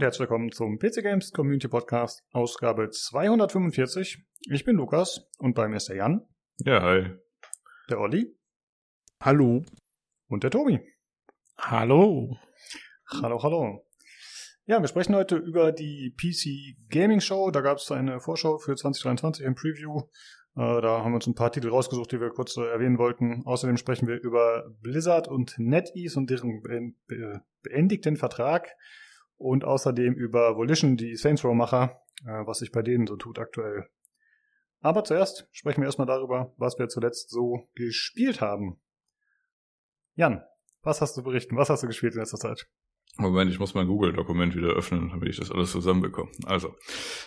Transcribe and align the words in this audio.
Und 0.00 0.04
herzlich 0.04 0.30
willkommen 0.30 0.50
zum 0.50 0.78
PC 0.78 1.02
Games 1.02 1.30
Community 1.30 1.68
Podcast, 1.68 2.24
Ausgabe 2.32 2.88
245. 2.88 4.24
Ich 4.50 4.64
bin 4.64 4.76
Lukas 4.76 5.28
und 5.36 5.54
bei 5.54 5.68
mir 5.68 5.76
ist 5.76 5.90
der 5.90 5.96
Jan. 5.96 6.26
Ja, 6.64 6.80
hi. 6.80 7.10
Der 7.90 8.00
Olli. 8.00 8.34
Hallo. 9.22 9.62
Und 10.26 10.42
der 10.42 10.50
Tobi. 10.50 10.80
Hallo. 11.58 12.34
Hallo, 13.10 13.42
hallo. 13.42 13.86
Ja, 14.64 14.80
wir 14.80 14.88
sprechen 14.88 15.14
heute 15.14 15.36
über 15.36 15.70
die 15.70 16.16
PC 16.16 16.78
Gaming 16.88 17.20
Show. 17.20 17.50
Da 17.50 17.60
gab 17.60 17.76
es 17.76 17.92
eine 17.92 18.20
Vorschau 18.20 18.56
für 18.56 18.76
2023 18.76 19.44
im 19.44 19.54
Preview. 19.54 19.98
Äh, 20.56 20.80
da 20.80 21.04
haben 21.04 21.12
wir 21.12 21.16
uns 21.16 21.26
ein 21.26 21.34
paar 21.34 21.52
Titel 21.52 21.68
rausgesucht, 21.68 22.10
die 22.12 22.22
wir 22.22 22.30
kurz 22.30 22.56
äh, 22.56 22.62
erwähnen 22.62 22.96
wollten. 22.96 23.42
Außerdem 23.44 23.76
sprechen 23.76 24.08
wir 24.08 24.18
über 24.18 24.64
Blizzard 24.80 25.28
und 25.28 25.58
NetEase 25.58 26.18
und 26.18 26.30
deren 26.30 26.62
beendigten 27.62 28.16
Vertrag. 28.16 28.66
Und 29.40 29.64
außerdem 29.64 30.12
über 30.12 30.56
Volition, 30.56 30.98
die 30.98 31.16
Saints 31.16 31.42
Row-Macher, 31.44 32.02
äh, 32.26 32.46
was 32.46 32.58
sich 32.58 32.72
bei 32.72 32.82
denen 32.82 33.06
so 33.06 33.16
tut 33.16 33.38
aktuell. 33.38 33.88
Aber 34.80 35.02
zuerst 35.02 35.48
sprechen 35.50 35.80
wir 35.80 35.86
erstmal 35.86 36.06
darüber, 36.06 36.52
was 36.58 36.78
wir 36.78 36.90
zuletzt 36.90 37.30
so 37.30 37.66
gespielt 37.74 38.42
haben. 38.42 38.78
Jan, 40.14 40.42
was 40.82 41.00
hast 41.00 41.16
du 41.16 41.22
berichten? 41.22 41.56
Was 41.56 41.70
hast 41.70 41.82
du 41.82 41.86
gespielt 41.86 42.12
in 42.12 42.20
letzter 42.20 42.36
Zeit? 42.36 42.68
Moment, 43.16 43.50
ich 43.50 43.58
muss 43.58 43.72
mein 43.72 43.86
Google-Dokument 43.86 44.54
wieder 44.54 44.74
öffnen, 44.74 45.08
damit 45.08 45.30
ich 45.30 45.38
das 45.38 45.50
alles 45.50 45.72
zusammenbekomme. 45.72 46.30
Also, 46.44 46.74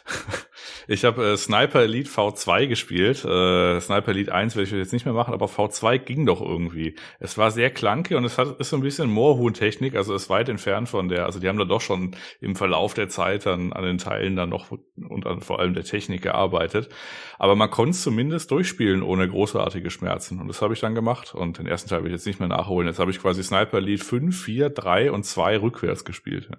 ich 0.88 1.06
habe 1.06 1.34
äh, 1.34 1.38
Sniper 1.38 1.82
Elite 1.82 2.10
V2 2.10 2.68
gespielt. 2.68 3.24
Äh, 3.26 3.80
Sniper 3.80 4.12
Elite 4.12 4.34
1 4.34 4.56
werde 4.56 4.68
ich 4.68 4.72
jetzt 4.72 4.94
nicht 4.94 5.06
mehr 5.06 5.14
machen, 5.14 5.34
aber 5.34 5.48
V2 5.48 5.98
ging 6.00 6.26
doch 6.26 6.42
irgendwie. 6.42 6.96
Es 7.20 7.38
war 7.38 7.52
sehr 7.52 7.70
klanke 7.70 8.18
und 8.18 8.26
es 8.26 8.38
hat, 8.38 8.60
ist 8.60 8.70
so 8.70 8.78
ein 8.78 8.82
bisschen 8.82 9.10
Moorhuhn-Technik, 9.10 9.96
also 9.96 10.14
ist 10.14 10.30
weit 10.30 10.50
entfernt 10.50 10.90
von 10.90 11.10
der, 11.10 11.26
also 11.26 11.40
die 11.40 11.48
haben 11.48 11.58
da 11.58 11.66
doch 11.66 11.82
schon 11.82 12.16
im 12.42 12.56
Verlauf 12.56 12.94
der 12.94 13.10
Zeit 13.10 13.46
dann 13.46 13.74
an 13.74 13.84
den 13.84 13.98
Teilen 13.98 14.36
dann 14.36 14.50
noch 14.50 14.72
und 14.72 15.26
an 15.26 15.42
vor 15.42 15.60
allem 15.60 15.74
der 15.74 15.84
Technik 15.84 16.22
gearbeitet. 16.22 16.90
Aber 17.38 17.56
man 17.56 17.70
konnte 17.70 17.92
es 17.92 18.02
zumindest 18.02 18.52
durchspielen 18.52 19.04
ohne 19.04 19.28
großartige 19.28 19.90
Schmerzen. 19.90 20.40
Und 20.40 20.48
das 20.48 20.62
habe 20.62 20.74
ich 20.74 20.80
dann 20.80 20.96
gemacht 20.96 21.34
und 21.36 21.58
den 21.58 21.68
ersten 21.68 21.90
Teil 21.90 22.04
will 22.04 22.12
ich 22.12 22.18
jetzt 22.18 22.28
nicht 22.28 22.40
mehr 22.40 22.50
nachholen. 22.50 22.88
Jetzt 22.88 23.00
habe 23.00 23.12
ich 23.12 23.20
quasi 23.20 23.44
Sniper 23.44 23.78
Elite 23.78 24.04
5, 24.04 24.44
4, 24.44 24.70
3 24.70 25.12
und 25.12 25.26
2 25.26 25.62
rückwärts 25.62 26.06
gespielt. 26.06 26.50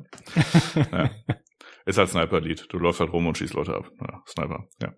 Ja. 0.74 0.92
ja. 0.92 1.10
Ist 1.86 1.98
halt 1.98 2.08
Sniper-Lied. 2.08 2.66
Du 2.70 2.78
läufst 2.78 3.00
halt 3.00 3.12
rum 3.12 3.26
und 3.26 3.36
schießt 3.36 3.54
Leute 3.54 3.74
ab. 3.74 3.90
Ja, 4.00 4.22
Sniper, 4.26 4.68
ja. 4.80 4.94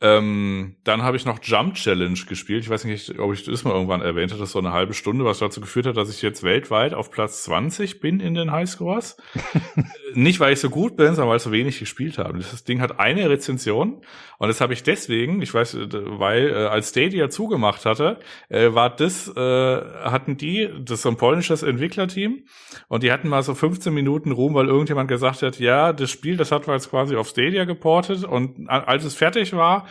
Ähm, 0.00 0.76
dann 0.84 1.02
habe 1.02 1.16
ich 1.16 1.24
noch 1.24 1.40
Jump 1.42 1.74
Challenge 1.74 2.18
gespielt. 2.28 2.62
Ich 2.62 2.70
weiß 2.70 2.84
nicht, 2.84 3.18
ob 3.18 3.32
ich 3.32 3.44
das 3.44 3.64
mal 3.64 3.72
irgendwann 3.72 4.00
erwähnt 4.00 4.30
hatte, 4.30 4.40
das 4.40 4.50
ist 4.50 4.52
so 4.52 4.60
eine 4.60 4.72
halbe 4.72 4.94
Stunde, 4.94 5.24
was 5.24 5.40
dazu 5.40 5.60
geführt 5.60 5.86
hat, 5.86 5.96
dass 5.96 6.08
ich 6.08 6.22
jetzt 6.22 6.44
weltweit 6.44 6.94
auf 6.94 7.10
Platz 7.10 7.42
20 7.42 7.98
bin 7.98 8.20
in 8.20 8.34
den 8.34 8.52
Highscores. 8.52 9.16
nicht, 10.14 10.38
weil 10.38 10.52
ich 10.52 10.60
so 10.60 10.70
gut 10.70 10.96
bin, 10.96 11.14
sondern 11.14 11.30
weil 11.30 11.38
ich 11.38 11.42
so 11.42 11.50
wenig 11.50 11.80
gespielt 11.80 12.18
habe. 12.18 12.38
Das 12.38 12.62
Ding 12.62 12.80
hat 12.80 13.00
eine 13.00 13.28
Rezension 13.28 14.02
und 14.38 14.48
das 14.48 14.60
habe 14.60 14.72
ich 14.72 14.84
deswegen, 14.84 15.42
ich 15.42 15.52
weiß, 15.52 15.76
weil 15.90 16.48
äh, 16.48 16.54
als 16.66 16.90
Stadia 16.90 17.28
zugemacht 17.28 17.84
hatte, 17.84 18.20
äh, 18.48 18.72
war 18.74 18.94
das, 18.94 19.26
äh, 19.26 19.40
hatten 19.40 20.36
die, 20.36 20.70
das 20.80 20.98
ist 20.98 21.02
so 21.02 21.08
ein 21.08 21.16
polnisches 21.16 21.64
Entwicklerteam 21.64 22.44
und 22.86 23.02
die 23.02 23.10
hatten 23.10 23.28
mal 23.28 23.42
so 23.42 23.52
15 23.52 23.92
Minuten 23.92 24.30
Ruhm, 24.30 24.54
weil 24.54 24.68
irgendjemand 24.68 25.08
gesagt 25.08 25.42
hat, 25.42 25.58
ja, 25.58 25.92
das 25.92 26.07
Spiel, 26.10 26.36
das 26.36 26.52
hat 26.52 26.66
wir 26.66 26.74
jetzt 26.74 26.90
quasi 26.90 27.16
auf 27.16 27.28
Stadia 27.28 27.64
geportet 27.64 28.24
und 28.24 28.68
als 28.68 29.04
es 29.04 29.14
fertig 29.14 29.52
war, 29.52 29.86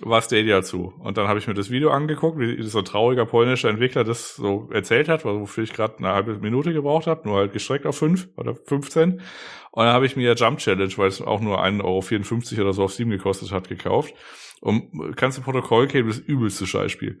war 0.00 0.22
Stadia 0.22 0.62
zu. 0.62 0.94
Und 0.98 1.18
dann 1.18 1.28
habe 1.28 1.38
ich 1.38 1.46
mir 1.46 1.54
das 1.54 1.70
Video 1.70 1.90
angeguckt, 1.90 2.38
wie 2.38 2.62
so 2.62 2.78
ein 2.78 2.84
trauriger 2.84 3.26
polnischer 3.26 3.68
Entwickler 3.68 4.04
das 4.04 4.34
so 4.34 4.68
erzählt 4.72 5.08
hat, 5.08 5.24
wofür 5.24 5.64
ich 5.64 5.72
gerade 5.72 5.98
eine 5.98 6.08
halbe 6.08 6.38
Minute 6.38 6.72
gebraucht 6.72 7.06
habe, 7.06 7.28
nur 7.28 7.38
halt 7.38 7.52
gestreckt 7.52 7.86
auf 7.86 7.98
fünf 7.98 8.28
oder 8.36 8.54
15. 8.54 9.20
Und 9.72 9.84
dann 9.84 9.92
habe 9.92 10.06
ich 10.06 10.16
mir 10.16 10.34
Jump 10.34 10.58
Challenge, 10.58 10.92
weil 10.96 11.08
es 11.08 11.20
auch 11.20 11.40
nur 11.40 11.62
1,54 11.62 12.52
Euro 12.52 12.62
oder 12.62 12.72
so 12.72 12.84
auf 12.84 12.92
Steam 12.92 13.10
gekostet 13.10 13.52
hat, 13.52 13.68
gekauft. 13.68 14.14
Und 14.60 15.16
kannst 15.16 15.38
du 15.38 15.42
Protokoll 15.42 15.86
geben, 15.86 16.08
das 16.08 16.18
übelste 16.18 16.66
Scheißspiel. 16.66 17.18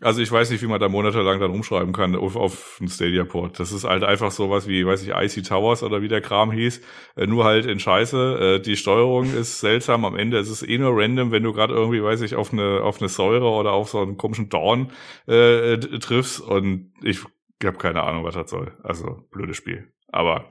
Also 0.00 0.20
ich 0.20 0.30
weiß 0.30 0.50
nicht, 0.50 0.62
wie 0.62 0.66
man 0.66 0.80
da 0.80 0.88
monatelang 0.88 1.40
dann 1.40 1.50
umschreiben 1.50 1.92
kann 1.92 2.16
auf, 2.16 2.36
auf 2.36 2.76
einen 2.80 2.88
Stadia-Port. 2.88 3.60
Das 3.60 3.72
ist 3.72 3.84
halt 3.84 4.04
einfach 4.04 4.30
sowas 4.30 4.66
wie, 4.66 4.86
weiß 4.86 5.02
ich, 5.02 5.10
Icy 5.14 5.42
Towers 5.42 5.82
oder 5.82 6.02
wie 6.02 6.08
der 6.08 6.20
Kram 6.20 6.50
hieß, 6.52 6.80
äh, 7.16 7.26
nur 7.26 7.44
halt 7.44 7.66
in 7.66 7.78
Scheiße. 7.78 8.58
Äh, 8.58 8.62
die 8.62 8.76
Steuerung 8.76 9.34
ist 9.34 9.60
seltsam. 9.60 10.04
Am 10.04 10.16
Ende 10.16 10.38
ist 10.38 10.48
es 10.48 10.62
eh 10.62 10.78
nur 10.78 10.92
random, 10.96 11.30
wenn 11.30 11.42
du 11.42 11.52
gerade 11.52 11.74
irgendwie, 11.74 12.02
weiß 12.02 12.22
ich, 12.22 12.34
auf 12.34 12.52
eine 12.52 12.82
auf 12.82 13.00
eine 13.00 13.08
Säure 13.08 13.48
oder 13.48 13.72
auf 13.72 13.90
so 13.90 14.00
einen 14.00 14.16
komischen 14.16 14.48
Dorn 14.48 14.92
äh, 15.26 15.78
triffst. 15.78 16.40
Und 16.40 16.92
ich 17.02 17.20
habe 17.64 17.78
keine 17.78 18.02
Ahnung, 18.02 18.24
was 18.24 18.34
das 18.34 18.50
soll. 18.50 18.72
Also 18.82 19.26
blödes 19.30 19.56
Spiel. 19.56 19.92
Aber 20.08 20.48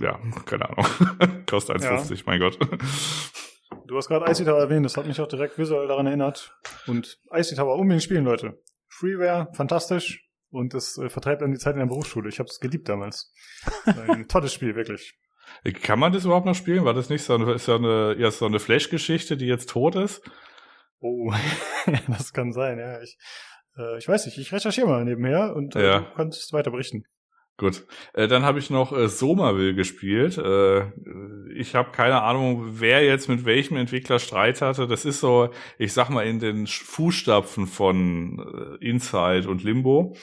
ja, 0.00 0.18
keine 0.44 0.68
Ahnung. 0.70 0.86
Kostet 1.46 1.76
1,50, 1.76 2.14
ja. 2.14 2.22
mein 2.26 2.40
Gott. 2.40 2.58
Du 3.86 3.96
hast 3.96 4.08
gerade 4.08 4.30
Icy 4.30 4.44
Tower 4.44 4.60
erwähnt, 4.60 4.84
das 4.84 4.96
hat 4.96 5.06
mich 5.06 5.20
auch 5.20 5.28
direkt 5.28 5.58
visuell 5.58 5.88
daran 5.88 6.06
erinnert. 6.06 6.56
Und 6.86 7.18
Icy 7.32 7.56
Tower 7.56 7.76
unbedingt 7.76 8.02
spielen, 8.02 8.24
Leute. 8.24 8.62
Freeware, 8.88 9.48
fantastisch. 9.52 10.28
Und 10.50 10.74
es 10.74 10.96
äh, 10.98 11.08
vertreibt 11.08 11.42
dann 11.42 11.52
die 11.52 11.58
Zeit 11.58 11.74
in 11.74 11.80
der 11.80 11.86
Berufsschule. 11.86 12.28
Ich 12.28 12.38
habe 12.38 12.48
es 12.48 12.60
geliebt 12.60 12.88
damals. 12.88 13.32
Ein 13.84 14.28
tolles 14.28 14.52
Spiel, 14.52 14.74
wirklich. 14.74 15.18
Kann 15.82 15.98
man 15.98 16.12
das 16.12 16.24
überhaupt 16.24 16.46
noch 16.46 16.54
spielen? 16.54 16.84
War 16.84 16.94
das 16.94 17.08
nicht 17.08 17.22
so 17.22 17.34
eine, 17.34 17.52
ist 17.52 17.68
ja 17.68 17.76
eine, 17.76 18.16
ja, 18.18 18.30
so 18.30 18.46
eine 18.46 18.58
Flash-Geschichte, 18.58 19.36
die 19.36 19.46
jetzt 19.46 19.70
tot 19.70 19.94
ist? 19.96 20.22
Oh, 21.00 21.32
das 22.08 22.32
kann 22.32 22.52
sein, 22.52 22.78
ja. 22.78 23.00
Ich, 23.02 23.18
äh, 23.76 23.98
ich 23.98 24.08
weiß 24.08 24.26
nicht, 24.26 24.38
ich 24.38 24.52
recherchiere 24.52 24.86
mal 24.86 25.04
nebenher 25.04 25.54
und 25.54 25.76
äh, 25.76 25.86
ja. 25.86 25.98
du 26.00 26.14
kannst 26.14 26.52
weiter 26.52 26.70
berichten. 26.70 27.04
Gut, 27.58 27.86
äh, 28.12 28.28
dann 28.28 28.44
habe 28.44 28.58
ich 28.58 28.68
noch 28.68 28.92
äh, 28.92 29.08
Somerville 29.08 29.74
gespielt. 29.74 30.36
Äh, 30.36 30.90
ich 31.54 31.74
habe 31.74 31.90
keine 31.90 32.22
Ahnung, 32.22 32.80
wer 32.80 33.02
jetzt 33.02 33.30
mit 33.30 33.46
welchem 33.46 33.76
Entwickler 33.78 34.18
Streit 34.18 34.60
hatte. 34.60 34.86
Das 34.86 35.06
ist 35.06 35.20
so, 35.20 35.48
ich 35.78 35.94
sag 35.94 36.10
mal, 36.10 36.26
in 36.26 36.38
den 36.38 36.66
Fußstapfen 36.66 37.66
von 37.66 38.78
äh, 38.80 38.86
Inside 38.86 39.48
und 39.48 39.64
Limbo 39.64 40.14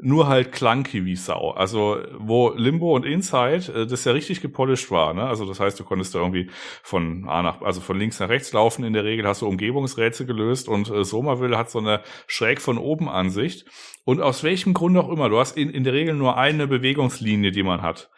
nur 0.00 0.28
halt 0.28 0.52
clunky 0.52 1.04
wie 1.04 1.16
Sau. 1.16 1.50
Also 1.50 1.98
wo 2.16 2.50
Limbo 2.50 2.94
und 2.94 3.04
Inside 3.04 3.72
äh, 3.74 3.86
das 3.86 4.04
ja 4.04 4.12
richtig 4.12 4.40
gepolished 4.40 4.90
war, 4.90 5.12
ne? 5.12 5.24
Also 5.24 5.44
das 5.44 5.58
heißt, 5.58 5.78
du 5.78 5.84
konntest 5.84 6.14
da 6.14 6.20
irgendwie 6.20 6.50
von 6.82 7.28
A 7.28 7.42
nach, 7.42 7.62
also 7.62 7.80
von 7.80 7.98
links 7.98 8.20
nach 8.20 8.28
rechts 8.28 8.52
laufen. 8.52 8.84
In 8.84 8.92
der 8.92 9.04
Regel 9.04 9.26
hast 9.26 9.42
du 9.42 9.48
Umgebungsrätsel 9.48 10.26
gelöst 10.26 10.68
und 10.68 10.88
äh, 10.90 11.04
Somerville 11.04 11.58
hat 11.58 11.70
so 11.70 11.80
eine 11.80 12.02
schräg 12.26 12.60
von 12.60 12.78
oben 12.78 13.08
Ansicht. 13.08 13.66
Und 14.08 14.22
aus 14.22 14.42
welchem 14.42 14.72
Grund 14.72 14.96
auch 14.96 15.10
immer, 15.10 15.28
du 15.28 15.38
hast 15.38 15.58
in, 15.58 15.68
in 15.68 15.84
der 15.84 15.92
Regel 15.92 16.14
nur 16.14 16.38
eine 16.38 16.66
Bewegungslinie, 16.66 17.50
die 17.50 17.62
man 17.62 17.82
hat. 17.82 18.10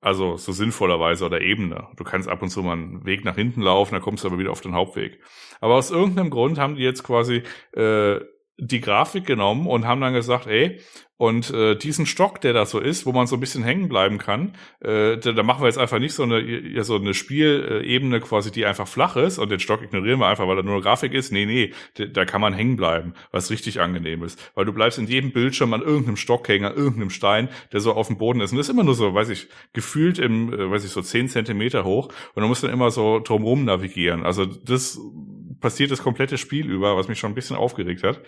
Also 0.00 0.36
so 0.36 0.52
sinnvollerweise 0.52 1.24
oder 1.26 1.40
Ebene. 1.40 1.88
Du 1.96 2.04
kannst 2.04 2.28
ab 2.28 2.42
und 2.42 2.50
zu 2.50 2.62
mal 2.62 2.74
einen 2.74 3.04
Weg 3.06 3.24
nach 3.24 3.34
hinten 3.34 3.60
laufen, 3.60 3.94
dann 3.94 4.02
kommst 4.02 4.22
du 4.22 4.28
aber 4.28 4.38
wieder 4.38 4.52
auf 4.52 4.60
den 4.60 4.76
Hauptweg. 4.76 5.20
Aber 5.60 5.74
aus 5.74 5.90
irgendeinem 5.90 6.30
Grund 6.30 6.58
haben 6.58 6.76
die 6.76 6.84
jetzt 6.84 7.02
quasi 7.02 7.42
äh, 7.72 8.20
die 8.58 8.80
Grafik 8.80 9.26
genommen 9.26 9.66
und 9.66 9.86
haben 9.86 10.00
dann 10.00 10.14
gesagt, 10.14 10.46
ey, 10.46 10.80
und 11.18 11.50
äh, 11.50 11.76
diesen 11.76 12.04
Stock, 12.04 12.42
der 12.42 12.52
da 12.52 12.66
so 12.66 12.78
ist, 12.78 13.06
wo 13.06 13.12
man 13.12 13.26
so 13.26 13.36
ein 13.36 13.40
bisschen 13.40 13.64
hängen 13.64 13.88
bleiben 13.88 14.18
kann, 14.18 14.52
äh, 14.80 15.16
da, 15.16 15.32
da 15.32 15.42
machen 15.42 15.62
wir 15.62 15.66
jetzt 15.66 15.78
einfach 15.78 15.98
nicht 15.98 16.12
so 16.12 16.24
eine, 16.24 16.40
ja, 16.40 16.84
so 16.84 16.96
eine 16.96 17.14
Spielebene 17.14 18.20
quasi, 18.20 18.52
die 18.52 18.66
einfach 18.66 18.86
flach 18.86 19.16
ist 19.16 19.38
und 19.38 19.50
den 19.50 19.58
Stock 19.58 19.82
ignorieren 19.82 20.20
wir 20.20 20.26
einfach, 20.26 20.46
weil 20.46 20.56
da 20.56 20.62
nur 20.62 20.74
eine 20.74 20.82
Grafik 20.82 21.14
ist. 21.14 21.32
Nee, 21.32 21.46
nee, 21.46 21.72
da 21.94 22.26
kann 22.26 22.42
man 22.42 22.52
hängen 22.52 22.76
bleiben, 22.76 23.14
was 23.30 23.50
richtig 23.50 23.80
angenehm 23.80 24.22
ist. 24.24 24.52
Weil 24.54 24.66
du 24.66 24.74
bleibst 24.74 24.98
in 24.98 25.06
jedem 25.06 25.32
Bildschirm 25.32 25.72
an 25.72 25.80
irgendeinem 25.80 26.16
Stock 26.16 26.46
hängen, 26.48 26.66
an 26.66 26.76
irgendeinem 26.76 27.10
Stein, 27.10 27.48
der 27.72 27.80
so 27.80 27.94
auf 27.94 28.08
dem 28.08 28.18
Boden 28.18 28.40
ist. 28.40 28.52
Und 28.52 28.58
das 28.58 28.66
ist 28.66 28.72
immer 28.72 28.84
nur 28.84 28.94
so, 28.94 29.14
weiß 29.14 29.30
ich, 29.30 29.48
gefühlt 29.72 30.18
im, 30.18 30.52
äh, 30.52 30.70
weiß 30.70 30.84
ich, 30.84 30.90
so 30.90 31.00
zehn 31.00 31.28
Zentimeter 31.28 31.84
hoch. 31.84 32.08
Und 32.34 32.42
du 32.42 32.48
musst 32.48 32.62
dann 32.62 32.70
immer 32.70 32.90
so 32.90 33.20
drumrum 33.20 33.64
navigieren. 33.64 34.22
Also 34.22 34.44
das 34.44 35.00
passiert 35.60 35.90
das 35.90 36.02
komplette 36.02 36.38
Spiel 36.38 36.70
über, 36.70 36.96
was 36.96 37.08
mich 37.08 37.18
schon 37.18 37.32
ein 37.32 37.36
bisschen 37.36 37.56
aufgeregt 37.56 38.02
hat. 38.02 38.20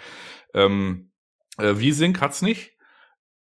Ähm, 0.54 1.10
äh, 1.58 1.74
V-Sync 1.74 2.20
hat's 2.20 2.42
nicht. 2.42 2.72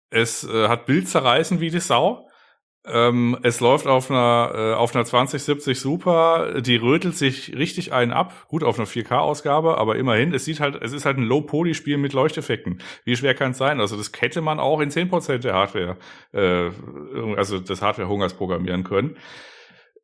Es 0.09 0.43
äh, 0.43 0.67
hat 0.67 0.85
Bildzerreißen 0.85 1.59
wie 1.59 1.69
die 1.69 1.79
Sau. 1.79 2.27
Ähm, 2.89 3.37
es 3.43 3.59
läuft 3.59 3.85
auf 3.85 4.09
einer, 4.09 4.51
äh, 4.55 4.73
auf 4.73 4.95
einer 4.95 5.03
2070 5.03 5.77
Super, 5.77 6.61
die 6.61 6.77
rötelt 6.77 7.17
sich 7.17 7.53
richtig 7.53 7.91
einen 7.91 8.13
ab. 8.13 8.45
Gut, 8.47 8.63
auf 8.63 8.79
einer 8.79 8.87
4K-Ausgabe, 8.87 9.77
aber 9.77 9.97
immerhin, 9.97 10.33
es 10.33 10.45
sieht 10.45 10.61
halt, 10.61 10.81
es 10.81 10.93
ist 10.93 11.05
halt 11.05 11.17
ein 11.17 11.23
Low-Poly-Spiel 11.23 11.97
mit 11.97 12.13
Leuchteffekten. 12.13 12.81
Wie 13.03 13.17
schwer 13.17 13.33
kann 13.33 13.51
es 13.51 13.57
sein? 13.57 13.81
Also 13.81 13.97
das 13.97 14.11
hätte 14.17 14.39
man 14.39 14.61
auch 14.61 14.79
in 14.79 14.89
10% 14.89 15.39
der 15.39 15.53
Hardware, 15.53 15.97
äh, 16.31 16.69
also 17.35 17.59
des 17.59 17.81
Hardware-Hungers 17.81 18.35
programmieren 18.35 18.85
können. 18.85 19.17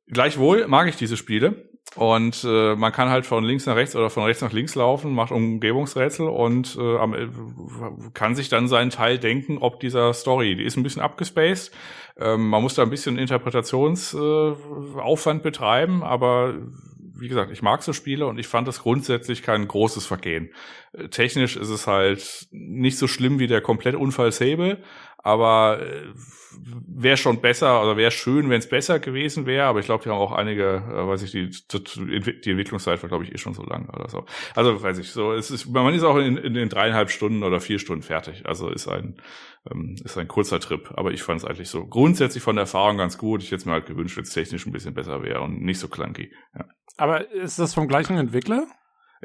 Gleichwohl 0.07 0.67
mag 0.67 0.87
ich 0.87 0.95
diese 0.95 1.17
Spiele. 1.17 1.69
Und 1.95 2.43
äh, 2.43 2.75
man 2.75 2.91
kann 2.91 3.09
halt 3.09 3.27
von 3.27 3.43
links 3.43 3.67
nach 3.67 3.75
rechts 3.75 3.95
oder 3.95 4.09
von 4.09 4.23
rechts 4.23 4.41
nach 4.41 4.51
links 4.51 4.73
laufen, 4.73 5.13
macht 5.13 5.31
Umgebungsrätsel 5.31 6.27
und 6.27 6.75
äh, 6.75 6.97
kann 8.13 8.33
sich 8.35 8.49
dann 8.49 8.67
seinen 8.67 8.89
Teil 8.89 9.19
denken, 9.19 9.59
ob 9.59 9.79
dieser 9.79 10.11
Story, 10.13 10.55
die 10.55 10.63
ist 10.63 10.75
ein 10.75 10.81
bisschen 10.81 11.03
abgespaced. 11.03 11.71
Ähm, 12.19 12.49
man 12.49 12.63
muss 12.63 12.73
da 12.73 12.81
ein 12.81 12.89
bisschen 12.89 13.19
Interpretationsaufwand 13.19 15.41
äh, 15.41 15.43
betreiben, 15.43 16.01
aber 16.03 16.55
wie 17.23 17.29
gesagt, 17.29 17.51
ich 17.51 17.61
mag 17.61 17.81
so 17.83 17.93
Spiele 17.93 18.27
und 18.27 18.37
ich 18.37 18.47
fand 18.47 18.67
das 18.67 18.81
grundsätzlich 18.81 19.43
kein 19.43 19.65
großes 19.65 20.05
Vergehen. 20.05 20.53
Äh, 20.91 21.07
technisch 21.07 21.55
ist 21.55 21.69
es 21.69 21.87
halt 21.87 22.47
nicht 22.51 22.97
so 22.97 23.07
schlimm 23.07 23.39
wie 23.39 23.47
der 23.47 23.61
komplett 23.61 23.95
Unfall 23.95 24.33
aber 25.25 25.79
äh, 25.81 26.03
wäre 26.85 27.15
schon 27.15 27.39
besser 27.39 27.81
oder 27.81 27.95
wäre 27.95 28.11
schön, 28.11 28.49
wenn 28.49 28.59
es 28.59 28.67
besser 28.67 28.99
gewesen 28.99 29.45
wäre. 29.45 29.67
Aber 29.67 29.79
ich 29.79 29.85
glaube, 29.85 30.03
die 30.03 30.09
haben 30.09 30.17
auch 30.17 30.33
einige, 30.33 30.83
äh, 30.85 31.07
weiß 31.07 31.23
ich, 31.23 31.31
die, 31.31 31.49
die 31.49 32.49
Entwicklungszeit 32.51 33.01
war, 33.01 33.07
glaube 33.07 33.23
ich, 33.23 33.33
eh 33.33 33.37
schon 33.37 33.53
so 33.53 33.63
lang 33.63 33.87
oder 33.89 34.09
so. 34.09 34.25
Also 34.53 34.83
weiß 34.83 34.97
ich, 34.97 35.11
so 35.11 35.31
es 35.31 35.49
ist, 35.49 35.67
man 35.67 35.93
ist 35.93 36.03
auch 36.03 36.17
in, 36.17 36.35
in 36.35 36.53
den 36.53 36.67
dreieinhalb 36.67 37.09
Stunden 37.09 37.43
oder 37.43 37.61
vier 37.61 37.79
Stunden 37.79 38.03
fertig. 38.03 38.45
Also 38.45 38.69
ist 38.69 38.89
ein 38.89 39.15
ähm, 39.71 39.95
ist 40.03 40.17
ein 40.17 40.27
kurzer 40.27 40.59
Trip. 40.59 40.91
Aber 40.95 41.11
ich 41.11 41.23
fand 41.23 41.39
es 41.39 41.45
eigentlich 41.45 41.69
so 41.69 41.85
grundsätzlich 41.85 42.43
von 42.43 42.55
der 42.55 42.63
Erfahrung 42.63 42.97
ganz 42.97 43.17
gut. 43.17 43.43
Ich 43.43 43.51
hätte 43.51 43.67
mir 43.67 43.73
halt 43.73 43.85
gewünscht, 43.85 44.17
wenn 44.17 44.23
es 44.23 44.33
technisch 44.33 44.65
ein 44.65 44.73
bisschen 44.73 44.93
besser 44.93 45.23
wäre 45.23 45.41
und 45.41 45.61
nicht 45.61 45.79
so 45.79 45.87
clunky. 45.87 46.33
Ja. 46.55 46.65
Aber 46.97 47.31
ist 47.31 47.59
das 47.59 47.73
vom 47.73 47.87
gleichen 47.87 48.17
Entwickler? 48.17 48.67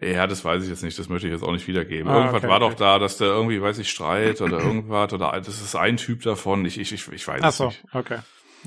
Ja, 0.01 0.27
das 0.27 0.45
weiß 0.45 0.63
ich 0.63 0.69
jetzt 0.69 0.83
nicht, 0.83 0.99
das 0.99 1.09
möchte 1.09 1.27
ich 1.27 1.33
jetzt 1.33 1.43
auch 1.43 1.53
nicht 1.53 1.67
wiedergeben. 1.67 2.09
Ah, 2.09 2.17
irgendwas 2.17 2.37
okay, 2.37 2.49
war 2.49 2.63
okay. 2.63 2.71
doch 2.71 2.75
da, 2.79 2.99
dass 2.99 3.19
der 3.19 3.29
irgendwie, 3.29 3.61
weiß 3.61 3.79
ich, 3.79 3.91
Streit 3.91 4.41
oder 4.41 4.59
irgendwas 4.63 5.13
oder 5.13 5.33
das 5.33 5.61
ist 5.61 5.75
ein 5.75 5.97
Typ 5.97 6.23
davon. 6.23 6.65
Ich, 6.65 6.79
ich, 6.79 6.93
ich, 6.93 7.09
ich 7.09 7.27
weiß 7.27 7.41
Ach 7.43 7.53
so, 7.53 7.67
es 7.69 7.83
nicht. 7.83 7.95
okay. 7.95 8.19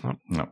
Ja. 0.04 0.16
ja. 0.30 0.48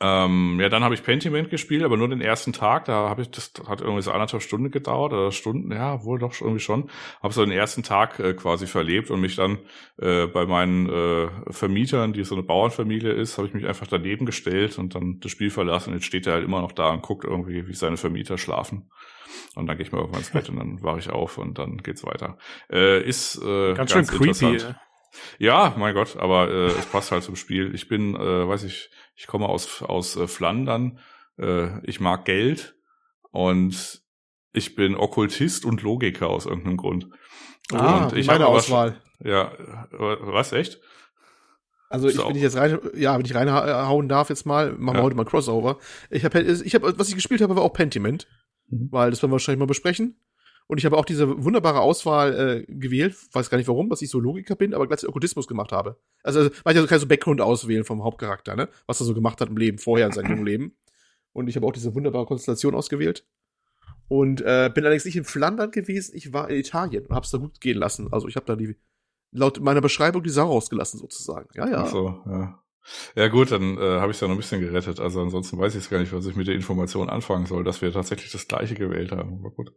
Ähm, 0.00 0.58
ja, 0.60 0.68
dann 0.68 0.84
habe 0.84 0.94
ich 0.94 1.02
Pentiment 1.02 1.50
gespielt, 1.50 1.82
aber 1.82 1.96
nur 1.96 2.08
den 2.08 2.20
ersten 2.20 2.52
Tag. 2.52 2.84
Da 2.84 3.08
habe 3.08 3.22
ich, 3.22 3.30
das 3.30 3.52
hat 3.66 3.80
irgendwie 3.80 4.02
so 4.02 4.12
anderthalb 4.12 4.42
Stunden 4.42 4.70
gedauert 4.70 5.12
oder 5.12 5.32
Stunden, 5.32 5.72
ja, 5.72 6.04
wohl 6.04 6.20
doch 6.20 6.40
irgendwie 6.40 6.60
schon. 6.60 6.88
Habe 7.20 7.34
so 7.34 7.44
den 7.44 7.52
ersten 7.52 7.82
Tag 7.82 8.20
äh, 8.20 8.34
quasi 8.34 8.68
verlebt 8.68 9.10
und 9.10 9.20
mich 9.20 9.34
dann 9.34 9.58
äh, 10.00 10.26
bei 10.26 10.46
meinen 10.46 10.88
äh, 10.88 11.28
Vermietern, 11.50 12.12
die 12.12 12.22
so 12.22 12.36
eine 12.36 12.44
Bauernfamilie 12.44 13.12
ist, 13.12 13.38
habe 13.38 13.48
ich 13.48 13.54
mich 13.54 13.66
einfach 13.66 13.88
daneben 13.88 14.24
gestellt 14.24 14.78
und 14.78 14.94
dann 14.94 15.18
das 15.20 15.32
Spiel 15.32 15.50
verlassen. 15.50 15.90
Und 15.90 15.96
jetzt 15.96 16.06
steht 16.06 16.28
er 16.28 16.34
halt 16.34 16.44
immer 16.44 16.60
noch 16.60 16.72
da 16.72 16.90
und 16.90 17.02
guckt 17.02 17.24
irgendwie, 17.24 17.66
wie 17.66 17.74
seine 17.74 17.96
Vermieter 17.96 18.38
schlafen. 18.38 18.90
Und 19.56 19.66
dann 19.66 19.76
gehe 19.76 19.84
ich 19.84 19.92
mal 19.92 19.98
irgendwann 19.98 20.20
ins 20.20 20.30
Bett 20.30 20.48
und 20.48 20.56
dann 20.56 20.82
wache 20.82 21.00
ich 21.00 21.10
auf 21.10 21.38
und 21.38 21.58
dann 21.58 21.78
geht's 21.78 22.04
weiter. 22.04 22.38
Äh, 22.70 23.02
ist 23.02 23.36
äh, 23.42 23.74
ganz, 23.74 23.92
ganz 23.92 24.08
schön 24.10 24.18
creepy. 24.18 24.62
Ja, 25.38 25.74
mein 25.76 25.94
Gott, 25.94 26.16
aber 26.16 26.50
äh, 26.50 26.66
es 26.66 26.86
passt 26.86 27.12
halt 27.12 27.22
zum 27.22 27.36
Spiel. 27.36 27.74
Ich 27.74 27.88
bin, 27.88 28.14
äh, 28.14 28.48
weiß 28.48 28.64
ich, 28.64 28.90
ich 29.14 29.26
komme 29.26 29.48
aus 29.48 29.82
aus 29.82 30.16
äh, 30.16 30.26
Flandern. 30.26 30.98
Äh, 31.38 31.84
ich 31.86 32.00
mag 32.00 32.24
Geld 32.24 32.76
und 33.30 34.02
ich 34.52 34.74
bin 34.74 34.96
Okkultist 34.96 35.64
und 35.64 35.82
Logiker 35.82 36.28
aus 36.28 36.46
irgendeinem 36.46 36.76
Grund. 36.76 37.08
Ah, 37.72 38.06
und 38.06 38.16
ich 38.16 38.26
meine 38.26 38.46
Auswahl. 38.46 39.00
Ja, 39.22 39.52
was 39.90 40.52
echt? 40.52 40.80
Also 41.90 42.08
ich, 42.08 42.18
wenn 42.18 42.36
ich 42.36 42.42
jetzt 42.42 42.56
rein, 42.56 42.78
ja, 42.94 43.16
wenn 43.16 43.24
ich 43.24 43.34
reinhauen 43.34 44.08
darf 44.08 44.28
jetzt 44.28 44.44
mal, 44.44 44.72
machen 44.72 44.96
wir 44.96 45.00
ja. 45.00 45.04
heute 45.04 45.16
mal 45.16 45.24
Crossover. 45.24 45.78
Ich 46.10 46.24
habe, 46.24 46.40
ich 46.40 46.74
habe, 46.74 46.98
was 46.98 47.08
ich 47.08 47.14
gespielt 47.14 47.40
habe, 47.40 47.56
war 47.56 47.62
auch 47.62 47.72
Pentiment. 47.72 48.26
Mhm. 48.68 48.88
Weil 48.90 49.10
das 49.10 49.22
werden 49.22 49.30
wir 49.30 49.34
wahrscheinlich 49.34 49.60
mal 49.60 49.66
besprechen. 49.66 50.20
Und 50.68 50.78
ich 50.78 50.84
habe 50.84 50.98
auch 50.98 51.06
diese 51.06 51.42
wunderbare 51.44 51.80
Auswahl 51.80 52.64
äh, 52.68 52.72
gewählt, 52.72 53.16
weiß 53.32 53.48
gar 53.48 53.56
nicht 53.56 53.68
warum, 53.68 53.90
was 53.90 54.02
ich 54.02 54.10
so 54.10 54.20
Logiker 54.20 54.54
bin, 54.54 54.74
aber 54.74 54.86
gleichzeitig 54.86 55.08
Okkultismus 55.08 55.48
gemacht 55.48 55.72
habe. 55.72 55.96
Also, 56.22 56.40
also 56.40 56.80
man 56.80 56.86
kann 56.86 57.00
so 57.00 57.06
Background 57.06 57.40
auswählen 57.40 57.84
vom 57.84 58.04
Hauptcharakter, 58.04 58.54
ne? 58.54 58.68
Was 58.86 59.00
er 59.00 59.06
so 59.06 59.14
gemacht 59.14 59.40
hat 59.40 59.48
im 59.48 59.56
Leben, 59.56 59.78
vorher 59.78 60.06
in 60.06 60.12
seinem 60.12 60.30
jungen 60.30 60.46
Leben. 60.46 60.76
Und 61.32 61.48
ich 61.48 61.56
habe 61.56 61.66
auch 61.66 61.72
diese 61.72 61.94
wunderbare 61.94 62.26
Konstellation 62.26 62.74
ausgewählt. 62.74 63.26
Und 64.08 64.42
äh, 64.42 64.70
bin 64.72 64.84
allerdings 64.84 65.06
nicht 65.06 65.16
in 65.16 65.24
Flandern 65.24 65.70
gewesen, 65.70 66.14
ich 66.14 66.32
war 66.32 66.50
in 66.50 66.56
Italien 66.56 67.06
und 67.06 67.16
hab's 67.16 67.30
da 67.30 67.38
gut 67.38 67.60
gehen 67.60 67.78
lassen. 67.78 68.12
Also 68.12 68.28
ich 68.28 68.36
habe 68.36 68.46
da 68.46 68.54
die, 68.54 68.76
laut 69.32 69.60
meiner 69.60 69.80
Beschreibung, 69.80 70.22
die 70.22 70.30
Sau 70.30 70.48
rausgelassen 70.48 71.00
sozusagen. 71.00 71.48
Ja, 71.54 71.68
ja. 71.68 71.82
Ach 71.84 71.90
so, 71.90 72.22
ja. 72.26 72.62
Ja 73.14 73.28
gut, 73.28 73.50
dann 73.50 73.76
äh, 73.76 74.00
habe 74.00 74.10
ich 74.10 74.16
es 74.16 74.20
ja 74.20 74.28
noch 74.28 74.34
ein 74.34 74.38
bisschen 74.38 74.60
gerettet. 74.60 74.98
Also 75.00 75.20
ansonsten 75.20 75.58
weiß 75.58 75.74
ich 75.74 75.84
es 75.84 75.90
gar 75.90 75.98
nicht, 75.98 76.12
was 76.12 76.26
ich 76.26 76.36
mit 76.36 76.46
der 76.46 76.54
Information 76.54 77.10
anfangen 77.10 77.44
soll, 77.44 77.64
dass 77.64 77.82
wir 77.82 77.92
tatsächlich 77.92 78.32
das 78.32 78.48
gleiche 78.48 78.74
gewählt 78.74 79.12
haben. 79.12 79.40
Aber 79.40 79.50
gut. 79.50 79.72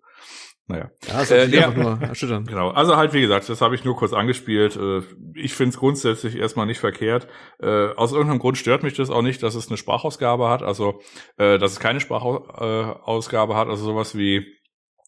Naja. 0.72 0.90
Ja, 1.08 1.14
das 1.20 1.32
äh, 1.32 1.48
ja, 1.48 1.68
einfach 1.68 1.82
nur 1.82 2.02
erschüttern. 2.02 2.46
Genau. 2.46 2.70
Also 2.70 2.96
halt, 2.96 3.14
wie 3.14 3.22
gesagt, 3.22 3.50
das 3.50 3.62
habe 3.62 3.76
ich 3.76 3.84
nur 3.84 3.96
kurz 3.96 4.14
angespielt. 4.14 4.78
Äh, 4.78 5.02
ich 5.36 5.54
finde 5.54 5.72
es 5.72 5.78
grundsätzlich 5.78 6.38
erstmal 6.38 6.66
nicht 6.66 6.80
verkehrt. 6.80 7.28
Äh, 7.60 7.90
aus 7.96 8.12
irgendeinem 8.14 8.40
Grund 8.40 8.58
stört 8.58 8.84
mich 8.84 8.94
das 8.94 9.10
auch 9.10 9.22
nicht, 9.22 9.44
dass 9.44 9.56
es 9.56 9.68
eine 9.68 9.78
Sprachausgabe 9.78 10.50
hat. 10.50 10.64
Also, 10.64 11.02
äh, 11.38 11.58
dass 11.58 11.74
es 11.74 11.80
keine 11.80 12.00
Sprachausgabe 12.00 13.56
hat. 13.56 13.68
Also 13.68 13.84
sowas 13.84 14.18
wie 14.18 14.61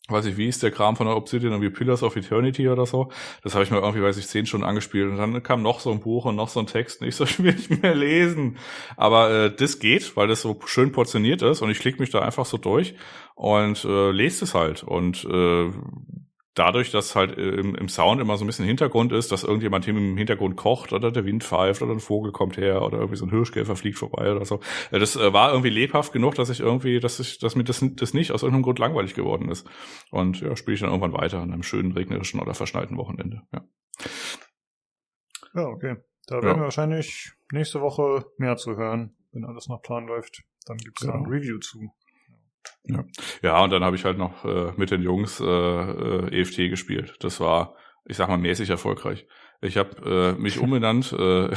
weiß 0.10 0.26
ich, 0.26 0.36
wie 0.36 0.48
ist 0.48 0.62
der 0.62 0.72
Kram 0.72 0.98
von 0.98 1.08
der 1.08 1.16
Obsidian, 1.16 1.54
irgendwie 1.54 1.70
Pillars 1.70 2.04
of 2.04 2.16
Eternity 2.18 2.68
oder 2.68 2.86
so. 2.86 3.10
Das 3.42 3.54
habe 3.54 3.64
ich 3.64 3.72
mir 3.72 3.78
irgendwie, 3.78 4.04
weiß 4.04 4.18
ich, 4.18 4.28
zehn 4.28 4.46
Stunden 4.46 4.66
angespielt 4.66 5.10
und 5.10 5.18
dann 5.18 5.42
kam 5.44 5.62
noch 5.62 5.80
so 5.80 5.92
ein 5.92 6.02
Buch 6.02 6.26
und 6.26 6.36
noch 6.36 6.50
so 6.50 6.60
ein 6.60 6.68
Text 6.68 7.02
und 7.02 7.08
ich 7.08 7.16
so, 7.16 7.24
nicht 7.42 7.82
mehr 7.82 7.96
lesen. 7.96 8.58
Aber 8.98 9.32
äh, 9.32 9.56
das 9.56 9.80
geht, 9.80 10.18
weil 10.18 10.28
das 10.28 10.42
so 10.42 10.60
schön 10.66 10.92
portioniert 10.92 11.42
ist 11.42 11.62
und 11.62 11.70
ich 11.70 11.80
klicke 11.80 12.02
mich 12.02 12.10
da 12.10 12.20
einfach 12.20 12.46
so 12.46 12.58
durch 12.58 12.96
und 13.36 13.86
äh, 13.86 14.12
lese 14.12 14.44
es 14.44 14.54
halt 14.54 14.84
und 14.84 15.24
äh, 15.24 15.72
dadurch, 16.56 16.92
dass 16.92 17.16
halt 17.16 17.38
äh, 17.38 17.50
im, 17.50 17.76
im, 17.76 17.90
Sound 17.90 18.22
immer 18.22 18.38
so 18.38 18.44
ein 18.44 18.48
bisschen 18.48 18.66
Hintergrund 18.66 19.12
ist, 19.12 19.32
dass 19.32 19.44
irgendjemand 19.44 19.88
im 19.88 20.18
Hintergrund 20.18 20.56
kocht 20.56 20.94
oder 20.94 21.12
der 21.12 21.26
Wind 21.26 21.44
pfeift 21.44 21.82
oder 21.82 21.94
ein 21.94 22.00
Vogel 22.00 22.32
kommt 22.32 22.58
her 22.58 22.82
oder 22.82 22.98
irgendwie 22.98 23.18
so 23.18 23.26
ein 23.26 23.32
Hirschkäfer 23.32 23.76
fliegt 23.76 23.98
vorbei 23.98 24.32
oder 24.32 24.46
so. 24.46 24.60
Äh, 24.92 25.00
das 25.00 25.16
äh, 25.16 25.34
war 25.34 25.52
irgendwie 25.52 25.70
lebhaft 25.70 26.14
genug, 26.14 26.36
dass 26.36 26.50
ich 26.50 26.60
irgendwie, 26.60 27.00
dass 27.00 27.20
ich, 27.20 27.40
dass 27.40 27.56
mir 27.56 27.64
das, 27.64 27.84
das 27.96 28.14
nicht 28.14 28.32
aus 28.32 28.44
irgendeinem 28.44 28.64
Grund 28.64 28.80
langweilig 28.80 29.14
geworden 29.14 29.50
ist. 29.50 29.68
Und 30.12 30.42
ja, 30.42 30.56
spiele 30.56 30.76
ich 30.76 30.82
dann 30.82 30.90
irgendwann 30.90 31.14
weiter 31.14 31.40
an 31.40 31.52
einem 31.52 31.64
schönen 31.64 31.92
regnerischen 31.94 32.40
oder 32.40 32.54
verschneiten 32.54 32.98
Wochenende. 32.98 33.42
Ja, 33.52 33.66
ja 35.56 35.66
okay. 35.68 35.98
Da 36.28 36.36
werden 36.36 36.48
ja. 36.48 36.56
wir 36.58 36.64
wahrscheinlich 36.64 37.34
nächste 37.52 37.82
Woche 37.82 38.26
mehr 38.38 38.56
zu 38.56 38.78
hören, 38.78 39.16
wenn 39.32 39.44
alles 39.44 39.68
nach 39.68 39.82
Plan 39.82 40.08
läuft. 40.08 40.44
Dann 40.66 40.78
gibt's 40.78 41.02
genau. 41.02 41.14
da 41.14 41.20
ein 41.20 41.26
Review 41.26 41.60
zu. 41.60 41.92
Ja, 42.86 43.04
ja 43.42 43.64
und 43.64 43.72
dann 43.72 43.84
habe 43.84 43.96
ich 43.96 44.06
halt 44.06 44.18
noch 44.18 44.46
äh, 44.46 44.72
mit 44.78 44.92
den 44.92 45.02
Jungs 45.02 45.40
äh, 45.40 45.46
äh, 45.46 46.42
EFT 46.42 46.70
gespielt. 46.70 47.16
Das 47.20 47.40
war, 47.40 47.76
ich 48.06 48.18
sag 48.18 48.30
mal, 48.30 48.38
mäßig 48.38 48.70
erfolgreich. 48.70 49.26
Ich 49.62 49.78
habe 49.78 50.36
äh, 50.38 50.42
mich 50.42 50.60
umbenannt. 50.60 51.14
Äh, 51.14 51.50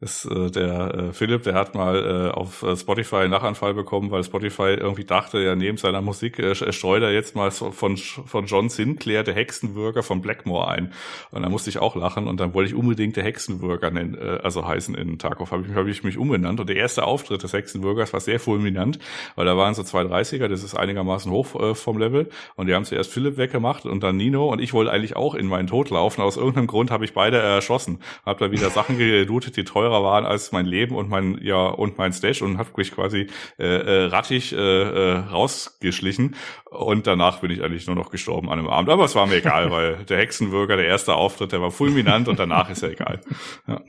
ist, 0.00 0.24
äh, 0.24 0.50
der 0.50 0.94
äh, 0.94 1.12
Philipp, 1.12 1.42
der 1.42 1.54
hat 1.54 1.74
mal 1.74 2.30
äh, 2.30 2.30
auf 2.30 2.62
äh, 2.62 2.74
Spotify 2.74 3.16
einen 3.16 3.30
Nachanfall 3.30 3.74
bekommen, 3.74 4.10
weil 4.10 4.24
Spotify 4.24 4.74
irgendwie 4.78 5.04
dachte, 5.04 5.38
ja, 5.40 5.54
neben 5.54 5.76
seiner 5.76 6.00
Musik 6.00 6.38
äh, 6.38 6.54
streut 6.54 7.02
er 7.02 7.12
jetzt 7.12 7.36
mal 7.36 7.50
von, 7.50 7.98
von 7.98 8.46
John 8.46 8.70
Sinclair, 8.70 9.24
der 9.24 9.34
Hexenwürger 9.34 10.02
von 10.02 10.22
Blackmore 10.22 10.68
ein. 10.68 10.94
Und 11.32 11.42
da 11.42 11.50
musste 11.50 11.68
ich 11.68 11.78
auch 11.78 11.96
lachen 11.96 12.28
und 12.28 12.40
dann 12.40 12.54
wollte 12.54 12.70
ich 12.70 12.74
unbedingt 12.74 13.16
der 13.16 13.24
Hexenwürger 13.24 13.90
nennen, 13.90 14.16
äh, 14.16 14.38
also 14.42 14.66
heißen 14.66 14.94
in 14.94 15.18
Tarkov. 15.18 15.52
Habe 15.52 15.66
ich, 15.68 15.74
hab 15.74 15.86
ich 15.86 16.02
mich 16.02 16.16
umbenannt 16.16 16.60
und 16.60 16.70
der 16.70 16.76
erste 16.76 17.04
Auftritt 17.04 17.42
des 17.42 17.52
Hexenwürgers 17.52 18.14
war 18.14 18.20
sehr 18.20 18.40
fulminant, 18.40 18.98
weil 19.36 19.44
da 19.44 19.54
waren 19.58 19.74
so 19.74 19.82
zwei 19.82 20.00
30er, 20.00 20.48
das 20.48 20.64
ist 20.64 20.74
einigermaßen 20.74 21.30
hoch 21.30 21.54
äh, 21.60 21.74
vom 21.74 21.98
Level 21.98 22.30
und 22.56 22.68
die 22.68 22.74
haben 22.74 22.86
zuerst 22.86 23.12
Philipp 23.12 23.36
weggemacht 23.36 23.84
und 23.84 24.02
dann 24.02 24.16
Nino 24.16 24.48
und 24.50 24.62
ich 24.62 24.72
wollte 24.72 24.92
eigentlich 24.92 25.14
auch 25.14 25.34
in 25.34 25.46
meinen 25.46 25.66
Tod 25.66 25.90
laufen. 25.90 26.22
Aus 26.22 26.38
irgendeinem 26.38 26.68
Grund 26.68 26.90
habe 26.90 27.04
ich 27.04 27.12
beide 27.12 27.36
erschossen. 27.36 27.98
Hab 28.24 28.38
da 28.38 28.50
wieder 28.50 28.70
Sachen 28.70 28.96
gelootet, 28.96 29.58
die 29.58 29.64
teuer 29.64 29.89
teurer 29.90 30.02
waren 30.02 30.24
als 30.24 30.52
mein 30.52 30.66
Leben 30.66 30.94
und 30.94 31.08
mein 31.08 31.38
ja 31.42 31.66
und 31.66 31.98
mein 31.98 32.12
Stash 32.12 32.42
und 32.42 32.58
habe 32.58 32.70
mich 32.76 32.92
quasi 32.92 33.26
äh, 33.58 33.64
äh, 33.64 34.04
rattig 34.06 34.52
äh, 34.52 34.56
äh, 34.56 35.16
rausgeschlichen 35.18 36.36
und 36.70 37.06
danach 37.06 37.40
bin 37.40 37.50
ich 37.50 37.62
eigentlich 37.62 37.86
nur 37.86 37.96
noch 37.96 38.10
gestorben 38.10 38.48
an 38.50 38.58
einem 38.58 38.68
Abend. 38.68 38.90
Aber 38.90 39.04
es 39.04 39.14
war 39.14 39.26
mir 39.26 39.36
egal, 39.36 39.70
weil 39.70 40.04
der 40.04 40.18
Hexenwürger, 40.18 40.76
der 40.76 40.86
erste 40.86 41.14
Auftritt, 41.14 41.52
der 41.52 41.60
war 41.60 41.70
fulminant 41.70 42.28
und 42.28 42.38
danach 42.38 42.70
ist 42.70 42.82
er 42.82 42.90
egal. 42.90 43.20
Ja. 43.66 43.80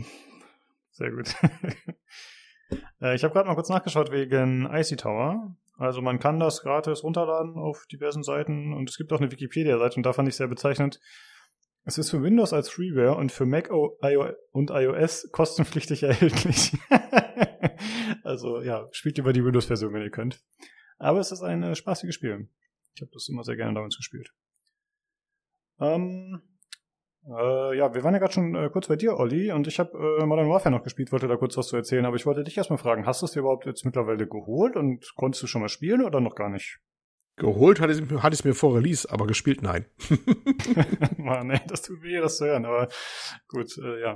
Sehr 0.92 1.12
gut. 1.12 1.36
Äh, 3.02 3.16
ich 3.16 3.24
habe 3.26 3.34
gerade 3.34 3.50
mal 3.50 3.56
kurz 3.56 3.68
nachgeschaut 3.68 4.14
wegen 4.14 4.66
Icy 4.72 4.96
Tower. 4.96 5.58
Also 5.78 6.02
man 6.02 6.20
kann 6.20 6.40
das 6.40 6.62
gratis 6.62 7.04
runterladen 7.04 7.58
auf 7.58 7.86
diversen 7.92 8.24
Seiten 8.24 8.72
und 8.72 8.90
es 8.90 8.96
gibt 8.98 9.12
auch 9.12 9.20
eine 9.20 9.30
Wikipedia-Seite 9.30 9.98
und 9.98 10.06
da 10.06 10.14
fand 10.14 10.30
ich 10.30 10.38
sehr 10.38 10.48
bezeichnend. 10.48 11.02
Es 11.84 11.98
ist 11.98 12.12
für 12.12 12.22
Windows 12.22 12.54
als 12.54 12.70
Freeware 12.70 13.16
und 13.16 13.32
für 13.32 13.46
Mac 13.46 13.70
und 13.72 14.70
iOS 14.70 15.30
kostenpflichtig 15.32 16.04
erhältlich. 16.04 16.78
also 18.24 18.62
ja, 18.62 18.88
spielt 18.92 19.18
lieber 19.18 19.34
die 19.34 19.44
Windows-Version, 19.44 19.94
wenn 19.94 20.04
ihr 20.04 20.12
könnt. 20.12 20.44
Aber 20.98 21.20
es 21.20 21.32
ist 21.32 21.42
ein 21.42 21.64
äh, 21.64 21.76
spaßiges 21.76 22.14
Spiel. 22.14 22.48
Ich 22.94 23.02
habe 23.02 23.12
das 23.14 23.28
immer 23.30 23.44
sehr 23.44 23.56
gerne 23.56 23.74
damals 23.74 23.98
gespielt. 23.98 24.32
Ähm, 25.80 26.42
äh, 27.26 27.78
ja, 27.78 27.94
wir 27.94 28.04
waren 28.04 28.14
ja 28.14 28.20
gerade 28.20 28.34
schon 28.34 28.56
äh, 28.56 28.70
kurz 28.72 28.88
bei 28.88 28.96
dir, 28.96 29.18
Olli, 29.18 29.52
und 29.52 29.68
ich 29.68 29.80
habe 29.80 30.18
äh, 30.22 30.26
Modern 30.26 30.50
Warfare 30.50 30.76
noch 30.76 30.84
gespielt, 30.84 31.12
wollte 31.12 31.28
da 31.28 31.38
kurz 31.38 31.58
was 31.58 31.68
zu 31.68 31.76
erzählen, 31.76 32.06
aber 32.06 32.16
ich 32.16 32.26
wollte 32.26 32.44
dich 32.44 32.58
erstmal 32.58 32.78
fragen, 32.78 33.08
hast 33.08 33.22
du 33.22 33.26
es 33.26 33.32
dir 33.32 33.40
überhaupt 33.40 33.66
jetzt 33.66 33.86
mittlerweile 33.86 34.28
geholt 34.28 34.76
und 34.76 35.12
konntest 35.16 35.44
du 35.44 35.48
schon 35.48 35.62
mal 35.62 35.70
spielen 35.70 36.04
oder 36.04 36.20
noch 36.20 36.36
gar 36.36 36.50
nicht? 36.50 36.80
Geholt 37.42 37.80
hatte 37.80 37.94
ich, 37.94 38.22
hatte 38.22 38.36
ich 38.36 38.46
mir 38.46 38.54
vor 38.54 38.76
Release, 38.76 39.10
aber 39.10 39.26
gespielt 39.26 39.64
nein. 39.64 39.86
Mann, 41.18 41.50
ey, 41.50 41.60
das 41.68 41.82
tut 41.82 42.04
weh, 42.04 42.20
das 42.20 42.38
zu 42.38 42.46
hören, 42.46 42.66
aber 42.66 42.88
gut, 43.48 43.80
äh, 43.80 44.00
ja. 44.00 44.16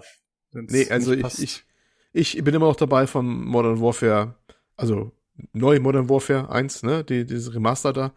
Nee, 0.51 0.87
also 0.91 1.11
ich, 1.11 1.41
ich, 1.41 1.65
ich 2.13 2.43
bin 2.43 2.53
immer 2.53 2.67
noch 2.67 2.75
dabei 2.75 3.07
von 3.07 3.25
Modern 3.25 3.81
Warfare, 3.81 4.35
also 4.77 5.11
neu 5.53 5.79
Modern 5.79 6.07
Warfare 6.07 6.51
1, 6.51 6.83
ne, 6.83 7.03
die, 7.03 7.25
dieses 7.25 7.55
Remaster 7.55 7.93
da. 7.93 8.13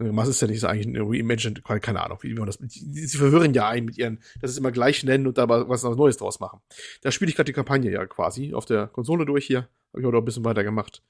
Remaster 0.00 0.30
ist 0.30 0.40
ja 0.40 0.48
nicht 0.48 0.60
so 0.60 0.68
eigentlich 0.68 0.86
ein 0.86 0.96
Reimagined, 0.96 1.62
keine 1.62 2.02
Ahnung, 2.02 2.16
wie 2.22 2.32
man 2.32 2.46
das, 2.46 2.58
sie 2.58 3.18
verwirren 3.18 3.52
ja 3.52 3.68
einen 3.68 3.84
mit 3.84 3.98
ihren, 3.98 4.22
das 4.40 4.52
ist 4.52 4.56
immer 4.56 4.72
gleich 4.72 5.04
nennen 5.04 5.26
und 5.26 5.36
da 5.36 5.50
was 5.50 5.82
Neues 5.82 6.16
draus 6.16 6.40
machen. 6.40 6.60
Da 7.02 7.12
spiele 7.12 7.28
ich 7.28 7.36
gerade 7.36 7.50
die 7.50 7.52
Kampagne 7.52 7.90
ja 7.90 8.06
quasi 8.06 8.54
auf 8.54 8.64
der 8.64 8.86
Konsole 8.86 9.26
durch 9.26 9.44
hier, 9.44 9.68
habe 9.92 10.00
ich 10.00 10.06
auch 10.06 10.12
noch 10.12 10.20
ein 10.20 10.24
bisschen 10.24 10.46
weiter 10.46 10.64
gemacht. 10.64 11.02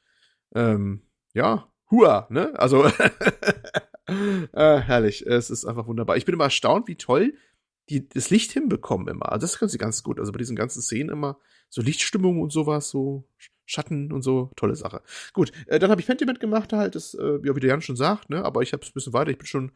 Ähm, 0.52 1.02
ja, 1.32 1.68
Hua, 1.90 2.26
ne? 2.30 2.58
Also 2.58 2.84
äh, 4.06 4.78
herrlich. 4.78 5.26
Es 5.26 5.50
ist 5.50 5.64
einfach 5.64 5.86
wunderbar. 5.86 6.16
Ich 6.16 6.24
bin 6.24 6.34
immer 6.34 6.44
erstaunt, 6.44 6.88
wie 6.88 6.96
toll 6.96 7.34
die 7.88 8.08
das 8.08 8.30
Licht 8.30 8.52
hinbekommen 8.52 9.08
immer. 9.08 9.30
Also 9.32 9.44
das 9.44 9.58
können 9.58 9.68
sie 9.68 9.78
ganz 9.78 10.02
gut. 10.02 10.18
Also 10.18 10.32
bei 10.32 10.38
diesen 10.38 10.56
ganzen 10.56 10.82
Szenen 10.82 11.10
immer 11.10 11.38
so 11.68 11.82
Lichtstimmung 11.82 12.40
und 12.40 12.52
sowas, 12.52 12.90
so 12.90 13.28
Schatten 13.64 14.12
und 14.12 14.22
so, 14.22 14.50
tolle 14.56 14.76
Sache. 14.76 15.02
Gut, 15.32 15.52
äh, 15.66 15.78
dann 15.78 15.90
habe 15.90 16.00
ich 16.00 16.06
Pentiment 16.06 16.38
gemacht 16.38 16.72
halt, 16.72 16.94
das, 16.94 17.14
äh, 17.14 17.42
wie 17.42 17.60
der 17.60 17.70
Jan 17.70 17.82
schon 17.82 17.96
sagt, 17.96 18.30
ne, 18.30 18.44
aber 18.44 18.62
ich 18.62 18.72
habe 18.72 18.82
es 18.82 18.90
ein 18.90 18.94
bisschen 18.94 19.12
weiter, 19.12 19.32
ich 19.32 19.38
bin 19.38 19.46
schon, 19.46 19.72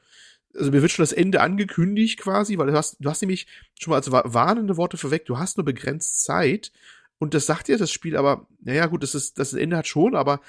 also 0.55 0.71
mir 0.71 0.81
wird 0.81 0.93
schon 0.93 1.02
das 1.02 1.12
Ende 1.12 1.40
angekündigt 1.40 2.21
quasi, 2.21 2.57
weil 2.57 2.69
du 2.69 2.73
hast, 2.73 2.97
du 3.00 3.11
hast 3.11 3.21
nämlich 3.21 3.49
schon 3.79 3.90
mal 3.90 3.97
als 3.97 4.12
warnende 4.12 4.76
Worte 4.76 4.97
vorweg, 4.97 5.25
du 5.26 5.38
hast 5.38 5.57
nur 5.57 5.64
begrenzt 5.64 6.23
Zeit 6.23 6.71
und 7.19 7.35
das 7.35 7.47
sagt 7.47 7.67
dir 7.67 7.79
das 7.79 7.90
Spiel 7.90 8.17
aber, 8.17 8.47
naja 8.61 8.87
gut, 8.87 9.02
das 9.02 9.17
ist, 9.17 9.40
das 9.40 9.55
Ende 9.55 9.76
hat 9.76 9.88
schon, 9.88 10.14
aber 10.14 10.40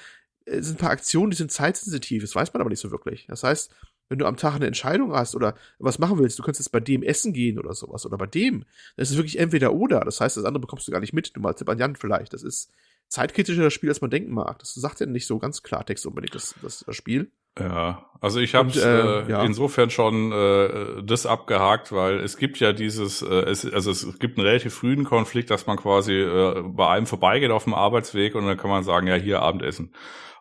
es 0.46 0.66
sind 0.66 0.76
ein 0.76 0.80
paar 0.80 0.90
Aktionen, 0.90 1.30
die 1.30 1.36
sind 1.36 1.52
zeitsensitiv, 1.52 2.22
das 2.22 2.34
weiß 2.34 2.52
man 2.52 2.60
aber 2.60 2.70
nicht 2.70 2.80
so 2.80 2.90
wirklich. 2.90 3.26
Das 3.28 3.42
heißt, 3.42 3.72
wenn 4.08 4.18
du 4.18 4.26
am 4.26 4.36
Tag 4.36 4.54
eine 4.54 4.66
Entscheidung 4.66 5.14
hast 5.14 5.34
oder 5.34 5.54
was 5.78 5.98
machen 5.98 6.18
willst, 6.18 6.38
du 6.38 6.42
kannst 6.42 6.60
jetzt 6.60 6.70
bei 6.70 6.80
dem 6.80 7.02
essen 7.02 7.32
gehen 7.32 7.58
oder 7.58 7.72
sowas 7.72 8.04
oder 8.04 8.18
bei 8.18 8.26
dem, 8.26 8.60
dann 8.96 9.02
ist 9.02 9.10
es 9.10 9.16
wirklich 9.16 9.38
entweder 9.38 9.72
oder. 9.72 10.00
Das 10.00 10.20
heißt, 10.20 10.36
das 10.36 10.44
andere 10.44 10.60
bekommst 10.60 10.86
du 10.86 10.92
gar 10.92 11.00
nicht 11.00 11.14
mit, 11.14 11.34
du 11.34 11.40
malst 11.40 11.64
bei 11.64 11.74
Jan 11.74 11.96
vielleicht. 11.96 12.34
Das 12.34 12.42
ist 12.42 12.70
zeitkritischer 13.08 13.62
das 13.62 13.72
Spiel, 13.72 13.88
als 13.88 14.00
man 14.00 14.10
denken 14.10 14.32
mag. 14.32 14.58
Das 14.58 14.74
sagt 14.74 15.00
ja 15.00 15.06
nicht 15.06 15.26
so 15.26 15.38
ganz 15.38 15.62
Klartext 15.62 16.06
unbedingt, 16.06 16.34
das, 16.34 16.54
das, 16.62 16.84
das 16.86 16.96
Spiel. 16.96 17.30
Ja, 17.58 18.06
also 18.20 18.40
ich 18.40 18.54
habe 18.54 18.70
äh, 18.70 19.26
äh, 19.26 19.30
ja. 19.30 19.42
insofern 19.44 19.90
schon 19.90 20.32
äh, 20.32 21.02
das 21.02 21.26
abgehakt, 21.26 21.92
weil 21.92 22.20
es 22.20 22.38
gibt 22.38 22.58
ja 22.60 22.72
dieses, 22.72 23.20
äh, 23.20 23.26
es, 23.26 23.70
also 23.70 23.90
es 23.90 24.18
gibt 24.18 24.38
einen 24.38 24.46
relativ 24.46 24.74
frühen 24.74 25.04
Konflikt, 25.04 25.50
dass 25.50 25.66
man 25.66 25.76
quasi 25.76 26.14
äh, 26.14 26.62
bei 26.64 26.88
einem 26.88 27.06
vorbeigeht 27.06 27.50
auf 27.50 27.64
dem 27.64 27.74
Arbeitsweg 27.74 28.34
und 28.34 28.46
dann 28.46 28.56
kann 28.56 28.70
man 28.70 28.84
sagen, 28.84 29.06
ja, 29.06 29.16
hier 29.16 29.42
Abendessen. 29.42 29.92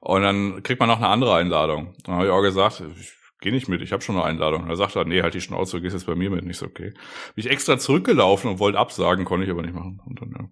Und 0.01 0.24
dann 0.24 0.63
kriegt 0.63 0.79
man 0.79 0.89
noch 0.89 0.98
eine 0.98 1.08
andere 1.08 1.36
Einladung. 1.36 1.93
Dann 2.03 2.15
habe 2.15 2.25
ich 2.25 2.31
auch 2.31 2.41
gesagt, 2.41 2.84
ich 3.00 3.13
geh 3.39 3.51
nicht 3.51 3.67
mit, 3.67 3.81
ich 3.81 3.91
habe 3.91 4.01
schon 4.01 4.15
eine 4.15 4.25
Einladung. 4.25 4.67
Er 4.67 4.75
sagt 4.75 4.96
er, 4.96 5.05
nee, 5.05 5.22
halt 5.22 5.36
die 5.36 5.41
Schnauze, 5.41 5.77
du 5.77 5.84
gehst 5.84 5.93
jetzt 5.93 6.08
bei 6.08 6.15
mir 6.15 6.31
mit, 6.31 6.43
nicht 6.43 6.58
so 6.58 6.65
okay. 6.65 6.89
Bin 7.36 7.46
ich 7.46 7.50
extra 7.50 7.77
zurückgelaufen 7.77 8.50
und 8.50 8.60
wollte 8.60 8.79
absagen, 8.79 9.25
konnte 9.25 9.46
ich 9.46 9.51
aber 9.51 9.62
nicht 9.62 9.75
machen. 9.75 10.01
Und 10.05 10.22
dann, 10.22 10.31
ja. 10.31 10.50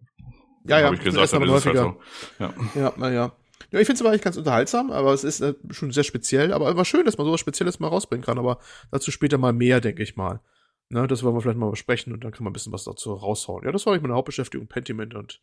Ja, 0.65 0.79
ja, 0.79 0.85
habe 0.85 0.95
ich 0.95 1.01
gesagt, 1.01 1.33
dann 1.33 1.43
ist 1.43 1.51
es 1.51 1.65
halt 1.65 1.77
so. 1.77 1.99
Ja, 2.39 2.53
ja, 2.75 3.09
ja. 3.09 3.31
Ja, 3.71 3.79
ich 3.79 3.85
finde 3.85 3.95
es 3.95 4.01
aber 4.01 4.09
eigentlich 4.09 4.21
ganz 4.21 4.37
unterhaltsam, 4.37 4.91
aber 4.91 5.13
es 5.13 5.23
ist 5.23 5.41
äh, 5.41 5.53
schon 5.71 5.91
sehr 5.91 6.03
speziell. 6.03 6.53
Aber 6.53 6.75
war 6.75 6.85
schön, 6.85 7.05
dass 7.05 7.17
man 7.17 7.25
sowas 7.25 7.39
Spezielles 7.39 7.79
mal 7.79 7.87
rausbringen 7.87 8.23
kann. 8.23 8.37
Aber 8.37 8.59
dazu 8.91 9.11
später 9.11 9.37
mal 9.37 9.53
mehr, 9.53 9.81
denke 9.81 10.03
ich 10.03 10.15
mal. 10.15 10.41
Ne, 10.89 11.07
das 11.07 11.23
wollen 11.23 11.35
wir 11.35 11.41
vielleicht 11.41 11.59
mal 11.59 11.69
besprechen 11.69 12.13
und 12.13 12.23
dann 12.23 12.31
kann 12.31 12.43
man 12.43 12.51
ein 12.51 12.53
bisschen 12.53 12.73
was 12.73 12.83
dazu 12.83 13.13
raushauen. 13.13 13.63
Ja, 13.63 13.71
das 13.71 13.85
war 13.85 13.95
ich 13.95 14.01
meine 14.01 14.15
Hauptbeschäftigung, 14.15 14.67
Pentiment 14.67 15.13
und, 15.13 15.39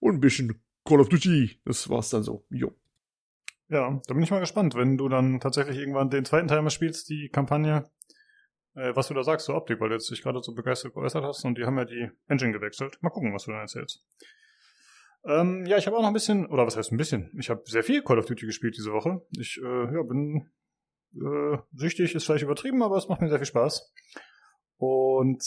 und 0.00 0.14
ein 0.14 0.20
bisschen 0.20 0.62
Call 0.86 1.00
of 1.00 1.10
Duty. 1.10 1.60
Das 1.66 1.90
war's 1.90 2.08
dann 2.08 2.22
so. 2.22 2.46
Jo. 2.50 2.74
Ja, 3.68 4.00
da 4.06 4.14
bin 4.14 4.22
ich 4.22 4.30
mal 4.30 4.40
gespannt, 4.40 4.74
wenn 4.76 4.96
du 4.96 5.08
dann 5.08 5.40
tatsächlich 5.40 5.78
irgendwann 5.78 6.10
den 6.10 6.24
zweiten 6.24 6.46
Teil 6.46 6.62
mal 6.62 6.70
spielst, 6.70 7.08
die 7.08 7.28
Kampagne, 7.28 7.90
äh, 8.74 8.94
was 8.94 9.08
du 9.08 9.14
da 9.14 9.24
sagst 9.24 9.46
zur 9.46 9.56
Optik, 9.56 9.80
weil 9.80 9.88
du 9.88 9.96
jetzt 9.96 10.10
dich 10.10 10.22
gerade 10.22 10.40
so 10.40 10.54
begeistert 10.54 10.94
geäußert 10.94 11.24
hast 11.24 11.44
und 11.44 11.58
die 11.58 11.64
haben 11.64 11.76
ja 11.76 11.84
die 11.84 12.10
Engine 12.28 12.52
gewechselt. 12.52 12.98
Mal 13.02 13.10
gucken, 13.10 13.34
was 13.34 13.44
du 13.44 13.50
dann 13.50 13.60
erzählst. 13.60 14.06
Ähm, 15.24 15.66
ja, 15.66 15.76
ich 15.76 15.86
habe 15.86 15.96
auch 15.96 16.02
noch 16.02 16.08
ein 16.08 16.14
bisschen, 16.14 16.46
oder 16.46 16.64
was 16.64 16.76
heißt 16.76 16.92
ein 16.92 16.96
bisschen? 16.96 17.32
Ich 17.38 17.50
habe 17.50 17.62
sehr 17.66 17.82
viel 17.82 18.02
Call 18.02 18.18
of 18.20 18.26
Duty 18.26 18.46
gespielt 18.46 18.76
diese 18.76 18.92
Woche. 18.92 19.22
Ich 19.36 19.60
äh, 19.60 19.94
ja, 19.94 20.02
bin 20.02 20.48
äh, 21.14 21.58
süchtig, 21.74 22.14
ist 22.14 22.24
vielleicht 22.24 22.44
übertrieben, 22.44 22.82
aber 22.82 22.96
es 22.96 23.08
macht 23.08 23.20
mir 23.20 23.28
sehr 23.28 23.38
viel 23.38 23.46
Spaß. 23.46 23.92
Und 24.78 25.42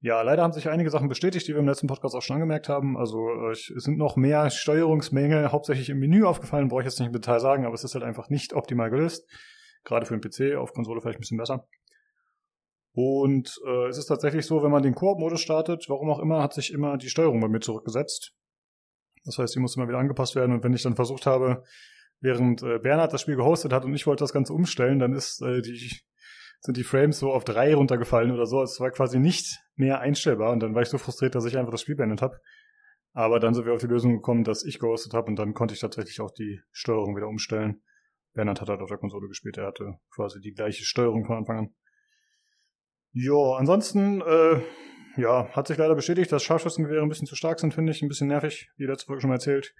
ja, 0.00 0.22
leider 0.22 0.42
haben 0.42 0.52
sich 0.52 0.68
einige 0.68 0.90
Sachen 0.90 1.08
bestätigt, 1.08 1.46
die 1.46 1.52
wir 1.52 1.60
im 1.60 1.68
letzten 1.68 1.86
Podcast 1.86 2.16
auch 2.16 2.22
schon 2.22 2.34
angemerkt 2.34 2.68
haben. 2.68 2.96
Also 2.96 3.28
äh, 3.28 3.52
es 3.52 3.66
sind 3.66 3.96
noch 3.96 4.16
mehr 4.16 4.50
Steuerungsmenge 4.50 5.52
hauptsächlich 5.52 5.88
im 5.90 6.00
Menü 6.00 6.24
aufgefallen, 6.24 6.68
brauche 6.68 6.80
ich 6.80 6.86
jetzt 6.86 6.98
nicht 6.98 7.06
im 7.06 7.12
Detail 7.12 7.38
sagen, 7.38 7.64
aber 7.64 7.74
es 7.74 7.84
ist 7.84 7.94
halt 7.94 8.04
einfach 8.04 8.28
nicht 8.28 8.54
optimal 8.54 8.90
gelöst. 8.90 9.28
Gerade 9.84 10.06
für 10.06 10.18
den 10.18 10.20
PC, 10.20 10.56
auf 10.56 10.72
Konsole 10.72 11.00
vielleicht 11.00 11.18
ein 11.18 11.20
bisschen 11.20 11.38
besser. 11.38 11.66
Und 12.94 13.58
äh, 13.66 13.88
es 13.88 13.98
ist 13.98 14.06
tatsächlich 14.06 14.46
so, 14.46 14.62
wenn 14.62 14.70
man 14.70 14.82
den 14.82 14.94
Koop-Modus 14.94 15.40
startet, 15.40 15.86
warum 15.88 16.10
auch 16.10 16.18
immer, 16.18 16.42
hat 16.42 16.52
sich 16.52 16.72
immer 16.72 16.98
die 16.98 17.08
Steuerung 17.08 17.40
bei 17.40 17.48
mir 17.48 17.60
zurückgesetzt. 17.60 18.34
Das 19.24 19.38
heißt, 19.38 19.54
die 19.54 19.60
muss 19.60 19.76
immer 19.76 19.88
wieder 19.88 19.98
angepasst 19.98 20.34
werden. 20.34 20.52
Und 20.52 20.64
wenn 20.64 20.74
ich 20.74 20.82
dann 20.82 20.96
versucht 20.96 21.26
habe, 21.26 21.62
während 22.20 22.62
äh, 22.62 22.78
Bernhard 22.78 23.12
das 23.12 23.22
Spiel 23.22 23.36
gehostet 23.36 23.72
hat 23.72 23.84
und 23.84 23.94
ich 23.94 24.06
wollte 24.06 24.24
das 24.24 24.32
Ganze 24.32 24.52
umstellen, 24.52 24.98
dann 24.98 25.12
ist 25.14 25.40
äh, 25.42 25.62
die 25.62 26.00
sind 26.62 26.76
die 26.76 26.84
Frames 26.84 27.18
so 27.18 27.32
auf 27.32 27.44
drei 27.44 27.74
runtergefallen 27.74 28.30
oder 28.30 28.46
so. 28.46 28.62
Es 28.62 28.78
war 28.78 28.90
quasi 28.92 29.18
nicht 29.18 29.60
mehr 29.74 30.00
einstellbar 30.00 30.52
und 30.52 30.60
dann 30.60 30.74
war 30.74 30.82
ich 30.82 30.88
so 30.88 30.96
frustriert, 30.96 31.34
dass 31.34 31.44
ich 31.44 31.58
einfach 31.58 31.72
das 31.72 31.82
Spiel 31.82 31.96
beendet 31.96 32.22
habe. 32.22 32.38
Aber 33.12 33.40
dann 33.40 33.52
sind 33.52 33.66
wir 33.66 33.74
auf 33.74 33.80
die 33.80 33.88
Lösung 33.88 34.14
gekommen, 34.14 34.44
dass 34.44 34.64
ich 34.64 34.78
gehostet 34.78 35.12
habe 35.12 35.26
und 35.26 35.36
dann 35.36 35.54
konnte 35.54 35.74
ich 35.74 35.80
tatsächlich 35.80 36.20
auch 36.20 36.30
die 36.30 36.60
Steuerung 36.70 37.16
wieder 37.16 37.26
umstellen. 37.26 37.82
Bernhard 38.32 38.60
hat 38.60 38.68
halt 38.68 38.80
auf 38.80 38.88
der 38.88 38.98
Konsole 38.98 39.28
gespielt, 39.28 39.58
er 39.58 39.66
hatte 39.66 39.98
quasi 40.14 40.40
die 40.40 40.54
gleiche 40.54 40.84
Steuerung 40.84 41.26
von 41.26 41.36
Anfang 41.36 41.58
an. 41.58 41.74
Ja, 43.12 43.56
ansonsten, 43.58 44.22
äh, 44.22 44.60
ja, 45.16 45.48
hat 45.50 45.66
sich 45.66 45.76
leider 45.76 45.94
bestätigt, 45.94 46.32
dass 46.32 46.44
Scharfschützengewehre 46.44 47.02
ein 47.02 47.08
bisschen 47.08 47.26
zu 47.26 47.36
stark 47.36 47.60
sind, 47.60 47.74
finde 47.74 47.92
ich, 47.92 48.00
ein 48.00 48.08
bisschen 48.08 48.28
nervig, 48.28 48.70
wie 48.76 48.86
letzte 48.86 49.06
Folge 49.06 49.20
schon 49.20 49.28
mal 49.28 49.36
erzählt. 49.36 49.74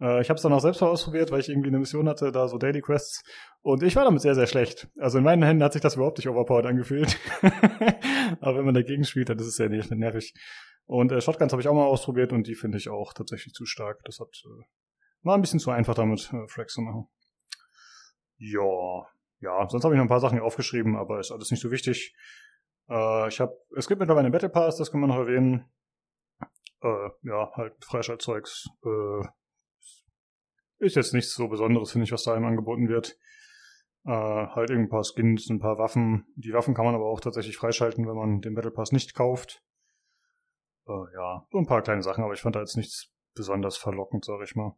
Äh, 0.00 0.20
ich 0.20 0.28
habe 0.28 0.36
es 0.36 0.42
dann 0.42 0.52
auch 0.52 0.60
selbst 0.60 0.80
mal 0.80 0.88
ausprobiert, 0.88 1.30
weil 1.30 1.40
ich 1.40 1.48
irgendwie 1.48 1.68
eine 1.68 1.78
Mission 1.78 2.08
hatte, 2.08 2.32
da 2.32 2.48
so 2.48 2.58
Daily 2.58 2.80
Quests. 2.80 3.22
Und 3.62 3.82
ich 3.82 3.96
war 3.96 4.04
damit 4.04 4.20
sehr, 4.20 4.34
sehr 4.34 4.46
schlecht. 4.46 4.88
Also 4.98 5.18
in 5.18 5.24
meinen 5.24 5.42
Händen 5.42 5.62
hat 5.62 5.72
sich 5.72 5.82
das 5.82 5.96
überhaupt 5.96 6.18
nicht 6.18 6.28
overpowered 6.28 6.66
angefühlt. 6.66 7.18
Aber 8.40 8.58
wenn 8.58 8.64
man 8.64 8.74
dagegen 8.74 9.04
spielt, 9.04 9.28
dann 9.28 9.38
ist 9.38 9.46
es 9.46 9.56
sehr 9.56 9.68
nervig. 9.68 10.34
Und 10.86 11.12
äh, 11.12 11.20
Shotguns 11.20 11.52
habe 11.52 11.60
ich 11.60 11.68
auch 11.68 11.74
mal 11.74 11.84
ausprobiert 11.84 12.32
und 12.32 12.46
die 12.46 12.54
finde 12.54 12.78
ich 12.78 12.88
auch 12.88 13.12
tatsächlich 13.12 13.52
zu 13.52 13.66
stark. 13.66 14.00
Das 14.04 14.20
hat 14.20 14.42
äh, 14.46 14.64
war 15.22 15.34
ein 15.34 15.40
bisschen 15.40 15.60
zu 15.60 15.70
einfach 15.70 15.94
damit, 15.94 16.32
äh, 16.32 16.46
Frags 16.48 16.74
zu 16.74 16.80
machen. 16.80 17.08
Ja, 18.38 19.06
ja, 19.40 19.68
sonst 19.68 19.84
habe 19.84 19.94
ich 19.94 19.98
noch 19.98 20.04
ein 20.04 20.08
paar 20.08 20.20
Sachen 20.20 20.40
aufgeschrieben, 20.40 20.96
aber 20.96 21.20
ist 21.20 21.32
alles 21.32 21.50
nicht 21.50 21.60
so 21.60 21.70
wichtig. 21.70 22.14
Äh, 22.88 23.28
ich 23.28 23.40
habe, 23.40 23.56
es 23.76 23.88
gibt 23.88 24.00
mittlerweile 24.00 24.26
einen 24.26 24.32
Battle 24.32 24.48
Pass, 24.48 24.76
das 24.76 24.90
kann 24.90 25.00
man 25.00 25.10
noch 25.10 25.18
erwähnen. 25.18 25.70
Äh, 26.80 27.10
ja, 27.22 27.50
halt 27.54 27.74
Freischaltzeugs, 27.84 28.68
äh, 28.84 29.26
ist 30.78 30.96
jetzt 30.96 31.14
nichts 31.14 31.34
so 31.34 31.48
Besonderes, 31.48 31.92
finde 31.92 32.04
ich, 32.04 32.12
was 32.12 32.24
da 32.24 32.34
einem 32.34 32.46
angeboten 32.46 32.88
wird. 32.88 33.18
Äh, 34.04 34.10
halt 34.10 34.70
ein 34.70 34.88
paar 34.88 35.04
Skins, 35.04 35.48
ein 35.50 35.58
paar 35.58 35.78
Waffen. 35.78 36.26
Die 36.36 36.52
Waffen 36.52 36.74
kann 36.74 36.84
man 36.84 36.94
aber 36.94 37.06
auch 37.06 37.20
tatsächlich 37.20 37.56
freischalten, 37.56 38.06
wenn 38.06 38.16
man 38.16 38.40
den 38.40 38.54
Battle 38.54 38.70
Pass 38.70 38.92
nicht 38.92 39.14
kauft. 39.14 39.62
Äh, 40.86 41.14
ja, 41.14 41.46
so 41.50 41.58
ein 41.58 41.66
paar 41.66 41.82
kleine 41.82 42.02
Sachen, 42.02 42.24
aber 42.24 42.34
ich 42.34 42.40
fand 42.40 42.56
da 42.56 42.60
jetzt 42.60 42.76
nichts 42.76 43.12
besonders 43.34 43.76
verlockend, 43.76 44.24
sag 44.24 44.42
ich 44.42 44.54
mal. 44.54 44.76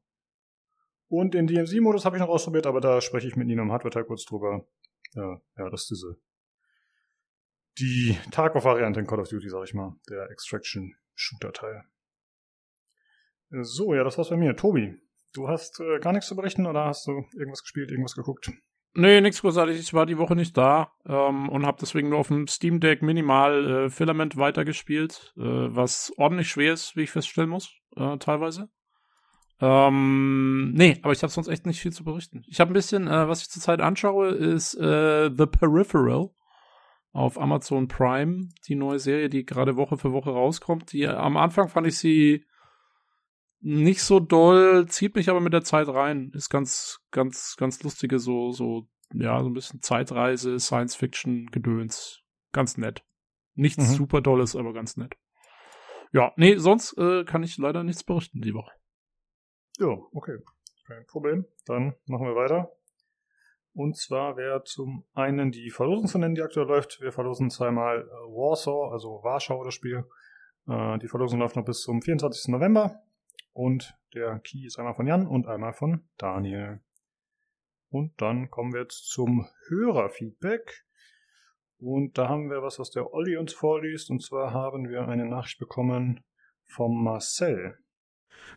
Und 1.08 1.34
den 1.34 1.46
DMC-Modus 1.46 2.04
habe 2.04 2.16
ich 2.16 2.20
noch 2.20 2.28
ausprobiert, 2.28 2.66
aber 2.66 2.80
da 2.80 3.00
spreche 3.00 3.26
ich 3.26 3.36
mit 3.36 3.46
Nino 3.46 3.62
im 3.62 3.72
Hardware-Teil 3.72 4.04
kurz 4.04 4.24
drüber. 4.24 4.66
Ja, 5.14 5.40
ja, 5.56 5.70
das 5.70 5.82
ist 5.82 5.90
diese 5.90 6.20
die 7.80 8.16
Tarkov-Variante 8.30 9.00
in 9.00 9.06
Call 9.06 9.20
of 9.20 9.28
Duty, 9.28 9.48
sag 9.48 9.64
ich 9.64 9.74
mal, 9.74 9.96
der 10.08 10.30
Extraction-Shooter-Teil. 10.30 11.84
So, 13.62 13.94
ja, 13.94 14.04
das 14.04 14.16
war's 14.18 14.30
bei 14.30 14.36
mir. 14.36 14.56
Tobi, 14.56 14.96
Du 15.32 15.48
hast 15.48 15.80
äh, 15.80 15.98
gar 16.00 16.12
nichts 16.12 16.28
zu 16.28 16.36
berichten 16.36 16.66
oder 16.66 16.86
hast 16.86 17.06
du 17.06 17.24
irgendwas 17.36 17.62
gespielt, 17.62 17.90
irgendwas 17.90 18.14
geguckt? 18.14 18.50
Nee, 18.94 19.20
nichts 19.20 19.40
großartig. 19.40 19.78
Ich 19.78 19.94
war 19.94 20.04
die 20.04 20.18
Woche 20.18 20.34
nicht 20.34 20.56
da 20.56 20.92
ähm, 21.06 21.48
und 21.48 21.64
habe 21.64 21.78
deswegen 21.80 22.08
nur 22.08 22.18
auf 22.18 22.28
dem 22.28 22.48
Steam 22.48 22.80
Deck 22.80 23.02
minimal 23.02 23.84
äh, 23.84 23.90
Filament 23.90 24.36
weitergespielt, 24.36 25.32
äh, 25.36 25.42
was 25.42 26.12
ordentlich 26.16 26.48
schwer 26.48 26.72
ist, 26.72 26.96
wie 26.96 27.02
ich 27.02 27.12
feststellen 27.12 27.50
muss, 27.50 27.70
äh, 27.96 28.18
teilweise. 28.18 28.68
Ähm, 29.60 30.72
nee, 30.72 30.98
aber 31.02 31.12
ich 31.12 31.22
habe 31.22 31.32
sonst 31.32 31.48
echt 31.48 31.66
nicht 31.66 31.80
viel 31.80 31.92
zu 31.92 32.02
berichten. 32.02 32.42
Ich 32.48 32.58
habe 32.58 32.72
ein 32.72 32.74
bisschen, 32.74 33.06
äh, 33.06 33.28
was 33.28 33.42
ich 33.42 33.50
zurzeit 33.50 33.80
anschaue, 33.80 34.30
ist 34.30 34.74
äh, 34.74 35.30
The 35.30 35.46
Peripheral 35.46 36.30
auf 37.12 37.40
Amazon 37.40 37.86
Prime, 37.86 38.48
die 38.66 38.74
neue 38.74 38.98
Serie, 38.98 39.28
die 39.28 39.44
gerade 39.44 39.76
Woche 39.76 39.98
für 39.98 40.12
Woche 40.12 40.30
rauskommt. 40.30 40.92
Die 40.92 41.06
am 41.06 41.36
Anfang 41.36 41.68
fand 41.68 41.86
ich 41.86 41.98
sie 41.98 42.44
nicht 43.60 44.02
so 44.02 44.20
doll, 44.20 44.86
zieht 44.86 45.14
mich 45.14 45.28
aber 45.28 45.40
mit 45.40 45.52
der 45.52 45.62
Zeit 45.62 45.88
rein. 45.88 46.32
Ist 46.34 46.48
ganz, 46.48 47.00
ganz, 47.10 47.56
ganz 47.58 47.82
lustige, 47.82 48.18
so, 48.18 48.52
so, 48.52 48.88
ja, 49.12 49.42
so 49.42 49.48
ein 49.48 49.54
bisschen 49.54 49.82
Zeitreise, 49.82 50.58
Science-Fiction-Gedöns. 50.58 52.22
Ganz 52.52 52.76
nett. 52.78 53.04
Nichts 53.54 53.90
mhm. 53.90 53.94
super 53.94 54.20
Dolles, 54.20 54.56
aber 54.56 54.72
ganz 54.72 54.96
nett. 54.96 55.14
Ja, 56.12 56.32
nee, 56.36 56.56
sonst 56.56 56.96
äh, 56.98 57.24
kann 57.24 57.42
ich 57.42 57.58
leider 57.58 57.84
nichts 57.84 58.02
berichten 58.02 58.40
die 58.40 58.54
Woche. 58.54 58.72
Ja, 59.78 59.96
okay. 60.12 60.38
Kein 60.86 61.06
Problem. 61.06 61.46
Dann 61.66 61.94
machen 62.06 62.26
wir 62.26 62.34
weiter. 62.34 62.72
Und 63.72 63.96
zwar 63.96 64.36
wäre 64.36 64.64
zum 64.64 65.04
einen 65.14 65.52
die 65.52 65.70
Verlosung 65.70 66.06
zu 66.06 66.18
nennen, 66.18 66.34
die 66.34 66.42
aktuell 66.42 66.66
läuft. 66.66 67.00
Wir 67.00 67.12
verlosen 67.12 67.50
zweimal 67.50 68.00
äh, 68.00 68.10
Warsaw, 68.10 68.92
also 68.92 69.20
Warschau 69.22 69.62
das 69.62 69.74
Spiel. 69.74 70.04
Äh, 70.66 70.98
die 70.98 71.08
Verlosung 71.08 71.38
läuft 71.38 71.56
noch 71.56 71.64
bis 71.64 71.82
zum 71.82 72.02
24. 72.02 72.48
November. 72.48 73.00
Und 73.52 73.98
der 74.14 74.38
Key 74.40 74.64
ist 74.64 74.78
einmal 74.78 74.94
von 74.94 75.06
Jan 75.06 75.26
und 75.26 75.46
einmal 75.46 75.72
von 75.72 76.08
Daniel. 76.16 76.80
Und 77.90 78.20
dann 78.20 78.50
kommen 78.50 78.72
wir 78.72 78.82
jetzt 78.82 79.08
zum 79.08 79.46
Hörerfeedback. 79.68 80.86
Und 81.78 82.18
da 82.18 82.28
haben 82.28 82.50
wir 82.50 82.62
was, 82.62 82.78
was 82.78 82.90
der 82.90 83.12
Olli 83.12 83.36
uns 83.36 83.52
vorliest. 83.52 84.10
Und 84.10 84.22
zwar 84.22 84.52
haben 84.52 84.88
wir 84.88 85.08
eine 85.08 85.26
Nachricht 85.26 85.58
bekommen 85.58 86.22
vom 86.66 87.02
Marcel. 87.02 87.78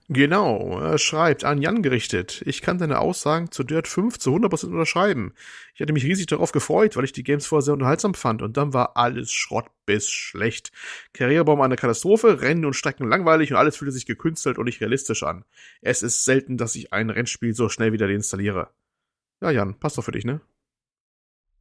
Genau, 0.09 0.79
er 0.81 0.97
schreibt 0.97 1.45
an 1.45 1.61
Jan 1.61 1.81
gerichtet. 1.81 2.43
Ich 2.45 2.61
kann 2.61 2.77
deine 2.77 2.99
Aussagen 2.99 3.51
zu 3.51 3.63
Dirt 3.63 3.87
5 3.87 4.19
zu 4.19 4.35
100% 4.35 4.65
unterschreiben. 4.67 5.33
Ich 5.73 5.81
hatte 5.81 5.93
mich 5.93 6.03
riesig 6.03 6.25
darauf 6.27 6.51
gefreut, 6.51 6.97
weil 6.97 7.05
ich 7.05 7.13
die 7.13 7.23
Games 7.23 7.45
vorher 7.45 7.63
sehr 7.63 7.73
unterhaltsam 7.73 8.13
fand 8.13 8.41
und 8.41 8.57
dann 8.57 8.73
war 8.73 8.97
alles 8.97 9.31
Schrott 9.31 9.67
bis 9.85 10.09
schlecht. 10.09 10.71
Karrierebaum 11.13 11.61
eine 11.61 11.77
Katastrophe, 11.77 12.41
Rennen 12.41 12.65
und 12.65 12.73
Strecken 12.73 13.07
langweilig 13.07 13.51
und 13.51 13.57
alles 13.57 13.77
fühlte 13.77 13.93
sich 13.93 14.05
gekünstelt 14.05 14.57
und 14.57 14.65
nicht 14.65 14.81
realistisch 14.81 15.23
an. 15.23 15.45
Es 15.81 16.03
ist 16.03 16.25
selten, 16.25 16.57
dass 16.57 16.75
ich 16.75 16.91
ein 16.91 17.09
Rennspiel 17.09 17.53
so 17.53 17.69
schnell 17.69 17.93
wieder 17.93 18.07
deinstalliere. 18.07 18.71
Ja, 19.41 19.51
Jan, 19.51 19.79
passt 19.79 19.97
doch 19.97 20.03
für 20.03 20.11
dich, 20.11 20.25
ne? 20.25 20.41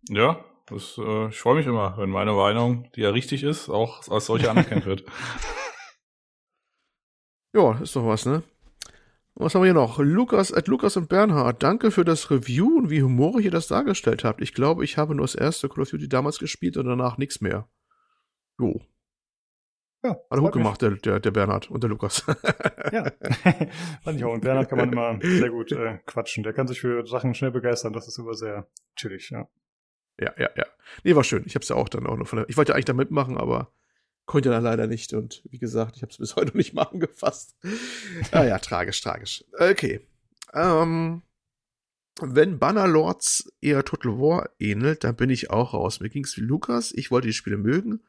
Ja, 0.09 0.45
das, 0.67 0.99
äh, 0.99 1.29
ich 1.29 1.39
freue 1.39 1.57
mich 1.57 1.67
immer, 1.67 1.97
wenn 1.97 2.11
meine 2.11 2.33
Meinung, 2.33 2.91
die 2.97 3.03
ja 3.03 3.11
richtig 3.11 3.45
ist, 3.45 3.69
auch 3.69 4.09
als 4.09 4.27
solche 4.27 4.51
anerkannt 4.51 4.85
wird. 4.85 5.05
Ja, 7.53 7.79
ist 7.81 7.97
doch 7.97 8.07
was, 8.07 8.27
ne? 8.27 8.43
Was 9.35 9.55
haben 9.55 9.63
wir 9.63 9.67
hier 9.67 9.75
noch? 9.75 9.99
Lukas, 9.99 10.53
at 10.53 10.69
Lukas 10.69 10.97
und 10.97 11.09
Bernhard, 11.09 11.63
danke 11.63 11.91
für 11.91 12.05
das 12.05 12.31
Review 12.31 12.79
und 12.79 12.91
wie 12.91 13.03
humorig 13.03 13.47
ihr 13.47 13.51
das 13.51 13.67
dargestellt 13.67 14.25
habt. 14.25 14.43
Ich 14.43 14.53
glaube, 14.53 14.85
ich 14.85 14.99
habe 14.99 15.15
nur 15.15 15.25
das 15.25 15.35
erste 15.35 15.69
Call 15.69 15.83
of 15.83 15.91
Duty 15.91 16.09
damals 16.09 16.39
gespielt 16.39 16.77
und 16.77 16.87
danach 16.87 17.17
nichts 17.17 17.41
mehr. 17.41 17.69
Jo. 18.59 18.81
Ja, 20.05 20.11
Hat 20.11 20.19
er 20.31 20.41
gut 20.41 20.53
gemacht, 20.53 20.83
der, 20.83 20.91
der, 20.93 21.21
der 21.21 21.31
Bernhard 21.31 21.71
und 21.71 21.83
der 21.83 21.89
Lukas. 21.89 22.25
ja, 22.93 23.05
fand 24.03 24.19
ich 24.19 24.25
auch. 24.25 24.33
Und 24.33 24.43
Bernhard 24.43 24.69
kann 24.69 24.79
man 24.79 24.93
immer 24.93 25.19
sehr 25.23 25.51
gut 25.51 25.73
äh, 25.73 25.99
quatschen. 26.07 26.43
Der 26.43 26.53
kann 26.53 26.67
sich 26.67 26.81
für 26.81 27.07
Sachen 27.07 27.35
schnell 27.35 27.53
begeistern. 27.53 27.93
Das 27.93 28.09
ist 28.09 28.19
immer 28.19 28.35
sehr 28.35 28.67
chillig, 28.97 29.31
ja. 29.31 29.49
Ja, 30.19 30.33
ja, 30.37 30.51
ja. 30.57 30.67
Nee, 31.05 31.15
war 31.17 31.25
schön. 31.25 31.45
Ich 31.47 31.55
hab's 31.55 31.69
ja 31.69 31.77
auch 31.77 31.89
dann 31.89 32.07
auch 32.07 32.17
noch 32.17 32.27
von 32.27 32.39
der, 32.39 32.49
Ich 32.49 32.57
wollte 32.57 32.75
eigentlich 32.75 32.85
da 32.87 32.93
mitmachen, 32.93 33.39
aber 33.39 33.73
Konnte 34.33 34.49
dann 34.49 34.63
leider 34.63 34.87
nicht 34.87 35.13
und 35.13 35.43
wie 35.51 35.59
gesagt, 35.59 35.97
ich 35.97 36.03
habe 36.03 36.11
es 36.11 36.17
bis 36.17 36.37
heute 36.37 36.47
noch 36.47 36.55
nicht 36.55 36.73
mal 36.73 36.85
angefasst. 36.85 37.55
ah 38.31 38.45
ja, 38.45 38.59
tragisch, 38.59 39.03
tragisch. 39.03 39.45
Okay. 39.59 40.01
Ähm, 40.55 41.21
wenn 42.23 42.59
Bannerlords 42.59 43.53
eher 43.61 43.85
Total 43.85 44.13
War 44.13 44.49
ähnelt, 44.59 45.05
dann 45.05 45.17
bin 45.17 45.29
ich 45.29 45.51
auch 45.51 45.75
raus. 45.75 46.01
Mir 46.01 46.09
ging's 46.09 46.35
wie 46.39 46.41
Lukas, 46.41 46.93
ich 46.93 47.11
wollte 47.11 47.27
die 47.27 47.35
Spiele 47.35 47.59
mögen, 47.59 48.01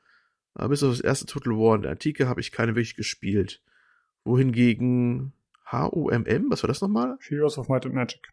aber 0.53 0.69
bis 0.69 0.81
auf 0.81 0.91
das 0.91 1.01
erste 1.01 1.25
Total 1.25 1.57
War 1.57 1.75
in 1.75 1.81
der 1.81 1.91
Antike 1.91 2.29
habe 2.29 2.39
ich 2.39 2.53
keine 2.53 2.71
wirklich 2.71 2.95
gespielt. 2.95 3.61
Wohingegen 4.23 5.33
HOMM, 5.73 6.49
was 6.49 6.63
war 6.63 6.69
das 6.69 6.79
nochmal? 6.79 7.17
Heroes 7.19 7.57
of 7.57 7.67
Might 7.67 7.85
and 7.85 7.95
Magic. 7.95 8.31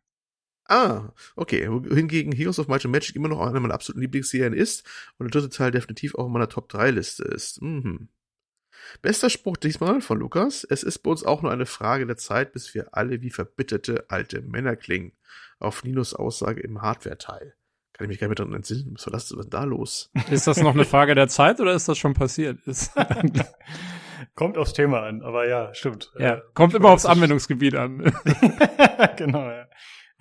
Ah, 0.71 1.13
okay. 1.35 1.69
Hingegen 1.93 2.31
Heroes 2.31 2.61
of 2.61 2.69
Might 2.69 2.85
and 2.85 2.93
Magic 2.93 3.17
immer 3.17 3.27
noch 3.27 3.41
einer 3.41 3.59
meiner 3.59 3.75
absoluten 3.75 4.03
Lieblingsserien 4.03 4.53
ist 4.53 4.87
und 5.19 5.27
der 5.27 5.41
dritte 5.41 5.55
Teil 5.55 5.73
definitiv 5.73 6.15
auch 6.15 6.27
in 6.27 6.33
meiner 6.33 6.49
Top 6.49 6.69
3 6.69 6.93
Liste 6.93 7.25
ist. 7.25 7.61
Mhm. 7.61 8.09
Bester 9.03 9.31
Spruch 9.31 9.57
diesmal 9.57 10.01
von 10.01 10.21
Lukas. 10.21 10.63
Es 10.63 10.85
ist 10.85 11.01
bei 11.01 11.11
uns 11.11 11.25
auch 11.25 11.43
nur 11.43 11.51
eine 11.51 11.67
Frage 11.67 12.07
der 12.07 12.17
Zeit, 12.17 12.53
bis 12.53 12.73
wir 12.73 12.95
alle 12.95 13.21
wie 13.21 13.31
verbitterte 13.31 14.05
alte 14.09 14.43
Männer 14.43 14.77
klingen. 14.77 15.13
Auf 15.59 15.83
Ninos 15.83 16.15
Aussage 16.15 16.61
im 16.61 16.81
Hardware-Teil. 16.81 17.55
Kann 17.93 18.05
ich 18.05 18.09
mich 18.09 18.21
gar 18.21 18.29
nicht 18.29 18.39
mehr 18.39 18.47
dran 18.47 18.55
entsinnen. 18.55 18.95
Was 18.95 19.07
war 19.07 19.13
das 19.13 19.29
denn 19.29 19.51
da 19.51 19.65
los? 19.65 20.13
Ist 20.31 20.47
das 20.47 20.63
noch 20.63 20.75
eine 20.75 20.85
Frage 20.85 21.17
der 21.17 21.27
Zeit 21.27 21.61
oder 21.61 21.75
ist 21.75 21.89
das 21.89 21.99
schon 21.99 22.15
passiert? 22.15 22.61
kommt 24.37 24.57
aufs 24.57 24.73
Thema 24.73 25.03
an, 25.03 25.23
aber 25.23 25.49
ja, 25.49 25.75
stimmt. 25.75 26.13
Ja, 26.19 26.37
äh, 26.37 26.43
kommt 26.55 26.75
immer 26.75 26.91
aufs 26.91 27.07
Anwendungsgebiet 27.07 27.75
an. 27.75 27.99
genau, 29.17 29.51
ja. 29.51 29.67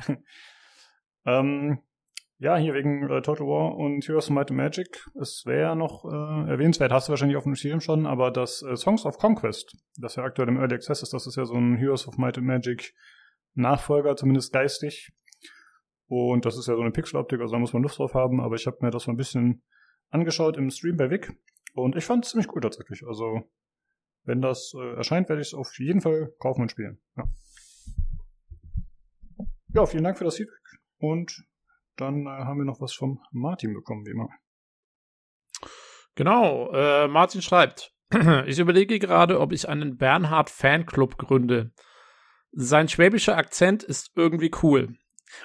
ähm, 1.25 1.79
ja, 2.41 2.55
hier 2.55 2.73
wegen 2.73 3.09
äh, 3.09 3.21
Total 3.21 3.45
War 3.45 3.75
und 3.75 4.07
Heroes 4.07 4.29
of 4.29 4.35
Might 4.35 4.49
and 4.49 4.57
Magic. 4.57 5.05
Es 5.19 5.43
wäre 5.45 5.75
noch 5.75 6.05
äh, 6.05 6.49
erwähnenswert, 6.49 6.91
hast 6.91 7.07
du 7.07 7.11
wahrscheinlich 7.11 7.37
auf 7.37 7.43
dem 7.43 7.55
Schirm 7.55 7.81
schon, 7.81 8.05
aber 8.05 8.31
das 8.31 8.61
äh, 8.61 8.77
Songs 8.77 9.05
of 9.05 9.17
Conquest, 9.17 9.77
das 9.97 10.15
ja 10.15 10.23
aktuell 10.23 10.47
im 10.47 10.57
Early 10.57 10.75
Access 10.75 11.03
ist, 11.03 11.13
das 11.13 11.27
ist 11.27 11.35
ja 11.35 11.45
so 11.45 11.55
ein 11.55 11.75
Heroes 11.75 12.07
of 12.07 12.17
Might 12.17 12.37
and 12.37 12.47
Magic 12.47 12.93
Nachfolger, 13.55 14.15
zumindest 14.15 14.53
geistig. 14.53 15.11
Und 16.07 16.45
das 16.45 16.57
ist 16.57 16.67
ja 16.67 16.75
so 16.75 16.81
eine 16.81 16.91
Pixeloptik, 16.91 17.41
also 17.41 17.53
da 17.53 17.59
muss 17.59 17.73
man 17.73 17.83
Lust 17.83 17.99
drauf 17.99 18.13
haben, 18.13 18.39
aber 18.39 18.55
ich 18.55 18.65
habe 18.67 18.77
mir 18.81 18.89
das 18.89 19.05
mal 19.05 19.13
ein 19.13 19.17
bisschen 19.17 19.61
angeschaut 20.09 20.57
im 20.57 20.69
Stream 20.69 20.95
bei 20.95 21.09
Vic 21.09 21.31
und 21.73 21.95
ich 21.95 22.05
fand 22.05 22.25
es 22.25 22.31
ziemlich 22.31 22.53
cool 22.55 22.61
tatsächlich. 22.61 23.05
Also, 23.05 23.43
wenn 24.23 24.41
das 24.41 24.73
äh, 24.75 24.95
erscheint, 24.95 25.29
werde 25.29 25.41
ich 25.41 25.49
es 25.49 25.53
auf 25.53 25.77
jeden 25.77 26.01
Fall 26.01 26.33
kaufen 26.39 26.61
und 26.61 26.71
spielen. 26.71 26.99
Ja. 27.17 27.25
Ja, 29.73 29.85
vielen 29.85 30.03
Dank 30.03 30.17
für 30.17 30.23
das 30.23 30.37
Feedback. 30.37 30.57
Und 30.99 31.43
dann 31.95 32.25
äh, 32.25 32.29
haben 32.29 32.57
wir 32.57 32.65
noch 32.65 32.81
was 32.81 32.93
vom 32.93 33.19
Martin 33.31 33.73
bekommen, 33.73 34.05
wie 34.05 34.11
immer. 34.11 34.29
Genau, 36.15 36.71
äh, 36.73 37.07
Martin 37.07 37.41
schreibt, 37.41 37.93
ich 38.45 38.59
überlege 38.59 38.99
gerade, 38.99 39.39
ob 39.39 39.51
ich 39.51 39.69
einen 39.69 39.97
Bernhard 39.97 40.49
Fanclub 40.49 41.17
gründe. 41.17 41.71
Sein 42.51 42.89
schwäbischer 42.89 43.37
Akzent 43.37 43.83
ist 43.83 44.11
irgendwie 44.15 44.51
cool. 44.63 44.95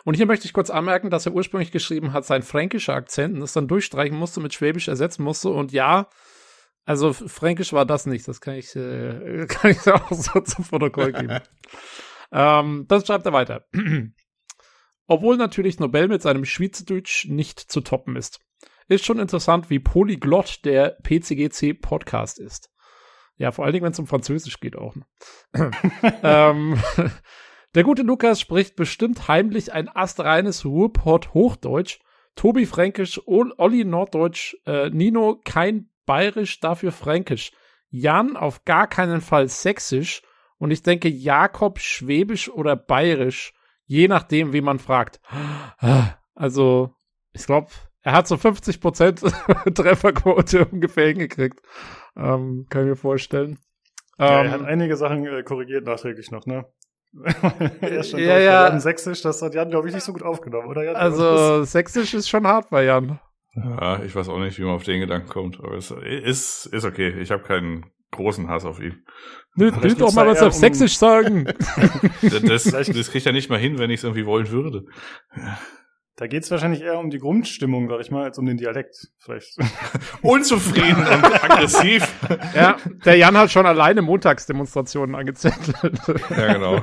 Und 0.04 0.14
hier 0.14 0.26
möchte 0.26 0.46
ich 0.46 0.54
kurz 0.54 0.70
anmerken, 0.70 1.10
dass 1.10 1.26
er 1.26 1.34
ursprünglich 1.34 1.70
geschrieben 1.70 2.14
hat, 2.14 2.24
sein 2.24 2.42
fränkischer 2.42 2.94
Akzent 2.94 3.36
und 3.36 3.42
es 3.42 3.52
dann 3.52 3.68
durchstreichen 3.68 4.16
musste, 4.16 4.40
mit 4.40 4.54
Schwäbisch 4.54 4.88
ersetzen 4.88 5.22
musste. 5.22 5.50
Und 5.50 5.72
ja, 5.72 6.08
also 6.86 7.12
fränkisch 7.12 7.74
war 7.74 7.84
das 7.84 8.06
nicht. 8.06 8.26
Das 8.26 8.40
kann 8.40 8.54
ich, 8.54 8.74
äh, 8.74 9.46
kann 9.48 9.70
ich 9.70 9.86
auch 9.92 10.10
so 10.10 10.40
zum 10.40 10.64
Protokoll 10.64 11.12
geben. 11.12 11.40
Ähm, 12.34 12.84
das 12.88 13.06
schreibt 13.06 13.24
er 13.24 13.32
weiter. 13.32 13.66
Obwohl 15.06 15.36
natürlich 15.36 15.78
Nobel 15.78 16.08
mit 16.08 16.20
seinem 16.20 16.44
Schweizerdeutsch 16.44 17.26
nicht 17.26 17.60
zu 17.60 17.80
toppen 17.80 18.16
ist. 18.16 18.40
Ist 18.88 19.04
schon 19.04 19.18
interessant, 19.18 19.70
wie 19.70 19.78
polyglott 19.78 20.64
der 20.64 20.98
PCGC 21.02 21.74
Podcast 21.74 22.38
ist. 22.38 22.70
Ja, 23.36 23.52
vor 23.52 23.64
allen 23.64 23.72
Dingen, 23.72 23.84
wenn 23.84 23.92
es 23.92 23.98
um 23.98 24.06
Französisch 24.06 24.60
geht 24.60 24.76
auch. 24.76 24.94
Ne? 24.94 25.04
ähm, 26.22 26.78
der 27.74 27.84
gute 27.84 28.02
Lukas 28.02 28.40
spricht 28.40 28.76
bestimmt 28.76 29.28
heimlich 29.28 29.72
ein 29.72 29.88
astreines 29.88 30.64
Ruhrpott 30.64 31.34
Hochdeutsch, 31.34 32.00
Tobi 32.34 32.66
Fränkisch, 32.66 33.20
Olli 33.26 33.84
Norddeutsch, 33.84 34.56
äh, 34.66 34.90
Nino 34.90 35.40
kein 35.44 35.90
Bayerisch, 36.04 36.60
dafür 36.60 36.92
Fränkisch, 36.92 37.52
Jan 37.90 38.36
auf 38.36 38.64
gar 38.64 38.88
keinen 38.88 39.20
Fall 39.20 39.48
Sächsisch 39.48 40.22
und 40.64 40.70
ich 40.70 40.82
denke, 40.82 41.10
Jakob 41.10 41.78
Schwäbisch 41.78 42.48
oder 42.48 42.74
Bayerisch, 42.74 43.52
je 43.84 44.08
nachdem, 44.08 44.54
wie 44.54 44.62
man 44.62 44.78
fragt. 44.78 45.20
Also, 46.34 46.94
ich 47.34 47.44
glaube, 47.44 47.68
er 48.00 48.12
hat 48.12 48.26
so 48.26 48.36
50% 48.36 49.74
Trefferquote 49.74 50.64
ungefähr 50.64 51.08
hingekriegt. 51.08 51.60
Ähm, 52.16 52.64
kann 52.70 52.84
ich 52.84 52.88
mir 52.88 52.96
vorstellen. 52.96 53.58
Ja, 54.18 54.40
ähm, 54.40 54.46
er 54.46 54.52
hat 54.52 54.62
einige 54.64 54.96
Sachen 54.96 55.26
äh, 55.26 55.42
korrigiert 55.42 55.84
nachträglich 55.84 56.30
noch, 56.30 56.46
ne? 56.46 56.64
er 57.82 58.02
stand 58.02 58.22
ja, 58.22 58.38
ja. 58.38 58.68
Jan 58.68 58.80
Sächsisch, 58.80 59.20
das 59.20 59.42
hat 59.42 59.54
Jan, 59.54 59.68
glaube 59.68 59.88
ich, 59.88 59.94
nicht 59.94 60.04
so 60.04 60.14
gut 60.14 60.22
aufgenommen, 60.22 60.68
oder 60.68 60.82
Jan? 60.82 60.96
Also, 60.96 61.64
Sächsisch 61.64 62.14
ist 62.14 62.30
schon 62.30 62.46
hart 62.46 62.70
bei 62.70 62.84
Jan. 62.84 63.20
Ja, 63.54 64.02
ich 64.02 64.16
weiß 64.16 64.30
auch 64.30 64.38
nicht, 64.38 64.58
wie 64.58 64.62
man 64.62 64.76
auf 64.76 64.84
den 64.84 65.00
Gedanken 65.00 65.28
kommt, 65.28 65.60
aber 65.60 65.74
es 65.74 65.90
ist, 65.90 66.64
ist 66.64 66.84
okay. 66.86 67.20
Ich 67.20 67.30
habe 67.30 67.42
keinen 67.42 67.84
großen 68.14 68.48
Hass 68.48 68.64
auf 68.64 68.80
ihn. 68.80 69.04
Nee, 69.56 69.70
will 69.80 69.94
doch 69.94 70.12
mal 70.14 70.26
was 70.26 70.42
auf 70.42 70.54
um 70.54 70.60
Sächsisch 70.60 70.96
sagen. 70.98 71.44
das, 72.22 72.64
das 72.64 73.10
kriegt 73.10 73.26
er 73.26 73.32
nicht 73.32 73.50
mal 73.50 73.58
hin, 73.58 73.78
wenn 73.78 73.90
ich 73.90 74.00
es 74.00 74.04
irgendwie 74.04 74.26
wollen 74.26 74.50
würde. 74.50 74.84
Da 76.16 76.28
geht's 76.28 76.48
wahrscheinlich 76.50 76.80
eher 76.82 76.98
um 76.98 77.10
die 77.10 77.18
Grundstimmung, 77.18 77.88
sag 77.88 78.00
ich 78.00 78.10
mal, 78.12 78.22
als 78.22 78.38
um 78.38 78.46
den 78.46 78.56
Dialekt. 78.56 79.08
Vielleicht. 79.18 79.56
Unzufrieden 80.22 80.98
und 80.98 81.44
aggressiv. 81.44 82.08
Ja, 82.54 82.76
der 83.04 83.16
Jan 83.16 83.36
hat 83.36 83.50
schon 83.50 83.66
alleine 83.66 84.00
Montagsdemonstrationen 84.00 85.16
angezettelt. 85.16 85.98
Ja, 86.30 86.52
genau. 86.52 86.80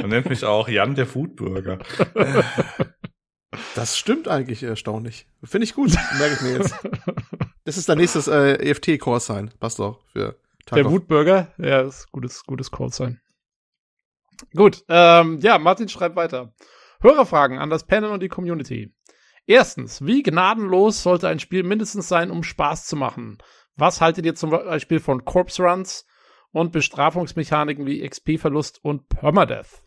Man 0.00 0.10
nennt 0.10 0.30
mich 0.30 0.44
auch 0.44 0.68
Jan 0.68 0.94
der 0.94 1.06
Foodburger. 1.06 1.78
Das 3.74 3.98
stimmt 3.98 4.28
eigentlich 4.28 4.62
erstaunlich. 4.62 5.26
Finde 5.44 5.64
ich 5.64 5.74
gut, 5.74 5.92
merke 6.18 6.34
ich 6.34 6.40
mir 6.40 6.52
jetzt. 6.58 6.74
Das 7.64 7.76
ist 7.76 7.88
dein 7.88 7.98
nächstes 7.98 8.26
äh, 8.28 8.54
EFT-Call-Sign. 8.54 9.52
Passt 9.60 9.78
doch 9.78 10.04
für 10.12 10.36
Tag 10.66 10.76
Der 10.76 10.90
Wutburger, 10.90 11.52
ja, 11.58 11.82
ist 11.82 12.10
gutes, 12.12 12.44
gutes 12.44 12.70
Call-Sign. 12.70 13.20
Gut, 14.54 14.84
ähm, 14.88 15.38
ja, 15.40 15.58
Martin 15.58 15.88
schreibt 15.88 16.16
weiter. 16.16 16.52
Hörerfragen 17.00 17.58
an 17.58 17.70
das 17.70 17.86
Panel 17.86 18.10
und 18.10 18.22
die 18.22 18.28
Community. 18.28 18.92
Erstens, 19.46 20.04
wie 20.04 20.22
gnadenlos 20.22 21.02
sollte 21.02 21.28
ein 21.28 21.40
Spiel 21.40 21.62
mindestens 21.62 22.08
sein, 22.08 22.30
um 22.30 22.42
Spaß 22.42 22.86
zu 22.86 22.96
machen? 22.96 23.38
Was 23.76 24.00
haltet 24.00 24.24
ihr 24.24 24.34
zum 24.34 24.50
Beispiel 24.50 25.00
von 25.00 25.24
Corpse 25.24 25.62
Runs 25.62 26.06
und 26.52 26.72
Bestrafungsmechaniken 26.72 27.86
wie 27.86 28.06
XP-Verlust 28.08 28.84
und 28.84 29.08
Permadeath? 29.08 29.82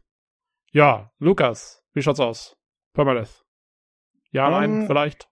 Ja, 0.71 1.11
Lukas, 1.19 1.83
wie 1.93 2.01
schaut's 2.01 2.19
aus? 2.19 2.57
Permadeath. 2.93 3.45
Ja, 4.31 4.49
nein, 4.49 4.71
um, 4.71 4.81
ähm, 4.81 4.87
vielleicht? 4.87 5.29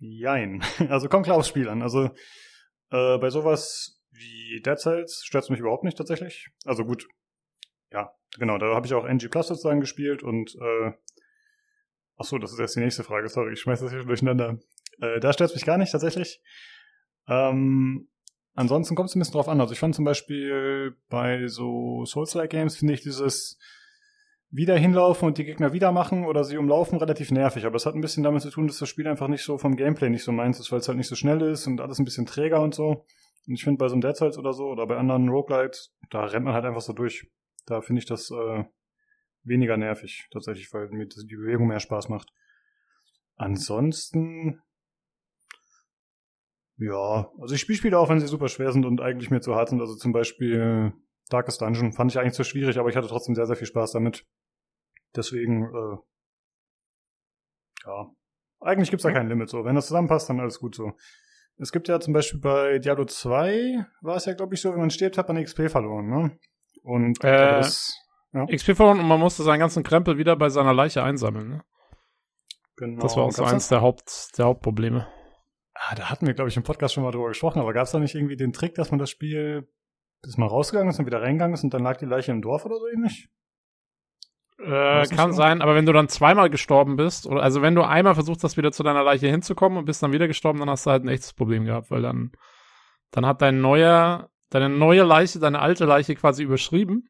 Jein. 0.00 0.62
Also 0.88 1.08
kommt 1.08 1.24
klar 1.24 1.36
aufs 1.36 1.48
Spiel 1.48 1.68
an. 1.68 1.82
Also 1.82 2.04
äh, 2.90 3.18
bei 3.18 3.30
sowas 3.30 4.00
wie 4.10 4.60
Dead 4.64 4.78
Cells 4.78 5.22
stört 5.24 5.44
es 5.44 5.50
mich 5.50 5.60
überhaupt 5.60 5.84
nicht 5.84 5.96
tatsächlich. 5.96 6.48
Also 6.64 6.84
gut, 6.84 7.06
ja, 7.92 8.12
genau, 8.38 8.58
da 8.58 8.74
habe 8.74 8.86
ich 8.86 8.94
auch 8.94 9.04
NG 9.04 9.28
Plus 9.28 9.48
sozusagen 9.48 9.80
gespielt 9.80 10.22
und 10.22 10.54
äh, 10.56 10.92
ach 12.16 12.24
so, 12.24 12.38
das 12.38 12.52
ist 12.52 12.58
jetzt 12.58 12.76
die 12.76 12.80
nächste 12.80 13.04
Frage, 13.04 13.28
sorry, 13.28 13.52
ich 13.52 13.60
schmeiß 13.60 13.80
das 13.80 13.92
hier 13.92 14.04
durcheinander. 14.04 14.58
Äh, 15.00 15.20
da 15.20 15.32
stört 15.32 15.50
es 15.50 15.56
mich 15.56 15.64
gar 15.64 15.78
nicht 15.78 15.92
tatsächlich. 15.92 16.42
Ähm, 17.28 18.08
ansonsten 18.54 18.94
kommt 18.94 19.10
es 19.10 19.16
ein 19.16 19.20
bisschen 19.20 19.34
drauf 19.34 19.48
an. 19.48 19.60
Also 19.60 19.72
ich 19.72 19.78
fand 19.78 19.94
zum 19.94 20.04
Beispiel 20.04 20.96
bei 21.08 21.46
so 21.46 22.04
Souls-like 22.04 22.50
Games 22.50 22.76
finde 22.76 22.94
ich 22.94 23.02
dieses 23.02 23.58
wieder 24.50 24.76
hinlaufen 24.76 25.28
und 25.28 25.38
die 25.38 25.44
Gegner 25.44 25.72
wieder 25.72 25.92
machen 25.92 26.24
oder 26.24 26.42
sie 26.42 26.56
umlaufen 26.56 26.98
relativ 26.98 27.30
nervig. 27.30 27.66
Aber 27.66 27.76
es 27.76 27.86
hat 27.86 27.94
ein 27.94 28.00
bisschen 28.00 28.22
damit 28.22 28.42
zu 28.42 28.50
tun, 28.50 28.66
dass 28.66 28.78
das 28.78 28.88
Spiel 28.88 29.06
einfach 29.06 29.28
nicht 29.28 29.44
so 29.44 29.58
vom 29.58 29.76
Gameplay 29.76 30.08
nicht 30.08 30.24
so 30.24 30.32
meins 30.32 30.58
ist, 30.58 30.72
weil 30.72 30.78
es 30.78 30.88
halt 30.88 30.96
nicht 30.96 31.08
so 31.08 31.16
schnell 31.16 31.42
ist 31.42 31.66
und 31.66 31.80
alles 31.80 31.98
ein 31.98 32.04
bisschen 32.04 32.26
träger 32.26 32.62
und 32.62 32.74
so. 32.74 33.04
Und 33.46 33.54
ich 33.54 33.64
finde 33.64 33.78
bei 33.78 33.88
so 33.88 33.94
einem 33.94 34.00
Dead 34.00 34.16
Cells 34.16 34.38
oder 34.38 34.52
so 34.52 34.68
oder 34.68 34.86
bei 34.86 34.96
anderen 34.96 35.28
Roguelites, 35.28 35.94
da 36.10 36.24
rennt 36.24 36.44
man 36.44 36.54
halt 36.54 36.64
einfach 36.64 36.80
so 36.80 36.92
durch. 36.92 37.30
Da 37.66 37.82
finde 37.82 38.00
ich 38.00 38.06
das 38.06 38.30
äh, 38.30 38.64
weniger 39.42 39.76
nervig 39.76 40.28
tatsächlich, 40.32 40.72
weil 40.72 40.88
mir 40.88 41.06
die 41.06 41.36
Bewegung 41.36 41.68
mehr 41.68 41.80
Spaß 41.80 42.08
macht. 42.08 42.32
Ansonsten 43.36 44.62
ja, 46.78 47.28
also 47.40 47.54
ich 47.54 47.60
spiele 47.60 47.76
Spiele 47.76 47.98
auch, 47.98 48.08
wenn 48.08 48.20
sie 48.20 48.28
super 48.28 48.48
schwer 48.48 48.70
sind 48.70 48.86
und 48.86 49.00
eigentlich 49.00 49.30
mir 49.30 49.40
zu 49.40 49.56
hart 49.56 49.68
sind. 49.68 49.80
Also 49.80 49.96
zum 49.96 50.12
Beispiel 50.12 50.92
Darkest 51.28 51.60
Dungeon 51.60 51.92
fand 51.92 52.12
ich 52.12 52.18
eigentlich 52.18 52.34
zu 52.34 52.44
schwierig, 52.44 52.78
aber 52.78 52.88
ich 52.88 52.96
hatte 52.96 53.08
trotzdem 53.08 53.34
sehr, 53.34 53.46
sehr 53.46 53.56
viel 53.56 53.66
Spaß 53.66 53.92
damit. 53.92 54.24
Deswegen, 55.18 55.64
äh, 55.64 55.96
ja, 57.86 58.10
eigentlich 58.60 58.90
gibt's 58.90 59.02
da 59.02 59.10
kein 59.10 59.28
Limit 59.28 59.48
so. 59.48 59.64
Wenn 59.64 59.74
das 59.74 59.88
zusammenpasst, 59.88 60.30
dann 60.30 60.38
alles 60.38 60.60
gut 60.60 60.76
so. 60.76 60.92
Es 61.56 61.72
gibt 61.72 61.88
ja 61.88 61.98
zum 61.98 62.14
Beispiel 62.14 62.40
bei 62.40 62.78
Diablo 62.78 63.04
2, 63.04 63.84
war 64.00 64.16
es 64.16 64.26
ja, 64.26 64.34
glaube 64.34 64.54
ich, 64.54 64.60
so, 64.60 64.70
wenn 64.70 64.78
man 64.78 64.90
stirbt, 64.90 65.18
hat 65.18 65.26
man 65.26 65.42
XP 65.42 65.68
verloren, 65.68 66.08
ne? 66.08 66.38
Und 66.82 67.22
äh, 67.24 67.58
das, 67.58 67.92
ja. 68.32 68.46
XP 68.46 68.76
verloren 68.76 69.00
und 69.00 69.08
man 69.08 69.18
musste 69.18 69.42
seinen 69.42 69.58
ganzen 69.58 69.82
Krempel 69.82 70.18
wieder 70.18 70.36
bei 70.36 70.50
seiner 70.50 70.72
Leiche 70.72 71.02
einsammeln, 71.02 71.48
ne? 71.48 71.64
Genau. 72.76 73.02
Das 73.02 73.16
war 73.16 73.24
auch 73.24 73.32
so 73.32 73.42
eins 73.42 73.68
der, 73.68 73.80
Haupt, 73.80 74.38
der 74.38 74.44
Hauptprobleme. 74.44 75.08
Ah, 75.74 75.96
da 75.96 76.10
hatten 76.10 76.28
wir, 76.28 76.34
glaube 76.34 76.48
ich, 76.48 76.56
im 76.56 76.62
Podcast 76.62 76.94
schon 76.94 77.02
mal 77.02 77.10
drüber 77.10 77.28
gesprochen, 77.28 77.58
aber 77.60 77.72
gab 77.72 77.86
es 77.86 77.90
da 77.90 77.98
nicht 77.98 78.14
irgendwie 78.14 78.36
den 78.36 78.52
Trick, 78.52 78.76
dass 78.76 78.92
man 78.92 79.00
das 79.00 79.10
Spiel 79.10 79.68
bis 80.22 80.36
mal 80.36 80.46
rausgegangen 80.46 80.90
ist 80.90 81.00
und 81.00 81.06
wieder 81.06 81.22
reingegangen 81.22 81.54
ist 81.54 81.64
und 81.64 81.74
dann 81.74 81.82
lag 81.82 81.96
die 81.96 82.06
Leiche 82.06 82.30
im 82.30 82.40
Dorf 82.40 82.64
oder 82.64 82.76
so 82.76 82.86
ähnlich? 82.86 83.28
Äh, 84.58 85.06
kann 85.06 85.32
so? 85.32 85.36
sein, 85.36 85.62
aber 85.62 85.76
wenn 85.76 85.86
du 85.86 85.92
dann 85.92 86.08
zweimal 86.08 86.50
gestorben 86.50 86.96
bist, 86.96 87.26
oder 87.26 87.42
also 87.42 87.62
wenn 87.62 87.76
du 87.76 87.82
einmal 87.82 88.14
versucht 88.14 88.42
hast, 88.42 88.56
wieder 88.56 88.72
zu 88.72 88.82
deiner 88.82 89.04
Leiche 89.04 89.28
hinzukommen 89.28 89.78
und 89.78 89.84
bist 89.84 90.02
dann 90.02 90.12
wieder 90.12 90.26
gestorben, 90.26 90.58
dann 90.58 90.68
hast 90.70 90.84
du 90.84 90.90
halt 90.90 91.04
ein 91.04 91.08
echtes 91.08 91.32
Problem 91.32 91.64
gehabt, 91.64 91.90
weil 91.90 92.02
dann, 92.02 92.32
dann 93.12 93.24
hat 93.24 93.40
dein 93.40 93.60
neuer, 93.60 94.30
deine 94.50 94.68
neue 94.68 95.04
Leiche, 95.04 95.38
deine 95.38 95.60
alte 95.60 95.84
Leiche 95.84 96.16
quasi 96.16 96.42
überschrieben. 96.42 97.08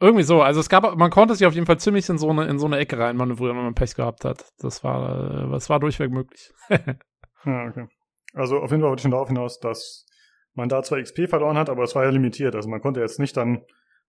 Irgendwie 0.00 0.24
so, 0.24 0.42
also 0.42 0.60
es 0.60 0.68
gab, 0.68 0.96
man 0.96 1.10
konnte 1.10 1.34
sich 1.34 1.46
auf 1.46 1.54
jeden 1.54 1.66
Fall 1.66 1.78
ziemlich 1.78 2.08
in 2.08 2.18
so 2.18 2.30
eine, 2.30 2.46
in 2.46 2.58
so 2.58 2.66
eine 2.66 2.78
Ecke 2.78 2.98
rein 2.98 3.16
manövrieren, 3.16 3.56
wenn 3.56 3.64
man 3.64 3.74
Pech 3.74 3.94
gehabt 3.94 4.24
hat. 4.24 4.46
Das 4.58 4.82
war, 4.82 5.48
das 5.50 5.68
war 5.68 5.78
durchweg 5.78 6.10
möglich. 6.10 6.52
ja, 6.70 7.66
okay. 7.68 7.86
Also 8.34 8.58
auf 8.58 8.70
jeden 8.70 8.80
Fall 8.80 8.90
wollte 8.90 9.00
ich 9.00 9.02
schon 9.02 9.10
darauf 9.12 9.28
hinaus, 9.28 9.60
dass 9.60 10.06
man 10.54 10.68
da 10.68 10.82
zwar 10.82 11.00
XP 11.00 11.28
verloren 11.28 11.58
hat, 11.58 11.68
aber 11.68 11.82
es 11.82 11.94
war 11.94 12.02
ja 12.02 12.10
limitiert. 12.10 12.56
Also 12.56 12.68
man 12.68 12.80
konnte 12.80 13.00
jetzt 13.00 13.20
nicht 13.20 13.36
dann 13.36 13.62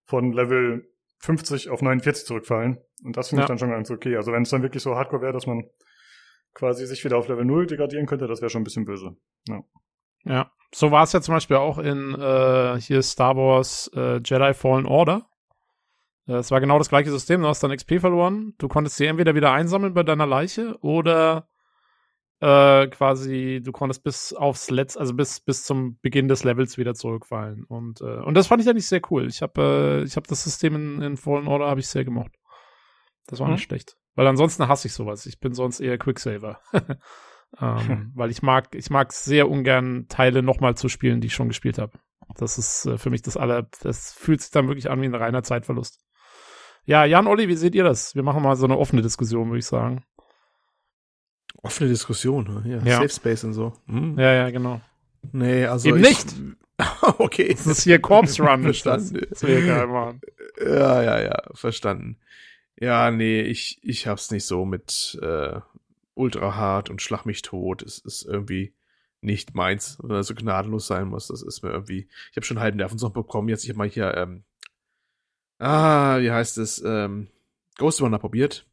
von 0.05 0.31
Level 0.31 0.92
50 1.23 1.69
auf 1.69 1.81
49 1.81 2.25
zurückfallen. 2.25 2.79
Und 3.03 3.15
das 3.15 3.29
finde 3.29 3.41
ja. 3.41 3.45
ich 3.45 3.47
dann 3.47 3.57
schon 3.57 3.69
ganz 3.69 3.89
okay. 3.89 4.17
Also 4.17 4.33
wenn 4.33 4.43
es 4.43 4.49
dann 4.49 4.61
wirklich 4.61 4.83
so 4.83 4.95
hardcore 4.95 5.21
wäre, 5.21 5.31
dass 5.33 5.47
man 5.47 5.63
quasi 6.53 6.85
sich 6.85 7.03
wieder 7.05 7.17
auf 7.17 7.29
Level 7.29 7.45
0 7.45 7.65
degradieren 7.65 8.05
könnte, 8.07 8.27
das 8.27 8.41
wäre 8.41 8.49
schon 8.49 8.61
ein 8.61 8.65
bisschen 8.65 8.85
böse. 8.85 9.15
Ja. 9.47 9.61
Ja, 10.25 10.51
so 10.73 10.91
war 10.91 11.03
es 11.03 11.11
ja 11.11 11.21
zum 11.21 11.35
Beispiel 11.35 11.57
auch 11.57 11.77
in 11.77 12.15
äh, 12.15 12.79
hier 12.79 13.01
Star 13.01 13.35
Wars 13.35 13.91
äh, 13.93 14.19
Jedi 14.23 14.53
Fallen 14.53 14.85
Order. 14.85 15.27
Äh, 16.27 16.35
es 16.35 16.51
war 16.51 16.61
genau 16.61 16.77
das 16.77 16.89
gleiche 16.89 17.11
System, 17.11 17.41
du 17.41 17.47
hast 17.47 17.61
dann 17.61 17.75
XP 17.75 17.99
verloren. 17.99 18.53
Du 18.57 18.67
konntest 18.67 18.97
sie 18.97 19.05
entweder 19.05 19.35
wieder 19.35 19.51
einsammeln 19.51 19.93
bei 19.93 20.03
deiner 20.03 20.25
Leiche 20.25 20.77
oder 20.81 21.49
äh, 22.43 22.87
quasi, 22.87 23.61
du 23.63 23.71
konntest 23.71 24.03
bis 24.03 24.33
aufs 24.33 24.69
letzte, 24.69 24.99
also 24.99 25.13
bis, 25.13 25.39
bis 25.39 25.63
zum 25.63 25.97
Beginn 26.01 26.27
des 26.27 26.43
Levels 26.43 26.77
wieder 26.77 26.93
zurückfallen. 26.93 27.63
Und, 27.63 28.01
äh, 28.01 28.19
und 28.19 28.33
das 28.33 28.47
fand 28.47 28.61
ich 28.61 28.67
eigentlich 28.67 28.87
sehr 28.87 28.99
cool. 29.09 29.27
Ich 29.27 29.41
habe 29.41 30.01
äh, 30.01 30.03
ich 30.03 30.17
hab 30.17 30.27
das 30.27 30.43
System 30.43 30.75
in, 30.75 31.01
in 31.01 31.15
Fallen 31.15 31.47
Order 31.47 31.67
habe 31.67 31.79
ich 31.79 31.87
sehr 31.87 32.03
gemocht. 32.03 32.33
Das 33.27 33.39
war 33.39 33.47
mhm. 33.47 33.53
nicht 33.53 33.63
schlecht. 33.63 33.95
Weil 34.15 34.27
ansonsten 34.27 34.67
hasse 34.67 34.89
ich 34.89 34.93
sowas. 34.93 35.25
Ich 35.25 35.39
bin 35.39 35.53
sonst 35.53 35.79
eher 35.79 35.97
Quicksaver. 35.97 36.59
ähm, 37.61 38.11
weil 38.13 38.29
ich 38.29 38.41
mag, 38.41 38.75
ich 38.75 38.89
mag 38.89 39.13
sehr 39.13 39.49
ungern 39.49 40.07
Teile 40.09 40.43
nochmal 40.43 40.75
zu 40.75 40.89
spielen, 40.89 41.21
die 41.21 41.27
ich 41.27 41.33
schon 41.33 41.47
gespielt 41.47 41.77
habe. 41.77 41.97
Das 42.35 42.57
ist 42.57 42.87
äh, 42.87 42.97
für 42.97 43.09
mich 43.09 43.21
das 43.21 43.37
aller, 43.37 43.69
das 43.83 44.11
fühlt 44.11 44.41
sich 44.41 44.51
dann 44.51 44.67
wirklich 44.67 44.89
an 44.89 45.01
wie 45.01 45.05
ein 45.05 45.15
reiner 45.15 45.43
Zeitverlust. 45.43 46.01
Ja, 46.83 47.05
Jan, 47.05 47.27
Olli, 47.27 47.47
wie 47.47 47.55
seht 47.55 47.73
ihr 47.73 47.85
das? 47.85 48.15
Wir 48.15 48.23
machen 48.23 48.43
mal 48.43 48.57
so 48.57 48.65
eine 48.65 48.77
offene 48.77 49.01
Diskussion, 49.01 49.47
würde 49.47 49.59
ich 49.59 49.65
sagen. 49.65 50.03
Offene 51.63 51.89
Diskussion, 51.89 52.63
ja. 52.65 52.77
ja. 52.83 52.97
Safe 52.97 53.09
Space 53.09 53.43
und 53.45 53.53
so. 53.53 53.73
Hm. 53.87 54.19
Ja, 54.19 54.33
ja, 54.33 54.49
genau. 54.49 54.81
Nee, 55.31 55.65
also. 55.65 55.87
Eben 55.87 56.03
ich, 56.03 56.09
nicht! 56.09 56.35
okay. 57.17 57.53
Das 57.53 57.65
ist 57.65 57.83
hier 57.83 57.99
Corpse 57.99 58.43
Run. 58.43 58.63
verstanden. 58.63 59.25
Das, 59.29 59.39
das 59.39 59.43
egal, 59.49 59.87
Mann. 59.87 60.21
Ja, 60.59 61.01
ja, 61.01 61.21
ja, 61.21 61.41
verstanden. 61.53 62.17
Ja, 62.77 63.11
nee, 63.11 63.41
ich, 63.41 63.79
ich 63.81 64.07
hab's 64.07 64.29
nicht 64.31 64.45
so 64.45 64.65
mit 64.65 65.17
äh, 65.21 65.61
ultra 66.15 66.55
hart 66.55 66.89
und 66.89 67.01
schlag 67.01 67.25
mich 67.25 67.41
tot. 67.43 67.81
Es 67.81 67.99
ist 67.99 68.23
irgendwie 68.23 68.73
nicht 69.21 69.55
meins, 69.55 69.97
wenn 70.01 70.17
er 70.17 70.23
so 70.23 70.35
gnadenlos 70.35 70.87
sein 70.87 71.07
muss. 71.07 71.27
Das 71.27 71.41
ist 71.41 71.63
mir 71.63 71.71
irgendwie. 71.71 72.09
Ich 72.31 72.35
habe 72.35 72.45
schon 72.45 72.57
einen 72.57 72.63
halben 72.63 72.77
Nervensoch 72.77 73.11
bekommen. 73.11 73.47
Jetzt 73.47 73.63
ich 73.63 73.69
hab 73.69 73.77
mal 73.77 73.87
hier, 73.87 74.17
ähm, 74.17 74.43
ah, 75.59 76.19
wie 76.19 76.31
heißt 76.31 76.57
es, 76.57 76.83
ähm, 76.85 77.29
Ghost 77.77 78.01
Runner 78.01 78.19
probiert. 78.19 78.67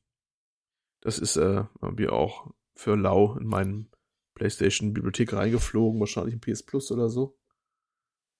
Das 1.03 1.20
ist 1.20 1.37
äh, 1.37 1.62
irgendwie 1.81 2.09
auch 2.09 2.50
für 2.80 2.96
lau 2.96 3.36
in 3.36 3.46
meinen 3.46 3.90
PlayStation-Bibliothek 4.34 5.34
reingeflogen, 5.34 6.00
wahrscheinlich 6.00 6.34
ein 6.34 6.40
PS 6.40 6.62
Plus 6.62 6.90
oder 6.90 7.10
so. 7.10 7.38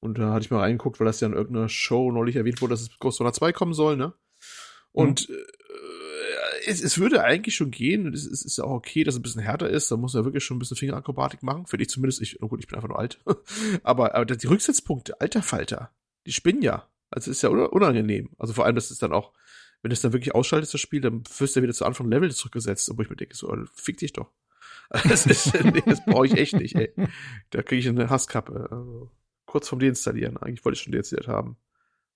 Und 0.01 0.19
da 0.19 0.33
hatte 0.33 0.47
ich 0.47 0.51
mal 0.51 0.61
reingeguckt, 0.61 0.99
weil 0.99 1.05
das 1.05 1.21
ja 1.21 1.29
in 1.29 1.35
irgendeiner 1.35 1.69
Show 1.69 2.11
neulich 2.11 2.37
erwähnt 2.37 2.63
wurde, 2.63 2.73
dass 2.73 2.81
es 2.81 2.99
Ghost 2.99 3.21
Runner 3.21 3.35
2 3.35 3.53
kommen 3.53 3.75
soll, 3.75 3.97
ne? 3.97 4.15
Und 4.93 5.29
mhm. 5.29 5.35
äh, 5.35 6.67
es, 6.67 6.83
es 6.83 6.99
würde 6.99 7.23
eigentlich 7.23 7.55
schon 7.55 7.71
gehen. 7.71 8.15
Es, 8.15 8.25
es 8.25 8.43
ist 8.43 8.57
ja 8.57 8.65
auch 8.65 8.71
okay, 8.71 9.05
dass 9.05 9.15
es 9.15 9.21
ein 9.21 9.23
bisschen 9.23 9.43
härter 9.43 9.69
ist. 9.69 9.91
Da 9.91 9.99
muss 9.99 10.15
er 10.15 10.25
wirklich 10.25 10.43
schon 10.43 10.57
ein 10.57 10.61
bisschen 10.61 10.79
Fingerakrobatik 10.79 11.43
machen. 11.43 11.67
Finde 11.67 11.83
ich 11.83 11.91
zumindest. 11.91 12.23
Ich, 12.23 12.43
oh 12.43 12.49
gut, 12.49 12.61
ich 12.61 12.67
bin 12.67 12.77
einfach 12.77 12.89
nur 12.89 12.99
alt. 12.99 13.23
aber, 13.83 14.15
aber 14.15 14.25
die 14.25 14.47
Rücksetzpunkte, 14.47 15.21
alter 15.21 15.43
Falter, 15.43 15.93
die 16.27 16.33
spinnen 16.33 16.63
ja. 16.63 16.89
Also 17.11 17.31
ist 17.31 17.43
ja 17.43 17.51
unangenehm. 17.51 18.31
Also 18.39 18.55
vor 18.55 18.65
allem, 18.65 18.77
das 18.77 18.91
ist 18.91 19.03
dann 19.03 19.13
auch 19.13 19.33
wenn 19.83 19.91
du 19.91 19.95
es 19.95 20.01
dann 20.01 20.13
wirklich 20.13 20.35
ausschaltest, 20.35 20.75
das 20.75 20.81
Spiel, 20.81 21.01
dann 21.01 21.23
wirst 21.39 21.57
du 21.57 21.63
wieder 21.63 21.73
zu 21.73 21.85
Anfang 21.85 22.11
Level 22.11 22.31
zurückgesetzt, 22.31 22.91
obwohl 22.91 23.05
ich 23.05 23.11
mir 23.11 23.17
denke, 23.17 23.35
so, 23.35 23.55
fick 23.75 23.99
dich 23.99 24.13
doch. 24.13 24.31
Das, 25.09 25.25
ist, 25.25 25.55
nee, 25.63 25.85
das 25.87 26.05
brauche 26.05 26.27
ich 26.27 26.37
echt 26.37 26.55
nicht, 26.55 26.75
ey. 26.75 26.93
Da 27.51 27.63
kriege 27.63 27.79
ich 27.79 27.89
eine 27.89 28.11
Hasskappe. 28.11 28.67
Also, 28.73 29.09
kurz 29.47 29.69
vom 29.69 29.79
Deinstallieren. 29.79 30.37
Eigentlich 30.37 30.65
wollte 30.65 30.77
ich 30.77 30.83
schon 30.83 30.93
deinstalliert 30.93 31.29
haben. 31.29 31.57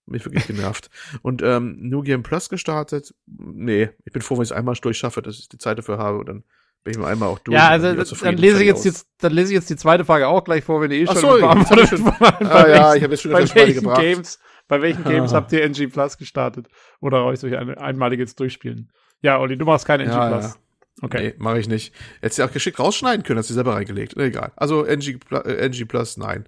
Mich 0.06 0.24
wirklich 0.24 0.46
genervt. 0.46 0.90
Und 1.22 1.40
ähm, 1.42 1.76
New 1.80 2.02
Game 2.02 2.22
Plus 2.22 2.48
gestartet? 2.48 3.14
Nee, 3.26 3.90
ich 4.04 4.12
bin 4.12 4.22
froh, 4.22 4.36
wenn 4.36 4.42
ich 4.42 4.50
es 4.50 4.56
einmal 4.56 4.74
durchschaffe, 4.74 5.22
dass 5.22 5.38
ich 5.38 5.48
die 5.48 5.58
Zeit 5.58 5.78
dafür 5.78 5.98
habe 5.98 6.18
und 6.18 6.28
dann 6.28 6.44
bin 6.82 6.92
ich 6.92 6.98
mir 6.98 7.06
einmal 7.06 7.30
auch 7.30 7.38
durch. 7.38 7.56
Ja, 7.56 7.68
also 7.68 7.94
dann, 7.94 8.06
dann 8.20 8.36
lese 8.36 8.60
ich 8.60 8.66
jetzt, 8.66 8.84
jetzt, 8.84 9.08
dann 9.18 9.32
lese 9.32 9.52
ich 9.52 9.54
jetzt 9.54 9.70
die 9.70 9.76
zweite 9.76 10.04
Frage 10.04 10.28
auch 10.28 10.44
gleich 10.44 10.64
vor, 10.64 10.82
wenn 10.82 10.90
ihr 10.90 10.98
eh 10.98 11.06
schon 11.06 11.16
so, 11.16 11.38
beantwortet. 11.38 11.88
Schon, 11.88 12.06
ah, 12.20 12.68
ja, 12.68 12.94
ich 12.94 13.02
habe 13.02 13.14
jetzt 13.14 13.22
schon 13.22 13.30
das 13.30 13.48
Spiel 13.48 13.72
gebracht. 13.72 14.00
Games 14.00 14.38
bei 14.68 14.82
welchen 14.82 15.04
Games 15.04 15.32
habt 15.32 15.52
ihr 15.52 15.62
NG 15.62 15.88
Plus 15.88 16.18
gestartet? 16.18 16.68
Oder 17.00 17.24
euch 17.24 17.40
durch 17.40 17.56
ein 17.56 17.76
einmaliges 17.76 18.34
Durchspielen? 18.34 18.90
Ja, 19.20 19.38
Olli, 19.38 19.56
du 19.56 19.64
machst 19.64 19.86
kein 19.86 20.00
NG 20.00 20.10
ja, 20.10 20.28
Plus. 20.28 20.44
Ja. 20.54 20.60
Okay. 21.02 21.22
Nee, 21.22 21.34
mache 21.38 21.58
ich 21.58 21.68
nicht. 21.68 21.94
Hättest 22.20 22.38
du 22.38 22.44
auch 22.44 22.52
geschickt 22.52 22.78
rausschneiden 22.78 23.24
können, 23.24 23.38
hast 23.38 23.50
du 23.50 23.54
selber 23.54 23.74
reingelegt. 23.74 24.16
Egal. 24.16 24.52
Also 24.56 24.84
NG, 24.84 25.18
äh, 25.30 25.66
NG 25.66 25.84
Plus, 25.86 26.16
nein. 26.16 26.46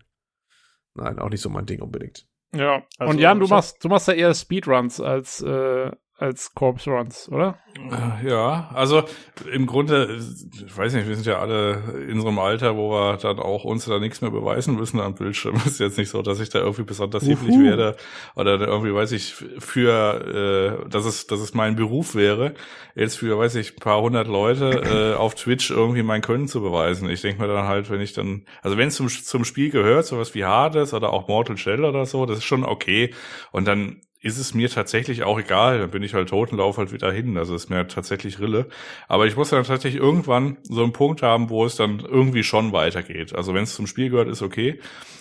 Nein, 0.95 1.19
auch 1.19 1.29
nicht 1.29 1.41
so 1.41 1.51
mein 1.51 1.67
Ding 1.67 1.83
unbedingt. 1.83 2.27
Ja. 2.55 2.87
Also, 2.99 3.11
Und 3.11 3.19
Jan, 3.19 3.41
du 3.41 3.49
machst, 3.49 3.85
du 3.85 3.89
machst 3.89 4.09
ja 4.09 4.15
eher 4.15 4.35
Speedruns 4.35 5.01
als 5.01 5.43
äh, 5.43 5.91
als 6.19 6.55
Corpse 6.55 6.91
Runs, 6.91 7.29
oder? 7.29 7.59
Äh, 7.77 8.29
ja, 8.29 8.71
also 8.73 9.05
im 9.53 9.67
Grunde, 9.67 10.19
ich 10.19 10.77
weiß 10.77 10.95
nicht, 10.95 11.07
wir 11.07 11.15
sind 11.15 11.27
ja 11.27 11.39
alle 11.41 12.07
in 12.09 12.15
unserem 12.15 12.39
Alter, 12.39 12.77
wo 12.77 12.91
wir 12.91 13.19
dann 13.19 13.39
auch 13.39 13.65
uns 13.65 13.85
da 13.85 13.99
nichts 13.99 14.23
mehr 14.23 14.31
beweisen 14.31 14.77
müssen 14.77 14.99
am 15.01 15.15
Bildschirm. 15.15 15.57
ist 15.67 15.79
jetzt 15.79 15.99
nicht 15.99 16.09
so, 16.09 16.23
dass 16.23 16.41
ich 16.41 16.49
da 16.49 16.61
irgendwie 16.61 16.85
besonders 16.85 17.25
hibbelig 17.25 17.61
werde 17.61 17.97
oder 18.35 18.59
irgendwie, 18.59 18.95
weiß 18.95 19.13
ich, 19.13 19.35
für, 19.35 20.81
äh, 20.87 20.89
dass 20.89 21.05
es, 21.05 21.27
dass 21.27 21.41
es 21.41 21.53
mein 21.53 21.77
Beruf 21.77 22.15
wäre, 22.15 22.55
jetzt 22.95 23.19
für, 23.19 23.39
weiß 23.39 23.57
ich, 23.57 23.77
ein 23.77 23.81
paar 23.81 24.01
hundert 24.01 24.27
Leute 24.27 24.71
äh, 25.15 25.17
auf 25.17 25.35
Twitch 25.35 25.71
irgendwie 25.71 26.03
mein 26.03 26.23
Können 26.23 26.49
zu 26.49 26.63
beweisen. 26.63 27.11
Ich 27.11 27.21
denke 27.21 27.43
mir 27.43 27.49
dann 27.49 27.67
halt, 27.67 27.91
wenn 27.91 28.01
ich 28.01 28.15
dann, 28.15 28.47
also 28.63 28.79
wenn 28.79 28.89
es 28.89 28.97
zum, 28.97 29.09
zum 29.09 29.45
Spiel 29.45 29.71
gehört, 29.71 30.07
sowas 30.07 30.35
wie 30.35 30.47
Hades 30.47 30.95
oder 30.95 31.13
auch 31.13 31.29
Mortal 31.29 31.59
Shell 31.59 31.85
oder 31.85 32.07
so, 32.07 32.25
das 32.25 32.39
ist 32.39 32.45
schon 32.45 32.65
okay. 32.65 33.13
Und 33.53 33.69
dann 33.69 34.01
ist 34.21 34.39
es 34.39 34.55
mir 34.55 34.69
tatsächlich 34.71 35.23
auch 35.23 35.39
egal. 35.39 35.79
Dann 35.79 35.91
bin 35.91 36.03
ich 36.03 36.15
halt 36.15 36.29
tot 36.29 36.53
und 36.53 36.59
laufe 36.59 36.79
halt 36.79 36.93
wieder 36.93 37.13
hin. 37.13 37.37
Also 37.37 37.55
ist 37.55 37.71
mir 37.71 37.87
tatsächlich 37.87 38.41
Rille. 38.41 38.67
Aber 39.09 39.27
ich 39.27 39.37
muss 39.37 39.51
dann 39.51 39.65
tatsächlich 39.65 40.03
irgendwann 40.03 40.57
so 40.63 40.83
einen 40.83 40.93
Punkt 40.93 41.23
haben, 41.23 41.51
wo 41.51 41.65
es 41.65 41.77
dann 41.77 42.01
irgendwie 42.01 42.43
schon 42.43 42.73
weitergeht. 42.73 43.35
Also 43.35 43.55
wenn 43.55 43.65
es 43.65 43.75
zum 43.75 43.87
Spiel 43.87 44.11
gehört, 44.11 44.29
ist 44.29 44.43
okay. 44.43 44.81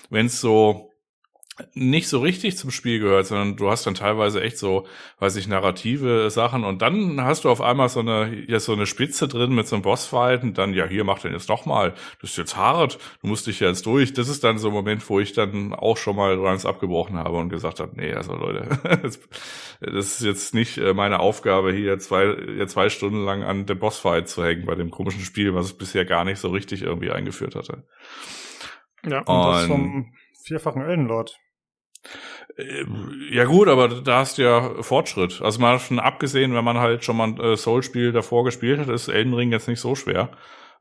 Wenn 0.10 0.28
es 0.28 0.42
so 0.42 0.95
nicht 1.74 2.10
so 2.10 2.20
richtig 2.20 2.58
zum 2.58 2.70
Spiel 2.70 3.00
gehört, 3.00 3.28
sondern 3.28 3.56
du 3.56 3.70
hast 3.70 3.88
dann 3.88 3.94
teilweise 3.94 4.42
echt 4.42 4.58
so, 4.58 4.86
weiß 5.20 5.38
ich, 5.38 5.48
narrative 5.48 6.30
Sachen 6.30 6.66
und 6.66 6.82
dann 6.82 7.22
hast 7.22 7.46
du 7.46 7.50
auf 7.50 7.62
einmal 7.62 7.88
so 7.88 8.02
eine, 8.02 8.44
ja, 8.48 8.60
so 8.60 8.74
eine 8.74 8.86
Spitze 8.86 9.30
drin 9.30 9.56
mit 9.56 9.66
so 9.66 9.78
einem 9.78 9.84
Bossfight 9.84 10.44
und 10.44 10.58
dann, 10.58 10.74
ja, 10.74 10.86
hier 10.86 11.06
mach 11.06 11.20
den 11.20 11.32
jetzt 11.32 11.50
doch 11.50 11.66
mal, 11.66 11.94
das 12.20 12.32
ist 12.32 12.38
jetzt 12.38 12.58
hart, 12.58 13.00
du 13.22 13.28
musst 13.28 13.48
dich 13.48 13.62
jetzt 13.62 13.86
durch. 13.86 14.12
Das 14.12 14.28
ist 14.28 14.44
dann 14.44 14.58
so 14.58 14.68
ein 14.68 14.74
Moment, 14.74 15.10
wo 15.10 15.22
ich 15.22 15.32
dann 15.32 15.74
auch 15.74 15.96
schon 15.96 16.18
mal 16.18 16.38
ganz 16.42 16.66
abgebrochen 16.66 17.16
habe 17.16 17.38
und 17.38 17.48
gesagt 17.48 17.80
habe, 17.80 17.94
nee, 17.96 18.14
also 18.14 18.36
Leute, 18.36 18.68
das 19.80 20.20
ist 20.20 20.22
jetzt 20.24 20.54
nicht 20.54 20.78
äh, 20.78 20.94
meine 20.94 21.22
Aufgabe, 21.22 21.72
hier 21.72 22.00
zwei, 22.00 22.66
zwei 22.66 22.90
Stunden 22.90 23.24
lang 23.24 23.44
an 23.44 23.66
dem 23.66 23.80
Bossfight 23.80 24.28
zu 24.28 24.44
hängen 24.44 24.66
bei 24.66 24.76
dem 24.76 24.92
komischen 24.92 25.22
Spiel, 25.22 25.56
was 25.56 25.68
es 25.68 25.78
bisher 25.78 26.04
gar 26.04 26.26
nicht 26.26 26.40
so 26.40 26.50
richtig 26.50 26.82
irgendwie 26.82 27.12
eingeführt 27.12 27.56
hatte. 27.56 27.86
Ja, 29.06 29.20
und, 29.20 29.28
und 29.30 29.54
das 29.54 29.66
vom 29.68 30.14
vierfachen 30.44 30.82
Eldenlord. 30.82 31.40
Ja 33.32 33.44
gut, 33.44 33.68
aber 33.68 33.90
da 33.90 34.20
hast 34.20 34.38
du 34.38 34.44
ja 34.44 34.82
Fortschritt. 34.82 35.42
Also 35.42 35.60
mal 35.60 35.78
schon 35.80 36.00
abgesehen, 36.00 36.54
wenn 36.54 36.64
man 36.64 36.80
halt 36.80 37.04
schon 37.04 37.18
mal 37.18 37.28
ein 37.28 37.40
äh, 37.40 37.58
Soul-Spiel 37.58 38.14
davor 38.14 38.46
gespielt 38.46 38.80
hat, 38.80 38.88
ist 38.88 39.10
Elden 39.10 39.34
Ring 39.34 39.52
jetzt 39.52 39.68
nicht 39.68 39.82
so 39.82 39.96
schwer. 39.96 40.30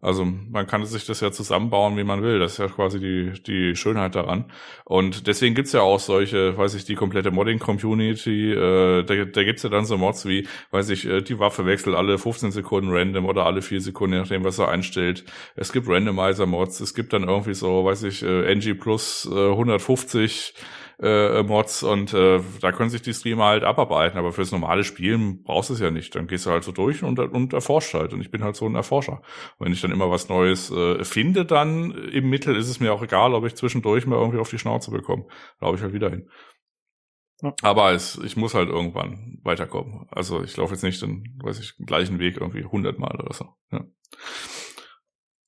Also 0.05 0.25
man 0.25 0.67
kann 0.67 0.85
sich 0.85 1.07
das 1.07 1.21
ja 1.21 1.33
zusammenbauen, 1.33 1.97
wie 1.97 2.05
man 2.05 2.23
will. 2.23 2.39
Das 2.39 2.53
ist 2.53 2.59
ja 2.59 2.69
quasi 2.69 3.01
die, 3.01 3.43
die 3.43 3.75
Schönheit 3.75 4.15
daran. 4.15 4.45
Und 4.85 5.27
deswegen 5.27 5.55
gibt's 5.55 5.73
ja 5.73 5.81
auch 5.81 5.99
solche, 5.99 6.59
weiß 6.59 6.75
ich, 6.75 6.85
die 6.85 6.95
komplette 6.95 7.31
Modding-Community, 7.31 8.53
äh, 8.53 9.03
da, 9.03 9.25
da 9.25 9.45
gibt's 9.45 9.63
ja 9.63 9.71
dann 9.71 9.87
so 9.87 9.97
Mods 9.97 10.27
wie, 10.27 10.47
weiß 10.73 10.91
ich, 10.91 11.07
äh, 11.07 11.23
die 11.23 11.39
Waffe 11.39 11.65
wechselt 11.65 11.97
alle 11.97 12.19
15 12.19 12.53
Sekunden 12.53 12.91
random 12.93 13.25
oder 13.25 13.47
alle 13.47 13.63
4 13.63 13.81
Sekunden, 13.81 14.17
je 14.17 14.21
nachdem, 14.21 14.45
was 14.45 14.59
er 14.59 14.69
einstellt. 14.69 15.25
Es 15.57 15.73
gibt 15.73 15.89
Randomizer-Mods, 15.89 16.81
es 16.81 16.93
gibt 16.93 17.15
dann 17.15 17.25
irgendwie 17.27 17.55
so, 17.55 17.87
weiß 17.87 18.03
ich, 18.03 18.23
äh, 18.23 18.53
NG 18.53 18.75
plus 18.75 19.27
äh, 19.33 19.51
150 19.53 20.53
äh, 21.01 21.43
Mods 21.43 21.83
und 21.83 22.15
äh, 22.15 22.41
da 22.61 22.73
können 22.73 22.91
sich 22.91 23.03
die 23.03 23.15
Streamer 23.15 23.47
halt 23.47 23.65
abarbeiten, 23.65 24.19
aber 24.19 24.33
fürs 24.33 24.53
normale 24.53 24.85
Spielen 24.85 25.43
brauchst 25.43 25.71
du 25.71 25.75
es 25.75 25.81
ja 25.81 25.91
nicht. 25.91 26.15
Dann 26.15 26.27
gehst 26.27 26.47
du 26.47 26.51
halt 26.51 26.65
so 26.65 26.73
durch 26.73 27.03
und, 27.03 27.19
und 27.19 27.53
erforscht 27.53 27.95
halt 27.95 28.13
und 28.13 28.21
ich 28.21 28.31
bin 28.31 28.45
halt 28.45 28.57
so 28.57 28.67
ein 28.67 28.75
Erforscher. 28.75 29.23
Und 29.59 29.67
wenn 29.67 29.73
ich 29.73 29.81
dann 29.81 29.93
immer 29.93 30.11
was 30.11 30.29
Neues 30.29 30.71
äh, 30.71 31.05
finde, 31.05 31.45
dann 31.45 31.91
im 31.91 32.31
Mittel 32.31 32.57
ist 32.57 32.69
es 32.69 32.81
mir 32.81 32.93
auch 32.93 33.03
egal, 33.03 33.35
ob 33.35 33.45
ich 33.45 33.55
zwischendurch 33.55 34.07
mal 34.07 34.19
irgendwie 34.19 34.39
auf 34.39 34.51
die 34.51 34.59
Schnauze 34.59 34.91
bekomme. 34.91 35.27
Da 35.61 35.73
ich 35.73 35.83
halt 35.83 35.93
wieder 35.93 36.11
hin. 36.11 36.29
Aber 37.63 37.93
es, 37.93 38.17
ich 38.19 38.37
muss 38.37 38.55
halt 38.55 38.69
irgendwann 38.69 39.39
weiterkommen. 39.43 40.07
Also 40.11 40.43
ich 40.43 40.57
laufe 40.57 40.73
jetzt 40.73 40.83
nicht 40.83 41.03
den, 41.03 41.39
weiß 41.43 41.59
ich, 41.59 41.75
gleichen 41.85 42.19
Weg 42.19 42.37
irgendwie 42.39 42.65
hundertmal 42.65 43.17
oder 43.21 43.35
so. 43.35 43.49
Ja. 43.71 43.85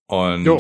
Und 0.07 0.45
jo. 0.45 0.59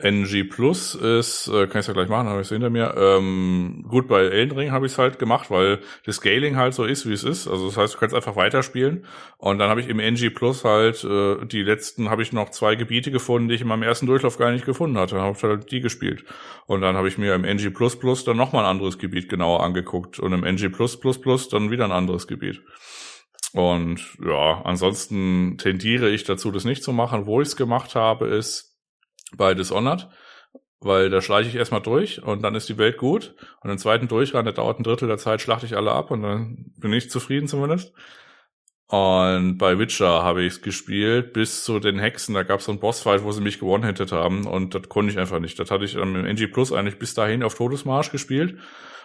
NG 0.00 0.44
Plus 0.44 0.94
ist, 0.94 1.48
äh, 1.48 1.66
kann 1.66 1.80
ich 1.80 1.88
ja 1.88 1.92
gleich 1.92 2.08
machen, 2.08 2.28
habe 2.28 2.40
ich 2.40 2.46
es 2.46 2.52
hinter 2.52 2.70
mir. 2.70 2.94
Ähm, 2.96 3.84
gut, 3.88 4.06
bei 4.06 4.20
Elden 4.22 4.56
Ring 4.56 4.70
habe 4.70 4.86
ich 4.86 4.92
es 4.92 4.98
halt 4.98 5.18
gemacht, 5.18 5.50
weil 5.50 5.80
das 6.06 6.16
Scaling 6.16 6.56
halt 6.56 6.74
so 6.74 6.84
ist, 6.84 7.08
wie 7.08 7.12
es 7.12 7.24
ist. 7.24 7.48
Also 7.48 7.66
das 7.66 7.76
heißt, 7.76 7.94
du 7.94 7.98
kannst 7.98 8.14
einfach 8.14 8.36
weiterspielen. 8.36 9.04
Und 9.38 9.58
dann 9.58 9.68
habe 9.68 9.80
ich 9.80 9.88
im 9.88 9.98
NG 9.98 10.30
Plus 10.30 10.64
halt 10.64 11.02
äh, 11.02 11.44
die 11.46 11.62
letzten, 11.62 12.10
habe 12.10 12.22
ich 12.22 12.32
noch 12.32 12.50
zwei 12.50 12.76
Gebiete 12.76 13.10
gefunden, 13.10 13.48
die 13.48 13.56
ich 13.56 13.60
in 13.60 13.66
meinem 13.66 13.82
ersten 13.82 14.06
Durchlauf 14.06 14.38
gar 14.38 14.52
nicht 14.52 14.64
gefunden 14.64 14.96
hatte. 14.96 15.20
Habe 15.20 15.36
halt 15.42 15.72
die 15.72 15.80
gespielt. 15.80 16.24
Und 16.66 16.80
dann 16.80 16.96
habe 16.96 17.08
ich 17.08 17.18
mir 17.18 17.34
im 17.34 17.44
NG 17.44 17.70
Plus 17.70 17.98
Plus 17.98 18.22
dann 18.22 18.36
nochmal 18.36 18.64
ein 18.64 18.70
anderes 18.70 18.98
Gebiet 18.98 19.28
genauer 19.28 19.64
angeguckt. 19.64 20.20
Und 20.20 20.32
im 20.32 20.44
NG 20.44 20.68
Plus 20.68 21.00
Plus 21.00 21.20
Plus 21.20 21.48
dann 21.48 21.72
wieder 21.72 21.84
ein 21.84 21.92
anderes 21.92 22.28
Gebiet. 22.28 22.62
Und 23.52 24.00
ja, 24.24 24.60
ansonsten 24.62 25.56
tendiere 25.58 26.10
ich 26.10 26.22
dazu, 26.22 26.52
das 26.52 26.64
nicht 26.64 26.84
zu 26.84 26.92
machen. 26.92 27.26
Wo 27.26 27.40
ich 27.40 27.48
es 27.48 27.56
gemacht 27.56 27.96
habe, 27.96 28.26
ist 28.28 28.67
bei 29.36 29.54
Dishonored, 29.54 30.08
weil 30.80 31.10
da 31.10 31.20
schleiche 31.20 31.48
ich 31.48 31.56
erstmal 31.56 31.82
durch 31.82 32.22
und 32.22 32.42
dann 32.42 32.54
ist 32.54 32.68
die 32.68 32.78
Welt 32.78 32.98
gut. 32.98 33.34
Und 33.60 33.70
den 33.70 33.78
zweiten 33.78 34.08
Durchgang, 34.08 34.44
der 34.44 34.54
dauert 34.54 34.78
ein 34.78 34.84
Drittel 34.84 35.08
der 35.08 35.18
Zeit, 35.18 35.40
schlachte 35.40 35.66
ich 35.66 35.76
alle 35.76 35.92
ab 35.92 36.10
und 36.10 36.22
dann 36.22 36.72
bin 36.76 36.92
ich 36.92 37.10
zufrieden 37.10 37.48
zumindest. 37.48 37.92
Und 38.90 39.58
bei 39.58 39.78
Witcher 39.78 40.22
habe 40.22 40.42
ich 40.42 40.54
es 40.54 40.62
gespielt 40.62 41.34
bis 41.34 41.62
zu 41.62 41.78
den 41.78 41.98
Hexen. 41.98 42.34
Da 42.34 42.42
gab 42.42 42.60
es 42.60 42.66
so 42.66 42.72
einen 42.72 42.80
Bossfight, 42.80 43.22
wo 43.22 43.32
sie 43.32 43.42
mich 43.42 43.60
gewonnen 43.60 43.84
haben 43.84 44.46
und 44.46 44.74
das 44.74 44.88
konnte 44.88 45.12
ich 45.12 45.18
einfach 45.18 45.40
nicht. 45.40 45.58
Das 45.58 45.70
hatte 45.70 45.84
ich 45.84 45.94
im 45.94 46.24
NG 46.24 46.46
Plus 46.46 46.72
eigentlich 46.72 46.98
bis 46.98 47.12
dahin 47.12 47.42
auf 47.42 47.54
Todesmarsch 47.54 48.10
gespielt. 48.10 48.58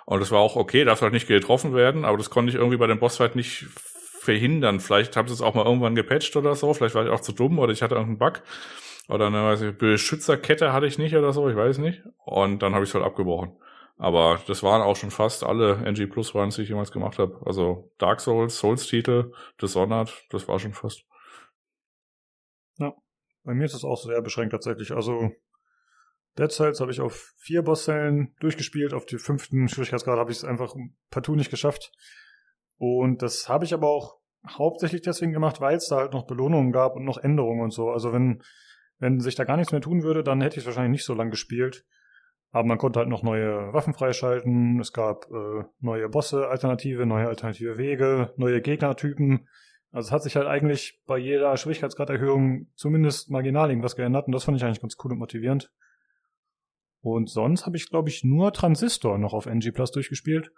Und 0.06 0.20
das 0.22 0.32
war 0.32 0.40
auch 0.40 0.56
okay, 0.56 0.86
darf 0.86 1.02
halt 1.02 1.14
nicht 1.14 1.28
getroffen 1.28 1.74
werden, 1.74 2.06
aber 2.06 2.18
das 2.18 2.30
konnte 2.30 2.50
ich 2.50 2.56
irgendwie 2.56 2.78
bei 2.78 2.88
dem 2.88 3.00
Bossfight 3.00 3.36
nicht 3.36 3.66
verhindern. 4.24 4.80
Vielleicht 4.80 5.18
haben 5.18 5.28
sie 5.28 5.34
es 5.34 5.42
auch 5.42 5.54
mal 5.54 5.66
irgendwann 5.66 5.96
gepatcht 5.96 6.36
oder 6.38 6.56
so, 6.56 6.74
vielleicht 6.74 6.96
war 6.96 7.06
ich 7.06 7.12
auch 7.12 7.22
zu 7.22 7.34
dumm 7.34 7.60
oder 7.60 7.74
ich 7.74 7.82
hatte 7.82 7.96
irgendeinen 7.96 8.20
Bug. 8.20 8.42
Oder 9.10 9.28
eine 9.28 9.44
weiß 9.44 9.62
ich, 9.62 9.78
Beschützerkette 9.78 10.72
hatte 10.72 10.86
ich 10.86 10.98
nicht 10.98 11.16
oder 11.16 11.34
so, 11.34 11.50
ich 11.50 11.56
weiß 11.56 11.80
nicht. 11.80 12.04
Und 12.26 12.60
dann 12.60 12.74
habe 12.74 12.84
ich 12.84 12.90
es 12.90 12.96
halt 12.96 13.04
abgebrochen. 13.04 13.58
Aber 13.98 14.40
das 14.48 14.64
waren 14.64 14.82
auch 14.82 14.96
schon 14.96 15.12
fast 15.12 15.44
alle 15.44 15.76
NG 15.86 16.08
Plus 16.08 16.34
Runs, 16.34 16.56
die 16.56 16.64
ich 16.64 16.70
jemals 16.70 16.92
gemacht 16.92 17.20
habe. 17.20 17.42
Also 17.46 17.92
Dark 17.98 18.22
Souls, 18.22 18.58
Souls-Titel, 18.58 19.34
Dishonored, 19.62 20.26
das 20.30 20.48
war 20.48 20.60
schon 20.60 20.74
fast. 20.74 21.06
Ja, 22.78 22.94
bei 23.44 23.54
mir 23.54 23.66
ist 23.66 23.76
es 23.76 23.84
auch 23.84 23.98
sehr 23.98 24.22
beschränkt 24.22 24.52
tatsächlich. 24.52 24.94
Also 24.94 25.32
Dead 26.38 26.52
Cells 26.52 26.80
habe 26.80 26.92
ich 26.92 27.02
auf 27.02 27.34
vier 27.38 27.62
Bosszellen 27.62 28.36
durchgespielt. 28.40 28.94
Auf 28.94 29.06
die 29.06 29.20
fünften 29.20 29.68
Schwierigkeitsgrad 29.68 30.18
habe 30.18 30.32
ich 30.32 30.38
es 30.38 30.46
einfach 30.46 30.74
partout 31.12 31.36
nicht 31.36 31.52
geschafft. 31.52 31.92
Und 32.78 33.22
das 33.22 33.48
habe 33.48 33.66
ich 33.66 33.74
aber 33.74 33.88
auch 33.88 34.18
hauptsächlich 34.48 35.04
deswegen 35.04 35.32
gemacht, 35.32 35.62
weil 35.62 35.78
es 35.78 35.88
da 35.88 35.98
halt 35.98 36.14
noch 36.14 36.26
Belohnungen 36.26 36.72
gab 36.72 36.96
und 36.96 37.06
noch 37.06 37.18
Änderungen 37.18 37.62
und 37.62 37.72
so. 37.72 37.90
Also 37.90 38.12
wenn 38.12 38.42
wenn 39.00 39.20
sich 39.20 39.36
da 39.36 39.44
gar 39.44 39.58
nichts 39.58 39.72
mehr 39.72 39.82
tun 39.82 40.04
würde, 40.04 40.24
dann 40.24 40.42
hätte 40.42 40.56
ich 40.56 40.62
es 40.62 40.66
wahrscheinlich 40.66 41.00
nicht 41.00 41.06
so 41.06 41.14
lange 41.14 41.32
gespielt. 41.32 41.86
Aber 42.52 42.68
man 42.68 42.78
konnte 42.78 43.00
halt 43.00 43.10
noch 43.10 43.24
neue 43.24 43.74
Waffen 43.74 43.96
freischalten, 43.96 44.80
es 44.80 44.94
gab 44.94 45.26
äh, 45.32 45.64
neue 45.80 46.08
Bosse, 46.10 46.48
Alternative, 46.48 47.06
neue 47.06 47.28
alternative 47.28 47.78
Wege, 47.78 48.32
neue 48.38 48.62
Gegnertypen. 48.62 49.48
Also 49.92 50.08
es 50.08 50.12
hat 50.12 50.24
sich 50.24 50.36
halt 50.36 50.48
eigentlich 50.48 51.02
bei 51.08 51.18
jeder 51.18 51.58
Schwierigkeitsgraderhöhung 51.58 52.68
zumindest 52.76 53.32
marginal 53.32 53.70
irgendwas 53.70 53.96
geändert 53.96 54.28
und 54.28 54.34
das 54.34 54.44
fand 54.44 54.58
ich 54.58 54.64
eigentlich 54.64 54.82
ganz 54.82 54.98
cool 55.04 55.14
und 55.14 55.20
motivierend. 55.20 55.72
Und 57.02 57.30
sonst 57.30 57.66
habe 57.66 57.76
ich, 57.76 57.90
glaube 57.90 58.10
ich, 58.10 58.24
nur 58.24 58.54
Transistor 58.54 59.18
noch 59.18 59.34
auf 59.34 59.46
NG 59.46 59.72
Plus 59.72 59.92
durchgespielt. 59.92 60.52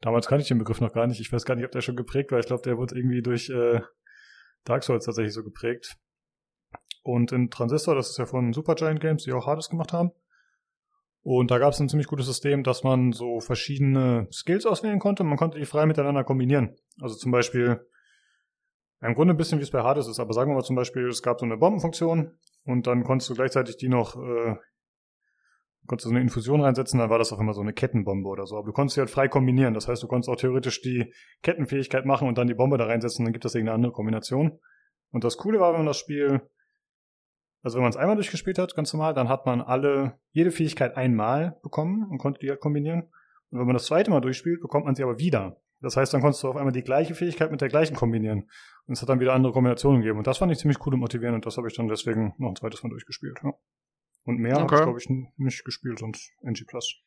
Damals 0.00 0.26
kannte 0.26 0.42
ich 0.42 0.48
den 0.48 0.58
Begriff 0.58 0.80
noch 0.80 0.92
gar 0.92 1.06
nicht. 1.06 1.20
Ich 1.20 1.32
weiß 1.32 1.44
gar 1.44 1.56
nicht, 1.56 1.64
ob 1.64 1.72
der 1.72 1.80
schon 1.80 1.96
geprägt 1.96 2.30
war. 2.30 2.38
Ich 2.38 2.46
glaube, 2.46 2.62
der 2.62 2.76
wurde 2.76 2.94
irgendwie 2.94 3.22
durch 3.22 3.48
äh, 3.48 3.80
Dark 4.64 4.84
Souls 4.84 5.06
tatsächlich 5.06 5.32
so 5.32 5.42
geprägt. 5.42 5.96
Und 7.02 7.32
in 7.32 7.50
Transistor, 7.50 7.94
das 7.94 8.10
ist 8.10 8.18
ja 8.18 8.26
von 8.26 8.52
Supergiant 8.52 9.00
Games, 9.00 9.24
die 9.24 9.32
auch 9.32 9.46
Hades 9.46 9.68
gemacht 9.68 9.92
haben. 9.92 10.10
Und 11.22 11.50
da 11.50 11.58
gab 11.58 11.72
es 11.72 11.80
ein 11.80 11.88
ziemlich 11.88 12.06
gutes 12.06 12.26
System, 12.26 12.62
dass 12.62 12.84
man 12.84 13.12
so 13.12 13.40
verschiedene 13.40 14.28
Skills 14.32 14.64
auswählen 14.64 15.00
konnte. 15.00 15.24
Man 15.24 15.36
konnte 15.36 15.58
die 15.58 15.64
frei 15.64 15.86
miteinander 15.86 16.22
kombinieren. 16.24 16.76
Also 17.00 17.16
zum 17.16 17.32
Beispiel, 17.32 17.84
im 19.00 19.14
Grunde 19.14 19.34
ein 19.34 19.36
bisschen 19.36 19.58
wie 19.58 19.64
es 19.64 19.70
bei 19.70 19.82
Hades 19.82 20.08
ist, 20.08 20.20
aber 20.20 20.32
sagen 20.32 20.50
wir 20.50 20.54
mal 20.54 20.62
zum 20.62 20.76
Beispiel, 20.76 21.08
es 21.08 21.22
gab 21.22 21.40
so 21.40 21.44
eine 21.44 21.56
Bombenfunktion 21.56 22.38
und 22.64 22.86
dann 22.86 23.04
konntest 23.04 23.28
du 23.28 23.34
gleichzeitig 23.34 23.76
die 23.76 23.88
noch, 23.88 24.16
äh, 24.16 24.54
konntest 25.86 26.06
du 26.06 26.08
so 26.10 26.14
eine 26.14 26.22
Infusion 26.22 26.60
reinsetzen, 26.60 26.98
dann 26.98 27.10
war 27.10 27.18
das 27.18 27.32
auch 27.32 27.40
immer 27.40 27.54
so 27.54 27.60
eine 27.60 27.72
Kettenbombe 27.72 28.28
oder 28.28 28.46
so. 28.46 28.56
Aber 28.56 28.66
du 28.66 28.72
konntest 28.72 28.94
sie 28.94 29.00
halt 29.00 29.10
frei 29.10 29.28
kombinieren. 29.28 29.74
Das 29.74 29.88
heißt, 29.88 30.02
du 30.02 30.08
konntest 30.08 30.28
auch 30.28 30.36
theoretisch 30.36 30.80
die 30.80 31.12
Kettenfähigkeit 31.42 32.06
machen 32.06 32.28
und 32.28 32.38
dann 32.38 32.46
die 32.46 32.54
Bombe 32.54 32.78
da 32.78 32.86
reinsetzen, 32.86 33.24
dann 33.24 33.32
gibt 33.32 33.44
es 33.44 33.54
irgendeine 33.54 33.74
andere 33.74 33.92
Kombination. 33.92 34.58
Und 35.10 35.24
das 35.24 35.36
Coole 35.36 35.60
war, 35.60 35.72
wenn 35.72 35.80
man 35.80 35.86
das 35.86 35.98
Spiel 35.98 36.40
also 37.62 37.76
wenn 37.76 37.82
man 37.82 37.90
es 37.90 37.96
einmal 37.96 38.16
durchgespielt 38.16 38.58
hat, 38.58 38.74
ganz 38.74 38.92
normal, 38.92 39.14
dann 39.14 39.28
hat 39.28 39.46
man 39.46 39.60
alle, 39.60 40.18
jede 40.32 40.50
Fähigkeit 40.50 40.96
einmal 40.96 41.58
bekommen 41.62 42.06
und 42.10 42.18
konnte 42.18 42.40
die 42.40 42.50
halt 42.50 42.60
kombinieren. 42.60 43.02
Und 43.50 43.58
wenn 43.58 43.66
man 43.66 43.74
das 43.74 43.86
zweite 43.86 44.10
Mal 44.10 44.20
durchspielt, 44.20 44.60
bekommt 44.60 44.86
man 44.86 44.94
sie 44.94 45.02
aber 45.02 45.18
wieder. 45.18 45.60
Das 45.80 45.96
heißt, 45.96 46.14
dann 46.14 46.20
konntest 46.20 46.42
du 46.42 46.48
auf 46.48 46.56
einmal 46.56 46.72
die 46.72 46.82
gleiche 46.82 47.14
Fähigkeit 47.14 47.50
mit 47.50 47.60
der 47.60 47.68
gleichen 47.68 47.96
kombinieren. 47.96 48.48
Und 48.86 48.94
es 48.94 49.02
hat 49.02 49.08
dann 49.08 49.20
wieder 49.20 49.34
andere 49.34 49.52
Kombinationen 49.52 50.00
gegeben. 50.00 50.18
Und 50.18 50.26
das 50.26 50.38
fand 50.38 50.50
ich 50.52 50.58
ziemlich 50.58 50.84
cool 50.86 50.94
und 50.94 51.00
motivierend 51.00 51.34
und 51.36 51.46
das 51.46 51.56
habe 51.56 51.68
ich 51.68 51.76
dann 51.76 51.88
deswegen 51.88 52.34
noch 52.38 52.50
ein 52.50 52.56
zweites 52.56 52.82
Mal 52.82 52.88
durchgespielt. 52.88 53.38
Ja. 53.42 53.52
Und 54.24 54.38
mehr 54.38 54.54
okay. 54.54 54.62
habe 54.62 54.74
ich, 54.74 54.82
glaube 54.82 54.98
ich, 54.98 55.34
nicht 55.36 55.64
gespielt, 55.64 55.98
sonst 55.98 56.32
NG 56.42 56.64
Plus. 56.66 57.02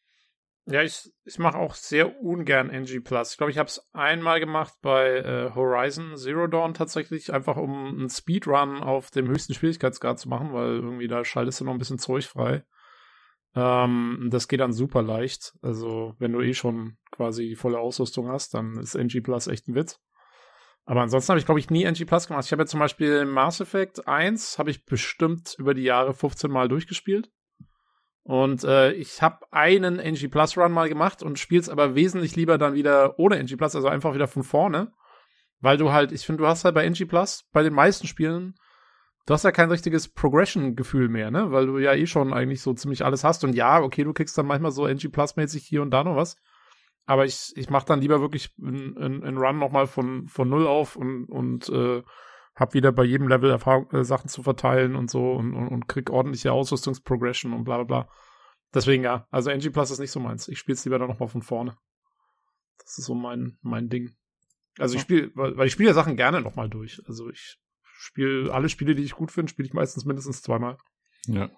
Ja, 0.66 0.84
ich, 0.84 1.12
ich 1.26 1.40
mache 1.40 1.58
auch 1.58 1.74
sehr 1.74 2.22
ungern 2.22 2.70
NG 2.70 3.00
Plus. 3.00 3.32
Ich 3.32 3.38
glaube, 3.38 3.52
ich 3.52 3.58
habe 3.58 3.68
es 3.68 3.82
einmal 3.92 4.40
gemacht 4.40 4.74
bei 4.82 5.18
äh, 5.18 5.52
Horizon 5.56 6.16
Zero 6.16 6.48
Dawn 6.48 6.74
tatsächlich, 6.74 7.34
einfach 7.34 7.58
um 7.58 7.88
einen 7.88 8.10
Speedrun 8.10 8.84
auf 8.84 9.10
dem 9.10 9.28
höchsten 9.28 9.56
Schwierigkeitsgrad 9.56 10.20
zu 10.20 10.30
machen, 10.30 10.54
weil 10.54 10.76
irgendwie 10.76 11.08
da 11.08 11.26
schaltest 11.26 11.60
du 11.60 11.66
noch 11.66 11.74
ein 11.74 11.80
bisschen 11.80 11.98
Zeug 11.98 12.26
frei. 12.26 12.64
Ähm, 13.56 14.28
das 14.32 14.48
geht 14.48 14.60
dann 14.60 14.74
super 14.74 15.02
leicht. 15.02 15.54
Also, 15.62 16.14
wenn 16.20 16.34
du 16.34 16.42
eh 16.42 16.54
schon 16.54 16.98
quasi 17.12 17.48
die 17.48 17.56
volle 17.56 17.80
Ausrüstung 17.80 18.28
hast, 18.28 18.54
dann 18.54 18.78
ist 18.78 18.96
NG 18.96 19.22
Plus 19.22 19.48
echt 19.48 19.68
ein 19.68 19.76
Witz. 19.76 20.00
Aber 20.86 21.02
ansonsten 21.02 21.30
habe 21.30 21.40
ich, 21.40 21.46
glaube 21.46 21.60
ich, 21.60 21.70
nie 21.70 21.84
NG 21.84 22.06
Plus 22.06 22.28
gemacht. 22.28 22.46
Ich 22.46 22.52
habe 22.52 22.64
ja 22.64 22.68
zum 22.68 22.80
Beispiel 22.80 23.26
Mass 23.26 23.60
Effect 23.60 24.08
1, 24.08 24.58
habe 24.58 24.72
ich 24.72 24.86
bestimmt 24.86 25.56
über 25.58 25.74
die 25.74 25.84
Jahre 25.84 26.14
15 26.14 26.50
Mal 26.50 26.68
durchgespielt. 26.68 27.30
Und 28.30 28.64
äh, 28.64 28.92
ich 28.92 29.24
habe 29.24 29.40
einen 29.50 29.98
NG 29.98 30.28
Plus 30.28 30.56
Run 30.56 30.72
mal 30.72 30.88
gemacht 30.88 31.24
und 31.24 31.40
spiel's 31.40 31.68
aber 31.68 31.96
wesentlich 31.96 32.36
lieber 32.36 32.60
dann 32.60 32.76
wieder 32.76 33.18
ohne 33.18 33.40
NG 33.40 33.58
Plus, 33.58 33.76
also 33.76 33.88
einfach 33.88 34.14
wieder 34.14 34.28
von 34.28 34.44
vorne. 34.44 34.92
Weil 35.62 35.78
du 35.78 35.92
halt, 35.92 36.12
ich 36.12 36.28
finde, 36.28 36.44
du 36.44 36.48
hast 36.48 36.64
halt 36.64 36.76
bei 36.76 36.86
NG 36.86 37.08
Plus, 37.08 37.50
bei 37.52 37.64
den 37.64 37.74
meisten 37.74 38.06
Spielen, 38.06 38.54
du 39.26 39.34
hast 39.34 39.46
ja 39.46 39.52
kein 39.52 39.72
richtiges 39.72 40.10
Progression-Gefühl 40.10 41.10
mehr, 41.10 41.32
ne? 41.32 41.52
Weil 41.52 41.66
du 41.66 41.80
ja 41.80 41.96
eh 41.96 42.06
schon 42.06 42.32
eigentlich 42.32 42.62
so 42.62 42.72
ziemlich 42.76 43.04
alles 43.04 43.24
hast. 43.24 43.44
Und 43.44 43.56
ja, 43.56 43.82
okay, 43.82 44.04
du 44.04 44.14
kriegst 44.14 44.38
dann 44.38 44.46
manchmal 44.46 44.70
so 44.70 44.86
NG 44.86 45.10
Plus-mäßig 45.10 45.66
hier 45.66 45.82
und 45.82 45.90
da 45.90 46.04
noch 46.04 46.16
was. 46.16 46.38
aber 47.08 47.26
ich, 47.26 47.54
ich 47.56 47.72
mache 47.72 47.88
dann 47.88 48.00
lieber 48.00 48.22
wirklich 48.22 48.54
einen 48.62 49.38
Run 49.40 49.58
nochmal 49.58 49.88
von, 49.88 50.28
von 50.28 50.48
null 50.48 50.68
auf 50.68 50.96
und, 50.96 51.26
und 51.26 51.68
äh, 51.70 52.04
habe 52.60 52.74
wieder 52.74 52.92
bei 52.92 53.04
jedem 53.04 53.28
Level 53.28 53.50
Erfahrung, 53.50 53.90
äh, 53.92 54.04
Sachen 54.04 54.30
zu 54.30 54.44
verteilen 54.44 54.96
und 54.96 55.10
so 55.10 55.34
und, 55.34 55.54
und, 55.54 55.68
und 55.68 55.88
krieg 55.88 56.10
ordentliche 56.10 56.52
Ausrüstungsprogression 56.52 57.54
und 57.54 57.64
bla 57.64 57.78
bla 57.78 57.84
bla. 57.84 58.10
Deswegen 58.74 59.04
ja, 59.04 59.28
also 59.32 59.50
NG 59.50 59.72
Plus 59.72 59.92
ist 59.92 60.00
nicht 60.00 60.12
so 60.12 60.20
meins. 60.20 60.48
Ich 60.48 60.60
spiele 60.60 60.76
es 60.76 60.86
lieber 60.86 61.00
dann 61.00 61.10
nochmal 61.10 61.30
von 61.30 61.42
vorne. 61.42 61.78
Das 62.78 62.98
ist 62.98 63.06
so 63.06 63.16
mein, 63.16 63.58
mein 63.62 63.90
Ding. 63.90 64.16
Also 64.78 64.96
ich 64.96 65.02
spiele, 65.02 65.32
weil 65.34 65.68
ich 65.68 65.74
spiele 65.74 65.90
ja 65.90 65.94
Sachen 65.94 66.16
gerne 66.16 66.42
nochmal 66.42 66.70
durch. 66.70 67.02
Also 67.08 67.30
ich 67.30 67.58
spiele 67.98 68.54
alle 68.54 68.70
Spiele, 68.70 68.96
die 68.96 69.04
ich 69.04 69.14
gut 69.14 69.32
finde, 69.32 69.50
spiele 69.50 69.68
ich 69.68 69.74
meistens 69.74 70.06
mindestens 70.06 70.42
zweimal. 70.42 70.78
Ja. 71.28 71.50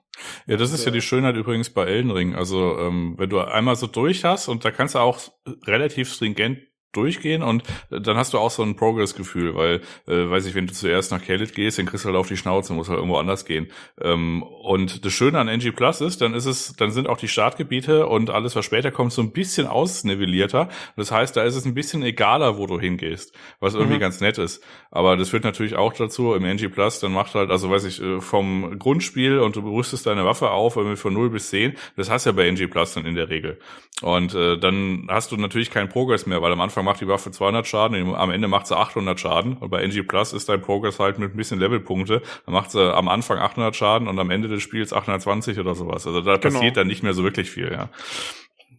Ja, 0.48 0.58
das 0.58 0.72
ist 0.72 0.86
ja 0.86 0.92
die 0.92 1.02
Schönheit 1.02 1.36
übrigens 1.36 1.70
bei 1.70 1.86
Elden 1.86 2.12
Ring. 2.12 2.36
Also, 2.36 2.78
ähm, 2.80 3.16
wenn 3.18 3.30
du 3.30 3.40
einmal 3.40 3.76
so 3.76 3.88
durch 3.88 4.24
hast 4.24 4.48
und 4.48 4.66
da 4.66 4.72
kannst 4.72 4.96
du 4.96 5.00
auch 5.00 5.20
relativ 5.66 6.12
stringent 6.12 6.60
durchgehen 6.92 7.44
und 7.44 7.64
dann 7.90 8.18
hast 8.18 8.34
du 8.34 8.38
auch 8.38 8.52
so 8.52 8.64
ein 8.64 8.76
Progress-Gefühl, 8.76 9.56
weil, 9.56 9.82
äh, 10.08 10.30
weiß 10.30 10.46
ich, 10.46 10.56
wenn 10.56 10.68
du 10.68 10.74
zuerst 10.74 11.12
nach 11.12 11.22
Kellet 11.22 11.56
gehst, 11.56 11.80
dann 11.80 11.86
kriegst 11.86 12.06
du 12.06 12.10
halt 12.10 12.18
auf 12.18 12.28
die 12.28 12.38
Schnauze, 12.38 12.74
muss 12.74 12.90
halt 12.90 12.98
irgendwo 12.98 13.18
anders 13.18 13.46
gehen. 13.46 13.68
Ähm, 14.02 14.44
und 14.44 15.06
das 15.06 15.14
Schöne 15.14 15.40
an 15.40 15.48
NG 15.48 15.72
Plus 15.72 16.02
ist, 16.02 16.22
dann 16.22 16.34
ist 16.34 16.46
es, 16.46 16.74
dann 16.76 16.92
sind 16.92 17.08
auch 17.08 17.18
die 17.18 17.28
Startgebiete 17.28 18.08
und 18.08 18.30
alles, 18.30 18.56
was 18.56 18.66
später 18.66 18.92
kommt, 18.92 19.14
so 19.14 19.22
ein 19.22 19.32
bisschen 19.32 19.68
ausnivellierter. 19.68 20.70
Das 20.96 21.12
heißt, 21.12 21.36
da 21.36 21.44
ist 21.44 21.56
es 21.56 21.66
ein 21.66 21.74
bisschen 21.74 22.04
egaler, 22.04 22.58
wo 22.58 22.68
du 22.68 22.80
hingehst, 22.80 23.34
was 23.60 23.74
irgendwie 23.74 23.96
mhm. 23.96 24.02
ganz 24.02 24.22
nett 24.22 24.38
ist. 24.38 24.64
Aber 24.92 25.18
das 25.18 25.30
führt 25.30 25.44
natürlich 25.44 25.76
auch 25.76 25.94
dazu, 25.94 26.34
im 26.34 26.46
NG 26.46 26.70
Plus, 26.70 27.00
dann 27.00 27.14
macht 27.14 27.36
halt, 27.36 27.52
also 27.52 27.70
weiß 27.70 27.86
ich, 27.86 28.02
äh, 28.02 28.20
vom 28.20 28.78
Grundspiel 28.78 29.40
und 29.40 29.56
du 29.56 29.62
rüstest 29.62 30.06
deine 30.06 30.26
Waffe 30.26 30.52
auf, 30.52 30.76
irgendwie 30.76 30.98
von 30.98 31.14
0 31.14 31.30
bis 31.30 31.50
10, 31.50 31.76
das 31.96 32.10
hast 32.10 32.26
du 32.26 32.32
ja 32.32 32.36
bei 32.36 32.48
NG 32.48 32.68
Plus 32.68 32.94
dann 32.94 33.06
in 33.06 33.16
der 33.16 33.30
Regel. 33.30 33.60
Und 34.02 34.34
äh, 34.34 34.58
dann 34.58 35.08
hast 35.10 35.32
du 35.32 35.38
natürlich 35.38 35.70
keinen 35.70 35.90
Progress 35.90 36.26
mehr, 36.26 36.42
weil 36.42 36.52
am 36.52 36.62
Anfang 36.62 36.81
Anfang 36.82 36.86
macht 36.86 37.02
die 37.02 37.08
Waffe 37.08 37.32
200 37.32 37.68
Schaden, 37.68 38.16
am 38.16 38.32
Ende 38.32 38.48
macht 38.48 38.68
sie 38.68 38.76
800 38.76 39.20
Schaden. 39.20 39.58
Und 39.58 39.70
bei 39.70 39.84
NG 39.84 40.04
Plus 40.04 40.34
ist 40.34 40.50
dein 40.50 40.62
Progress 40.62 41.00
halt 41.00 41.20
mit 41.20 41.34
ein 41.34 41.38
bisschen 41.38 41.60
Levelpunkte. 41.60 42.22
Dann 42.46 42.54
macht 42.54 42.72
sie 42.72 42.94
am 42.94 43.08
Anfang 43.08 43.38
800 43.38 43.76
Schaden 43.76 44.08
und 44.08 44.18
am 44.20 44.32
Ende 44.32 44.48
des 44.48 44.64
Spiels 44.64 44.94
820 44.94 45.60
oder 45.60 45.76
sowas. 45.76 46.08
Also 46.08 46.22
da 46.22 46.38
genau. 46.38 46.54
passiert 46.54 46.78
dann 46.78 46.88
nicht 46.88 47.04
mehr 47.04 47.14
so 47.14 47.24
wirklich 47.24 47.52
viel, 47.52 47.72
ja. 47.72 47.90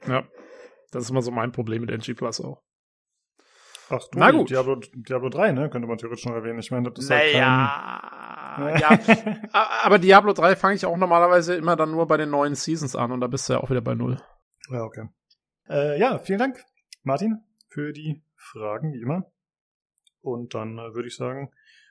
Ja, 0.06 0.24
das 0.90 1.04
ist 1.04 1.10
immer 1.10 1.22
so 1.22 1.30
mein 1.30 1.52
Problem 1.52 1.82
mit 1.82 1.90
NG 1.90 2.14
Plus 2.14 2.40
auch. 2.40 2.60
Ach 3.88 4.00
du, 4.10 4.18
Na 4.18 4.30
gut. 4.30 4.50
Diablo, 4.50 4.80
Diablo 4.94 5.28
3, 5.28 5.52
ne? 5.52 5.70
Könnte 5.70 5.86
man 5.86 5.98
theoretisch 5.98 6.24
noch 6.24 6.34
erwähnen. 6.34 6.58
Ich 6.58 6.70
meine, 6.70 6.90
das 6.90 7.04
ist 7.04 7.10
naja, 7.10 8.56
halt 8.56 9.04
kein... 9.04 9.26
ja. 9.28 9.38
aber 9.82 9.98
Diablo 9.98 10.32
3 10.32 10.56
fange 10.56 10.74
ich 10.74 10.86
auch 10.86 10.96
normalerweise 10.96 11.54
immer 11.54 11.76
dann 11.76 11.90
nur 11.90 12.06
bei 12.06 12.16
den 12.16 12.30
neuen 12.30 12.54
Seasons 12.54 12.96
an 12.96 13.12
und 13.12 13.20
da 13.20 13.26
bist 13.26 13.48
du 13.48 13.54
ja 13.54 13.60
auch 13.60 13.70
wieder 13.70 13.80
bei 13.80 13.94
Null. 13.94 14.20
Ja, 14.70 14.82
okay. 14.82 15.08
Äh, 15.68 15.98
ja, 16.00 16.18
vielen 16.18 16.38
Dank, 16.38 16.64
Martin 17.02 17.42
für 17.72 17.92
die 17.92 18.22
Fragen, 18.34 18.92
wie 18.92 19.00
immer. 19.00 19.32
Und 20.20 20.54
dann 20.54 20.78
äh, 20.78 20.94
würde 20.94 21.08
ich 21.08 21.16
sagen, 21.16 21.50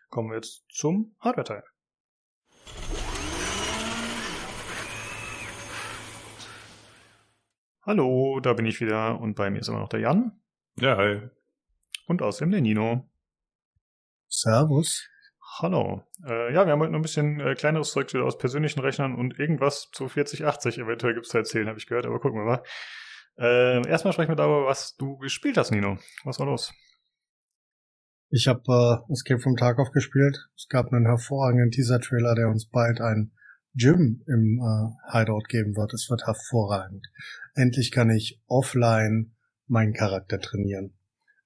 kommen 0.10 0.30
wir 0.30 0.36
jetzt 0.36 0.64
zum 0.70 1.16
Hardware-Teil. 1.20 1.64
Hallo, 7.84 8.40
da 8.42 8.54
bin 8.54 8.68
ich 8.68 8.80
wieder 8.80 9.20
und 9.20 9.36
bei 9.36 9.50
mir 9.50 9.60
ist 9.60 9.70
immer 9.70 9.80
noch 9.80 9.90
der 9.90 10.02
Jan. 10.02 10.40
Ja, 10.80 10.98
hi. 10.98 11.30
Und 12.06 12.22
außerdem 12.22 12.52
der 12.52 12.62
Nino. 12.62 13.10
Servus. 14.28 15.10
Hallo. 15.58 16.04
Äh, 16.26 16.54
ja, 16.54 16.66
wir 16.66 16.74
haben 16.74 16.80
heute 16.80 16.92
noch 16.92 17.00
ein 17.00 17.02
bisschen 17.02 17.40
äh, 17.40 17.56
kleineres 17.56 17.92
Zeug 17.92 18.14
wieder 18.14 18.24
aus 18.24 18.38
persönlichen 18.38 18.80
Rechnern 18.80 19.16
und 19.16 19.40
irgendwas 19.40 19.90
zu 19.92 20.08
4080 20.08 20.78
eventuell 20.78 21.16
gibt 21.16 21.26
es 21.26 21.32
zu 21.32 21.40
erzählen, 21.40 21.68
habe 21.68 21.80
ich 21.80 21.88
gehört, 21.88 22.06
aber 22.06 22.20
gucken 22.20 22.40
wir 22.40 22.46
mal. 22.46 22.64
Äh, 23.38 23.88
erstmal 23.88 24.14
sprechen 24.14 24.32
wir 24.32 24.36
darüber, 24.36 24.66
was 24.66 24.96
du 24.98 25.18
gespielt 25.18 25.58
hast, 25.58 25.72
Nino. 25.72 25.98
Was 26.24 26.40
war 26.40 26.46
los? 26.46 26.74
Ich 28.30 28.48
habe 28.48 28.62
äh, 29.10 29.12
Escape 29.12 29.42
from 29.42 29.58
Tarkov 29.58 29.92
gespielt. 29.92 30.50
Es 30.56 30.68
gab 30.70 30.94
einen 30.94 31.06
hervorragenden 31.06 31.72
Teaser-Trailer, 31.72 32.36
der 32.36 32.48
uns 32.48 32.66
bald 32.70 33.02
ein 33.02 33.32
Gym 33.76 34.24
im 34.28 34.60
äh, 34.60 35.12
Hideout 35.12 35.46
geben 35.50 35.76
wird. 35.76 35.94
Es 35.94 36.10
wird 36.10 36.26
hervorragend. 36.26 37.08
Endlich 37.56 37.92
kann 37.92 38.10
ich 38.10 38.42
offline 38.48 39.34
meinen 39.68 39.94
Charakter 39.94 40.40
trainieren. 40.40 40.94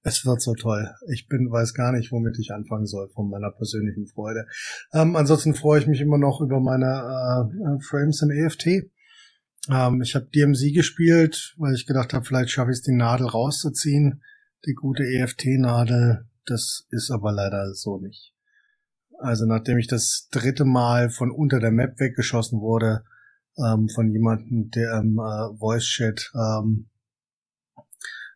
Es 0.03 0.23
wird 0.23 0.39
so 0.41 0.53
toll. 0.53 0.91
Ich 1.11 1.27
bin, 1.27 1.51
weiß 1.51 1.73
gar 1.73 1.91
nicht, 1.91 2.11
womit 2.11 2.37
ich 2.37 2.51
anfangen 2.51 2.85
soll 2.85 3.09
von 3.09 3.29
meiner 3.29 3.49
persönlichen 3.49 4.05
Freude. 4.05 4.45
Ähm, 4.93 5.15
ansonsten 5.15 5.55
freue 5.55 5.79
ich 5.79 5.87
mich 5.87 6.01
immer 6.01 6.19
noch 6.19 6.41
über 6.41 6.59
meine 6.59 6.85
äh, 6.85 7.83
Frames 7.83 8.21
in 8.21 8.29
EFT. 8.29 8.91
Ähm, 9.69 10.01
ich 10.01 10.15
habe 10.15 10.27
DMZ 10.27 10.73
gespielt, 10.73 11.55
weil 11.57 11.73
ich 11.73 11.85
gedacht 11.85 12.13
habe, 12.13 12.25
vielleicht 12.25 12.49
schaffe 12.49 12.71
ich 12.71 12.77
es, 12.77 12.83
die 12.83 12.93
Nadel 12.93 13.27
rauszuziehen. 13.27 14.21
Die 14.65 14.73
gute 14.73 15.03
EFT-Nadel, 15.03 16.27
das 16.45 16.87
ist 16.89 17.11
aber 17.11 17.31
leider 17.31 17.73
so 17.73 17.99
nicht. 17.99 18.33
Also 19.19 19.45
nachdem 19.45 19.77
ich 19.77 19.87
das 19.87 20.27
dritte 20.31 20.65
Mal 20.65 21.09
von 21.09 21.31
unter 21.31 21.59
der 21.59 21.71
Map 21.71 21.99
weggeschossen 21.99 22.59
wurde, 22.59 23.03
ähm, 23.57 23.87
von 23.89 24.11
jemandem, 24.11 24.69
der 24.71 24.99
im 24.99 25.17
äh, 25.19 25.57
Voice-Chat 25.57 26.31
ähm, 26.35 26.89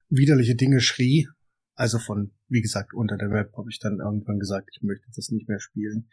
widerliche 0.10 0.56
Dinge 0.56 0.82
schrie, 0.82 1.28
also 1.76 2.00
von, 2.00 2.32
wie 2.48 2.62
gesagt, 2.62 2.94
unter 2.94 3.18
der 3.18 3.30
Map, 3.30 3.54
habe 3.58 3.70
ich 3.70 3.80
dann 3.80 4.00
irgendwann 4.00 4.40
gesagt, 4.40 4.70
ich 4.74 4.82
möchte 4.82 5.08
das 5.16 5.30
nicht 5.30 5.48
mehr 5.48 5.60
spielen. 5.60 6.10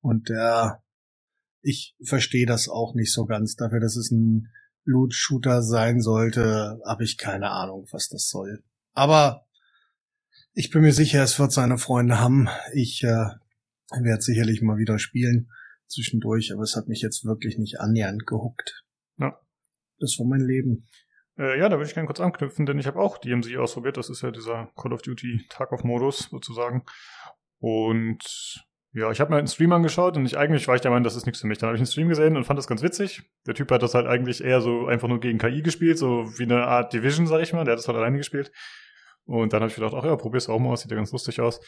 Und 0.00 0.30
äh, 0.30 0.68
ich 1.66 1.96
verstehe 2.00 2.46
das 2.46 2.68
auch 2.68 2.94
nicht 2.94 3.12
so 3.12 3.26
ganz. 3.26 3.56
Dafür, 3.56 3.80
dass 3.80 3.96
es 3.96 4.12
ein 4.12 4.52
Loot-Shooter 4.84 5.62
sein 5.62 6.00
sollte, 6.00 6.80
habe 6.86 7.02
ich 7.02 7.18
keine 7.18 7.50
Ahnung, 7.50 7.88
was 7.90 8.08
das 8.08 8.28
soll. 8.28 8.62
Aber 8.92 9.46
ich 10.54 10.70
bin 10.70 10.82
mir 10.82 10.92
sicher, 10.92 11.24
es 11.24 11.40
wird 11.40 11.50
seine 11.50 11.76
Freunde 11.76 12.20
haben. 12.20 12.48
Ich 12.72 13.02
äh, 13.02 13.26
werde 14.00 14.22
sicherlich 14.22 14.62
mal 14.62 14.78
wieder 14.78 15.00
spielen 15.00 15.50
zwischendurch, 15.88 16.52
aber 16.52 16.62
es 16.62 16.76
hat 16.76 16.86
mich 16.86 17.02
jetzt 17.02 17.24
wirklich 17.24 17.58
nicht 17.58 17.80
annähernd 17.80 18.26
gehuckt. 18.26 18.84
Ja. 19.18 19.36
Das 19.98 20.16
war 20.20 20.26
mein 20.26 20.46
Leben. 20.46 20.86
Äh, 21.36 21.58
ja, 21.58 21.68
da 21.68 21.78
würde 21.78 21.88
ich 21.88 21.94
gerne 21.94 22.06
kurz 22.06 22.20
anknüpfen, 22.20 22.64
denn 22.64 22.78
ich 22.78 22.86
habe 22.86 23.00
auch 23.00 23.18
DMZ 23.18 23.56
ausprobiert. 23.56 23.96
Das 23.96 24.08
ist 24.08 24.22
ja 24.22 24.30
dieser 24.30 24.70
Call 24.76 24.92
of 24.92 25.02
Duty 25.02 25.46
Tag 25.48 25.72
of 25.72 25.82
Modus 25.82 26.28
sozusagen. 26.30 26.84
Und 27.58 28.22
ja, 28.96 29.10
ich 29.10 29.20
habe 29.20 29.30
mir 29.30 29.36
einen 29.36 29.46
Stream 29.46 29.72
angeschaut 29.72 30.16
und 30.16 30.24
ich 30.24 30.38
eigentlich 30.38 30.66
war 30.68 30.74
ich 30.74 30.80
der 30.80 30.90
Meinung, 30.90 31.04
das 31.04 31.16
ist 31.16 31.26
nichts 31.26 31.42
für 31.42 31.46
mich. 31.46 31.58
Dann 31.58 31.66
habe 31.68 31.76
ich 31.76 31.80
einen 31.80 31.86
Stream 31.86 32.08
gesehen 32.08 32.34
und 32.34 32.44
fand 32.44 32.58
das 32.58 32.66
ganz 32.66 32.82
witzig. 32.82 33.22
Der 33.46 33.52
Typ 33.54 33.70
hat 33.70 33.82
das 33.82 33.92
halt 33.92 34.06
eigentlich 34.06 34.42
eher 34.42 34.62
so 34.62 34.86
einfach 34.86 35.06
nur 35.06 35.20
gegen 35.20 35.36
KI 35.36 35.60
gespielt, 35.60 35.98
so 35.98 36.24
wie 36.38 36.44
eine 36.44 36.66
Art 36.66 36.94
Division, 36.94 37.26
sag 37.26 37.42
ich 37.42 37.52
mal. 37.52 37.64
Der 37.64 37.72
hat 37.72 37.78
das 37.78 37.88
halt 37.88 37.98
alleine 37.98 38.16
gespielt. 38.16 38.50
Und 39.26 39.52
dann 39.52 39.60
habe 39.60 39.68
ich 39.68 39.74
gedacht, 39.74 39.92
ach 39.94 40.04
ja, 40.04 40.16
probier's 40.16 40.48
auch 40.48 40.58
mal 40.58 40.70
aus, 40.70 40.80
sieht 40.80 40.90
ja 40.90 40.96
ganz 40.96 41.12
lustig 41.12 41.42
aus. 41.42 41.60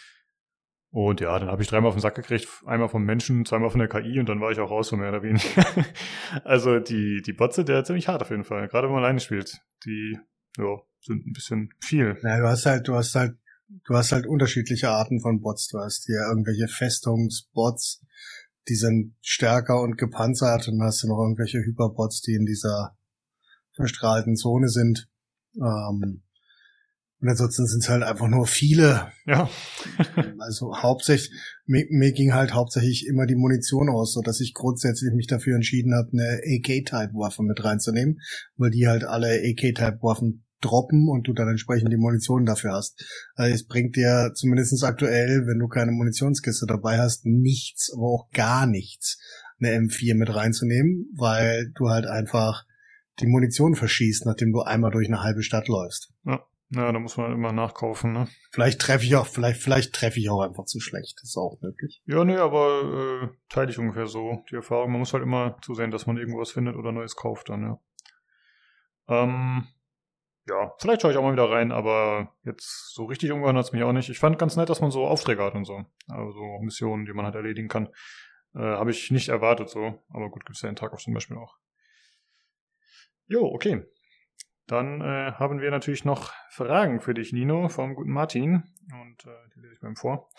Und 0.91 1.21
ja, 1.21 1.38
dann 1.38 1.51
habe 1.51 1.61
ich 1.61 1.69
dreimal 1.69 1.88
auf 1.88 1.97
den 1.97 2.01
Sack 2.01 2.14
gekriegt, 2.14 2.49
einmal 2.64 2.88
vom 2.88 3.05
Menschen, 3.05 3.45
zweimal 3.45 3.69
von 3.69 3.81
der 3.81 3.91
KI 3.91 4.19
und 4.19 4.27
dann 4.27 4.41
war 4.41 4.51
ich 4.51 4.59
auch 4.59 4.71
raus, 4.71 4.88
so 4.88 4.97
mehr 4.97 5.11
oder 5.11 5.23
weniger. 5.23 5.67
also 6.45 6.79
die, 6.79 7.21
die 7.21 7.35
Bots 7.35 7.57
sind 7.57 7.69
ja 7.69 7.85
ziemlich 7.85 8.09
hart 8.09 8.23
auf 8.23 8.31
jeden 8.31 8.45
Fall, 8.45 8.69
gerade 8.69 8.87
wenn 8.87 8.95
man 8.95 9.05
alleine 9.05 9.21
spielt. 9.21 9.59
Die 9.85 10.17
ja, 10.57 10.79
sind 11.01 11.27
ein 11.27 11.33
bisschen 11.35 11.69
viel. 11.85 12.17
Ja, 12.23 12.38
du 12.38 12.49
hast 12.49 12.64
halt, 12.64 12.88
du 12.88 12.95
hast 12.95 13.14
halt 13.14 13.37
du 13.68 13.94
hast 13.94 14.12
halt 14.12 14.26
unterschiedliche 14.26 14.90
Arten 14.90 15.20
von 15.20 15.40
Bots. 15.40 15.68
Du 15.68 15.78
hast 15.78 16.07
hier 16.07 16.26
irgendwelche 16.28 16.68
Festungsbots, 16.68 18.02
die 18.68 18.74
sind 18.74 19.14
stärker 19.20 19.81
und 19.81 19.96
gepanzert 19.96 20.68
und 20.68 20.78
dann 20.78 20.87
hast 20.87 21.02
du 21.02 21.09
noch 21.09 21.20
irgendwelche 21.20 21.59
Hyperbots, 21.59 22.20
die 22.22 22.35
in 22.35 22.46
dieser 22.46 22.96
verstrahlten 23.74 24.37
Zone 24.37 24.68
sind. 24.68 25.09
Ähm, 25.57 26.22
und 27.20 27.28
ansonsten 27.28 27.66
sind 27.66 27.83
es 27.83 27.88
halt 27.88 28.04
einfach 28.04 28.28
nur 28.28 28.46
viele. 28.46 29.11
Ja. 29.26 29.50
also 30.38 30.76
hauptsächlich, 30.76 31.33
mir, 31.66 31.85
mir, 31.90 32.12
ging 32.12 32.33
halt 32.33 32.54
hauptsächlich 32.54 33.07
immer 33.07 33.26
die 33.26 33.35
Munition 33.35 33.88
aus, 33.88 34.12
so 34.12 34.20
dass 34.20 34.40
ich 34.40 34.54
grundsätzlich 34.54 35.12
mich 35.14 35.26
dafür 35.26 35.57
entschieden 35.57 35.94
habe, 35.94 36.11
eine 36.12 36.40
AK-Type-Waffe 36.44 37.42
mit 37.42 37.64
reinzunehmen, 37.64 38.20
weil 38.57 38.70
die 38.70 38.87
halt 38.87 39.02
alle 39.02 39.31
AK-Type-Waffen 39.31 40.44
droppen 40.61 41.09
und 41.09 41.27
du 41.29 41.33
dann 41.33 41.49
entsprechend 41.49 41.92
die 41.92 41.97
Munition 41.97 42.44
dafür 42.44 42.73
hast. 42.73 43.05
Also 43.35 43.55
es 43.55 43.66
bringt 43.66 43.97
dir 43.97 44.33
zumindest 44.35 44.83
aktuell, 44.85 45.47
wenn 45.47 45.59
du 45.59 45.68
keine 45.68 45.92
Munitionskiste 45.92 46.66
dabei 46.66 46.99
hast, 46.99 47.27
nichts, 47.27 47.92
aber 47.94 48.07
auch 48.07 48.31
gar 48.31 48.66
nichts, 48.66 49.18
eine 49.61 49.71
M4 49.77 50.16
mit 50.16 50.35
reinzunehmen, 50.35 51.11
weil 51.16 51.71
du 51.75 51.88
halt 51.88 52.06
einfach 52.06 52.65
die 53.21 53.27
Munition 53.27 53.75
verschießt, 53.75 54.27
nachdem 54.27 54.52
du 54.52 54.63
einmal 54.63 54.90
durch 54.90 55.09
eine 55.09 55.23
halbe 55.23 55.42
Stadt 55.42 55.69
läufst. 55.69 56.13
Ja. 56.25 56.44
Ja, 56.71 56.92
da 56.92 56.98
muss 56.98 57.17
man 57.17 57.33
immer 57.33 57.50
nachkaufen, 57.50 58.13
ne? 58.13 58.29
Vielleicht 58.50 58.79
treffe 58.79 59.02
ich 59.02 59.17
auch, 59.17 59.27
vielleicht, 59.27 59.63
vielleicht 59.63 59.94
treffe 59.94 60.21
ich 60.21 60.29
auch 60.29 60.42
einfach 60.42 60.67
zu 60.67 60.81
schlecht. 60.81 61.17
Das 61.17 61.31
ist 61.31 61.37
auch 61.38 61.56
möglich. 61.63 62.02
Ja, 62.04 62.25
nee, 62.25 62.37
aber 62.37 63.23
äh, 63.23 63.29
teile 63.48 63.71
ich 63.71 63.79
ungefähr 63.79 64.06
so 64.06 64.44
die 64.50 64.56
Erfahrung. 64.56 64.90
Man 64.90 64.98
muss 64.98 65.15
halt 65.15 65.23
immer 65.23 65.56
zusehen, 65.63 65.90
dass 65.90 66.06
man 66.06 66.19
irgendwas 66.19 66.50
findet 66.50 66.77
oder 66.77 66.92
Neues 66.92 67.17
kauft 67.17 67.48
dann, 67.48 67.63
ja. 67.63 67.81
Ähm, 69.09 69.67
ja, 70.49 70.73
vielleicht 70.79 71.03
schaue 71.03 71.13
ich 71.13 71.19
auch 71.19 71.23
mal 71.23 71.33
wieder 71.33 71.51
rein, 71.51 71.73
aber 71.73 72.35
jetzt 72.44 72.94
so 72.94 73.05
richtig 73.05 73.31
umgehört 73.33 73.57
hat 73.57 73.67
es 73.67 73.73
mich 73.73 73.83
auch 73.83 73.92
nicht. 73.92 74.09
Ich 74.09 74.19
fand 74.19 74.38
ganz 74.38 74.57
nett, 74.57 74.69
dass 74.69 74.81
man 74.81 74.90
so 74.90 75.07
Aufträge 75.07 75.42
hat 75.42 75.55
und 75.55 75.65
so. 75.65 75.85
Also 76.09 76.59
Missionen, 76.61 77.05
die 77.05 77.13
man 77.13 77.25
halt 77.25 77.35
erledigen 77.35 77.69
kann. 77.69 77.88
Äh, 78.55 78.61
Habe 78.61 78.90
ich 78.90 79.11
nicht 79.11 79.29
erwartet 79.29 79.69
so. 79.69 80.03
Aber 80.09 80.31
gut, 80.31 80.46
gibt 80.46 80.57
es 80.57 80.63
ja 80.63 80.71
den 80.71 80.77
Tag 80.77 80.92
auch 80.92 81.01
zum 81.01 81.15
Beispiel 81.15 81.37
auch. 81.37 81.57
Jo, 83.27 83.44
okay. 83.44 83.85
Dann 84.67 85.01
äh, 85.01 85.33
haben 85.33 85.61
wir 85.61 85.71
natürlich 85.71 86.05
noch 86.05 86.33
Fragen 86.51 87.01
für 87.01 87.15
dich, 87.15 87.33
Nino, 87.33 87.69
vom 87.69 87.94
guten 87.94 88.13
Martin. 88.13 88.65
Und 88.90 89.27
äh, 89.27 89.49
die 89.55 89.61
lese 89.61 89.75
ich 89.75 89.81
beim 89.81 89.96
vor. 89.96 90.31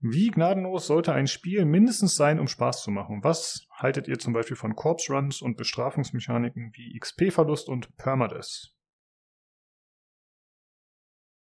Wie 0.00 0.30
gnadenlos 0.30 0.86
sollte 0.86 1.12
ein 1.12 1.26
Spiel 1.26 1.64
mindestens 1.64 2.16
sein, 2.16 2.38
um 2.38 2.48
Spaß 2.48 2.82
zu 2.82 2.90
machen? 2.90 3.22
Was 3.22 3.66
haltet 3.72 4.08
ihr 4.08 4.18
zum 4.18 4.34
Beispiel 4.34 4.56
von 4.56 4.76
Corpse 4.76 5.12
Runs 5.12 5.40
und 5.40 5.56
Bestrafungsmechaniken 5.56 6.72
wie 6.74 6.98
XP-Verlust 6.98 7.68
und 7.68 7.96
Permadeath? 7.96 8.75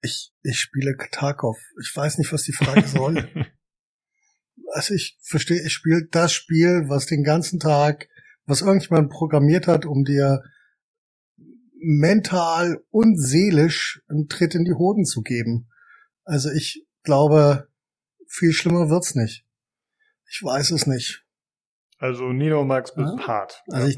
Ich, 0.04 0.32
ich 0.42 0.60
spiele 0.60 0.96
Tarkov. 1.10 1.58
Ich 1.80 1.90
weiß 1.94 2.18
nicht, 2.18 2.32
was 2.32 2.42
die 2.42 2.52
Frage 2.52 2.86
soll. 2.86 3.28
also 4.72 4.94
ich 4.94 5.18
verstehe, 5.22 5.64
ich 5.64 5.72
spiele 5.72 6.06
das 6.10 6.32
Spiel, 6.32 6.84
was 6.88 7.06
den 7.06 7.24
ganzen 7.24 7.58
Tag, 7.58 8.08
was 8.44 8.60
irgendjemand 8.60 9.10
programmiert 9.10 9.66
hat, 9.66 9.86
um 9.86 10.04
dir 10.04 10.42
mental 11.84 12.82
und 12.90 13.16
seelisch 13.18 14.02
einen 14.08 14.28
Tritt 14.28 14.54
in 14.54 14.64
die 14.64 14.74
Hoden 14.74 15.04
zu 15.04 15.22
geben. 15.22 15.68
Also 16.24 16.50
ich 16.50 16.86
glaube, 17.02 17.68
viel 18.28 18.52
schlimmer 18.52 18.90
wird's 18.90 19.14
nicht. 19.14 19.46
Ich 20.30 20.42
weiß 20.42 20.70
es 20.72 20.86
nicht. 20.86 21.24
Also 21.98 22.32
Nino 22.32 22.64
mag's 22.64 22.92
ja? 22.96 23.16
hart. 23.26 23.62
Also 23.68 23.88
ich, 23.88 23.96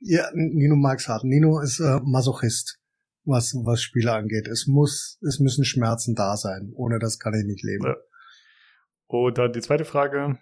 ja, 0.00 0.30
Nino 0.34 0.76
mag's 0.76 1.08
hart. 1.08 1.24
Nino 1.24 1.60
ist 1.60 1.80
äh, 1.80 2.00
Masochist, 2.04 2.78
was 3.24 3.54
was 3.64 3.82
Spiele 3.82 4.12
angeht. 4.12 4.48
Es 4.48 4.66
muss, 4.66 5.18
es 5.26 5.38
müssen 5.38 5.64
Schmerzen 5.64 6.14
da 6.14 6.36
sein. 6.36 6.72
Ohne 6.74 6.98
das 6.98 7.18
kann 7.18 7.34
ich 7.34 7.44
nicht 7.44 7.62
leben. 7.62 7.94
Oder 9.06 9.48
die 9.48 9.60
zweite 9.60 9.84
Frage: 9.84 10.38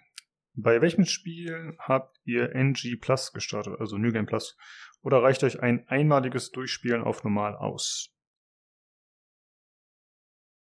Bei 0.53 0.81
welchem 0.81 1.05
Spiel 1.05 1.75
habt 1.79 2.19
ihr 2.23 2.55
NG 2.55 2.97
Plus 2.99 3.31
gestartet, 3.33 3.75
also 3.79 3.97
New 3.97 4.11
Game 4.11 4.25
Plus? 4.25 4.57
Oder 5.01 5.23
reicht 5.23 5.43
euch 5.43 5.61
ein 5.61 5.87
einmaliges 5.87 6.51
Durchspielen 6.51 7.03
auf 7.03 7.23
normal 7.23 7.55
aus? 7.55 8.09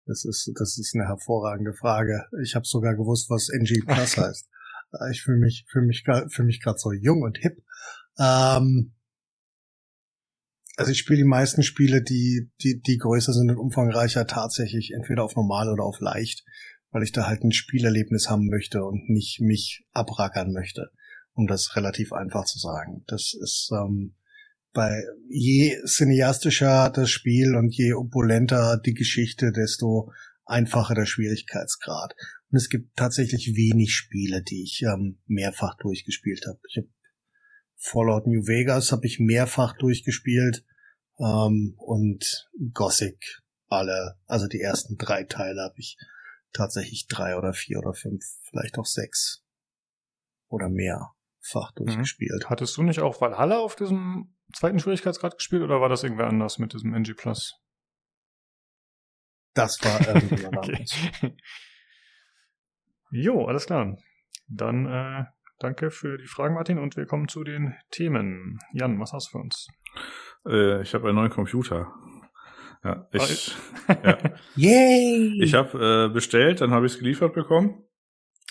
Das 0.07 0.25
ist, 0.25 0.51
das 0.59 0.79
ist 0.79 0.95
eine 0.95 1.07
hervorragende 1.09 1.73
Frage. 1.73 2.27
Ich 2.43 2.55
habe 2.55 2.67
sogar 2.67 2.95
gewusst, 2.95 3.31
was 3.31 3.49
NG 3.49 3.85
Plus 3.87 4.17
heißt. 4.19 4.49
Ich 5.11 5.23
fühle 5.23 5.39
mich, 5.39 5.67
fühle 5.71 5.87
mich, 5.87 6.05
fühle 6.05 6.47
mich 6.47 6.63
gerade 6.63 6.79
so 6.79 6.93
jung 6.93 7.23
und 7.23 7.39
hip. 7.39 7.65
Ähm, 8.19 8.94
also 10.77 10.91
ich 10.91 10.99
spiele 10.99 11.19
die 11.19 11.29
meisten 11.29 11.63
Spiele, 11.63 12.03
die, 12.03 12.51
die, 12.63 12.81
die 12.81 12.99
größer 12.99 13.33
sind 13.33 13.51
und 13.51 13.59
umfangreicher, 13.59 14.27
tatsächlich 14.27 14.93
entweder 14.93 15.25
auf 15.25 15.37
normal 15.37 15.69
oder 15.73 15.85
auf 15.85 16.01
leicht, 16.01 16.45
weil 16.91 17.03
ich 17.03 17.13
da 17.13 17.27
halt 17.27 17.43
ein 17.43 17.53
Spielerlebnis 17.53 18.29
haben 18.29 18.47
möchte 18.47 18.85
und 18.85 19.09
nicht 19.09 19.41
mich 19.41 19.85
abrackern 19.93 20.53
möchte, 20.53 20.91
um 21.33 21.47
das 21.47 21.77
relativ 21.77 22.13
einfach 22.13 22.45
zu 22.45 22.59
sagen. 22.59 23.05
Das 23.07 23.35
ist 23.41 23.71
ähm, 23.73 24.15
bei 24.73 25.05
je 25.29 25.77
cineastischer 25.87 26.91
das 26.91 27.11
Spiel 27.11 27.55
und 27.55 27.75
je 27.75 27.95
opulenter 27.95 28.79
die 28.85 28.95
Geschichte, 28.95 29.53
desto 29.53 30.13
einfacher 30.45 30.95
der 30.95 31.07
Schwierigkeitsgrad. 31.07 32.15
Und 32.51 32.59
es 32.59 32.69
gibt 32.69 32.97
tatsächlich 32.97 33.55
wenig 33.57 33.95
Spiele, 33.95 34.43
die 34.43 34.63
ich 34.65 34.83
ähm, 34.83 35.21
mehrfach 35.27 35.77
durchgespielt 35.79 36.45
habe. 36.47 36.59
Ich 36.69 36.77
habe 36.77 36.89
Fallout 37.85 38.27
New 38.27 38.47
Vegas 38.47 38.93
habe 38.93 39.07
ich 39.07 39.21
mehrfach 39.21 39.77
durchgespielt 39.77 40.65
ähm, 41.19 41.75
und 41.77 42.49
Gothic 42.73 43.43
alle, 43.69 44.19
also 44.27 44.47
die 44.47 44.61
ersten 44.61 44.97
drei 44.97 45.25
Teile 45.25 45.63
habe 45.63 45.75
ich 45.77 45.99
tatsächlich 46.55 47.09
drei 47.09 47.37
oder 47.37 47.53
vier 47.53 47.79
oder 47.81 47.93
fünf, 47.93 48.25
vielleicht 48.49 48.79
auch 48.79 48.87
sechs 48.87 49.45
oder 50.49 50.71
mehrfach 50.71 51.73
mhm. 51.73 51.85
durchgespielt. 51.85 52.49
Hattest 52.49 52.75
du 52.79 52.83
nicht 52.83 53.01
auch 53.01 53.21
Valhalla 53.21 53.59
auf 53.59 53.77
diesem 53.77 54.35
zweiten 54.55 54.79
Schwierigkeitsgrad 54.79 55.37
gespielt 55.37 55.63
oder 55.63 55.83
war 55.83 55.91
das 55.91 56.05
irgendwer 56.05 56.29
anders 56.29 56.59
mit 56.59 56.73
diesem 56.73 56.95
NG 56.95 57.13
Plus? 57.15 57.61
Das 59.53 59.79
war 59.83 60.01
irgendjemand 60.15 60.57
anders. 60.57 60.97
Jo, 63.11 63.45
alles 63.45 63.67
klar. 63.67 63.99
Dann 64.49 64.87
äh, 64.87 65.25
danke 65.65 65.91
für 65.91 66.19
die 66.19 66.27
Fragen, 66.27 66.55
Martin, 66.55 66.79
und 66.79 66.97
wir 66.97 67.07
kommen 67.07 67.27
zu 67.27 67.43
den 67.43 67.75
Themen. 67.91 68.59
Jan, 68.73 69.01
was 69.01 69.13
hast 69.13 69.29
du 69.29 69.39
für 69.39 69.39
uns? 69.39 69.67
Äh, 70.47 70.83
ich 70.83 70.95
habe 70.95 71.09
einen 71.09 71.17
neuen 71.17 71.31
Computer. 71.31 71.93
Ja, 72.85 73.09
ich, 73.13 73.57
ah, 73.89 73.97
ja. 74.05 74.19
Yay! 74.57 75.43
Ich 75.43 75.55
habe 75.55 76.09
äh, 76.11 76.13
bestellt, 76.13 76.61
dann 76.61 76.71
habe 76.73 76.85
ich 76.85 76.93
es 76.93 76.99
geliefert 76.99 77.33
bekommen. 77.33 77.84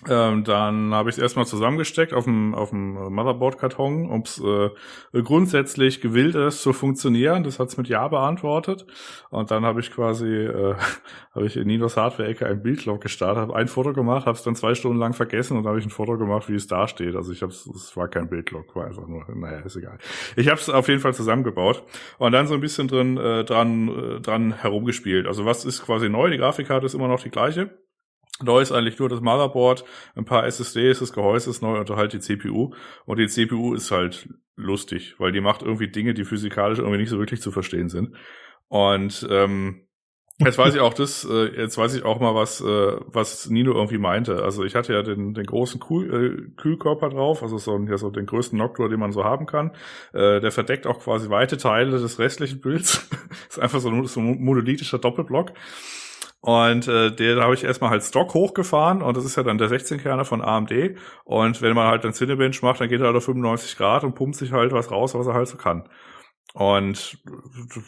Ähm, 0.10 0.43
dann 0.43 0.93
habe 0.93 1.10
ich 1.10 1.18
es 1.18 1.22
erstmal 1.22 1.45
zusammengesteckt 1.45 2.14
auf 2.14 2.26
dem, 2.26 2.56
auf 2.56 2.70
dem 2.70 2.93
Motherboard-Karton, 2.93 4.10
ob 4.10 4.26
es 4.26 4.39
äh, 4.39 5.22
grundsätzlich 5.22 6.01
gewillt 6.01 6.36
ist 6.36 6.62
zu 6.62 6.74
funktionieren. 6.74 7.43
Das 7.43 7.60
hat 7.60 7.70
es 7.70 7.78
mit 7.78 7.88
Ja 7.88 8.08
beantwortet. 8.08 8.86
Und 9.30 9.51
dann 9.51 9.66
habe 9.66 9.80
ich 9.80 9.91
quasi, 9.91 10.28
äh, 10.28 10.76
habe 11.36 11.45
ich 11.45 11.58
in 11.58 11.68
Ninos 11.68 11.97
Hardware-Ecke 11.97 12.45
ein 12.45 12.62
Bildlog 12.62 13.01
gestartet, 13.01 13.41
habe 13.41 13.56
ein 13.56 13.68
Foto 13.68 13.93
gemacht, 13.93 14.26
habe 14.26 14.38
es 14.38 14.43
dann 14.43 14.56
zwei 14.56 14.76
Stunden 14.76 14.99
lang 14.99 15.14
vergessen 15.14 15.58
und 15.58 15.66
habe 15.66 15.80
ich 15.80 15.86
ein 15.86 15.89
Foto 15.91 16.18
gemacht, 16.18 16.49
wie 16.49 16.56
es 16.56 16.68
da 16.68 16.88
steht. 16.88 17.16
Also 17.16 17.32
ich 17.32 17.41
habe 17.41 17.51
es 17.51 17.95
war 17.95 18.08
kein 18.08 18.30
Bildlog, 18.30 18.76
war 18.76 18.88
einfach 18.88 19.08
nur, 19.08 19.26
naja, 19.36 19.60
ist 19.60 19.76
egal. 19.76 19.97
Ich 20.36 20.47
habe 20.47 20.60
es 20.60 20.70
auf 20.70 20.88
jeden 20.88 20.99
Fall 20.99 21.14
zusammengebaut 21.14 21.84
und 22.18 22.32
dann 22.32 22.47
so 22.47 22.54
ein 22.54 22.62
bisschen 22.62 22.88
drin 22.88 23.18
äh, 23.18 23.43
dran, 23.43 23.88
äh, 23.88 24.22
dran 24.22 24.54
herumgespielt. 24.54 25.28
Also 25.28 25.45
was 25.45 25.66
ist 25.66 25.86
quasi 25.86 26.10
neu? 26.10 26.30
Die 26.30 26.38
Grafikkarte 26.38 26.86
ist 26.86 26.93
immer 26.93 27.08
noch 27.08 27.22
die 27.22 27.30
gleiche. 27.30 27.72
Neu 28.41 28.61
ist 28.61 28.71
eigentlich 28.71 28.97
nur 28.99 29.09
das 29.09 29.21
Motherboard, 29.21 29.86
ein 30.15 30.25
paar 30.25 30.45
SSDs, 30.45 30.99
das 30.99 31.13
Gehäuse 31.13 31.49
ist 31.49 31.61
neu 31.61 31.79
und 31.79 31.89
halt 31.91 32.13
die 32.13 32.19
CPU. 32.19 32.73
Und 33.05 33.19
die 33.19 33.27
CPU 33.27 33.73
ist 33.75 33.91
halt 33.91 34.27
lustig, 34.55 35.15
weil 35.19 35.31
die 35.31 35.41
macht 35.41 35.61
irgendwie 35.61 35.88
Dinge, 35.88 36.13
die 36.13 36.25
physikalisch 36.25 36.79
irgendwie 36.79 36.97
nicht 36.97 37.09
so 37.09 37.19
wirklich 37.19 37.41
zu 37.41 37.51
verstehen 37.51 37.89
sind. 37.89 38.15
Und 38.69 39.27
ähm, 39.29 39.88
jetzt 40.39 40.57
weiß 40.57 40.73
ich 40.73 40.81
auch 40.81 40.95
das, 40.95 41.25
äh, 41.29 41.55
jetzt 41.55 41.77
weiß 41.77 41.93
ich 41.95 42.05
auch 42.05 42.19
mal, 42.19 42.34
was, 42.34 42.59
äh, 42.59 42.95
was 43.05 43.49
Nino 43.49 43.73
irgendwie 43.73 43.99
meinte. 43.99 44.43
Also 44.43 44.63
ich 44.63 44.73
hatte 44.75 44.93
ja 44.93 45.03
den, 45.03 45.34
den 45.36 45.45
großen 45.45 45.79
Kühl, 45.79 46.13
äh, 46.13 46.51
Kühlkörper 46.59 47.09
drauf, 47.09 47.43
also 47.43 47.59
so, 47.59 47.77
ja, 47.77 47.97
so 47.97 48.09
den 48.09 48.25
größten 48.25 48.57
Noctua, 48.57 48.88
den 48.88 48.99
man 48.99 49.11
so 49.11 49.23
haben 49.23 49.45
kann. 49.45 49.71
Äh, 50.11 50.39
der 50.41 50.51
verdeckt 50.51 50.88
auch 50.88 50.99
quasi 50.99 51.29
weite 51.29 51.57
Teile 51.57 51.91
des 51.91 52.17
restlichen 52.17 52.61
Bilds. 52.61 53.07
ist 53.49 53.59
einfach 53.59 53.79
so 53.79 53.89
ein, 53.89 54.05
so 54.05 54.19
ein 54.19 54.43
monolithischer 54.43 54.97
Doppelblock. 54.97 55.53
Und 56.46 56.89
äh, 56.89 57.10
da 57.16 57.41
habe 57.44 57.54
ich 57.54 57.64
erstmal 57.64 57.89
halt 57.89 58.04
Stock 58.04 58.34
hochgefahren 58.34 59.02
und 59.02 59.16
das 59.16 59.24
ist 59.24 59.38
ja 59.38 59.44
dann 59.44 59.58
der 59.58 59.70
16-Kerner 59.70 60.26
von 60.26 60.41
AMD. 60.41 60.98
Und 61.24 61.62
wenn 61.62 61.74
man 61.74 61.88
halt 61.88 62.04
dann 62.04 62.12
Cinebench 62.12 62.62
macht, 62.62 62.82
dann 62.82 62.89
geht 62.89 63.00
er 63.00 63.08
halt 63.08 63.16
auf 63.16 63.24
95 63.24 63.78
Grad 63.78 64.04
und 64.04 64.14
pumpt 64.14 64.36
sich 64.36 64.52
halt 64.52 64.74
was 64.74 64.91
raus, 64.91 65.16
was 65.16 65.26
er 65.26 65.36
halt 65.36 65.48
so 65.48 65.56
kann. 65.56 65.84
Und 66.56 67.18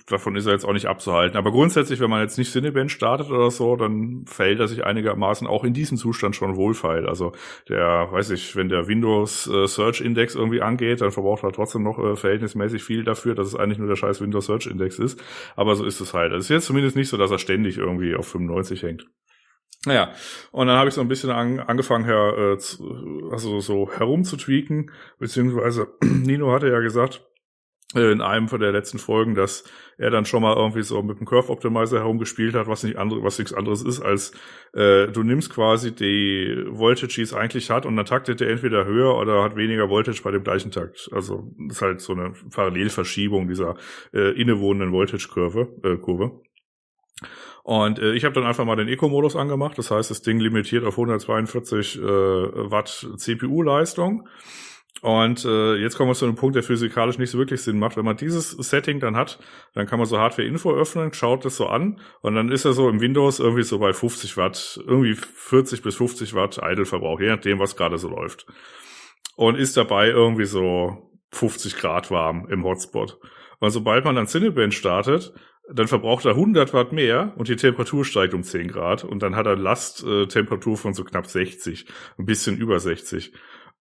davon 0.08 0.36
ist 0.36 0.48
er 0.48 0.54
jetzt 0.54 0.66
auch 0.66 0.74
nicht 0.74 0.88
abzuhalten. 0.88 1.38
Aber 1.38 1.52
grundsätzlich, 1.52 2.00
wenn 2.00 2.10
man 2.10 2.22
jetzt 2.22 2.40
nicht 2.40 2.52
Cinebench 2.52 2.92
startet 2.92 3.30
oder 3.30 3.52
so, 3.52 3.76
dann 3.76 4.26
fällt 4.26 4.60
er 4.60 4.68
sich 4.68 4.84
einigermaßen 4.84 5.46
auch 5.46 5.64
in 5.64 5.76
diesem 5.76 5.98
Zustand 5.98 6.36
schon 6.36 6.56
wohlfeil. 6.56 7.08
Also 7.08 7.32
der, 7.70 8.08
weiß 8.12 8.32
ich, 8.32 8.56
wenn 8.56 8.68
der 8.68 8.88
Windows 8.88 9.46
äh, 9.46 9.68
Search 9.68 10.02
Index 10.02 10.34
irgendwie 10.34 10.64
angeht, 10.64 11.02
dann 11.02 11.12
verbraucht 11.12 11.44
er 11.44 11.52
trotzdem 11.52 11.84
noch 11.84 12.00
äh, 12.00 12.16
verhältnismäßig 12.16 12.84
viel 12.84 13.04
dafür, 13.04 13.36
dass 13.36 13.48
es 13.48 13.56
eigentlich 13.56 13.78
nur 13.78 13.88
der 13.88 13.98
scheiß 13.98 14.20
Windows 14.20 14.48
Search 14.48 14.66
Index 14.66 14.98
ist. 14.98 15.22
Aber 15.56 15.76
so 15.76 15.86
ist 15.86 16.00
es 16.00 16.16
halt. 16.16 16.34
Es 16.34 16.46
ist 16.46 16.50
jetzt 16.50 16.66
zumindest 16.66 16.96
nicht 16.96 17.10
so, 17.10 17.18
dass 17.18 17.30
er 17.30 17.38
ständig 17.38 17.78
irgendwie 17.78 18.16
auf 18.16 18.28
95 18.28 18.82
hängt. 18.82 19.06
Naja, 19.86 20.12
und 20.52 20.66
dann 20.66 20.78
habe 20.78 20.90
ich 20.90 20.96
so 20.96 21.02
ein 21.02 21.08
bisschen 21.08 21.30
an, 21.30 21.60
angefangen, 21.60 22.06
her, 22.06 22.54
äh, 22.54 22.58
zu, 22.58 23.30
also 23.32 23.60
so 23.60 23.92
herumzutweaken, 23.92 24.90
beziehungsweise 25.20 25.88
Nino 26.04 26.52
hatte 26.52 26.70
ja 26.70 26.80
gesagt, 26.80 27.24
in 27.96 28.22
einem 28.22 28.48
von 28.48 28.60
der 28.60 28.72
letzten 28.72 29.00
Folgen, 29.00 29.36
dass 29.36 29.64
er 29.98 30.10
dann 30.10 30.26
schon 30.26 30.42
mal 30.42 30.56
irgendwie 30.56 30.84
so 30.84 31.02
mit 31.02 31.20
dem 31.20 31.26
Curve 31.26 31.50
Optimizer 31.50 32.00
herumgespielt 32.00 32.54
hat, 32.56 32.68
was 32.68 32.84
nicht 32.84 32.98
andere, 32.98 33.24
was 33.24 33.40
nichts 33.40 33.54
anderes 33.54 33.82
ist, 33.84 34.02
als 34.02 34.32
äh, 34.74 35.08
du 35.08 35.24
nimmst 35.24 35.50
quasi 35.50 35.96
die 35.96 36.66
Voltage, 36.68 37.14
die 37.16 37.22
es 37.22 37.34
eigentlich 37.34 37.70
hat, 37.70 37.86
und 37.86 37.96
dann 37.96 38.06
taktet 38.06 38.42
er 38.42 38.50
entweder 38.50 38.86
höher 38.86 39.16
oder 39.16 39.44
hat 39.44 39.56
weniger 39.56 39.90
Voltage 39.90 40.22
bei 40.24 40.32
dem 40.32 40.44
gleichen 40.44 40.72
Takt. 40.72 41.10
Also 41.14 41.56
ist 41.70 41.82
halt 41.82 42.02
so 42.02 42.14
eine 42.14 42.34
Parallelverschiebung 42.54 43.48
dieser 43.48 43.76
äh, 44.14 44.32
innewohnenden 44.40 44.92
Voltage-Kurve. 44.92 45.70
Äh, 45.84 45.98
Kurve. 45.98 46.42
Und 47.64 47.98
äh, 47.98 48.14
ich 48.14 48.26
habe 48.26 48.36
dann 48.36 48.46
einfach 48.46 48.66
mal 48.66 48.76
den 48.76 48.88
Eco-Modus 48.88 49.36
angemacht. 49.36 49.78
Das 49.78 49.90
heißt, 49.90 50.12
das 50.12 50.22
Ding 50.22 50.40
limitiert 50.40 50.84
auf 50.84 50.94
142 50.94 51.98
äh, 51.98 52.02
Watt 52.04 53.08
CPU-Leistung. 53.18 54.28
Und 55.02 55.46
äh, 55.46 55.76
jetzt 55.76 55.98
kommen 55.98 56.10
wir 56.10 56.16
zu 56.16 56.26
einem 56.26 56.36
Punkt, 56.36 56.56
der 56.56 56.64
physikalisch 56.64 57.18
nicht 57.18 57.30
so 57.30 57.38
wirklich 57.38 57.62
Sinn 57.62 57.78
macht. 57.78 57.98
Wenn 57.98 58.06
man 58.06 58.18
dieses 58.18 58.52
Setting 58.52 59.00
dann 59.00 59.16
hat, 59.16 59.40
dann 59.74 59.86
kann 59.86 60.00
man 60.00 60.08
so 60.08 60.18
Hardware-Info 60.18 60.74
öffnen, 60.74 61.14
schaut 61.14 61.46
das 61.46 61.58
so 61.58 61.68
an 61.68 62.00
und 62.22 62.36
dann 62.36 62.52
ist 62.52 62.66
er 62.66 62.74
so 62.74 62.90
im 62.90 63.02
Windows 63.02 63.40
irgendwie 63.40 63.64
so 63.64 63.78
bei 63.78 63.94
50 63.94 64.38
Watt, 64.38 64.82
irgendwie 64.88 65.16
40 65.16 65.84
bis 65.84 65.96
50 65.96 66.34
Watt 66.34 66.60
Idle-Verbrauch, 66.64 67.20
je 67.20 67.28
nachdem, 67.28 67.60
was 67.60 67.76
gerade 67.76 67.98
so 67.98 68.10
läuft. 68.10 68.48
Und 69.36 69.56
ist 69.56 69.78
dabei 69.78 70.08
irgendwie 70.08 70.46
so 70.46 71.12
50 71.32 71.78
Grad 71.78 72.10
warm 72.10 72.48
im 72.50 72.64
Hotspot. 72.64 73.20
Und 73.60 73.72
sobald 73.72 74.06
man 74.06 74.16
dann 74.16 74.28
Cinebench 74.28 74.78
startet, 74.78 75.34
dann 75.72 75.88
verbraucht 75.88 76.26
er 76.26 76.32
100 76.32 76.74
Watt 76.74 76.92
mehr 76.94 77.34
und 77.38 77.48
die 77.48 77.56
Temperatur 77.56 78.06
steigt 78.06 78.34
um 78.34 78.44
10 78.44 78.68
Grad 78.68 79.04
und 79.04 79.22
dann 79.24 79.36
hat 79.36 79.48
er 79.48 79.56
Lasttemperatur 79.56 80.74
äh, 80.74 80.78
von 80.78 80.94
so 80.94 81.04
knapp 81.04 81.26
60, 81.26 81.86
ein 82.18 82.26
bisschen 82.26 82.58
über 82.58 82.80
60. 82.80 83.34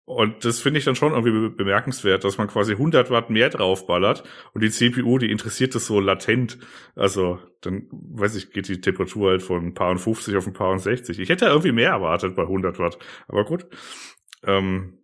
Und 0.07 0.45
das 0.45 0.61
finde 0.61 0.79
ich 0.79 0.85
dann 0.85 0.97
schon 0.97 1.13
irgendwie 1.13 1.49
bemerkenswert, 1.49 2.25
dass 2.25 2.37
man 2.37 2.47
quasi 2.47 2.73
100 2.73 3.11
Watt 3.11 3.31
mehr 3.31 3.49
draufballert 3.49 4.23
und 4.53 4.63
die 4.63 4.71
CPU, 4.71 5.17
die 5.17 5.31
interessiert 5.31 5.75
das 5.75 5.87
so 5.87 5.99
latent. 5.99 6.59
Also 6.95 7.39
dann, 7.63 7.89
weiß 7.91 8.35
ich, 8.37 8.51
geht 8.51 8.69
die 8.69 8.83
Temperatur 8.83 9.31
halt 9.31 9.43
von 9.43 9.65
ein 9.65 9.75
paar 9.75 9.97
50 9.97 10.37
auf 10.37 10.47
ein 10.47 10.53
paar 10.53 10.79
60. 10.79 11.19
Ich 11.19 11.31
hätte 11.31 11.47
irgendwie 11.47 11.73
mehr 11.73 11.91
erwartet 11.91 12.37
bei 12.37 12.43
100 12.43 12.79
Watt, 12.79 12.99
aber 13.29 13.45
gut. 13.47 13.67
Ähm, 14.43 15.04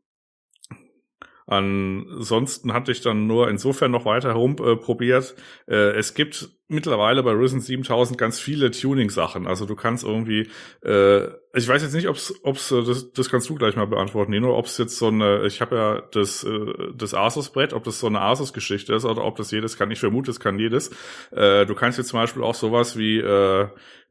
Ansonsten 1.50 2.72
hatte 2.72 2.92
ich 2.92 3.00
dann 3.00 3.26
nur 3.26 3.50
insofern 3.50 3.90
noch 3.90 4.04
weiter 4.04 4.28
herumprobiert. 4.28 5.34
Äh, 5.66 5.74
äh, 5.74 5.98
es 5.98 6.14
gibt 6.14 6.48
mittlerweile 6.68 7.24
bei 7.24 7.32
Risen 7.32 7.60
7000 7.60 8.16
ganz 8.16 8.38
viele 8.38 8.70
Tuning-Sachen. 8.70 9.48
Also 9.48 9.66
du 9.66 9.74
kannst 9.74 10.04
irgendwie, 10.04 10.48
äh, 10.84 11.24
ich 11.52 11.66
weiß 11.66 11.82
jetzt 11.82 11.92
nicht, 11.92 12.08
ob's, 12.08 12.32
ob's, 12.44 12.70
äh, 12.70 12.84
das, 12.84 13.12
das 13.12 13.30
kannst 13.30 13.50
du 13.50 13.56
gleich 13.56 13.74
mal 13.74 13.88
beantworten, 13.88 14.30
Nino, 14.30 14.56
ob 14.56 14.66
es 14.66 14.78
jetzt 14.78 14.96
so 14.96 15.08
eine, 15.08 15.44
ich 15.44 15.60
habe 15.60 15.74
ja 15.74 16.02
das, 16.12 16.44
äh, 16.44 16.92
das 16.94 17.14
Asus-Brett, 17.14 17.72
ob 17.72 17.82
das 17.82 17.98
so 17.98 18.06
eine 18.06 18.20
Asus-Geschichte 18.20 18.94
ist 18.94 19.04
oder 19.04 19.24
ob 19.24 19.34
das 19.34 19.50
jedes 19.50 19.76
kann. 19.76 19.90
Ich 19.90 19.98
vermute, 19.98 20.30
es 20.30 20.38
kann 20.38 20.56
jedes. 20.56 20.92
Äh, 21.32 21.66
du 21.66 21.74
kannst 21.74 21.98
jetzt 21.98 22.10
zum 22.10 22.20
Beispiel 22.20 22.44
auch 22.44 22.54
sowas 22.54 22.96
wie 22.96 23.18
äh, 23.18 23.66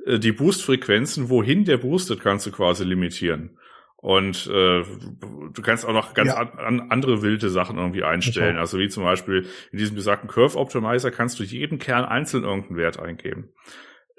die 0.05 0.33
Boost-Frequenzen, 0.33 1.29
wohin 1.29 1.63
der 1.63 1.77
boostet, 1.77 2.19
kannst 2.19 2.45
du 2.45 2.51
quasi 2.51 2.83
limitieren. 2.83 3.57
Und 4.01 4.47
äh, 4.47 4.83
du 4.83 5.61
kannst 5.61 5.85
auch 5.85 5.93
noch 5.93 6.13
ganz 6.13 6.29
ja. 6.29 6.37
an, 6.37 6.89
andere 6.89 7.21
wilde 7.21 7.49
Sachen 7.49 7.77
irgendwie 7.77 8.03
einstellen. 8.03 8.51
Okay. 8.51 8.59
Also 8.59 8.79
wie 8.79 8.87
zum 8.87 9.03
Beispiel 9.03 9.45
in 9.71 9.77
diesem 9.77 9.95
besagten 9.95 10.29
Curve 10.29 10.57
Optimizer 10.57 11.11
kannst 11.11 11.39
du 11.39 11.43
jeden 11.43 11.79
Kern 11.79 12.05
einzeln 12.05 12.45
irgendeinen 12.45 12.77
Wert 12.77 12.99
eingeben. 12.99 13.49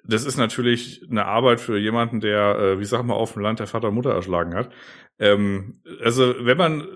Das 0.05 0.25
ist 0.25 0.37
natürlich 0.37 1.07
eine 1.11 1.27
Arbeit 1.27 1.61
für 1.61 1.79
jemanden, 1.79 2.21
der, 2.21 2.59
äh, 2.59 2.79
wie 2.79 2.85
sag 2.85 3.05
mal, 3.05 3.15
auf 3.15 3.33
dem 3.35 3.43
Land 3.43 3.59
der 3.59 3.67
Vater 3.67 3.91
Mutter 3.91 4.13
erschlagen 4.13 4.55
hat. 4.55 4.71
Ähm, 5.19 5.83
also 6.03 6.35
wenn 6.41 6.57
man 6.59 6.87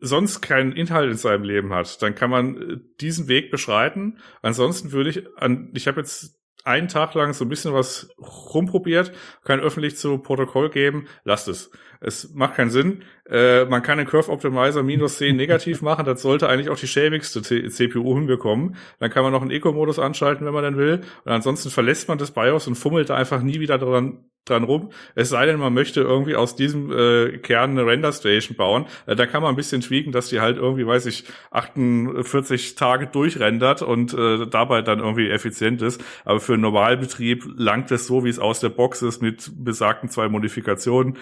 sonst 0.00 0.40
keinen 0.40 0.72
Inhalt 0.72 1.10
in 1.10 1.16
seinem 1.16 1.44
Leben 1.44 1.72
hat, 1.72 2.00
dann 2.02 2.14
kann 2.14 2.30
man 2.30 2.82
diesen 3.00 3.28
Weg 3.28 3.50
beschreiten. 3.50 4.18
Ansonsten 4.42 4.92
würde 4.92 5.10
ich 5.10 5.26
an, 5.36 5.70
ich 5.74 5.86
habe 5.86 6.00
jetzt 6.00 6.38
einen 6.64 6.88
Tag 6.88 7.14
lang 7.14 7.34
so 7.34 7.44
ein 7.44 7.48
bisschen 7.48 7.74
was 7.74 8.08
rumprobiert, 8.18 9.12
kann 9.44 9.60
öffentlich 9.60 9.96
zu 9.96 10.18
Protokoll 10.18 10.70
geben, 10.70 11.06
lasst 11.24 11.48
es. 11.48 11.70
Es 12.04 12.34
macht 12.34 12.54
keinen 12.54 12.70
Sinn. 12.70 13.02
Äh, 13.28 13.64
man 13.64 13.82
kann 13.82 13.98
den 13.98 14.06
Curve 14.06 14.30
Optimizer 14.30 14.82
minus 14.82 15.18
10 15.18 15.36
negativ 15.44 15.82
machen, 15.82 16.04
das 16.04 16.22
sollte 16.22 16.48
eigentlich 16.48 16.68
auch 16.68 16.78
die 16.78 16.86
schäbigste 16.86 17.42
C 17.42 17.68
CPU 17.68 18.14
hinbekommen. 18.14 18.76
Dann 18.98 19.10
kann 19.10 19.22
man 19.22 19.32
noch 19.32 19.42
einen 19.42 19.50
Eco-Modus 19.50 19.98
anschalten, 19.98 20.46
wenn 20.46 20.54
man 20.54 20.62
dann 20.62 20.76
will. 20.76 21.00
Und 21.24 21.32
ansonsten 21.32 21.70
verlässt 21.70 22.08
man 22.08 22.18
das 22.18 22.32
BIOS 22.32 22.66
und 22.68 22.74
fummelt 22.74 23.10
da 23.10 23.16
einfach 23.16 23.42
nie 23.42 23.60
wieder 23.60 23.78
dran 23.78 24.24
dran 24.44 24.64
rum. 24.64 24.90
Es 25.14 25.30
sei 25.30 25.46
denn, 25.46 25.58
man 25.58 25.72
möchte 25.72 26.02
irgendwie 26.02 26.36
aus 26.36 26.54
diesem 26.54 26.92
äh, 26.92 27.38
Kern 27.38 27.70
eine 27.70 27.86
Render 27.86 28.12
Station 28.12 28.56
bauen. 28.56 28.86
Äh, 29.06 29.16
da 29.16 29.26
kann 29.26 29.42
man 29.42 29.54
ein 29.54 29.56
bisschen 29.56 29.80
tweaken, 29.80 30.12
dass 30.12 30.28
die 30.28 30.40
halt 30.40 30.56
irgendwie, 30.58 30.86
weiß 30.86 31.06
ich, 31.06 31.24
48 31.50 32.74
Tage 32.74 33.06
durchrendert 33.06 33.82
und 33.82 34.12
äh, 34.12 34.46
dabei 34.46 34.82
dann 34.82 34.98
irgendwie 34.98 35.30
effizient 35.30 35.82
ist. 35.82 36.02
Aber 36.24 36.40
für 36.40 36.54
einen 36.54 36.62
Normalbetrieb 36.62 37.44
langt 37.56 37.90
es 37.90 38.06
so, 38.06 38.24
wie 38.24 38.28
es 38.28 38.38
aus 38.38 38.60
der 38.60 38.68
Box 38.68 39.02
ist, 39.02 39.22
mit 39.22 39.50
besagten 39.56 40.10
zwei 40.10 40.28
Modifikationen. 40.28 41.16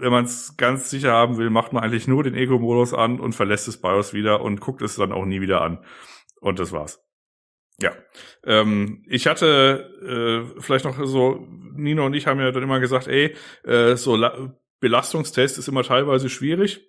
Wenn 0.00 0.12
man 0.12 0.24
es 0.24 0.56
ganz 0.56 0.90
sicher 0.90 1.12
haben 1.12 1.38
will, 1.38 1.50
macht 1.50 1.72
man 1.72 1.82
eigentlich 1.82 2.08
nur 2.08 2.22
den 2.22 2.34
Eco-Modus 2.34 2.94
an 2.94 3.20
und 3.20 3.34
verlässt 3.34 3.68
das 3.68 3.80
BIOS 3.80 4.12
wieder 4.12 4.40
und 4.40 4.60
guckt 4.60 4.82
es 4.82 4.96
dann 4.96 5.12
auch 5.12 5.24
nie 5.24 5.40
wieder 5.40 5.62
an. 5.62 5.84
Und 6.40 6.58
das 6.58 6.72
war's. 6.72 7.02
Ja, 7.78 7.92
ähm, 8.44 9.04
ich 9.06 9.26
hatte 9.26 10.48
äh, 10.56 10.60
vielleicht 10.60 10.86
noch 10.86 10.98
so, 11.04 11.46
Nino 11.74 12.06
und 12.06 12.14
ich 12.14 12.26
haben 12.26 12.40
ja 12.40 12.50
dann 12.50 12.62
immer 12.62 12.80
gesagt, 12.80 13.06
ey, 13.06 13.34
äh, 13.64 13.96
so 13.96 14.16
La 14.16 14.56
Belastungstest 14.80 15.58
ist 15.58 15.68
immer 15.68 15.82
teilweise 15.82 16.28
schwierig. 16.28 16.86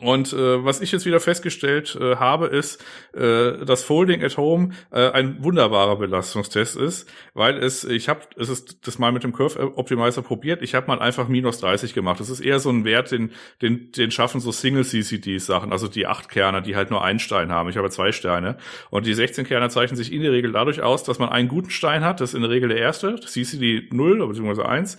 Und 0.00 0.32
äh, 0.32 0.64
was 0.64 0.80
ich 0.80 0.92
jetzt 0.92 1.04
wieder 1.04 1.20
festgestellt 1.20 1.96
äh, 2.00 2.16
habe, 2.16 2.46
ist, 2.46 2.82
äh, 3.14 3.64
dass 3.64 3.84
Folding 3.84 4.24
at 4.24 4.36
Home 4.38 4.70
äh, 4.90 5.10
ein 5.10 5.44
wunderbarer 5.44 5.96
Belastungstest 5.96 6.76
ist, 6.76 7.08
weil 7.34 7.58
es, 7.58 7.84
ich 7.84 8.08
habe, 8.08 8.20
es 8.36 8.48
ist 8.48 8.86
das 8.86 8.98
mal 8.98 9.12
mit 9.12 9.24
dem 9.24 9.32
Curve 9.32 9.76
Optimizer 9.76 10.22
probiert, 10.22 10.62
ich 10.62 10.74
habe 10.74 10.86
mal 10.86 11.00
einfach 11.00 11.28
minus 11.28 11.58
30 11.60 11.92
gemacht. 11.92 12.18
Das 12.18 12.30
ist 12.30 12.40
eher 12.40 12.60
so 12.60 12.70
ein 12.70 12.84
Wert, 12.84 13.10
den, 13.10 13.32
den, 13.60 13.92
den 13.92 14.10
schaffen 14.10 14.40
so 14.40 14.52
Single 14.52 14.84
CCDs 14.84 15.44
Sachen, 15.44 15.70
also 15.70 15.86
die 15.86 16.06
acht 16.06 16.30
Kerne, 16.30 16.62
die 16.62 16.76
halt 16.76 16.90
nur 16.90 17.04
einen 17.04 17.18
Stein 17.18 17.52
haben. 17.52 17.68
Ich 17.68 17.76
habe 17.76 17.90
zwei 17.90 18.12
Steine. 18.12 18.56
Und 18.88 19.04
die 19.04 19.14
16 19.14 19.46
Kerne 19.46 19.68
zeichnen 19.68 19.96
sich 19.96 20.12
in 20.12 20.22
der 20.22 20.32
Regel 20.32 20.52
dadurch 20.52 20.80
aus, 20.80 21.04
dass 21.04 21.18
man 21.18 21.28
einen 21.28 21.48
guten 21.48 21.70
Stein 21.70 22.04
hat, 22.04 22.20
das 22.20 22.30
ist 22.30 22.34
in 22.34 22.42
der 22.42 22.50
Regel 22.50 22.70
der 22.70 22.78
erste, 22.78 23.20
CCD 23.20 23.88
0 23.90 24.26
bzw. 24.28 24.62
1 24.62 24.98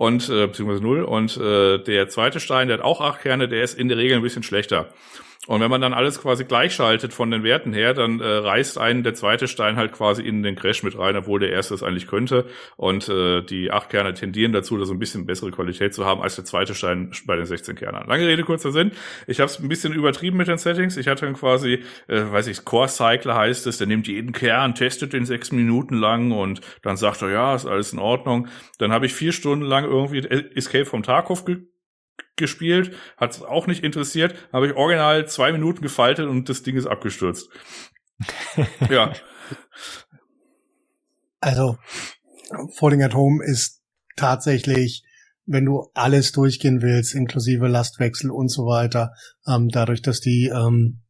und 0.00 0.30
äh, 0.30 0.46
beziehungsweise 0.46 0.82
null 0.82 1.02
und 1.02 1.36
äh, 1.36 1.76
der 1.76 2.08
zweite 2.08 2.40
Stein, 2.40 2.68
der 2.68 2.78
hat 2.78 2.84
auch 2.84 3.02
acht 3.02 3.20
Kerne, 3.20 3.48
der 3.48 3.62
ist 3.62 3.78
in 3.78 3.88
der 3.88 3.98
Regel 3.98 4.16
ein 4.16 4.22
bisschen 4.22 4.42
schlechter. 4.42 4.88
Und 5.46 5.60
wenn 5.62 5.70
man 5.70 5.80
dann 5.80 5.94
alles 5.94 6.20
quasi 6.20 6.44
gleichschaltet 6.44 7.14
von 7.14 7.30
den 7.30 7.42
Werten 7.42 7.72
her, 7.72 7.94
dann 7.94 8.20
äh, 8.20 8.26
reißt 8.26 8.76
einen 8.76 9.02
der 9.02 9.14
zweite 9.14 9.48
Stein 9.48 9.76
halt 9.76 9.92
quasi 9.92 10.22
in 10.22 10.42
den 10.42 10.54
Crash 10.54 10.82
mit 10.82 10.98
rein, 10.98 11.16
obwohl 11.16 11.40
der 11.40 11.50
erste 11.50 11.72
es 11.72 11.82
eigentlich 11.82 12.06
könnte. 12.06 12.44
Und 12.76 13.08
äh, 13.08 13.40
die 13.40 13.70
acht 13.70 13.88
Kerne 13.88 14.12
tendieren 14.12 14.52
dazu, 14.52 14.76
das 14.76 14.90
ein 14.90 14.98
bisschen 14.98 15.24
bessere 15.24 15.50
Qualität 15.50 15.94
zu 15.94 16.04
haben 16.04 16.20
als 16.20 16.36
der 16.36 16.44
zweite 16.44 16.74
Stein 16.74 17.10
bei 17.24 17.36
den 17.36 17.46
16 17.46 17.74
Kernern. 17.74 18.06
Lange 18.06 18.26
Rede, 18.26 18.42
kurzer 18.42 18.70
Sinn. 18.70 18.92
Ich 19.26 19.40
habe 19.40 19.50
es 19.50 19.58
ein 19.58 19.68
bisschen 19.68 19.94
übertrieben 19.94 20.36
mit 20.36 20.48
den 20.48 20.58
Settings. 20.58 20.98
Ich 20.98 21.08
hatte 21.08 21.24
dann 21.24 21.34
quasi, 21.34 21.84
äh, 22.06 22.20
weiß 22.30 22.46
ich, 22.48 22.66
Core 22.66 22.88
Cycler 22.88 23.34
heißt 23.34 23.66
es, 23.66 23.78
der 23.78 23.86
nimmt 23.86 24.08
jeden 24.08 24.32
Kern, 24.32 24.74
testet 24.74 25.14
den 25.14 25.24
sechs 25.24 25.52
Minuten 25.52 25.94
lang 25.96 26.32
und 26.32 26.60
dann 26.82 26.98
sagt 26.98 27.22
er, 27.22 27.30
ja, 27.30 27.54
ist 27.54 27.64
alles 27.64 27.94
in 27.94 27.98
Ordnung. 27.98 28.48
Dann 28.76 28.92
habe 28.92 29.06
ich 29.06 29.14
vier 29.14 29.32
Stunden 29.32 29.64
lang 29.64 29.84
irgendwie 29.84 30.18
Escape 30.18 30.84
vom 30.84 31.02
Tarkov 31.02 31.46
gespielt, 32.36 32.94
hat 33.16 33.32
es 33.32 33.42
auch 33.42 33.66
nicht 33.66 33.84
interessiert, 33.84 34.34
habe 34.52 34.68
ich 34.68 34.74
original 34.74 35.26
zwei 35.28 35.52
Minuten 35.52 35.82
gefaltet 35.82 36.26
und 36.26 36.48
das 36.48 36.62
Ding 36.62 36.76
ist 36.76 36.86
abgestürzt. 36.86 37.48
ja. 38.90 39.12
Also, 41.40 41.78
Falling 42.76 43.02
at 43.02 43.14
Home 43.14 43.42
ist 43.44 43.82
tatsächlich, 44.16 45.04
wenn 45.46 45.64
du 45.64 45.90
alles 45.94 46.32
durchgehen 46.32 46.82
willst, 46.82 47.14
inklusive 47.14 47.66
Lastwechsel 47.66 48.30
und 48.30 48.48
so 48.48 48.66
weiter, 48.66 49.12
ähm, 49.46 49.68
dadurch, 49.68 50.02
dass 50.02 50.20
die 50.20 50.50
ähm, 50.54 51.00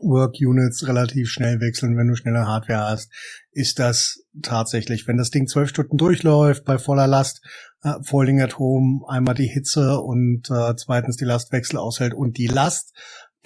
Work 0.00 0.36
Units 0.40 0.86
relativ 0.86 1.28
schnell 1.28 1.60
wechseln, 1.60 1.96
wenn 1.96 2.08
du 2.08 2.14
schnelle 2.14 2.46
Hardware 2.46 2.90
hast, 2.90 3.10
ist 3.50 3.78
das 3.78 4.24
tatsächlich, 4.40 5.08
wenn 5.08 5.16
das 5.16 5.30
Ding 5.30 5.48
zwölf 5.48 5.68
Stunden 5.68 5.96
durchläuft 5.96 6.64
bei 6.64 6.78
voller 6.78 7.06
Last, 7.06 7.42
äh, 7.82 7.94
Folding 8.02 8.40
at 8.40 8.58
Home 8.58 9.00
einmal 9.08 9.34
die 9.34 9.48
Hitze 9.48 9.98
und 10.00 10.50
äh, 10.50 10.76
zweitens 10.76 11.16
die 11.16 11.24
Lastwechsel 11.24 11.78
aushält 11.78 12.14
und 12.14 12.38
die 12.38 12.46
Last, 12.46 12.94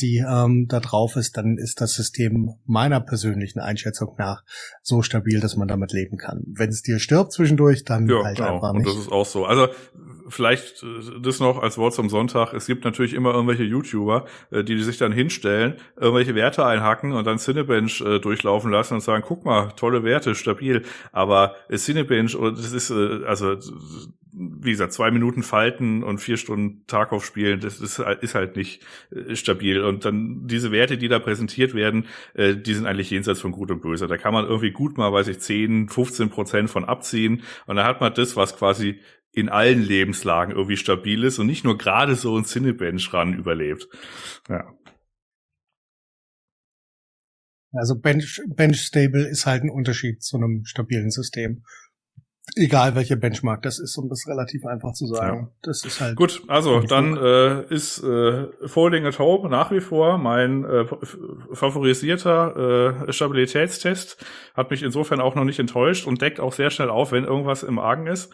die 0.01 0.19
ähm, 0.19 0.67
da 0.69 0.81
drauf 0.81 1.17
ist, 1.17 1.39
dann 1.39 1.57
ist 1.57 1.81
das 1.81 1.95
System 1.95 2.51
meiner 2.67 3.01
persönlichen 3.01 3.61
Einschätzung 3.61 4.15
nach 4.19 4.43
so 4.83 5.01
stabil, 5.01 5.41
dass 5.41 5.57
man 5.57 5.69
damit 5.69 5.93
leben 5.93 6.19
kann. 6.19 6.43
Wenn 6.47 6.69
es 6.69 6.83
dir 6.83 6.99
stirbt 6.99 7.33
zwischendurch, 7.33 7.85
dann 7.85 8.07
ja, 8.09 8.23
halt 8.23 8.37
genau. 8.37 8.55
einfach 8.57 8.73
nicht. 8.75 8.87
Und 8.87 8.95
das 8.95 9.05
ist 9.07 9.13
auch 9.13 9.25
so. 9.25 9.47
Also 9.47 9.69
vielleicht 10.29 10.83
äh, 10.83 11.21
das 11.21 11.41
noch 11.41 11.63
als 11.63 11.79
Wort 11.79 11.95
zum 11.95 12.09
Sonntag. 12.09 12.53
Es 12.53 12.67
gibt 12.67 12.85
natürlich 12.85 13.15
immer 13.15 13.33
irgendwelche 13.33 13.65
YouTuber, 13.65 14.27
äh, 14.51 14.65
die 14.65 14.83
sich 14.83 14.99
dann 14.99 15.13
hinstellen, 15.13 15.75
irgendwelche 15.97 16.35
Werte 16.35 16.65
einhacken 16.65 17.13
und 17.13 17.27
dann 17.27 17.39
Cinebench 17.39 18.01
äh, 18.01 18.19
durchlaufen 18.19 18.71
lassen 18.71 18.95
und 18.95 19.01
sagen, 19.01 19.25
guck 19.27 19.45
mal, 19.45 19.69
tolle 19.77 20.05
Werte, 20.05 20.35
stabil. 20.35 20.83
Aber 21.13 21.55
Cinebench, 21.71 22.37
das 22.41 22.73
ist 22.73 22.91
also 22.91 23.57
wie 24.39 24.71
gesagt, 24.73 24.93
zwei 24.93 25.11
Minuten 25.11 25.43
Falten 25.43 26.03
und 26.03 26.19
vier 26.19 26.37
Stunden 26.37 26.87
Tag 26.87 27.13
aufspielen, 27.13 27.61
das 27.61 27.81
ist, 27.81 27.99
ist 28.21 28.35
halt 28.35 28.57
nicht 28.57 28.83
stabil. 29.33 29.81
Und 29.81 30.05
dann 30.05 30.47
diese 30.47 30.73
Werte, 30.73 30.99
die 30.99 31.09
da 31.09 31.19
präsentiert 31.19 31.73
werden, 31.73 32.05
die 32.37 32.75
sind 32.75 32.85
eigentlich 32.85 33.11
jenseits 33.11 33.41
von 33.41 33.53
Gut 33.53 33.71
und 33.71 33.81
Böse. 33.81 34.09
Da 34.09 34.19
kann 34.19 34.35
man 34.35 34.45
irgendwie 34.45 34.73
gut 34.73 34.99
mal, 34.99 35.11
weiß 35.11 35.29
ich, 35.29 35.39
10, 35.41 35.89
15 35.89 36.29
Prozent 36.29 36.69
von 36.69 36.85
abziehen. 36.85 37.45
Und 37.67 37.77
dann 37.77 37.87
hat 37.87 38.03
man 38.03 38.13
das, 38.13 38.37
was 38.37 38.59
quasi 38.59 39.01
in 39.37 39.51
allen 39.51 39.83
Lebenslagen 39.83 40.55
irgendwie 40.55 40.79
stabil 40.79 41.23
ist 41.23 41.39
und 41.39 41.47
nicht 41.47 41.63
nur 41.63 41.77
gerade 41.77 42.17
so 42.17 42.37
ein 42.39 42.47
Cinebench 42.47 43.13
ran 43.13 43.35
überlebt. 43.35 43.87
Ja. 44.49 44.73
Also 47.73 47.97
Bench, 48.01 48.41
Bench 48.49 48.81
Stable 48.81 49.29
ist 49.29 49.45
halt 49.45 49.63
ein 49.63 49.71
Unterschied 49.71 50.23
zu 50.23 50.39
einem 50.39 50.65
stabilen 50.65 51.11
System. 51.11 51.63
Egal 52.55 52.95
welcher 52.95 53.17
Benchmark 53.17 53.61
das 53.63 53.79
ist, 53.79 53.99
um 53.99 54.09
das 54.09 54.27
relativ 54.27 54.65
einfach 54.65 54.95
zu 54.95 55.07
sagen. 55.07 55.39
Ja. 55.39 55.53
Das 55.63 55.85
ist 55.85 56.01
halt. 56.01 56.17
Gut, 56.17 56.43
also 56.47 56.81
dann 56.81 57.19
äh, 57.19 57.67
ist 57.75 58.03
äh, 58.03 58.47
Folding 58.67 59.05
at 59.05 59.19
Home 59.19 59.51
nach 59.51 59.71
wie 59.71 59.81
vor 59.81 60.17
mein 60.17 60.65
äh, 60.65 60.87
favorisierter 61.53 63.05
äh, 63.09 63.13
Stabilitätstest. 63.13 64.25
Hat 64.55 64.71
mich 64.71 64.83
insofern 64.83 65.21
auch 65.21 65.35
noch 65.35 65.45
nicht 65.45 65.59
enttäuscht 65.59 66.07
und 66.07 66.23
deckt 66.23 66.41
auch 66.41 66.55
sehr 66.55 66.71
schnell 66.71 66.89
auf, 66.89 67.13
wenn 67.13 67.25
irgendwas 67.25 67.65
im 67.65 67.79
Argen 67.79 68.07
ist. 68.07 68.33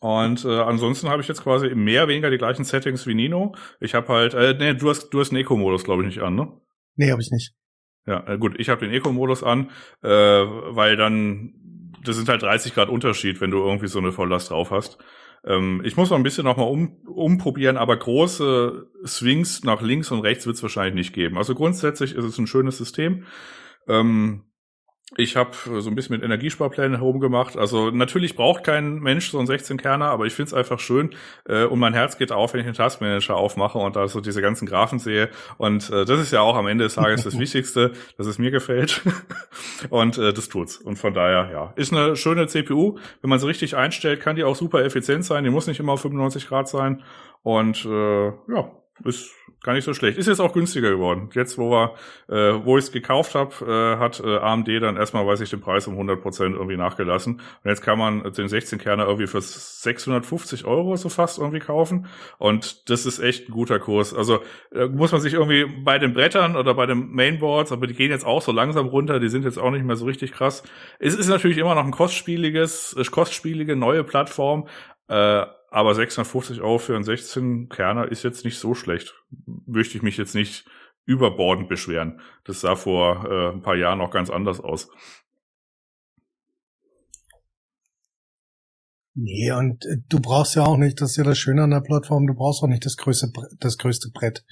Und 0.00 0.44
äh, 0.44 0.60
ansonsten 0.60 1.08
habe 1.08 1.22
ich 1.22 1.28
jetzt 1.28 1.44
quasi 1.44 1.74
mehr 1.74 2.08
weniger 2.08 2.30
die 2.30 2.38
gleichen 2.38 2.64
Settings 2.64 3.06
wie 3.06 3.14
Nino. 3.14 3.54
Ich 3.78 3.94
habe 3.94 4.08
halt, 4.08 4.34
äh, 4.34 4.54
nee, 4.58 4.74
du 4.74 4.90
hast 4.90 5.10
du 5.10 5.20
hast 5.20 5.30
einen 5.30 5.40
Eco-Modus, 5.40 5.84
glaube 5.84 6.02
ich, 6.02 6.06
nicht 6.06 6.22
an, 6.22 6.34
ne? 6.34 6.48
Nee, 6.96 7.12
habe 7.12 7.22
ich 7.22 7.30
nicht. 7.30 7.54
Ja, 8.06 8.26
äh, 8.26 8.36
gut, 8.36 8.58
ich 8.58 8.68
habe 8.68 8.84
den 8.84 8.92
Eco-Modus 8.92 9.44
an, 9.44 9.70
äh, 10.02 10.08
weil 10.08 10.96
dann 10.96 11.54
das 12.04 12.16
sind 12.16 12.28
halt 12.28 12.42
30 12.42 12.74
Grad 12.74 12.88
Unterschied, 12.88 13.40
wenn 13.40 13.50
du 13.50 13.58
irgendwie 13.58 13.86
so 13.86 14.00
eine 14.00 14.12
Volllast 14.12 14.50
drauf 14.50 14.70
hast. 14.70 14.98
Ähm, 15.44 15.82
ich 15.84 15.96
muss 15.96 16.10
noch 16.10 16.16
ein 16.16 16.22
bisschen 16.22 16.44
nochmal 16.44 16.68
um, 16.68 16.96
umprobieren, 17.06 17.76
aber 17.76 17.96
große 17.96 18.90
Swings 19.06 19.64
nach 19.64 19.82
links 19.82 20.10
und 20.10 20.20
rechts 20.20 20.46
wird 20.46 20.56
es 20.56 20.62
wahrscheinlich 20.62 20.94
nicht 20.94 21.12
geben. 21.12 21.38
Also 21.38 21.54
grundsätzlich 21.54 22.14
ist 22.14 22.24
es 22.24 22.38
ein 22.38 22.46
schönes 22.46 22.78
System. 22.78 23.24
Ähm, 23.88 24.44
ich 25.16 25.36
habe 25.36 25.50
so 25.80 25.90
ein 25.90 25.94
bisschen 25.94 26.16
mit 26.16 26.24
Energiesparplänen 26.24 26.96
herumgemacht. 26.98 27.56
Also 27.56 27.90
natürlich 27.90 28.34
braucht 28.34 28.64
kein 28.64 28.98
Mensch 29.00 29.30
so 29.30 29.38
einen 29.38 29.48
16-Kerner, 29.48 30.06
aber 30.06 30.26
ich 30.26 30.32
finde 30.32 30.48
es 30.48 30.54
einfach 30.54 30.80
schön. 30.80 31.10
Äh, 31.46 31.64
und 31.64 31.78
mein 31.78 31.92
Herz 31.92 32.16
geht 32.16 32.32
auf, 32.32 32.52
wenn 32.52 32.60
ich 32.60 32.66
den 32.66 32.74
Taskmanager 32.74 33.36
aufmache 33.36 33.78
und 33.78 33.96
da 33.96 34.08
so 34.08 34.20
diese 34.20 34.40
ganzen 34.40 34.66
Graphen 34.66 34.98
sehe. 34.98 35.28
Und 35.58 35.90
äh, 35.90 36.04
das 36.04 36.20
ist 36.20 36.32
ja 36.32 36.40
auch 36.40 36.56
am 36.56 36.66
Ende 36.66 36.84
des 36.84 36.94
Tages 36.94 37.24
das 37.24 37.38
Wichtigste, 37.38 37.92
dass 38.16 38.26
es 38.26 38.38
mir 38.38 38.50
gefällt. 38.50 39.02
und 39.90 40.16
äh, 40.18 40.32
das 40.32 40.48
tut's. 40.48 40.78
Und 40.78 40.96
von 40.96 41.12
daher, 41.12 41.50
ja, 41.52 41.72
ist 41.76 41.92
eine 41.92 42.16
schöne 42.16 42.46
CPU. 42.46 42.98
Wenn 43.20 43.30
man 43.30 43.38
sie 43.38 43.46
richtig 43.46 43.76
einstellt, 43.76 44.20
kann 44.20 44.36
die 44.36 44.44
auch 44.44 44.56
super 44.56 44.82
effizient 44.84 45.24
sein. 45.24 45.44
Die 45.44 45.50
muss 45.50 45.66
nicht 45.66 45.80
immer 45.80 45.92
auf 45.92 46.00
95 46.00 46.48
Grad 46.48 46.68
sein. 46.68 47.02
Und 47.42 47.84
äh, 47.84 48.26
ja, 48.26 48.70
ist 49.04 49.30
gar 49.62 49.74
nicht 49.74 49.84
so 49.84 49.94
schlecht. 49.94 50.18
Ist 50.18 50.26
jetzt 50.26 50.40
auch 50.40 50.52
günstiger 50.52 50.90
geworden. 50.90 51.30
Jetzt, 51.34 51.56
wo 51.56 51.70
wir, 51.70 51.94
äh, 52.28 52.64
wo 52.64 52.78
ich 52.78 52.84
es 52.84 52.92
gekauft 52.92 53.34
habe, 53.34 53.52
äh, 53.64 53.98
hat 53.98 54.20
äh, 54.20 54.38
AMD 54.38 54.68
dann 54.80 54.96
erstmal, 54.96 55.26
weiß 55.26 55.40
ich, 55.40 55.50
den 55.50 55.60
Preis 55.60 55.86
um 55.86 55.94
100 55.94 56.20
Prozent 56.20 56.56
irgendwie 56.56 56.76
nachgelassen. 56.76 57.34
Und 57.34 57.68
jetzt 57.68 57.82
kann 57.82 57.98
man 57.98 58.22
den 58.22 58.48
16-Kerner 58.48 59.04
irgendwie 59.04 59.26
für 59.26 59.40
650 59.40 60.64
Euro 60.64 60.96
so 60.96 61.08
fast 61.08 61.38
irgendwie 61.38 61.60
kaufen. 61.60 62.06
Und 62.38 62.90
das 62.90 63.06
ist 63.06 63.20
echt 63.20 63.48
ein 63.48 63.52
guter 63.52 63.78
Kurs. 63.78 64.14
Also 64.14 64.40
äh, 64.74 64.86
muss 64.86 65.12
man 65.12 65.20
sich 65.20 65.34
irgendwie 65.34 65.66
bei 65.84 65.98
den 65.98 66.12
Brettern 66.12 66.56
oder 66.56 66.74
bei 66.74 66.86
den 66.86 67.10
Mainboards, 67.10 67.72
aber 67.72 67.86
die 67.86 67.94
gehen 67.94 68.10
jetzt 68.10 68.26
auch 68.26 68.42
so 68.42 68.52
langsam 68.52 68.86
runter. 68.86 69.20
Die 69.20 69.28
sind 69.28 69.44
jetzt 69.44 69.58
auch 69.58 69.70
nicht 69.70 69.84
mehr 69.84 69.96
so 69.96 70.06
richtig 70.06 70.32
krass. 70.32 70.64
Es 70.98 71.14
ist 71.14 71.28
natürlich 71.28 71.58
immer 71.58 71.74
noch 71.74 71.84
ein 71.84 71.92
kostspieliges, 71.92 72.96
äh, 72.98 73.04
kostspielige 73.04 73.76
neue 73.76 74.02
Plattform. 74.02 74.66
Äh, 75.08 75.46
aber 75.70 75.94
650 75.94 76.60
Euro 76.60 76.78
für 76.78 76.94
einen 76.94 77.04
16 77.04 77.68
Kerner 77.68 78.10
ist 78.10 78.22
jetzt 78.22 78.44
nicht 78.44 78.58
so 78.58 78.74
schlecht. 78.74 79.14
Möchte 79.66 79.96
ich 79.96 80.02
mich 80.02 80.16
jetzt 80.16 80.34
nicht 80.34 80.66
überbordend 81.04 81.68
beschweren. 81.68 82.20
Das 82.44 82.60
sah 82.60 82.76
vor 82.76 83.24
äh, 83.24 83.54
ein 83.54 83.62
paar 83.62 83.76
Jahren 83.76 83.98
noch 83.98 84.10
ganz 84.10 84.30
anders 84.30 84.60
aus. 84.60 84.88
Nee, 89.14 89.52
und 89.52 89.84
äh, 89.84 89.96
du 90.08 90.20
brauchst 90.20 90.54
ja 90.54 90.64
auch 90.64 90.76
nicht, 90.76 91.00
das 91.00 91.10
ist 91.10 91.16
ja 91.16 91.24
das 91.24 91.38
Schöne 91.38 91.62
an 91.62 91.70
der 91.70 91.80
Plattform, 91.80 92.26
du 92.26 92.34
brauchst 92.34 92.62
auch 92.62 92.68
nicht 92.68 92.86
das 92.86 92.96
größte, 92.96 93.30
das 93.58 93.76
größte 93.78 94.10
Brett. 94.10 94.44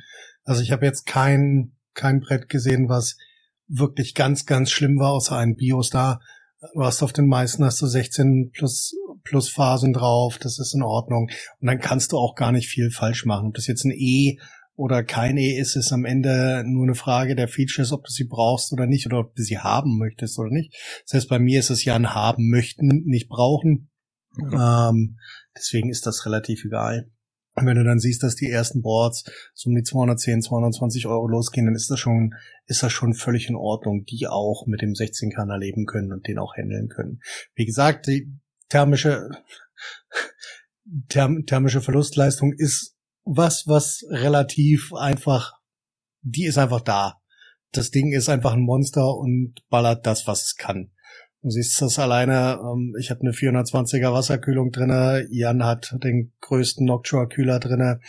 Also 0.45 0.63
ich 0.63 0.73
habe 0.73 0.85
jetzt 0.85 1.07
kein, 1.07 1.73
kein 1.95 2.21
Brett 2.21 2.49
gesehen, 2.49 2.89
was 2.89 3.17
wirklich 3.69 4.15
ganz, 4.15 4.47
ganz 4.47 4.71
schlimm 4.71 4.99
war, 4.99 5.13
außer 5.13 5.37
ein 5.37 5.57
BIOS 5.57 5.91
da. 5.91 6.21
Du 6.75 6.85
hast 6.85 7.03
auf 7.03 7.13
den 7.13 7.27
meisten 7.27 7.65
hast 7.65 7.81
du 7.81 7.87
16 7.87 8.51
plus 8.53 8.95
plus 9.23 9.49
Phasen 9.49 9.93
drauf, 9.93 10.39
das 10.39 10.59
ist 10.59 10.75
in 10.75 10.83
Ordnung. 10.83 11.31
Und 11.61 11.67
dann 11.67 11.81
kannst 11.81 12.13
du 12.13 12.19
auch 12.19 12.35
gar 12.35 12.53
nicht 12.53 12.69
viel 12.69 12.91
falsch 12.91 13.25
machen. 13.25 13.49
Ob 13.49 13.55
das 13.55 13.67
jetzt 13.67 13.85
ein 13.85 13.93
E 13.93 14.39
oder 14.75 15.03
kein 15.05 15.37
E 15.37 15.59
ist, 15.59 15.77
ist 15.77 15.93
am 15.93 16.05
Ende 16.05 16.65
nur 16.67 16.85
eine 16.85 16.95
Frage 16.95 17.37
der 17.37 17.49
Features, 17.49 17.93
ob 17.93 18.05
du 18.05 18.11
sie 18.11 18.25
brauchst 18.25 18.73
oder 18.73 18.87
nicht, 18.87 19.07
oder 19.07 19.19
ob 19.21 19.35
du 19.35 19.43
sie 19.43 19.59
haben 19.59 19.99
möchtest 19.99 20.39
oder 20.39 20.51
nicht. 20.51 20.75
Das 21.07 21.15
heißt, 21.15 21.29
bei 21.29 21.39
mir 21.39 21.61
ist 21.61 21.71
es 21.71 21.85
ja 21.85 21.95
ein 21.95 22.15
haben 22.15 22.49
möchten, 22.49 23.03
nicht 23.05 23.29
brauchen. 23.29 23.91
Mhm. 24.37 24.59
Ähm, 24.59 25.19
deswegen 25.57 25.91
ist 25.91 26.07
das 26.07 26.25
relativ 26.25 26.65
egal. 26.65 27.11
Und 27.57 27.67
wenn 27.67 27.77
du 27.77 27.85
dann 27.85 27.99
siehst, 27.99 28.23
dass 28.23 28.37
die 28.37 28.49
ersten 28.49 28.81
Boards 28.81 29.25
so 29.55 29.69
um 29.69 29.77
die 29.77 29.83
210, 29.83 30.43
220 30.43 31.07
Euro 31.07 31.27
losgehen, 31.27 31.67
dann 31.67 31.75
ist 31.75 31.91
das 31.91 31.99
schon, 31.99 32.35
ist 32.67 32.83
das 32.83 32.93
schon 32.93 33.13
völlig 33.13 33.49
in 33.49 33.57
Ordnung, 33.57 34.05
die 34.05 34.27
auch 34.29 34.67
mit 34.67 34.81
dem 34.83 34.93
16-Kanner 34.93 35.59
leben 35.59 35.85
können 35.85 36.13
und 36.13 36.27
den 36.27 36.39
auch 36.39 36.55
handeln 36.57 36.89
können. 36.89 37.21
Wie 37.55 37.67
gesagt, 37.67 38.07
die, 38.07 38.33
thermische, 38.71 39.29
therm, 41.09 41.45
thermische 41.47 41.83
Verlustleistung 41.83 42.55
ist 42.57 42.97
was, 43.25 43.65
was 43.67 44.03
relativ 44.09 44.95
einfach, 44.95 45.53
die 46.23 46.47
ist 46.47 46.59
einfach 46.59 46.81
da. 46.81 47.21
Das 47.73 47.91
Ding 47.91 48.13
ist 48.13 48.29
einfach 48.29 48.55
ein 48.55 48.63
Monster 48.63 49.15
und 49.17 49.57
ballert 49.69 50.07
das, 50.07 50.27
was 50.27 50.43
es 50.43 50.57
kann. 50.57 50.91
Du 51.43 51.49
siehst 51.49 51.81
das 51.81 51.99
alleine, 51.99 52.59
ähm, 52.61 52.95
ich 52.99 53.11
habe 53.11 53.21
eine 53.21 53.31
420er 53.31 54.13
Wasserkühlung 54.13 54.73
drinne, 54.73 55.27
Jan 55.31 55.65
hat 55.65 55.97
den 56.05 56.33
größten 56.43 56.85
Noctua 56.85 57.27
Kühler 57.27 57.61
drinne 57.61 58.01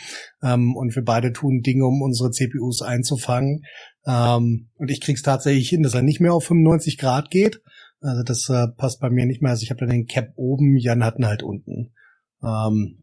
ähm, 0.42 0.76
und 0.76 0.94
wir 0.94 1.02
beide 1.02 1.32
tun 1.32 1.62
Dinge, 1.62 1.86
um 1.86 2.02
unsere 2.02 2.30
CPUs 2.30 2.82
einzufangen. 2.82 3.64
Ähm, 4.06 4.68
und 4.74 4.90
ich 4.90 5.00
krieg's 5.00 5.22
tatsächlich 5.22 5.70
hin, 5.70 5.82
dass 5.82 5.94
er 5.94 6.02
nicht 6.02 6.20
mehr 6.20 6.34
auf 6.34 6.44
95 6.44 6.98
Grad 6.98 7.30
geht, 7.30 7.62
also 8.02 8.22
das 8.24 8.48
äh, 8.48 8.68
passt 8.76 9.00
bei 9.00 9.10
mir 9.10 9.26
nicht 9.26 9.42
mehr. 9.42 9.52
Also 9.52 9.62
ich 9.62 9.70
habe 9.70 9.80
da 9.80 9.86
den 9.86 10.06
Cap 10.06 10.32
oben, 10.36 10.76
Jan 10.76 11.04
hatten 11.04 11.26
halt 11.26 11.42
unten. 11.42 11.94
Ähm, 12.42 13.02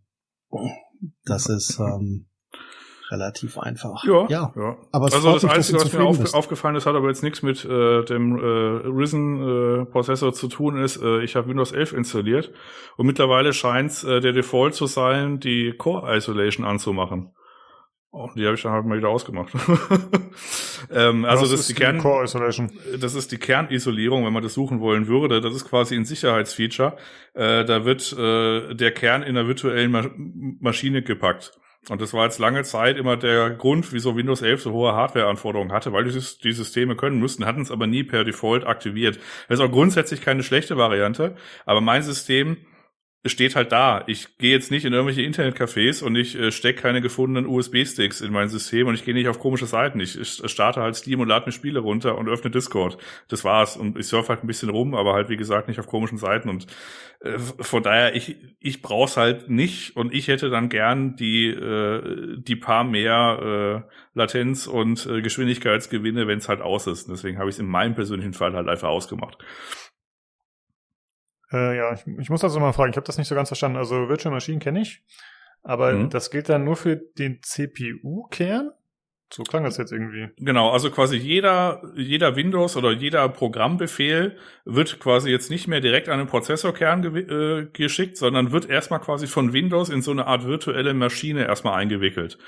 das 1.24 1.48
ist 1.48 1.80
ähm, 1.80 2.28
relativ 3.10 3.58
einfach. 3.58 4.04
Ja, 4.04 4.28
ja. 4.30 4.54
ja. 4.56 4.78
Aber 4.92 5.06
also 5.06 5.34
das 5.34 5.46
Einzige, 5.46 5.80
was 5.80 5.94
mir 5.94 6.04
auf, 6.04 6.34
aufgefallen 6.34 6.76
ist, 6.76 6.86
hat 6.86 6.96
aber 6.96 7.08
jetzt 7.08 7.24
nichts 7.24 7.42
mit 7.42 7.66
äh, 7.66 8.04
dem 8.06 8.38
äh, 8.38 8.88
Risen-Prozessor 8.88 10.30
äh, 10.30 10.34
zu 10.34 10.48
tun, 10.48 10.82
ist, 10.82 11.02
äh, 11.02 11.24
ich 11.24 11.36
habe 11.36 11.48
Windows 11.48 11.72
11 11.72 11.94
installiert 11.94 12.52
und 12.98 13.08
mittlerweile 13.08 13.54
scheint 13.54 14.04
äh, 14.04 14.20
der 14.20 14.34
Default 14.34 14.76
zu 14.76 14.86
sein, 14.86 15.40
die 15.40 15.74
Core 15.78 16.16
Isolation 16.16 16.66
anzumachen. 16.66 17.34
Oh, 18.12 18.28
die 18.36 18.44
habe 18.46 18.56
ich 18.56 18.64
dann 18.64 18.72
halt 18.72 18.86
mal 18.86 18.98
wieder 18.98 19.10
ausgemacht. 19.10 19.54
ähm, 20.92 21.26
also 21.26 21.44
das 21.44 21.60
ist 21.60 21.70
die, 21.70 21.76
Kern 21.76 22.00
Core 22.00 22.24
Isolation. 22.24 22.72
Das 23.00 23.14
ist 23.14 23.32
die 23.32 23.38
Kernisolierung, 23.38 24.26
wenn 24.26 24.34
man 24.34 24.42
das 24.42 24.56
suchen 24.56 24.80
wollen 24.80 25.08
würde. 25.08 25.42
Das 25.42 25.54
ist 25.54 25.70
quasi 25.70 25.96
ein 25.96 26.06
Sicherheitsfeature. 26.06 26.98
Äh, 27.36 27.66
da 27.66 27.86
wird 27.86 28.12
äh, 28.14 28.74
der 28.74 28.92
Kern 28.94 29.22
in 29.22 29.38
einer 29.38 29.48
virtuellen 29.48 29.92
Ma 29.92 30.06
Maschine 30.60 31.04
gepackt. 31.04 31.52
Und 31.88 32.02
das 32.02 32.14
war 32.14 32.26
jetzt 32.26 32.40
lange 32.40 32.64
Zeit 32.64 32.98
immer 32.98 33.16
der 33.16 33.52
Grund, 33.52 33.94
wieso 33.94 34.16
Windows 34.16 34.42
11 34.42 34.64
so 34.64 34.72
hohe 34.74 34.94
Hardwareanforderungen 34.94 35.72
hatte, 35.72 35.94
weil 35.94 36.04
die, 36.04 36.20
die 36.44 36.52
Systeme 36.52 36.96
können 36.96 37.20
müssten, 37.20 37.46
hatten 37.46 37.62
es 37.62 37.72
aber 37.72 37.88
nie 37.88 38.04
per 38.04 38.24
Default 38.24 38.66
aktiviert. 38.66 39.20
Das 39.48 39.60
ist 39.60 39.66
auch 39.66 39.72
grundsätzlich 39.72 40.22
keine 40.22 40.44
schlechte 40.44 40.78
Variante, 40.78 41.36
aber 41.66 41.80
mein 41.80 42.04
System 42.04 42.58
steht 43.26 43.56
halt 43.56 43.72
da. 43.74 44.04
Ich 44.08 44.38
gehe 44.38 44.52
jetzt 44.52 44.72
nicht 44.72 44.86
in 44.86 44.94
irgendwelche 44.94 45.22
Internetcafés 45.22 46.02
und 46.02 46.16
ich 46.16 46.40
äh, 46.40 46.52
stecke 46.52 46.82
keine 46.82 47.02
gefundenen 47.02 47.48
USB-Sticks 47.48 48.22
in 48.22 48.32
mein 48.32 48.48
System 48.48 48.88
und 48.88 48.96
ich 48.96 49.04
gehe 49.04 49.14
nicht 49.14 49.28
auf 49.28 49.40
komische 49.40 49.66
Seiten. 49.66 50.00
Ich, 50.00 50.18
ich 50.18 50.42
starte 50.50 50.82
halt 50.82 50.96
Steam 50.96 51.20
und 51.20 51.28
lade 51.28 51.46
mir 51.46 51.52
Spiele 51.52 51.80
runter 51.80 52.18
und 52.18 52.30
öffne 52.30 52.50
Discord. 52.50 52.98
Das 53.28 53.44
war's. 53.44 53.76
Und 53.76 53.98
ich 53.98 54.08
surfe 54.08 54.30
halt 54.30 54.44
ein 54.44 54.48
bisschen 54.48 54.70
rum, 54.70 54.96
aber 54.96 55.14
halt 55.14 55.28
wie 55.28 55.36
gesagt 55.36 55.68
nicht 55.68 55.80
auf 55.80 55.88
komischen 55.88 56.18
Seiten. 56.18 56.48
Und 56.48 56.68
äh, 57.20 57.38
von 57.38 57.84
daher, 57.84 58.16
ich, 58.16 58.38
ich 58.62 58.82
brauch's 58.82 59.18
halt 59.18 59.50
nicht 59.50 59.98
und 59.98 60.14
ich 60.14 60.30
hätte 60.30 60.50
dann 60.50 60.70
gern 60.70 61.18
die, 61.18 61.48
äh, 61.48 62.38
die 62.38 62.56
paar 62.56 62.86
mehr 62.86 63.84
äh, 63.86 64.18
Latenz 64.18 64.66
und 64.66 65.06
äh, 65.06 65.22
Geschwindigkeitsgewinne, 65.22 66.26
wenn 66.26 66.38
es 66.38 66.48
halt 66.48 66.62
aus 66.62 66.88
ist. 66.88 67.10
Und 67.10 67.16
deswegen 67.16 67.38
habe 67.38 67.50
ich 67.50 67.56
es 67.58 67.60
in 67.60 67.68
meinem 67.68 67.96
persönlichen 67.96 68.34
Fall 68.34 68.54
halt 68.54 68.70
einfach 68.70 68.88
ausgemacht. 68.88 69.38
Äh, 71.52 71.78
ja, 71.78 71.94
ich, 71.94 72.06
ich 72.20 72.30
muss 72.30 72.44
also 72.44 72.60
mal 72.60 72.74
fragen, 72.74 72.92
ich 72.92 72.98
habe 72.98 73.08
das 73.08 73.18
nicht 73.18 73.28
so 73.28 73.36
ganz 73.36 73.50
verstanden. 73.50 73.78
Also 73.78 74.10
Virtual 74.10 74.34
Machine 74.34 74.60
kenne 74.60 74.82
ich, 74.82 75.04
aber 75.64 75.94
mhm. 75.94 76.10
das 76.10 76.32
gilt 76.32 76.50
dann 76.50 76.64
nur 76.64 76.76
für 76.76 76.96
den 76.96 77.40
CPU-Kern? 77.42 78.72
So 79.32 79.44
klang 79.44 79.64
das 79.64 79.78
jetzt 79.78 79.92
irgendwie. 79.92 80.30
Genau, 80.38 80.72
also 80.72 80.90
quasi 80.90 81.16
jeder, 81.16 81.84
jeder 81.96 82.36
Windows 82.36 82.76
oder 82.76 82.92
jeder 82.92 83.30
Programmbefehl 83.30 84.38
wird 84.66 85.00
quasi 85.00 85.30
jetzt 85.30 85.52
nicht 85.52 85.68
mehr 85.68 85.82
direkt 85.82 86.10
an 86.10 86.18
den 86.18 86.28
Prozessorkern 86.28 87.02
ge 87.04 87.22
äh, 87.22 87.68
geschickt, 87.72 88.18
sondern 88.18 88.52
wird 88.52 88.68
erstmal 88.68 89.00
quasi 89.00 89.28
von 89.28 89.54
Windows 89.54 89.90
in 89.90 90.02
so 90.02 90.10
eine 90.10 90.26
Art 90.26 90.46
virtuelle 90.46 90.96
Maschine 90.96 91.46
erstmal 91.46 91.76
eingewickelt. 91.76 92.40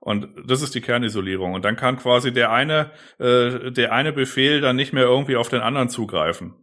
Und 0.00 0.28
das 0.46 0.62
ist 0.62 0.74
die 0.74 0.80
Kernisolierung. 0.80 1.52
Und 1.52 1.64
dann 1.66 1.76
kann 1.76 1.96
quasi 1.96 2.32
der 2.32 2.50
eine, 2.50 2.90
äh, 3.18 3.70
der 3.70 3.92
eine 3.92 4.12
Befehl 4.12 4.62
dann 4.62 4.74
nicht 4.74 4.94
mehr 4.94 5.04
irgendwie 5.04 5.36
auf 5.36 5.50
den 5.50 5.60
anderen 5.60 5.90
zugreifen. 5.90 6.54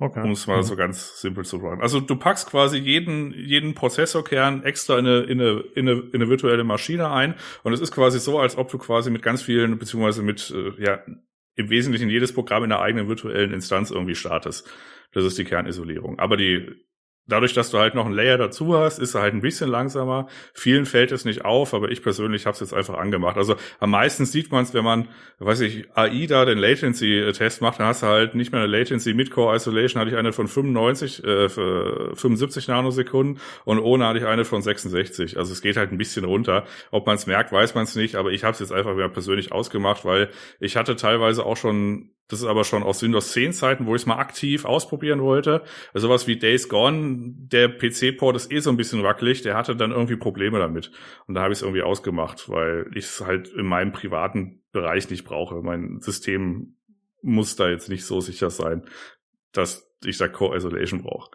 Okay. 0.00 0.22
Um 0.22 0.32
es 0.32 0.46
mal 0.48 0.62
so 0.64 0.74
ganz 0.74 1.20
simpel 1.20 1.44
zu 1.44 1.60
sagen. 1.60 1.80
Also 1.80 2.00
du 2.00 2.16
packst 2.16 2.50
quasi 2.50 2.78
jeden, 2.78 3.32
jeden 3.32 3.74
Prozessorkern 3.74 4.64
extra 4.64 4.98
in 4.98 5.06
eine, 5.06 5.20
in, 5.20 5.40
eine, 5.40 5.64
in, 5.74 5.88
eine, 5.88 6.00
in 6.00 6.14
eine 6.14 6.28
virtuelle 6.28 6.64
Maschine 6.64 7.10
ein 7.10 7.36
und 7.62 7.72
es 7.72 7.80
ist 7.80 7.92
quasi 7.92 8.18
so, 8.18 8.40
als 8.40 8.58
ob 8.58 8.70
du 8.70 8.78
quasi 8.78 9.10
mit 9.10 9.22
ganz 9.22 9.42
vielen, 9.42 9.78
beziehungsweise 9.78 10.22
mit, 10.22 10.50
äh, 10.50 10.82
ja, 10.82 11.00
im 11.54 11.70
Wesentlichen 11.70 12.10
jedes 12.10 12.34
Programm 12.34 12.64
in 12.64 12.72
einer 12.72 12.82
eigenen 12.82 13.06
virtuellen 13.08 13.52
Instanz 13.52 13.92
irgendwie 13.92 14.16
startest. 14.16 14.68
Das 15.12 15.24
ist 15.24 15.38
die 15.38 15.44
Kernisolierung. 15.44 16.18
Aber 16.18 16.36
die 16.36 16.68
Dadurch, 17.26 17.54
dass 17.54 17.70
du 17.70 17.78
halt 17.78 17.94
noch 17.94 18.04
einen 18.04 18.14
Layer 18.14 18.36
dazu 18.36 18.76
hast, 18.76 18.98
ist 18.98 19.14
er 19.14 19.22
halt 19.22 19.32
ein 19.32 19.40
bisschen 19.40 19.70
langsamer. 19.70 20.28
Vielen 20.52 20.84
fällt 20.84 21.10
es 21.10 21.24
nicht 21.24 21.44
auf, 21.44 21.72
aber 21.72 21.90
ich 21.90 22.02
persönlich 22.02 22.44
habe 22.44 22.52
es 22.52 22.60
jetzt 22.60 22.74
einfach 22.74 22.98
angemacht. 22.98 23.38
Also 23.38 23.56
am 23.80 23.90
meisten 23.90 24.26
sieht 24.26 24.52
man 24.52 24.64
es, 24.64 24.74
wenn 24.74 24.84
man, 24.84 25.08
weiß 25.38 25.60
ich, 25.60 25.88
AI 25.94 26.26
da 26.26 26.44
den 26.44 26.58
Latency-Test 26.58 27.62
macht, 27.62 27.80
dann 27.80 27.86
hast 27.86 28.02
du 28.02 28.08
halt 28.08 28.34
nicht 28.34 28.52
mehr 28.52 28.60
eine 28.60 28.70
Latency. 28.70 29.14
Mit 29.14 29.30
Core 29.30 29.56
Isolation 29.56 30.00
hatte 30.00 30.10
ich 30.10 30.16
eine 30.18 30.34
von 30.34 30.48
95, 30.48 31.24
äh, 31.24 31.48
75 31.48 32.68
Nanosekunden 32.68 33.40
und 33.64 33.78
ohne 33.78 34.06
hatte 34.06 34.18
ich 34.18 34.26
eine 34.26 34.44
von 34.44 34.60
66. 34.60 35.38
Also 35.38 35.52
es 35.52 35.62
geht 35.62 35.78
halt 35.78 35.92
ein 35.92 35.98
bisschen 35.98 36.26
runter. 36.26 36.66
Ob 36.90 37.06
man 37.06 37.16
es 37.16 37.26
merkt, 37.26 37.52
weiß 37.52 37.74
man 37.74 37.84
es 37.84 37.96
nicht, 37.96 38.16
aber 38.16 38.32
ich 38.32 38.44
habe 38.44 38.52
es 38.52 38.60
jetzt 38.60 38.72
einfach 38.72 38.96
wieder 38.96 39.08
persönlich 39.08 39.50
ausgemacht, 39.50 40.04
weil 40.04 40.28
ich 40.60 40.76
hatte 40.76 40.94
teilweise 40.94 41.46
auch 41.46 41.56
schon 41.56 42.10
Das 42.28 42.40
ist 42.40 42.46
aber 42.46 42.64
schon 42.64 42.82
aus 42.82 43.02
Windows 43.02 43.32
10 43.32 43.52
Zeiten, 43.52 43.86
wo 43.86 43.94
ich 43.94 44.02
es 44.02 44.06
mal 44.06 44.16
aktiv 44.16 44.64
ausprobieren 44.64 45.20
wollte. 45.20 45.62
Also 45.92 46.08
sowas 46.08 46.26
wie 46.26 46.38
Days 46.38 46.70
Gone, 46.70 47.34
der 47.36 47.68
PC-Port 47.68 48.34
ist 48.36 48.50
eh 48.50 48.60
so 48.60 48.70
ein 48.70 48.78
bisschen 48.78 49.02
wackelig, 49.02 49.42
der 49.42 49.56
hatte 49.56 49.76
dann 49.76 49.92
irgendwie 49.92 50.16
Probleme 50.16 50.58
damit. 50.58 50.90
Und 51.26 51.34
da 51.34 51.42
habe 51.42 51.52
ich 51.52 51.58
es 51.58 51.62
irgendwie 51.62 51.82
ausgemacht, 51.82 52.48
weil 52.48 52.90
ich 52.94 53.04
es 53.04 53.20
halt 53.20 53.48
in 53.48 53.66
meinem 53.66 53.92
privaten 53.92 54.62
Bereich 54.72 55.10
nicht 55.10 55.24
brauche. 55.24 55.60
Mein 55.62 56.00
System 56.00 56.76
muss 57.20 57.56
da 57.56 57.68
jetzt 57.68 57.90
nicht 57.90 58.06
so 58.06 58.20
sicher 58.20 58.48
sein, 58.48 58.84
dass 59.52 59.90
ich 60.04 60.16
da 60.16 60.26
Core 60.26 60.56
Isolation 60.56 61.02
brauche. 61.02 61.30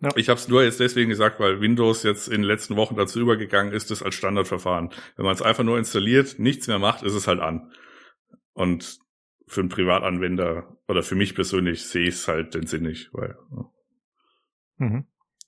Ja. 0.00 0.10
Ich 0.16 0.28
habe 0.28 0.38
es 0.38 0.48
nur 0.48 0.62
jetzt 0.62 0.80
deswegen 0.80 1.08
gesagt, 1.08 1.40
weil 1.40 1.62
Windows 1.62 2.02
jetzt 2.02 2.28
in 2.28 2.42
den 2.42 2.44
letzten 2.44 2.76
Wochen 2.76 2.96
dazu 2.96 3.18
übergegangen 3.18 3.72
ist, 3.72 3.90
das 3.90 4.02
als 4.02 4.14
Standardverfahren. 4.14 4.90
Wenn 5.16 5.24
man 5.24 5.34
es 5.34 5.40
einfach 5.40 5.64
nur 5.64 5.78
installiert, 5.78 6.38
nichts 6.38 6.66
mehr 6.66 6.78
macht, 6.78 7.02
ist 7.02 7.14
es 7.14 7.26
halt 7.26 7.40
an. 7.40 7.72
Und 8.52 8.98
für 9.54 9.60
einen 9.60 9.68
Privatanwender 9.68 10.76
oder 10.88 11.02
für 11.02 11.14
mich 11.14 11.34
persönlich 11.34 11.88
sehe 11.88 12.08
ich 12.08 12.16
es 12.16 12.28
halt 12.28 12.54
den 12.54 12.66
Sinn 12.66 12.82
nicht, 12.82 13.10
weil. 13.12 13.36
Ja. 13.56 13.70
Mhm. 14.76 15.06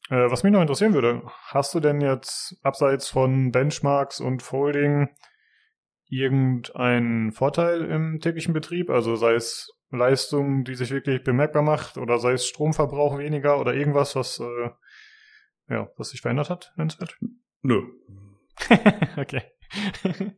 Äh, 0.09 0.31
was 0.31 0.45
mich 0.45 0.53
noch 0.53 0.61
interessieren 0.61 0.95
würde, 0.95 1.23
hast 1.49 1.75
du 1.75 1.81
denn 1.81 2.01
jetzt 2.01 2.57
abseits 2.63 3.09
von 3.09 3.51
Benchmarks 3.51 4.21
und 4.21 4.43
Folding 4.43 5.09
irgendeinen 6.09 7.33
Vorteil 7.33 7.83
im 7.83 8.21
täglichen 8.21 8.55
Betrieb? 8.55 8.89
Also 8.89 9.17
sei 9.17 9.35
es 9.35 9.73
Leistung, 9.91 10.65
die 10.65 10.77
sich 10.77 10.91
wirklich 10.91 11.25
bemerkbar 11.25 11.63
macht, 11.63 11.99
oder 11.99 12.19
sei 12.19 12.33
es 12.33 12.47
Stromverbrauch 12.47 13.19
weniger 13.19 13.61
oder 13.61 13.75
irgendwas, 13.75 14.15
was 14.15 14.39
äh, 14.39 14.71
ja, 15.69 15.89
was 15.97 16.11
sich 16.11 16.21
verändert 16.21 16.51
hat, 16.51 16.73
nennenswert? 16.77 17.19
Nö. 17.63 17.83
okay. 19.17 19.43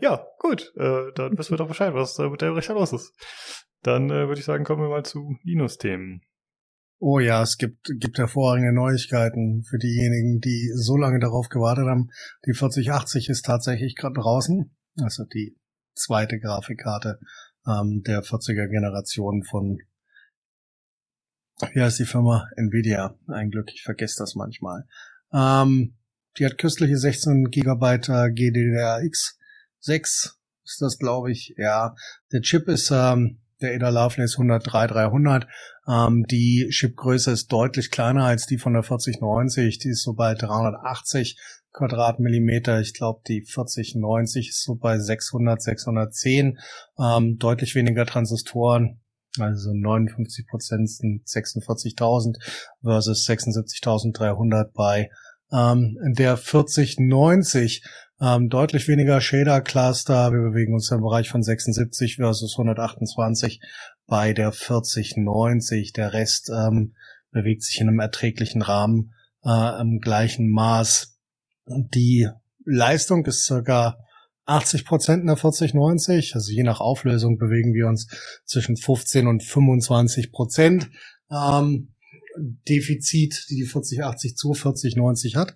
ja, 0.00 0.26
gut. 0.38 0.72
Äh, 0.76 1.12
dann 1.14 1.38
wissen 1.38 1.50
wir 1.50 1.58
doch 1.58 1.68
Bescheid, 1.68 1.94
was 1.94 2.18
äh, 2.18 2.28
mit 2.28 2.40
der 2.40 2.54
Richter 2.54 2.74
los 2.74 2.92
ist. 2.92 3.12
Dann 3.82 4.10
äh, 4.10 4.28
würde 4.28 4.38
ich 4.38 4.44
sagen, 4.44 4.64
kommen 4.64 4.82
wir 4.82 4.88
mal 4.88 5.04
zu 5.04 5.36
Linus-Themen. 5.42 6.22
Oh 6.98 7.18
ja, 7.18 7.42
es 7.42 7.58
gibt, 7.58 7.90
gibt 7.98 8.18
hervorragende 8.18 8.72
Neuigkeiten 8.72 9.62
für 9.62 9.78
diejenigen, 9.78 10.40
die 10.40 10.70
so 10.74 10.96
lange 10.96 11.18
darauf 11.18 11.48
gewartet 11.48 11.86
haben. 11.86 12.08
Die 12.46 12.54
4080 12.54 13.28
ist 13.28 13.44
tatsächlich 13.44 13.94
gerade 13.96 14.14
draußen. 14.14 14.74
Also 15.02 15.24
die 15.24 15.58
zweite 15.94 16.38
Grafikkarte 16.38 17.18
ähm, 17.66 18.02
der 18.06 18.22
40er 18.22 18.68
Generation 18.68 19.42
von, 19.42 19.78
wie 21.72 21.80
heißt 21.80 21.98
die 21.98 22.06
Firma? 22.06 22.48
Nvidia. 22.56 23.18
Ein 23.28 23.50
Glück, 23.50 23.70
ich 23.72 23.82
vergesse 23.82 24.16
das 24.18 24.34
manchmal. 24.34 24.86
Ähm, 25.32 25.96
die 26.38 26.46
hat 26.46 26.58
köstliche 26.58 26.96
16 26.96 27.50
Gigabyte 27.50 28.08
äh, 28.08 28.30
GDDRX 28.32 29.38
6 29.84 30.38
ist 30.64 30.80
das, 30.80 30.98
glaube 30.98 31.30
ich. 31.30 31.54
Ja, 31.56 31.94
der 32.32 32.40
Chip 32.40 32.68
ist 32.68 32.90
ähm, 32.90 33.40
der 33.60 33.74
Ada 33.74 33.90
Lovelace 33.90 34.34
103 34.34 34.86
300. 34.86 35.46
Ähm, 35.86 36.24
die 36.30 36.68
Chipgröße 36.70 37.30
ist 37.30 37.52
deutlich 37.52 37.90
kleiner 37.90 38.24
als 38.24 38.46
die 38.46 38.58
von 38.58 38.72
der 38.72 38.82
4090. 38.82 39.78
Die 39.78 39.90
ist 39.90 40.02
so 40.02 40.14
bei 40.14 40.34
380 40.34 41.38
Quadratmillimeter. 41.72 42.80
Ich 42.80 42.94
glaube, 42.94 43.20
die 43.28 43.42
4090 43.42 44.48
ist 44.48 44.64
so 44.64 44.76
bei 44.76 44.98
600, 44.98 45.60
610. 45.60 46.58
Ähm, 46.98 47.36
deutlich 47.38 47.74
weniger 47.74 48.06
Transistoren. 48.06 49.00
Also 49.38 49.72
59 49.74 50.46
Prozent 50.46 50.88
sind 50.88 51.26
46.000 51.26 52.36
versus 52.82 53.26
76.300 53.26 54.70
bei 54.72 55.10
ähm, 55.52 55.96
der 56.16 56.36
4090 56.36 57.84
ähm, 58.20 58.48
deutlich 58.48 58.88
weniger 58.88 59.20
Shader-Cluster. 59.20 60.32
Wir 60.32 60.40
bewegen 60.40 60.74
uns 60.74 60.90
im 60.90 61.00
Bereich 61.00 61.28
von 61.28 61.42
76 61.42 62.16
versus 62.16 62.52
128 62.52 63.60
bei 64.06 64.32
der 64.32 64.52
4090. 64.52 65.92
Der 65.92 66.12
Rest 66.12 66.50
ähm, 66.50 66.94
bewegt 67.30 67.62
sich 67.62 67.80
in 67.80 67.88
einem 67.88 68.00
erträglichen 68.00 68.62
Rahmen 68.62 69.14
äh, 69.44 69.80
im 69.80 70.00
gleichen 70.00 70.50
Maß. 70.50 71.18
Die 71.66 72.28
Leistung 72.64 73.26
ist 73.26 73.44
circa 73.44 73.98
80 74.46 74.84
Prozent 74.84 75.20
in 75.22 75.26
der 75.28 75.36
4090, 75.36 76.34
also 76.34 76.52
je 76.52 76.62
nach 76.62 76.80
Auflösung 76.80 77.38
bewegen 77.38 77.72
wir 77.72 77.86
uns 77.86 78.08
zwischen 78.44 78.76
15 78.76 79.26
und 79.26 79.42
25 79.42 80.32
Prozent. 80.32 80.90
Ähm, 81.30 81.94
Defizit, 82.36 83.46
die 83.48 83.56
die 83.56 83.66
4080 83.66 84.36
zu 84.36 84.54
4090 84.54 85.36
hat. 85.36 85.54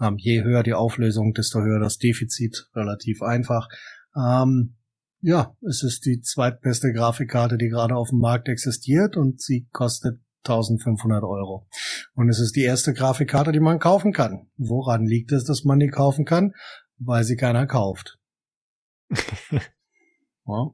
Ähm, 0.00 0.16
je 0.18 0.42
höher 0.42 0.62
die 0.62 0.74
Auflösung, 0.74 1.32
desto 1.34 1.60
höher 1.60 1.80
das 1.80 1.98
Defizit. 1.98 2.68
Relativ 2.74 3.22
einfach. 3.22 3.68
Ähm, 4.16 4.76
ja, 5.20 5.56
es 5.66 5.82
ist 5.82 6.04
die 6.04 6.20
zweitbeste 6.20 6.92
Grafikkarte, 6.92 7.56
die 7.56 7.68
gerade 7.68 7.96
auf 7.96 8.10
dem 8.10 8.18
Markt 8.18 8.48
existiert 8.48 9.16
und 9.16 9.40
sie 9.40 9.66
kostet 9.72 10.20
1500 10.44 11.22
Euro. 11.22 11.66
Und 12.14 12.28
es 12.28 12.38
ist 12.38 12.56
die 12.56 12.62
erste 12.62 12.92
Grafikkarte, 12.92 13.52
die 13.52 13.60
man 13.60 13.78
kaufen 13.78 14.12
kann. 14.12 14.50
Woran 14.56 15.06
liegt 15.06 15.32
es, 15.32 15.44
dass 15.44 15.64
man 15.64 15.78
die 15.78 15.88
kaufen 15.88 16.26
kann? 16.26 16.52
Weil 16.98 17.24
sie 17.24 17.36
keiner 17.36 17.66
kauft. 17.66 18.18
ja. 19.10 20.70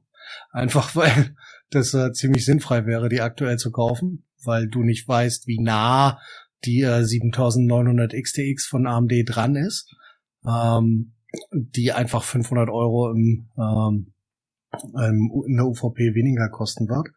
Einfach 0.50 0.96
weil 0.96 1.36
das 1.70 1.94
äh, 1.94 2.12
ziemlich 2.12 2.44
sinnfrei 2.44 2.86
wäre, 2.86 3.08
die 3.08 3.20
aktuell 3.20 3.58
zu 3.58 3.70
kaufen 3.70 4.24
weil 4.44 4.68
du 4.68 4.82
nicht 4.82 5.06
weißt, 5.06 5.46
wie 5.46 5.60
nah 5.60 6.20
die 6.64 6.82
äh, 6.82 7.04
7900 7.04 8.12
XTX 8.12 8.66
von 8.66 8.86
AMD 8.86 9.12
dran 9.26 9.56
ist, 9.56 9.94
ähm, 10.46 11.14
die 11.52 11.92
einfach 11.92 12.22
500 12.22 12.68
Euro 12.68 13.10
im, 13.10 13.48
ähm, 13.56 14.12
in 15.46 15.56
der 15.56 15.66
UVP 15.66 16.14
weniger 16.14 16.48
kosten 16.48 16.88
wird. 16.88 17.08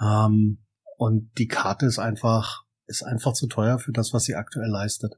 Ähm, 0.00 0.58
und 0.98 1.30
die 1.38 1.48
Karte 1.48 1.86
ist 1.86 1.98
einfach 1.98 2.62
ist 2.86 3.02
einfach 3.02 3.32
zu 3.32 3.46
teuer 3.46 3.78
für 3.78 3.92
das, 3.92 4.12
was 4.12 4.24
sie 4.24 4.34
aktuell 4.34 4.68
leistet. 4.68 5.14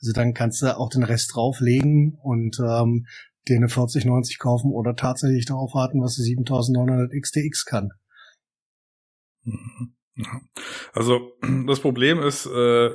Also 0.00 0.12
dann 0.12 0.34
kannst 0.34 0.62
du 0.62 0.76
auch 0.76 0.90
den 0.90 1.02
Rest 1.02 1.34
drauflegen 1.34 2.18
und 2.22 2.58
ähm, 2.60 3.06
dir 3.48 3.56
eine 3.56 3.68
4090 3.68 4.38
kaufen 4.38 4.72
oder 4.72 4.94
tatsächlich 4.94 5.46
darauf 5.46 5.74
warten, 5.74 6.00
was 6.02 6.16
die 6.16 6.22
7900 6.22 7.10
XTX 7.12 7.64
kann. 7.64 7.90
Mhm. 9.42 9.96
Also 10.92 11.32
das 11.66 11.80
Problem 11.80 12.20
ist, 12.22 12.46
äh, 12.46 12.90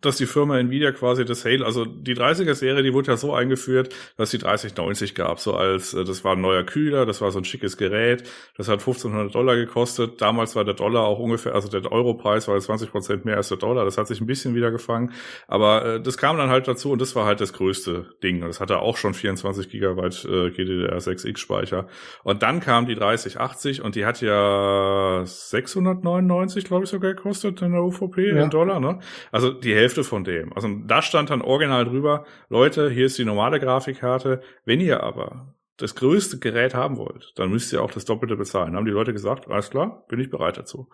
dass 0.00 0.16
die 0.16 0.26
Firma 0.26 0.58
Nvidia 0.58 0.92
quasi 0.92 1.24
das 1.24 1.44
Halo, 1.44 1.64
also 1.64 1.84
die 1.84 2.14
30er-Serie, 2.14 2.82
die 2.82 2.92
wurde 2.92 3.12
ja 3.12 3.16
so 3.16 3.34
eingeführt, 3.34 3.94
dass 4.16 4.30
die 4.30 4.38
3090 4.38 5.14
gab, 5.14 5.40
so 5.40 5.54
als, 5.54 5.94
äh, 5.94 6.04
das 6.04 6.24
war 6.24 6.32
ein 6.32 6.40
neuer 6.40 6.64
Kühler, 6.64 7.06
das 7.06 7.20
war 7.20 7.30
so 7.30 7.38
ein 7.38 7.44
schickes 7.44 7.76
Gerät, 7.76 8.24
das 8.56 8.68
hat 8.68 8.80
1500 8.80 9.34
Dollar 9.34 9.56
gekostet, 9.56 10.20
damals 10.20 10.54
war 10.54 10.64
der 10.64 10.74
Dollar 10.74 11.04
auch 11.04 11.18
ungefähr, 11.18 11.54
also 11.54 11.68
der 11.68 11.90
Europreis 11.90 12.48
war 12.48 12.58
20 12.58 12.90
Prozent 12.90 13.24
mehr 13.24 13.36
als 13.36 13.48
der 13.48 13.58
Dollar, 13.58 13.84
das 13.84 13.98
hat 13.98 14.06
sich 14.06 14.20
ein 14.20 14.26
bisschen 14.26 14.54
wieder 14.54 14.70
gefangen, 14.70 15.12
aber 15.48 15.84
äh, 15.84 16.00
das 16.00 16.18
kam 16.18 16.36
dann 16.36 16.50
halt 16.50 16.68
dazu 16.68 16.90
und 16.92 17.00
das 17.00 17.16
war 17.16 17.26
halt 17.26 17.40
das 17.40 17.52
größte 17.52 18.06
Ding, 18.22 18.40
das 18.42 18.60
hatte 18.60 18.78
auch 18.78 18.96
schon 18.96 19.14
24 19.14 19.68
Gigabyte 19.68 20.24
äh, 20.24 20.48
GDDR6X 20.48 21.38
Speicher 21.38 21.88
und 22.22 22.42
dann 22.42 22.60
kam 22.60 22.86
die 22.86 22.94
3080 22.94 23.82
und 23.82 23.94
die 23.94 24.06
hat 24.06 24.20
ja 24.20 25.22
699, 25.24 26.64
glaube 26.64 26.84
ich, 26.84 26.90
sogar 26.90 27.14
gekostet 27.14 27.62
in 27.62 27.72
der 27.72 27.82
UVP 27.82 28.28
ja. 28.28 28.42
in 28.42 28.50
Dollar, 28.50 28.80
ne? 28.80 29.00
Also 29.32 29.50
die 29.50 29.74
Hälfte 29.74 29.95
Hälfte 29.96 30.08
von 30.08 30.24
dem. 30.24 30.52
Also 30.52 30.68
da 30.86 31.02
stand 31.02 31.30
dann 31.30 31.42
original 31.42 31.84
drüber, 31.84 32.26
Leute, 32.48 32.90
hier 32.90 33.06
ist 33.06 33.18
die 33.18 33.24
normale 33.24 33.60
Grafikkarte. 33.60 34.42
Wenn 34.64 34.80
ihr 34.80 35.02
aber 35.02 35.54
das 35.78 35.94
größte 35.94 36.38
Gerät 36.38 36.74
haben 36.74 36.96
wollt, 36.96 37.32
dann 37.36 37.50
müsst 37.50 37.72
ihr 37.72 37.82
auch 37.82 37.90
das 37.90 38.04
Doppelte 38.04 38.36
bezahlen. 38.36 38.68
Dann 38.68 38.76
haben 38.76 38.86
die 38.86 38.92
Leute 38.92 39.12
gesagt, 39.12 39.48
alles 39.48 39.70
klar, 39.70 40.04
bin 40.08 40.20
ich 40.20 40.30
bereit 40.30 40.58
dazu. 40.58 40.88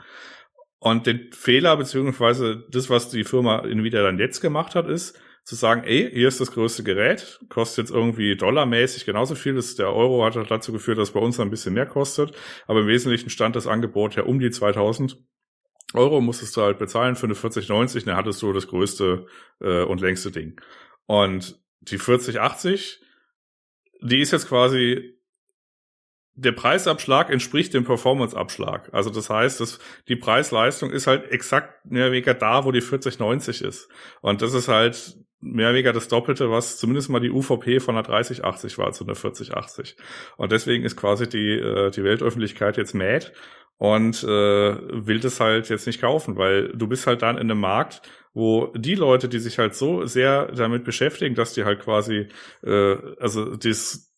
Und 0.78 1.06
den 1.06 1.30
Fehler, 1.32 1.76
beziehungsweise 1.76 2.64
das, 2.70 2.90
was 2.90 3.08
die 3.08 3.24
Firma 3.24 3.60
Nvidia 3.64 4.02
dann 4.02 4.18
jetzt 4.18 4.40
gemacht 4.40 4.74
hat, 4.74 4.88
ist, 4.88 5.18
zu 5.44 5.56
sagen, 5.56 5.82
ey, 5.84 6.08
hier 6.12 6.28
ist 6.28 6.40
das 6.40 6.52
größte 6.52 6.84
Gerät, 6.84 7.40
kostet 7.48 7.84
jetzt 7.84 7.94
irgendwie 7.94 8.36
dollarmäßig 8.36 9.04
genauso 9.04 9.34
viel. 9.34 9.54
Das, 9.54 9.74
der 9.74 9.92
Euro 9.92 10.24
hat 10.24 10.36
dazu 10.48 10.72
geführt, 10.72 10.98
dass 10.98 11.12
bei 11.12 11.20
uns 11.20 11.40
ein 11.40 11.50
bisschen 11.50 11.74
mehr 11.74 11.86
kostet. 11.86 12.32
Aber 12.68 12.80
im 12.80 12.86
Wesentlichen 12.86 13.28
stand 13.28 13.56
das 13.56 13.66
Angebot 13.66 14.14
ja 14.14 14.22
um 14.22 14.38
die 14.38 14.50
2000. 14.50 15.18
Euro 15.94 16.20
musstest 16.20 16.56
du 16.56 16.62
halt 16.62 16.78
bezahlen 16.78 17.16
für 17.16 17.26
eine 17.26 17.34
4090, 17.34 18.04
dann 18.04 18.16
hattest 18.16 18.42
du 18.42 18.52
das 18.52 18.68
größte 18.68 19.26
äh, 19.60 19.82
und 19.82 20.00
längste 20.00 20.30
Ding. 20.30 20.60
Und 21.06 21.60
die 21.80 21.98
4080, 21.98 23.02
die 24.00 24.20
ist 24.20 24.32
jetzt 24.32 24.48
quasi 24.48 25.21
der 26.34 26.52
Preisabschlag 26.52 27.30
entspricht 27.30 27.74
dem 27.74 27.84
Performance-Abschlag. 27.84 28.88
Also 28.92 29.10
das 29.10 29.28
heißt, 29.28 29.60
dass 29.60 29.78
die 30.08 30.16
Preis-Leistung 30.16 30.90
ist 30.90 31.06
halt 31.06 31.30
exakt 31.30 31.84
mehr 31.84 32.04
oder 32.04 32.12
weniger 32.12 32.34
da, 32.34 32.64
wo 32.64 32.72
die 32.72 32.80
4090 32.80 33.62
ist. 33.62 33.88
Und 34.22 34.40
das 34.40 34.54
ist 34.54 34.68
halt 34.68 35.16
mehr 35.40 35.66
oder 35.66 35.74
weniger 35.74 35.92
das 35.92 36.08
Doppelte, 36.08 36.50
was 36.50 36.78
zumindest 36.78 37.10
mal 37.10 37.20
die 37.20 37.30
UVP 37.30 37.80
von 37.80 37.96
der 37.96 38.04
3080 38.04 38.78
war 38.78 38.92
zu 38.92 39.04
einer 39.04 39.14
4080. 39.14 39.96
Und 40.36 40.52
deswegen 40.52 40.84
ist 40.84 40.96
quasi 40.96 41.28
die, 41.28 41.58
äh, 41.58 41.90
die 41.90 42.04
Weltöffentlichkeit 42.04 42.76
jetzt 42.76 42.94
mad 42.94 43.32
und 43.76 44.22
äh, 44.22 44.26
will 44.26 45.20
das 45.20 45.40
halt 45.40 45.68
jetzt 45.68 45.86
nicht 45.86 46.00
kaufen, 46.00 46.36
weil 46.36 46.68
du 46.68 46.86
bist 46.86 47.06
halt 47.06 47.22
dann 47.22 47.36
in 47.36 47.50
einem 47.50 47.60
Markt, 47.60 48.02
wo 48.32 48.72
die 48.76 48.94
Leute, 48.94 49.28
die 49.28 49.40
sich 49.40 49.58
halt 49.58 49.74
so 49.74 50.06
sehr 50.06 50.46
damit 50.52 50.84
beschäftigen, 50.84 51.34
dass 51.34 51.52
die 51.52 51.64
halt 51.64 51.80
quasi, 51.80 52.28
äh, 52.64 52.96
also 53.18 53.56
das 53.56 54.11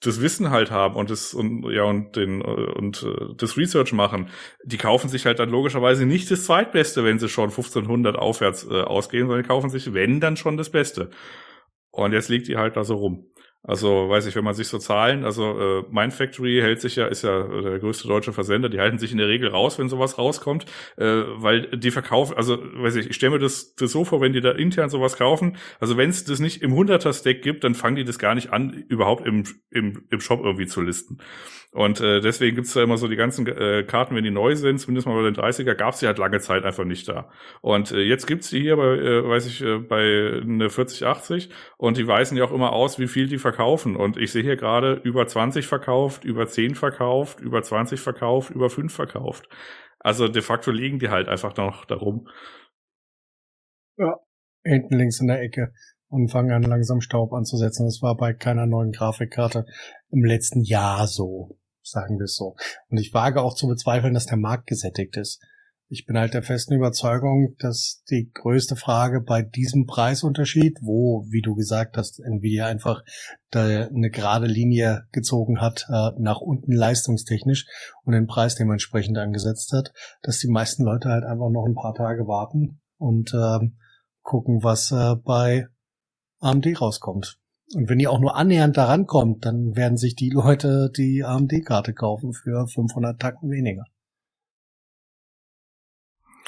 das 0.00 0.20
Wissen 0.20 0.50
halt 0.50 0.70
haben 0.70 0.94
und 0.94 1.10
das 1.10 1.34
und 1.34 1.68
ja 1.70 1.82
und 1.82 2.14
den 2.14 2.40
und 2.42 3.02
äh, 3.02 3.34
das 3.36 3.56
Research 3.56 3.92
machen, 3.92 4.30
die 4.64 4.76
kaufen 4.76 5.08
sich 5.08 5.26
halt 5.26 5.38
dann 5.38 5.50
logischerweise 5.50 6.06
nicht 6.06 6.30
das 6.30 6.44
zweitbeste, 6.44 7.04
wenn 7.04 7.18
sie 7.18 7.28
schon 7.28 7.50
1500 7.50 8.16
aufwärts 8.16 8.66
äh, 8.70 8.82
ausgehen, 8.82 9.26
sondern 9.26 9.46
kaufen 9.46 9.70
sich 9.70 9.94
wenn 9.94 10.20
dann 10.20 10.36
schon 10.36 10.56
das 10.56 10.70
Beste. 10.70 11.10
Und 11.90 12.12
jetzt 12.12 12.28
liegt 12.28 12.48
die 12.48 12.56
halt 12.56 12.76
da 12.76 12.84
so 12.84 12.94
rum. 12.94 13.26
Also 13.68 14.08
weiß 14.08 14.24
ich, 14.24 14.34
wenn 14.34 14.44
man 14.44 14.54
sich 14.54 14.66
so 14.66 14.78
Zahlen, 14.78 15.26
also 15.26 15.60
äh, 15.60 15.84
Mind 15.90 16.14
Factory 16.14 16.58
hält 16.62 16.80
sich 16.80 16.96
ja, 16.96 17.06
ist 17.06 17.20
ja 17.20 17.42
der 17.42 17.78
größte 17.78 18.08
deutsche 18.08 18.32
Versender, 18.32 18.70
die 18.70 18.80
halten 18.80 18.96
sich 18.96 19.12
in 19.12 19.18
der 19.18 19.28
Regel 19.28 19.50
raus, 19.50 19.78
wenn 19.78 19.90
sowas 19.90 20.16
rauskommt, 20.16 20.64
äh, 20.96 21.04
weil 21.04 21.66
die 21.76 21.90
verkaufen, 21.90 22.34
also 22.34 22.56
weiß 22.58 22.96
ich, 22.96 23.10
ich 23.10 23.16
stelle 23.16 23.32
mir 23.32 23.38
das, 23.38 23.74
das 23.74 23.92
so 23.92 24.06
vor, 24.06 24.22
wenn 24.22 24.32
die 24.32 24.40
da 24.40 24.52
intern 24.52 24.88
sowas 24.88 25.18
kaufen, 25.18 25.58
also 25.80 25.98
wenn 25.98 26.08
es 26.08 26.24
das 26.24 26.40
nicht 26.40 26.62
im 26.62 26.72
100er-Stack 26.72 27.42
gibt, 27.42 27.62
dann 27.62 27.74
fangen 27.74 27.96
die 27.96 28.04
das 28.04 28.18
gar 28.18 28.34
nicht 28.34 28.54
an, 28.54 28.72
überhaupt 28.88 29.26
im, 29.26 29.44
im, 29.70 30.06
im 30.08 30.20
Shop 30.22 30.40
irgendwie 30.42 30.66
zu 30.66 30.80
listen. 30.80 31.18
Und 31.70 32.00
äh, 32.00 32.20
deswegen 32.20 32.56
gibt's 32.56 32.72
da 32.72 32.82
immer 32.82 32.96
so 32.96 33.08
die 33.08 33.16
ganzen 33.16 33.46
äh, 33.46 33.84
Karten, 33.84 34.16
wenn 34.16 34.24
die 34.24 34.30
neu 34.30 34.56
sind, 34.56 34.78
zumindest 34.78 35.06
mal 35.06 35.14
bei 35.16 35.30
den 35.30 35.36
30er, 35.36 35.74
gab's 35.74 36.00
die 36.00 36.06
halt 36.06 36.16
lange 36.16 36.40
Zeit 36.40 36.64
einfach 36.64 36.84
nicht 36.84 37.06
da. 37.08 37.30
Und 37.60 37.92
äh, 37.92 38.00
jetzt 38.00 38.26
gibt's 38.26 38.48
die 38.48 38.60
hier 38.60 38.76
bei, 38.76 38.96
äh, 38.96 39.28
weiß 39.28 39.46
ich, 39.46 39.62
äh, 39.62 39.78
bei 39.78 40.40
eine 40.42 40.70
4080 40.70 41.50
und 41.76 41.98
die 41.98 42.06
weisen 42.06 42.38
ja 42.38 42.44
auch 42.44 42.52
immer 42.52 42.72
aus, 42.72 42.98
wie 42.98 43.06
viel 43.06 43.28
die 43.28 43.36
verkaufen. 43.36 43.96
Und 43.96 44.16
ich 44.16 44.32
sehe 44.32 44.42
hier 44.42 44.56
gerade 44.56 44.94
über 45.04 45.26
20 45.26 45.66
verkauft, 45.66 46.24
über 46.24 46.46
10 46.46 46.74
verkauft, 46.74 47.40
über 47.40 47.62
20 47.62 48.00
verkauft, 48.00 48.50
über 48.50 48.70
5 48.70 48.92
verkauft. 48.92 49.48
Also 49.98 50.26
de 50.28 50.42
facto 50.42 50.70
liegen 50.70 50.98
die 50.98 51.10
halt 51.10 51.28
einfach 51.28 51.54
noch 51.56 51.84
darum. 51.84 52.28
Ja, 53.98 54.16
hinten 54.64 54.96
links 54.96 55.20
in 55.20 55.26
der 55.26 55.42
Ecke 55.42 55.72
und 56.08 56.30
fangen 56.30 56.52
an, 56.52 56.62
langsam 56.62 57.00
Staub 57.00 57.32
anzusetzen. 57.32 57.86
Das 57.86 58.00
war 58.00 58.16
bei 58.16 58.32
keiner 58.32 58.66
neuen 58.66 58.92
Grafikkarte 58.92 59.66
im 60.10 60.24
letzten 60.24 60.62
Jahr 60.62 61.06
so, 61.06 61.57
sagen 61.90 62.18
wir 62.18 62.24
es 62.24 62.36
so. 62.36 62.56
Und 62.88 62.98
ich 62.98 63.14
wage 63.14 63.42
auch 63.42 63.54
zu 63.54 63.66
bezweifeln, 63.66 64.14
dass 64.14 64.26
der 64.26 64.38
Markt 64.38 64.66
gesättigt 64.66 65.16
ist. 65.16 65.40
Ich 65.90 66.04
bin 66.04 66.18
halt 66.18 66.34
der 66.34 66.42
festen 66.42 66.74
Überzeugung, 66.74 67.56
dass 67.58 68.02
die 68.10 68.30
größte 68.34 68.76
Frage 68.76 69.22
bei 69.22 69.40
diesem 69.40 69.86
Preisunterschied, 69.86 70.80
wo, 70.82 71.24
wie 71.30 71.40
du 71.40 71.54
gesagt 71.54 71.96
hast, 71.96 72.20
Nvidia 72.20 72.66
einfach 72.66 73.02
eine 73.52 74.10
gerade 74.10 74.46
Linie 74.46 75.06
gezogen 75.12 75.62
hat, 75.62 75.86
äh, 75.88 76.10
nach 76.18 76.42
unten 76.42 76.72
leistungstechnisch 76.72 77.66
und 78.04 78.12
den 78.12 78.26
Preis 78.26 78.54
dementsprechend 78.54 79.16
angesetzt 79.16 79.72
hat, 79.72 79.94
dass 80.20 80.38
die 80.38 80.50
meisten 80.50 80.84
Leute 80.84 81.08
halt 81.08 81.24
einfach 81.24 81.48
noch 81.48 81.64
ein 81.66 81.74
paar 81.74 81.94
Tage 81.94 82.26
warten 82.26 82.82
und 82.98 83.32
äh, 83.32 83.70
gucken, 84.20 84.62
was 84.62 84.92
äh, 84.92 85.14
bei 85.16 85.68
AMD 86.40 86.66
rauskommt. 86.78 87.38
Und 87.74 87.88
wenn 87.88 88.00
ihr 88.00 88.10
auch 88.10 88.20
nur 88.20 88.34
annähernd 88.36 88.76
daran 88.76 89.06
kommt, 89.06 89.44
dann 89.44 89.76
werden 89.76 89.98
sich 89.98 90.14
die 90.16 90.30
Leute 90.30 90.90
die 90.96 91.22
AMD-Karte 91.24 91.92
kaufen 91.92 92.32
für 92.32 92.66
500 92.66 93.20
Tacken 93.20 93.50
weniger. 93.50 93.84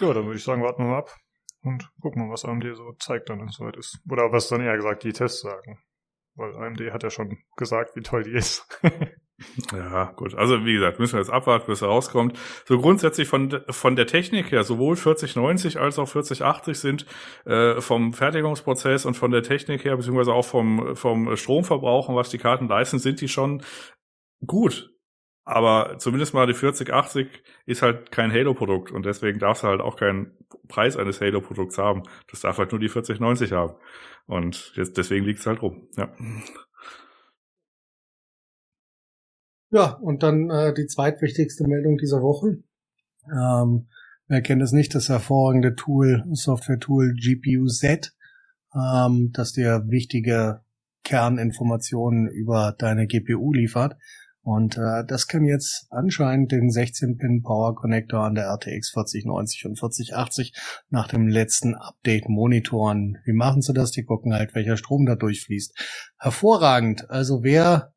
Ja, 0.01 0.15
dann 0.15 0.25
würde 0.25 0.39
ich 0.39 0.45
sagen, 0.45 0.63
warten 0.63 0.85
wir 0.85 0.91
mal 0.91 0.99
ab 0.99 1.15
und 1.63 1.91
gucken 2.01 2.23
mal, 2.23 2.33
was 2.33 2.47
AMD 2.47 2.65
so 2.75 2.93
zeigt, 2.99 3.29
dann, 3.29 3.41
wenn 3.41 3.49
es 3.49 3.57
soweit 3.57 3.77
ist. 3.77 4.01
Oder 4.11 4.33
was 4.33 4.49
dann 4.49 4.63
eher 4.63 4.77
gesagt 4.77 5.05
die 5.05 5.13
Tests 5.13 5.43
sagen. 5.43 5.79
Weil 6.37 6.57
AMD 6.57 6.81
hat 6.91 7.03
ja 7.03 7.11
schon 7.11 7.39
gesagt, 7.57 7.97
wie 7.97 8.01
toll 8.01 8.23
die 8.23 8.33
ist. 8.33 8.67
Ja, 9.73 10.13
gut. 10.17 10.35
Also 10.35 10.65
wie 10.65 10.75
gesagt, 10.75 10.99
müssen 10.99 11.15
wir 11.15 11.21
jetzt 11.21 11.31
abwarten, 11.31 11.67
bis 11.67 11.83
er 11.83 11.89
rauskommt. 11.89 12.39
So 12.67 12.79
grundsätzlich 12.79 13.29
von, 13.29 13.61
von 13.69 13.97
der 13.97 14.07
Technik 14.07 14.51
her, 14.53 14.65
sowohl 14.65 14.97
4090 14.97 15.81
als 15.81 15.99
auch 15.99 16.09
4080 16.09 16.79
sind 16.79 17.07
äh, 17.47 17.81
vom 17.81 18.13
Fertigungsprozess 18.13 19.07
und 19.07 19.15
von 19.15 19.31
der 19.31 19.43
Technik 19.43 19.85
her, 19.85 19.97
beziehungsweise 19.97 20.33
auch 20.33 20.45
vom, 20.45 20.95
vom 20.97 21.37
Stromverbrauch 21.37 22.09
und 22.09 22.17
was 22.17 22.31
die 22.31 22.39
Karten 22.39 22.69
leisten, 22.69 22.99
sind 22.99 23.21
die 23.21 23.29
schon 23.29 23.63
gut. 24.47 24.91
Aber 25.45 25.99
zumindest 25.99 26.35
mal 26.35 26.47
die 26.47 26.55
4080 26.55 27.27
ist 27.67 27.83
halt 27.83 28.13
kein 28.13 28.31
Halo-Produkt 28.31 28.93
und 28.93 29.05
deswegen 29.07 29.39
darf 29.39 29.57
es 29.59 29.65
halt 29.65 29.81
auch 29.81 29.97
keinen 29.97 30.37
Preis 30.69 30.97
eines 30.97 31.21
Halo-Produkts 31.21 31.79
haben. 31.79 32.03
Das 32.31 32.41
darf 32.41 32.59
halt 32.59 32.73
nur 32.73 32.81
die 32.81 32.89
4090 32.89 33.53
haben. 33.53 33.75
Und 34.27 34.73
jetzt, 34.77 34.97
deswegen 34.97 35.25
liegt 35.25 35.41
es 35.41 35.47
halt 35.47 35.63
rum. 35.63 35.89
Ja. 35.97 36.15
Ja, 39.71 39.93
und 40.03 40.23
dann 40.23 40.51
äh, 40.51 40.75
die 40.75 40.87
zweitwichtigste 40.87 41.67
Meldung 41.67 41.97
dieser 41.97 42.23
Woche. 42.23 42.59
Ähm, 43.27 43.87
wer 44.27 44.43
kennt 44.43 44.63
es 44.63 44.73
nicht, 44.73 44.95
das 44.95 45.09
hervorragende 45.09 45.77
Tool, 45.77 46.25
Software-Tool 46.33 47.15
GPU 47.15 47.67
Z, 47.67 48.13
ähm, 48.75 49.31
das 49.33 49.53
dir 49.53 49.85
wichtige 49.87 50.63
Kerninformationen 51.05 52.29
über 52.29 52.75
deine 52.79 53.07
GPU 53.07 53.53
liefert. 53.53 53.97
Und 54.43 54.79
äh, 54.79 55.05
das 55.07 55.29
kann 55.29 55.45
jetzt 55.45 55.87
anscheinend 55.91 56.51
den 56.51 56.71
16-Pin 56.71 57.43
Power 57.43 57.75
Connector 57.75 58.25
an 58.25 58.35
der 58.35 58.47
RTX 58.47 58.91
4090 58.91 59.67
und 59.67 59.79
4080 59.79 60.55
nach 60.89 61.09
dem 61.09 61.29
letzten 61.29 61.75
Update 61.75 62.29
monitoren. 62.29 63.19
Wie 63.25 63.35
machen 63.35 63.61
sie 63.61 63.75
das? 63.75 63.91
Die 63.91 64.05
gucken 64.05 64.33
halt, 64.33 64.55
welcher 64.55 64.79
Strom 64.79 65.05
da 65.05 65.15
durchfließt. 65.15 66.13
Hervorragend. 66.19 67.11
Also 67.11 67.43
wer 67.43 67.93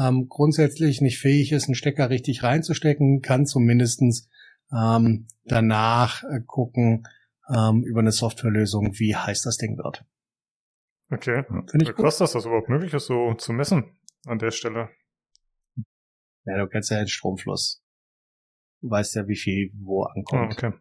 ähm, 0.00 0.28
grundsätzlich 0.28 1.00
nicht 1.00 1.18
fähig 1.18 1.52
ist, 1.52 1.66
einen 1.66 1.74
Stecker 1.74 2.10
richtig 2.10 2.42
reinzustecken, 2.42 3.22
kann 3.22 3.46
zumindestens 3.46 4.28
ähm, 4.72 5.26
danach 5.44 6.22
äh, 6.24 6.40
gucken 6.46 7.06
ähm, 7.48 7.82
über 7.84 8.00
eine 8.00 8.12
Softwarelösung, 8.12 8.98
wie 8.98 9.16
heiß 9.16 9.42
das 9.42 9.56
Ding 9.56 9.76
wird. 9.76 10.04
Okay. 11.10 11.44
Finde 11.70 11.90
ich 11.90 11.94
krass, 11.94 12.18
dass 12.18 12.32
das 12.32 12.46
überhaupt 12.46 12.68
möglich 12.68 12.94
ist, 12.94 13.06
so 13.06 13.34
zu 13.34 13.52
messen 13.52 13.98
an 14.26 14.38
der 14.38 14.52
Stelle. 14.52 14.90
Ja, 16.44 16.58
du 16.58 16.68
kennst 16.68 16.90
ja 16.90 16.98
den 16.98 17.08
Stromfluss. 17.08 17.82
Du 18.80 18.90
weißt 18.90 19.16
ja, 19.16 19.26
wie 19.26 19.36
viel 19.36 19.72
wo 19.74 20.04
ankommt. 20.04 20.54
Oh, 20.62 20.66
okay. 20.66 20.72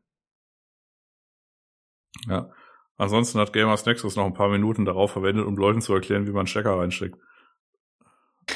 Ja. 2.28 2.52
Ansonsten 2.98 3.40
hat 3.40 3.54
Gamers 3.54 3.86
Nexus 3.86 4.16
noch 4.16 4.26
ein 4.26 4.34
paar 4.34 4.50
Minuten 4.50 4.86
darauf 4.86 5.12
verwendet, 5.12 5.46
um 5.46 5.56
Leuten 5.58 5.82
zu 5.82 5.94
erklären, 5.94 6.28
wie 6.28 6.32
man 6.32 6.48
Stecker 6.48 6.78
reinsteckt. 6.78 7.18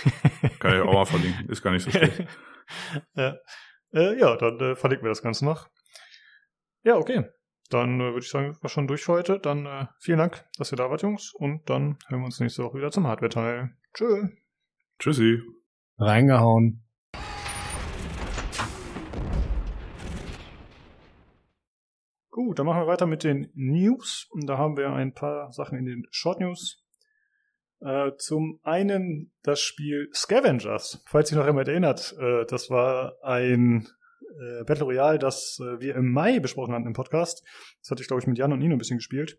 Kann 0.59 0.75
ich 0.75 0.81
auch 0.81 0.93
mal 0.93 1.05
verlinken. 1.05 1.49
Ist 1.49 1.61
gar 1.61 1.71
nicht 1.71 1.83
so 1.83 1.91
schlecht. 1.91 2.25
ja. 3.15 3.35
Äh, 3.93 4.19
ja, 4.19 4.35
dann 4.37 4.59
äh, 4.59 4.75
verlinken 4.75 5.05
wir 5.05 5.11
das 5.11 5.21
Ganze 5.21 5.45
noch. 5.45 5.69
Ja, 6.83 6.95
okay. 6.97 7.25
Dann 7.69 7.99
äh, 7.99 8.05
würde 8.05 8.19
ich 8.19 8.29
sagen, 8.29 8.55
war 8.61 8.69
schon 8.69 8.87
durch 8.87 9.03
für 9.03 9.13
heute. 9.13 9.39
Dann 9.39 9.65
äh, 9.65 9.87
vielen 9.99 10.19
Dank, 10.19 10.45
dass 10.57 10.71
ihr 10.71 10.75
da 10.75 10.89
wart, 10.89 11.01
Jungs. 11.01 11.33
Und 11.33 11.69
dann 11.69 11.97
hören 12.07 12.21
wir 12.21 12.25
uns 12.25 12.39
nächste 12.39 12.63
Woche 12.63 12.77
wieder 12.77 12.91
zum 12.91 13.07
Hardware-Teil. 13.07 13.75
Tschö. 13.93 14.27
Tschüssi. 14.99 15.39
Reingehauen. 15.97 16.83
Gut, 22.29 22.57
dann 22.57 22.65
machen 22.65 22.81
wir 22.81 22.87
weiter 22.87 23.05
mit 23.05 23.23
den 23.23 23.51
News. 23.53 24.27
Und 24.31 24.47
da 24.47 24.57
haben 24.57 24.75
wir 24.75 24.91
ein 24.91 25.13
paar 25.13 25.51
Sachen 25.51 25.77
in 25.77 25.85
den 25.85 26.07
Short 26.09 26.39
News. 26.39 26.82
Äh, 27.83 28.15
zum 28.17 28.59
einen 28.63 29.31
das 29.43 29.59
Spiel 29.59 30.09
Scavengers, 30.13 31.03
falls 31.05 31.29
sich 31.29 31.37
noch 31.37 31.45
jemand 31.45 31.67
erinnert. 31.67 32.15
Äh, 32.17 32.45
das 32.45 32.69
war 32.69 33.17
ein 33.21 33.87
äh, 34.39 34.63
Battle 34.63 34.85
Royale, 34.85 35.19
das 35.19 35.59
äh, 35.59 35.81
wir 35.81 35.95
im 35.95 36.11
Mai 36.11 36.39
besprochen 36.39 36.73
hatten 36.73 36.87
im 36.87 36.93
Podcast. 36.93 37.43
Das 37.81 37.91
hatte 37.91 38.01
ich, 38.01 38.07
glaube 38.07 38.21
ich, 38.21 38.27
mit 38.27 38.37
Jan 38.37 38.53
und 38.53 38.59
Nino 38.59 38.75
ein 38.75 38.77
bisschen 38.77 38.97
gespielt. 38.97 39.37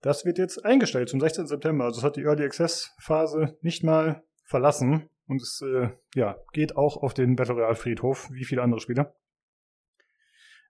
Das 0.00 0.24
wird 0.24 0.38
jetzt 0.38 0.64
eingestellt 0.64 1.10
zum 1.10 1.20
16. 1.20 1.46
September. 1.46 1.84
Also 1.84 1.98
es 1.98 2.04
hat 2.04 2.16
die 2.16 2.22
Early 2.22 2.44
Access 2.44 2.94
Phase 2.98 3.58
nicht 3.60 3.84
mal 3.84 4.24
verlassen. 4.44 5.10
Und 5.26 5.42
es 5.42 5.62
äh, 5.62 5.90
ja, 6.14 6.38
geht 6.52 6.76
auch 6.76 6.96
auf 6.96 7.12
den 7.12 7.36
Battle 7.36 7.54
Royale 7.54 7.76
Friedhof, 7.76 8.30
wie 8.30 8.44
viele 8.44 8.62
andere 8.62 8.80
Spiele. 8.80 9.14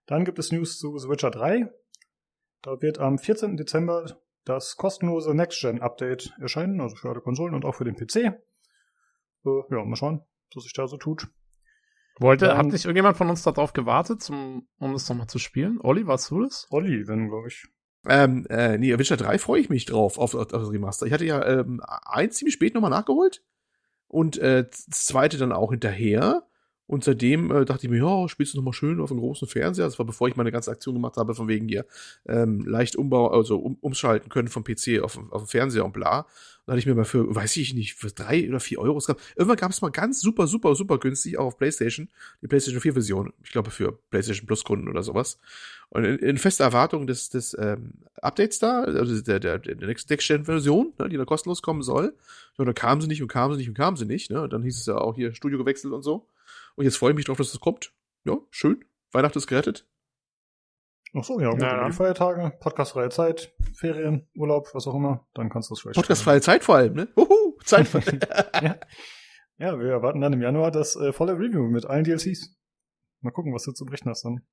Dann 0.05 0.25
gibt 0.25 0.39
es 0.39 0.51
News 0.51 0.77
zu 0.79 0.97
The 0.97 1.09
Witcher 1.09 1.31
3. 1.31 1.69
Da 2.61 2.81
wird 2.81 2.99
am 2.99 3.17
14. 3.17 3.57
Dezember 3.57 4.05
das 4.45 4.77
kostenlose 4.77 5.33
Next-Gen-Update 5.33 6.33
erscheinen, 6.39 6.79
also 6.79 6.95
für 6.95 7.09
alle 7.09 7.21
Konsolen 7.21 7.53
und 7.53 7.65
auch 7.65 7.75
für 7.75 7.83
den 7.83 7.95
PC. 7.95 8.15
Äh, 8.15 8.31
ja, 9.43 9.83
mal 9.83 9.95
schauen, 9.95 10.21
was 10.53 10.63
sich 10.63 10.73
da 10.73 10.87
so 10.87 10.97
tut. 10.97 11.27
Wollte, 12.19 12.45
Dann, 12.45 12.57
hat 12.57 12.65
nicht 12.67 12.85
irgendjemand 12.85 13.17
von 13.17 13.29
uns 13.29 13.43
darauf 13.43 13.73
gewartet, 13.73 14.21
zum, 14.21 14.67
um 14.79 14.93
das 14.93 15.09
nochmal 15.09 15.27
zu 15.27 15.39
spielen? 15.39 15.79
Olli, 15.81 16.07
warst 16.07 16.31
du 16.31 16.41
das? 16.41 16.65
Olli, 16.69 17.07
wenn, 17.07 17.27
glaube 17.27 17.49
ich. 17.49 17.65
Ähm, 18.07 18.45
äh, 18.49 18.77
nee, 18.77 18.97
Witcher 18.97 19.17
3 19.17 19.37
freue 19.37 19.59
ich 19.59 19.69
mich 19.69 19.85
drauf, 19.85 20.17
auf, 20.17 20.35
auf, 20.35 20.47
das 20.47 20.71
Remaster. 20.71 21.05
Ich 21.07 21.13
hatte 21.13 21.25
ja 21.25 21.45
ähm, 21.45 21.81
eins 22.05 22.35
ziemlich 22.35 22.53
spät 22.53 22.73
nochmal 22.73 22.91
nachgeholt 22.91 23.43
und 24.07 24.37
äh, 24.37 24.63
das 24.63 25.05
zweite 25.05 25.37
dann 25.37 25.51
auch 25.51 25.71
hinterher. 25.71 26.44
Und 26.87 27.03
seitdem 27.03 27.51
äh, 27.51 27.65
dachte 27.65 27.85
ich 27.85 27.89
mir, 27.89 27.97
ja, 27.97 28.29
spielst 28.29 28.53
du 28.53 28.57
nochmal 28.57 28.73
schön 28.73 29.01
auf 29.01 29.09
dem 29.09 29.17
großen 29.17 29.47
Fernseher. 29.47 29.85
Das 29.85 29.97
war 29.97 30.05
bevor 30.05 30.27
ich 30.27 30.35
meine 30.35 30.51
ganze 30.51 30.69
Aktion 30.69 30.93
gemacht 30.95 31.17
habe, 31.17 31.33
von 31.33 31.47
wegen 31.47 31.67
hier 31.67 31.85
ähm, 32.27 32.61
leicht 32.65 32.95
Umbau, 32.95 33.27
also 33.27 33.57
um, 33.57 33.77
umschalten 33.81 34.29
können 34.29 34.47
vom 34.47 34.63
PC 34.63 35.01
auf, 35.01 35.17
auf 35.31 35.43
den 35.43 35.47
Fernseher 35.47 35.85
und 35.85 35.93
bla. 35.93 36.27
Da 36.65 36.71
hatte 36.71 36.79
ich 36.79 36.85
mir 36.85 36.95
mal 36.95 37.05
für, 37.05 37.33
weiß 37.33 37.57
ich 37.57 37.73
nicht, 37.73 37.95
für 37.95 38.07
drei 38.07 38.47
oder 38.47 38.59
vier 38.59 38.79
Euro. 38.79 38.97
Es 38.97 39.07
gab, 39.07 39.19
irgendwann 39.35 39.57
gab 39.57 39.71
es 39.71 39.81
mal 39.81 39.89
ganz 39.89 40.21
super, 40.21 40.47
super, 40.47 40.75
super 40.75 40.97
günstig, 40.97 41.37
auch 41.37 41.45
auf 41.45 41.57
PlayStation, 41.57 42.09
die 42.41 42.47
PlayStation 42.47 42.81
4 42.81 42.93
Version. 42.93 43.33
Ich 43.43 43.51
glaube 43.51 43.71
für 43.71 43.91
PlayStation 44.09 44.47
Plus 44.47 44.63
Kunden 44.63 44.87
oder 44.87 45.03
sowas. 45.03 45.39
Und 45.89 46.05
in, 46.05 46.17
in 46.17 46.37
fester 46.37 46.65
Erwartung 46.65 47.07
des, 47.07 47.29
des 47.29 47.55
ähm, 47.59 47.93
Updates 48.21 48.59
da, 48.59 48.83
also 48.83 49.21
der, 49.21 49.39
der, 49.39 49.59
der 49.59 49.75
Next-Gen-Version, 49.75 50.93
ne, 50.97 51.09
die 51.09 51.17
da 51.17 51.25
kostenlos 51.25 51.61
kommen 51.61 51.83
soll. 51.83 52.15
Und 52.57 52.65
dann 52.65 52.75
kam 52.75 53.01
sie 53.01 53.07
nicht 53.07 53.21
und 53.21 53.27
kam 53.27 53.51
sie 53.53 53.57
nicht 53.57 53.69
und 53.69 53.75
kam 53.75 53.95
sie 53.95 54.05
nicht. 54.05 54.31
Ne? 54.31 54.47
Dann 54.49 54.63
hieß 54.63 54.79
es 54.79 54.85
ja 54.85 54.97
auch 54.97 55.15
hier 55.15 55.33
Studio 55.33 55.59
gewechselt 55.59 55.93
und 55.93 56.01
so. 56.03 56.27
Und 56.75 56.85
jetzt 56.85 56.97
freue 56.97 57.11
ich 57.11 57.15
mich 57.15 57.25
drauf, 57.25 57.37
dass 57.37 57.51
das 57.51 57.59
kommt. 57.59 57.93
Ja, 58.25 58.37
schön. 58.51 58.83
Weihnachten 59.11 59.37
ist 59.37 59.47
gerettet. 59.47 59.87
Ach 61.17 61.23
so, 61.23 61.39
ja, 61.39 61.49
gut. 61.51 61.61
Ja. 61.61 61.87
Die 61.87 61.93
Feiertage, 61.93 62.51
podcastfreie 62.59 63.09
Zeit, 63.09 63.53
Ferien, 63.73 64.27
Urlaub, 64.35 64.67
was 64.73 64.85
auch 64.85 64.95
immer, 64.95 65.25
dann 65.33 65.49
kannst 65.49 65.69
du 65.69 65.73
es 65.73 65.81
vielleicht. 65.81 65.95
Podcastfreie 65.95 66.41
Zeit 66.41 66.63
vor 66.63 66.75
allem, 66.75 66.93
ne? 66.93 67.07
Uhu, 67.15 67.57
Zeit. 67.63 67.87
ja. 68.61 68.77
ja, 69.57 69.79
wir 69.79 69.91
erwarten 69.91 70.19
dann 70.19 70.33
im 70.33 70.41
Januar 70.41 70.71
das 70.71 70.97
äh, 70.97 71.13
volle 71.13 71.33
Review 71.33 71.69
mit 71.69 71.85
allen 71.85 72.03
DLCs. 72.03 72.57
Mal 73.21 73.31
gucken, 73.31 73.53
was 73.53 73.63
du 73.63 73.71
zu 73.71 73.85
berichten 73.85 74.09
hast 74.09 74.25
dann. 74.25 74.45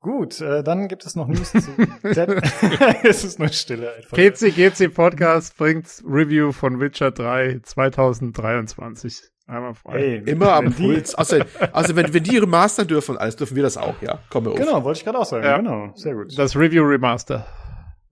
Gut, 0.00 0.40
äh, 0.40 0.62
dann 0.62 0.86
gibt 0.86 1.04
es 1.04 1.16
noch 1.16 1.26
News 1.26 1.50
zu 1.50 1.58
Dead. 2.04 2.28
es 3.02 3.24
ist 3.24 3.40
nur 3.40 3.48
Stille 3.48 3.92
einfach. 3.92 4.16
PCGC 4.16 4.94
Podcast 4.94 5.56
bringt 5.56 5.86
Review 6.06 6.52
von 6.52 6.78
Witcher 6.78 7.10
3 7.10 7.58
2023. 7.64 9.20
Einmal 9.48 9.74
frei. 9.74 9.98
Hey, 9.98 10.22
Immer 10.26 10.52
am 10.52 10.74
Puls. 10.74 11.14
Also, 11.14 11.38
also 11.72 11.96
wenn, 11.96 12.12
wenn 12.12 12.22
die 12.22 12.36
remastern 12.36 12.86
dürfen 12.86 13.12
und 13.12 13.16
alles, 13.18 13.34
dürfen 13.34 13.56
wir 13.56 13.62
das 13.62 13.78
auch, 13.78 14.00
ja. 14.02 14.18
Komm 14.28 14.46
auf. 14.46 14.56
Genau, 14.56 14.84
wollte 14.84 14.98
ich 14.98 15.04
gerade 15.04 15.18
auch 15.18 15.24
sagen. 15.24 15.42
Ja. 15.42 15.56
Genau, 15.56 15.90
sehr 15.94 16.14
gut. 16.14 16.38
Das 16.38 16.54
Review 16.54 16.84
Remaster. 16.84 17.46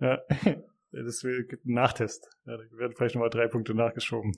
Ja, 0.00 0.18
das 0.92 1.20
gibt 1.20 1.66
einen 1.66 1.74
Nachtest. 1.74 2.26
Ja, 2.46 2.56
da 2.56 2.78
werden 2.78 2.94
vielleicht 2.96 3.16
nochmal 3.16 3.28
drei 3.28 3.48
Punkte 3.48 3.74
nachgeschoben. 3.74 4.32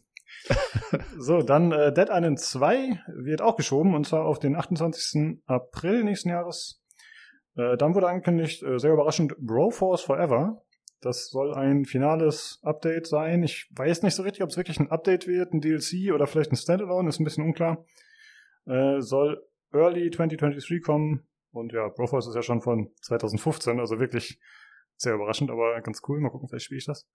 so, 1.19 1.43
dann 1.43 1.71
äh, 1.71 1.93
Dead 1.93 2.09
Island 2.11 2.41
2 2.41 3.01
wird 3.15 3.43
auch 3.43 3.55
geschoben 3.55 3.95
und 3.95 4.05
zwar 4.05 4.25
auf 4.25 4.41
den 4.41 4.57
28. 4.57 5.41
April 5.47 6.03
nächsten 6.03 6.31
Jahres. 6.31 6.83
Äh, 7.57 7.77
dann 7.77 7.95
wurde 7.95 8.09
angekündigt, 8.09 8.65
äh, 8.65 8.79
sehr 8.81 8.93
überraschend, 8.93 9.37
Broforce 9.39 10.03
Forever. 10.03 10.63
Das 11.01 11.29
soll 11.31 11.55
ein 11.55 11.85
finales 11.85 12.59
Update 12.63 13.07
sein. 13.07 13.43
Ich 13.45 13.69
weiß 13.71 14.03
nicht 14.03 14.15
so 14.15 14.23
richtig, 14.23 14.43
ob 14.43 14.51
es 14.51 14.57
wirklich 14.57 14.81
ein 14.81 14.91
Update 14.91 15.27
wird, 15.27 15.53
ein 15.53 15.61
DLC 15.61 16.13
oder 16.13 16.27
vielleicht 16.27 16.51
ein 16.51 16.57
Standalone, 16.57 17.09
ist 17.09 17.21
ein 17.21 17.25
bisschen 17.25 17.45
unklar. 17.45 17.85
Äh, 18.67 19.01
soll 19.01 19.47
Early 19.73 20.11
2023 20.11 20.83
kommen. 20.83 21.27
Und 21.51 21.73
ja, 21.73 21.89
Broforce 21.89 22.29
ist 22.29 22.35
ja 22.35 22.43
schon 22.43 22.61
von 22.61 22.91
2015, 23.03 23.81
also 23.81 24.01
wirklich 24.01 24.41
sehr 24.97 25.15
überraschend, 25.15 25.51
aber 25.51 25.81
ganz 25.81 26.03
cool. 26.09 26.21
Mal 26.21 26.31
gucken, 26.31 26.49
vielleicht 26.49 26.67
spiele 26.67 26.79
ich 26.79 26.87
das. 26.87 27.09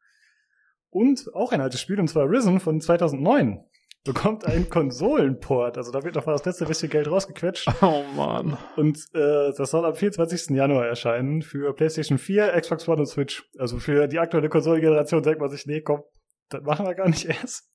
Und 0.90 1.30
auch 1.34 1.52
ein 1.52 1.62
altes 1.62 1.82
Spiel, 1.82 2.00
und 2.00 2.08
zwar 2.08 2.30
Risen 2.30 2.60
von 2.60 2.80
2009 2.80 3.64
bekommt 4.04 4.46
einen 4.46 4.70
Konsolenport. 4.70 5.78
Also 5.78 5.92
da 5.92 6.04
wird 6.04 6.16
noch 6.16 6.26
mal 6.26 6.34
das 6.34 6.46
letzte 6.46 6.66
bisschen 6.66 6.90
Geld 6.90 7.08
rausgequetscht. 7.08 7.70
Oh 7.82 8.04
man. 8.16 8.58
Und 8.76 8.98
äh, 9.14 9.52
das 9.58 9.72
soll 9.72 9.86
am 9.86 9.96
24. 9.96 10.56
Januar 10.56 10.86
erscheinen 10.86 11.42
für 11.42 11.74
PlayStation 11.74 12.18
4, 12.18 12.60
Xbox 12.60 12.88
One 12.88 13.02
und 13.02 13.08
Switch. 13.08 13.50
Also 13.58 13.78
für 13.80 14.08
die 14.08 14.20
aktuelle 14.20 14.50
Konsolengeneration 14.50 15.24
denkt 15.24 15.42
man 15.42 15.50
sich, 15.50 15.66
nee, 15.66 15.82
komm, 15.82 16.04
das 16.50 16.64
machen 16.64 16.86
wir 16.86 16.96
gar 16.96 17.10
nicht 17.10 17.26
erst. 17.42 17.70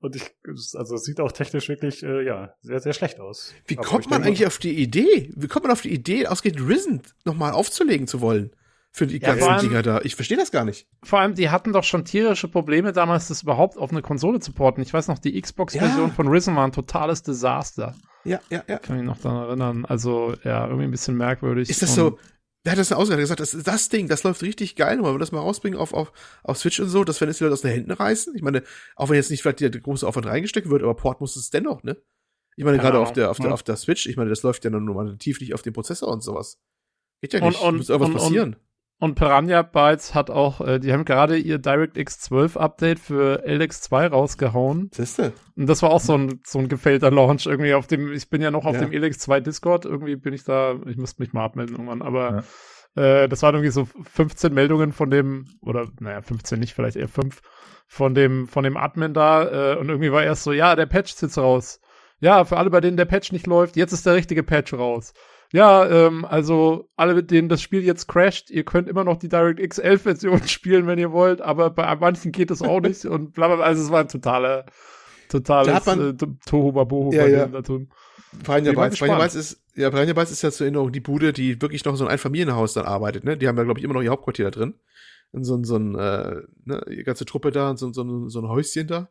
Und 0.00 0.14
ich, 0.14 0.22
also 0.74 0.94
es 0.94 1.02
sieht 1.02 1.20
auch 1.20 1.32
technisch 1.32 1.68
wirklich, 1.68 2.02
äh, 2.02 2.24
ja, 2.24 2.54
sehr, 2.60 2.80
sehr 2.80 2.92
schlecht 2.92 3.18
aus. 3.20 3.54
Wie 3.66 3.76
kommt 3.76 4.08
man 4.10 4.22
eigentlich 4.22 4.46
auf 4.46 4.58
die 4.58 4.80
Idee? 4.80 5.32
Wie 5.34 5.48
kommt 5.48 5.64
man 5.64 5.72
auf 5.72 5.82
die 5.82 5.92
Idee, 5.92 6.26
ausgehend 6.26 6.60
Risen 6.60 7.02
nochmal 7.24 7.52
aufzulegen 7.52 8.06
zu 8.06 8.20
wollen? 8.20 8.52
Für 8.90 9.06
die 9.06 9.18
ja, 9.18 9.28
ganzen 9.28 9.48
allem, 9.48 9.60
Dinger 9.60 9.82
da. 9.82 10.00
Ich 10.02 10.14
verstehe 10.14 10.36
das 10.36 10.50
gar 10.50 10.64
nicht. 10.64 10.88
Vor 11.04 11.20
allem, 11.20 11.34
die 11.34 11.50
hatten 11.50 11.72
doch 11.72 11.84
schon 11.84 12.04
tierische 12.04 12.48
Probleme 12.48 12.92
damals, 12.92 13.28
das 13.28 13.42
überhaupt 13.42 13.76
auf 13.76 13.90
eine 13.90 14.02
Konsole 14.02 14.40
zu 14.40 14.52
porten. 14.52 14.80
Ich 14.82 14.92
weiß 14.92 15.08
noch, 15.08 15.18
die 15.18 15.40
Xbox-Version 15.40 16.08
ja. 16.08 16.14
von 16.14 16.28
Risen 16.28 16.56
war 16.56 16.64
ein 16.64 16.72
totales 16.72 17.22
Desaster. 17.22 17.94
Ja, 18.24 18.40
ja, 18.50 18.64
ja. 18.66 18.78
Kann 18.78 18.96
mich 18.96 19.06
noch 19.06 19.18
daran 19.18 19.44
erinnern. 19.44 19.84
Also, 19.84 20.34
ja, 20.44 20.66
irgendwie 20.66 20.84
ein 20.84 20.90
bisschen 20.90 21.16
merkwürdig. 21.16 21.70
Ist 21.70 21.82
das 21.82 21.94
so, 21.94 22.18
wer 22.64 22.72
hat 22.72 22.78
das 22.78 22.88
denn 22.88 22.96
ausgesagt? 22.96 23.20
gesagt, 23.20 23.40
das, 23.40 23.56
das 23.62 23.88
Ding, 23.88 24.08
das 24.08 24.24
läuft 24.24 24.42
richtig 24.42 24.76
geil. 24.76 25.00
Wollen 25.02 25.14
wir 25.14 25.18
das 25.18 25.32
mal 25.32 25.40
rausbringen 25.40 25.78
auf, 25.78 25.94
auf, 25.94 26.12
auf 26.42 26.58
Switch 26.58 26.80
und 26.80 26.88
so, 26.88 27.04
dass 27.04 27.20
wenn 27.20 27.28
es 27.28 27.40
wieder 27.40 27.52
aus 27.52 27.60
den 27.60 27.70
Händen 27.70 27.92
reißen? 27.92 28.34
Ich 28.34 28.42
meine, 28.42 28.62
auch 28.96 29.08
wenn 29.08 29.16
jetzt 29.16 29.30
nicht 29.30 29.42
vielleicht 29.42 29.60
der 29.60 29.70
große 29.70 30.06
Aufwand 30.06 30.26
reingesteckt 30.26 30.68
wird, 30.68 30.82
aber 30.82 30.94
Port 30.94 31.20
muss 31.20 31.36
es 31.36 31.50
dennoch, 31.50 31.82
ne? 31.82 31.96
Ich 32.56 32.64
meine, 32.64 32.78
gerade 32.78 32.98
auf 32.98 33.12
der, 33.12 33.30
auf 33.30 33.38
der, 33.38 33.54
auf 33.54 33.62
der 33.62 33.76
Switch, 33.76 34.06
ich 34.06 34.16
meine, 34.16 34.30
das 34.30 34.42
läuft 34.42 34.64
ja 34.64 34.70
nur 34.70 35.18
tief 35.18 35.40
nicht 35.40 35.54
auf 35.54 35.62
dem 35.62 35.72
Prozessor 35.72 36.08
und 36.08 36.24
sowas. 36.24 36.58
Geht 37.20 37.32
ja 37.32 37.40
nicht. 37.40 37.60
Und, 37.60 37.68
und, 37.68 37.76
muss 37.76 37.88
irgendwas 37.88 38.10
und, 38.10 38.20
passieren. 38.20 38.54
Und, 38.54 38.67
und 39.00 39.14
Piranha 39.14 39.62
Bytes 39.62 40.14
hat 40.14 40.28
auch, 40.28 40.60
äh, 40.60 40.80
die 40.80 40.92
haben 40.92 41.04
gerade 41.04 41.38
ihr 41.38 41.58
DirectX 41.58 42.18
12 42.18 42.56
Update 42.56 42.98
für 42.98 43.44
LX2 43.46 44.08
rausgehauen. 44.08 44.90
Siehste. 44.92 45.32
Und 45.56 45.68
das 45.68 45.82
war 45.82 45.90
auch 45.90 46.00
so 46.00 46.14
ein, 46.14 46.40
so 46.44 46.58
ein 46.58 46.68
gefällter 46.68 47.12
Launch 47.12 47.46
irgendwie 47.46 47.74
auf 47.74 47.86
dem, 47.86 48.12
ich 48.12 48.28
bin 48.28 48.42
ja 48.42 48.50
noch 48.50 48.64
auf 48.64 48.74
ja. 48.74 48.84
dem 48.84 48.90
LX2 48.90 49.40
Discord, 49.40 49.84
irgendwie 49.84 50.16
bin 50.16 50.34
ich 50.34 50.42
da, 50.42 50.74
ich 50.86 50.96
müsste 50.96 51.22
mich 51.22 51.32
mal 51.32 51.44
abmelden 51.44 51.76
irgendwann, 51.76 52.02
aber 52.02 52.44
ja. 52.96 53.02
äh, 53.02 53.28
das 53.28 53.42
waren 53.42 53.54
irgendwie 53.54 53.70
so 53.70 53.84
15 53.84 54.52
Meldungen 54.52 54.92
von 54.92 55.10
dem, 55.10 55.46
oder 55.62 55.86
naja, 56.00 56.20
15 56.20 56.58
nicht, 56.58 56.74
vielleicht 56.74 56.96
eher 56.96 57.08
5, 57.08 57.40
von 57.86 58.16
dem, 58.16 58.48
von 58.48 58.64
dem 58.64 58.76
Admin 58.76 59.14
da, 59.14 59.74
äh, 59.74 59.76
und 59.76 59.88
irgendwie 59.88 60.10
war 60.10 60.24
erst 60.24 60.42
so, 60.42 60.52
ja, 60.52 60.74
der 60.74 60.86
Patch 60.86 61.14
sitzt 61.14 61.38
raus. 61.38 61.80
Ja, 62.18 62.44
für 62.44 62.56
alle, 62.56 62.70
bei 62.70 62.80
denen 62.80 62.96
der 62.96 63.04
Patch 63.04 63.30
nicht 63.30 63.46
läuft, 63.46 63.76
jetzt 63.76 63.92
ist 63.92 64.06
der 64.06 64.14
richtige 64.14 64.42
Patch 64.42 64.74
raus 64.74 65.14
ja, 65.52 65.88
ähm, 65.88 66.24
also 66.24 66.88
alle, 66.96 67.14
mit 67.14 67.30
denen 67.30 67.48
das 67.48 67.62
Spiel 67.62 67.82
jetzt 67.82 68.06
crasht, 68.06 68.50
ihr 68.50 68.64
könnt 68.64 68.88
immer 68.88 69.04
noch 69.04 69.16
die 69.16 69.28
DirectX 69.28 69.78
11 69.78 70.02
Version 70.02 70.42
spielen, 70.48 70.86
wenn 70.86 70.98
ihr 70.98 71.12
wollt, 71.12 71.40
aber 71.40 71.70
bei 71.70 71.94
manchen 71.96 72.32
geht 72.32 72.50
es 72.50 72.62
auch 72.62 72.80
nicht 72.80 73.04
und 73.06 73.32
bla, 73.32 73.54
bla, 73.54 73.64
also 73.64 73.82
es 73.82 73.90
war 73.90 74.00
ein 74.00 74.08
totaler, 74.08 74.66
totales 75.28 75.86
man, 75.86 76.10
äh, 76.10 76.26
Tohuwabohu 76.46 77.12
ja, 77.12 77.22
bei 77.22 77.30
ja. 77.30 77.46
da 77.46 77.62
tun. 77.62 77.90
Branja 78.44 78.72
Bytes 78.72 79.34
ist, 79.34 79.62
ja, 79.74 79.88
Branja 79.90 80.12
Bytes 80.12 80.32
ist 80.32 80.42
ja 80.42 80.50
zur 80.50 80.66
Erinnerung 80.66 80.92
die 80.92 81.00
Bude, 81.00 81.32
die 81.32 81.60
wirklich 81.62 81.84
noch 81.84 81.96
so 81.96 82.04
ein 82.04 82.10
Einfamilienhaus 82.10 82.74
dann 82.74 82.84
arbeitet, 82.84 83.24
ne? 83.24 83.36
Die 83.36 83.48
haben 83.48 83.56
ja, 83.56 83.64
glaube 83.64 83.80
ich, 83.80 83.84
immer 83.84 83.94
noch 83.94 84.02
ihr 84.02 84.10
Hauptquartier 84.10 84.46
da 84.46 84.50
drin. 84.50 84.74
In 85.32 85.44
so, 85.44 85.62
so 85.62 85.76
ein, 85.76 85.94
äh, 85.94 86.42
ne, 86.64 86.84
die 86.88 87.04
ganze 87.04 87.24
Truppe 87.24 87.50
da, 87.50 87.76
so, 87.76 87.92
so, 87.92 88.28
so 88.28 88.40
ein 88.40 88.48
Häuschen 88.48 88.86
da. 88.86 89.10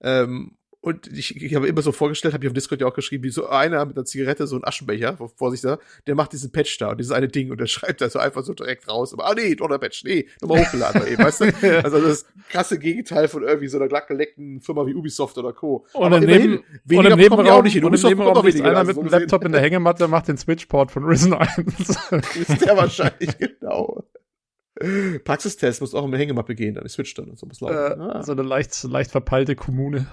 Ähm, 0.00 0.56
und 0.82 1.06
ich, 1.06 1.40
ich 1.40 1.54
habe 1.54 1.68
immer 1.68 1.80
so 1.80 1.92
vorgestellt, 1.92 2.34
habe 2.34 2.44
ich 2.44 2.50
auf 2.50 2.54
Discord 2.54 2.80
ja 2.80 2.88
auch 2.88 2.94
geschrieben, 2.94 3.22
wie 3.22 3.30
so 3.30 3.46
einer 3.46 3.86
mit 3.86 3.96
einer 3.96 4.04
Zigarette, 4.04 4.48
so 4.48 4.56
ein 4.56 4.64
Aschenbecher 4.64 5.16
vor 5.36 5.52
sich 5.52 5.60
da, 5.60 5.78
der 6.08 6.16
macht 6.16 6.32
diesen 6.32 6.50
Patch 6.50 6.76
da 6.78 6.90
und 6.90 6.98
dieses 6.98 7.12
eine 7.12 7.28
Ding 7.28 7.52
und 7.52 7.60
der 7.60 7.66
schreibt 7.68 8.00
da 8.00 8.10
so 8.10 8.18
einfach 8.18 8.42
so 8.42 8.52
direkt 8.52 8.88
raus. 8.88 9.12
Aber, 9.12 9.26
ah 9.26 9.34
nee, 9.34 9.54
doch 9.54 9.68
der 9.68 9.78
Patch, 9.78 10.02
nee, 10.02 10.26
nochmal 10.40 10.64
hochgeladen 10.64 11.06
eben, 11.06 11.22
weißt 11.22 11.40
du? 11.40 11.52
Also 11.84 12.00
das 12.00 12.26
krasse 12.48 12.78
Gegenteil 12.80 13.28
von 13.28 13.44
irgendwie 13.44 13.68
so 13.68 13.78
einer 13.78 13.86
glattgeleckten 13.86 14.60
Firma 14.60 14.84
wie 14.86 14.94
Ubisoft 14.94 15.38
oder 15.38 15.52
Co. 15.52 15.86
Und 15.92 16.12
im 16.12 16.24
Neben, 16.24 16.64
und 16.98 17.06
im 17.06 17.18
Nebenraum, 17.18 17.46
auch 17.46 17.62
nicht 17.62 17.74
hin. 17.74 17.84
Und 17.84 17.94
im 17.94 18.08
Nebenraum 18.08 18.44
liegt 18.44 18.60
einer 18.60 18.82
mit 18.82 18.98
einem 18.98 19.08
Laptop 19.08 19.44
in 19.44 19.52
der 19.52 19.60
Hängematte, 19.60 20.08
macht 20.08 20.26
den 20.26 20.36
Switchport 20.36 20.90
von 20.90 21.04
Risen 21.04 21.32
1. 21.32 21.58
ist 22.48 22.66
der 22.66 22.76
wahrscheinlich, 22.76 23.38
genau. 23.38 24.04
Praxistest 25.22 25.80
muss 25.80 25.94
auch 25.94 26.04
in 26.04 26.10
der 26.10 26.18
Hängemappe 26.18 26.56
gehen, 26.56 26.74
dann 26.74 26.82
die 26.82 26.90
Switch 26.90 27.14
dann 27.14 27.30
und 27.30 27.38
so 27.38 27.46
muss 27.46 27.60
laufen. 27.60 28.00
Äh, 28.00 28.02
ah. 28.02 28.22
So 28.24 28.32
eine 28.32 28.42
leicht, 28.42 28.82
leicht 28.82 29.12
verpeilte 29.12 29.54
Kommune. 29.54 30.06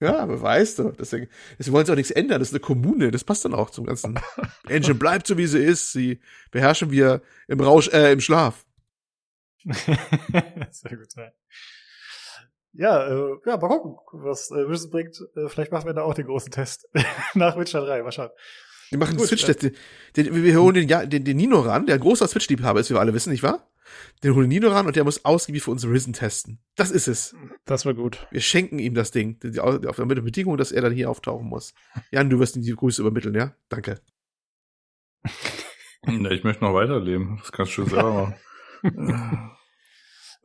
Ja, 0.00 0.18
aber 0.20 0.40
weißt 0.40 0.78
du, 0.78 0.92
deswegen, 0.92 1.28
deswegen 1.58 1.74
wollen 1.74 1.86
sie 1.86 1.92
auch 1.92 1.96
nichts 1.96 2.12
ändern. 2.12 2.38
Das 2.38 2.48
ist 2.48 2.54
eine 2.54 2.60
Kommune, 2.60 3.10
das 3.10 3.24
passt 3.24 3.44
dann 3.44 3.54
auch 3.54 3.70
zum 3.70 3.84
ganzen. 3.84 4.18
Engine 4.68 4.94
bleibt 4.94 5.26
so, 5.26 5.36
wie 5.36 5.46
sie 5.46 5.58
ist. 5.58 5.92
Sie 5.92 6.20
beherrschen 6.52 6.92
wir 6.92 7.20
im 7.48 7.60
Rausch, 7.60 7.88
äh, 7.88 8.12
im 8.12 8.20
Schlaf. 8.20 8.64
Sehr 9.64 10.96
gut, 10.96 11.08
ja. 11.16 11.32
Ja, 12.74 13.08
äh, 13.08 13.38
ja, 13.44 13.56
mal 13.56 13.68
gucken, 13.68 13.96
was 14.12 14.52
äh, 14.52 14.68
Wissen 14.68 14.90
bringt. 14.90 15.20
Äh, 15.34 15.48
vielleicht 15.48 15.72
machen 15.72 15.86
wir 15.86 15.94
da 15.94 16.02
auch 16.02 16.14
den 16.14 16.26
großen 16.26 16.52
Test 16.52 16.88
nach 17.34 17.58
Witcher 17.58 17.80
3, 17.80 18.02
mal 18.04 18.12
schauen. 18.12 18.30
Wir 18.90 18.98
machen 18.98 19.18
einen 19.18 19.26
Switch-Test. 19.26 19.72
Wir 20.14 20.60
holen 20.60 20.74
den, 20.74 21.10
den, 21.10 21.24
den 21.24 21.36
Nino 21.36 21.60
ran, 21.60 21.86
der 21.86 21.96
ein 21.96 22.00
großer 22.00 22.28
Switch-Liebhaber 22.28 22.80
ist, 22.80 22.88
wie 22.88 22.94
wir 22.94 23.00
alle 23.00 23.14
wissen, 23.14 23.30
nicht 23.30 23.42
wahr? 23.42 23.68
Den 24.22 24.34
holen 24.34 24.48
Nino 24.48 24.68
ran 24.68 24.86
und 24.86 24.96
der 24.96 25.04
muss 25.04 25.24
ausgiebig 25.24 25.62
für 25.62 25.70
uns 25.70 25.86
Risen 25.86 26.12
testen. 26.12 26.58
Das 26.74 26.90
ist 26.90 27.08
es. 27.08 27.34
Das 27.64 27.86
war 27.86 27.94
gut. 27.94 28.26
Wir 28.30 28.40
schenken 28.40 28.78
ihm 28.78 28.94
das 28.94 29.10
Ding, 29.10 29.38
auf 29.58 29.96
der 29.96 30.04
Bedingung, 30.04 30.56
dass 30.56 30.72
er 30.72 30.82
dann 30.82 30.92
hier 30.92 31.10
auftauchen 31.10 31.46
muss. 31.46 31.74
Jan, 32.10 32.30
du 32.30 32.38
wirst 32.38 32.56
ihm 32.56 32.62
die 32.62 32.74
Grüße 32.74 33.00
übermitteln, 33.02 33.34
ja? 33.34 33.54
Danke. 33.68 34.00
Ne, 36.06 36.32
ich 36.32 36.44
möchte 36.44 36.64
noch 36.64 36.74
weiterleben. 36.74 37.38
Das 37.40 37.50
kannst 37.50 37.76
du 37.76 37.84
selber 37.84 38.34
machen. 38.82 39.50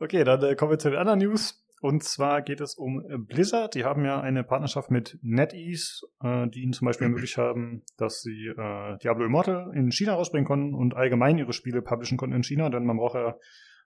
okay, 0.00 0.24
dann 0.24 0.42
äh, 0.42 0.56
kommen 0.56 0.72
wir 0.72 0.78
zu 0.80 0.90
den 0.90 0.98
anderen 0.98 1.20
News. 1.20 1.63
Und 1.84 2.02
zwar 2.02 2.40
geht 2.40 2.62
es 2.62 2.76
um 2.76 3.04
Blizzard. 3.26 3.74
Die 3.74 3.84
haben 3.84 4.06
ja 4.06 4.18
eine 4.18 4.42
Partnerschaft 4.42 4.90
mit 4.90 5.18
NetEase, 5.20 6.06
äh, 6.22 6.48
die 6.48 6.62
ihnen 6.62 6.72
zum 6.72 6.86
Beispiel 6.86 7.08
ermöglicht 7.08 7.36
haben, 7.36 7.82
dass 7.98 8.22
sie 8.22 8.46
äh, 8.46 8.96
Diablo 9.02 9.26
Immortal 9.26 9.70
in 9.74 9.92
China 9.92 10.14
rausbringen 10.14 10.46
konnten 10.46 10.74
und 10.74 10.96
allgemein 10.96 11.36
ihre 11.36 11.52
Spiele 11.52 11.82
publishen 11.82 12.16
konnten 12.16 12.36
in 12.36 12.42
China, 12.42 12.70
denn 12.70 12.86
man 12.86 12.96
braucht 12.96 13.16
ja 13.16 13.36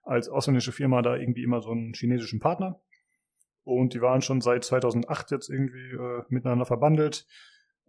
als 0.03 0.29
ausländische 0.29 0.71
Firma 0.71 1.01
da 1.01 1.17
irgendwie 1.17 1.43
immer 1.43 1.59
so 1.59 1.71
einen 1.71 1.93
chinesischen 1.93 2.39
Partner. 2.39 2.79
Und 3.65 3.93
die 3.93 4.01
waren 4.01 4.21
schon 4.21 4.39
seit 4.39 4.63
2008 4.63 5.31
jetzt 5.31 5.49
irgendwie 5.49 5.91
äh, 5.91 6.23
miteinander 6.29 6.65
verbandelt, 6.65 7.27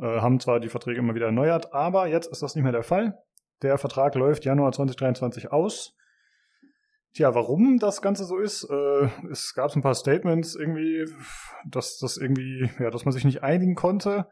äh, 0.01 0.07
haben 0.07 0.41
zwar 0.41 0.59
die 0.59 0.71
Verträge 0.71 0.99
immer 0.99 1.15
wieder 1.15 1.27
erneuert, 1.27 1.73
aber 1.73 2.09
jetzt 2.09 2.27
ist 2.33 2.43
das 2.43 2.57
nicht 2.57 2.65
mehr 2.65 2.73
der 2.73 2.83
Fall. 2.83 3.17
Der 3.63 3.79
Vertrag 3.79 4.17
läuft 4.17 4.45
Januar 4.45 4.73
2023 4.73 5.53
aus. 5.53 5.97
Tja, 7.13 7.35
warum 7.35 7.79
das 7.79 8.03
Ganze 8.03 8.25
so 8.25 8.39
ist, 8.39 8.65
äh, 8.71 9.09
es 9.31 9.53
gab 9.55 9.75
ein 9.75 9.83
paar 9.83 9.95
Statements 9.95 10.55
irgendwie, 10.55 11.07
dass 11.67 11.99
das 11.99 12.17
irgendwie, 12.17 12.71
ja, 12.79 12.91
dass 12.91 13.05
man 13.05 13.13
sich 13.13 13.25
nicht 13.25 13.43
einigen 13.43 13.75
konnte. 13.75 14.29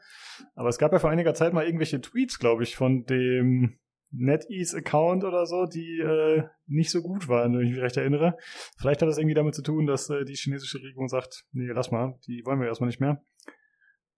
Aber 0.54 0.68
es 0.68 0.78
gab 0.78 0.92
ja 0.92 1.00
vor 1.00 1.10
einiger 1.10 1.34
Zeit 1.34 1.52
mal 1.52 1.66
irgendwelche 1.66 2.00
Tweets, 2.00 2.38
glaube 2.38 2.62
ich, 2.62 2.76
von 2.76 3.04
dem 3.04 3.78
NetEase-Account 4.12 5.24
oder 5.24 5.44
so, 5.46 5.66
die 5.66 5.98
äh, 5.98 6.44
nicht 6.66 6.90
so 6.90 7.02
gut 7.02 7.28
waren, 7.28 7.58
wenn 7.58 7.66
ich 7.66 7.72
mich 7.72 7.82
recht 7.82 7.96
erinnere. 7.96 8.36
Vielleicht 8.78 9.02
hat 9.02 9.08
das 9.08 9.18
irgendwie 9.18 9.34
damit 9.34 9.56
zu 9.56 9.62
tun, 9.62 9.86
dass 9.86 10.08
äh, 10.08 10.24
die 10.24 10.34
chinesische 10.34 10.78
Regierung 10.78 11.08
sagt, 11.08 11.44
nee, 11.52 11.70
lass 11.72 11.90
mal, 11.90 12.14
die 12.26 12.42
wollen 12.46 12.60
wir 12.60 12.68
erstmal 12.68 12.88
nicht 12.88 13.00
mehr. 13.00 13.22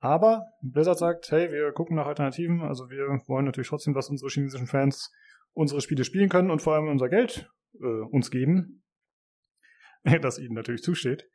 Aber 0.01 0.47
Blizzard 0.63 0.99
sagt, 0.99 1.31
hey, 1.31 1.51
wir 1.51 1.73
gucken 1.73 1.97
nach 1.97 2.07
Alternativen, 2.07 2.63
also 2.63 2.89
wir 2.89 3.07
wollen 3.27 3.47
natürlich 3.47 3.69
trotzdem, 3.69 3.95
dass 3.95 4.11
unsere 4.11 4.31
chinesischen 4.31 4.67
Fans 4.67 5.11
unsere 5.53 5.81
Spiele 5.81 6.05
spielen 6.05 6.29
können 6.29 6.51
und 6.51 6.63
vor 6.63 6.75
allem 6.75 6.89
unser 6.89 7.09
Geld 7.09 7.51
äh, 7.81 8.03
uns 8.11 8.31
geben, 8.31 8.83
das 10.23 10.39
ihnen 10.39 10.55
natürlich 10.55 10.83
zusteht. 10.83 11.29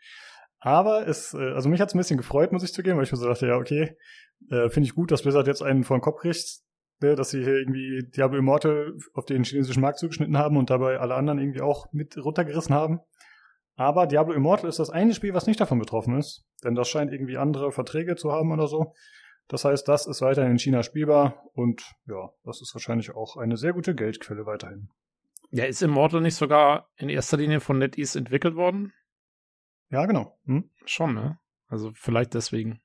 Aber 0.60 1.08
es, 1.08 1.34
äh, 1.34 1.52
also 1.52 1.70
mich 1.70 1.82
hat 1.82 1.90
es 1.90 1.96
ein 1.96 2.00
bisschen 2.00 2.18
gefreut, 2.18 2.52
muss 2.52 2.64
ich 2.64 2.74
zugeben, 2.74 2.98
weil 2.98 3.04
ich 3.04 3.12
mir 3.12 3.18
so 3.18 3.28
dachte, 3.28 3.48
ja, 3.48 3.58
okay, 3.58 3.96
äh, 4.50 4.70
finde 4.70 4.88
ich 4.88 4.96
gut, 4.96 5.12
dass 5.12 5.22
Blizzard 5.22 5.48
jetzt 5.48 5.62
einen 5.62 5.84
vor 5.84 5.98
den 5.98 6.02
Kopf 6.02 6.22
kriegt, 6.22 6.62
ne, 7.02 7.16
dass 7.16 7.30
sie 7.30 7.44
hier 7.44 7.56
irgendwie 7.56 8.10
Diablo 8.16 8.38
Immortal 8.38 8.94
auf 9.14 9.26
den 9.26 9.44
chinesischen 9.44 9.82
Markt 9.82 10.00
zugeschnitten 10.00 10.38
haben 10.38 10.58
und 10.58 10.70
dabei 10.70 11.00
alle 11.00 11.16
anderen 11.16 11.40
irgendwie 11.40 11.62
auch 11.62 11.92
mit 11.92 12.18
runtergerissen 12.18 12.74
haben. 12.74 13.00
Aber 13.76 14.08
Diablo 14.08 14.34
Immortal 14.34 14.70
ist 14.70 14.80
das 14.80 14.90
eine 14.90 15.14
Spiel, 15.14 15.34
was 15.34 15.48
nicht 15.48 15.60
davon 15.60 15.80
betroffen 15.80 16.18
ist, 16.18 16.46
denn 16.64 16.76
das 16.76 16.88
scheint 16.88 17.12
irgendwie 17.12 17.38
andere 17.38 17.72
Verträge 17.72 18.16
zu 18.16 18.32
haben 18.32 18.52
oder 18.52 18.68
so. 18.68 18.94
Das 19.48 19.66
heißt, 19.66 19.88
das 19.88 20.08
ist 20.08 20.22
weiterhin 20.22 20.54
in 20.54 20.60
China 20.60 20.82
spielbar 20.82 21.44
und 21.54 21.84
ja, 22.08 22.30
das 22.44 22.62
ist 22.62 22.74
wahrscheinlich 22.74 23.12
auch 23.14 23.38
eine 23.38 23.58
sehr 23.58 23.74
gute 23.74 23.94
Geldquelle 23.94 24.46
weiterhin. 24.46 24.90
Ja, 25.52 25.66
ist 25.66 25.82
Immortal 25.82 26.22
nicht 26.22 26.36
sogar 26.36 26.90
in 26.96 27.10
erster 27.10 27.38
Linie 27.38 27.60
von 27.60 27.78
NetEase 27.78 28.18
entwickelt 28.18 28.56
worden? 28.56 28.94
Ja, 29.90 30.06
genau. 30.06 30.38
Hm? 30.46 30.70
Schon, 30.86 31.14
ne? 31.14 31.40
Also 31.68 31.92
vielleicht 31.94 32.34
deswegen. 32.34 32.82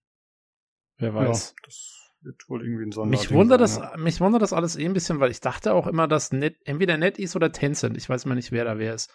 Wer 0.97 1.15
weiß. 1.15 1.55
Ja, 1.57 1.63
das 1.65 2.01
wird 2.23 2.49
wohl 2.49 2.63
irgendwie 2.63 2.85
ein 2.85 2.93
Sonderding 2.93 3.21
mich 3.21 3.33
wundert 3.33 3.67
sein, 3.69 3.83
das, 3.83 3.93
ja. 3.93 3.97
Mich 3.97 4.21
wundert 4.21 4.43
das 4.43 4.53
alles 4.53 4.77
eh 4.77 4.85
ein 4.85 4.93
bisschen, 4.93 5.21
weil 5.21 5.31
ich 5.31 5.41
dachte 5.41 5.73
auch 5.73 5.87
immer, 5.87 6.07
dass 6.07 6.33
Net, 6.33 6.59
entweder 6.65 6.97
NetEase 6.97 7.37
oder 7.37 7.53
Tencent, 7.53 7.97
ich 7.97 8.09
weiß 8.09 8.27
mal 8.27 8.35
nicht, 8.35 8.53
wer 8.53 8.65
da 8.65 8.79
wer 8.79 8.95
ist. 8.95 9.13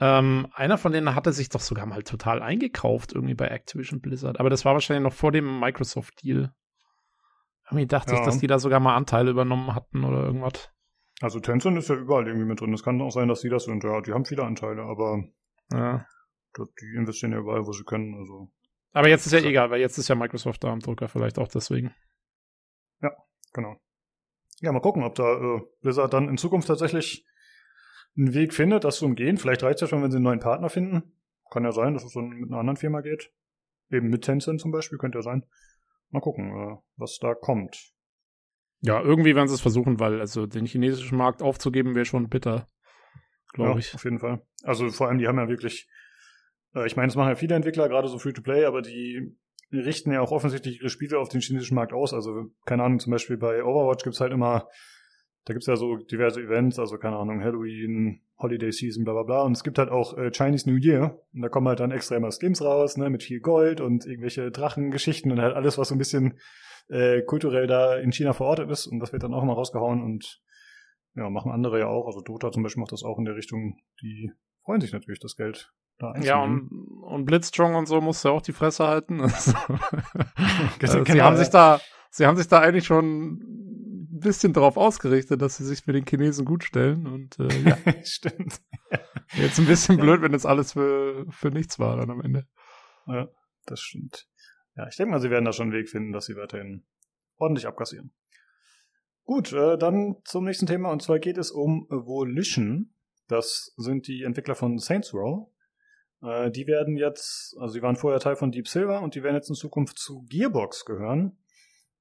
Ähm, 0.00 0.48
einer 0.52 0.78
von 0.78 0.92
denen 0.92 1.14
hatte 1.14 1.32
sich 1.32 1.48
doch 1.48 1.60
sogar 1.60 1.86
mal 1.86 2.02
total 2.02 2.42
eingekauft, 2.42 3.12
irgendwie 3.12 3.34
bei 3.34 3.48
Activision 3.48 4.00
Blizzard. 4.00 4.40
Aber 4.40 4.50
das 4.50 4.64
war 4.64 4.74
wahrscheinlich 4.74 5.04
noch 5.04 5.16
vor 5.16 5.32
dem 5.32 5.60
Microsoft-Deal. 5.60 6.52
Irgendwie 7.66 7.86
dachte 7.86 8.12
ja. 8.12 8.18
ich, 8.18 8.24
dass 8.24 8.38
die 8.38 8.46
da 8.46 8.58
sogar 8.58 8.80
mal 8.80 8.96
Anteile 8.96 9.30
übernommen 9.30 9.74
hatten 9.74 10.04
oder 10.04 10.24
irgendwas. 10.24 10.70
Also 11.22 11.38
Tencent 11.38 11.78
ist 11.78 11.88
ja 11.88 11.94
überall 11.94 12.26
irgendwie 12.26 12.46
mit 12.46 12.60
drin. 12.60 12.74
Es 12.74 12.82
kann 12.82 13.00
auch 13.00 13.12
sein, 13.12 13.28
dass 13.28 13.42
die 13.42 13.48
das 13.48 13.64
sind. 13.64 13.84
Ja, 13.84 14.00
die 14.00 14.12
haben 14.12 14.24
viele 14.24 14.42
Anteile, 14.42 14.82
aber 14.82 15.22
ja. 15.72 16.04
die 16.58 16.96
investieren 16.96 17.30
ja 17.30 17.38
überall, 17.38 17.64
wo 17.64 17.72
sie 17.72 17.84
können. 17.84 18.16
Also. 18.16 18.50
Aber 18.90 19.08
jetzt 19.08 19.24
ist 19.24 19.32
ja 19.32 19.38
egal, 19.38 19.70
weil 19.70 19.80
jetzt 19.80 19.96
ist 19.98 20.08
ja 20.08 20.16
Microsoft 20.16 20.64
da 20.64 20.72
am 20.72 20.80
Drucker, 20.80 21.06
vielleicht 21.06 21.38
auch 21.38 21.46
deswegen. 21.46 21.94
Ja, 23.00 23.12
genau. 23.52 23.76
Ja, 24.58 24.72
mal 24.72 24.80
gucken, 24.80 25.04
ob 25.04 25.14
da 25.14 25.32
äh, 25.38 25.60
Blizzard 25.80 26.12
dann 26.12 26.28
in 26.28 26.38
Zukunft 26.38 26.66
tatsächlich 26.66 27.24
einen 28.16 28.34
Weg 28.34 28.52
findet, 28.52 28.82
das 28.82 28.96
zu 28.96 29.04
umgehen. 29.04 29.38
Vielleicht 29.38 29.62
reicht 29.62 29.76
es 29.76 29.82
ja 29.82 29.86
schon, 29.86 30.02
wenn 30.02 30.10
sie 30.10 30.16
einen 30.16 30.24
neuen 30.24 30.40
Partner 30.40 30.70
finden. 30.70 31.12
Kann 31.52 31.62
ja 31.62 31.70
sein, 31.70 31.94
dass 31.94 32.02
es 32.02 32.14
dann 32.14 32.30
mit 32.30 32.50
einer 32.50 32.58
anderen 32.58 32.76
Firma 32.76 33.00
geht. 33.00 33.32
Eben 33.90 34.08
mit 34.08 34.24
Tencent 34.24 34.60
zum 34.60 34.72
Beispiel, 34.72 34.98
könnte 34.98 35.18
ja 35.18 35.22
sein. 35.22 35.46
Mal 36.10 36.20
gucken, 36.20 36.50
äh, 36.50 36.76
was 36.96 37.18
da 37.20 37.36
kommt. 37.36 37.91
Ja, 38.82 39.00
irgendwie 39.00 39.34
werden 39.34 39.48
sie 39.48 39.54
es 39.54 39.60
versuchen, 39.60 40.00
weil 40.00 40.20
also 40.20 40.46
den 40.46 40.66
chinesischen 40.66 41.16
Markt 41.16 41.42
aufzugeben 41.42 41.94
wäre 41.94 42.04
schon 42.04 42.28
bitter, 42.28 42.68
glaube 43.52 43.72
ja, 43.72 43.78
ich. 43.78 43.94
Auf 43.94 44.04
jeden 44.04 44.18
Fall. 44.18 44.42
Also 44.64 44.90
vor 44.90 45.08
allem, 45.08 45.18
die 45.18 45.28
haben 45.28 45.38
ja 45.38 45.48
wirklich, 45.48 45.88
äh, 46.74 46.86
ich 46.86 46.96
meine, 46.96 47.08
das 47.08 47.16
machen 47.16 47.28
ja 47.28 47.36
viele 47.36 47.54
Entwickler, 47.54 47.88
gerade 47.88 48.08
so 48.08 48.18
Free-to-Play, 48.18 48.64
aber 48.64 48.82
die 48.82 49.36
richten 49.70 50.12
ja 50.12 50.20
auch 50.20 50.32
offensichtlich 50.32 50.80
ihre 50.80 50.90
Spiele 50.90 51.18
auf 51.18 51.28
den 51.28 51.40
chinesischen 51.40 51.76
Markt 51.76 51.92
aus. 51.92 52.12
Also, 52.12 52.50
keine 52.66 52.82
Ahnung, 52.82 52.98
zum 52.98 53.12
Beispiel 53.12 53.36
bei 53.38 53.64
Overwatch 53.64 54.04
gibt's 54.04 54.20
halt 54.20 54.32
immer 54.32 54.68
da 55.44 55.54
gibt's 55.54 55.66
ja 55.66 55.76
so 55.76 55.96
diverse 55.96 56.40
Events, 56.40 56.78
also 56.78 56.98
keine 56.98 57.16
Ahnung, 57.16 57.42
Halloween, 57.42 58.20
Holiday 58.38 58.70
Season, 58.70 59.02
bla 59.02 59.12
bla 59.12 59.22
bla. 59.24 59.42
Und 59.42 59.52
es 59.52 59.64
gibt 59.64 59.78
halt 59.78 59.90
auch 59.90 60.16
äh, 60.16 60.30
Chinese 60.30 60.70
New 60.70 60.76
Year. 60.76 61.18
Und 61.34 61.42
da 61.42 61.48
kommen 61.48 61.66
halt 61.66 61.80
dann 61.80 61.90
extra 61.90 62.16
immer 62.16 62.30
Skins 62.30 62.62
raus, 62.62 62.96
ne, 62.96 63.10
mit 63.10 63.24
viel 63.24 63.40
Gold 63.40 63.80
und 63.80 64.06
irgendwelche 64.06 64.50
Drachengeschichten 64.52 65.32
und 65.32 65.40
halt 65.40 65.56
alles, 65.56 65.78
was 65.78 65.88
so 65.88 65.94
ein 65.96 65.98
bisschen 65.98 66.38
äh, 66.88 67.22
kulturell 67.22 67.66
da 67.66 67.96
in 67.96 68.12
China 68.12 68.32
verortet 68.32 68.70
ist. 68.70 68.86
Und 68.86 69.00
das 69.00 69.12
wird 69.12 69.22
dann 69.22 69.34
auch 69.34 69.42
immer 69.42 69.54
rausgehauen 69.54 70.02
und 70.02 70.40
ja, 71.14 71.28
machen 71.30 71.52
andere 71.52 71.80
ja 71.80 71.86
auch. 71.86 72.06
Also 72.06 72.20
Dota 72.20 72.50
zum 72.50 72.62
Beispiel 72.62 72.80
macht 72.80 72.92
das 72.92 73.02
auch 73.02 73.18
in 73.18 73.24
der 73.24 73.36
Richtung, 73.36 73.78
die 74.00 74.32
freuen 74.64 74.80
sich 74.80 74.92
natürlich, 74.92 75.20
das 75.20 75.36
Geld 75.36 75.72
da 75.98 76.14
Ja, 76.20 76.42
und, 76.42 76.70
und 77.02 77.24
Blitzstrong 77.26 77.74
und 77.74 77.86
so 77.86 78.00
muss 78.00 78.22
ja 78.22 78.30
auch 78.30 78.42
die 78.42 78.52
Fresse 78.52 78.86
halten. 78.86 79.20
Also, 80.80 81.00
also, 81.00 81.04
sie 81.12 81.22
haben 81.22 81.36
sich 81.36 81.48
da, 81.48 81.80
sie 82.10 82.26
haben 82.26 82.36
sich 82.36 82.48
da 82.48 82.60
eigentlich 82.60 82.86
schon 82.86 83.62
bisschen 84.22 84.52
darauf 84.52 84.76
ausgerichtet, 84.76 85.42
dass 85.42 85.56
sie 85.56 85.64
sich 85.64 85.82
für 85.82 85.92
den 85.92 86.06
Chinesen 86.06 86.44
gut 86.44 86.64
stellen. 86.64 87.06
Und 87.06 87.38
äh, 87.38 87.68
ja, 87.68 87.76
stimmt. 88.04 88.62
Jetzt 89.34 89.58
ein 89.58 89.66
bisschen 89.66 89.98
blöd, 89.98 90.22
wenn 90.22 90.32
das 90.32 90.46
alles 90.46 90.72
für, 90.72 91.26
für 91.30 91.50
nichts 91.50 91.78
war 91.78 91.96
dann 91.96 92.10
am 92.10 92.20
Ende. 92.20 92.46
Ja, 93.06 93.28
das 93.66 93.80
stimmt. 93.80 94.26
Ja, 94.76 94.88
ich 94.88 94.96
denke 94.96 95.12
mal, 95.12 95.20
sie 95.20 95.30
werden 95.30 95.44
da 95.44 95.52
schon 95.52 95.64
einen 95.64 95.72
Weg 95.72 95.88
finden, 95.88 96.12
dass 96.12 96.26
sie 96.26 96.36
weiterhin 96.36 96.84
ordentlich 97.36 97.66
abkassieren. 97.66 98.12
Gut, 99.24 99.52
äh, 99.52 99.78
dann 99.78 100.16
zum 100.24 100.44
nächsten 100.44 100.66
Thema 100.66 100.90
und 100.90 101.02
zwar 101.02 101.18
geht 101.18 101.38
es 101.38 101.50
um 101.50 101.86
Volition. 101.90 102.94
Das 103.28 103.72
sind 103.76 104.06
die 104.08 104.22
Entwickler 104.22 104.54
von 104.54 104.78
Saints 104.78 105.14
Row. 105.14 105.48
Äh, 106.22 106.50
die 106.50 106.66
werden 106.66 106.96
jetzt, 106.96 107.56
also 107.58 107.72
sie 107.72 107.82
waren 107.82 107.96
vorher 107.96 108.20
Teil 108.20 108.36
von 108.36 108.50
Deep 108.50 108.68
Silver 108.68 109.00
und 109.00 109.14
die 109.14 109.22
werden 109.22 109.36
jetzt 109.36 109.48
in 109.48 109.54
Zukunft 109.54 109.98
zu 109.98 110.26
Gearbox 110.28 110.84
gehören. 110.84 111.38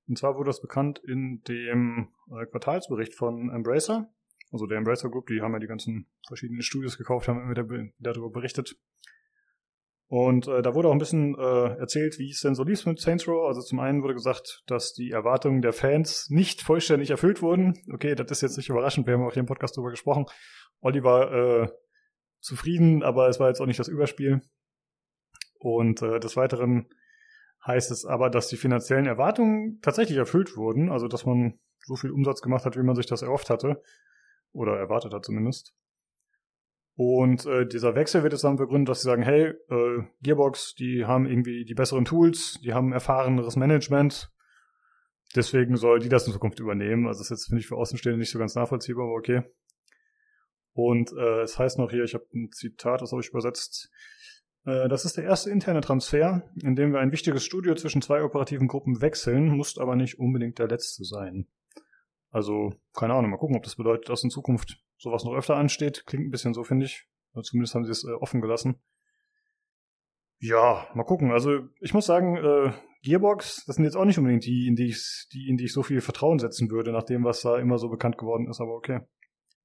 Und 0.08 0.18
zwar 0.18 0.36
wurde 0.36 0.50
das 0.50 0.62
bekannt 0.62 1.00
in 1.00 1.42
dem 1.48 2.10
äh, 2.30 2.46
Quartalsbericht 2.46 3.14
von 3.14 3.50
Embracer. 3.50 4.12
Also 4.52 4.66
der 4.66 4.78
Embracer 4.78 5.10
Group, 5.10 5.28
die 5.28 5.42
haben 5.42 5.54
ja 5.54 5.60
die 5.60 5.68
ganzen 5.68 6.08
verschiedenen 6.28 6.62
Studios 6.62 6.98
gekauft, 6.98 7.28
haben 7.28 7.42
immer 7.42 7.86
darüber 8.00 8.30
berichtet. 8.30 8.78
Und 10.12 10.50
äh, 10.50 10.62
da 10.62 10.76
wurde 10.76 10.90
auch 10.90 10.92
ein 10.92 10.98
bisschen 10.98 11.40
äh, 11.40 11.78
erzählt, 11.80 12.20
wie 12.20 12.30
es 12.30 12.42
denn 12.42 12.54
so 12.54 12.66
lief 12.66 12.86
mit 12.86 13.00
Saints 13.00 13.30
Row. 13.30 13.48
Also 13.48 13.62
zum 13.62 13.80
einen 13.80 14.04
wurde 14.04 14.14
gesagt, 14.14 14.62
dass 14.68 14.92
die 14.92 15.10
Erwartungen 15.10 15.62
der 15.62 15.72
Fans 15.72 16.28
nicht 16.30 16.62
vollständig 16.62 17.12
erfüllt 17.12 17.42
wurden. 17.42 17.82
Okay, 17.94 18.14
das 18.14 18.30
ist 18.30 18.42
jetzt 18.42 18.58
nicht 18.58 18.68
überraschend, 18.68 19.08
wir 19.08 19.14
haben 19.14 19.26
auch 19.26 19.32
hier 19.32 19.40
im 19.40 19.46
Podcast 19.46 19.78
darüber 19.78 19.90
gesprochen. 19.90 20.26
Olli 20.82 21.02
war 21.02 21.32
äh, 21.32 21.70
zufrieden, 22.42 23.04
aber 23.04 23.30
es 23.30 23.40
war 23.40 23.48
jetzt 23.48 23.62
auch 23.62 23.66
nicht 23.66 23.80
das 23.80 23.88
Überspiel. 23.88 24.42
Und 25.60 26.02
äh, 26.02 26.20
des 26.20 26.36
Weiteren 26.36 26.90
heißt 27.66 27.90
es 27.90 28.04
aber, 28.04 28.30
dass 28.30 28.50
die 28.50 28.58
finanziellen 28.58 29.06
Erwartungen 29.06 29.80
tatsächlich 29.82 30.18
erfüllt 30.18 30.58
wurden, 30.58 30.92
also 30.92 31.08
dass 31.08 31.26
man 31.26 31.58
so 31.86 31.96
viel 31.96 32.12
Umsatz 32.12 32.42
gemacht 32.42 32.66
hat, 32.66 32.76
wie 32.76 32.84
man 32.84 32.98
sich 32.98 33.06
das 33.06 33.22
erhofft 33.22 33.50
hatte 33.50 33.82
oder 34.52 34.76
erwartet 34.76 35.14
hat 35.14 35.24
zumindest. 35.24 35.74
Und 37.04 37.48
äh, 37.48 37.66
dieser 37.66 37.96
Wechsel 37.96 38.22
wird 38.22 38.34
jetzt 38.34 38.44
dann 38.44 38.58
begründet, 38.58 38.90
dass 38.90 39.02
sie 39.02 39.08
sagen, 39.08 39.24
hey, 39.24 39.56
äh, 39.72 40.04
Gearbox, 40.22 40.76
die 40.76 41.04
haben 41.04 41.26
irgendwie 41.26 41.66
die 41.66 41.74
besseren 41.74 42.06
Tools, 42.06 42.60
die 42.64 42.76
haben 42.76 42.94
erfahreneres 42.94 43.56
Management, 43.56 44.32
deswegen 45.36 45.78
soll 45.78 45.98
die 45.98 46.10
das 46.10 46.28
in 46.28 46.34
Zukunft 46.34 46.60
übernehmen. 46.60 47.08
Also 47.08 47.22
das 47.22 47.32
ist 47.32 47.40
jetzt, 47.40 47.46
finde 47.48 47.62
ich, 47.62 47.68
für 47.68 47.76
Außenstehende 47.76 48.20
nicht 48.20 48.30
so 48.30 48.38
ganz 48.38 48.54
nachvollziehbar, 48.54 49.06
aber 49.06 49.16
okay. 49.16 49.42
Und 50.74 51.12
äh, 51.14 51.42
es 51.42 51.58
heißt 51.58 51.80
noch 51.80 51.90
hier, 51.90 52.04
ich 52.04 52.14
habe 52.14 52.28
ein 52.36 52.52
Zitat, 52.52 53.02
das 53.02 53.12
habe 53.14 53.22
ich 53.24 53.30
übersetzt, 53.30 53.90
äh, 54.66 54.88
das 54.88 55.04
ist 55.04 55.18
der 55.18 55.24
erste 55.24 55.50
interne 55.50 55.82
Transfer, 55.82 56.44
in 56.62 56.76
dem 56.76 56.94
wir 56.94 57.00
ein 57.00 57.12
wichtiges 57.12 57.44
Studio 57.44 57.74
zwischen 57.74 58.04
zwei 58.04 58.22
operativen 58.22 58.68
Gruppen 58.68 59.02
wechseln, 59.02 59.48
muss 59.48 59.80
aber 59.80 59.96
nicht 59.96 60.20
unbedingt 60.20 60.60
der 60.60 60.68
letzte 60.68 61.04
sein. 61.04 61.48
Also, 62.30 62.76
keine 62.94 63.16
Ahnung, 63.16 63.32
mal 63.32 63.38
gucken, 63.38 63.58
ob 63.58 63.64
das 63.64 63.76
bedeutet, 63.76 64.08
dass 64.08 64.24
in 64.24 64.30
Zukunft 64.30 64.78
sowas 65.02 65.24
noch 65.24 65.34
öfter 65.34 65.56
ansteht. 65.56 66.06
Klingt 66.06 66.28
ein 66.28 66.32
bisschen 66.32 66.54
so, 66.54 66.64
finde 66.64 66.86
ich. 66.86 67.08
Zumindest 67.44 67.76
haben 67.76 67.86
sie 67.86 67.92
es 67.92 68.04
äh, 68.04 68.12
offen 68.12 68.42
gelassen. 68.42 68.82
Ja, 70.40 70.88
mal 70.94 71.04
gucken. 71.04 71.32
Also, 71.32 71.60
ich 71.80 71.94
muss 71.94 72.06
sagen, 72.06 72.38
äh, 72.38 72.72
Gearbox, 73.04 73.66
das 73.66 73.76
sind 73.76 73.86
jetzt 73.86 73.96
auch 73.96 74.06
nicht 74.06 74.18
unbedingt 74.18 74.46
die, 74.46 74.68
in 74.68 74.76
die 74.76 74.88
ich, 74.88 75.28
die, 75.32 75.48
in 75.50 75.58
die 75.58 75.66
ich 75.66 75.74
so 75.74 75.84
viel 75.84 76.02
Vertrauen 76.02 76.40
setzen 76.40 76.70
würde, 76.70 76.92
nach 76.92 77.04
dem, 77.04 77.24
was 77.24 77.42
da 77.42 77.58
immer 77.58 77.78
so 77.78 77.90
bekannt 77.90 78.18
geworden 78.18 78.48
ist, 78.50 78.60
aber 78.60 78.74
okay. 78.74 79.02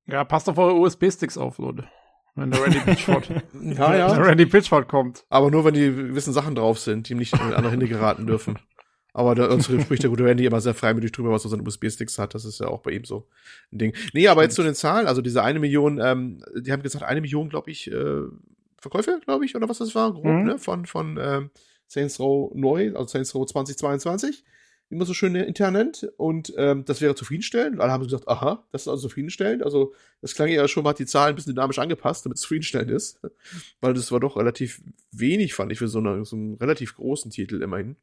Ja, 0.07 0.25
passt 0.25 0.49
auf 0.49 0.59
eure 0.59 0.75
USB-Sticks 0.75 1.37
auf, 1.37 1.59
Leute. 1.59 1.89
Wenn 2.35 2.51
der 2.51 2.63
Randy 2.63 2.79
Pitchford, 2.81 3.29
ja, 3.63 3.97
ja. 3.97 4.15
der 4.15 4.27
Randy 4.27 4.47
Pitchford 4.47 4.89
kommt. 4.89 5.25
Aber 5.31 5.51
nur, 5.51 5.65
wenn 5.65 5.75
die 5.75 5.87
gewissen 5.87 6.35
Sachen 6.35 6.55
drauf 6.55 6.79
sind, 6.79 7.09
die 7.09 7.15
ihm 7.15 7.19
nicht 7.19 7.33
in 7.33 7.41
andere 7.41 7.73
Hände 7.73 7.89
geraten 7.89 8.27
dürfen. 8.27 8.59
Aber 9.17 9.35
da 9.35 9.47
uns 9.47 9.65
spricht 9.65 10.03
der 10.03 10.11
gute 10.11 10.25
Randy 10.25 10.45
immer 10.45 10.61
sehr 10.61 10.75
freimütig 10.75 11.11
drüber, 11.11 11.31
was 11.31 11.43
er 11.43 11.49
seine 11.49 11.63
USB-Sticks 11.63 12.19
hat. 12.19 12.35
Das 12.35 12.45
ist 12.45 12.61
ja 12.61 12.69
auch 12.69 12.83
bei 12.83 12.91
ihm 12.91 13.05
so 13.07 13.27
ein 13.73 13.79
Ding. 13.79 13.97
Nee, 14.13 14.29
aber 14.29 14.43
jetzt 14.43 14.57
zu 14.57 14.63
den 14.63 14.75
Zahlen. 14.75 15.07
Also 15.07 15.23
diese 15.23 15.43
eine 15.43 15.59
Million, 15.59 15.99
ähm, 15.99 16.45
die 16.55 16.71
haben 16.71 16.83
gesagt, 16.83 17.03
eine 17.03 17.23
Million, 17.23 17.49
glaube 17.49 17.71
ich, 17.71 17.91
äh, 17.91 18.25
Verkäufe, 18.79 19.19
glaube 19.25 19.47
ich, 19.47 19.57
oder 19.57 19.71
was 19.71 19.79
das 19.79 19.95
war, 19.95 20.13
grob, 20.13 20.27
mhm. 20.27 20.45
ne? 20.45 20.59
Von, 20.59 20.85
von 20.85 21.19
ähm, 21.19 21.51
Saints 21.87 22.21
Row 22.21 22.53
neu, 22.55 22.93
also 22.95 23.07
Saints 23.07 23.35
Row 23.35 23.47
2022 23.47 24.45
wie 24.89 24.97
man 24.97 25.07
so 25.07 25.15
schön 25.15 25.35
intern 25.35 25.73
nennt. 25.73 26.09
Und 26.17 26.53
ähm, 26.57 26.85
das 26.85 27.01
wäre 27.01 27.15
zufriedenstellend. 27.15 27.81
Alle 27.81 27.93
haben 27.93 28.05
gesagt, 28.05 28.29
aha, 28.29 28.65
das 28.71 28.83
ist 28.83 28.89
also 28.89 29.09
zufriedenstellend. 29.09 29.65
Also 29.65 29.95
das 30.21 30.35
klang 30.35 30.49
ja 30.49 30.69
schon 30.69 30.85
mal, 30.85 30.93
die 30.93 31.07
Zahlen 31.07 31.31
ein 31.31 31.35
bisschen 31.35 31.55
dynamisch 31.55 31.79
angepasst, 31.79 32.25
damit 32.25 32.37
es 32.37 32.43
zufriedenstellend 32.43 32.91
ist. 32.91 33.21
Weil 33.81 33.95
das 33.95 34.13
war 34.13 34.21
doch 34.21 34.37
relativ 34.37 34.83
wenig, 35.11 35.55
fand 35.55 35.73
ich, 35.73 35.79
für 35.79 35.89
so, 35.89 35.99
eine, 35.99 36.25
so 36.25 36.37
einen 36.37 36.55
relativ 36.55 36.95
großen 36.95 37.31
Titel 37.31 37.63
immerhin. 37.63 37.97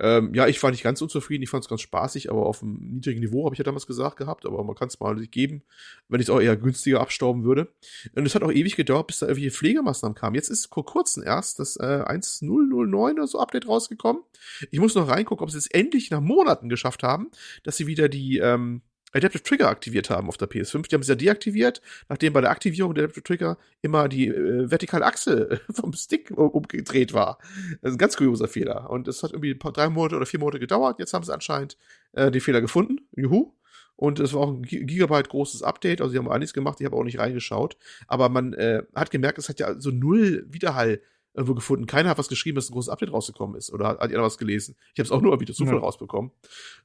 Ähm, 0.00 0.34
ja, 0.34 0.48
ich 0.48 0.60
war 0.62 0.70
nicht 0.70 0.82
ganz 0.82 1.00
unzufrieden, 1.00 1.42
ich 1.44 1.50
fand 1.50 1.64
es 1.64 1.68
ganz 1.68 1.80
spaßig, 1.80 2.30
aber 2.30 2.46
auf 2.46 2.62
einem 2.62 2.78
niedrigen 2.94 3.20
Niveau, 3.20 3.44
habe 3.44 3.54
ich 3.54 3.58
ja 3.58 3.64
damals 3.64 3.86
gesagt 3.86 4.16
gehabt, 4.16 4.44
aber 4.44 4.64
man 4.64 4.74
kann 4.74 4.88
es 4.88 4.98
mal 4.98 5.14
geben, 5.26 5.62
wenn 6.08 6.20
ich 6.20 6.26
es 6.26 6.30
auch 6.30 6.40
eher 6.40 6.56
günstiger 6.56 7.00
abstauben 7.00 7.44
würde. 7.44 7.72
Und 8.14 8.26
es 8.26 8.34
hat 8.34 8.42
auch 8.42 8.50
ewig 8.50 8.74
gedauert, 8.74 9.06
bis 9.06 9.20
da 9.20 9.26
irgendwelche 9.26 9.56
Pflegemaßnahmen 9.56 10.16
kamen. 10.16 10.34
Jetzt 10.34 10.48
ist 10.48 10.66
vor 10.66 10.84
kurzem 10.84 11.22
erst 11.22 11.60
das 11.60 11.76
äh, 11.76 11.82
1.009 11.82 13.12
oder 13.12 13.26
so 13.26 13.38
Update 13.38 13.68
rausgekommen. 13.68 14.22
Ich 14.70 14.80
muss 14.80 14.94
noch 14.96 15.08
reingucken, 15.08 15.44
ob 15.44 15.50
sie 15.50 15.58
es 15.58 15.68
endlich 15.68 16.10
nach 16.10 16.20
Monaten 16.20 16.68
geschafft 16.68 17.02
haben, 17.02 17.30
dass 17.62 17.76
sie 17.76 17.86
wieder 17.86 18.08
die, 18.08 18.38
ähm, 18.38 18.82
Adaptive 19.14 19.42
Trigger 19.42 19.68
aktiviert 19.68 20.10
haben 20.10 20.28
auf 20.28 20.36
der 20.36 20.48
PS5. 20.48 20.88
Die 20.88 20.94
haben 20.94 21.02
sie 21.02 21.12
ja 21.12 21.16
deaktiviert, 21.16 21.80
nachdem 22.08 22.32
bei 22.32 22.40
der 22.40 22.50
Aktivierung 22.50 22.94
der 22.94 23.04
Adaptive 23.04 23.22
Trigger 23.22 23.58
immer 23.80 24.08
die 24.08 24.28
äh, 24.28 24.70
vertikale 24.70 25.06
Achse 25.06 25.60
vom 25.72 25.92
Stick 25.92 26.30
umgedreht 26.30 27.12
war. 27.12 27.38
Das 27.80 27.90
ist 27.90 27.96
ein 27.96 27.98
ganz 27.98 28.16
kurioser 28.16 28.48
Fehler. 28.48 28.90
Und 28.90 29.08
es 29.08 29.22
hat 29.22 29.32
irgendwie 29.32 29.52
ein 29.52 29.58
paar, 29.58 29.72
drei 29.72 29.88
Monate 29.88 30.16
oder 30.16 30.26
vier 30.26 30.40
Monate 30.40 30.58
gedauert. 30.58 30.98
Jetzt 30.98 31.14
haben 31.14 31.24
sie 31.24 31.32
anscheinend 31.32 31.76
äh, 32.12 32.30
den 32.30 32.40
Fehler 32.40 32.60
gefunden. 32.60 33.00
Juhu. 33.16 33.52
Und 33.96 34.18
es 34.18 34.32
war 34.32 34.42
auch 34.42 34.48
ein 34.48 34.62
Gigabyte 34.62 35.28
großes 35.28 35.62
Update, 35.62 36.00
also 36.00 36.10
sie 36.10 36.18
haben 36.18 36.28
einiges 36.28 36.52
gemacht, 36.52 36.80
ich 36.80 36.86
habe 36.86 36.96
auch 36.96 37.04
nicht 37.04 37.18
reingeschaut. 37.20 37.76
Aber 38.08 38.28
man 38.28 38.52
äh, 38.54 38.82
hat 38.94 39.12
gemerkt, 39.12 39.38
es 39.38 39.48
hat 39.48 39.60
ja 39.60 39.78
so 39.78 39.90
null 39.90 40.44
Widerhall 40.48 41.00
irgendwo 41.34 41.54
gefunden. 41.54 41.86
Keiner 41.86 42.10
hat 42.10 42.18
was 42.18 42.28
geschrieben, 42.28 42.54
dass 42.56 42.70
ein 42.70 42.72
großes 42.72 42.88
Update 42.88 43.12
rausgekommen 43.12 43.56
ist. 43.56 43.72
Oder 43.72 43.88
hat, 43.88 44.00
hat 44.00 44.10
jeder 44.10 44.22
was 44.22 44.38
gelesen? 44.38 44.76
Ich 44.94 45.00
habe 45.00 45.02
es 45.02 45.10
auch 45.10 45.20
nur 45.20 45.36
durch 45.36 45.54
Zufall 45.54 45.74
ja. 45.74 45.80
rausbekommen. 45.80 46.30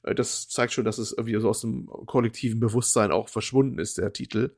Äh, 0.02 0.14
das 0.14 0.48
zeigt 0.48 0.72
schon, 0.72 0.84
dass 0.84 0.98
es 0.98 1.12
irgendwie 1.12 1.38
so 1.40 1.48
aus 1.48 1.60
dem 1.60 1.86
kollektiven 1.86 2.60
Bewusstsein 2.60 3.12
auch 3.12 3.28
verschwunden 3.28 3.78
ist, 3.78 3.98
der 3.98 4.12
Titel. 4.12 4.56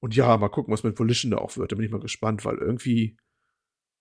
Und 0.00 0.14
ja, 0.14 0.36
mal 0.36 0.48
gucken, 0.48 0.72
was 0.72 0.82
mit 0.82 0.98
Volition 0.98 1.30
da 1.30 1.38
auch 1.38 1.56
wird. 1.56 1.72
Da 1.72 1.76
bin 1.76 1.84
ich 1.84 1.90
mal 1.90 2.00
gespannt, 2.00 2.44
weil 2.44 2.58
irgendwie 2.58 3.16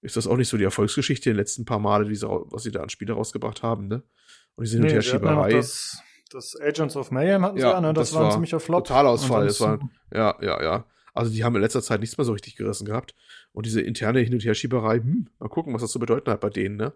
ist 0.02 0.18
das 0.18 0.28
auch 0.28 0.36
nicht 0.36 0.50
so 0.50 0.58
die 0.58 0.64
Erfolgsgeschichte 0.64 1.30
in 1.30 1.36
den 1.36 1.40
letzten 1.40 1.64
paar 1.64 1.80
Male, 1.80 2.10
diese, 2.10 2.28
was 2.28 2.64
sie 2.64 2.72
da 2.72 2.82
an 2.82 2.90
Spiele 2.90 3.14
rausgebracht 3.14 3.64
haben, 3.64 3.88
ne? 3.88 4.04
Und 4.56 4.66
diese 4.66 4.80
nee, 4.80 5.02
Schieberei. 5.02 5.54
Das, 5.54 6.02
das 6.32 6.60
Agents 6.60 6.96
of 6.98 7.12
Mayhem 7.12 7.44
hatten 7.44 7.58
sie 7.58 7.64
ja, 7.64 7.80
ne? 7.80 7.94
Das, 7.94 8.10
das 8.10 8.20
war 8.20 8.26
ein 8.26 8.32
ziemlicher 8.32 8.60
Flop. 8.60 8.86
Totalausfall. 8.86 9.46
Das 9.46 9.62
war, 9.62 9.80
ja, 10.12 10.36
ja, 10.42 10.62
ja. 10.62 10.86
Also 11.14 11.32
die 11.32 11.44
haben 11.44 11.56
in 11.56 11.62
letzter 11.62 11.82
Zeit 11.82 12.00
nichts 12.00 12.18
mehr 12.18 12.26
so 12.26 12.32
richtig 12.32 12.56
gerissen 12.56 12.86
gehabt. 12.86 13.16
Und 13.52 13.66
diese 13.66 13.82
interne 13.82 14.20
Hin- 14.20 14.34
und 14.34 14.44
Herschieberei, 14.44 14.98
hm, 14.98 15.28
mal 15.40 15.50
gucken, 15.50 15.74
was 15.74 15.82
das 15.82 15.92
zu 15.92 16.00
bedeuten 16.00 16.32
hat 16.32 16.40
bei 16.40 16.50
denen, 16.50 16.78
ne? 16.78 16.94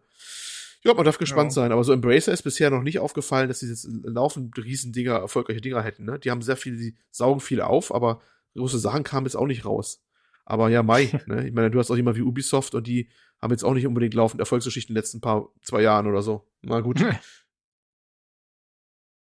Ja, 0.83 0.93
man 0.93 1.03
darf 1.03 1.17
gespannt 1.17 1.51
ja. 1.51 1.55
sein, 1.55 1.71
aber 1.71 1.83
so 1.83 1.91
Embracer 1.91 2.31
ist 2.31 2.43
bisher 2.43 2.69
noch 2.69 2.83
nicht 2.83 2.99
aufgefallen, 2.99 3.47
dass 3.47 3.59
sie 3.59 3.67
jetzt 3.67 3.87
laufend 4.03 4.55
Riesendinger, 4.55 5.15
erfolgreiche 5.15 5.59
Dinger 5.59 5.81
hätten, 5.81 6.05
ne? 6.05 6.19
Die 6.19 6.31
haben 6.31 6.41
sehr 6.41 6.57
viel, 6.57 6.77
die 6.77 6.95
saugen 7.09 7.39
viel 7.39 7.61
auf, 7.61 7.93
aber 7.93 8.21
große 8.55 8.79
Sachen 8.79 9.03
kamen 9.03 9.25
jetzt 9.25 9.35
auch 9.35 9.47
nicht 9.47 9.65
raus. 9.65 10.03
Aber 10.45 10.69
ja, 10.69 10.83
Mai, 10.83 11.09
ne? 11.25 11.47
Ich 11.47 11.53
meine, 11.53 11.71
du 11.71 11.79
hast 11.79 11.89
auch 11.89 11.95
jemand 11.97 12.17
wie 12.17 12.21
Ubisoft 12.21 12.75
und 12.75 12.87
die 12.87 13.09
haben 13.41 13.51
jetzt 13.51 13.63
auch 13.63 13.73
nicht 13.73 13.87
unbedingt 13.87 14.13
laufend 14.13 14.39
Erfolgsgeschichten 14.39 14.93
in 14.93 14.95
den 14.95 15.01
letzten 15.01 15.21
paar, 15.21 15.49
zwei 15.63 15.81
Jahren 15.81 16.07
oder 16.07 16.21
so. 16.21 16.47
Na 16.61 16.79
gut. 16.81 17.03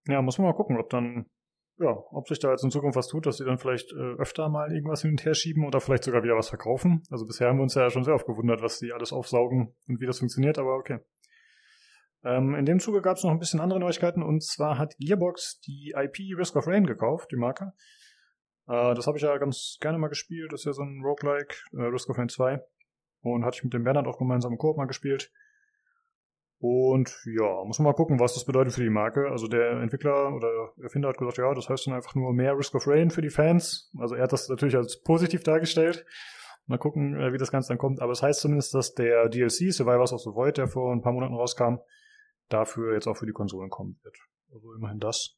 Ja, 0.05 0.21
muss 0.21 0.37
man 0.37 0.47
mal 0.47 0.53
gucken, 0.53 0.77
ob 0.77 0.89
dann 0.89 1.27
ja, 1.79 1.97
ob 2.11 2.27
sich 2.27 2.39
da 2.39 2.51
jetzt 2.51 2.63
in 2.63 2.71
Zukunft 2.71 2.95
was 2.95 3.07
tut, 3.07 3.25
dass 3.25 3.37
sie 3.37 3.45
dann 3.45 3.57
vielleicht 3.57 3.91
äh, 3.93 4.15
öfter 4.19 4.49
mal 4.49 4.71
irgendwas 4.71 5.01
hin 5.01 5.11
und 5.11 5.25
her 5.25 5.33
schieben 5.33 5.65
oder 5.65 5.81
vielleicht 5.81 6.03
sogar 6.03 6.23
wieder 6.23 6.35
was 6.35 6.49
verkaufen. 6.49 7.03
Also 7.09 7.25
bisher 7.25 7.49
haben 7.49 7.57
wir 7.57 7.63
uns 7.63 7.75
ja 7.75 7.89
schon 7.89 8.03
sehr 8.03 8.13
oft 8.13 8.27
gewundert, 8.27 8.61
was 8.61 8.79
die 8.79 8.93
alles 8.93 9.11
aufsaugen 9.11 9.75
und 9.87 9.99
wie 9.99 10.05
das 10.05 10.19
funktioniert, 10.19 10.59
aber 10.59 10.75
okay. 10.75 10.99
Ähm, 12.23 12.55
in 12.55 12.65
dem 12.65 12.79
Zuge 12.79 13.01
gab 13.01 13.17
es 13.17 13.23
noch 13.23 13.31
ein 13.31 13.39
bisschen 13.39 13.59
andere 13.59 13.79
Neuigkeiten 13.79 14.23
und 14.23 14.43
zwar 14.43 14.77
hat 14.77 14.95
Gearbox 14.99 15.59
die 15.61 15.93
IP 15.95 16.37
Risk 16.37 16.55
of 16.55 16.67
Rain 16.67 16.85
gekauft, 16.85 17.31
die 17.31 17.37
Marke. 17.37 17.73
Äh, 18.67 18.93
das 18.93 19.07
habe 19.07 19.17
ich 19.17 19.23
ja 19.23 19.37
ganz 19.37 19.77
gerne 19.81 19.97
mal 19.97 20.07
gespielt, 20.07 20.53
das 20.53 20.61
ist 20.61 20.65
ja 20.65 20.73
so 20.73 20.83
ein 20.83 21.01
Roguelike, 21.03 21.55
äh, 21.73 21.83
Risk 21.83 22.09
of 22.09 22.17
Rain 22.17 22.29
2. 22.29 22.61
Und 23.21 23.45
hatte 23.45 23.57
ich 23.57 23.63
mit 23.63 23.73
dem 23.73 23.83
Bernhard 23.83 24.07
auch 24.07 24.17
gemeinsam 24.17 24.51
im 24.51 24.57
Koop 24.57 24.77
mal 24.77 24.85
gespielt. 24.85 25.31
Und 26.65 27.13
ja, 27.25 27.65
muss 27.65 27.79
man 27.79 27.87
mal 27.87 27.93
gucken, 27.93 28.21
was 28.21 28.35
das 28.35 28.45
bedeutet 28.45 28.73
für 28.73 28.83
die 28.83 28.89
Marke. 28.89 29.27
Also 29.29 29.49
der 29.49 29.81
Entwickler 29.81 30.33
oder 30.33 30.71
Erfinder 30.81 31.09
hat 31.09 31.17
gesagt, 31.17 31.37
ja, 31.37 31.53
das 31.53 31.67
heißt 31.67 31.87
dann 31.87 31.93
einfach 31.93 32.15
nur 32.15 32.31
mehr 32.31 32.57
Risk 32.57 32.73
of 32.73 32.87
Rain 32.87 33.11
für 33.11 33.21
die 33.21 33.31
Fans. 33.31 33.91
Also 33.99 34.15
er 34.15 34.23
hat 34.23 34.31
das 34.31 34.47
natürlich 34.47 34.77
als 34.77 35.01
positiv 35.01 35.43
dargestellt. 35.43 36.05
Mal 36.65 36.77
gucken, 36.77 37.19
äh, 37.19 37.33
wie 37.33 37.37
das 37.37 37.51
Ganze 37.51 37.67
dann 37.67 37.77
kommt. 37.77 38.01
Aber 38.01 38.13
es 38.13 38.19
das 38.19 38.29
heißt 38.29 38.39
zumindest, 38.39 38.73
dass 38.73 38.93
der 38.93 39.27
DLC, 39.27 39.73
Survivors 39.73 40.13
of 40.13 40.21
the 40.21 40.29
Void, 40.29 40.57
der 40.57 40.69
vor 40.69 40.93
ein 40.93 41.01
paar 41.01 41.11
Monaten 41.11 41.33
rauskam, 41.33 41.79
dafür 42.47 42.93
jetzt 42.93 43.07
auch 43.07 43.17
für 43.17 43.25
die 43.25 43.33
Konsolen 43.33 43.69
kommen 43.69 43.99
wird. 44.01 44.15
Also 44.53 44.73
immerhin 44.73 45.01
das. 45.01 45.35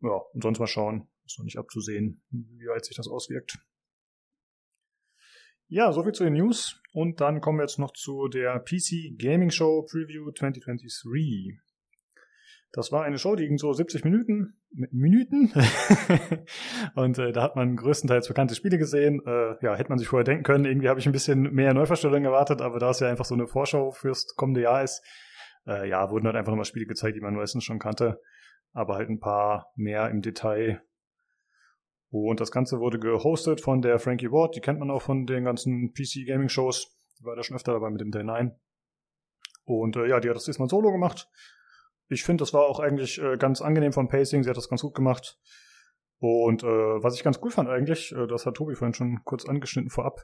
Ja, 0.00 0.22
und 0.32 0.44
sonst 0.44 0.60
mal 0.60 0.68
schauen. 0.68 1.08
Ist 1.26 1.40
noch 1.40 1.44
nicht 1.44 1.58
abzusehen, 1.58 2.22
wie 2.30 2.68
weit 2.68 2.84
sich 2.84 2.96
das 2.96 3.08
auswirkt. 3.08 3.58
Ja, 5.68 5.92
soviel 5.92 6.12
zu 6.12 6.24
den 6.24 6.34
News. 6.34 6.80
Und 6.92 7.20
dann 7.20 7.40
kommen 7.40 7.58
wir 7.58 7.64
jetzt 7.64 7.78
noch 7.78 7.92
zu 7.92 8.28
der 8.28 8.60
PC 8.60 9.18
Gaming 9.18 9.50
Show 9.50 9.82
Preview 9.90 10.30
2023. 10.30 11.58
Das 12.72 12.90
war 12.90 13.04
eine 13.04 13.18
Show, 13.18 13.36
die 13.36 13.46
ging 13.46 13.56
so 13.56 13.72
70 13.72 14.04
Minuten. 14.04 14.58
Minuten. 14.70 15.52
und 16.96 17.18
äh, 17.18 17.32
da 17.32 17.42
hat 17.42 17.56
man 17.56 17.76
größtenteils 17.76 18.28
bekannte 18.28 18.54
Spiele 18.56 18.78
gesehen. 18.78 19.22
Äh, 19.24 19.64
ja, 19.64 19.76
hätte 19.76 19.90
man 19.90 19.98
sich 19.98 20.08
vorher 20.08 20.24
denken 20.24 20.42
können. 20.42 20.64
Irgendwie 20.64 20.88
habe 20.88 20.98
ich 20.98 21.06
ein 21.06 21.12
bisschen 21.12 21.54
mehr 21.54 21.72
Neuverstellungen 21.72 22.24
erwartet, 22.24 22.60
aber 22.60 22.80
da 22.80 22.90
es 22.90 23.00
ja 23.00 23.08
einfach 23.08 23.24
so 23.24 23.34
eine 23.34 23.46
Vorschau 23.46 23.92
fürs 23.92 24.34
kommende 24.34 24.62
Jahr 24.62 24.82
ist, 24.82 25.02
äh, 25.66 25.88
ja, 25.88 26.10
wurden 26.10 26.26
halt 26.26 26.36
einfach 26.36 26.50
nochmal 26.50 26.64
Spiele 26.64 26.86
gezeigt, 26.86 27.16
die 27.16 27.20
man 27.20 27.34
meistens 27.34 27.64
schon 27.64 27.78
kannte. 27.78 28.20
Aber 28.72 28.96
halt 28.96 29.08
ein 29.08 29.20
paar 29.20 29.72
mehr 29.76 30.10
im 30.10 30.20
Detail 30.20 30.82
und 32.22 32.38
das 32.38 32.52
Ganze 32.52 32.78
wurde 32.78 33.00
gehostet 33.00 33.60
von 33.60 33.82
der 33.82 33.98
Frankie 33.98 34.30
Ward, 34.30 34.54
die 34.54 34.60
kennt 34.60 34.78
man 34.78 34.88
auch 34.88 35.02
von 35.02 35.26
den 35.26 35.42
ganzen 35.42 35.92
PC 35.94 36.24
Gaming 36.28 36.48
Shows. 36.48 36.96
Die 37.18 37.24
war 37.24 37.34
da 37.34 37.42
schon 37.42 37.56
öfter 37.56 37.72
dabei 37.72 37.90
mit 37.90 38.00
dem 38.00 38.12
Day 38.12 38.22
9. 38.22 38.52
Und 39.64 39.96
äh, 39.96 40.06
ja, 40.06 40.20
die 40.20 40.28
hat 40.28 40.36
das 40.36 40.44
diesmal 40.44 40.68
solo 40.68 40.92
gemacht. 40.92 41.28
Ich 42.08 42.22
finde, 42.22 42.42
das 42.42 42.54
war 42.54 42.66
auch 42.66 42.78
eigentlich 42.78 43.20
äh, 43.20 43.36
ganz 43.36 43.60
angenehm 43.60 43.92
vom 43.92 44.06
Pacing. 44.06 44.44
Sie 44.44 44.48
hat 44.48 44.56
das 44.56 44.68
ganz 44.68 44.82
gut 44.82 44.94
gemacht. 44.94 45.40
Und 46.20 46.62
äh, 46.62 46.66
was 46.66 47.16
ich 47.16 47.24
ganz 47.24 47.40
cool 47.42 47.50
fand 47.50 47.68
eigentlich, 47.68 48.12
äh, 48.12 48.28
das 48.28 48.46
hat 48.46 48.54
Tobi 48.54 48.76
vorhin 48.76 48.94
schon 48.94 49.24
kurz 49.24 49.44
angeschnitten 49.44 49.90
vorab, 49.90 50.20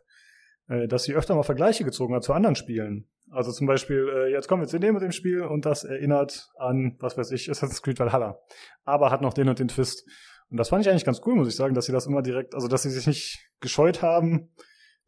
äh, 0.68 0.86
dass 0.86 1.02
sie 1.02 1.14
öfter 1.14 1.34
mal 1.34 1.42
Vergleiche 1.42 1.82
gezogen 1.82 2.14
hat 2.14 2.22
zu 2.22 2.32
anderen 2.32 2.54
Spielen. 2.54 3.10
Also 3.32 3.50
zum 3.50 3.66
Beispiel, 3.66 4.08
äh, 4.14 4.30
jetzt 4.30 4.46
kommen 4.46 4.62
wir 4.62 4.68
zu 4.68 4.78
dem 4.78 4.94
mit 4.94 5.02
dem 5.02 5.10
Spiel 5.10 5.42
und 5.42 5.66
das 5.66 5.82
erinnert 5.82 6.50
an, 6.56 6.96
was 7.00 7.18
weiß 7.18 7.32
ich, 7.32 7.50
Assassin's 7.50 7.82
Creed 7.82 7.98
Valhalla. 7.98 8.38
Aber 8.84 9.10
hat 9.10 9.22
noch 9.22 9.34
den 9.34 9.48
und 9.48 9.58
den 9.58 9.66
Twist. 9.66 10.04
Und 10.51 10.56
das 10.56 10.68
fand 10.68 10.85
ich 10.85 10.90
eigentlich 10.90 11.05
ganz 11.05 11.20
cool, 11.24 11.36
muss 11.36 11.48
ich 11.48 11.56
sagen, 11.56 11.74
dass 11.74 11.86
sie 11.86 11.93
das 11.93 12.06
immer 12.06 12.22
direkt, 12.22 12.55
also 12.55 12.66
dass 12.66 12.82
sie 12.82 12.90
sich 12.90 13.06
nicht 13.06 13.48
gescheut 13.60 14.02
haben, 14.02 14.52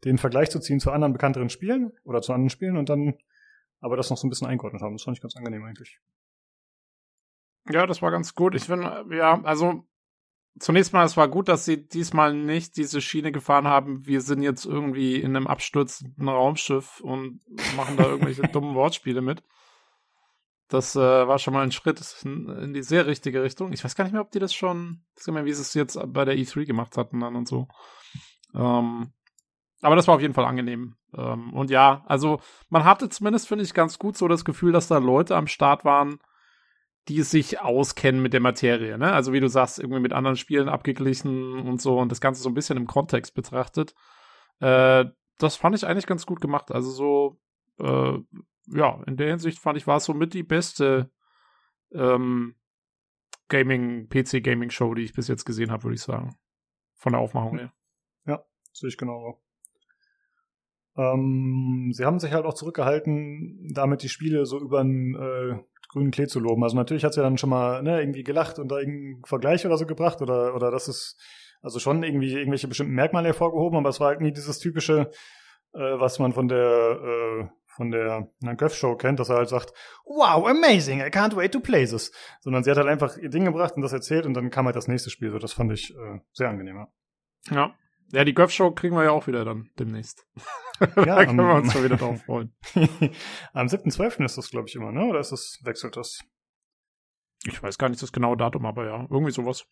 den 0.05 0.17
Vergleich 0.17 0.49
zu 0.49 0.59
ziehen 0.59 0.79
zu 0.79 0.91
anderen 0.91 1.13
bekannteren 1.13 1.49
Spielen 1.49 1.91
oder 2.03 2.21
zu 2.21 2.33
anderen 2.33 2.49
Spielen 2.49 2.77
und 2.77 2.89
dann 2.89 3.15
aber 3.79 3.97
das 3.97 4.09
noch 4.09 4.17
so 4.17 4.25
ein 4.25 4.29
bisschen 4.29 4.47
eingeordnet 4.47 4.81
haben. 4.81 4.95
Das 4.95 5.03
fand 5.03 5.17
ich 5.17 5.21
ganz 5.21 5.35
angenehm 5.35 5.63
eigentlich. 5.65 5.99
Ja, 7.69 7.85
das 7.85 8.01
war 8.01 8.11
ganz 8.11 8.33
gut. 8.33 8.55
Ich 8.55 8.63
finde, 8.63 9.05
ja, 9.11 9.41
also 9.43 9.85
zunächst 10.59 10.93
mal, 10.93 11.05
es 11.05 11.17
war 11.17 11.27
gut, 11.27 11.49
dass 11.49 11.65
sie 11.65 11.87
diesmal 11.87 12.33
nicht 12.33 12.77
diese 12.77 13.01
Schiene 13.01 13.31
gefahren 13.31 13.67
haben, 13.67 14.05
wir 14.05 14.21
sind 14.21 14.43
jetzt 14.43 14.65
irgendwie 14.65 15.15
in 15.17 15.35
einem 15.35 15.47
abstürzenden 15.47 16.29
Raumschiff 16.29 17.01
und 17.01 17.41
machen 17.75 17.97
da 17.97 18.05
irgendwelche 18.05 18.41
dummen 18.53 18.75
Wortspiele 18.75 19.21
mit. 19.21 19.43
Das 20.73 20.95
äh, 20.95 20.99
war 20.99 21.37
schon 21.37 21.53
mal 21.53 21.61
ein 21.61 21.71
Schritt 21.71 22.03
in, 22.23 22.73
die 22.73 22.81
sehr 22.81 23.05
richtige 23.05 23.43
Richtung. 23.43 23.73
Ich 23.73 23.83
weiß 23.83 23.95
gar 23.95 24.05
nicht 24.05 24.13
mehr, 24.13 24.23
ob 24.23 24.31
die 24.31 24.39
das 24.39 24.55
schon, 24.55 25.03
wie 25.23 25.53
sie 25.53 25.61
es 25.61 25.75
jetzt 25.75 25.99
bei 26.07 26.25
der 26.25 26.35
E3 26.35 26.65
gemacht 26.65 26.97
hatten 26.97 27.19
dann 27.19 27.35
und 27.35 27.47
so. 27.47 27.67
Ähm, 28.55 29.13
aber 29.81 29.95
das 29.95 30.07
war 30.07 30.15
auf 30.15 30.21
jeden 30.21 30.33
Fall 30.33 30.45
angenehm. 30.45 30.95
Ähm, 31.15 31.53
und 31.53 31.69
ja, 31.69 32.03
also 32.07 32.39
man 32.69 32.85
hatte 32.85 33.07
zumindest, 33.09 33.47
finde 33.47 33.63
ich, 33.63 33.75
ganz 33.75 33.99
gut 33.99 34.17
so 34.17 34.27
das 34.27 34.45
Gefühl, 34.45 34.71
dass 34.71 34.87
da 34.87 34.97
Leute 34.97 35.35
am 35.35 35.45
Start 35.45 35.85
waren, 35.85 36.17
die 37.07 37.21
sich 37.21 37.61
auskennen 37.61 38.23
mit 38.23 38.33
der 38.33 38.39
Materie. 38.39 38.97
Ne? 38.97 39.13
Also 39.13 39.31
wie 39.31 39.41
du 39.41 39.49
sagst, 39.49 39.77
irgendwie 39.77 40.01
mit 40.01 40.13
anderen 40.13 40.37
Spielen 40.37 40.69
abgeglichen 40.69 41.59
und 41.59 41.83
so 41.83 41.99
und 41.99 42.11
das 42.11 42.19
Ganze 42.19 42.41
so 42.41 42.49
ein 42.49 42.55
bisschen 42.55 42.77
im 42.77 42.87
Kontext 42.87 43.35
betrachtet. 43.35 43.93
Äh, 44.59 45.05
das 45.37 45.55
fand 45.55 45.75
ich 45.75 45.85
eigentlich 45.85 46.07
ganz 46.07 46.25
gut 46.25 46.41
gemacht. 46.41 46.71
Also 46.71 46.89
so 46.89 47.39
äh, 47.79 48.17
ja, 48.67 49.01
in 49.07 49.17
der 49.17 49.29
Hinsicht 49.29 49.59
fand 49.59 49.77
ich, 49.77 49.87
war 49.87 49.97
es 49.97 50.05
somit 50.05 50.33
die 50.33 50.43
beste 50.43 51.11
ähm, 51.93 52.55
Gaming, 53.49 54.09
PC-Gaming-Show, 54.09 54.93
die 54.93 55.03
ich 55.03 55.13
bis 55.13 55.27
jetzt 55.27 55.45
gesehen 55.45 55.71
habe, 55.71 55.83
würde 55.83 55.95
ich 55.95 56.01
sagen. 56.01 56.35
Von 56.95 57.13
der 57.13 57.21
Aufmachung 57.21 57.57
her. 57.57 57.73
Ja, 58.25 58.43
sehe 58.71 58.89
ich 58.89 58.97
genau. 58.97 59.41
Ähm, 60.95 61.91
sie 61.93 62.05
haben 62.05 62.19
sich 62.19 62.31
halt 62.31 62.45
auch 62.45 62.53
zurückgehalten, 62.53 63.69
damit 63.73 64.03
die 64.03 64.09
Spiele 64.09 64.45
so 64.45 64.59
über 64.59 64.83
den 64.83 65.15
äh, 65.15 65.59
grünen 65.89 66.11
Klee 66.11 66.27
zu 66.27 66.39
loben. 66.39 66.63
Also 66.63 66.75
natürlich 66.75 67.03
hat 67.03 67.13
sie 67.13 67.21
dann 67.21 67.37
schon 67.37 67.49
mal 67.49 67.81
ne, 67.83 67.99
irgendwie 67.99 68.23
gelacht 68.23 68.59
und 68.59 68.69
da 68.69 68.79
irgendeinen 68.79 69.23
Vergleich 69.25 69.65
oder 69.65 69.77
so 69.77 69.85
gebracht 69.85 70.21
oder, 70.21 70.55
oder 70.55 70.71
das 70.71 70.87
ist 70.87 71.19
also 71.61 71.79
schon 71.79 72.03
irgendwie 72.03 72.33
irgendwelche 72.33 72.67
bestimmten 72.67 72.93
Merkmale 72.93 73.27
hervorgehoben, 73.27 73.77
aber 73.77 73.89
es 73.89 73.99
war 73.99 74.09
halt 74.09 74.21
nie 74.21 74.33
dieses 74.33 74.59
typische, 74.59 75.11
äh, 75.73 75.79
was 75.79 76.19
man 76.19 76.33
von 76.33 76.47
der 76.47 76.99
äh, 77.01 77.47
von 77.75 77.91
der 77.91 78.31
Nanköff 78.39 78.75
Show 78.75 78.95
kennt, 78.95 79.19
dass 79.19 79.29
er 79.29 79.37
halt 79.37 79.49
sagt, 79.49 79.73
wow, 80.05 80.45
amazing, 80.47 80.99
I 80.99 81.09
can't 81.09 81.35
wait 81.35 81.51
to 81.51 81.59
play 81.59 81.85
this. 81.85 82.11
Sondern 82.41 82.63
sie 82.63 82.71
hat 82.71 82.77
halt 82.77 82.87
einfach 82.87 83.17
ihr 83.17 83.29
Ding 83.29 83.45
gebracht 83.45 83.75
und 83.75 83.81
das 83.81 83.93
erzählt 83.93 84.25
und 84.25 84.33
dann 84.33 84.49
kam 84.49 84.65
halt 84.65 84.75
das 84.75 84.87
nächste 84.87 85.09
Spiel. 85.09 85.31
So, 85.31 85.39
das 85.39 85.53
fand 85.53 85.71
ich 85.71 85.95
äh, 85.95 86.19
sehr 86.31 86.49
angenehm. 86.49 86.87
Ja. 87.49 87.75
Ja, 88.11 88.23
die 88.23 88.33
Golf-Show 88.33 88.71
kriegen 88.71 88.95
wir 88.95 89.05
ja 89.05 89.11
auch 89.11 89.25
wieder 89.27 89.43
dann 89.45 89.69
demnächst. 89.79 90.27
Ja, 90.97 91.15
da 91.15 91.25
können 91.25 91.37
wir 91.37 91.53
uns 91.53 91.73
mal 91.73 91.83
wieder 91.83 91.97
drauf 91.97 92.23
freuen. 92.23 92.53
am 93.53 93.67
7.12. 93.67 94.25
ist 94.25 94.37
das, 94.37 94.49
glaube 94.49 94.67
ich, 94.67 94.75
immer, 94.75 94.91
ne? 94.91 95.05
Oder 95.05 95.19
ist 95.19 95.31
das, 95.31 95.59
wechselt 95.63 95.95
das? 95.95 96.19
Ich 97.45 97.61
weiß 97.61 97.77
gar 97.77 97.89
nicht 97.89 98.01
das 98.01 98.11
genaue 98.11 98.35
Datum, 98.35 98.65
aber 98.65 98.85
ja, 98.85 99.07
irgendwie 99.09 99.31
sowas. 99.31 99.65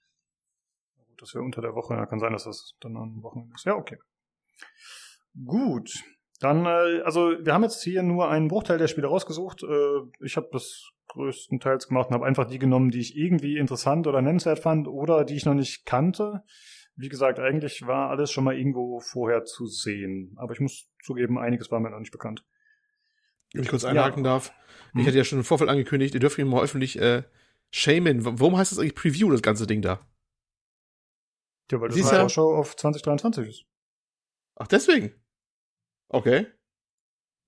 Das 1.17 1.33
wäre 1.33 1.43
unter 1.43 1.61
der 1.61 1.73
Woche, 1.73 1.95
ja, 1.95 2.05
kann 2.05 2.19
sein, 2.19 2.33
dass 2.33 2.45
das 2.45 2.75
dann 2.79 2.95
am 2.95 3.23
Wochenende 3.23 3.53
ist. 3.55 3.65
Ja, 3.65 3.75
okay. 3.75 3.97
Gut. 5.45 5.91
Dann, 6.41 6.65
äh, 6.65 7.01
also 7.03 7.33
wir 7.39 7.53
haben 7.53 7.63
jetzt 7.63 7.83
hier 7.83 8.01
nur 8.01 8.27
einen 8.27 8.47
Bruchteil 8.47 8.79
der 8.79 8.87
Spiele 8.87 9.07
rausgesucht. 9.07 9.61
Äh, 9.63 10.25
ich 10.25 10.37
habe 10.37 10.49
das 10.51 10.89
größtenteils 11.09 11.87
gemacht 11.87 12.09
und 12.09 12.15
habe 12.15 12.25
einfach 12.25 12.47
die 12.47 12.57
genommen, 12.57 12.89
die 12.89 12.99
ich 12.99 13.15
irgendwie 13.15 13.57
interessant 13.57 14.07
oder 14.07 14.21
nennenswert 14.23 14.57
fand 14.57 14.87
oder 14.87 15.23
die 15.23 15.35
ich 15.35 15.45
noch 15.45 15.53
nicht 15.53 15.85
kannte. 15.85 16.41
Wie 16.95 17.09
gesagt, 17.09 17.39
eigentlich 17.39 17.85
war 17.85 18.09
alles 18.09 18.31
schon 18.31 18.43
mal 18.43 18.57
irgendwo 18.57 18.99
vorher 18.99 19.45
zu 19.45 19.67
sehen. 19.67 20.35
Aber 20.37 20.53
ich 20.53 20.59
muss 20.59 20.89
zugeben, 21.03 21.37
einiges 21.37 21.69
war 21.69 21.79
mir 21.79 21.91
noch 21.91 21.99
nicht 21.99 22.11
bekannt. 22.11 22.43
Wenn 23.53 23.61
ich 23.61 23.69
kurz 23.69 23.85
einhaken 23.85 24.23
ja. 24.23 24.31
darf. 24.31 24.51
Ich 24.93 24.99
hm. 24.99 25.05
hatte 25.05 25.17
ja 25.17 25.23
schon 25.23 25.39
im 25.39 25.45
Vorfeld 25.45 25.69
angekündigt, 25.69 26.15
ihr 26.15 26.19
dürft 26.19 26.39
mich 26.39 26.47
mal 26.47 26.63
öffentlich 26.63 26.99
äh, 26.99 27.21
shamen. 27.69 28.25
Warum 28.25 28.57
heißt 28.57 28.71
das 28.71 28.79
eigentlich 28.79 28.95
Preview, 28.95 29.29
das 29.29 29.43
ganze 29.43 29.67
Ding 29.67 29.83
da? 29.83 29.99
Ja, 31.71 31.79
weil 31.79 31.89
das 31.89 31.97
eine 31.97 32.21
Vorschau 32.21 32.55
auf 32.55 32.75
2023 32.75 33.47
ist. 33.47 33.65
Ach, 34.55 34.67
deswegen? 34.67 35.20
Okay. 36.11 36.47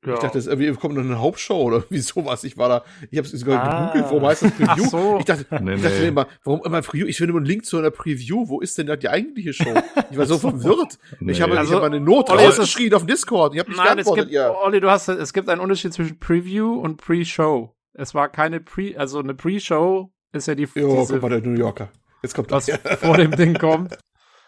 Ja. 0.06 0.15
Ich 0.15 0.19
dachte, 0.19 0.38
es 0.38 0.48
irgendwie 0.48 0.73
kommt 0.73 0.95
noch 0.95 1.03
eine 1.03 1.19
Hauptshow 1.19 1.61
oder 1.61 1.84
wie 1.90 1.99
sowas. 1.99 2.44
Ich 2.44 2.57
war 2.57 2.69
da, 2.69 2.84
ich 3.10 3.18
habe 3.18 3.27
es 3.27 3.31
sogar 3.31 3.64
ah. 3.64 3.85
gegoogelt, 3.88 4.11
warum 4.11 4.26
heißt 4.26 4.44
das 4.44 4.52
Preview? 4.57 4.84
Ach 4.85 4.90
so. 4.90 5.18
Ich 5.19 5.26
dachte, 5.26 5.45
nee, 5.61 5.76
ich 5.76 5.81
dachte 5.81 5.99
nee. 5.99 6.07
immer, 6.07 6.27
warum 6.44 6.61
immer 6.65 6.81
Preview? 6.81 7.07
Ich 7.07 7.18
finde 7.18 7.31
immer 7.31 7.40
einen 7.40 7.45
Link 7.45 7.65
zu 7.65 7.77
einer 7.77 7.91
Preview. 7.91 8.48
Wo 8.48 8.60
ist 8.60 8.77
denn 8.77 8.88
da 8.88 8.95
die 8.95 9.10
eigentliche 9.10 9.53
Show? 9.53 9.73
Ich 10.11 10.18
war 10.18 10.26
so 10.26 10.38
verwirrt. 10.40 10.98
Nee. 11.19 11.31
Ich 11.31 11.41
habe 11.41 11.57
also, 11.57 11.76
hab 11.76 11.84
eine 11.84 11.99
Not 11.99 12.30
rausgeschrien 12.30 12.94
auf 12.94 13.06
Discord. 13.06 13.53
Ich 13.53 13.60
habe 13.60 13.69
nicht 13.69 13.77
Nein, 13.77 13.95
geantwortet, 13.95 14.26
es 14.26 14.30
gibt, 14.30 14.35
ja. 14.35 14.52
Olli, 14.52 14.81
du 14.81 14.90
hast, 14.90 15.07
es 15.07 15.34
gibt 15.34 15.49
einen 15.49 15.61
Unterschied 15.61 15.94
zwischen 15.94 16.19
Preview 16.19 16.73
und 16.80 16.98
Pre-Show. 16.98 17.73
Es 17.94 18.14
war 18.14 18.30
keine 18.30 18.60
Pre, 18.60 18.95
also 18.98 19.19
eine 19.19 19.35
Pre-Show 19.35 20.11
ist 20.34 20.48
ja 20.48 20.56
die, 20.56 20.68
jo, 20.76 20.99
diese, 20.99 21.14
guck 21.14 21.22
mal, 21.22 21.30
der 21.30 21.41
New 21.41 21.57
Yorker. 21.57 21.90
Jetzt 22.23 22.34
kommt 22.34 22.52
das. 22.52 22.68
Was 22.68 22.99
vor 22.99 23.18
dem 23.18 23.31
Ding 23.31 23.53
kommt. 23.53 23.98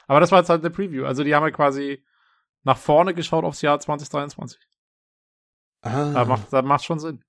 Aber 0.08 0.20
das 0.20 0.32
war 0.32 0.40
jetzt 0.40 0.50
halt 0.50 0.62
eine 0.62 0.72
Preview. 0.72 1.06
Also 1.06 1.24
die 1.24 1.36
haben 1.36 1.44
halt 1.44 1.56
quasi 1.56 2.04
nach 2.66 2.78
vorne 2.78 3.14
geschaut 3.14 3.46
aufs 3.46 3.62
Jahr 3.62 3.80
2023. 3.80 4.60
Ah. 5.82 6.12
Da 6.12 6.26
macht, 6.26 6.52
da 6.52 6.62
macht 6.62 6.84
schon 6.84 7.00
Sinn. 7.00 7.24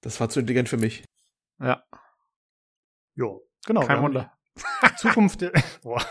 Das 0.00 0.18
war 0.20 0.28
zu 0.28 0.40
intelligent 0.40 0.68
für 0.68 0.78
mich. 0.78 1.04
Ja. 1.60 1.84
Jo, 3.14 3.46
genau. 3.66 3.82
Kein 3.82 4.02
Wunder. 4.02 4.32
Zukunft 4.96 5.40
der, 5.42 5.52
boah, 5.82 6.02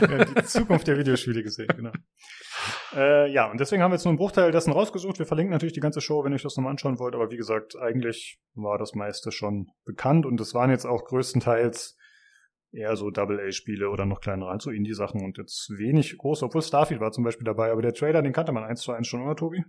die 0.00 0.44
Zukunft 0.44 0.86
der 0.86 0.96
Videospiele 0.96 1.42
gesehen, 1.42 1.68
genau. 1.74 1.92
Äh, 2.94 3.30
ja, 3.30 3.50
und 3.50 3.58
deswegen 3.58 3.82
haben 3.82 3.90
wir 3.90 3.96
jetzt 3.96 4.04
nur 4.04 4.10
einen 4.10 4.18
Bruchteil 4.18 4.52
dessen 4.52 4.72
rausgesucht. 4.72 5.18
Wir 5.18 5.26
verlinken 5.26 5.52
natürlich 5.52 5.72
die 5.72 5.80
ganze 5.80 6.00
Show, 6.00 6.22
wenn 6.22 6.32
ihr 6.32 6.36
euch 6.36 6.42
das 6.42 6.56
nochmal 6.56 6.70
anschauen 6.70 6.98
wollt. 6.98 7.14
Aber 7.14 7.30
wie 7.30 7.36
gesagt, 7.36 7.76
eigentlich 7.76 8.38
war 8.54 8.78
das 8.78 8.94
meiste 8.94 9.32
schon 9.32 9.70
bekannt 9.84 10.26
und 10.26 10.40
es 10.40 10.54
waren 10.54 10.70
jetzt 10.70 10.86
auch 10.86 11.04
größtenteils 11.04 11.96
eher 12.72 12.96
so 12.96 13.10
Double-A-Spiele 13.10 13.90
oder 13.90 14.06
noch 14.06 14.20
kleinere, 14.20 14.58
so 14.60 14.70
Indie-Sachen 14.70 15.22
und 15.22 15.38
jetzt 15.38 15.70
wenig 15.76 16.16
groß, 16.18 16.42
obwohl 16.42 16.62
Starfield 16.62 17.00
war 17.00 17.12
zum 17.12 17.24
Beispiel 17.24 17.44
dabei, 17.44 17.70
aber 17.70 17.82
der 17.82 17.92
Trailer, 17.92 18.22
den 18.22 18.32
kannte 18.32 18.52
man 18.52 18.64
eins 18.64 18.80
zu 18.80 18.92
eins 18.92 19.06
schon, 19.06 19.22
oder 19.22 19.36
Tobi? 19.36 19.64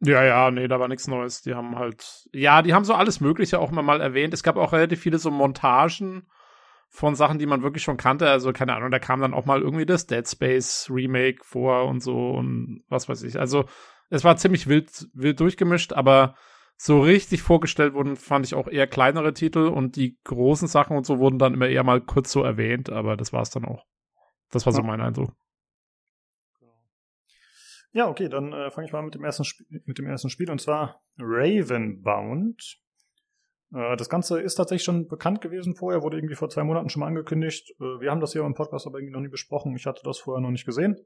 Ja, 0.00 0.24
ja, 0.24 0.50
nee, 0.50 0.68
da 0.68 0.80
war 0.80 0.88
nichts 0.88 1.06
Neues. 1.06 1.42
Die 1.42 1.54
haben 1.54 1.78
halt, 1.78 2.28
ja, 2.32 2.62
die 2.62 2.74
haben 2.74 2.84
so 2.84 2.94
alles 2.94 3.20
Mögliche 3.20 3.58
auch 3.58 3.70
immer 3.72 3.82
mal 3.82 4.00
erwähnt. 4.00 4.34
Es 4.34 4.42
gab 4.42 4.56
auch 4.56 4.72
relativ 4.72 5.00
viele 5.00 5.18
so 5.18 5.30
Montagen 5.30 6.26
von 6.88 7.14
Sachen, 7.14 7.38
die 7.38 7.46
man 7.46 7.62
wirklich 7.62 7.82
schon 7.82 7.96
kannte. 7.96 8.28
Also, 8.28 8.52
keine 8.52 8.74
Ahnung, 8.74 8.90
da 8.90 8.98
kam 8.98 9.20
dann 9.20 9.34
auch 9.34 9.46
mal 9.46 9.62
irgendwie 9.62 9.86
das 9.86 10.06
Dead 10.06 10.28
Space 10.28 10.88
Remake 10.90 11.38
vor 11.42 11.86
und 11.86 12.02
so 12.02 12.32
und 12.32 12.84
was 12.88 13.08
weiß 13.08 13.22
ich. 13.22 13.38
Also, 13.38 13.64
es 14.10 14.24
war 14.24 14.36
ziemlich 14.36 14.66
wild, 14.66 15.08
wild 15.14 15.40
durchgemischt, 15.40 15.92
aber 15.92 16.36
so 16.76 17.00
richtig 17.00 17.42
vorgestellt 17.42 17.94
wurden, 17.94 18.16
fand 18.16 18.46
ich 18.46 18.54
auch 18.54 18.68
eher 18.68 18.86
kleinere 18.86 19.32
Titel 19.32 19.68
und 19.68 19.96
die 19.96 20.18
großen 20.24 20.68
Sachen 20.68 20.96
und 20.96 21.06
so 21.06 21.18
wurden 21.18 21.38
dann 21.38 21.54
immer 21.54 21.68
eher 21.68 21.84
mal 21.84 22.00
kurz 22.00 22.32
so 22.32 22.42
erwähnt, 22.42 22.90
aber 22.90 23.16
das 23.16 23.32
war's 23.32 23.50
dann 23.50 23.64
auch. 23.64 23.84
Das 24.50 24.66
war 24.66 24.72
so 24.72 24.82
mein 24.82 25.00
Eindruck. 25.00 25.32
Ja, 27.92 28.08
okay, 28.08 28.28
dann 28.28 28.52
äh, 28.52 28.70
fange 28.72 28.88
ich 28.88 28.92
mal 28.92 29.02
mit 29.02 29.14
dem, 29.14 29.22
ersten 29.22 29.44
mit 29.84 29.98
dem 29.98 30.06
ersten 30.06 30.28
Spiel 30.28 30.50
und 30.50 30.60
zwar 30.60 31.00
Ravenbound. 31.16 32.80
Äh, 33.72 33.96
das 33.96 34.08
Ganze 34.08 34.40
ist 34.40 34.56
tatsächlich 34.56 34.84
schon 34.84 35.06
bekannt 35.06 35.40
gewesen 35.40 35.76
vorher, 35.76 36.02
wurde 36.02 36.16
irgendwie 36.18 36.34
vor 36.34 36.50
zwei 36.50 36.64
Monaten 36.64 36.88
schon 36.88 37.00
mal 37.00 37.06
angekündigt. 37.06 37.70
Äh, 37.78 38.00
wir 38.00 38.10
haben 38.10 38.20
das 38.20 38.32
hier 38.32 38.42
im 38.42 38.54
Podcast 38.54 38.88
aber 38.88 38.98
irgendwie 38.98 39.14
noch 39.14 39.20
nie 39.20 39.28
besprochen. 39.28 39.76
Ich 39.76 39.86
hatte 39.86 40.02
das 40.04 40.18
vorher 40.18 40.42
noch 40.42 40.50
nicht 40.50 40.66
gesehen. 40.66 40.96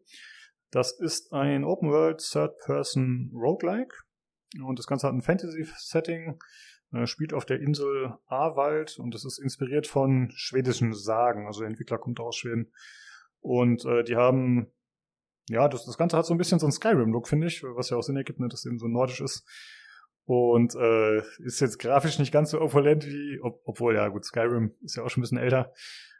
Das 0.71 0.99
ist 0.99 1.33
ein 1.35 1.65
Open 1.65 1.91
World 1.91 2.21
Third-Person 2.21 3.33
Roguelike 3.35 3.95
und 4.63 4.79
das 4.79 4.87
Ganze 4.87 5.07
hat 5.07 5.15
ein 5.15 5.23
Fantasy-Setting, 5.23 6.39
äh, 6.93 7.07
spielt 7.07 7.35
auf 7.35 7.45
der 7.45 7.61
Insel 7.61 8.15
Awald 8.27 8.99
und 8.99 9.15
es 9.15 9.25
ist 9.25 9.39
inspiriert 9.39 9.87
von 9.87 10.31
schwedischen 10.35 10.95
Sagen. 10.95 11.47
Also 11.47 11.61
der 11.61 11.69
Entwickler 11.69 11.99
kommt 11.99 12.21
aus 12.21 12.37
Schweden. 12.37 12.73
Und 13.41 13.85
äh, 13.85 14.05
die 14.05 14.17
haben, 14.17 14.73
ja, 15.49 15.69
das, 15.69 15.85
das 15.85 15.99
Ganze 15.99 16.17
hat 16.17 16.27
so 16.27 16.35
ein 16.35 16.39
bisschen 16.39 16.59
so 16.59 16.67
einen 16.67 16.73
Skyrim-Look, 16.73 17.29
finde 17.29 17.47
ich, 17.47 17.63
was 17.63 17.91
ja 17.91 17.97
auch 17.97 18.03
Sinn 18.03 18.17
ergibt, 18.17 18.41
ne, 18.41 18.49
dass 18.49 18.61
es 18.61 18.67
eben 18.67 18.79
so 18.79 18.89
nordisch 18.89 19.21
ist. 19.21 19.47
Und 20.25 20.75
äh, 20.75 21.19
ist 21.39 21.61
jetzt 21.61 21.79
grafisch 21.79 22.19
nicht 22.19 22.33
ganz 22.33 22.51
so 22.51 22.61
opulent 22.61 23.07
wie, 23.07 23.41
ob, 23.43 23.63
obwohl, 23.65 23.95
ja 23.95 24.09
gut, 24.09 24.25
Skyrim 24.25 24.75
ist 24.83 24.97
ja 24.97 25.03
auch 25.03 25.09
schon 25.09 25.21
ein 25.21 25.23
bisschen 25.23 25.39
älter. 25.39 25.73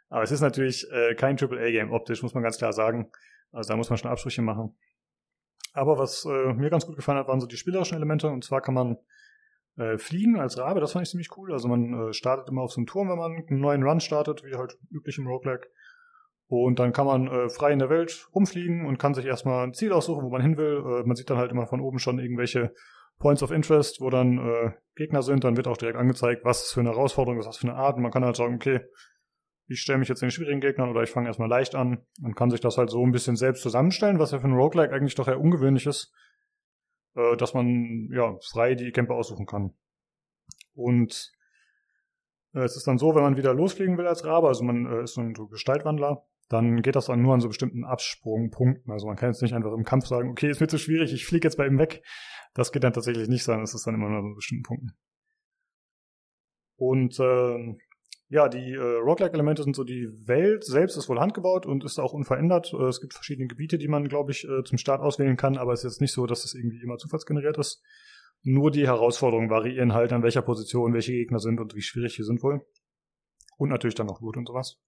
Aber 0.09 0.23
es 0.23 0.31
ist 0.31 0.41
natürlich 0.41 0.89
äh, 0.91 1.13
kein 1.13 1.37
AAA-Game 1.37 1.91
optisch, 1.91 2.23
muss 2.23 2.33
man 2.33 2.41
ganz 2.41 2.57
klar 2.57 2.73
sagen. 2.73 3.11
Also 3.51 3.69
da 3.69 3.77
muss 3.77 3.89
man 3.89 3.97
schon 3.97 4.09
Abstriche 4.09 4.41
machen. 4.41 4.75
Aber 5.73 5.97
was 5.97 6.25
äh, 6.25 6.53
mir 6.53 6.69
ganz 6.69 6.85
gut 6.85 6.95
gefallen 6.95 7.17
hat, 7.17 7.27
waren 7.27 7.39
so 7.39 7.47
die 7.47 7.57
spielerischen 7.57 7.95
Elemente. 7.95 8.27
Und 8.29 8.43
zwar 8.43 8.61
kann 8.61 8.73
man 8.73 8.97
äh, 9.77 9.97
fliegen 9.97 10.39
als 10.39 10.57
Rabe, 10.57 10.79
das 10.79 10.91
fand 10.91 11.03
ich 11.03 11.11
ziemlich 11.11 11.35
cool. 11.37 11.53
Also 11.53 11.67
man 11.67 12.09
äh, 12.09 12.13
startet 12.13 12.49
immer 12.49 12.63
auf 12.63 12.71
so 12.71 12.79
einem 12.79 12.87
Turm, 12.87 13.09
wenn 13.09 13.17
man 13.17 13.31
einen 13.47 13.59
neuen 13.59 13.83
Run 13.83 13.99
startet, 13.99 14.43
wie 14.43 14.55
halt 14.55 14.77
üblich 14.91 15.17
im 15.17 15.27
Roguelike. 15.27 15.67
Und 16.47 16.79
dann 16.79 16.93
kann 16.93 17.05
man 17.05 17.27
äh, 17.27 17.49
frei 17.49 17.71
in 17.71 17.79
der 17.79 17.89
Welt 17.89 18.27
rumfliegen 18.33 18.85
und 18.85 18.97
kann 18.97 19.13
sich 19.13 19.25
erstmal 19.25 19.65
ein 19.65 19.73
Ziel 19.73 19.93
aussuchen, 19.93 20.25
wo 20.25 20.29
man 20.29 20.41
hin 20.41 20.57
will. 20.57 20.83
Äh, 20.83 21.07
man 21.07 21.15
sieht 21.15 21.29
dann 21.29 21.37
halt 21.37 21.51
immer 21.51 21.67
von 21.67 21.79
oben 21.79 21.99
schon 21.99 22.19
irgendwelche 22.19 22.73
Points 23.19 23.43
of 23.43 23.51
Interest, 23.51 24.01
wo 24.01 24.09
dann 24.09 24.39
äh, 24.39 24.71
Gegner 24.95 25.21
sind. 25.21 25.43
Dann 25.43 25.57
wird 25.57 25.67
auch 25.67 25.77
direkt 25.77 25.97
angezeigt, 25.97 26.43
was 26.43 26.63
ist 26.63 26.73
für 26.73 26.79
eine 26.79 26.89
Herausforderung, 26.89 27.39
was 27.39 27.57
für 27.57 27.67
eine 27.67 27.77
Art. 27.77 27.97
Und 27.97 28.03
man 28.03 28.11
kann 28.11 28.25
halt 28.25 28.35
sagen, 28.35 28.55
okay, 28.55 28.81
ich 29.69 29.81
stelle 29.81 29.99
mich 29.99 30.09
jetzt 30.09 30.21
den 30.21 30.31
schwierigen 30.31 30.61
Gegnern 30.61 30.89
oder 30.89 31.03
ich 31.03 31.11
fange 31.11 31.27
erstmal 31.27 31.47
leicht 31.47 31.75
an. 31.75 32.03
Man 32.19 32.33
kann 32.33 32.49
sich 32.49 32.59
das 32.59 32.77
halt 32.77 32.89
so 32.89 33.05
ein 33.05 33.11
bisschen 33.11 33.35
selbst 33.35 33.61
zusammenstellen, 33.61 34.17
was 34.17 34.31
ja 34.31 34.39
für 34.39 34.45
einen 34.45 34.57
Roguelike 34.57 34.93
eigentlich 34.93 35.13
doch 35.15 35.27
eher 35.27 35.39
ungewöhnlich 35.39 35.85
ist, 35.85 36.11
äh, 37.15 37.37
dass 37.37 37.53
man 37.53 38.09
ja 38.11 38.35
frei 38.51 38.73
die 38.73 38.91
Camper 38.91 39.13
aussuchen 39.13 39.45
kann. 39.45 39.75
Und 40.73 41.31
äh, 42.55 42.61
es 42.61 42.75
ist 42.75 42.87
dann 42.87 42.97
so, 42.97 43.13
wenn 43.13 43.21
man 43.21 43.37
wieder 43.37 43.53
losfliegen 43.53 43.97
will 43.99 44.07
als 44.07 44.25
Rabe, 44.25 44.47
also 44.47 44.63
man 44.63 44.87
äh, 44.87 45.03
ist 45.03 45.13
so 45.13 45.21
ein 45.21 45.35
so 45.35 45.47
Gestaltwandler, 45.47 46.25
dann 46.49 46.81
geht 46.81 46.95
das 46.95 47.05
dann 47.05 47.21
nur 47.21 47.35
an 47.35 47.41
so 47.41 47.47
bestimmten 47.47 47.85
Absprungpunkten. 47.85 48.91
Also 48.91 49.05
man 49.05 49.17
kann 49.17 49.29
jetzt 49.29 49.43
nicht 49.43 49.53
einfach 49.53 49.71
im 49.71 49.83
Kampf 49.83 50.07
sagen, 50.07 50.31
okay, 50.31 50.49
ist 50.49 50.61
mir 50.61 50.67
zu 50.67 50.79
schwierig, 50.79 51.13
ich 51.13 51.27
fliege 51.27 51.47
jetzt 51.47 51.57
bei 51.57 51.67
ihm 51.67 51.77
weg. 51.77 52.03
Das 52.55 52.71
geht 52.71 52.83
dann 52.83 52.93
tatsächlich 52.93 53.27
nicht 53.27 53.43
sein, 53.43 53.61
es 53.61 53.75
ist 53.75 53.85
dann 53.85 53.93
immer 53.93 54.09
nur 54.09 54.17
an 54.17 54.33
bestimmten 54.33 54.63
Punkten. 54.63 54.97
Und 56.75 57.19
äh, 57.19 57.77
ja, 58.29 58.47
die 58.47 58.73
äh, 58.73 58.79
Roguelike-Elemente 58.79 59.63
sind 59.63 59.75
so, 59.75 59.83
die 59.83 60.07
Welt 60.27 60.63
selbst 60.63 60.97
ist 60.97 61.09
wohl 61.09 61.19
handgebaut 61.19 61.65
und 61.65 61.83
ist 61.83 61.99
auch 61.99 62.13
unverändert. 62.13 62.71
Äh, 62.73 62.85
es 62.85 63.01
gibt 63.01 63.13
verschiedene 63.13 63.47
Gebiete, 63.47 63.77
die 63.77 63.87
man, 63.87 64.07
glaube 64.07 64.31
ich, 64.31 64.47
äh, 64.47 64.63
zum 64.63 64.77
Start 64.77 65.01
auswählen 65.01 65.35
kann, 65.35 65.57
aber 65.57 65.73
es 65.73 65.83
ist 65.83 65.93
jetzt 65.93 66.01
nicht 66.01 66.13
so, 66.13 66.27
dass 66.27 66.45
es 66.45 66.53
irgendwie 66.53 66.81
immer 66.81 66.97
zufallsgeneriert 66.97 67.57
ist. 67.57 67.83
Nur 68.43 68.71
die 68.71 68.87
Herausforderungen 68.87 69.49
variieren 69.49 69.93
halt, 69.93 70.13
an 70.13 70.23
welcher 70.23 70.43
Position 70.43 70.93
welche 70.93 71.11
Gegner 71.11 71.39
sind 71.39 71.59
und 71.59 71.75
wie 71.75 71.81
schwierig 71.81 72.15
sie 72.15 72.23
sind 72.23 72.41
wohl. 72.43 72.61
Und 73.57 73.69
natürlich 73.69 73.95
dann 73.95 74.07
noch 74.07 74.21
Loot 74.21 74.37
und 74.37 74.47
sowas. 74.47 74.79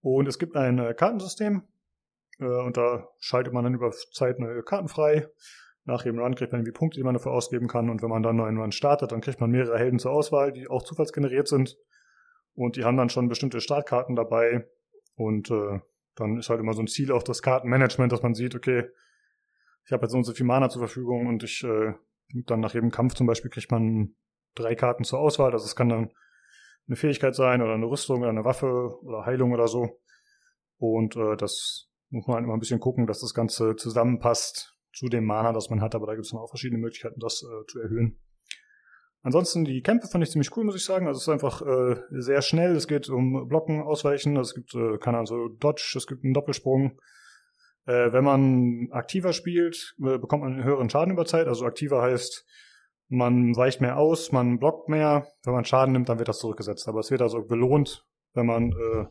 Und 0.00 0.28
es 0.28 0.38
gibt 0.38 0.56
ein 0.56 0.78
äh, 0.78 0.94
Kartensystem, 0.94 1.62
äh, 2.40 2.44
und 2.44 2.76
da 2.76 3.08
schaltet 3.18 3.52
man 3.52 3.64
dann 3.64 3.74
über 3.74 3.90
Zeit 4.12 4.38
neue 4.38 4.62
Karten 4.62 4.88
frei. 4.88 5.28
Nach 5.84 6.04
jedem 6.04 6.20
Run 6.20 6.34
kriegt 6.34 6.52
man 6.52 6.60
irgendwie 6.60 6.78
Punkte, 6.78 6.98
die 6.98 7.04
man 7.04 7.14
dafür 7.14 7.32
ausgeben 7.32 7.68
kann. 7.68 7.90
Und 7.90 8.02
wenn 8.02 8.10
man 8.10 8.22
dann 8.22 8.38
einen 8.38 8.38
neuen 8.38 8.58
Run 8.58 8.72
startet, 8.72 9.12
dann 9.12 9.20
kriegt 9.20 9.40
man 9.40 9.50
mehrere 9.50 9.78
Helden 9.78 9.98
zur 9.98 10.12
Auswahl, 10.12 10.52
die 10.52 10.68
auch 10.68 10.82
zufallsgeneriert 10.82 11.48
sind. 11.48 11.76
Und 12.54 12.76
die 12.76 12.84
haben 12.84 12.96
dann 12.96 13.08
schon 13.08 13.28
bestimmte 13.28 13.60
Startkarten 13.60 14.16
dabei. 14.16 14.68
Und 15.14 15.50
äh, 15.50 15.80
dann 16.14 16.38
ist 16.38 16.50
halt 16.50 16.60
immer 16.60 16.74
so 16.74 16.82
ein 16.82 16.86
Ziel 16.86 17.12
auch 17.12 17.22
das 17.22 17.42
Kartenmanagement, 17.42 18.12
dass 18.12 18.22
man 18.22 18.34
sieht, 18.34 18.54
okay, 18.54 18.84
ich 19.84 19.92
habe 19.92 20.02
jetzt 20.02 20.12
so 20.12 20.18
und 20.18 20.24
so 20.24 20.32
viel 20.32 20.46
Mana 20.46 20.68
zur 20.68 20.82
Verfügung 20.82 21.26
und 21.26 21.42
ich 21.42 21.64
äh, 21.64 21.94
dann 22.46 22.60
nach 22.60 22.74
jedem 22.74 22.90
Kampf 22.90 23.14
zum 23.14 23.26
Beispiel 23.26 23.50
kriegt 23.50 23.70
man 23.70 24.14
drei 24.54 24.74
Karten 24.74 25.04
zur 25.04 25.18
Auswahl. 25.18 25.52
Also 25.52 25.64
es 25.64 25.76
kann 25.76 25.88
dann 25.88 26.12
eine 26.86 26.96
Fähigkeit 26.96 27.34
sein 27.34 27.62
oder 27.62 27.74
eine 27.74 27.86
Rüstung 27.86 28.20
oder 28.20 28.30
eine 28.30 28.44
Waffe 28.44 28.98
oder 29.02 29.24
Heilung 29.24 29.52
oder 29.52 29.68
so. 29.68 30.00
Und 30.78 31.16
äh, 31.16 31.36
das 31.36 31.88
muss 32.10 32.26
man 32.26 32.36
halt 32.36 32.44
immer 32.44 32.54
ein 32.54 32.60
bisschen 32.60 32.80
gucken, 32.80 33.06
dass 33.06 33.20
das 33.20 33.34
Ganze 33.34 33.76
zusammenpasst 33.76 34.76
zu 34.92 35.08
dem 35.08 35.24
Mana, 35.24 35.52
das 35.52 35.70
man 35.70 35.80
hat. 35.80 35.94
Aber 35.94 36.06
da 36.06 36.14
gibt 36.14 36.26
es 36.26 36.32
dann 36.32 36.40
auch 36.40 36.48
verschiedene 36.48 36.80
Möglichkeiten, 36.80 37.20
das 37.20 37.42
äh, 37.42 37.66
zu 37.66 37.80
erhöhen. 37.80 38.18
Ansonsten 39.22 39.64
die 39.64 39.82
Kämpfe 39.82 40.08
fand 40.08 40.24
ich 40.24 40.30
ziemlich 40.30 40.56
cool, 40.56 40.64
muss 40.64 40.76
ich 40.76 40.84
sagen. 40.84 41.06
Also 41.06 41.18
es 41.18 41.24
ist 41.24 41.28
einfach 41.28 41.62
äh, 41.62 41.96
sehr 42.10 42.40
schnell. 42.40 42.74
Es 42.74 42.88
geht 42.88 43.08
um 43.10 43.48
Blocken, 43.48 43.82
Ausweichen. 43.82 44.36
Es 44.36 44.54
gibt, 44.54 44.74
äh, 44.74 44.96
keine 44.98 45.18
Ahnung, 45.18 45.26
so 45.26 45.48
Dodge, 45.48 45.94
es 45.96 46.06
gibt 46.06 46.24
einen 46.24 46.32
Doppelsprung. 46.32 46.98
Äh, 47.86 48.12
wenn 48.12 48.24
man 48.24 48.88
aktiver 48.92 49.32
spielt, 49.32 49.94
äh, 49.98 50.18
bekommt 50.18 50.42
man 50.42 50.54
einen 50.54 50.64
höheren 50.64 50.88
Schaden 50.88 51.12
über 51.12 51.26
Zeit. 51.26 51.48
Also 51.48 51.66
aktiver 51.66 52.00
heißt, 52.00 52.46
man 53.08 53.54
weicht 53.56 53.80
mehr 53.80 53.98
aus, 53.98 54.32
man 54.32 54.58
blockt 54.58 54.88
mehr. 54.88 55.26
Wenn 55.42 55.52
man 55.52 55.64
Schaden 55.64 55.92
nimmt, 55.92 56.08
dann 56.08 56.18
wird 56.18 56.28
das 56.28 56.38
zurückgesetzt. 56.38 56.88
Aber 56.88 57.00
es 57.00 57.10
wird 57.10 57.20
also 57.20 57.42
belohnt, 57.42 58.06
wenn 58.32 58.46
man 58.46 58.72
äh, 58.72 59.06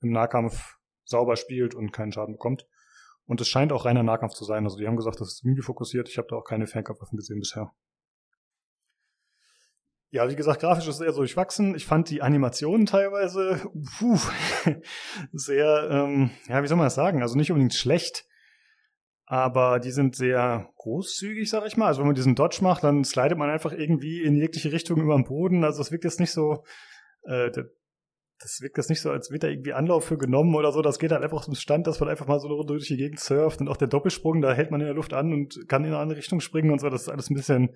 im 0.00 0.10
Nahkampf 0.10 0.76
sauber 1.04 1.36
spielt 1.36 1.74
und 1.74 1.92
keinen 1.92 2.12
Schaden 2.12 2.34
bekommt. 2.34 2.66
Und 3.26 3.40
es 3.40 3.48
scheint 3.48 3.72
auch 3.72 3.84
reiner 3.84 4.02
Nahkampf 4.02 4.34
zu 4.34 4.44
sein. 4.44 4.64
Also 4.64 4.78
die 4.78 4.86
haben 4.86 4.96
gesagt, 4.96 5.20
das 5.20 5.28
ist 5.28 5.44
Melee 5.44 5.62
fokussiert. 5.62 6.08
Ich 6.08 6.16
habe 6.16 6.28
da 6.30 6.36
auch 6.36 6.44
keine 6.44 6.66
Fernkampfwaffen 6.66 7.16
gesehen 7.16 7.40
bisher. 7.40 7.72
Ja, 10.14 10.30
wie 10.30 10.36
gesagt, 10.36 10.60
grafisch 10.60 10.86
ist 10.86 10.98
so 10.98 11.04
durchwachsen. 11.04 11.74
Ich 11.74 11.86
fand 11.86 12.08
die 12.08 12.22
Animationen 12.22 12.86
teilweise 12.86 13.60
puh, 13.98 14.16
sehr, 15.32 15.88
ähm, 15.90 16.30
ja, 16.46 16.62
wie 16.62 16.68
soll 16.68 16.76
man 16.76 16.86
das 16.86 16.94
sagen? 16.94 17.20
Also 17.20 17.36
nicht 17.36 17.50
unbedingt 17.50 17.74
schlecht, 17.74 18.24
aber 19.26 19.80
die 19.80 19.90
sind 19.90 20.14
sehr 20.14 20.70
großzügig, 20.76 21.50
sag 21.50 21.66
ich 21.66 21.76
mal. 21.76 21.88
Also 21.88 21.98
wenn 21.98 22.06
man 22.06 22.14
diesen 22.14 22.36
Dodge 22.36 22.58
macht, 22.62 22.84
dann 22.84 23.02
slidet 23.02 23.36
man 23.36 23.50
einfach 23.50 23.72
irgendwie 23.72 24.22
in 24.22 24.36
jegliche 24.36 24.70
Richtung 24.70 25.00
über 25.00 25.16
den 25.16 25.24
Boden. 25.24 25.64
Also 25.64 25.82
es 25.82 25.90
wirkt 25.90 26.04
jetzt 26.04 26.20
nicht 26.20 26.30
so, 26.30 26.62
äh, 27.24 27.50
das 28.38 28.60
wirkt 28.60 28.76
jetzt 28.76 28.90
nicht 28.90 29.00
so, 29.00 29.10
als 29.10 29.32
wird 29.32 29.42
da 29.42 29.48
irgendwie 29.48 29.72
Anlauf 29.72 30.04
für 30.04 30.16
genommen 30.16 30.54
oder 30.54 30.70
so. 30.70 30.80
Das 30.80 31.00
geht 31.00 31.10
halt 31.10 31.24
einfach 31.24 31.44
zum 31.44 31.56
Stand, 31.56 31.88
dass 31.88 31.98
man 31.98 32.08
einfach 32.08 32.28
mal 32.28 32.38
so 32.38 32.46
eine 32.46 32.54
Runde 32.54 32.74
durch 32.74 32.86
die 32.86 32.96
Gegend 32.96 33.18
surft 33.18 33.60
und 33.60 33.68
auch 33.68 33.76
der 33.76 33.88
Doppelsprung, 33.88 34.42
da 34.42 34.52
hält 34.52 34.70
man 34.70 34.80
in 34.80 34.86
der 34.86 34.94
Luft 34.94 35.12
an 35.12 35.32
und 35.32 35.66
kann 35.66 35.82
in 35.82 35.90
eine 35.90 35.98
andere 35.98 36.18
Richtung 36.18 36.38
springen 36.38 36.70
und 36.70 36.80
so. 36.80 36.88
Das 36.88 37.02
ist 37.02 37.08
alles 37.08 37.30
ein 37.30 37.34
bisschen, 37.34 37.70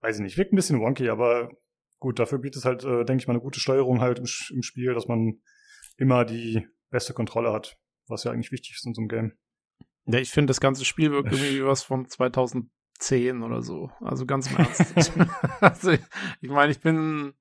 weiß 0.00 0.16
ich 0.16 0.22
nicht, 0.22 0.38
wirkt 0.38 0.52
ein 0.52 0.56
bisschen 0.56 0.80
wonky, 0.80 1.08
aber 1.08 1.50
gut, 1.98 2.18
dafür 2.18 2.38
bietet 2.38 2.58
es 2.58 2.64
halt, 2.64 2.84
äh, 2.84 3.04
denke 3.04 3.22
ich 3.22 3.26
mal, 3.26 3.34
eine 3.34 3.42
gute 3.42 3.60
Steuerung 3.60 4.00
halt 4.00 4.18
im, 4.18 4.26
im 4.50 4.62
Spiel, 4.62 4.94
dass 4.94 5.08
man 5.08 5.40
immer 5.96 6.24
die 6.24 6.66
beste 6.90 7.14
Kontrolle 7.14 7.52
hat, 7.52 7.78
was 8.06 8.24
ja 8.24 8.32
eigentlich 8.32 8.52
wichtig 8.52 8.74
ist 8.76 8.86
in 8.86 8.94
so 8.94 9.00
einem 9.00 9.08
Game. 9.08 9.32
Ja, 10.06 10.20
ich 10.20 10.30
finde, 10.30 10.50
das 10.50 10.60
ganze 10.60 10.84
Spiel 10.84 11.10
wirkt 11.10 11.32
irgendwie 11.32 11.56
wie 11.56 11.64
was 11.64 11.82
von 11.82 12.08
2010 12.08 13.42
oder 13.42 13.62
so. 13.62 13.90
Also 14.00 14.24
ganz 14.24 14.50
im 14.50 14.56
Ernst. 14.58 15.12
also, 15.60 15.92
ich 15.92 16.50
meine, 16.50 16.70
ich 16.70 16.80
bin, 16.80 17.34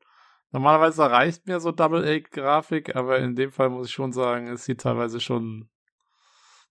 normalerweise 0.52 1.10
reicht 1.11 1.45
mir 1.45 1.60
so 1.60 1.72
Double-A-Grafik, 1.72 2.95
aber 2.95 3.19
in 3.19 3.36
dem 3.36 3.52
Fall 3.52 3.69
muss 3.69 3.88
ich 3.88 3.94
schon 3.94 4.14
sagen, 4.14 4.48
es 4.48 4.65
sieht 4.65 4.82
teilweise 4.82 5.19
schon, 5.19 5.69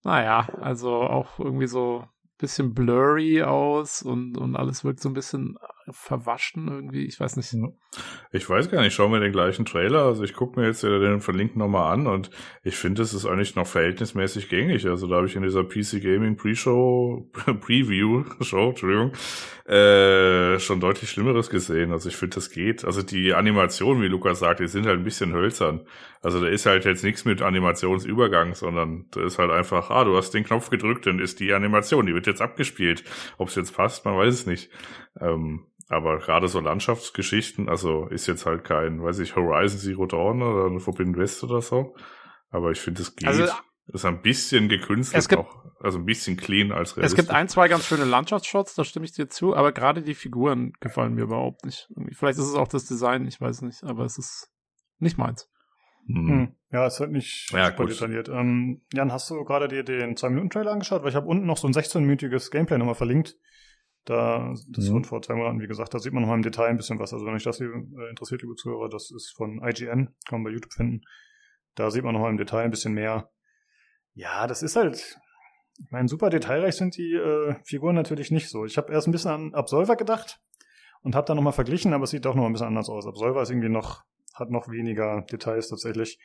naja, 0.02 0.48
also 0.60 1.02
auch 1.02 1.38
irgendwie 1.38 1.68
so 1.68 2.08
bisschen 2.38 2.74
blurry 2.74 3.42
aus 3.42 4.02
und, 4.02 4.36
und 4.36 4.56
alles 4.56 4.84
wirkt 4.84 5.00
so 5.00 5.08
ein 5.08 5.14
bisschen 5.14 5.56
verwaschen 5.90 6.68
irgendwie. 6.68 7.04
Ich 7.06 7.20
weiß 7.20 7.36
nicht. 7.36 7.54
Ich 8.32 8.48
weiß 8.48 8.70
gar 8.70 8.80
nicht, 8.80 8.94
schauen 8.94 9.12
wir 9.12 9.20
den 9.20 9.32
gleichen 9.32 9.64
Trailer. 9.64 10.04
Also 10.04 10.24
ich 10.24 10.34
gucke 10.34 10.58
mir 10.58 10.66
jetzt 10.66 10.82
den 10.82 11.20
verlinkt 11.20 11.56
nochmal 11.56 11.92
an 11.92 12.06
und 12.06 12.30
ich 12.62 12.76
finde, 12.76 13.02
es 13.02 13.14
ist 13.14 13.26
eigentlich 13.26 13.54
noch 13.54 13.66
verhältnismäßig 13.66 14.48
gängig. 14.48 14.86
Also 14.86 15.06
da 15.06 15.16
habe 15.16 15.26
ich 15.26 15.36
in 15.36 15.42
dieser 15.42 15.64
PC 15.64 16.02
Gaming 16.02 16.36
Pre-Show, 16.36 17.30
Preview 17.60 18.24
Show, 18.40 18.70
Entschuldigung, 18.70 19.12
äh, 19.66 20.58
schon 20.58 20.80
deutlich 20.80 21.10
Schlimmeres 21.10 21.50
gesehen. 21.50 21.92
Also 21.92 22.08
ich 22.08 22.16
finde, 22.16 22.34
das 22.36 22.50
geht. 22.50 22.84
Also 22.84 23.02
die 23.02 23.34
Animationen, 23.34 24.02
wie 24.02 24.08
Lukas 24.08 24.38
sagt, 24.38 24.60
die 24.60 24.68
sind 24.68 24.86
halt 24.86 24.98
ein 24.98 25.04
bisschen 25.04 25.32
hölzern. 25.32 25.86
Also 26.22 26.40
da 26.40 26.48
ist 26.48 26.64
halt 26.64 26.86
jetzt 26.86 27.04
nichts 27.04 27.26
mit 27.26 27.42
Animationsübergang, 27.42 28.54
sondern 28.54 29.06
da 29.10 29.24
ist 29.24 29.38
halt 29.38 29.50
einfach, 29.50 29.90
ah, 29.90 30.04
du 30.04 30.16
hast 30.16 30.30
den 30.30 30.44
Knopf 30.44 30.70
gedrückt, 30.70 31.06
dann 31.06 31.18
ist 31.18 31.38
die 31.38 31.52
Animation, 31.52 32.06
die 32.06 32.14
wird 32.14 32.26
jetzt 32.26 32.40
abgespielt. 32.40 33.04
Ob 33.36 33.48
es 33.48 33.54
jetzt 33.56 33.74
passt, 33.76 34.04
man 34.06 34.16
weiß 34.16 34.32
es 34.32 34.46
nicht. 34.46 34.70
Ähm, 35.20 35.66
aber 35.88 36.18
gerade 36.18 36.48
so 36.48 36.60
Landschaftsgeschichten, 36.60 37.68
also 37.68 38.06
ist 38.06 38.26
jetzt 38.26 38.46
halt 38.46 38.64
kein, 38.64 39.02
weiß 39.02 39.18
ich, 39.18 39.36
Horizon 39.36 39.78
Zero 39.78 40.06
Dawn 40.06 40.42
oder 40.42 40.66
eine 40.66 40.80
Forbidden 40.80 41.16
West 41.16 41.44
oder 41.44 41.60
so. 41.60 41.94
Aber 42.50 42.70
ich 42.70 42.80
finde, 42.80 43.02
es 43.02 43.16
geht. 43.16 43.28
Also, 43.28 43.46
ist 43.88 44.06
ein 44.06 44.22
bisschen 44.22 44.70
gekünstelt 44.70 45.18
es 45.18 45.28
gibt, 45.28 45.42
auch, 45.42 45.64
also 45.80 45.98
ein 45.98 46.06
bisschen 46.06 46.38
clean 46.38 46.72
als 46.72 46.96
realistisch. 46.96 47.18
Es 47.18 47.26
gibt 47.26 47.36
ein, 47.36 47.48
zwei 47.48 47.68
ganz 47.68 47.84
schöne 47.84 48.04
Landschaftsshots, 48.04 48.74
da 48.74 48.84
stimme 48.84 49.04
ich 49.04 49.12
dir 49.12 49.28
zu, 49.28 49.54
aber 49.54 49.72
gerade 49.72 50.02
die 50.02 50.14
Figuren 50.14 50.72
gefallen 50.80 51.14
mir 51.14 51.24
überhaupt 51.24 51.66
nicht. 51.66 51.90
Vielleicht 52.12 52.38
ist 52.38 52.46
es 52.46 52.54
auch 52.54 52.68
das 52.68 52.86
Design, 52.86 53.26
ich 53.26 53.40
weiß 53.40 53.60
nicht, 53.60 53.84
aber 53.84 54.04
es 54.04 54.16
ist 54.16 54.50
nicht 54.98 55.18
meins. 55.18 55.50
Hm. 56.06 56.28
hm. 56.28 56.56
Ja, 56.70 56.86
es 56.86 56.98
wird 56.98 57.12
nicht 57.12 57.50
ja, 57.52 57.70
super 57.70 57.86
detailliert. 57.86 58.28
Ähm, 58.28 58.82
Jan, 58.92 59.12
hast 59.12 59.30
du 59.30 59.44
gerade 59.44 59.68
dir 59.68 59.84
den 59.84 60.16
2-Minuten-Trailer 60.16 60.72
angeschaut? 60.72 61.02
Weil 61.02 61.10
ich 61.10 61.14
habe 61.14 61.26
unten 61.26 61.46
noch 61.46 61.56
so 61.56 61.68
ein 61.68 61.72
16-minütiges 61.72 62.50
Gameplay 62.50 62.78
nochmal 62.78 62.94
verlinkt. 62.94 63.36
Da, 64.04 64.54
das 64.68 64.88
mhm. 64.88 64.94
wurde 64.94 65.08
vor 65.08 65.22
zwei 65.22 65.34
Monaten, 65.34 65.60
wie 65.60 65.66
gesagt, 65.66 65.94
da 65.94 65.98
sieht 65.98 66.12
man 66.12 66.22
nochmal 66.22 66.36
im 66.36 66.42
Detail 66.42 66.66
ein 66.66 66.76
bisschen 66.76 66.98
was. 66.98 67.12
Also 67.12 67.24
wenn 67.24 67.34
euch 67.34 67.44
das 67.44 67.58
hier 67.58 67.68
äh, 67.68 68.10
interessiert, 68.10 68.42
liebe 68.42 68.54
Zuhörer, 68.54 68.88
das 68.88 69.10
ist 69.10 69.32
von 69.34 69.62
IGN, 69.64 70.14
kann 70.28 70.42
man 70.42 70.44
bei 70.44 70.50
YouTube 70.50 70.72
finden. 70.72 71.02
Da 71.74 71.90
sieht 71.90 72.04
man 72.04 72.12
nochmal 72.12 72.30
im 72.30 72.36
Detail 72.36 72.64
ein 72.64 72.70
bisschen 72.70 72.92
mehr. 72.92 73.30
Ja, 74.12 74.46
das 74.46 74.62
ist 74.62 74.76
halt, 74.76 75.18
ich 75.78 75.90
meine, 75.90 76.08
super 76.08 76.30
detailreich 76.30 76.76
sind 76.76 76.96
die 76.96 77.14
äh, 77.14 77.56
Figuren 77.64 77.94
natürlich 77.94 78.30
nicht 78.30 78.48
so. 78.48 78.64
Ich 78.64 78.76
habe 78.76 78.92
erst 78.92 79.08
ein 79.08 79.12
bisschen 79.12 79.30
an 79.30 79.54
Absolver 79.54 79.96
gedacht 79.96 80.40
und 81.02 81.14
habe 81.14 81.26
da 81.26 81.34
nochmal 81.34 81.52
verglichen, 81.52 81.92
aber 81.92 82.04
es 82.04 82.10
sieht 82.10 82.24
doch 82.24 82.34
noch 82.34 82.44
ein 82.44 82.52
bisschen 82.52 82.68
anders 82.68 82.88
aus. 82.88 83.06
Absolver 83.06 83.42
ist 83.42 83.50
irgendwie 83.50 83.68
noch, 83.68 84.04
hat 84.34 84.50
noch 84.50 84.68
weniger 84.68 85.22
Details 85.22 85.68
tatsächlich. 85.68 86.18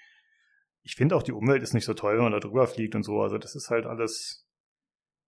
Ich 0.84 0.96
finde 0.96 1.16
auch 1.16 1.24
die 1.24 1.32
Umwelt 1.32 1.64
ist 1.64 1.74
nicht 1.74 1.86
so 1.86 1.94
toll, 1.94 2.16
wenn 2.16 2.24
man 2.24 2.32
da 2.32 2.40
drüber 2.40 2.68
fliegt 2.68 2.96
und 2.96 3.04
so. 3.04 3.22
Also 3.22 3.38
das 3.38 3.56
ist 3.56 3.70
halt 3.70 3.86
alles, 3.86 4.48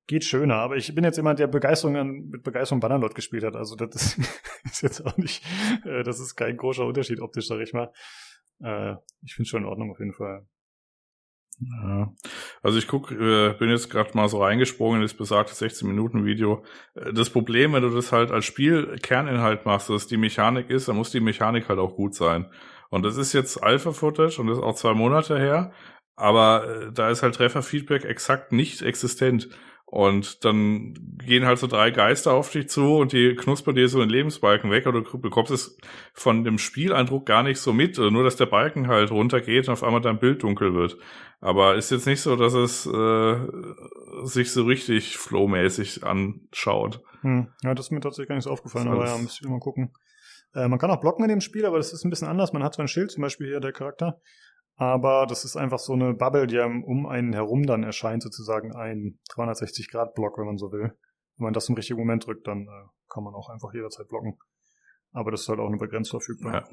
geht 0.07 0.23
schöner, 0.23 0.55
aber 0.55 0.75
ich 0.75 0.93
bin 0.93 1.03
jetzt 1.03 1.17
jemand, 1.17 1.39
der 1.39 1.47
Begeisterung 1.47 1.95
an, 1.95 2.29
mit 2.29 2.43
Begeisterung 2.43 2.79
Bannerlord 2.79 3.15
gespielt 3.15 3.43
hat. 3.43 3.55
Also 3.55 3.75
das 3.75 4.17
ist, 4.63 4.81
jetzt 4.81 5.05
auch 5.05 5.17
nicht, 5.17 5.43
äh, 5.85 6.03
das 6.03 6.19
ist 6.19 6.35
kein 6.35 6.57
großer 6.57 6.85
Unterschied 6.85 7.21
optisch, 7.21 7.47
sag 7.47 7.59
ich 7.61 7.73
mal. 7.73 7.91
Äh, 8.63 8.95
ich 9.23 9.35
finde 9.35 9.49
schon 9.49 9.63
in 9.63 9.69
Ordnung 9.69 9.91
auf 9.91 9.99
jeden 9.99 10.13
Fall. 10.13 10.45
Ja. 11.59 12.11
Also 12.63 12.79
ich 12.79 12.87
guck, 12.87 13.11
äh, 13.11 13.53
bin 13.53 13.69
jetzt 13.69 13.89
gerade 13.89 14.11
mal 14.15 14.27
so 14.27 14.41
reingesprungen 14.43 14.97
in 14.97 15.01
das 15.03 15.13
besagte 15.13 15.53
16 15.53 15.87
Minuten 15.87 16.25
Video. 16.25 16.63
Äh, 16.95 17.13
das 17.13 17.29
Problem, 17.29 17.73
wenn 17.73 17.83
du 17.83 17.89
das 17.89 18.11
halt 18.11 18.31
als 18.31 18.45
Spiel 18.45 18.97
Kerninhalt 19.01 19.65
machst, 19.65 19.89
dass 19.89 20.07
die 20.07 20.17
Mechanik 20.17 20.69
ist, 20.69 20.87
dann 20.87 20.95
muss 20.95 21.11
die 21.11 21.19
Mechanik 21.19 21.69
halt 21.69 21.79
auch 21.79 21.95
gut 21.95 22.15
sein. 22.15 22.49
Und 22.89 23.03
das 23.03 23.17
ist 23.17 23.33
jetzt 23.33 23.61
Alpha 23.61 23.91
Footage 23.91 24.39
und 24.39 24.47
das 24.47 24.57
ist 24.57 24.63
auch 24.63 24.75
zwei 24.75 24.93
Monate 24.93 25.37
her, 25.37 25.71
aber 26.15 26.67
äh, 26.67 26.91
da 26.91 27.09
ist 27.09 27.23
halt 27.23 27.35
Trefferfeedback 27.35 28.05
exakt 28.05 28.51
nicht 28.51 28.81
existent. 28.81 29.49
Und 29.91 30.45
dann 30.45 30.93
gehen 31.25 31.45
halt 31.45 31.59
so 31.59 31.67
drei 31.67 31.91
Geister 31.91 32.31
auf 32.31 32.49
dich 32.49 32.69
zu 32.69 32.95
und 32.95 33.11
die 33.11 33.35
knuspern 33.35 33.75
dir 33.75 33.89
so 33.89 34.01
in 34.01 34.07
Lebensbalken 34.07 34.71
weg 34.71 34.87
oder 34.87 35.01
du 35.01 35.19
bekommst 35.19 35.51
es 35.51 35.77
von 36.13 36.45
dem 36.45 36.57
Spieleindruck 36.57 37.25
gar 37.25 37.43
nicht 37.43 37.59
so 37.59 37.73
mit, 37.73 37.97
nur 37.97 38.23
dass 38.23 38.37
der 38.37 38.45
Balken 38.45 38.87
halt 38.87 39.11
runtergeht 39.11 39.67
und 39.67 39.73
auf 39.73 39.83
einmal 39.83 39.99
dein 39.99 40.17
Bild 40.17 40.43
dunkel 40.43 40.73
wird. 40.73 40.97
Aber 41.41 41.75
ist 41.75 41.91
jetzt 41.91 42.07
nicht 42.07 42.21
so, 42.21 42.37
dass 42.37 42.53
es 42.53 42.85
äh, 42.85 43.35
sich 44.23 44.53
so 44.53 44.63
richtig 44.63 45.17
flowmäßig 45.17 46.05
anschaut. 46.05 47.01
Hm. 47.19 47.49
Ja, 47.61 47.75
das 47.75 47.87
ist 47.87 47.91
mir 47.91 47.99
tatsächlich 47.99 48.29
gar 48.29 48.35
nicht 48.35 48.45
so 48.45 48.51
aufgefallen, 48.51 48.87
aber 48.87 49.07
ja, 49.07 49.17
müsste 49.17 49.43
ich 49.43 49.49
mal 49.49 49.59
gucken. 49.59 49.91
Äh, 50.55 50.69
man 50.69 50.79
kann 50.79 50.89
auch 50.89 51.01
blocken 51.01 51.25
in 51.25 51.29
dem 51.29 51.41
Spiel, 51.41 51.65
aber 51.65 51.75
das 51.75 51.91
ist 51.91 52.05
ein 52.05 52.09
bisschen 52.09 52.29
anders. 52.29 52.53
Man 52.53 52.63
hat 52.63 52.75
so 52.75 52.81
ein 52.81 52.87
Schild, 52.87 53.11
zum 53.11 53.23
Beispiel 53.23 53.47
hier 53.47 53.59
der 53.59 53.73
Charakter, 53.73 54.21
aber 54.75 55.27
das 55.27 55.45
ist 55.45 55.55
einfach 55.55 55.79
so 55.79 55.93
eine 55.93 56.13
Bubble, 56.13 56.47
die 56.47 56.59
einem 56.59 56.83
um 56.83 57.05
einen 57.05 57.33
herum 57.33 57.63
dann 57.63 57.83
erscheint, 57.83 58.23
sozusagen 58.23 58.75
ein 58.75 59.19
360-Grad-Block, 59.35 60.37
wenn 60.37 60.47
man 60.47 60.57
so 60.57 60.71
will. 60.71 60.97
Wenn 61.37 61.45
man 61.45 61.53
das 61.53 61.69
im 61.69 61.75
richtigen 61.75 61.99
Moment 61.99 62.25
drückt, 62.25 62.47
dann 62.47 62.61
äh, 62.61 62.87
kann 63.09 63.23
man 63.23 63.33
auch 63.35 63.49
einfach 63.49 63.73
jederzeit 63.73 64.07
blocken. 64.07 64.37
Aber 65.11 65.31
das 65.31 65.41
ist 65.41 65.49
halt 65.49 65.59
auch 65.59 65.69
nur 65.69 65.79
begrenzt 65.79 66.11
verfügbar. 66.11 66.53
Ja. 66.53 66.69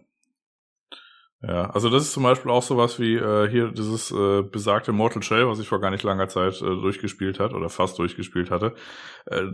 Ja, 1.40 1.70
also 1.70 1.88
das 1.88 2.02
ist 2.02 2.12
zum 2.14 2.24
Beispiel 2.24 2.50
auch 2.50 2.64
sowas 2.64 2.98
wie 2.98 3.14
äh, 3.14 3.48
hier 3.48 3.68
dieses 3.68 4.10
äh, 4.10 4.42
besagte 4.42 4.90
Mortal 4.90 5.22
Shell, 5.22 5.46
was 5.46 5.60
ich 5.60 5.68
vor 5.68 5.80
gar 5.80 5.92
nicht 5.92 6.02
langer 6.02 6.26
Zeit 6.28 6.60
äh, 6.60 6.64
durchgespielt 6.64 7.38
hat 7.38 7.52
oder 7.52 7.68
fast 7.68 7.96
durchgespielt 8.00 8.50
hatte. 8.50 8.74
Äh, 9.26 9.44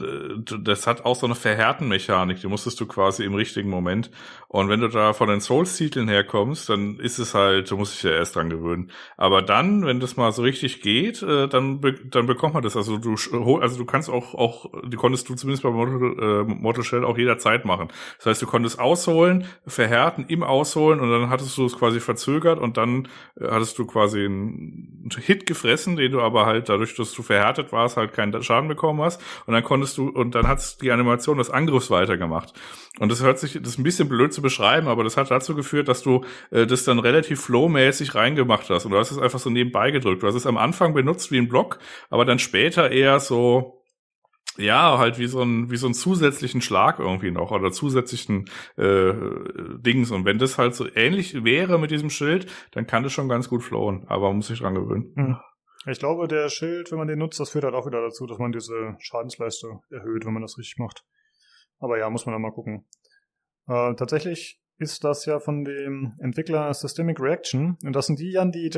das 0.62 0.86
hat 0.86 1.04
auch 1.04 1.14
so 1.14 1.26
eine 1.26 1.34
Verhärten-Mechanik, 1.34 2.40
die 2.40 2.46
musstest 2.46 2.80
du 2.80 2.86
quasi 2.86 3.24
im 3.24 3.34
richtigen 3.34 3.68
Moment. 3.68 4.10
Und 4.48 4.70
wenn 4.70 4.80
du 4.80 4.88
da 4.88 5.12
von 5.12 5.28
den 5.28 5.42
Souls-Titeln 5.42 6.08
herkommst, 6.08 6.70
dann 6.70 6.98
ist 7.00 7.18
es 7.18 7.34
halt, 7.34 7.70
du 7.70 7.76
musst 7.76 7.94
dich 7.96 8.04
ja 8.04 8.16
erst 8.16 8.36
dran 8.36 8.48
gewöhnen. 8.48 8.90
Aber 9.18 9.42
dann, 9.42 9.84
wenn 9.84 10.00
das 10.00 10.16
mal 10.16 10.32
so 10.32 10.40
richtig 10.40 10.80
geht, 10.80 11.22
äh, 11.22 11.48
dann 11.48 11.82
be 11.82 11.92
dann 11.92 12.24
bekommt 12.26 12.54
man 12.54 12.62
das. 12.62 12.78
Also 12.78 12.96
du 12.96 13.14
also 13.60 13.76
du 13.76 13.84
kannst 13.84 14.08
auch 14.08 14.32
auch 14.34 14.70
die 14.86 14.96
konntest 14.96 15.28
du 15.28 15.34
zumindest 15.34 15.62
bei 15.62 15.70
Mortal, 15.70 16.16
äh, 16.18 16.44
Mortal 16.44 16.82
Shell 16.82 17.04
auch 17.04 17.18
jederzeit 17.18 17.66
machen. 17.66 17.88
Das 18.16 18.24
heißt, 18.26 18.42
du 18.42 18.46
konntest 18.46 18.78
ausholen, 18.80 19.44
verhärten, 19.66 20.24
im 20.28 20.42
Ausholen 20.42 21.00
und 21.00 21.10
dann 21.10 21.28
hattest 21.28 21.58
du 21.58 21.73
es 21.74 21.78
quasi 21.78 22.00
verzögert 22.00 22.58
und 22.58 22.76
dann 22.76 23.08
äh, 23.38 23.48
hattest 23.50 23.78
du 23.78 23.86
quasi 23.86 24.24
einen 24.24 25.08
Hit 25.16 25.46
gefressen, 25.46 25.96
den 25.96 26.12
du 26.12 26.20
aber 26.20 26.46
halt 26.46 26.68
dadurch, 26.68 26.94
dass 26.94 27.12
du 27.12 27.22
verhärtet 27.22 27.72
warst, 27.72 27.96
halt 27.96 28.12
keinen 28.12 28.42
Schaden 28.42 28.68
bekommen 28.68 29.00
hast 29.02 29.20
und 29.46 29.54
dann 29.54 29.64
konntest 29.64 29.98
du 29.98 30.08
und 30.08 30.34
dann 30.34 30.46
hat 30.46 30.80
die 30.82 30.90
Animation 30.90 31.38
des 31.38 31.50
Angriffs 31.50 31.90
weitergemacht. 31.90 32.54
Und 33.00 33.10
das 33.10 33.22
hört 33.22 33.38
sich, 33.38 33.54
das 33.54 33.70
ist 33.70 33.78
ein 33.78 33.82
bisschen 33.82 34.08
blöd 34.08 34.32
zu 34.32 34.40
beschreiben, 34.40 34.86
aber 34.86 35.02
das 35.02 35.16
hat 35.16 35.30
dazu 35.30 35.54
geführt, 35.54 35.88
dass 35.88 36.02
du 36.02 36.24
äh, 36.50 36.66
das 36.66 36.84
dann 36.84 36.98
relativ 36.98 37.40
flowmäßig 37.42 38.14
reingemacht 38.14 38.70
hast 38.70 38.84
und 38.84 38.92
du 38.92 38.98
hast 38.98 39.10
es 39.10 39.18
einfach 39.18 39.38
so 39.38 39.50
nebenbei 39.50 39.90
gedrückt. 39.90 40.22
Du 40.22 40.26
hast 40.26 40.36
es 40.36 40.46
am 40.46 40.56
Anfang 40.56 40.94
benutzt 40.94 41.32
wie 41.32 41.38
ein 41.38 41.48
Block, 41.48 41.78
aber 42.10 42.24
dann 42.24 42.38
später 42.38 42.90
eher 42.90 43.20
so 43.20 43.73
ja, 44.56 44.98
halt 44.98 45.18
wie 45.18 45.26
so 45.26 45.42
ein 45.42 45.70
wie 45.70 45.76
so 45.76 45.86
einen 45.86 45.94
zusätzlichen 45.94 46.60
Schlag 46.60 46.98
irgendwie 46.98 47.30
noch 47.30 47.50
oder 47.50 47.72
zusätzlichen 47.72 48.46
äh, 48.76 49.12
Dings. 49.78 50.10
Und 50.10 50.24
wenn 50.24 50.38
das 50.38 50.58
halt 50.58 50.74
so 50.74 50.86
ähnlich 50.94 51.44
wäre 51.44 51.78
mit 51.78 51.90
diesem 51.90 52.10
Schild, 52.10 52.46
dann 52.72 52.86
kann 52.86 53.02
das 53.02 53.12
schon 53.12 53.28
ganz 53.28 53.48
gut 53.48 53.62
flowen, 53.62 54.04
aber 54.08 54.28
man 54.28 54.36
muss 54.36 54.48
sich 54.48 54.60
dran 54.60 54.74
gewöhnen. 54.74 55.12
Hm. 55.16 55.36
Ich 55.86 55.98
glaube, 55.98 56.28
der 56.28 56.48
Schild, 56.48 56.90
wenn 56.90 56.98
man 56.98 57.08
den 57.08 57.18
nutzt, 57.18 57.38
das 57.40 57.50
führt 57.50 57.64
halt 57.64 57.74
auch 57.74 57.86
wieder 57.86 58.00
dazu, 58.00 58.26
dass 58.26 58.38
man 58.38 58.52
diese 58.52 58.96
Schadensleiste 59.00 59.80
erhöht, 59.90 60.24
wenn 60.24 60.32
man 60.32 60.42
das 60.42 60.56
richtig 60.56 60.78
macht. 60.78 61.04
Aber 61.78 61.98
ja, 61.98 62.08
muss 62.08 62.24
man 62.24 62.32
dann 62.32 62.40
mal 62.40 62.52
gucken. 62.52 62.86
Äh, 63.68 63.94
tatsächlich 63.94 64.62
ist 64.78 65.04
das 65.04 65.26
ja 65.26 65.40
von 65.40 65.64
dem 65.64 66.14
Entwickler 66.20 66.72
Systemic 66.72 67.20
Reaction. 67.20 67.76
Und 67.84 67.94
das 67.94 68.06
sind 68.06 68.18
die 68.18 68.32
Jan, 68.32 68.50
die 68.50 68.70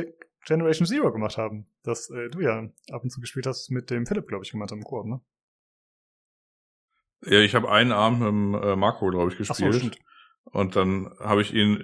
Generation 0.44 0.86
Zero 0.86 1.12
gemacht 1.12 1.38
haben. 1.38 1.66
Das 1.82 2.10
äh, 2.10 2.28
du 2.28 2.40
ja 2.40 2.68
ab 2.90 3.02
und 3.02 3.10
zu 3.10 3.20
gespielt 3.20 3.46
hast 3.46 3.70
mit 3.70 3.90
dem 3.90 4.06
Philipp, 4.06 4.26
glaube 4.26 4.44
ich, 4.44 4.50
gemacht 4.50 4.72
im 4.72 4.82
Koop, 4.82 5.06
ne? 5.06 5.20
Ja, 7.24 7.40
ich 7.40 7.54
habe 7.54 7.70
einen 7.70 7.92
Abend 7.92 8.20
mit 8.20 8.28
dem 8.28 8.54
äh, 8.54 8.76
Marco, 8.76 9.08
glaube 9.08 9.32
ich, 9.32 9.38
gespielt. 9.38 9.74
So, 9.74 9.90
und 10.52 10.76
dann 10.76 11.12
habe 11.18 11.42
ich 11.42 11.54
ihn 11.54 11.80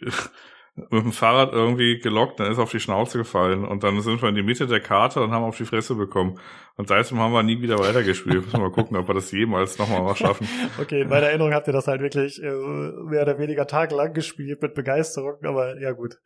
äh, 0.00 0.10
mit 0.76 1.04
dem 1.04 1.12
Fahrrad 1.12 1.52
irgendwie 1.52 1.98
gelockt, 2.00 2.40
dann 2.40 2.50
ist 2.50 2.58
er 2.58 2.64
auf 2.64 2.70
die 2.70 2.80
Schnauze 2.80 3.16
gefallen 3.16 3.64
und 3.64 3.84
dann 3.84 4.00
sind 4.00 4.20
wir 4.20 4.28
in 4.28 4.34
die 4.34 4.42
Mitte 4.42 4.66
der 4.66 4.80
Karte 4.80 5.22
und 5.22 5.30
haben 5.30 5.44
auf 5.44 5.56
die 5.56 5.64
Fresse 5.64 5.94
bekommen. 5.94 6.40
Und 6.76 6.88
seitdem 6.88 7.20
haben 7.20 7.32
wir 7.32 7.44
nie 7.44 7.62
wieder 7.62 7.78
weitergespielt. 7.78 8.46
Müssen 8.46 8.52
wir 8.54 8.60
mal 8.60 8.72
gucken, 8.72 8.96
ob 8.96 9.06
wir 9.06 9.14
das 9.14 9.30
jemals 9.30 9.78
nochmal 9.78 10.02
mal 10.02 10.16
schaffen. 10.16 10.48
okay, 10.80 11.02
in 11.02 11.08
meiner 11.08 11.26
Erinnerung 11.26 11.54
habt 11.54 11.68
ihr 11.68 11.72
das 11.72 11.86
halt 11.86 12.00
wirklich 12.00 12.42
äh, 12.42 12.50
mehr 12.50 13.22
oder 13.22 13.38
weniger 13.38 13.66
tagelang 13.66 14.14
gespielt 14.14 14.60
mit 14.62 14.74
Begeisterung, 14.74 15.36
aber 15.44 15.80
ja 15.80 15.92
gut, 15.92 16.18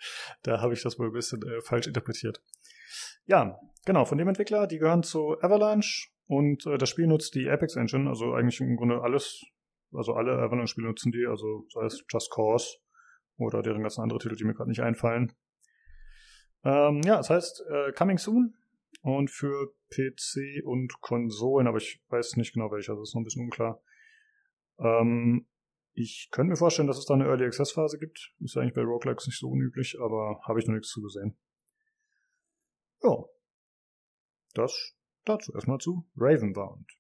da 0.43 0.63
habe 0.63 0.73
ich 0.73 0.83
das 0.83 0.99
wohl 0.99 1.09
ein 1.09 1.13
bisschen 1.13 1.43
äh, 1.43 1.61
falsch 1.61 1.87
interpretiert. 1.87 2.41
Ja, 3.27 3.59
genau, 3.85 4.07
von 4.07 4.17
dem 4.17 4.29
Entwickler, 4.29 4.67
die 4.67 4.79
gehören 4.79 5.03
zu 5.03 5.37
Avalanche 5.43 6.09
und 6.29 6.67
äh, 6.67 6.79
das 6.79 6.91
Spiel 6.91 7.07
nutzt 7.07 7.35
die 7.35 7.49
Apex 7.49 7.75
Engine, 7.75 8.09
also 8.09 8.35
eigentlich 8.35 8.61
im 8.61 8.77
Grunde 8.77 9.01
alles, 9.01 9.45
also 9.93 10.13
alle 10.13 10.33
Avalanche-Spiele 10.39 10.87
nutzen 10.87 11.11
die, 11.11 11.27
also 11.27 11.67
sei 11.73 11.87
es 11.87 12.05
Just 12.09 12.31
Cause, 12.31 12.79
oder 13.39 13.63
deren 13.63 13.83
ganzen 13.83 14.03
andere 14.03 14.19
Titel, 14.19 14.37
die 14.37 14.45
mir 14.45 14.55
gerade 14.55 14.69
nicht 14.69 14.83
einfallen. 14.83 15.33
Ähm, 16.65 17.01
ja, 17.05 17.17
das 17.17 17.31
heißt 17.31 17.65
äh, 17.71 17.93
Coming 17.93 18.19
Soon 18.19 18.55
und 19.03 19.31
für 19.31 19.73
PC 19.91 20.65
und 20.65 21.01
Konsolen, 21.01 21.67
aber 21.67 21.79
ich 21.79 22.05
weiß 22.09 22.37
nicht 22.37 22.53
genau 22.53 22.71
welche, 22.71 22.93
also 22.93 23.03
ist 23.03 23.15
noch 23.15 23.23
ein 23.23 23.25
bisschen 23.25 23.45
unklar. 23.45 23.83
Ähm, 24.79 25.47
ich 25.95 26.29
könnte 26.31 26.51
mir 26.51 26.57
vorstellen, 26.57 26.89
dass 26.89 26.99
es 26.99 27.07
da 27.07 27.15
eine 27.15 27.25
Early 27.25 27.47
Access 27.47 27.73
Phase 27.73 27.99
gibt. 27.99 28.35
Ist 28.41 28.55
ja 28.55 28.63
eigentlich 28.63 28.75
bei 28.75 28.83
Roguelikes 28.83 29.27
nicht 29.27 29.39
so 29.39 29.49
unüblich, 29.49 29.97
aber 30.01 30.41
habe 30.47 30.61
ich 30.61 30.67
noch 30.67 30.75
nichts 30.75 30.91
zu 30.91 31.01
gesehen. 31.01 31.37
Ja. 33.03 33.25
Das 34.55 34.98
dazu 35.29 35.53
erstmal 35.53 35.79
zu 35.79 36.07
Ravenbound. 36.17 36.99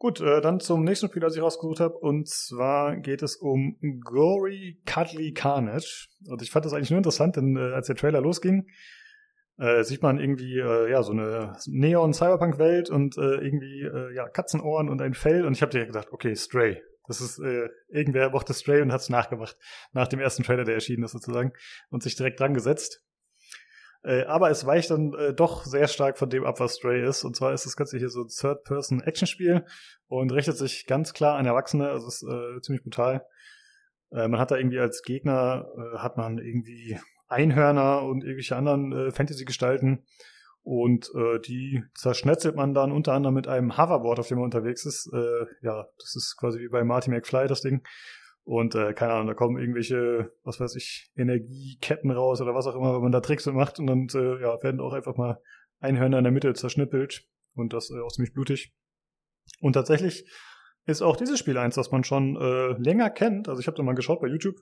Gut, 0.00 0.18
äh, 0.22 0.40
dann 0.40 0.60
zum 0.60 0.82
nächsten 0.82 1.08
Spiel, 1.08 1.20
das 1.20 1.36
ich 1.36 1.42
rausgesucht 1.42 1.80
habe. 1.80 1.98
Und 1.98 2.26
zwar 2.26 2.96
geht 2.96 3.22
es 3.22 3.36
um 3.36 3.76
Gory 4.02 4.80
Cuddly 4.86 5.34
Carnage. 5.34 6.08
Und 6.26 6.40
ich 6.40 6.50
fand 6.50 6.64
das 6.64 6.72
eigentlich 6.72 6.90
nur 6.90 6.96
interessant, 6.96 7.36
denn 7.36 7.54
äh, 7.56 7.74
als 7.74 7.86
der 7.86 7.96
Trailer 7.96 8.22
losging, 8.22 8.66
äh, 9.58 9.84
sieht 9.84 10.02
man 10.02 10.18
irgendwie 10.18 10.58
äh, 10.58 10.90
ja 10.90 11.02
so 11.02 11.12
eine 11.12 11.52
Neon-Cyberpunk-Welt 11.66 12.88
und 12.88 13.18
äh, 13.18 13.44
irgendwie 13.44 13.82
äh, 13.82 14.14
ja 14.14 14.26
Katzenohren 14.26 14.88
und 14.88 15.02
ein 15.02 15.12
Fell. 15.12 15.44
Und 15.44 15.52
ich 15.52 15.60
habe 15.60 15.70
dir 15.70 15.84
gedacht, 15.84 16.08
okay, 16.12 16.34
Stray. 16.34 16.80
Das 17.06 17.20
ist 17.20 17.38
äh, 17.38 17.68
irgendwer 17.88 18.30
mochte 18.30 18.54
Stray 18.54 18.80
und 18.80 18.92
hat 18.92 19.02
es 19.02 19.10
nachgemacht 19.10 19.58
nach 19.92 20.08
dem 20.08 20.20
ersten 20.20 20.44
Trailer, 20.44 20.64
der 20.64 20.76
erschienen 20.76 21.02
ist 21.02 21.12
sozusagen 21.12 21.52
und 21.90 22.02
sich 22.02 22.16
direkt 22.16 22.40
dran 22.40 22.54
gesetzt. 22.54 23.04
Äh, 24.02 24.24
aber 24.24 24.50
es 24.50 24.64
weicht 24.64 24.90
dann 24.90 25.12
äh, 25.14 25.34
doch 25.34 25.64
sehr 25.64 25.86
stark 25.86 26.16
von 26.16 26.30
dem 26.30 26.44
ab, 26.44 26.58
was 26.58 26.76
Stray 26.76 27.06
ist. 27.06 27.24
Und 27.24 27.36
zwar 27.36 27.52
ist 27.52 27.66
das 27.66 27.76
Ganze 27.76 27.98
hier 27.98 28.08
so 28.08 28.22
ein 28.22 28.28
Third-Person-Action-Spiel 28.28 29.64
und 30.06 30.32
richtet 30.32 30.56
sich 30.56 30.86
ganz 30.86 31.12
klar 31.12 31.36
an 31.36 31.46
Erwachsene. 31.46 31.90
Also 31.90 32.08
ist 32.08 32.22
äh, 32.22 32.60
ziemlich 32.62 32.82
brutal. 32.82 33.26
Äh, 34.10 34.28
man 34.28 34.40
hat 34.40 34.50
da 34.50 34.56
irgendwie 34.56 34.80
als 34.80 35.02
Gegner, 35.02 35.66
äh, 35.76 35.98
hat 35.98 36.16
man 36.16 36.38
irgendwie 36.38 36.98
Einhörner 37.28 38.02
und 38.02 38.24
irgendwelche 38.24 38.56
anderen 38.56 39.12
Fantasy-Gestalten. 39.12 40.04
Und 40.62 41.10
die 41.46 41.82
zerschnetzelt 41.94 42.54
man 42.54 42.74
dann 42.74 42.92
unter 42.92 43.12
anderem 43.12 43.34
mit 43.34 43.48
einem 43.48 43.78
Hoverboard, 43.78 44.18
auf 44.18 44.28
dem 44.28 44.38
man 44.38 44.44
unterwegs 44.44 44.84
ist. 44.84 45.08
Ja, 45.62 45.86
das 45.96 46.16
ist 46.16 46.36
quasi 46.38 46.58
wie 46.58 46.68
bei 46.68 46.84
Marty 46.84 47.08
McFly 47.08 47.46
das 47.46 47.62
Ding. 47.62 47.82
Und 48.44 48.74
äh, 48.74 48.94
keine 48.94 49.12
Ahnung, 49.12 49.26
da 49.28 49.34
kommen 49.34 49.58
irgendwelche, 49.58 50.32
was 50.42 50.60
weiß 50.60 50.74
ich, 50.76 51.10
Energieketten 51.16 52.10
raus 52.10 52.40
oder 52.40 52.54
was 52.54 52.66
auch 52.66 52.74
immer, 52.74 52.94
wenn 52.94 53.02
man 53.02 53.12
da 53.12 53.20
Tricks 53.20 53.46
macht 53.46 53.78
und 53.78 53.86
dann 53.86 54.08
äh, 54.14 54.40
ja, 54.40 54.62
werden 54.62 54.80
auch 54.80 54.92
einfach 54.92 55.16
mal 55.16 55.40
Einhörner 55.78 56.18
in 56.18 56.24
der 56.24 56.32
Mitte 56.32 56.52
zerschnippelt 56.54 57.28
und 57.54 57.72
das 57.72 57.90
äh, 57.90 58.00
auch 58.00 58.12
ziemlich 58.12 58.32
blutig. 58.32 58.74
Und 59.60 59.74
tatsächlich 59.74 60.28
ist 60.86 61.02
auch 61.02 61.16
dieses 61.16 61.38
Spiel 61.38 61.58
eins, 61.58 61.74
das 61.74 61.90
man 61.90 62.04
schon 62.04 62.36
äh, 62.36 62.72
länger 62.82 63.10
kennt. 63.10 63.48
Also 63.48 63.60
ich 63.60 63.66
habe 63.66 63.76
da 63.76 63.82
mal 63.82 63.94
geschaut 63.94 64.20
bei 64.20 64.28
YouTube. 64.28 64.56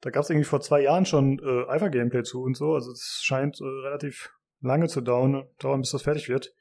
Da 0.00 0.10
gab 0.10 0.22
es 0.22 0.30
irgendwie 0.30 0.44
vor 0.44 0.60
zwei 0.60 0.82
Jahren 0.82 1.06
schon 1.06 1.40
äh, 1.40 1.64
Alpha-Gameplay 1.66 2.22
zu 2.22 2.42
und 2.42 2.56
so. 2.56 2.74
Also 2.74 2.92
es 2.92 3.20
scheint 3.24 3.60
äh, 3.60 3.64
relativ 3.64 4.30
lange 4.60 4.88
zu 4.88 5.00
dauern, 5.00 5.48
dauern, 5.58 5.80
bis 5.80 5.90
das 5.90 6.02
fertig 6.02 6.28
wird. 6.28 6.54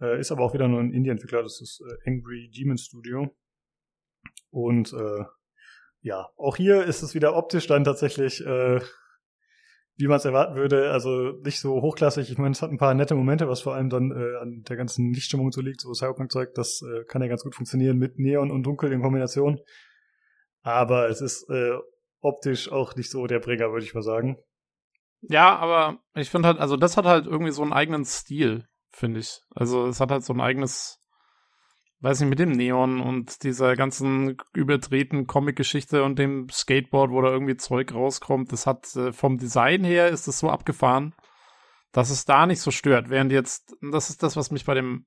Äh, 0.00 0.18
ist 0.18 0.32
aber 0.32 0.44
auch 0.44 0.54
wieder 0.54 0.68
nur 0.68 0.80
ein 0.80 0.92
Indie-Entwickler, 0.92 1.42
das 1.42 1.60
ist 1.60 1.82
äh, 1.82 2.10
Angry 2.10 2.50
Demon 2.56 2.78
Studio. 2.78 3.34
Und 4.50 4.92
äh, 4.92 5.24
ja, 6.02 6.28
auch 6.36 6.56
hier 6.56 6.84
ist 6.84 7.02
es 7.02 7.14
wieder 7.14 7.36
optisch 7.36 7.66
dann 7.66 7.84
tatsächlich, 7.84 8.44
äh, 8.44 8.80
wie 9.96 10.06
man 10.06 10.16
es 10.16 10.24
erwarten 10.24 10.54
würde, 10.54 10.90
also 10.90 11.32
nicht 11.44 11.60
so 11.60 11.82
hochklassig. 11.82 12.30
Ich 12.30 12.38
meine, 12.38 12.52
es 12.52 12.62
hat 12.62 12.70
ein 12.70 12.78
paar 12.78 12.94
nette 12.94 13.14
Momente, 13.14 13.48
was 13.48 13.60
vor 13.60 13.74
allem 13.74 13.90
dann 13.90 14.10
äh, 14.10 14.36
an 14.40 14.62
der 14.66 14.76
ganzen 14.76 15.12
Lichtstimmung 15.12 15.52
so 15.52 15.60
liegt, 15.60 15.82
so 15.82 15.92
Cyberpunk-Zeug, 15.92 16.54
das 16.54 16.82
äh, 16.82 17.04
kann 17.04 17.20
ja 17.20 17.28
ganz 17.28 17.42
gut 17.42 17.54
funktionieren 17.54 17.98
mit 17.98 18.18
Neon 18.18 18.50
und 18.50 18.62
Dunkel 18.62 18.92
in 18.92 19.02
Kombination. 19.02 19.60
Aber 20.62 21.08
es 21.08 21.20
ist 21.20 21.48
äh, 21.50 21.76
optisch 22.20 22.72
auch 22.72 22.94
nicht 22.96 23.10
so 23.10 23.26
der 23.26 23.40
Bringer, 23.40 23.72
würde 23.72 23.84
ich 23.84 23.94
mal 23.94 24.02
sagen. 24.02 24.38
Ja, 25.22 25.56
aber 25.56 25.98
ich 26.14 26.30
finde 26.30 26.48
halt, 26.48 26.58
also 26.58 26.76
das 26.76 26.96
hat 26.96 27.04
halt 27.04 27.26
irgendwie 27.26 27.52
so 27.52 27.62
einen 27.62 27.74
eigenen 27.74 28.06
Stil, 28.06 28.66
finde 28.90 29.20
ich. 29.20 29.42
Also 29.54 29.86
es 29.86 30.00
hat 30.00 30.10
halt 30.10 30.24
so 30.24 30.32
ein 30.32 30.40
eigenes 30.40 30.99
weiß 32.00 32.20
nicht, 32.20 32.30
mit 32.30 32.38
dem 32.38 32.52
Neon 32.52 33.00
und 33.00 33.42
dieser 33.42 33.76
ganzen 33.76 34.36
überdrehten 34.54 35.26
Comic-Geschichte 35.26 36.02
und 36.02 36.18
dem 36.18 36.48
Skateboard, 36.48 37.10
wo 37.10 37.20
da 37.20 37.28
irgendwie 37.28 37.56
Zeug 37.56 37.92
rauskommt, 37.94 38.52
das 38.52 38.66
hat 38.66 38.94
äh, 38.96 39.12
vom 39.12 39.38
Design 39.38 39.84
her 39.84 40.08
ist 40.08 40.26
das 40.26 40.38
so 40.38 40.50
abgefahren, 40.50 41.14
dass 41.92 42.10
es 42.10 42.24
da 42.24 42.46
nicht 42.46 42.60
so 42.60 42.70
stört. 42.70 43.10
Während 43.10 43.32
jetzt, 43.32 43.76
das 43.92 44.08
ist 44.08 44.22
das, 44.22 44.36
was 44.36 44.50
mich 44.50 44.64
bei 44.64 44.74
dem 44.74 45.04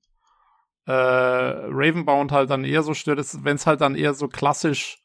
äh, 0.86 0.92
Ravenbound 0.92 2.32
halt 2.32 2.50
dann 2.50 2.64
eher 2.66 2.84
so 2.84 2.94
stört, 2.94 3.20
ist, 3.20 3.44
wenn 3.44 3.56
es 3.56 3.66
halt 3.66 3.82
dann 3.82 3.96
eher 3.96 4.14
so 4.14 4.28
klassisch 4.28 5.00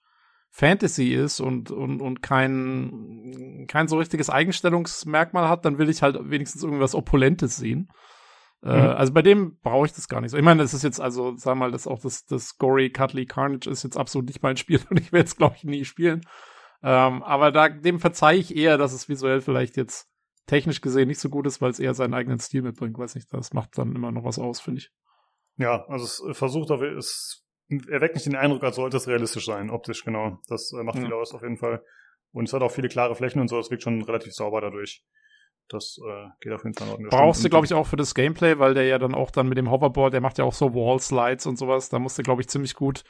Fantasy 0.50 1.14
ist 1.14 1.40
und, 1.40 1.70
und, 1.70 2.00
und 2.00 2.22
kein, 2.22 3.66
kein 3.68 3.86
so 3.86 3.98
richtiges 3.98 4.30
Eigenstellungsmerkmal 4.30 5.48
hat, 5.48 5.64
dann 5.64 5.78
will 5.78 5.88
ich 5.88 6.02
halt 6.02 6.18
wenigstens 6.30 6.62
irgendwas 6.62 6.94
Opulentes 6.94 7.56
sehen. 7.56 7.88
Äh, 8.62 8.76
mhm. 8.76 8.88
also 8.96 9.12
bei 9.12 9.22
dem 9.22 9.58
brauche 9.60 9.86
ich 9.86 9.92
das 9.92 10.08
gar 10.08 10.20
nicht 10.20 10.32
so. 10.32 10.36
Ich 10.36 10.42
meine, 10.42 10.62
das 10.62 10.74
ist 10.74 10.82
jetzt, 10.82 11.00
also, 11.00 11.36
sag 11.36 11.56
mal, 11.56 11.70
das 11.70 11.86
auch 11.86 12.00
das, 12.00 12.24
das 12.26 12.58
Gory 12.58 12.90
Cuddly 12.90 13.26
Carnage 13.26 13.70
ist 13.70 13.84
jetzt 13.84 13.96
absolut 13.96 14.26
nicht 14.26 14.42
mein 14.42 14.56
Spiel 14.56 14.80
und 14.90 14.98
ich 14.98 15.12
werde 15.12 15.26
es, 15.26 15.36
glaube 15.36 15.56
ich, 15.56 15.64
nie 15.64 15.84
spielen. 15.84 16.22
Ähm, 16.82 17.22
aber 17.22 17.50
da, 17.52 17.68
dem 17.68 18.00
verzeihe 18.00 18.38
ich 18.38 18.56
eher, 18.56 18.78
dass 18.78 18.92
es 18.92 19.08
visuell 19.08 19.40
vielleicht 19.40 19.76
jetzt 19.76 20.08
technisch 20.46 20.80
gesehen 20.80 21.08
nicht 21.08 21.20
so 21.20 21.28
gut 21.28 21.46
ist, 21.46 21.60
weil 21.60 21.70
es 21.70 21.80
eher 21.80 21.94
seinen 21.94 22.14
eigenen 22.14 22.40
Stil 22.40 22.62
mitbringt. 22.62 22.98
Weiß 22.98 23.14
nicht, 23.14 23.32
das 23.32 23.52
macht 23.52 23.76
dann 23.78 23.94
immer 23.94 24.10
noch 24.10 24.24
was 24.24 24.38
aus, 24.38 24.60
finde 24.60 24.78
ich. 24.78 24.90
Ja, 25.56 25.84
also 25.88 26.04
es 26.04 26.36
versucht 26.36 26.70
aber, 26.70 26.96
es 26.96 27.44
erweckt 27.68 28.14
nicht 28.14 28.26
den 28.26 28.36
Eindruck, 28.36 28.62
als 28.62 28.76
sollte 28.76 28.96
es 28.96 29.08
realistisch 29.08 29.44
sein, 29.44 29.70
optisch, 29.70 30.04
genau. 30.04 30.38
Das 30.48 30.72
äh, 30.72 30.82
macht 30.82 30.96
ja. 30.96 31.02
viel 31.02 31.12
aus, 31.12 31.34
auf 31.34 31.42
jeden 31.42 31.58
Fall. 31.58 31.82
Und 32.32 32.48
es 32.48 32.52
hat 32.52 32.62
auch 32.62 32.70
viele 32.70 32.88
klare 32.88 33.14
Flächen 33.14 33.40
und 33.40 33.48
so, 33.48 33.58
es 33.58 33.70
wirkt 33.70 33.82
schon 33.82 34.02
relativ 34.02 34.32
sauber 34.32 34.60
dadurch. 34.60 35.04
Das 35.68 35.98
äh, 36.02 36.28
geht 36.40 36.52
auf 36.52 36.64
jeden 36.64 36.74
Fall 36.74 36.88
noch. 36.88 37.10
Brauchst 37.10 37.44
du, 37.44 37.50
glaube 37.50 37.66
ich, 37.66 37.74
auch 37.74 37.86
für 37.86 37.96
das 37.96 38.14
Gameplay, 38.14 38.58
weil 38.58 38.74
der 38.74 38.84
ja 38.84 38.98
dann 38.98 39.14
auch 39.14 39.30
dann 39.30 39.48
mit 39.48 39.58
dem 39.58 39.70
Hoverboard, 39.70 40.14
der 40.14 40.20
macht 40.20 40.38
ja 40.38 40.44
auch 40.44 40.54
so 40.54 40.74
Wall-Slides 40.74 41.46
und 41.46 41.58
sowas. 41.58 41.90
Da 41.90 41.98
musst 41.98 42.18
du, 42.18 42.22
glaube 42.22 42.40
ich, 42.40 42.48
ziemlich 42.48 42.74
gut 42.74 43.04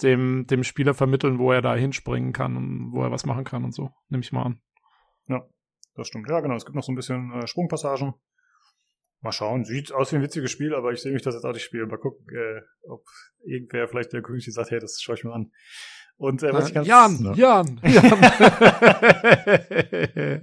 dem, 0.00 0.46
dem 0.46 0.64
Spieler 0.64 0.94
vermitteln, 0.94 1.38
wo 1.38 1.52
er 1.52 1.60
da 1.60 1.74
hinspringen 1.74 2.32
kann 2.32 2.56
und 2.56 2.92
wo 2.92 3.02
er 3.02 3.10
was 3.10 3.26
machen 3.26 3.44
kann 3.44 3.64
und 3.64 3.74
so. 3.74 3.90
Nehme 4.08 4.22
ich 4.22 4.32
mal 4.32 4.44
an. 4.44 4.62
Ja, 5.28 5.46
das 5.94 6.08
stimmt. 6.08 6.28
Ja, 6.30 6.40
genau. 6.40 6.56
Es 6.56 6.64
gibt 6.64 6.76
noch 6.76 6.82
so 6.82 6.92
ein 6.92 6.96
bisschen 6.96 7.30
äh, 7.32 7.46
Sprungpassagen. 7.46 8.14
Mal 9.20 9.32
schauen. 9.32 9.64
Sieht 9.64 9.92
aus 9.92 10.10
wie 10.12 10.16
ein 10.16 10.22
witziges 10.22 10.50
Spiel, 10.50 10.74
aber 10.74 10.92
ich 10.92 11.02
sehe 11.02 11.12
mich 11.12 11.22
das 11.22 11.34
jetzt 11.34 11.44
auch 11.44 11.52
nicht 11.52 11.62
spielen. 11.62 11.88
Mal 11.88 11.98
gucken, 11.98 12.24
äh, 12.34 12.62
ob 12.88 13.04
irgendwer 13.44 13.86
vielleicht 13.86 14.12
der 14.12 14.22
Community 14.22 14.50
sagt, 14.50 14.70
hey, 14.70 14.80
das 14.80 15.00
schaue 15.00 15.16
ich 15.16 15.24
mir 15.24 15.32
an. 15.32 15.52
Und 16.16 16.42
äh, 16.42 16.52
was 16.52 16.68
ich 16.68 16.74
ganz 16.74 16.88
Jan, 16.88 17.34
Jan, 17.34 17.80
Jan. 17.84 18.06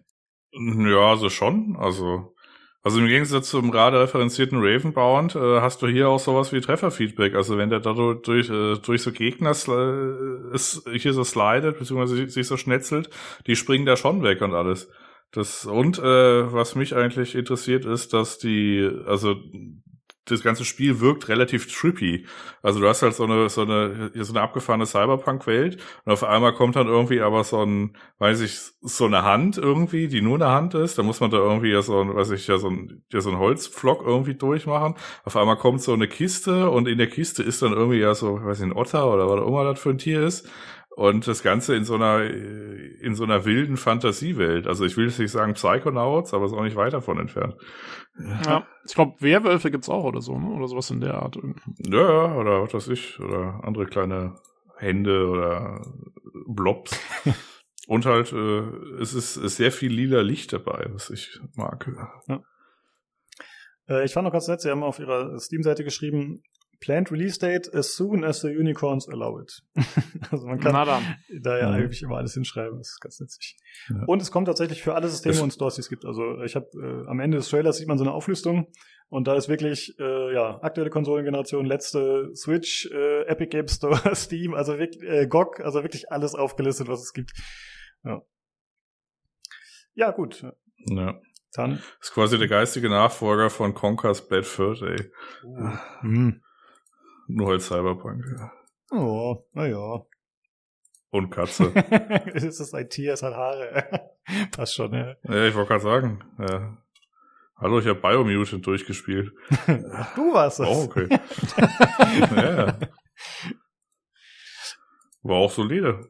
Ja, 0.52 1.12
also 1.12 1.30
schon. 1.30 1.76
Also, 1.78 2.36
also 2.82 3.00
im 3.00 3.08
Gegensatz 3.08 3.50
zum 3.50 3.72
gerade 3.72 4.00
referenzierten 4.00 4.60
Ravenbound 4.60 5.36
äh, 5.36 5.62
hast 5.62 5.82
du 5.82 5.88
hier 5.88 6.10
auch 6.10 6.20
sowas 6.20 6.52
wie 6.52 6.62
Trefferfeedback. 6.62 7.36
Also 7.36 7.58
wenn 7.58 7.70
der 7.70 7.80
da 7.80 7.94
durch, 7.94 8.50
äh, 8.50 8.76
durch 8.78 9.02
so 9.04 9.12
Gegner 9.12 9.52
äh, 9.52 10.56
ist, 10.56 10.88
hier 10.92 11.14
so 11.14 11.24
slidet, 11.24 11.78
beziehungsweise 11.80 12.28
sich 12.30 12.48
so 12.48 12.58
schnetzelt, 12.58 13.10
die 13.48 13.56
springen 13.56 13.86
da 13.86 13.96
schon 13.96 14.24
weg 14.24 14.42
und 14.42 14.54
alles. 14.54 14.90
Das, 15.32 15.66
und 15.66 16.00
äh, 16.00 16.52
was 16.54 16.74
mich 16.76 16.96
eigentlich 16.96 17.36
interessiert 17.36 17.86
ist, 17.86 18.14
dass 18.14 18.40
die, 18.40 18.90
also 19.06 19.36
das 20.26 20.44
ganze 20.44 20.66
Spiel 20.66 21.00
wirkt 21.00 21.28
relativ 21.28 21.74
trippy. 21.74 22.26
Also 22.62 22.80
du 22.80 22.88
hast 22.88 23.02
halt 23.02 23.16
so 23.16 23.24
eine, 23.24 23.50
so 23.50 23.62
eine, 23.62 24.12
so 24.14 24.34
eine 24.34 24.42
abgefahrene 24.42 24.86
Cyberpunk-Welt 24.86 25.78
und 26.06 26.12
auf 26.12 26.24
einmal 26.24 26.54
kommt 26.54 26.76
dann 26.76 26.88
irgendwie 26.88 27.22
aber 27.22 27.44
so 27.44 27.64
ein, 27.66 27.96
weiß 28.20 28.42
ich, 28.42 28.60
so 28.82 29.06
eine 29.06 29.24
Hand 29.24 29.58
irgendwie, 29.58 30.08
die 30.08 30.22
nur 30.22 30.36
eine 30.36 30.50
Hand 30.50 30.74
ist. 30.76 30.98
Da 30.98 31.04
muss 31.04 31.20
man 31.20 31.32
da 31.32 31.38
irgendwie 31.38 31.72
ja 31.72 31.82
so 31.82 32.02
ein, 32.02 32.16
weiß 32.16 32.32
ich, 32.32 32.48
ja 32.48 32.58
so 32.58 32.70
ein, 32.70 33.04
ja 33.12 33.22
so 33.22 33.30
ein 33.30 33.40
Holzpflock 33.40 34.04
irgendwie 34.06 34.36
durchmachen. 34.36 34.96
Auf 35.24 35.36
einmal 35.36 35.58
kommt 35.58 35.82
so 35.82 35.94
eine 35.94 36.08
Kiste 36.08 36.70
und 36.70 36.88
in 36.88 36.98
der 36.98 37.08
Kiste 37.08 37.44
ist 37.44 37.62
dann 37.62 37.74
irgendwie 37.74 38.00
ja 38.00 38.14
so, 38.14 38.44
weiß 38.44 38.60
ich, 38.60 38.66
ein 38.66 38.74
Otter 38.74 39.12
oder 39.12 39.30
was 39.30 39.40
auch 39.40 39.48
immer 39.48 39.64
das 39.64 39.80
für 39.80 39.90
ein 39.90 39.98
Tier 39.98 40.24
ist. 40.24 40.48
Und 41.00 41.28
das 41.28 41.44
Ganze 41.44 41.78
in 41.78 41.86
so 41.86 41.96
einer, 41.96 42.26
in 42.26 43.16
so 43.16 43.24
einer 43.24 43.46
wilden 43.46 43.78
Fantasiewelt. 43.78 44.68
Also 44.68 44.84
ich 44.84 44.98
will 44.98 45.06
jetzt 45.06 45.18
nicht 45.18 45.32
sagen 45.32 45.54
Psychonauts, 45.54 46.34
aber 46.34 46.44
es 46.44 46.52
ist 46.52 46.58
auch 46.58 46.64
nicht 46.64 46.76
weit 46.76 46.92
davon 46.92 47.20
entfernt. 47.20 47.56
Ja, 48.46 48.68
ich 48.86 48.96
glaube, 48.96 49.16
Werwölfe 49.22 49.72
gibt's 49.72 49.88
auch 49.88 50.04
oder 50.04 50.20
so, 50.20 50.38
ne? 50.38 50.50
Oder 50.50 50.68
sowas 50.68 50.92
in 50.92 51.00
der 51.00 51.14
Art. 51.14 51.40
Ja, 51.78 52.36
oder 52.36 52.64
was 52.64 52.74
weiß 52.74 52.90
ich, 52.90 53.18
oder 53.22 53.62
andere 53.64 53.86
kleine 53.86 54.36
Hände 54.76 55.30
oder 55.30 55.90
Blobs. 56.48 56.92
Und 57.88 58.06
halt, 58.06 58.34
äh, 58.34 58.60
es 59.00 59.14
ist, 59.14 59.38
ist 59.38 59.56
sehr 59.56 59.72
viel 59.72 59.94
lila 59.94 60.20
Licht 60.20 60.52
dabei, 60.52 60.88
was 60.90 61.10
ich 61.12 61.40
mag. 61.56 61.90
Ja. 62.28 62.44
Äh, 63.88 64.04
ich 64.04 64.12
fand 64.12 64.26
noch 64.26 64.34
ganz 64.34 64.50
nett, 64.50 64.60
Sie 64.60 64.70
haben 64.70 64.84
auf 64.84 65.00
Ihrer 65.00 65.40
Steam-Seite 65.40 65.86
geschrieben, 65.86 66.44
Planned 66.80 67.12
Release 67.12 67.38
Date 67.38 67.74
as 67.74 67.96
soon 67.96 68.24
as 68.24 68.42
the 68.42 68.48
unicorns 68.48 69.08
allow 69.10 69.40
it. 69.40 69.62
also 70.32 70.48
man 70.48 70.60
kann 70.60 70.74
da 70.74 71.58
ja 71.58 71.70
eigentlich 71.72 72.02
immer 72.02 72.18
alles 72.18 72.34
hinschreiben. 72.34 72.78
Das 72.78 72.90
ist 72.90 73.02
ganz 73.02 73.20
nützlich. 73.20 73.58
Ja. 73.90 74.04
Und 74.06 74.22
es 74.22 74.32
kommt 74.32 74.48
tatsächlich 74.48 74.82
für 74.82 74.96
alle 74.96 75.08
Systeme 75.10 75.34
das 75.34 75.42
und 75.42 75.52
Stores, 75.52 75.76
die 75.76 75.82
es 75.82 75.90
gibt. 75.90 76.06
Also 76.06 76.42
ich 76.44 76.56
habe 76.56 76.68
äh, 76.76 77.10
am 77.10 77.20
Ende 77.20 77.38
des 77.38 77.50
Trailers 77.50 77.78
sieht 77.78 77.88
man 77.88 77.98
so 77.98 78.04
eine 78.04 78.14
Auflistung 78.14 78.68
und 79.10 79.28
da 79.28 79.36
ist 79.36 79.50
wirklich 79.50 79.96
äh, 80.00 80.34
ja 80.34 80.62
aktuelle 80.62 80.90
Konsolengeneration, 80.90 81.66
letzte 81.66 82.32
Switch, 82.36 82.90
äh, 82.92 83.24
Epic 83.24 83.50
Game 83.50 83.68
Store, 83.68 84.00
Steam, 84.16 84.54
also 84.54 84.78
wirklich 84.78 85.04
äh, 85.04 85.28
GOG, 85.28 85.60
also 85.60 85.84
wirklich 85.84 86.12
alles 86.12 86.36
aufgelistet, 86.36 86.88
was 86.88 87.02
es 87.02 87.14
gibt. 87.14 87.34
Ja, 88.04 88.22
ja 89.96 90.12
gut. 90.12 90.46
Ja. 90.88 91.20
Dann. 91.54 91.72
Das 91.72 92.10
ist 92.10 92.14
quasi 92.14 92.38
der 92.38 92.48
geistige 92.48 92.90
Nachfolger 92.90 93.50
von 93.50 93.74
Conker's 93.74 94.28
Bad 94.28 94.46
Fur 94.46 94.76
Day. 94.76 95.12
Mhm. 96.04 96.42
Nur 97.32 97.52
als 97.52 97.68
Cyberpunk, 97.68 98.26
ja. 98.36 98.52
Oh, 98.92 99.46
naja. 99.54 100.04
Und 101.12 101.30
Katze. 101.32 101.72
es 102.34 102.60
ist 102.60 102.74
ein 102.74 102.90
Tier, 102.90 103.14
es 103.14 103.22
hat 103.22 103.36
Haare. 103.36 104.12
Passt 104.52 104.74
schon, 104.74 104.94
ja. 104.94 105.16
Ja, 105.24 105.46
ich 105.46 105.54
wollte 105.54 105.70
gerade 105.70 105.84
sagen. 105.84 106.24
Ja. 106.40 106.78
Hallo, 107.56 107.78
ich 107.80 107.86
habe 107.86 108.00
Biomutant 108.00 108.66
durchgespielt. 108.66 109.32
du 109.68 110.34
warst 110.34 110.60
es. 110.60 110.68
Oh, 110.68 110.86
okay. 110.86 111.08
ja. 112.36 112.80
War 115.22 115.36
auch 115.36 115.52
solide. 115.52 116.10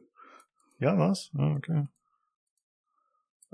Ja, 0.78 0.96
was? 0.96 1.30
Ah, 1.36 1.54
okay. 1.56 1.86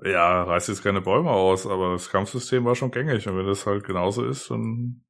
Ja, 0.04 0.44
reißt 0.44 0.68
jetzt 0.68 0.84
keine 0.84 1.00
Bäume 1.00 1.30
aus, 1.30 1.66
aber 1.66 1.92
das 1.92 2.10
Kampfsystem 2.10 2.64
war 2.64 2.76
schon 2.76 2.92
gängig. 2.92 3.26
Und 3.26 3.36
wenn 3.36 3.46
das 3.46 3.66
halt 3.66 3.82
genauso 3.82 4.24
ist, 4.24 4.50
dann 4.50 5.04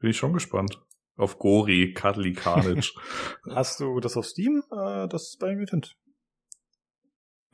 bin 0.00 0.10
ich 0.10 0.18
schon 0.18 0.34
gespannt. 0.34 0.84
Auf 1.16 1.38
Gori, 1.38 1.94
Cuddly 1.94 2.32
Carnage. 2.32 2.92
Hast 3.50 3.80
du 3.80 4.00
das 4.00 4.16
auf 4.16 4.26
Steam, 4.26 4.62
äh, 4.72 5.06
das 5.08 5.36
Biomutant? 5.38 5.96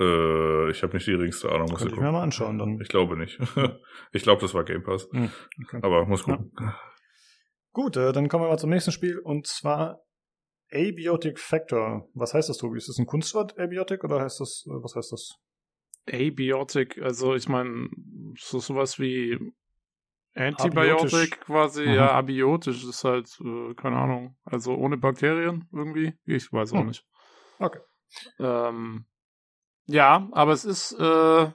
Äh, 0.00 0.70
ich 0.70 0.82
habe 0.82 0.94
nicht 0.94 1.06
die 1.06 1.12
geringste 1.12 1.50
Ahnung. 1.50 1.68
Muss 1.70 1.84
ich 1.84 1.94
mir 1.94 2.10
mal 2.10 2.22
anschauen 2.22 2.58
dann. 2.58 2.80
Ich 2.80 2.88
glaube 2.88 3.18
nicht. 3.18 3.38
ich 4.12 4.22
glaube, 4.22 4.40
das 4.40 4.54
war 4.54 4.64
Game 4.64 4.82
Pass. 4.82 5.08
Hm, 5.12 5.30
okay. 5.64 5.80
Aber 5.82 6.06
muss 6.06 6.22
gucken. 6.22 6.52
Ja. 6.58 6.80
Gut, 7.72 7.96
äh, 7.96 8.12
dann 8.12 8.28
kommen 8.28 8.44
wir 8.44 8.48
mal 8.48 8.58
zum 8.58 8.70
nächsten 8.70 8.92
Spiel 8.92 9.18
und 9.18 9.46
zwar 9.46 10.00
Abiotic 10.72 11.38
Factor. 11.38 12.08
Was 12.14 12.32
heißt 12.32 12.48
das, 12.48 12.58
Tobi? 12.58 12.78
Ist 12.78 12.88
das 12.88 12.98
ein 12.98 13.06
Kunstwort, 13.06 13.58
Abiotic, 13.58 14.02
oder 14.04 14.20
heißt 14.20 14.40
das, 14.40 14.64
äh, 14.66 14.82
was 14.82 14.94
heißt 14.96 15.12
das? 15.12 15.34
Abiotic, 16.10 17.00
also 17.02 17.34
ich 17.34 17.48
meine, 17.48 17.88
so 18.38 18.58
sowas 18.58 18.98
wie 18.98 19.38
Antibiotic 20.34 21.40
quasi, 21.40 21.86
mhm. 21.86 21.94
ja, 21.94 22.12
abiotisch 22.12 22.84
ist 22.84 23.04
halt, 23.04 23.28
äh, 23.40 23.74
keine 23.74 23.96
Ahnung, 23.96 24.36
also 24.44 24.74
ohne 24.74 24.96
Bakterien 24.96 25.68
irgendwie. 25.72 26.14
Ich 26.24 26.52
weiß 26.52 26.72
auch 26.72 26.80
hm. 26.80 26.86
nicht. 26.86 27.04
Okay. 27.58 27.80
Ähm, 28.38 29.06
ja, 29.86 30.28
aber 30.32 30.52
es 30.52 30.64
ist, 30.64 30.92
äh, 30.92 31.50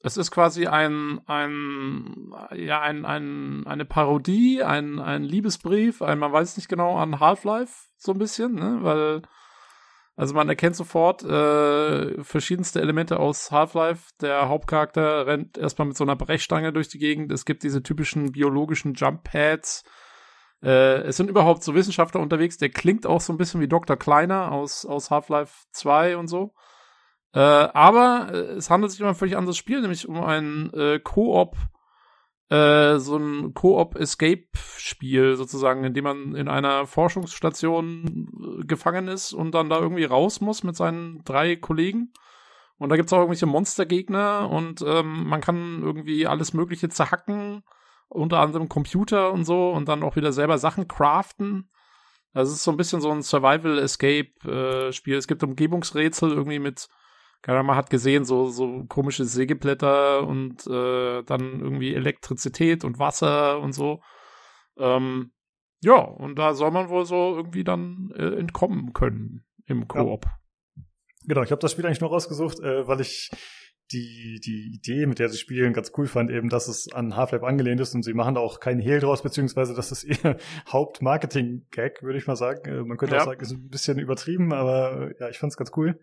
es 0.00 0.16
ist 0.16 0.30
quasi 0.30 0.66
ein, 0.66 1.20
ein, 1.26 2.32
ja, 2.54 2.80
ein, 2.80 3.04
ein, 3.04 3.66
eine 3.66 3.84
Parodie, 3.84 4.62
ein, 4.62 5.00
ein 5.00 5.24
Liebesbrief, 5.24 6.02
ein, 6.02 6.18
man 6.18 6.32
weiß 6.32 6.56
nicht 6.58 6.68
genau, 6.68 6.96
an 6.96 7.18
Half-Life 7.18 7.88
so 7.96 8.12
ein 8.12 8.18
bisschen, 8.18 8.54
ne, 8.54 8.78
weil 8.82 9.22
also 10.16 10.34
man 10.34 10.48
erkennt 10.48 10.76
sofort 10.76 11.22
äh, 11.24 12.24
verschiedenste 12.24 12.80
Elemente 12.80 13.20
aus 13.20 13.50
Half-Life. 13.50 14.10
Der 14.22 14.48
Hauptcharakter 14.48 15.26
rennt 15.26 15.58
erstmal 15.58 15.88
mit 15.88 15.96
so 15.96 16.04
einer 16.04 16.16
Brechstange 16.16 16.72
durch 16.72 16.88
die 16.88 16.98
Gegend. 16.98 17.30
Es 17.32 17.44
gibt 17.44 17.62
diese 17.62 17.82
typischen 17.82 18.32
biologischen 18.32 18.94
Jump-Pads. 18.94 19.84
Äh, 20.62 21.02
es 21.02 21.18
sind 21.18 21.28
überhaupt 21.28 21.62
so 21.62 21.74
Wissenschaftler 21.74 22.22
unterwegs. 22.22 22.56
Der 22.56 22.70
klingt 22.70 23.06
auch 23.06 23.20
so 23.20 23.30
ein 23.32 23.36
bisschen 23.36 23.60
wie 23.60 23.68
Dr. 23.68 23.98
Kleiner 23.98 24.52
aus, 24.52 24.86
aus 24.86 25.10
Half-Life 25.10 25.66
2 25.72 26.16
und 26.16 26.28
so. 26.28 26.54
Äh, 27.34 27.40
aber 27.40 28.30
äh, 28.32 28.36
es 28.54 28.70
handelt 28.70 28.92
sich 28.92 29.02
um 29.02 29.08
ein 29.08 29.14
völlig 29.14 29.36
anderes 29.36 29.58
Spiel, 29.58 29.82
nämlich 29.82 30.08
um 30.08 30.22
ein 30.24 30.72
äh, 30.72 30.98
Koop- 30.98 31.58
äh, 32.48 32.98
so 32.98 33.16
ein 33.16 33.54
Koop-Escape-Spiel 33.54 35.36
sozusagen, 35.36 35.84
in 35.84 35.94
dem 35.94 36.04
man 36.04 36.34
in 36.34 36.48
einer 36.48 36.86
Forschungsstation 36.86 38.60
äh, 38.60 38.64
gefangen 38.64 39.08
ist 39.08 39.32
und 39.32 39.52
dann 39.52 39.68
da 39.68 39.80
irgendwie 39.80 40.04
raus 40.04 40.40
muss 40.40 40.62
mit 40.62 40.76
seinen 40.76 41.24
drei 41.24 41.56
Kollegen. 41.56 42.12
Und 42.78 42.90
da 42.90 42.96
gibt's 42.96 43.12
auch 43.12 43.18
irgendwelche 43.18 43.46
Monstergegner 43.46 44.50
und 44.50 44.84
ähm, 44.86 45.26
man 45.28 45.40
kann 45.40 45.82
irgendwie 45.82 46.26
alles 46.26 46.52
Mögliche 46.52 46.88
zerhacken, 46.88 47.62
unter 48.08 48.40
anderem 48.40 48.68
Computer 48.68 49.32
und 49.32 49.44
so 49.44 49.70
und 49.70 49.88
dann 49.88 50.02
auch 50.02 50.16
wieder 50.16 50.32
selber 50.32 50.58
Sachen 50.58 50.86
craften. 50.86 51.70
Also 52.32 52.52
es 52.52 52.58
ist 52.58 52.64
so 52.64 52.70
ein 52.70 52.76
bisschen 52.76 53.00
so 53.00 53.10
ein 53.10 53.22
Survival-Escape-Spiel. 53.22 55.14
Äh, 55.14 55.18
es 55.18 55.26
gibt 55.26 55.42
Umgebungsrätsel 55.42 56.30
irgendwie 56.30 56.58
mit 56.58 56.88
man 57.46 57.76
hat 57.76 57.90
gesehen, 57.90 58.24
so, 58.24 58.46
so 58.46 58.84
komische 58.88 59.24
Sägeblätter 59.24 60.26
und 60.26 60.66
äh, 60.66 61.22
dann 61.22 61.60
irgendwie 61.60 61.94
Elektrizität 61.94 62.84
und 62.84 62.98
Wasser 62.98 63.60
und 63.60 63.72
so. 63.72 64.02
Ähm, 64.78 65.32
ja, 65.80 65.98
und 65.98 66.36
da 66.36 66.54
soll 66.54 66.70
man 66.70 66.88
wohl 66.88 67.06
so 67.06 67.36
irgendwie 67.36 67.64
dann 67.64 68.12
äh, 68.16 68.34
entkommen 68.38 68.92
können 68.92 69.44
im 69.66 69.86
Koop. 69.86 70.24
Ja. 70.24 70.32
Genau, 71.26 71.42
ich 71.42 71.50
habe 71.50 71.60
das 71.60 71.72
Spiel 71.72 71.86
eigentlich 71.86 72.00
nur 72.00 72.10
rausgesucht, 72.10 72.60
äh, 72.60 72.86
weil 72.86 73.00
ich 73.00 73.30
die, 73.92 74.40
die 74.44 74.74
Idee, 74.74 75.06
mit 75.06 75.18
der 75.18 75.28
sie 75.28 75.38
spielen, 75.38 75.72
ganz 75.72 75.92
cool 75.96 76.06
fand, 76.06 76.30
eben, 76.30 76.48
dass 76.48 76.66
es 76.66 76.92
an 76.92 77.14
Half-Life 77.14 77.46
angelehnt 77.46 77.80
ist 77.80 77.94
und 77.94 78.02
sie 78.02 78.14
machen 78.14 78.34
da 78.34 78.40
auch 78.40 78.58
keinen 78.58 78.80
Hehl 78.80 78.98
draus, 78.98 79.22
beziehungsweise 79.22 79.74
das 79.74 79.92
ist 79.92 80.04
ihr 80.24 80.36
Hauptmarketing-Gag, 80.68 82.02
würde 82.02 82.18
ich 82.18 82.26
mal 82.26 82.36
sagen. 82.36 82.68
Äh, 82.68 82.82
man 82.82 82.96
könnte 82.96 83.14
ja. 83.14 83.20
auch 83.20 83.26
sagen, 83.26 83.40
ist 83.40 83.52
ein 83.52 83.68
bisschen 83.68 83.98
übertrieben, 83.98 84.52
aber 84.52 85.12
ja, 85.20 85.28
ich 85.28 85.38
fand 85.38 85.52
es 85.52 85.56
ganz 85.56 85.70
cool. 85.76 86.00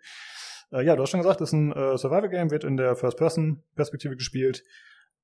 Äh, 0.73 0.83
ja, 0.83 0.95
du 0.95 1.03
hast 1.03 1.11
schon 1.11 1.21
gesagt, 1.21 1.39
es 1.41 1.49
ist 1.49 1.53
ein 1.53 1.71
äh, 1.71 1.97
Survival-Game, 1.97 2.51
wird 2.51 2.63
in 2.63 2.77
der 2.77 2.95
First-Person-Perspektive 2.95 4.17
gespielt. 4.17 4.63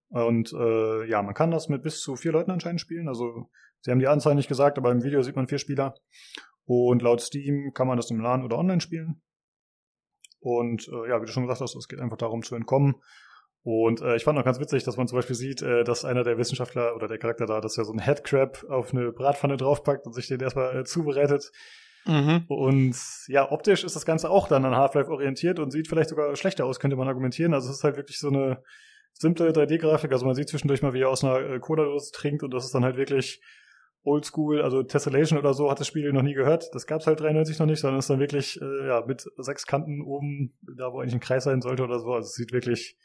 Und 0.09 0.53
äh, 0.53 1.05
ja, 1.05 1.21
man 1.21 1.33
kann 1.33 1.51
das 1.51 1.69
mit 1.69 1.83
bis 1.83 2.01
zu 2.01 2.15
vier 2.15 2.31
Leuten 2.31 2.51
anscheinend 2.51 2.81
spielen. 2.81 3.07
Also 3.07 3.49
sie 3.81 3.91
haben 3.91 3.99
die 3.99 4.07
Anzahl 4.07 4.35
nicht 4.35 4.47
gesagt, 4.47 4.77
aber 4.77 4.91
im 4.91 5.03
Video 5.03 5.21
sieht 5.21 5.35
man 5.35 5.47
vier 5.47 5.59
Spieler. 5.59 5.95
Und 6.65 7.01
laut 7.01 7.21
Steam 7.21 7.71
kann 7.73 7.87
man 7.87 7.97
das 7.97 8.11
im 8.11 8.19
LAN 8.19 8.43
oder 8.43 8.57
online 8.57 8.81
spielen. 8.81 9.21
Und 10.39 10.87
äh, 10.87 11.09
ja, 11.09 11.21
wie 11.21 11.25
du 11.25 11.31
schon 11.31 11.43
gesagt 11.43 11.61
hast, 11.61 11.75
es 11.75 11.87
geht 11.87 11.99
einfach 11.99 12.17
darum 12.17 12.43
zu 12.43 12.55
entkommen. 12.55 12.95
Und 13.61 14.01
äh, 14.01 14.15
ich 14.15 14.23
fand 14.23 14.39
auch 14.39 14.45
ganz 14.45 14.59
witzig, 14.59 14.83
dass 14.83 14.97
man 14.97 15.07
zum 15.07 15.17
Beispiel 15.17 15.35
sieht, 15.35 15.61
äh, 15.61 15.83
dass 15.83 16.05
einer 16.05 16.23
der 16.23 16.37
Wissenschaftler 16.37 16.95
oder 16.95 17.07
der 17.07 17.17
Charakter 17.17 17.45
da, 17.45 17.59
dass 17.59 17.77
er 17.77 17.85
so 17.85 17.91
ein 17.91 17.99
Headcrab 17.99 18.63
auf 18.69 18.93
eine 18.93 19.11
Bratpfanne 19.11 19.57
draufpackt 19.57 20.05
und 20.05 20.13
sich 20.13 20.27
den 20.27 20.39
erstmal 20.39 20.79
äh, 20.79 20.83
zubereitet. 20.85 21.51
Mhm. 22.09 22.45
Und 22.47 22.95
ja, 23.27 23.51
optisch 23.51 23.83
ist 23.83 23.95
das 23.95 24.05
Ganze 24.05 24.31
auch 24.31 24.47
dann 24.47 24.65
an 24.65 24.75
Half-Life 24.75 25.11
orientiert 25.11 25.59
und 25.59 25.69
sieht 25.69 25.87
vielleicht 25.87 26.09
sogar 26.09 26.35
schlechter 26.35 26.65
aus, 26.65 26.79
könnte 26.79 26.97
man 26.97 27.07
argumentieren. 27.07 27.53
Also 27.53 27.69
es 27.69 27.77
ist 27.77 27.83
halt 27.83 27.97
wirklich 27.97 28.17
so 28.17 28.29
eine 28.29 28.63
simple 29.13 29.51
3D-Grafik. 29.51 30.11
Also 30.11 30.25
man 30.25 30.33
sieht 30.33 30.49
zwischendurch 30.49 30.81
mal, 30.81 30.93
wie 30.93 31.01
er 31.01 31.09
aus 31.09 31.23
einer 31.23 31.39
äh, 31.39 31.59
Cola-Dose 31.59 32.11
trinkt 32.11 32.41
und 32.41 32.51
das 32.51 32.65
ist 32.65 32.73
dann 32.73 32.83
halt 32.83 32.97
wirklich 32.97 33.41
oldschool. 34.01 34.63
Also 34.63 34.81
Tessellation 34.81 35.37
oder 35.37 35.53
so 35.53 35.69
hat 35.69 35.79
das 35.79 35.87
Spiel 35.87 36.11
noch 36.11 36.23
nie 36.23 36.33
gehört. 36.33 36.73
Das 36.73 36.87
gab's 36.87 37.05
halt 37.05 37.19
93 37.19 37.59
noch 37.59 37.67
nicht, 37.67 37.79
sondern 37.79 37.99
ist 37.99 38.09
dann 38.09 38.19
wirklich 38.19 38.59
äh, 38.59 38.87
ja 38.87 39.05
mit 39.05 39.29
sechs 39.37 39.67
Kanten 39.67 40.01
oben, 40.01 40.57
da 40.61 40.91
wo 40.91 40.99
eigentlich 40.99 41.13
ein 41.13 41.19
Kreis 41.19 41.43
sein 41.43 41.61
sollte 41.61 41.83
oder 41.83 41.99
so. 41.99 42.11
Also 42.13 42.25
es 42.25 42.33
sieht 42.33 42.53
wirklich 42.53 42.97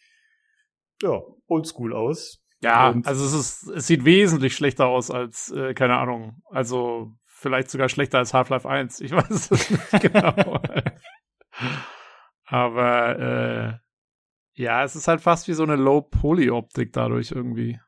ja 1.02 1.20
oldschool 1.46 1.92
aus. 1.92 2.43
Ja, 2.64 2.90
und 2.90 3.06
also 3.06 3.24
es 3.24 3.34
ist, 3.34 3.68
es 3.68 3.86
sieht 3.86 4.04
wesentlich 4.04 4.54
schlechter 4.56 4.86
aus 4.86 5.10
als, 5.10 5.50
äh, 5.50 5.74
keine 5.74 5.98
Ahnung, 5.98 6.42
also 6.50 7.12
vielleicht 7.24 7.70
sogar 7.70 7.88
schlechter 7.88 8.18
als 8.18 8.32
Half-Life 8.32 8.68
1. 8.68 9.00
Ich 9.00 9.12
weiß 9.16 9.50
es 9.50 9.70
nicht 9.70 10.00
genau. 10.00 10.60
Aber 12.46 13.18
äh, 13.18 14.62
ja, 14.62 14.84
es 14.84 14.96
ist 14.96 15.08
halt 15.08 15.20
fast 15.20 15.48
wie 15.48 15.52
so 15.52 15.62
eine 15.62 15.76
Low-Poly-Optik 15.76 16.92
dadurch 16.92 17.32
irgendwie. 17.32 17.80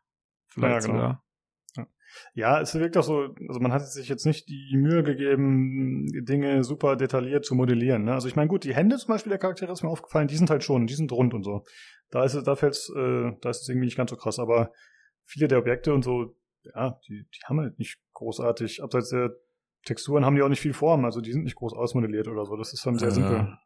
Vielleicht 0.46 0.86
ja, 0.86 0.92
genau. 0.92 0.94
sogar. 0.94 1.25
Ja. 2.34 2.60
Es 2.60 2.74
wirkt 2.74 2.96
auch 2.96 3.02
so, 3.02 3.34
also 3.48 3.60
man 3.60 3.72
hat 3.72 3.86
sich 3.86 4.08
jetzt 4.08 4.26
nicht 4.26 4.48
die 4.48 4.76
Mühe 4.76 5.02
gegeben, 5.02 6.06
Dinge 6.24 6.64
super 6.64 6.96
detailliert 6.96 7.44
zu 7.44 7.54
modellieren. 7.54 8.04
Ne? 8.04 8.14
Also 8.14 8.28
ich 8.28 8.36
meine, 8.36 8.48
gut, 8.48 8.64
die 8.64 8.74
Hände 8.74 8.96
zum 8.96 9.08
Beispiel 9.08 9.30
der 9.30 9.38
Charaktere 9.38 9.72
ist 9.72 9.82
mir 9.82 9.90
aufgefallen, 9.90 10.28
die 10.28 10.36
sind 10.36 10.50
halt 10.50 10.64
schon, 10.64 10.86
die 10.86 10.94
sind 10.94 11.12
rund 11.12 11.34
und 11.34 11.42
so. 11.42 11.64
Da 12.10 12.24
ist 12.24 12.34
es, 12.34 12.44
da 12.44 12.56
fällt's, 12.56 12.90
äh, 12.94 13.32
da 13.40 13.50
ist 13.50 13.62
es 13.62 13.68
irgendwie 13.68 13.86
nicht 13.86 13.96
ganz 13.96 14.10
so 14.10 14.16
krass, 14.16 14.38
aber 14.38 14.72
viele 15.24 15.48
der 15.48 15.58
Objekte 15.58 15.92
und 15.92 16.02
so, 16.02 16.36
ja, 16.62 16.98
die, 17.08 17.26
die 17.34 17.40
haben 17.44 17.60
halt 17.60 17.78
nicht 17.78 17.98
großartig, 18.12 18.82
abseits 18.82 19.10
der 19.10 19.32
Texturen 19.84 20.24
haben 20.24 20.34
die 20.34 20.42
auch 20.42 20.48
nicht 20.48 20.60
viel 20.60 20.74
Form, 20.74 21.04
also 21.04 21.20
die 21.20 21.32
sind 21.32 21.44
nicht 21.44 21.56
groß 21.56 21.72
ausmodelliert 21.72 22.28
oder 22.28 22.44
so. 22.44 22.56
Das 22.56 22.72
ist 22.72 22.84
dann 22.84 22.98
sehr 22.98 23.08
ja. 23.08 23.14
simpel. 23.14 23.56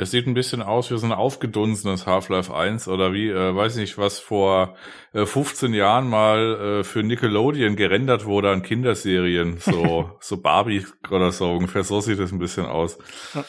Es 0.00 0.12
sieht 0.12 0.28
ein 0.28 0.34
bisschen 0.34 0.62
aus 0.62 0.92
wie 0.92 0.96
so 0.96 1.06
ein 1.06 1.12
aufgedunsenes 1.12 2.06
Half-Life 2.06 2.54
1 2.54 2.86
oder 2.86 3.12
wie, 3.12 3.30
äh, 3.30 3.54
weiß 3.54 3.74
nicht, 3.76 3.98
was 3.98 4.20
vor 4.20 4.76
äh, 5.12 5.26
15 5.26 5.74
Jahren 5.74 6.08
mal 6.08 6.78
äh, 6.80 6.84
für 6.84 7.02
Nickelodeon 7.02 7.74
gerendert 7.74 8.24
wurde 8.24 8.52
an 8.52 8.62
Kinderserien, 8.62 9.58
so, 9.58 10.12
so 10.20 10.40
Barbie 10.40 10.86
oder 11.10 11.32
so 11.32 11.50
ungefähr, 11.50 11.82
so 11.82 12.00
sieht 12.00 12.20
es 12.20 12.30
ein 12.30 12.38
bisschen 12.38 12.66
aus. 12.66 12.96
Ja. 13.34 13.44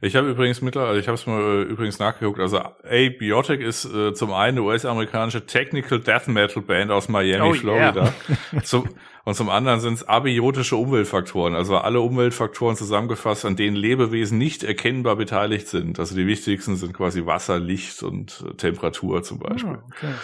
Ich 0.00 0.16
habe 0.16 0.28
übrigens 0.30 0.60
mittlerweile, 0.62 0.90
also 0.90 1.00
ich 1.00 1.08
habe 1.08 1.16
es 1.16 1.26
mal 1.26 1.40
äh, 1.40 1.62
übrigens 1.62 1.98
nachgeguckt, 1.98 2.40
also 2.40 2.58
A-Biotic 2.58 3.60
ist 3.60 3.84
äh, 3.84 4.12
zum 4.14 4.32
einen 4.32 4.58
eine 4.58 4.62
US-amerikanische 4.62 5.46
Technical 5.46 6.00
Death 6.00 6.28
Metal 6.28 6.62
Band 6.62 6.90
aus 6.90 7.08
Miami, 7.08 7.50
oh, 7.50 7.54
Florida. 7.54 8.12
Yeah. 8.52 8.62
zum, 8.62 8.88
und 9.24 9.34
zum 9.34 9.48
anderen 9.48 9.80
sind 9.80 9.94
es 9.94 10.08
abiotische 10.08 10.76
Umweltfaktoren, 10.76 11.54
also 11.54 11.76
alle 11.76 12.00
Umweltfaktoren 12.00 12.76
zusammengefasst, 12.76 13.44
an 13.44 13.56
denen 13.56 13.76
Lebewesen 13.76 14.38
nicht 14.38 14.64
erkennbar 14.64 15.16
beteiligt 15.16 15.68
sind. 15.68 15.98
Also 15.98 16.14
die 16.16 16.26
wichtigsten 16.26 16.76
sind 16.76 16.94
quasi 16.94 17.26
Wasser, 17.26 17.58
Licht 17.58 18.02
und 18.02 18.44
äh, 18.48 18.54
Temperatur 18.54 19.22
zum 19.22 19.38
Beispiel. 19.38 19.76
Ah, 19.76 19.84
okay. 19.86 20.14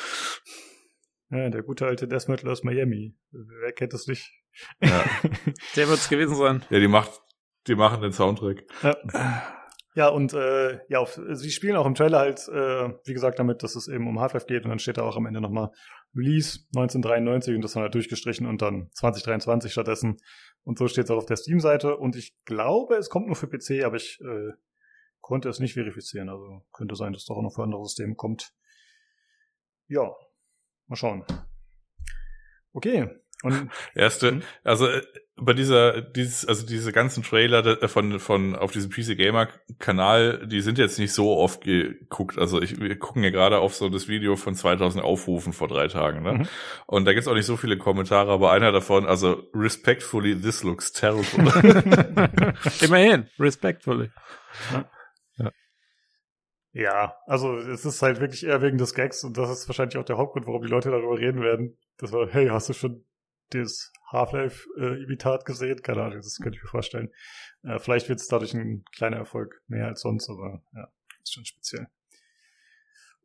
Ja, 1.31 1.51
der 1.51 1.63
gute 1.63 1.87
alte 1.87 2.07
Death 2.07 2.29
Metal 2.29 2.51
aus 2.51 2.63
Miami. 2.63 3.15
Wer 3.33 3.73
kennt 3.73 3.93
das 3.93 4.07
nicht? 4.07 4.31
Ja. 4.81 5.05
der 5.77 5.89
wird 5.89 5.99
es 5.99 6.09
gewesen 6.09 6.37
sein. 6.37 6.63
Ja, 6.71 6.79
die 6.79 6.89
macht, 6.89 7.11
die 7.67 7.75
machen 7.75 8.03
den 8.03 8.13
Soundtrack. 8.13 8.65
Ja. 8.83 8.97
Ja, 9.97 10.09
und 10.09 10.35
äh, 10.35 10.79
ja, 10.91 10.99
auf, 10.99 11.19
sie 11.33 11.51
spielen 11.51 11.75
auch 11.77 11.87
im 11.87 11.95
Trailer 11.95 12.19
halt, 12.19 12.47
äh, 12.49 12.91
wie 13.07 13.15
gesagt, 13.15 13.39
damit, 13.39 13.63
dass 13.63 13.77
es 13.77 13.89
eben 13.89 14.07
um 14.07 14.21
Half-Life 14.21 14.45
geht 14.45 14.65
und 14.65 14.69
dann 14.69 14.79
steht 14.79 14.99
da 14.99 15.03
auch 15.03 15.17
am 15.17 15.25
Ende 15.25 15.41
nochmal 15.41 15.71
Release 16.15 16.67
1993 16.77 17.55
und 17.55 17.63
das 17.63 17.73
dann 17.73 17.83
halt 17.83 17.95
durchgestrichen 17.95 18.47
und 18.47 18.61
dann 18.61 18.91
2023 18.93 19.73
stattdessen. 19.73 20.19
Und 20.65 20.79
so 20.79 20.87
steht 20.87 21.05
es 21.05 21.11
auch 21.11 21.17
auf 21.17 21.25
der 21.25 21.39
Steam-Seite 21.39 21.97
und 21.97 22.15
ich 22.15 22.37
glaube, 22.45 22.97
es 22.97 23.09
kommt 23.09 23.27
nur 23.27 23.37
für 23.37 23.49
PC, 23.49 23.85
aber 23.85 23.97
ich 23.97 24.21
äh, 24.21 24.53
konnte 25.23 25.49
es 25.49 25.61
nicht 25.61 25.73
verifizieren. 25.73 26.29
Also 26.29 26.63
könnte 26.73 26.95
sein, 26.95 27.15
dass 27.15 27.23
es 27.23 27.27
doch 27.27 27.37
auch 27.37 27.43
noch 27.43 27.55
für 27.55 27.63
andere 27.63 27.83
Systeme 27.83 28.17
kommt. 28.17 28.53
Ja, 29.89 30.13
mal 30.89 30.97
schauen. 30.97 31.25
Okay, 32.75 33.09
und 33.43 33.71
erste, 33.95 34.33
mhm. 34.33 34.43
also 34.65 34.87
äh, 34.87 35.03
bei 35.39 35.53
dieser, 35.53 36.01
dieses, 36.01 36.47
also 36.47 36.67
diese 36.67 36.93
ganzen 36.93 37.23
Trailer 37.23 37.83
äh, 37.83 37.89
von 37.89 38.19
von 38.19 38.57
auf 38.57 38.73
diesem 38.73 38.91
PC 38.91 39.19
Gamer 39.19 39.49
Kanal, 39.79 40.47
die 40.47 40.63
sind 40.63 40.79
jetzt 40.79 40.99
nicht 40.99 41.13
so 41.13 41.37
oft 41.37 41.63
geguckt. 41.63 42.39
Also 42.39 42.63
ich, 42.63 42.81
wir 42.81 42.99
gucken 42.99 43.23
ja 43.23 43.29
gerade 43.29 43.59
auf 43.59 43.75
so 43.75 43.91
das 43.91 44.09
Video 44.09 44.37
von 44.37 44.55
2000 44.55 45.05
Aufrufen 45.05 45.53
vor 45.53 45.69
drei 45.69 45.89
Tagen, 45.89 46.23
ne? 46.23 46.33
Mhm. 46.33 46.49
Und 46.87 47.05
da 47.05 47.13
gibt's 47.13 47.29
auch 47.29 47.35
nicht 47.35 47.45
so 47.45 47.59
viele 47.59 47.77
Kommentare, 47.77 48.33
aber 48.33 48.53
einer 48.53 48.73
davon, 48.73 49.05
also 49.05 49.43
respectfully, 49.55 50.41
this 50.41 50.63
looks 50.63 50.93
terrible. 50.93 51.45
Immerhin, 52.81 53.27
respectfully. 53.39 54.11
Ja. 54.73 54.91
Ja, 56.73 57.17
also 57.27 57.57
es 57.57 57.87
ist 57.87 58.03
halt 58.03 58.21
wirklich 58.21 58.45
eher 58.45 58.61
wegen 58.61 58.77
des 58.77 58.93
Gags 58.93 59.25
und 59.25 59.39
das 59.39 59.49
ist 59.51 59.67
wahrscheinlich 59.67 59.97
auch 59.97 60.05
der 60.05 60.19
Hauptgrund, 60.19 60.47
warum 60.47 60.61
die 60.61 60.69
Leute 60.69 60.91
darüber 60.91 61.19
reden 61.19 61.41
werden. 61.41 61.79
Das 61.97 62.13
war, 62.13 62.29
hey, 62.29 62.49
hast 62.49 62.69
du 62.69 62.75
schon 62.75 63.03
das 63.51 63.93
Half-Life-Imitat 64.11 65.45
gesehen. 65.45 65.83
Keine 65.83 66.03
Ahnung, 66.03 66.19
das 66.19 66.39
könnte 66.43 66.57
ich 66.57 66.63
mir 66.63 66.71
vorstellen. 66.71 67.11
Äh, 67.63 67.79
vielleicht 67.79 68.09
wird 68.09 68.21
es 68.21 68.29
dadurch 68.29 68.55
ein 68.55 68.85
kleiner 68.95 69.17
Erfolg 69.17 69.63
mehr 69.67 69.87
als 69.87 70.01
sonst, 70.01 70.29
aber 70.29 70.63
ja, 70.75 70.89
ist 71.23 71.35
schon 71.35 71.45
speziell. 71.45 71.89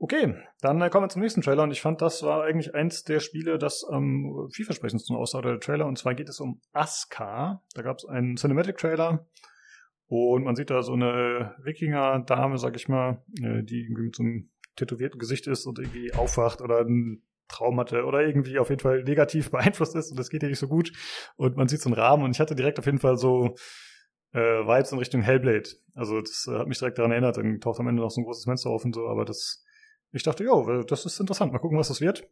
Okay, 0.04 0.34
dann 0.62 0.82
äh, 0.82 0.90
kommen 0.90 1.06
wir 1.06 1.10
zum 1.10 1.22
nächsten 1.22 1.42
Trailer 1.42 1.62
und 1.62 1.72
ich 1.72 1.82
fand, 1.82 2.02
das 2.02 2.24
war 2.24 2.44
eigentlich 2.44 2.74
eins 2.74 3.04
der 3.04 3.20
Spiele, 3.20 3.60
das 3.60 3.84
am 3.84 4.04
ähm, 4.04 4.50
vielversprechendsten 4.52 5.16
aussah, 5.16 5.42
der 5.42 5.60
Trailer. 5.60 5.86
Und 5.86 6.00
zwar 6.00 6.16
geht 6.16 6.28
es 6.28 6.40
um 6.40 6.60
Aska. 6.74 7.62
Da 7.76 7.82
gab 7.84 7.98
es 7.98 8.06
einen 8.06 8.36
Cinematic-Trailer 8.36 9.28
und 10.08 10.44
man 10.44 10.56
sieht 10.56 10.72
da 10.72 10.82
so 10.82 10.94
eine 10.94 11.56
Wikinger-Dame, 11.64 12.58
sag 12.58 12.76
ich 12.76 12.90
mal, 12.90 13.24
äh, 13.44 13.62
die 13.62 13.90
mit 13.96 14.16
so 14.16 14.24
einem 14.24 14.50
tätowierten 14.76 15.20
Gesicht 15.20 15.46
ist 15.46 15.68
und 15.68 15.78
irgendwie 15.78 16.14
aufwacht 16.14 16.62
oder 16.62 16.80
ein 16.80 17.22
Traum 17.52 17.80
hatte 17.80 18.06
oder 18.06 18.22
irgendwie 18.22 18.60
auf 18.60 18.70
jeden 18.70 18.82
Fall 18.82 19.04
negativ 19.04 19.52
beeinflusst 19.52 19.96
ist 19.96 20.12
und 20.12 20.20
das 20.20 20.30
geht 20.30 20.44
ja 20.44 20.50
nicht 20.50 20.60
so 20.60 20.68
gut. 20.68 20.92
Und 21.36 21.58
man 21.58 21.68
sieht 21.68 21.82
so 21.82 21.90
einen 21.90 22.00
Rahmen 22.00 22.24
und 22.24 22.32
ich 22.32 22.40
hatte 22.40 22.56
direkt 22.56 22.80
auf 22.80 22.86
jeden 22.86 23.00
Fall 23.00 23.18
so 23.18 23.56
äh, 24.34 24.40
Vibes 24.40 24.92
in 24.92 24.98
Richtung 24.98 25.22
Hellblade. 25.22 25.70
Also 25.94 26.22
das 26.22 26.48
äh, 26.48 26.58
hat 26.58 26.68
mich 26.68 26.80
direkt 26.80 26.98
daran 26.98 27.12
erinnert. 27.12 27.38
Dann 27.38 27.60
taucht 27.60 27.80
am 27.80 27.88
Ende 27.88 28.02
noch 28.02 28.12
so 28.12 28.22
ein 28.22 28.26
großes 28.26 28.46
Fenster 28.46 28.70
auf 28.70 28.86
und 28.86 28.96
so, 28.96 29.08
aber 29.08 29.26
das, 29.26 29.64
ich 30.12 30.24
dachte, 30.24 30.44
jo, 30.44 30.84
das 30.84 31.06
ist 31.06 31.20
interessant. 31.20 31.52
Mal 31.54 31.60
gucken, 31.60 31.78
was 31.78 31.90
das 31.90 32.02
wird. 32.02 32.28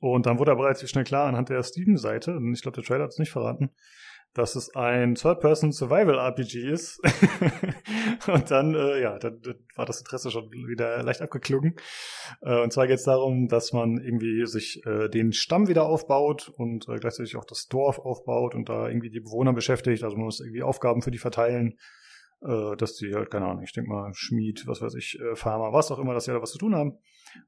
Und 0.00 0.26
dann 0.26 0.38
wurde 0.38 0.52
aber 0.52 0.64
relativ 0.64 0.88
schnell 0.88 1.04
klar 1.04 1.26
anhand 1.26 1.48
der 1.48 1.62
Steam-Seite, 1.62 2.38
ich 2.52 2.62
glaube, 2.62 2.74
der 2.74 2.84
Trailer 2.84 3.04
hat 3.04 3.12
es 3.12 3.18
nicht 3.18 3.30
verraten, 3.30 3.70
dass 4.34 4.56
es 4.56 4.74
ein 4.74 5.14
Third-Person-Survival-RPG 5.14 6.68
ist. 6.68 7.00
und 8.26 8.50
dann, 8.50 8.74
äh, 8.74 9.00
ja, 9.00 9.18
dann, 9.18 9.40
dann, 9.40 9.54
war 9.76 9.86
das 9.86 10.00
Interesse 10.00 10.30
schon 10.30 10.50
wieder 10.50 11.02
leicht 11.04 11.22
abgeklungen. 11.22 11.76
Äh, 12.42 12.60
und 12.60 12.72
zwar 12.72 12.88
geht 12.88 12.98
es 12.98 13.04
darum, 13.04 13.46
dass 13.46 13.72
man 13.72 13.98
irgendwie 13.98 14.44
sich 14.46 14.84
äh, 14.86 15.08
den 15.08 15.32
Stamm 15.32 15.68
wieder 15.68 15.84
aufbaut 15.84 16.52
und 16.56 16.88
äh, 16.88 16.96
gleichzeitig 16.98 17.36
auch 17.36 17.44
das 17.44 17.68
Dorf 17.68 18.00
aufbaut 18.00 18.56
und 18.56 18.68
da 18.68 18.88
irgendwie 18.88 19.10
die 19.10 19.20
Bewohner 19.20 19.52
beschäftigt. 19.52 20.02
Also 20.02 20.16
man 20.16 20.26
muss 20.26 20.40
irgendwie 20.40 20.64
Aufgaben 20.64 21.00
für 21.00 21.12
die 21.12 21.18
verteilen, 21.18 21.78
äh, 22.42 22.76
dass 22.76 22.96
die 22.96 23.14
halt, 23.14 23.30
keine 23.30 23.46
Ahnung, 23.46 23.62
ich 23.62 23.72
denke 23.72 23.90
mal, 23.90 24.10
Schmied, 24.14 24.66
was 24.66 24.82
weiß 24.82 24.94
ich, 24.96 25.16
äh, 25.20 25.36
Farmer, 25.36 25.72
was 25.72 25.92
auch 25.92 26.00
immer, 26.00 26.12
dass 26.12 26.24
sie 26.24 26.32
da 26.32 26.42
was 26.42 26.50
zu 26.50 26.58
tun 26.58 26.74
haben 26.74 26.98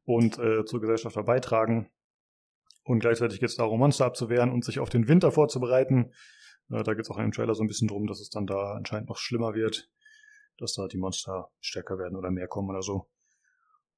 und 0.04 0.34
zur 0.34 0.80
Gesellschaft 0.80 1.16
beitragen. 1.26 1.88
Und 2.82 3.00
gleichzeitig 3.00 3.40
geht 3.40 3.48
es 3.48 3.56
darum, 3.56 3.80
Monster 3.80 4.04
abzuwehren 4.04 4.52
und 4.52 4.64
sich 4.64 4.78
auf 4.78 4.88
den 4.88 5.08
Winter 5.08 5.32
vorzubereiten. 5.32 6.12
Da 6.68 6.94
geht 6.94 7.04
es 7.04 7.10
auch 7.10 7.18
im 7.18 7.32
Trailer 7.32 7.54
so 7.54 7.62
ein 7.62 7.68
bisschen 7.68 7.88
drum, 7.88 8.06
dass 8.06 8.20
es 8.20 8.30
dann 8.30 8.46
da 8.46 8.72
anscheinend 8.72 9.08
noch 9.08 9.18
schlimmer 9.18 9.54
wird, 9.54 9.88
dass 10.58 10.74
da 10.74 10.88
die 10.88 10.98
Monster 10.98 11.50
stärker 11.60 11.98
werden 11.98 12.16
oder 12.16 12.30
mehr 12.30 12.48
kommen 12.48 12.70
oder 12.70 12.82
so. 12.82 13.08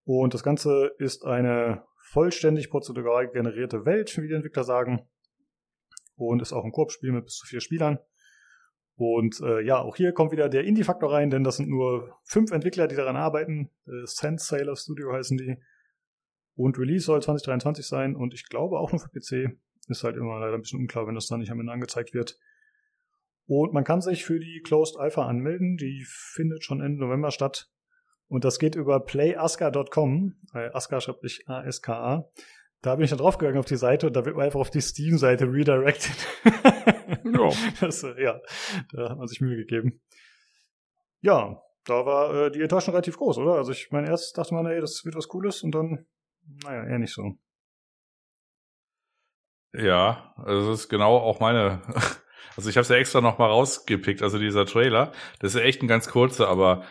Und 0.05 0.35
das 0.35 0.43
Ganze 0.43 0.93
ist 0.99 1.25
eine 1.25 1.85
vollständig 2.01 2.71
prozedural 2.71 3.29
generierte 3.29 3.85
Welt, 3.85 4.17
wie 4.19 4.29
die 4.29 4.35
Entwickler 4.35 4.65
sagen. 4.65 5.09
Und 6.17 6.43
ist 6.43 6.53
auch 6.53 6.65
ein 6.65 6.73
Koop-Spiel 6.73 7.13
mit 7.13 7.27
bis 7.27 7.37
zu 7.37 7.47
vier 7.47 7.61
Spielern. 7.61 7.99
Und 8.97 9.41
äh, 9.41 9.61
ja, 9.61 9.81
auch 9.81 9.95
hier 9.95 10.13
kommt 10.13 10.33
wieder 10.33 10.49
der 10.49 10.65
Indie-Faktor 10.65 11.13
rein, 11.13 11.31
denn 11.31 11.45
das 11.45 11.57
sind 11.57 11.69
nur 11.69 12.19
fünf 12.25 12.51
Entwickler, 12.51 12.89
die 12.89 12.97
daran 12.97 13.17
arbeiten. 13.17 13.71
Äh, 13.87 14.05
Sense 14.07 14.47
Sailor 14.47 14.77
Studio 14.77 15.13
heißen 15.13 15.37
die. 15.37 15.57
Und 16.57 16.77
Release 16.79 17.05
soll 17.05 17.23
2023 17.23 17.87
sein 17.87 18.17
und 18.17 18.35
ich 18.35 18.49
glaube 18.49 18.81
auch 18.81 18.91
nur 18.91 19.01
für 19.01 19.11
PC. 19.11 19.57
Ist 19.87 20.03
halt 20.03 20.17
immer 20.17 20.41
leider 20.41 20.55
ein 20.55 20.63
bisschen 20.63 20.81
unklar, 20.81 21.07
wenn 21.07 21.15
das 21.15 21.29
dann 21.29 21.39
nicht 21.39 21.53
am 21.53 21.61
Ende 21.61 21.73
angezeigt 21.73 22.13
wird. 22.13 22.37
Und 23.49 23.73
man 23.73 23.83
kann 23.83 24.03
sich 24.03 24.27
für 24.27 24.39
die 24.39 24.61
Closed 24.63 24.99
Alpha 24.99 25.27
anmelden. 25.27 25.79
Die 25.79 26.05
findet 26.07 26.63
schon 26.63 26.83
Ende 26.83 27.01
November 27.01 27.31
statt. 27.31 27.71
Und 28.29 28.45
das 28.45 28.59
geht 28.59 28.75
über 28.75 29.01
playaska.com. 29.01 30.37
Äh, 30.53 30.69
Aska 30.75 31.01
schreibt 31.01 31.23
sich 31.23 31.49
A-S-K-A. 31.49 32.31
Da 32.83 32.95
bin 32.95 33.05
ich 33.05 33.11
dann 33.11 33.19
draufgegangen 33.19 33.59
auf 33.59 33.65
die 33.65 33.77
Seite 33.77 34.07
und 34.07 34.15
da 34.15 34.27
wird 34.27 34.37
man 34.37 34.45
einfach 34.45 34.61
auf 34.61 34.71
die 34.71 34.83
Steam-Seite 34.83 35.47
redirected. 35.47 36.15
ja. 36.45 37.51
Das, 37.81 38.03
äh, 38.03 38.23
ja, 38.23 38.39
da 38.93 39.09
hat 39.09 39.19
man 39.19 39.27
sich 39.27 39.41
Mühe 39.41 39.57
gegeben. 39.57 40.03
Ja, 41.23 41.63
da 41.87 42.05
war 42.05 42.35
äh, 42.35 42.51
die 42.51 42.61
Enttäuschung 42.61 42.93
relativ 42.93 43.17
groß, 43.17 43.39
oder? 43.39 43.55
Also 43.55 43.73
ich 43.73 43.91
meine, 43.91 44.09
erst 44.09 44.37
dachte 44.37 44.55
man, 44.55 44.67
ey, 44.67 44.79
das 44.79 45.07
wird 45.07 45.17
was 45.17 45.27
Cooles 45.27 45.63
und 45.63 45.75
dann, 45.75 46.07
naja, 46.65 46.85
eher 46.85 46.99
nicht 46.99 47.15
so. 47.15 47.33
Ja, 49.73 50.35
also 50.37 50.71
das 50.71 50.81
ist 50.81 50.89
genau 50.91 51.17
auch 51.17 51.41
meine 51.41 51.81
also 52.57 52.69
ich 52.69 52.77
habe 52.77 52.83
es 52.83 52.89
ja 52.89 52.97
extra 52.97 53.21
noch 53.21 53.39
mal 53.39 53.47
rausgepickt, 53.47 54.23
also 54.23 54.39
dieser 54.39 54.67
Trailer, 54.67 55.13
das 55.41 55.55
ist 55.55 55.61
ja 55.61 55.67
echt 55.67 55.83
ein 55.83 55.89
ganz 55.89 56.09
kurzer, 56.09 56.49
aber 56.49 56.83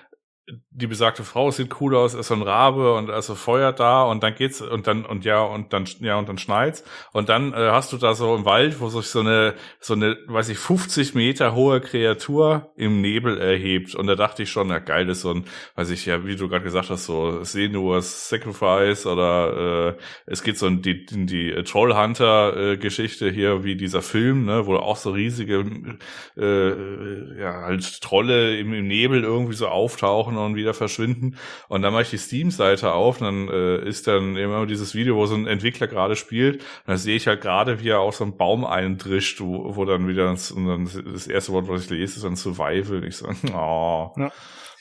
die 0.69 0.87
besagte 0.87 1.23
Frau 1.23 1.51
sieht 1.51 1.81
cool 1.81 1.95
aus, 1.95 2.13
ist 2.13 2.27
so 2.27 2.33
ein 2.33 2.41
Rabe 2.41 2.93
und 2.93 3.09
also 3.09 3.35
Feuer 3.35 3.73
da 3.73 4.03
und 4.03 4.23
dann 4.23 4.33
geht's 4.35 4.61
und 4.61 4.87
dann 4.87 5.05
und 5.05 5.25
ja 5.25 5.41
und 5.41 5.73
dann 5.73 5.85
ja 5.99 6.17
und 6.17 6.29
dann 6.29 6.37
schneit's. 6.37 6.85
Und 7.11 7.27
dann 7.27 7.51
äh, 7.51 7.71
hast 7.71 7.91
du 7.91 7.97
da 7.97 8.13
so 8.15 8.33
im 8.33 8.45
Wald, 8.45 8.79
wo 8.79 8.87
sich 8.87 9.07
so 9.07 9.19
eine 9.19 9.55
so 9.81 9.93
eine, 9.93 10.17
weiß 10.27 10.47
ich, 10.49 10.57
50 10.57 11.15
Meter 11.15 11.53
hohe 11.53 11.81
Kreatur 11.81 12.71
im 12.77 13.01
Nebel 13.01 13.37
erhebt. 13.37 13.93
Und 13.95 14.07
da 14.07 14.15
dachte 14.15 14.43
ich 14.43 14.49
schon, 14.49 14.69
ja 14.69 14.79
geil, 14.79 15.09
ist 15.09 15.21
so 15.21 15.33
ein, 15.33 15.45
weiß 15.75 15.89
ich 15.89 16.05
ja, 16.05 16.25
wie 16.25 16.37
du 16.37 16.47
gerade 16.47 16.63
gesagt 16.63 16.89
hast, 16.91 17.05
so 17.05 17.43
Senua's 17.43 18.29
Sacrifice 18.29 19.05
oder 19.05 19.95
äh, 19.97 20.01
es 20.27 20.43
geht 20.43 20.57
so 20.57 20.67
in 20.67 20.81
die 20.81 21.05
in 21.11 21.27
die 21.27 21.51
Trollhunter 21.63 22.55
äh, 22.55 22.77
Geschichte 22.77 23.29
hier 23.29 23.65
wie 23.65 23.75
dieser 23.75 24.01
Film, 24.01 24.45
ne, 24.45 24.65
wo 24.65 24.77
auch 24.77 24.97
so 24.97 25.11
riesige 25.11 25.97
äh, 26.37 27.37
ja 27.37 27.63
halt 27.63 28.01
Trolle 28.01 28.57
im, 28.57 28.73
im 28.73 28.87
Nebel 28.87 29.23
irgendwie 29.23 29.55
so 29.55 29.67
auftauchen 29.67 30.36
auftauchen 30.38 30.51
und 30.51 30.55
wieder 30.55 30.73
verschwinden. 30.73 31.38
Und 31.68 31.81
dann 31.81 31.93
mache 31.93 32.03
ich 32.03 32.09
die 32.09 32.18
Steam-Seite 32.18 32.93
auf 32.93 33.22
und 33.22 33.26
dann 33.26 33.47
äh, 33.49 33.88
ist 33.88 34.07
dann 34.07 34.35
immer 34.35 34.65
dieses 34.65 34.95
Video, 34.95 35.15
wo 35.15 35.26
so 35.26 35.35
ein 35.35 35.47
Entwickler 35.47 35.88
gerade 35.88 36.15
spielt. 36.15 36.57
Und 36.57 36.88
da 36.88 36.97
sehe 36.97 37.15
ich 37.15 37.27
halt 37.27 37.41
gerade, 37.41 37.81
wie 37.81 37.89
er 37.89 37.99
auf 37.99 38.15
so 38.15 38.23
einen 38.23 38.38
Baum 38.38 38.65
eindrischt, 38.65 39.41
wo, 39.41 39.76
wo 39.76 39.85
dann 39.85 40.07
wieder 40.07 40.31
das, 40.31 40.51
und 40.51 40.68
dann 40.68 40.89
das 41.14 41.27
erste 41.27 41.51
Wort, 41.53 41.68
was 41.68 41.84
ich 41.84 41.89
lese, 41.89 42.15
ist 42.15 42.23
dann 42.23 42.35
Survival. 42.35 42.97
Und 42.97 43.03
ich 43.03 43.18
so, 43.18 43.27
oh. 43.53 44.14
Ja. 44.18 44.31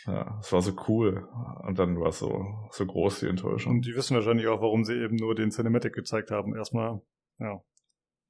Ja, 0.06 0.38
es 0.40 0.52
war 0.52 0.62
so 0.62 0.72
cool. 0.86 1.26
Und 1.66 1.80
dann 1.80 1.98
war 1.98 2.10
es 2.10 2.20
so, 2.20 2.46
so 2.70 2.86
groß, 2.86 3.20
die 3.20 3.26
Enttäuschung. 3.26 3.72
Und 3.72 3.86
die 3.86 3.96
wissen 3.96 4.14
wahrscheinlich 4.14 4.46
auch, 4.46 4.60
warum 4.60 4.84
sie 4.84 4.94
eben 4.94 5.16
nur 5.16 5.34
den 5.34 5.50
Cinematic 5.50 5.94
gezeigt 5.94 6.30
haben. 6.30 6.54
Erstmal, 6.54 7.00
ja. 7.40 7.60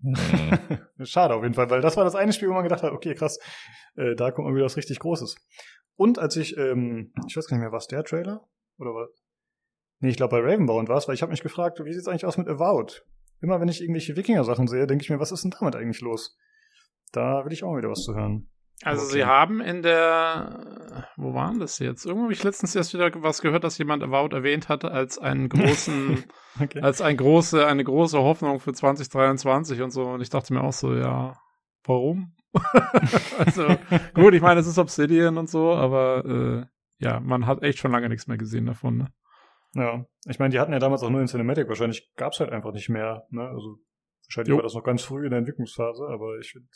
Mhm. 0.00 0.16
Schade 1.04 1.34
auf 1.34 1.42
jeden 1.42 1.54
Fall, 1.54 1.68
weil 1.68 1.82
das 1.82 1.96
war 1.98 2.04
das 2.04 2.14
eine 2.14 2.32
Spiel, 2.32 2.48
wo 2.48 2.54
man 2.54 2.62
gedacht 2.62 2.82
hat, 2.82 2.92
okay, 2.92 3.14
krass, 3.14 3.38
äh, 3.96 4.14
da 4.14 4.30
kommt 4.30 4.48
mal 4.48 4.54
wieder 4.54 4.64
was 4.64 4.76
richtig 4.76 4.98
Großes. 4.98 5.36
Und 5.96 6.18
als 6.18 6.36
ich, 6.36 6.56
ähm, 6.56 7.12
ich 7.26 7.36
weiß 7.36 7.48
gar 7.48 7.56
nicht 7.56 7.64
mehr, 7.64 7.72
was 7.72 7.88
der 7.88 8.04
Trailer? 8.04 8.46
Oder 8.78 8.90
was? 8.90 9.10
Nee, 10.00 10.10
ich 10.10 10.16
glaube 10.16 10.36
bei 10.36 10.42
Ravenbound 10.42 10.88
war 10.88 10.98
es, 10.98 11.08
weil 11.08 11.14
ich 11.14 11.22
habe 11.22 11.32
mich 11.32 11.42
gefragt, 11.42 11.82
wie 11.82 11.92
sieht's 11.92 12.06
eigentlich 12.06 12.26
aus 12.26 12.36
mit 12.36 12.48
Avowed? 12.48 13.04
Immer 13.40 13.60
wenn 13.60 13.68
ich 13.68 13.80
irgendwelche 13.80 14.16
Wikinger-Sachen 14.16 14.66
sehe, 14.66 14.86
denke 14.86 15.02
ich 15.02 15.10
mir, 15.10 15.20
was 15.20 15.32
ist 15.32 15.44
denn 15.44 15.52
damit 15.58 15.76
eigentlich 15.76 16.00
los? 16.00 16.36
Da 17.12 17.44
will 17.44 17.52
ich 17.52 17.64
auch 17.64 17.70
mal 17.70 17.78
wieder 17.78 17.90
was 17.90 18.02
zu 18.02 18.14
hören. 18.14 18.48
Also 18.82 19.04
okay. 19.04 19.12
sie 19.12 19.24
haben 19.24 19.62
in 19.62 19.82
der, 19.82 21.08
wo 21.16 21.32
waren 21.32 21.58
das 21.58 21.78
jetzt? 21.78 22.04
Irgendwo 22.04 22.24
habe 22.24 22.34
ich 22.34 22.42
letztens 22.42 22.74
erst 22.74 22.92
wieder 22.92 23.10
was 23.22 23.40
gehört, 23.40 23.64
dass 23.64 23.78
jemand 23.78 24.02
Avowed 24.02 24.34
erwähnt 24.34 24.68
hatte 24.68 24.90
als 24.90 25.18
einen 25.18 25.48
großen, 25.48 26.24
okay. 26.60 26.80
als 26.82 27.00
ein 27.00 27.16
große, 27.16 27.66
eine 27.66 27.84
große 27.84 28.18
Hoffnung 28.18 28.60
für 28.60 28.74
2023 28.74 29.80
und 29.80 29.90
so. 29.90 30.04
Und 30.04 30.20
ich 30.20 30.28
dachte 30.28 30.52
mir 30.52 30.62
auch 30.62 30.74
so, 30.74 30.94
ja, 30.94 31.38
warum? 31.84 32.35
also 33.38 33.76
gut, 34.14 34.34
ich 34.34 34.42
meine, 34.42 34.60
es 34.60 34.66
ist 34.66 34.78
Obsidian 34.78 35.38
und 35.38 35.48
so, 35.48 35.72
aber 35.72 36.24
äh, 36.24 37.04
ja, 37.04 37.20
man 37.20 37.46
hat 37.46 37.62
echt 37.62 37.78
schon 37.78 37.92
lange 37.92 38.08
nichts 38.08 38.26
mehr 38.26 38.38
gesehen 38.38 38.66
davon. 38.66 38.98
Ne? 38.98 39.06
Ja, 39.74 40.06
ich 40.26 40.38
meine, 40.38 40.50
die 40.50 40.58
hatten 40.58 40.72
ja 40.72 40.78
damals 40.78 41.02
auch 41.02 41.10
nur 41.10 41.20
in 41.20 41.26
Cinematic. 41.26 41.68
Wahrscheinlich 41.68 42.10
gab 42.16 42.32
es 42.32 42.40
halt 42.40 42.50
einfach 42.50 42.72
nicht 42.72 42.88
mehr. 42.88 43.26
Ne? 43.30 43.42
Also 43.42 43.78
wahrscheinlich 44.26 44.50
jo. 44.50 44.56
war 44.56 44.62
das 44.62 44.74
noch 44.74 44.84
ganz 44.84 45.02
früh 45.02 45.24
in 45.24 45.30
der 45.30 45.38
Entwicklungsphase, 45.40 46.06
aber 46.08 46.38
ich 46.38 46.52
finde 46.52 46.68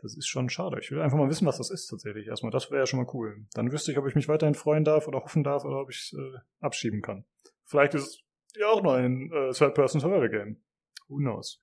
das 0.00 0.16
ist 0.16 0.28
schon 0.28 0.48
schade. 0.48 0.78
Ich 0.80 0.90
will 0.90 1.00
einfach 1.00 1.18
mal 1.18 1.28
wissen, 1.28 1.46
was 1.46 1.58
das 1.58 1.70
ist 1.70 1.88
tatsächlich 1.88 2.28
erstmal. 2.28 2.52
Das 2.52 2.70
wäre 2.70 2.82
ja 2.82 2.86
schon 2.86 3.00
mal 3.00 3.10
cool. 3.14 3.44
Dann 3.54 3.72
wüsste 3.72 3.90
ich, 3.90 3.98
ob 3.98 4.06
ich 4.06 4.14
mich 4.14 4.28
weiterhin 4.28 4.54
freuen 4.54 4.84
darf 4.84 5.08
oder 5.08 5.20
hoffen 5.20 5.42
darf 5.42 5.64
oder 5.64 5.80
ob 5.80 5.90
ich 5.90 5.96
es 5.96 6.16
äh, 6.16 6.38
abschieben 6.60 7.02
kann. 7.02 7.24
Vielleicht 7.64 7.94
ist 7.94 8.06
es 8.06 8.20
ja 8.56 8.68
auch 8.68 8.82
noch 8.82 8.92
ein 8.92 9.30
äh, 9.32 9.50
Third-Person-Survival-Game. 9.52 10.62
Who 11.08 11.16
knows? 11.16 11.62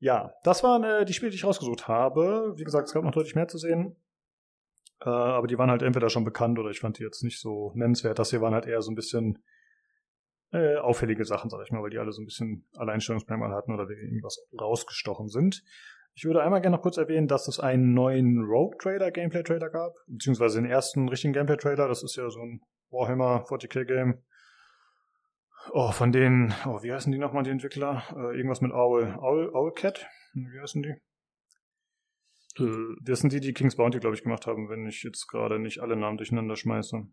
Ja, 0.00 0.32
das 0.44 0.62
waren 0.62 0.84
äh, 0.84 1.04
die 1.04 1.12
Spiele, 1.12 1.30
die 1.30 1.36
ich 1.36 1.44
rausgesucht 1.44 1.88
habe. 1.88 2.54
Wie 2.56 2.64
gesagt, 2.64 2.88
es 2.88 2.94
gab 2.94 3.04
noch 3.04 3.10
deutlich 3.10 3.34
mehr 3.34 3.48
zu 3.48 3.58
sehen. 3.58 3.96
Äh, 5.00 5.08
aber 5.08 5.46
die 5.46 5.58
waren 5.58 5.70
halt 5.70 5.82
entweder 5.82 6.08
schon 6.08 6.24
bekannt 6.24 6.58
oder 6.58 6.70
ich 6.70 6.80
fand 6.80 6.98
die 6.98 7.02
jetzt 7.02 7.22
nicht 7.22 7.40
so 7.40 7.72
nennenswert. 7.74 8.18
Das 8.18 8.30
hier 8.30 8.40
waren 8.40 8.54
halt 8.54 8.66
eher 8.66 8.82
so 8.82 8.90
ein 8.90 8.96
bisschen 8.96 9.42
äh, 10.52 10.76
auffällige 10.76 11.24
Sachen, 11.24 11.50
sag 11.50 11.62
ich 11.64 11.72
mal, 11.72 11.82
weil 11.82 11.90
die 11.90 11.98
alle 11.98 12.12
so 12.12 12.22
ein 12.22 12.26
bisschen 12.26 12.66
Alleinstellungsmerkmal 12.76 13.52
hatten 13.52 13.72
oder 13.72 13.88
irgendwas 13.90 14.38
rausgestochen 14.58 15.28
sind. 15.28 15.62
Ich 16.14 16.24
würde 16.24 16.42
einmal 16.42 16.60
gerne 16.60 16.76
noch 16.76 16.82
kurz 16.82 16.96
erwähnen, 16.96 17.28
dass 17.28 17.46
es 17.46 17.60
einen 17.60 17.94
neuen 17.94 18.42
Rogue 18.44 18.76
Trader, 18.78 19.10
Gameplay 19.12 19.42
Trader 19.42 19.70
gab, 19.70 19.92
beziehungsweise 20.08 20.60
den 20.60 20.68
ersten 20.68 21.08
richtigen 21.08 21.32
Gameplay 21.32 21.56
Trader. 21.56 21.86
Das 21.86 22.02
ist 22.02 22.16
ja 22.16 22.28
so 22.30 22.40
ein 22.40 22.60
Warhammer 22.90 23.44
40k 23.44 23.84
Game. 23.84 24.24
Oh, 25.72 25.92
von 25.92 26.12
denen, 26.12 26.54
oh, 26.66 26.82
wie 26.82 26.92
heißen 26.92 27.12
die 27.12 27.18
nochmal, 27.18 27.42
die 27.42 27.50
Entwickler? 27.50 28.02
Äh, 28.16 28.36
irgendwas 28.36 28.60
mit 28.60 28.72
Owl, 28.72 29.16
Owl, 29.18 29.50
Owlcat? 29.54 30.06
Wie 30.34 30.60
heißen 30.60 30.82
die? 30.82 30.94
Äh, 32.62 32.96
das 33.02 33.20
sind 33.20 33.32
die, 33.32 33.40
die 33.40 33.52
King's 33.52 33.76
Bounty, 33.76 33.98
glaube 33.98 34.16
ich, 34.16 34.22
gemacht 34.22 34.46
haben, 34.46 34.68
wenn 34.68 34.86
ich 34.86 35.02
jetzt 35.02 35.26
gerade 35.28 35.58
nicht 35.58 35.80
alle 35.80 35.96
Namen 35.96 36.16
durcheinander 36.16 36.56
schmeiße. 36.56 37.06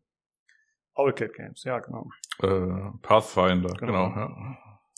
Owlcat 0.96 1.34
Games, 1.34 1.64
ja, 1.64 1.80
genau. 1.80 2.10
Äh, 2.42 2.98
Pathfinder, 3.02 3.74
genau. 3.74 4.10
genau 4.10 4.16
ja. 4.16 4.58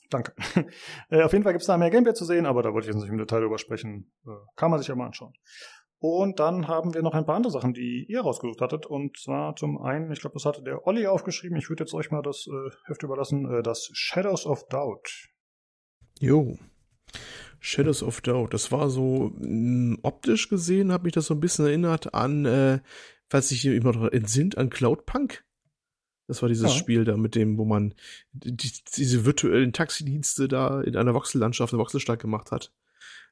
Danke. 0.09 0.33
äh, 1.09 1.23
auf 1.23 1.33
jeden 1.33 1.43
Fall 1.43 1.53
gibt 1.53 1.61
es 1.61 1.67
da 1.67 1.77
mehr 1.77 1.89
Gameplay 1.89 2.13
zu 2.13 2.25
sehen, 2.25 2.45
aber 2.45 2.63
da 2.63 2.73
wollte 2.73 2.87
ich 2.87 2.93
jetzt 2.93 3.01
nicht 3.01 3.11
im 3.11 3.17
Detail 3.17 3.41
drüber 3.41 3.57
sprechen. 3.57 4.11
Äh, 4.25 4.31
kann 4.55 4.71
man 4.71 4.79
sich 4.79 4.87
ja 4.87 4.95
mal 4.95 5.07
anschauen. 5.07 5.33
Und 5.99 6.39
dann 6.39 6.67
haben 6.67 6.93
wir 6.93 7.01
noch 7.01 7.15
ein 7.15 7.25
paar 7.25 7.35
andere 7.35 7.51
Sachen, 7.51 7.73
die 7.73 8.05
ihr 8.07 8.21
rausgesucht 8.21 8.61
hattet. 8.61 8.85
Und 8.85 9.17
zwar 9.17 9.55
zum 9.55 9.81
einen, 9.81 10.11
ich 10.11 10.19
glaube, 10.19 10.35
das 10.35 10.45
hatte 10.45 10.61
der 10.61 10.85
Olli 10.85 11.07
aufgeschrieben. 11.07 11.57
Ich 11.57 11.69
würde 11.69 11.83
jetzt 11.83 11.93
euch 11.93 12.11
mal 12.11 12.21
das 12.21 12.47
äh, 12.47 12.69
Heft 12.85 13.01
überlassen. 13.01 13.51
Äh, 13.51 13.63
das 13.63 13.89
Shadows 13.93 14.45
of 14.45 14.67
Doubt. 14.67 15.29
Jo. 16.19 16.57
Shadows 17.59 18.03
of 18.03 18.21
Doubt. 18.21 18.53
Das 18.53 18.71
war 18.71 18.89
so 18.89 19.31
mh, 19.35 19.39
hm, 19.39 19.99
optisch 20.03 20.49
gesehen, 20.49 20.91
hat 20.91 21.03
mich 21.03 21.13
das 21.13 21.25
so 21.25 21.33
ein 21.33 21.39
bisschen 21.39 21.65
erinnert 21.65 22.13
an, 22.13 22.45
äh, 22.45 22.79
was 23.29 23.49
sich 23.49 23.65
immer 23.65 23.93
noch 23.93 24.11
entsinnt, 24.11 24.57
an 24.57 24.69
Cloudpunk. 24.69 25.43
Das 26.27 26.41
war 26.41 26.49
dieses 26.49 26.73
ja. 26.73 26.77
Spiel 26.77 27.05
da 27.05 27.17
mit 27.17 27.35
dem, 27.35 27.57
wo 27.57 27.65
man 27.65 27.95
die, 28.33 28.71
diese 28.95 29.25
virtuellen 29.25 29.73
Taxidienste 29.73 30.47
da 30.47 30.81
in 30.81 30.95
einer 30.95 31.13
Voxellandschaft, 31.13 31.73
eine 31.73 31.81
Voxelstadt 31.81 32.19
gemacht 32.19 32.51
hat. 32.51 32.73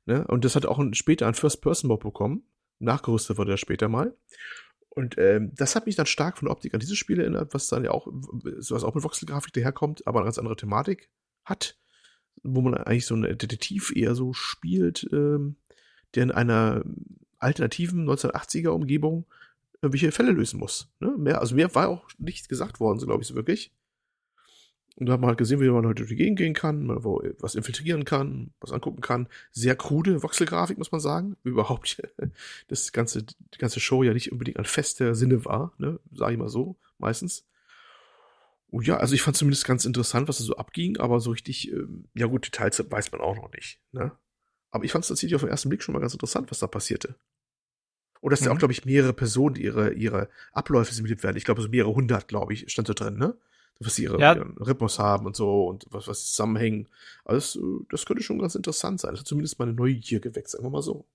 Ne? 0.06 0.26
Und 0.28 0.46
das 0.46 0.56
hat 0.56 0.66
auch 0.66 0.80
ein, 0.80 0.94
später 0.94 1.26
einen 1.26 1.36
First-Person-Mob 1.36 2.02
bekommen. 2.02 2.44
Nachgerüstet 2.80 3.38
wurde 3.38 3.52
er 3.52 3.58
später 3.58 3.90
mal. 3.90 4.16
Und 4.90 5.18
ähm, 5.18 5.52
das 5.56 5.76
hat 5.76 5.86
mich 5.86 5.96
dann 5.96 6.06
stark 6.06 6.38
von 6.38 6.48
der 6.48 6.54
Optik 6.54 6.74
an 6.74 6.80
dieses 6.80 6.98
Spiel 6.98 7.20
erinnert, 7.20 7.54
was 7.54 7.68
dann 7.68 7.84
ja 7.84 7.92
auch, 7.92 8.08
was 8.08 8.84
auch 8.84 8.96
mit 8.96 9.04
Voxelgrafik 9.04 9.54
daherkommt, 9.54 10.08
aber 10.08 10.20
eine 10.20 10.26
ganz 10.26 10.40
andere 10.40 10.56
Thematik 10.56 11.10
hat, 11.44 11.78
wo 12.44 12.62
man 12.62 12.76
eigentlich 12.76 13.06
so 13.06 13.16
einen 13.16 13.38
Detektiv 13.38 13.94
eher 13.94 14.16
so 14.16 14.34
spielt, 14.34 15.08
ähm, 15.12 15.58
der 16.16 16.24
in 16.24 16.32
einer 16.32 16.84
alternativen 17.40 18.10
1980er 18.10 18.70
Umgebung 18.70 19.26
welche 19.92 20.12
Fälle 20.12 20.32
lösen 20.32 20.60
muss. 20.60 20.90
Ne? 21.00 21.16
Mehr, 21.18 21.42
also 21.42 21.56
mehr 21.56 21.74
war 21.76 21.90
auch 21.90 22.08
nicht 22.18 22.50
gesagt 22.50 22.80
worden, 22.80 23.00
so 23.00 23.06
glaube 23.06 23.22
ich 23.22 23.28
so 23.28 23.36
wirklich. 23.36 23.72
Und 24.98 25.08
da 25.08 25.14
hat 25.14 25.20
man 25.20 25.28
halt 25.28 25.38
gesehen, 25.38 25.60
wie 25.60 25.70
man 25.70 25.86
heute 25.86 26.04
durch 26.04 26.10
die 26.10 26.16
Gegend 26.16 26.38
gehen 26.38 26.54
kann, 26.54 27.04
wo 27.04 27.22
was 27.40 27.56
infiltrieren 27.56 28.06
kann, 28.06 28.54
was 28.62 28.72
angucken 28.72 29.02
kann. 29.02 29.28
Sehr 29.52 29.76
krude 29.76 30.24
Voxelgrafik, 30.24 30.78
muss 30.78 30.92
man 30.92 31.02
sagen. 31.02 31.36
Überhaupt 31.44 32.02
das 32.70 32.92
ganze, 32.94 33.24
die 33.24 33.58
ganze 33.58 33.82
Show 33.82 34.04
ja 34.04 34.14
nicht 34.14 34.32
unbedingt 34.32 34.58
ein 34.58 34.66
fester 34.66 35.14
Sinne 35.14 35.44
war, 35.44 35.74
ne? 35.78 36.00
Sag 36.14 36.32
ich 36.32 36.38
mal 36.38 36.48
so, 36.48 36.78
meistens. 36.98 37.46
Und 38.68 38.88
ja, 38.88 38.98
also 38.98 39.16
ich 39.16 39.22
fand 39.22 39.36
zumindest 39.36 39.66
ganz 39.66 39.86
interessant, 39.86 40.30
was 40.30 40.38
da 40.38 40.44
so 40.44 40.56
abging, 40.56 40.98
aber 40.98 41.20
so 41.20 41.32
richtig, 41.32 41.72
ähm, 41.72 42.06
ja 42.14 42.28
gut, 42.28 42.46
Details 42.46 42.84
weiß 42.90 43.12
man 43.12 43.22
auch 43.22 43.36
noch 43.36 43.52
nicht, 43.52 43.80
ne? 43.92 44.14
Aber 44.72 44.84
ich 44.86 44.92
fand 44.92 45.04
es 45.04 45.10
tatsächlich 45.10 45.36
auf 45.36 45.42
den 45.42 45.50
ersten 45.50 45.70
Blick 45.70 45.84
schon 45.84 45.94
mal 45.94 46.00
ganz 46.00 46.14
interessant, 46.14 46.52
was 46.52 46.60
da 46.60 46.68
passierte. 46.68 47.16
Und 48.22 48.32
dass 48.32 48.42
mhm. 48.42 48.46
da 48.46 48.52
auch, 48.52 48.58
glaube 48.58 48.74
ich, 48.74 48.86
mehrere 48.86 49.14
Personen, 49.14 49.56
die 49.56 49.64
ihre, 49.64 49.94
ihre 49.94 50.30
Abläufe 50.52 50.94
simuliert 50.94 51.24
werden. 51.24 51.38
Ich 51.38 51.46
glaube, 51.46 51.62
so 51.62 51.70
mehrere 51.70 51.94
hundert, 51.94 52.28
glaube 52.28 52.54
ich, 52.54 52.70
stand 52.72 52.88
so 52.88 52.94
drin, 52.94 53.18
ne? 53.18 53.38
Was 53.80 53.96
sie 53.96 54.04
ihre, 54.04 54.20
ja. 54.20 54.34
ihren 54.36 54.58
Rhythmus 54.58 55.00
haben 55.00 55.26
und 55.26 55.36
so 55.36 55.66
und 55.68 55.86
was, 55.90 56.08
was 56.08 56.26
zusammenhängen. 56.26 56.88
Also 57.26 57.38
das, 57.38 57.88
das 57.90 58.06
könnte 58.06 58.24
schon 58.24 58.40
ganz 58.40 58.56
interessant 58.56 59.02
sein. 59.02 59.12
Das 59.12 59.22
hat 59.22 59.28
zumindest 59.28 59.60
meine 59.60 59.74
Neugier 59.74 60.20
geweckt, 60.20 60.50
sagen 60.50 60.64
wir 60.64 60.70
mal 60.70 60.82
so. 60.82 61.06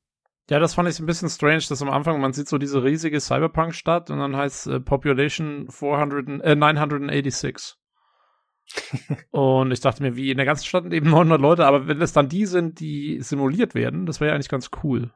Ja, 0.50 0.58
das 0.58 0.74
fand 0.74 0.88
ich 0.88 0.98
ein 0.98 1.06
bisschen 1.06 1.28
strange, 1.28 1.62
dass 1.68 1.80
am 1.80 1.90
Anfang 1.90 2.20
man 2.20 2.32
sieht 2.32 2.48
so 2.48 2.58
diese 2.58 2.82
riesige 2.82 3.20
Cyberpunk-Stadt 3.20 4.10
und 4.10 4.18
dann 4.18 4.36
heißt 4.36 4.66
äh, 4.66 4.80
Population 4.80 5.68
400, 5.70 6.44
äh, 6.44 6.56
986. 6.56 7.76
und 9.30 9.70
ich 9.70 9.80
dachte 9.80 10.02
mir, 10.02 10.16
wie 10.16 10.30
in 10.30 10.36
der 10.36 10.46
ganzen 10.46 10.64
Stadt 10.64 10.92
eben 10.92 11.10
900 11.10 11.40
Leute, 11.40 11.66
aber 11.66 11.86
wenn 11.86 12.02
es 12.02 12.12
dann 12.12 12.28
die 12.28 12.46
sind, 12.46 12.80
die 12.80 13.20
simuliert 13.22 13.74
werden, 13.74 14.06
das 14.06 14.20
wäre 14.20 14.30
ja 14.30 14.34
eigentlich 14.34 14.48
ganz 14.48 14.70
cool. 14.82 15.12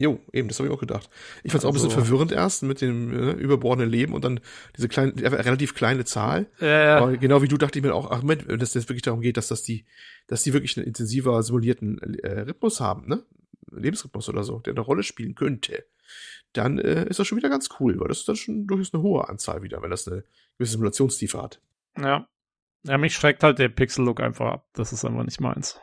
Jo, 0.00 0.20
eben, 0.32 0.46
das 0.46 0.60
habe 0.60 0.68
ich 0.68 0.74
auch 0.74 0.78
gedacht. 0.78 1.10
Ich 1.42 1.50
fand 1.50 1.62
es 1.62 1.64
auch 1.64 1.70
ein 1.70 1.74
bisschen 1.74 1.90
also 1.90 2.00
verwirrend 2.02 2.30
erst 2.30 2.62
mit 2.62 2.80
dem 2.80 3.12
äh, 3.12 3.32
überbordenden 3.32 3.90
Leben 3.90 4.14
und 4.14 4.24
dann 4.24 4.38
diese 4.76 4.88
kleine, 4.88 5.12
relativ 5.16 5.74
kleine 5.74 6.04
Zahl. 6.04 6.46
Ja, 6.60 7.00
ja. 7.00 7.16
Genau 7.16 7.42
wie 7.42 7.48
du 7.48 7.56
dachte 7.56 7.80
ich 7.80 7.84
mir 7.84 7.92
auch, 7.92 8.08
ach 8.12 8.22
Moment, 8.22 8.44
dass 8.62 8.76
es 8.76 8.88
wirklich 8.88 9.02
darum 9.02 9.20
geht, 9.20 9.36
dass 9.36 9.48
das 9.48 9.64
die, 9.64 9.84
dass 10.28 10.44
die 10.44 10.52
wirklich 10.52 10.76
einen 10.76 10.86
intensiver 10.86 11.42
simulierten 11.42 11.98
äh, 12.22 12.42
Rhythmus 12.42 12.80
haben, 12.80 13.08
ne? 13.08 13.24
Lebensrhythmus 13.72 14.28
oder 14.28 14.44
so, 14.44 14.60
der 14.60 14.72
eine 14.72 14.80
Rolle 14.80 15.02
spielen 15.02 15.34
könnte. 15.34 15.84
Dann 16.52 16.78
äh, 16.78 17.08
ist 17.08 17.18
das 17.18 17.26
schon 17.26 17.36
wieder 17.36 17.50
ganz 17.50 17.68
cool, 17.80 17.98
weil 17.98 18.08
das 18.08 18.20
ist 18.20 18.28
dann 18.28 18.36
schon 18.36 18.66
durchaus 18.68 18.94
eine 18.94 19.02
hohe 19.02 19.28
Anzahl 19.28 19.62
wieder, 19.62 19.82
wenn 19.82 19.90
das 19.90 20.06
eine 20.06 20.22
gewisse 20.56 20.72
Simulationstiefe 20.72 21.42
hat. 21.42 21.60
Ja. 21.98 22.28
Ja, 22.84 22.96
mich 22.96 23.14
schreckt 23.14 23.42
halt 23.42 23.58
der 23.58 23.68
Pixel-Look 23.68 24.20
einfach 24.20 24.46
ab. 24.46 24.66
Das 24.72 24.92
ist 24.92 25.04
einfach 25.04 25.24
nicht 25.24 25.40
meins. 25.40 25.80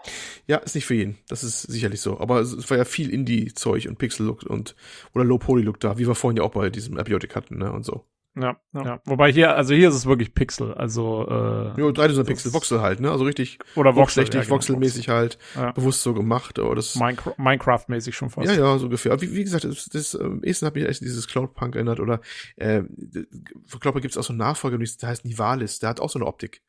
Ja, 0.47 0.57
ist 0.57 0.76
nicht 0.76 0.85
für 0.85 0.95
jeden. 0.95 1.17
Das 1.27 1.43
ist 1.43 1.63
sicherlich 1.63 2.01
so. 2.01 2.19
Aber 2.19 2.39
es 2.39 2.69
war 2.69 2.77
ja 2.77 2.85
viel 2.85 3.09
Indie-Zeug 3.09 3.88
und 3.88 3.97
Pixel-Look 3.97 4.43
und 4.43 4.76
oder 5.13 5.26
Low-Poly-Look 5.26 5.80
da, 5.80 5.97
wie 5.97 6.07
wir 6.07 6.15
vorhin 6.15 6.38
ja 6.38 6.43
auch 6.43 6.51
bei 6.51 6.69
diesem 6.69 6.97
Abiotic 6.97 7.35
hatten, 7.35 7.57
ne, 7.57 7.72
und 7.72 7.84
so. 7.84 8.05
Ja, 8.38 8.57
ja, 8.73 8.84
ja. 8.84 9.01
Wobei 9.05 9.31
hier, 9.31 9.55
also 9.55 9.73
hier 9.73 9.88
ist 9.88 9.95
es 9.95 10.05
wirklich 10.05 10.34
Pixel, 10.34 10.73
also 10.73 11.26
äh, 11.30 11.81
Ja, 11.81 11.91
3 11.91 12.23
Pixel, 12.23 12.51
Voxel 12.51 12.81
halt, 12.81 12.99
ne? 12.99 13.09
Also 13.09 13.23
richtig 13.23 13.59
oder 13.76 13.95
Voxel, 13.95 14.26
ja, 14.26 14.30
genau, 14.30 14.49
voxelmäßig 14.49 15.07
halt, 15.07 15.38
ja. 15.55 15.72
bewusst 15.72 16.01
so 16.01 16.13
gemacht. 16.13 16.59
Aber 16.59 16.76
das 16.76 16.97
Minecraft-mäßig 16.97 18.13
schon 18.13 18.30
fast. 18.30 18.49
Ja, 18.49 18.55
ja, 18.55 18.77
so 18.77 18.85
ungefähr. 18.85 19.22
Wie, 19.22 19.34
wie 19.34 19.43
gesagt, 19.43 19.63
das, 19.63 19.85
das 19.85 20.15
ähm, 20.15 20.43
Essen 20.43 20.65
hat 20.65 20.76
mich 20.76 20.85
echt 20.85 21.01
dieses 21.01 21.27
Cloudpunk 21.27 21.76
erinnert 21.76 22.01
oder 22.01 22.19
äh, 22.57 22.81
ich 23.13 23.80
glaube, 23.80 24.01
gibt 24.01 24.11
es 24.11 24.17
auch 24.17 24.23
so 24.23 24.34
einen 24.34 24.39
Nachfolger, 24.39 24.77
der 24.77 25.09
heißt 25.09 25.23
Nivalis, 25.23 25.80
der 25.80 25.89
hat 25.89 26.01
auch 26.01 26.09
so 26.09 26.19
eine 26.19 26.26
Optik. 26.26 26.61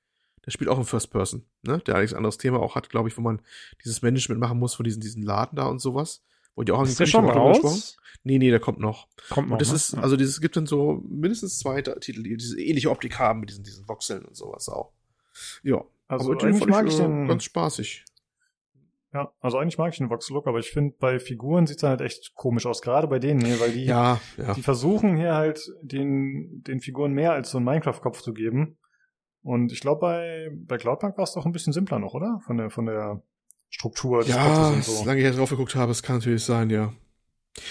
Der 0.47 0.53
spielt 0.53 0.71
auch 0.71 0.79
im 0.79 0.85
First 0.85 1.11
Person, 1.11 1.45
ne? 1.63 1.79
Der 1.87 1.95
allerdings 1.95 2.13
ein 2.13 2.19
anderes 2.19 2.39
Thema 2.39 2.61
auch 2.61 2.77
hat, 2.77 2.89
glaube 2.89 3.09
ich, 3.09 3.19
wo 3.19 3.21
man 3.21 3.43
dieses 3.85 4.01
Management 4.01 4.41
machen 4.41 4.59
muss 4.59 4.75
von 4.75 4.85
diesen, 4.85 5.01
diesen 5.01 5.23
Laden 5.23 5.57
da 5.57 5.67
und 5.67 5.81
sowas. 5.81 6.23
Wurde 6.55 6.73
ja 6.73 6.79
auch 6.79 6.85
ist 6.85 6.99
der 6.99 7.07
schon 7.07 7.29
raus? 7.29 7.99
Nee, 8.25 8.39
nee, 8.39 8.51
der 8.51 8.61
kommt 8.61 8.81
noch. 8.81 9.09
Kommt 9.29 9.49
noch. 9.49 9.55
Und 9.55 9.61
das 9.61 9.71
ne? 9.71 9.77
ist, 9.77 9.95
also 9.95 10.17
dieses 10.17 10.41
gibt 10.41 10.57
dann 10.57 10.67
so 10.67 11.03
mindestens 11.07 11.59
zwei 11.59 11.83
Titel, 11.83 12.23
die 12.23 12.37
diese 12.37 12.61
ähnliche 12.61 12.91
Optik 12.91 13.19
haben 13.19 13.41
mit 13.41 13.51
diesen, 13.51 13.63
diesen 13.63 13.87
Voxeln 13.89 14.25
und 14.25 14.37
sowas 14.37 14.69
auch. 14.69 14.93
Ja. 15.63 15.85
Also 16.09 16.33
aber 16.33 16.45
eigentlich 16.45 16.67
mag 16.67 16.87
ich 16.87 16.99
äh, 16.99 17.03
den, 17.03 17.29
ganz 17.29 17.45
spaßig. 17.45 18.05
ja, 19.13 19.33
also 19.41 19.59
eigentlich 19.59 19.77
mag 19.77 19.93
ich 19.93 19.99
den 19.99 20.09
Voxel-Look, 20.09 20.47
aber 20.47 20.61
ich 20.61 20.71
finde, 20.71 20.95
bei 20.99 21.19
Figuren 21.19 21.67
sieht's 21.67 21.81
dann 21.83 21.91
halt 21.91 22.01
echt 22.01 22.35
komisch 22.35 22.65
aus, 22.65 22.81
gerade 22.81 23.09
bei 23.09 23.19
denen 23.19 23.45
hier, 23.45 23.61
weil 23.61 23.73
die, 23.73 23.85
Ja, 23.85 24.21
ja. 24.37 24.55
die 24.55 24.63
versuchen 24.63 25.17
hier 25.17 25.35
halt 25.35 25.73
den, 25.83 26.63
den 26.63 26.81
Figuren 26.81 27.13
mehr 27.13 27.33
als 27.33 27.51
so 27.51 27.59
einen 27.59 27.67
Minecraft-Kopf 27.67 28.23
zu 28.23 28.33
geben. 28.33 28.79
Und 29.47 29.71
ich 29.71 29.79
glaube, 29.79 30.01
bei, 30.01 30.51
bei 30.53 30.77
Cloudpunk 30.77 31.17
war 31.17 31.23
es 31.23 31.33
doch 31.33 31.47
ein 31.47 31.53
bisschen 31.53 31.73
simpler 31.73 32.01
noch, 32.01 32.15
oder? 32.15 32.41
Von 32.45 32.57
der, 32.57 32.69
von 32.69 32.87
der 32.87 33.23
Struktur 33.71 34.25
des 34.25 34.31
Ja, 34.31 34.71
und 34.71 34.83
so. 34.83 34.91
solange 34.91 35.21
ich 35.21 35.25
jetzt 35.25 35.39
drauf 35.39 35.51
geguckt 35.51 35.77
habe, 35.77 35.93
es 35.93 36.03
kann 36.03 36.17
natürlich 36.17 36.43
sein, 36.45 36.69
ja. 36.69 36.93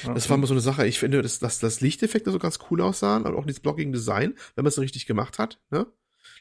Ja. 0.06 0.14
Das 0.14 0.30
war 0.30 0.38
mal 0.38 0.48
so 0.48 0.54
eine 0.54 0.62
Sache. 0.62 0.88
Ich 0.88 1.00
finde, 1.00 1.22
dass, 1.22 1.40
dass 1.40 1.60
das 1.60 1.82
Lichteffekte 1.82 2.32
so 2.32 2.40
ganz 2.40 2.60
cool 2.72 2.80
aussahen, 2.80 3.26
aber 3.26 3.38
auch 3.38 3.46
dieses 3.46 3.60
blocking 3.60 3.92
Design, 3.92 4.36
wenn 4.56 4.64
man 4.64 4.70
es 4.70 4.76
so 4.76 4.82
richtig 4.82 5.06
gemacht 5.06 5.38
hat, 5.38 5.60
ne? 5.70 5.86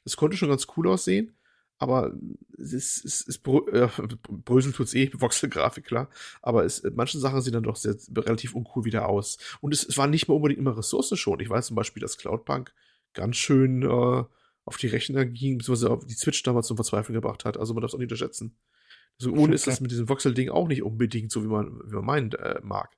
Das 0.05 0.17
konnte 0.17 0.37
schon 0.37 0.51
ganz 0.51 0.69
cool 0.77 0.87
aussehen, 0.87 1.37
aber 1.79 2.13
es 2.57 2.73
ist, 2.73 3.05
es 3.05 3.21
ist 3.23 3.39
brö 3.43 3.59
äh, 3.73 3.89
Brösel 4.29 4.73
tut's 4.73 4.95
eh, 4.95 5.11
Voxel-Grafik, 5.13 5.85
klar. 5.85 6.11
Aber 6.43 6.65
es, 6.65 6.85
manche 6.95 7.19
Sachen 7.19 7.41
sehen 7.41 7.55
dann 7.55 7.65
doch 7.65 7.77
sehr, 7.77 7.97
relativ 8.17 8.55
uncool 8.55 8.85
wieder 8.85 9.09
aus. 9.09 9.39
Und 9.61 9.75
es, 9.75 9.85
es 9.85 9.99
war 9.99 10.07
nicht 10.07 10.29
mehr 10.29 10.37
unbedingt 10.37 10.61
immer 10.61 10.79
Ressourcen 10.79 11.17
schon. 11.17 11.41
Ich 11.41 11.51
weiß 11.51 11.67
zum 11.67 11.75
Beispiel, 11.75 12.01
dass 12.03 12.19
Cloudpunk 12.19 12.73
ganz 13.15 13.37
schön 13.37 13.83
äh, 13.83 14.25
auf 14.65 14.77
die 14.77 14.87
Rechner 14.87 15.25
ging, 15.25 15.59
beziehungsweise 15.59 15.91
auf 15.91 16.07
die 16.07 16.15
Switch 16.15 16.43
damals 16.43 16.67
zum 16.67 16.77
Verzweifeln 16.77 17.15
gebracht 17.15 17.45
hat. 17.45 17.57
Also 17.57 17.75
man 17.75 17.83
darf 17.83 17.91
es 17.91 17.95
auch 17.95 17.99
nicht 17.99 18.07
unterschätzen. 18.07 18.57
Also 19.21 19.33
ohne 19.33 19.55
ist 19.55 19.67
das 19.67 19.81
mit 19.81 19.91
diesem 19.91 20.09
Voxel-Ding 20.09 20.49
auch 20.49 20.67
nicht 20.67 20.83
unbedingt 20.83 21.31
so, 21.31 21.45
wie 21.45 21.49
man, 21.49 21.81
wie 21.85 21.95
man 21.95 22.05
meint, 22.05 22.35
äh, 22.35 22.61
mag. 22.63 22.97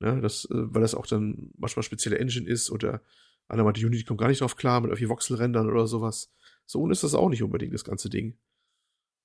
Ne, 0.00 0.20
das, 0.20 0.44
äh, 0.44 0.48
weil 0.50 0.82
das 0.82 0.94
auch 0.94 1.06
dann 1.06 1.50
manchmal 1.56 1.82
spezielle 1.82 2.18
Engine 2.18 2.48
ist 2.48 2.70
oder 2.70 3.02
einer 3.48 3.64
meinte, 3.64 3.84
Unity 3.84 4.04
kommt 4.04 4.20
gar 4.20 4.28
nicht 4.28 4.40
drauf 4.40 4.56
klar 4.56 4.80
mit 4.80 4.90
irgendwie 4.90 5.08
Voxel-Rändern 5.08 5.68
oder 5.68 5.86
sowas. 5.86 6.30
So 6.66 6.80
ohne 6.80 6.92
ist 6.92 7.02
das 7.02 7.14
auch 7.14 7.30
nicht 7.30 7.42
unbedingt, 7.42 7.74
das 7.74 7.84
ganze 7.84 8.10
Ding. 8.10 8.38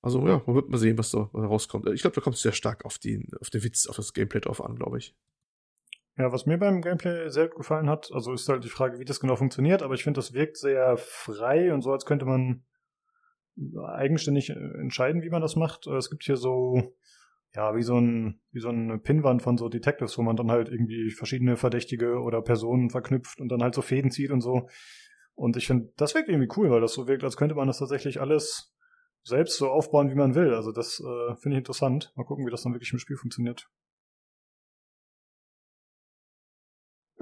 Also 0.00 0.26
ja, 0.26 0.42
man 0.46 0.56
wird 0.56 0.68
mal 0.68 0.78
sehen, 0.78 0.98
was 0.98 1.10
da 1.10 1.18
rauskommt. 1.32 1.88
Ich 1.90 2.00
glaube, 2.00 2.14
da 2.14 2.20
kommt 2.20 2.36
es 2.36 2.42
sehr 2.42 2.52
stark 2.52 2.84
auf 2.84 2.98
den, 2.98 3.30
auf 3.40 3.50
den 3.50 3.62
Witz, 3.62 3.86
auf 3.86 3.96
das 3.96 4.12
Gameplay 4.12 4.40
drauf 4.40 4.62
an, 4.62 4.76
glaube 4.76 4.98
ich. 4.98 5.14
Ja, 6.16 6.32
was 6.32 6.46
mir 6.46 6.58
beim 6.58 6.80
Gameplay 6.80 7.28
sehr 7.28 7.48
gut 7.48 7.56
gefallen 7.56 7.90
hat, 7.90 8.08
also 8.12 8.32
ist 8.32 8.48
halt 8.48 8.62
die 8.62 8.68
Frage, 8.68 9.00
wie 9.00 9.04
das 9.04 9.18
genau 9.18 9.34
funktioniert, 9.34 9.82
aber 9.82 9.94
ich 9.94 10.04
finde, 10.04 10.18
das 10.18 10.32
wirkt 10.32 10.56
sehr 10.56 10.96
frei 10.96 11.72
und 11.74 11.82
so, 11.82 11.92
als 11.92 12.06
könnte 12.06 12.24
man 12.24 12.64
eigenständig 13.96 14.50
äh, 14.50 14.54
entscheiden, 14.80 15.22
wie 15.22 15.30
man 15.30 15.42
das 15.42 15.56
macht. 15.56 15.86
Äh, 15.86 15.96
Es 15.96 16.10
gibt 16.10 16.24
hier 16.24 16.36
so, 16.36 16.94
ja, 17.54 17.74
wie 17.76 17.82
so 17.82 17.98
ein, 17.98 18.40
wie 18.52 18.60
so 18.60 18.68
eine 18.68 18.98
Pinnwand 18.98 19.42
von 19.42 19.56
so 19.56 19.68
Detectives, 19.68 20.18
wo 20.18 20.22
man 20.22 20.36
dann 20.36 20.50
halt 20.50 20.68
irgendwie 20.68 21.10
verschiedene 21.10 21.56
Verdächtige 21.56 22.20
oder 22.20 22.42
Personen 22.42 22.90
verknüpft 22.90 23.40
und 23.40 23.48
dann 23.48 23.62
halt 23.62 23.74
so 23.74 23.82
Fäden 23.82 24.10
zieht 24.10 24.30
und 24.30 24.40
so. 24.40 24.68
Und 25.34 25.56
ich 25.56 25.66
finde, 25.66 25.92
das 25.96 26.14
wirkt 26.14 26.28
irgendwie 26.28 26.52
cool, 26.56 26.70
weil 26.70 26.80
das 26.80 26.94
so 26.94 27.08
wirkt, 27.08 27.24
als 27.24 27.36
könnte 27.36 27.56
man 27.56 27.66
das 27.66 27.78
tatsächlich 27.78 28.20
alles 28.20 28.72
selbst 29.24 29.56
so 29.56 29.68
aufbauen, 29.68 30.10
wie 30.10 30.14
man 30.14 30.34
will. 30.34 30.54
Also 30.54 30.70
das 30.70 31.00
äh, 31.00 31.34
finde 31.36 31.56
ich 31.56 31.58
interessant. 31.58 32.12
Mal 32.14 32.24
gucken, 32.24 32.46
wie 32.46 32.50
das 32.50 32.62
dann 32.62 32.72
wirklich 32.72 32.92
im 32.92 32.98
Spiel 32.98 33.16
funktioniert. 33.16 33.68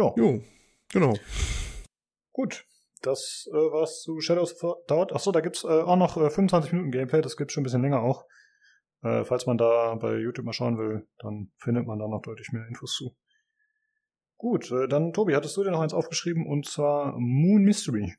Ja. 0.02 0.12
Jo, 0.16 0.42
genau. 0.90 1.14
Gut, 2.32 2.64
das 3.02 3.48
äh, 3.52 3.54
war's 3.54 4.02
zu 4.02 4.20
Shadows 4.20 4.62
of 4.62 4.76
Doubt. 4.86 5.12
Achso, 5.12 5.32
da 5.32 5.40
gibt's 5.40 5.64
äh, 5.64 5.68
auch 5.68 5.96
noch 5.96 6.16
äh, 6.16 6.30
25 6.30 6.72
Minuten 6.72 6.90
Gameplay, 6.90 7.20
das 7.20 7.36
gibt's 7.36 7.54
schon 7.54 7.62
ein 7.62 7.64
bisschen 7.64 7.82
länger 7.82 8.02
auch. 8.02 8.26
Äh, 9.02 9.24
falls 9.24 9.46
man 9.46 9.58
da 9.58 9.94
bei 9.96 10.16
YouTube 10.16 10.46
mal 10.46 10.52
schauen 10.52 10.78
will, 10.78 11.06
dann 11.18 11.50
findet 11.58 11.86
man 11.86 11.98
da 11.98 12.08
noch 12.08 12.22
deutlich 12.22 12.50
mehr 12.52 12.66
Infos 12.68 12.94
zu. 12.94 13.16
Gut, 14.38 14.70
äh, 14.70 14.88
dann 14.88 15.12
Tobi, 15.12 15.34
hattest 15.34 15.56
du 15.56 15.64
dir 15.64 15.70
noch 15.70 15.80
eins 15.80 15.94
aufgeschrieben 15.94 16.46
und 16.46 16.66
zwar 16.66 17.18
Moon 17.18 17.62
Mystery. 17.62 18.14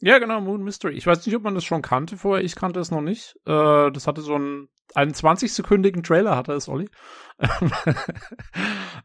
Ja, 0.00 0.18
genau, 0.18 0.40
Moon 0.40 0.62
Mystery. 0.62 0.94
Ich 0.94 1.06
weiß 1.06 1.24
nicht, 1.24 1.36
ob 1.36 1.42
man 1.42 1.54
das 1.54 1.64
schon 1.64 1.82
kannte 1.82 2.16
vorher. 2.16 2.44
Ich 2.44 2.56
kannte 2.56 2.80
es 2.80 2.90
noch 2.90 3.00
nicht. 3.00 3.36
Äh, 3.46 3.90
das 3.90 4.06
hatte 4.06 4.20
so 4.22 4.34
einen, 4.34 4.68
einen 4.94 5.12
20-sekündigen 5.12 6.02
Trailer, 6.02 6.36
hatte 6.36 6.52
es, 6.52 6.68
Olli. 6.68 6.88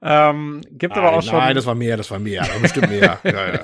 ähm, 0.01 0.61
gibt 0.71 0.95
aber 0.95 1.13
auch 1.13 1.21
schon. 1.23 1.37
Nein, 1.39 1.55
das 1.55 1.65
war 1.65 1.73
mehr, 1.73 1.97
das 1.97 2.11
war 2.11 2.19
mehr, 2.19 2.43
aber 2.43 2.59
bestimmt 2.59 2.89
mehr. 2.89 3.19
ja, 3.23 3.53
ja. 3.53 3.59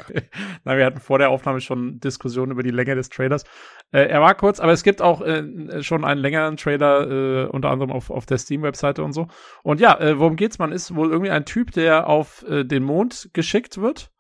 Nein, 0.64 0.78
wir 0.78 0.86
hatten 0.86 1.00
vor 1.00 1.20
der 1.20 1.30
Aufnahme 1.30 1.62
schon 1.62 2.00
Diskussionen 2.00 2.52
über 2.52 2.64
die 2.64 2.72
Länge 2.72 2.96
des 2.96 3.10
Trailers. 3.10 3.44
Äh, 3.92 4.08
er 4.08 4.22
war 4.22 4.34
kurz, 4.36 4.60
aber 4.60 4.72
es 4.72 4.84
gibt 4.84 5.02
auch 5.02 5.22
äh, 5.22 5.84
schon 5.84 6.04
einen 6.04 6.20
längeren 6.22 6.58
Trailer, 6.58 7.10
äh, 7.10 7.46
unter 7.48 7.70
anderem 7.70 7.92
auf, 7.92 8.10
auf 8.10 8.26
der 8.26 8.38
Steam-Webseite 8.38 9.04
und 9.04 9.14
so. 9.14 9.28
Und 9.62 9.80
ja, 9.80 10.00
äh, 10.00 10.18
worum 10.18 10.36
geht's? 10.36 10.58
Man 10.58 10.72
ist 10.72 10.96
wohl 10.96 11.12
irgendwie 11.12 11.32
ein 11.32 11.46
Typ, 11.46 11.72
der 11.72 12.08
auf 12.08 12.44
äh, 12.48 12.64
den 12.64 12.84
Mond 12.84 13.30
geschickt 13.34 13.80
wird. 13.80 14.12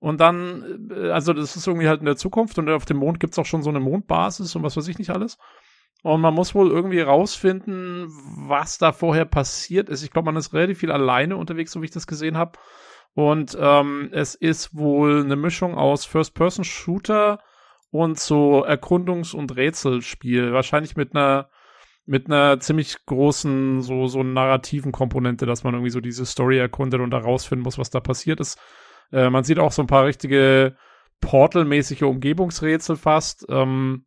Und 0.00 0.20
dann, 0.20 0.90
äh, 0.90 1.10
also 1.10 1.32
das 1.32 1.56
ist 1.56 1.66
irgendwie 1.66 1.88
halt 1.88 2.00
in 2.00 2.06
der 2.06 2.16
Zukunft 2.16 2.58
und 2.58 2.68
auf 2.68 2.84
dem 2.84 2.98
Mond 2.98 3.20
gibt's 3.20 3.38
auch 3.38 3.46
schon 3.46 3.62
so 3.62 3.70
eine 3.70 3.80
Mondbasis 3.80 4.54
und 4.54 4.62
was 4.62 4.76
weiß 4.76 4.88
ich 4.88 4.98
nicht 4.98 5.10
alles. 5.10 5.38
Und 6.02 6.20
man 6.20 6.34
muss 6.34 6.54
wohl 6.54 6.70
irgendwie 6.70 7.00
rausfinden, 7.00 8.06
was 8.48 8.78
da 8.78 8.92
vorher 8.92 9.24
passiert 9.24 9.88
ist. 9.88 10.04
Ich 10.04 10.12
glaube, 10.12 10.26
man 10.26 10.36
ist 10.36 10.52
relativ 10.52 10.78
viel 10.78 10.92
alleine 10.92 11.36
unterwegs, 11.36 11.72
so 11.72 11.82
wie 11.82 11.86
ich 11.86 11.90
das 11.90 12.06
gesehen 12.06 12.38
habe. 12.38 12.52
Und 13.14 13.56
ähm, 13.60 14.10
es 14.12 14.36
ist 14.36 14.76
wohl 14.76 15.22
eine 15.24 15.34
Mischung 15.34 15.74
aus 15.74 16.04
First-Person-Shooter 16.04 17.40
und 17.90 18.20
so 18.20 18.64
Erkundungs- 18.64 19.34
und 19.34 19.56
Rätselspiel. 19.56 20.52
Wahrscheinlich 20.52 20.94
mit 20.96 21.16
einer 21.16 21.48
mit 22.06 22.26
einer 22.26 22.58
ziemlich 22.58 23.04
großen, 23.04 23.82
so, 23.82 24.06
so 24.06 24.22
narrativen 24.22 24.92
Komponente, 24.92 25.44
dass 25.44 25.62
man 25.62 25.74
irgendwie 25.74 25.90
so 25.90 26.00
diese 26.00 26.24
Story 26.24 26.56
erkundet 26.56 27.02
und 27.02 27.10
da 27.10 27.18
rausfinden 27.18 27.64
muss, 27.64 27.76
was 27.76 27.90
da 27.90 28.00
passiert 28.00 28.40
ist. 28.40 28.58
Äh, 29.12 29.30
man 29.30 29.44
sieht 29.44 29.58
auch 29.58 29.72
so 29.72 29.82
ein 29.82 29.88
paar 29.88 30.04
richtige 30.04 30.76
Portal-mäßige 31.20 32.02
Umgebungsrätsel 32.02 32.96
fast. 32.96 33.46
Ähm, 33.48 34.04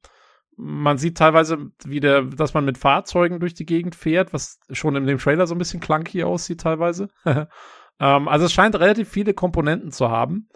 man 0.57 0.97
sieht 0.97 1.17
teilweise 1.17 1.71
wieder, 1.83 2.23
dass 2.23 2.53
man 2.53 2.65
mit 2.65 2.77
Fahrzeugen 2.77 3.39
durch 3.39 3.53
die 3.53 3.65
Gegend 3.65 3.95
fährt, 3.95 4.33
was 4.33 4.59
schon 4.71 4.95
in 4.95 5.07
dem 5.07 5.17
Trailer 5.17 5.47
so 5.47 5.55
ein 5.55 5.57
bisschen 5.57 5.79
clunky 5.79 6.23
aussieht 6.23 6.61
teilweise. 6.61 7.09
ähm, 7.25 7.47
also 8.27 8.45
es 8.45 8.53
scheint 8.53 8.75
relativ 8.75 9.09
viele 9.09 9.33
Komponenten 9.33 9.91
zu 9.91 10.09
haben. 10.09 10.49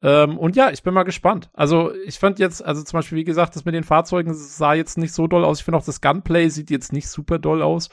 Ähm, 0.00 0.38
und 0.38 0.54
ja, 0.54 0.70
ich 0.70 0.82
bin 0.82 0.94
mal 0.94 1.02
gespannt. 1.02 1.50
Also 1.54 1.92
ich 2.06 2.18
fand 2.18 2.38
jetzt, 2.38 2.64
also 2.64 2.82
zum 2.82 2.98
Beispiel, 2.98 3.18
wie 3.18 3.24
gesagt, 3.24 3.56
das 3.56 3.64
mit 3.64 3.74
den 3.74 3.84
Fahrzeugen 3.84 4.32
sah 4.32 4.74
jetzt 4.74 4.96
nicht 4.96 5.12
so 5.12 5.26
doll 5.26 5.44
aus. 5.44 5.58
Ich 5.58 5.64
finde 5.64 5.78
auch 5.78 5.84
das 5.84 6.00
Gunplay 6.00 6.48
sieht 6.48 6.70
jetzt 6.70 6.92
nicht 6.92 7.08
super 7.08 7.38
doll 7.38 7.62
aus. 7.62 7.88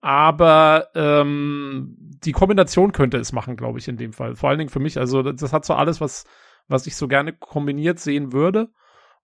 Aber 0.00 0.88
ähm, 0.94 1.96
die 2.24 2.32
Kombination 2.32 2.92
könnte 2.92 3.18
es 3.18 3.32
machen, 3.32 3.56
glaube 3.56 3.78
ich, 3.78 3.88
in 3.88 3.96
dem 3.96 4.12
Fall. 4.12 4.34
Vor 4.34 4.48
allen 4.48 4.58
Dingen 4.58 4.70
für 4.70 4.80
mich. 4.80 4.98
Also 4.98 5.22
das, 5.22 5.52
hat 5.52 5.64
so 5.64 5.74
alles, 5.74 6.00
was, 6.00 6.24
was 6.68 6.86
ich 6.86 6.96
so 6.96 7.06
gerne 7.06 7.32
kombiniert 7.32 7.98
sehen 7.98 8.32
würde. 8.32 8.70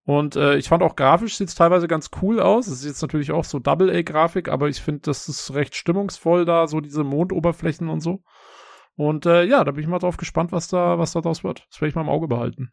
Und 0.03 0.35
äh, 0.35 0.55
ich 0.55 0.69
fand 0.69 0.83
auch 0.83 0.95
grafisch 0.95 1.35
sieht 1.35 1.49
es 1.49 1.55
teilweise 1.55 1.87
ganz 1.87 2.11
cool 2.21 2.39
aus. 2.39 2.67
Es 2.67 2.79
ist 2.79 2.85
jetzt 2.85 3.01
natürlich 3.01 3.31
auch 3.31 3.43
so 3.43 3.59
Double-A-Grafik, 3.59 4.47
aber 4.47 4.69
ich 4.69 4.81
finde, 4.81 5.01
das 5.01 5.27
ist 5.27 5.53
recht 5.53 5.75
stimmungsvoll 5.75 6.45
da, 6.45 6.67
so 6.67 6.79
diese 6.79 7.03
Mondoberflächen 7.03 7.89
und 7.89 7.99
so. 7.99 8.23
Und 8.95 9.25
äh, 9.25 9.43
ja, 9.43 9.63
da 9.63 9.71
bin 9.71 9.83
ich 9.83 9.89
mal 9.89 9.99
drauf 9.99 10.17
gespannt, 10.17 10.51
was 10.51 10.69
da, 10.69 10.97
was 10.97 11.11
da 11.11 11.21
draus 11.21 11.43
wird. 11.43 11.67
Das 11.69 11.81
werde 11.81 11.89
ich 11.89 11.95
mal 11.95 12.01
im 12.01 12.09
Auge 12.09 12.27
behalten. 12.27 12.71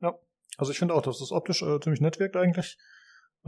Ja, 0.00 0.14
also 0.56 0.72
ich 0.72 0.78
finde 0.78 0.94
auch, 0.94 1.02
dass 1.02 1.18
das 1.18 1.32
optisch 1.32 1.62
äh, 1.62 1.78
ziemlich 1.80 2.00
nett 2.00 2.18
wirkt 2.18 2.36
eigentlich. 2.36 2.78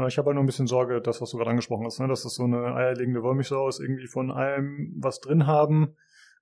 Ich 0.09 0.19
habe 0.19 0.27
halt 0.27 0.35
nur 0.35 0.43
ein 0.43 0.47
bisschen 0.47 0.66
Sorge, 0.66 1.01
das, 1.01 1.21
was 1.21 1.31
du 1.31 1.37
gerade 1.37 1.51
angesprochen 1.51 1.87
hast, 1.87 2.01
ne? 2.01 2.09
dass 2.09 2.25
das 2.25 2.35
so 2.35 2.43
eine 2.45 2.75
eierlegende 2.75 3.23
Wollmilchsau 3.23 3.69
ist, 3.69 3.79
irgendwie 3.81 4.09
von 4.09 4.31
allem 4.33 4.93
was 4.99 5.21
drin 5.21 5.47
haben 5.47 5.95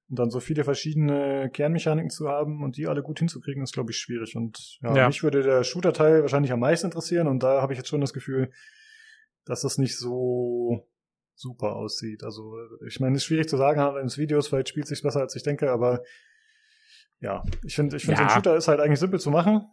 und 0.08 0.18
dann 0.18 0.30
so 0.30 0.40
viele 0.40 0.64
verschiedene 0.64 1.50
Kernmechaniken 1.52 2.08
zu 2.10 2.28
haben 2.28 2.62
und 2.62 2.78
die 2.78 2.86
alle 2.86 3.02
gut 3.02 3.18
hinzukriegen, 3.18 3.62
ist, 3.62 3.74
glaube 3.74 3.90
ich, 3.90 3.98
schwierig. 3.98 4.36
Und 4.36 4.78
ja, 4.82 4.96
Ja. 4.96 5.06
mich 5.06 5.22
würde 5.22 5.42
der 5.42 5.64
Shooter-Teil 5.64 6.22
wahrscheinlich 6.22 6.50
am 6.52 6.60
meisten 6.60 6.86
interessieren 6.86 7.28
und 7.28 7.42
da 7.42 7.60
habe 7.60 7.74
ich 7.74 7.78
jetzt 7.78 7.88
schon 7.88 8.00
das 8.00 8.14
Gefühl, 8.14 8.50
dass 9.44 9.60
das 9.60 9.76
nicht 9.76 9.98
so 9.98 10.86
super 11.34 11.76
aussieht. 11.76 12.24
Also 12.24 12.54
ich 12.86 13.00
meine, 13.00 13.16
es 13.16 13.22
ist 13.22 13.26
schwierig 13.26 13.48
zu 13.50 13.58
sagen, 13.58 13.80
aber 13.80 14.00
ins 14.00 14.16
Videos, 14.16 14.48
vielleicht 14.48 14.70
spielt 14.70 14.86
sich 14.86 15.02
besser, 15.02 15.20
als 15.20 15.36
ich 15.36 15.42
denke, 15.42 15.70
aber 15.70 16.02
ja, 17.20 17.42
ich 17.64 17.74
finde, 17.74 17.96
ich 17.96 18.04
finde, 18.04 18.16
so 18.16 18.22
ein 18.22 18.28
Ja. 18.30 18.34
Shooter 18.34 18.56
ist 18.56 18.68
halt 18.68 18.80
eigentlich 18.80 18.98
simpel 18.98 19.20
zu 19.20 19.30
machen. 19.30 19.66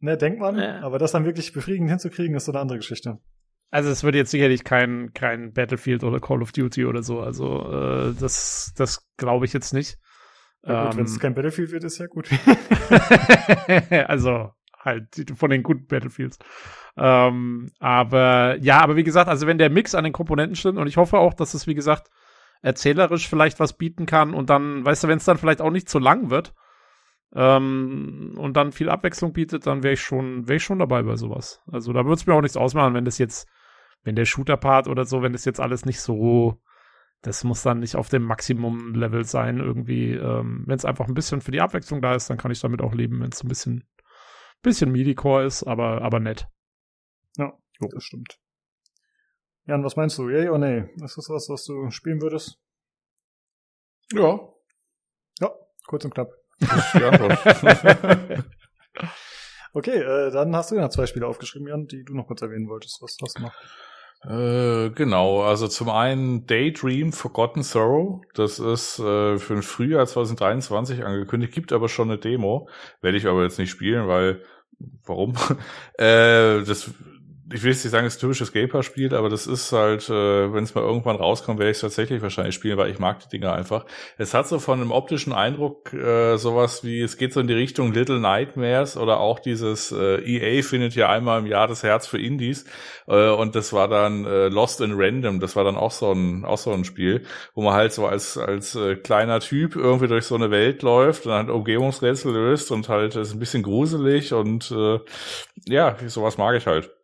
Ne, 0.00 0.16
denkt 0.16 0.38
man, 0.40 0.58
Ja. 0.58 0.80
aber 0.82 0.98
das 0.98 1.12
dann 1.12 1.24
wirklich 1.24 1.52
befriedigend 1.52 1.90
hinzukriegen, 1.90 2.36
ist 2.36 2.44
so 2.44 2.52
eine 2.52 2.60
andere 2.60 2.78
Geschichte. 2.78 3.18
Also 3.70 3.90
es 3.90 4.02
wird 4.04 4.14
jetzt 4.14 4.30
sicherlich 4.30 4.64
kein, 4.64 5.12
kein 5.12 5.52
Battlefield 5.52 6.02
oder 6.04 6.20
Call 6.20 6.40
of 6.40 6.52
Duty 6.52 6.86
oder 6.86 7.02
so. 7.02 7.20
Also 7.20 7.70
äh, 7.70 8.14
das, 8.18 8.72
das 8.76 9.06
glaube 9.16 9.44
ich 9.44 9.52
jetzt 9.52 9.74
nicht. 9.74 9.98
Ja, 10.64 10.84
gut, 10.84 10.92
Ähm, 10.92 10.98
wenn 10.98 11.04
es 11.04 11.18
kein 11.20 11.34
Battlefield 11.34 11.72
wird, 11.72 11.84
ist 11.84 11.98
ja 11.98 12.06
gut. 12.06 12.30
also 14.06 14.50
halt 14.78 15.32
von 15.36 15.50
den 15.50 15.62
guten 15.62 15.86
Battlefields. 15.86 16.38
Ähm, 16.96 17.70
aber 17.78 18.56
ja, 18.60 18.80
aber 18.80 18.96
wie 18.96 19.04
gesagt, 19.04 19.28
also 19.28 19.46
wenn 19.46 19.58
der 19.58 19.70
Mix 19.70 19.94
an 19.94 20.04
den 20.04 20.12
Komponenten 20.12 20.56
stimmt 20.56 20.78
und 20.78 20.86
ich 20.86 20.96
hoffe 20.96 21.18
auch, 21.18 21.34
dass 21.34 21.54
es, 21.54 21.66
wie 21.66 21.74
gesagt, 21.74 22.08
erzählerisch 22.62 23.28
vielleicht 23.28 23.60
was 23.60 23.76
bieten 23.76 24.06
kann 24.06 24.34
und 24.34 24.50
dann, 24.50 24.84
weißt 24.84 25.04
du, 25.04 25.08
wenn 25.08 25.18
es 25.18 25.24
dann 25.24 25.38
vielleicht 25.38 25.60
auch 25.60 25.70
nicht 25.70 25.88
zu 25.88 25.98
lang 25.98 26.30
wird 26.30 26.54
ähm, 27.34 28.34
und 28.36 28.56
dann 28.56 28.72
viel 28.72 28.88
Abwechslung 28.88 29.32
bietet, 29.32 29.66
dann 29.66 29.82
wäre 29.82 29.94
ich 29.94 30.00
schon, 30.00 30.48
wäre 30.48 30.56
ich 30.56 30.64
schon 30.64 30.78
dabei 30.78 31.02
bei 31.02 31.16
sowas. 31.16 31.62
Also 31.70 31.92
da 31.92 32.04
würde 32.04 32.14
es 32.14 32.26
mir 32.26 32.34
auch 32.34 32.42
nichts 32.42 32.56
ausmachen, 32.56 32.94
wenn 32.94 33.04
das 33.04 33.18
jetzt, 33.18 33.48
wenn 34.02 34.16
der 34.16 34.24
Shooter-Part 34.24 34.88
oder 34.88 35.04
so, 35.04 35.22
wenn 35.22 35.32
das 35.32 35.44
jetzt 35.44 35.60
alles 35.60 35.84
nicht 35.84 36.00
so 36.00 36.60
das 37.22 37.42
muss 37.44 37.62
dann 37.62 37.80
nicht 37.80 37.96
auf 37.96 38.08
dem 38.08 38.22
Maximum-Level 38.22 39.24
sein, 39.24 39.58
irgendwie. 39.58 40.12
Ähm, 40.12 40.64
wenn 40.66 40.76
es 40.76 40.84
einfach 40.84 41.08
ein 41.08 41.14
bisschen 41.14 41.40
für 41.40 41.50
die 41.50 41.60
Abwechslung 41.60 42.00
da 42.00 42.14
ist, 42.14 42.30
dann 42.30 42.38
kann 42.38 42.50
ich 42.50 42.60
damit 42.60 42.80
auch 42.80 42.94
leben, 42.94 43.20
wenn 43.20 43.32
es 43.32 43.42
ein 43.42 43.48
bisschen, 43.48 43.88
bisschen 44.62 44.92
MIDI-Core 44.92 45.44
ist, 45.44 45.64
aber, 45.64 46.02
aber 46.02 46.20
nett. 46.20 46.46
Ja, 47.36 47.52
jo. 47.80 47.88
das 47.92 48.04
stimmt. 48.04 48.38
Jan, 49.66 49.84
was 49.84 49.96
meinst 49.96 50.16
du? 50.18 50.28
Yay 50.28 50.48
oder 50.48 50.58
nee? 50.58 51.04
Ist 51.04 51.18
das 51.18 51.28
was, 51.28 51.48
was 51.48 51.64
du 51.64 51.90
spielen 51.90 52.22
würdest? 52.22 52.58
Ja. 54.12 54.38
Ja, 55.40 55.50
kurz 55.86 56.04
und 56.04 56.14
knapp. 56.14 56.30
Ja, 56.60 57.12
okay, 59.72 59.98
äh, 59.98 60.30
dann 60.30 60.54
hast 60.56 60.70
du 60.70 60.74
ja 60.74 60.82
noch 60.82 60.90
zwei 60.90 61.06
Spiele 61.06 61.26
aufgeschrieben, 61.26 61.68
Jan, 61.68 61.86
die 61.86 62.04
du 62.04 62.14
noch 62.14 62.26
kurz 62.26 62.42
erwähnen 62.42 62.68
wolltest. 62.68 63.00
Was 63.00 63.16
hast 63.22 63.38
du 63.38 63.42
noch? 63.42 63.52
Äh, 64.24 64.90
genau, 64.90 65.42
also 65.42 65.68
zum 65.68 65.88
einen 65.90 66.46
Daydream 66.46 67.12
Forgotten 67.12 67.62
Sorrow. 67.62 68.20
Das 68.34 68.58
ist 68.58 68.98
äh, 68.98 69.38
für 69.38 69.54
den 69.54 69.62
Frühjahr 69.62 70.06
2023 70.06 71.04
angekündigt, 71.04 71.54
gibt 71.54 71.72
aber 71.72 71.88
schon 71.88 72.10
eine 72.10 72.18
Demo. 72.18 72.68
Werde 73.00 73.16
ich 73.16 73.26
aber 73.26 73.44
jetzt 73.44 73.58
nicht 73.58 73.70
spielen, 73.70 74.08
weil 74.08 74.42
warum? 75.06 75.34
äh, 75.98 76.62
das 76.64 76.90
ich 77.52 77.62
will 77.62 77.70
jetzt 77.70 77.84
nicht 77.84 77.92
sagen, 77.92 78.06
es 78.06 78.14
ist 78.14 78.20
typisches 78.20 78.52
Gamer-Spiel, 78.52 79.14
aber 79.14 79.28
das 79.28 79.46
ist 79.46 79.72
halt, 79.72 80.08
äh, 80.10 80.52
wenn 80.52 80.64
es 80.64 80.74
mal 80.74 80.82
irgendwann 80.82 81.16
rauskommt, 81.16 81.58
werde 81.58 81.70
ich 81.70 81.76
es 81.76 81.80
tatsächlich 81.80 82.20
wahrscheinlich 82.20 82.54
spielen, 82.54 82.76
weil 82.76 82.90
ich 82.90 82.98
mag 82.98 83.20
die 83.20 83.28
Dinger 83.28 83.54
einfach. 83.54 83.86
Es 84.18 84.34
hat 84.34 84.48
so 84.48 84.58
von 84.58 84.80
einem 84.80 84.90
optischen 84.90 85.32
Eindruck 85.32 85.92
äh, 85.94 86.36
sowas 86.36 86.84
wie, 86.84 87.00
es 87.00 87.16
geht 87.16 87.32
so 87.32 87.40
in 87.40 87.46
die 87.46 87.54
Richtung 87.54 87.92
Little 87.92 88.20
Nightmares 88.20 88.96
oder 88.96 89.20
auch 89.20 89.38
dieses 89.38 89.92
äh, 89.92 90.20
EA 90.20 90.62
findet 90.62 90.94
ja 90.94 91.08
einmal 91.08 91.40
im 91.40 91.46
Jahr 91.46 91.68
das 91.68 91.82
Herz 91.82 92.06
für 92.06 92.20
Indies 92.20 92.66
äh, 93.06 93.30
und 93.30 93.54
das 93.54 93.72
war 93.72 93.88
dann 93.88 94.26
äh, 94.26 94.48
Lost 94.48 94.80
in 94.82 94.92
Random, 94.94 95.40
das 95.40 95.56
war 95.56 95.64
dann 95.64 95.76
auch 95.76 95.92
so 95.92 96.12
ein 96.12 96.44
auch 96.44 96.58
so 96.58 96.72
ein 96.72 96.84
Spiel, 96.84 97.24
wo 97.54 97.62
man 97.62 97.74
halt 97.74 97.92
so 97.92 98.06
als 98.06 98.36
als 98.36 98.74
äh, 98.74 98.96
kleiner 98.96 99.40
Typ 99.40 99.74
irgendwie 99.74 100.08
durch 100.08 100.26
so 100.26 100.34
eine 100.34 100.50
Welt 100.50 100.82
läuft 100.82 101.24
und 101.24 101.32
dann 101.32 101.50
Umgebungsrätsel 101.50 102.32
löst 102.32 102.70
und 102.70 102.88
halt 102.88 103.16
ist 103.16 103.32
ein 103.32 103.38
bisschen 103.38 103.62
gruselig 103.62 104.34
und 104.34 104.70
äh, 104.70 104.98
ja, 105.66 105.96
sowas 106.06 106.36
mag 106.36 106.56
ich 106.56 106.66
halt. 106.66 106.97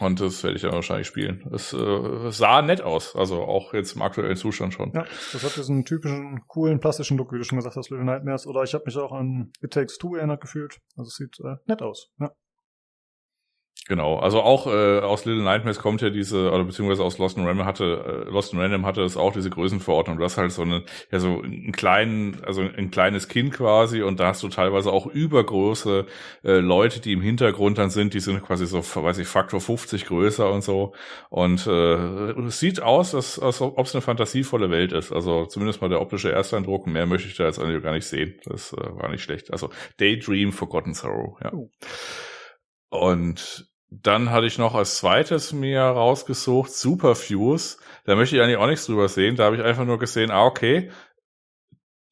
Und 0.00 0.18
das 0.20 0.42
werde 0.42 0.56
ich 0.56 0.62
dann 0.62 0.72
wahrscheinlich 0.72 1.06
spielen. 1.06 1.46
Es 1.52 1.74
äh, 1.74 2.30
sah 2.30 2.62
nett 2.62 2.80
aus, 2.80 3.14
also 3.14 3.42
auch 3.42 3.74
jetzt 3.74 3.96
im 3.96 4.02
aktuellen 4.02 4.36
Zustand 4.36 4.72
schon. 4.72 4.92
Ja, 4.94 5.04
das 5.32 5.44
hat 5.44 5.56
diesen 5.56 5.84
typischen, 5.84 6.40
coolen, 6.46 6.80
plastischen 6.80 7.18
Look, 7.18 7.32
wie 7.32 7.38
du 7.38 7.44
schon 7.44 7.58
gesagt 7.58 7.76
hast, 7.76 7.90
Little 7.90 8.06
Nightmares. 8.06 8.46
Oder 8.46 8.62
ich 8.62 8.72
habe 8.72 8.84
mich 8.86 8.96
auch 8.96 9.12
an 9.12 9.52
It 9.60 9.72
Takes 9.72 9.98
Two 9.98 10.16
erinnert 10.16 10.40
gefühlt. 10.40 10.78
Also 10.96 11.08
es 11.08 11.16
sieht 11.16 11.38
äh, 11.44 11.56
nett 11.66 11.82
aus. 11.82 12.10
Ja. 12.18 12.32
Genau, 13.90 14.20
also 14.20 14.40
auch 14.42 14.68
äh, 14.68 15.00
aus 15.00 15.24
Little 15.24 15.42
Nightmares 15.42 15.80
kommt 15.80 16.00
ja 16.00 16.10
diese, 16.10 16.52
oder 16.52 16.62
beziehungsweise 16.62 17.02
aus 17.02 17.18
Lost 17.18 17.36
in 17.36 17.44
Random 17.44 17.66
hatte, 17.66 18.24
äh, 18.28 18.30
Lost 18.30 18.52
in 18.52 18.60
Random 18.60 18.86
hatte 18.86 19.02
es 19.02 19.16
auch 19.16 19.32
diese 19.32 19.50
Größenverordnung. 19.50 20.16
Du 20.16 20.22
hast 20.22 20.36
halt 20.36 20.52
so 20.52 20.62
eine, 20.62 20.84
ja 21.10 21.18
so 21.18 21.40
einen 21.42 21.72
kleinen, 21.72 22.40
also 22.44 22.60
ein 22.60 22.92
kleines 22.92 23.26
Kind 23.26 23.52
quasi 23.52 24.02
und 24.02 24.20
da 24.20 24.28
hast 24.28 24.44
du 24.44 24.48
teilweise 24.48 24.92
auch 24.92 25.06
übergroße 25.06 26.06
äh, 26.44 26.58
Leute, 26.58 27.00
die 27.00 27.12
im 27.14 27.20
Hintergrund 27.20 27.78
dann 27.78 27.90
sind, 27.90 28.14
die 28.14 28.20
sind 28.20 28.44
quasi 28.44 28.64
so, 28.64 28.78
weiß 28.78 29.18
ich, 29.18 29.26
Faktor 29.26 29.60
50 29.60 30.06
größer 30.06 30.48
und 30.52 30.62
so. 30.62 30.94
Und 31.28 31.66
äh, 31.66 32.30
es 32.46 32.60
sieht 32.60 32.80
aus, 32.80 33.12
als, 33.12 33.40
als 33.40 33.60
ob 33.60 33.86
es 33.86 33.94
eine 33.96 34.02
fantasievolle 34.02 34.70
Welt 34.70 34.92
ist. 34.92 35.10
Also 35.10 35.46
zumindest 35.46 35.80
mal 35.80 35.88
der 35.88 36.00
optische 36.00 36.30
Ersteindruck. 36.30 36.86
Mehr 36.86 37.06
möchte 37.06 37.26
ich 37.26 37.34
da 37.36 37.44
jetzt 37.46 37.58
eigentlich 37.58 37.82
gar 37.82 37.94
nicht 37.94 38.06
sehen. 38.06 38.38
Das 38.44 38.72
äh, 38.72 38.76
war 38.76 39.08
nicht 39.08 39.24
schlecht. 39.24 39.52
Also 39.52 39.70
Daydream 39.98 40.52
Forgotten 40.52 40.94
Sorrow, 40.94 41.40
ja. 41.42 41.52
Oh. 41.52 41.70
Und 42.90 43.68
dann 43.88 44.30
hatte 44.30 44.46
ich 44.46 44.58
noch 44.58 44.74
als 44.74 44.98
zweites 44.98 45.52
mir 45.52 45.80
rausgesucht 45.80 46.72
Superfuse. 46.72 47.78
Da 48.04 48.14
möchte 48.14 48.36
ich 48.36 48.42
eigentlich 48.42 48.58
auch 48.58 48.66
nichts 48.66 48.86
drüber 48.86 49.08
sehen. 49.08 49.36
Da 49.36 49.44
habe 49.44 49.56
ich 49.56 49.62
einfach 49.62 49.84
nur 49.84 49.98
gesehen, 49.98 50.30
ah, 50.30 50.44
okay. 50.44 50.90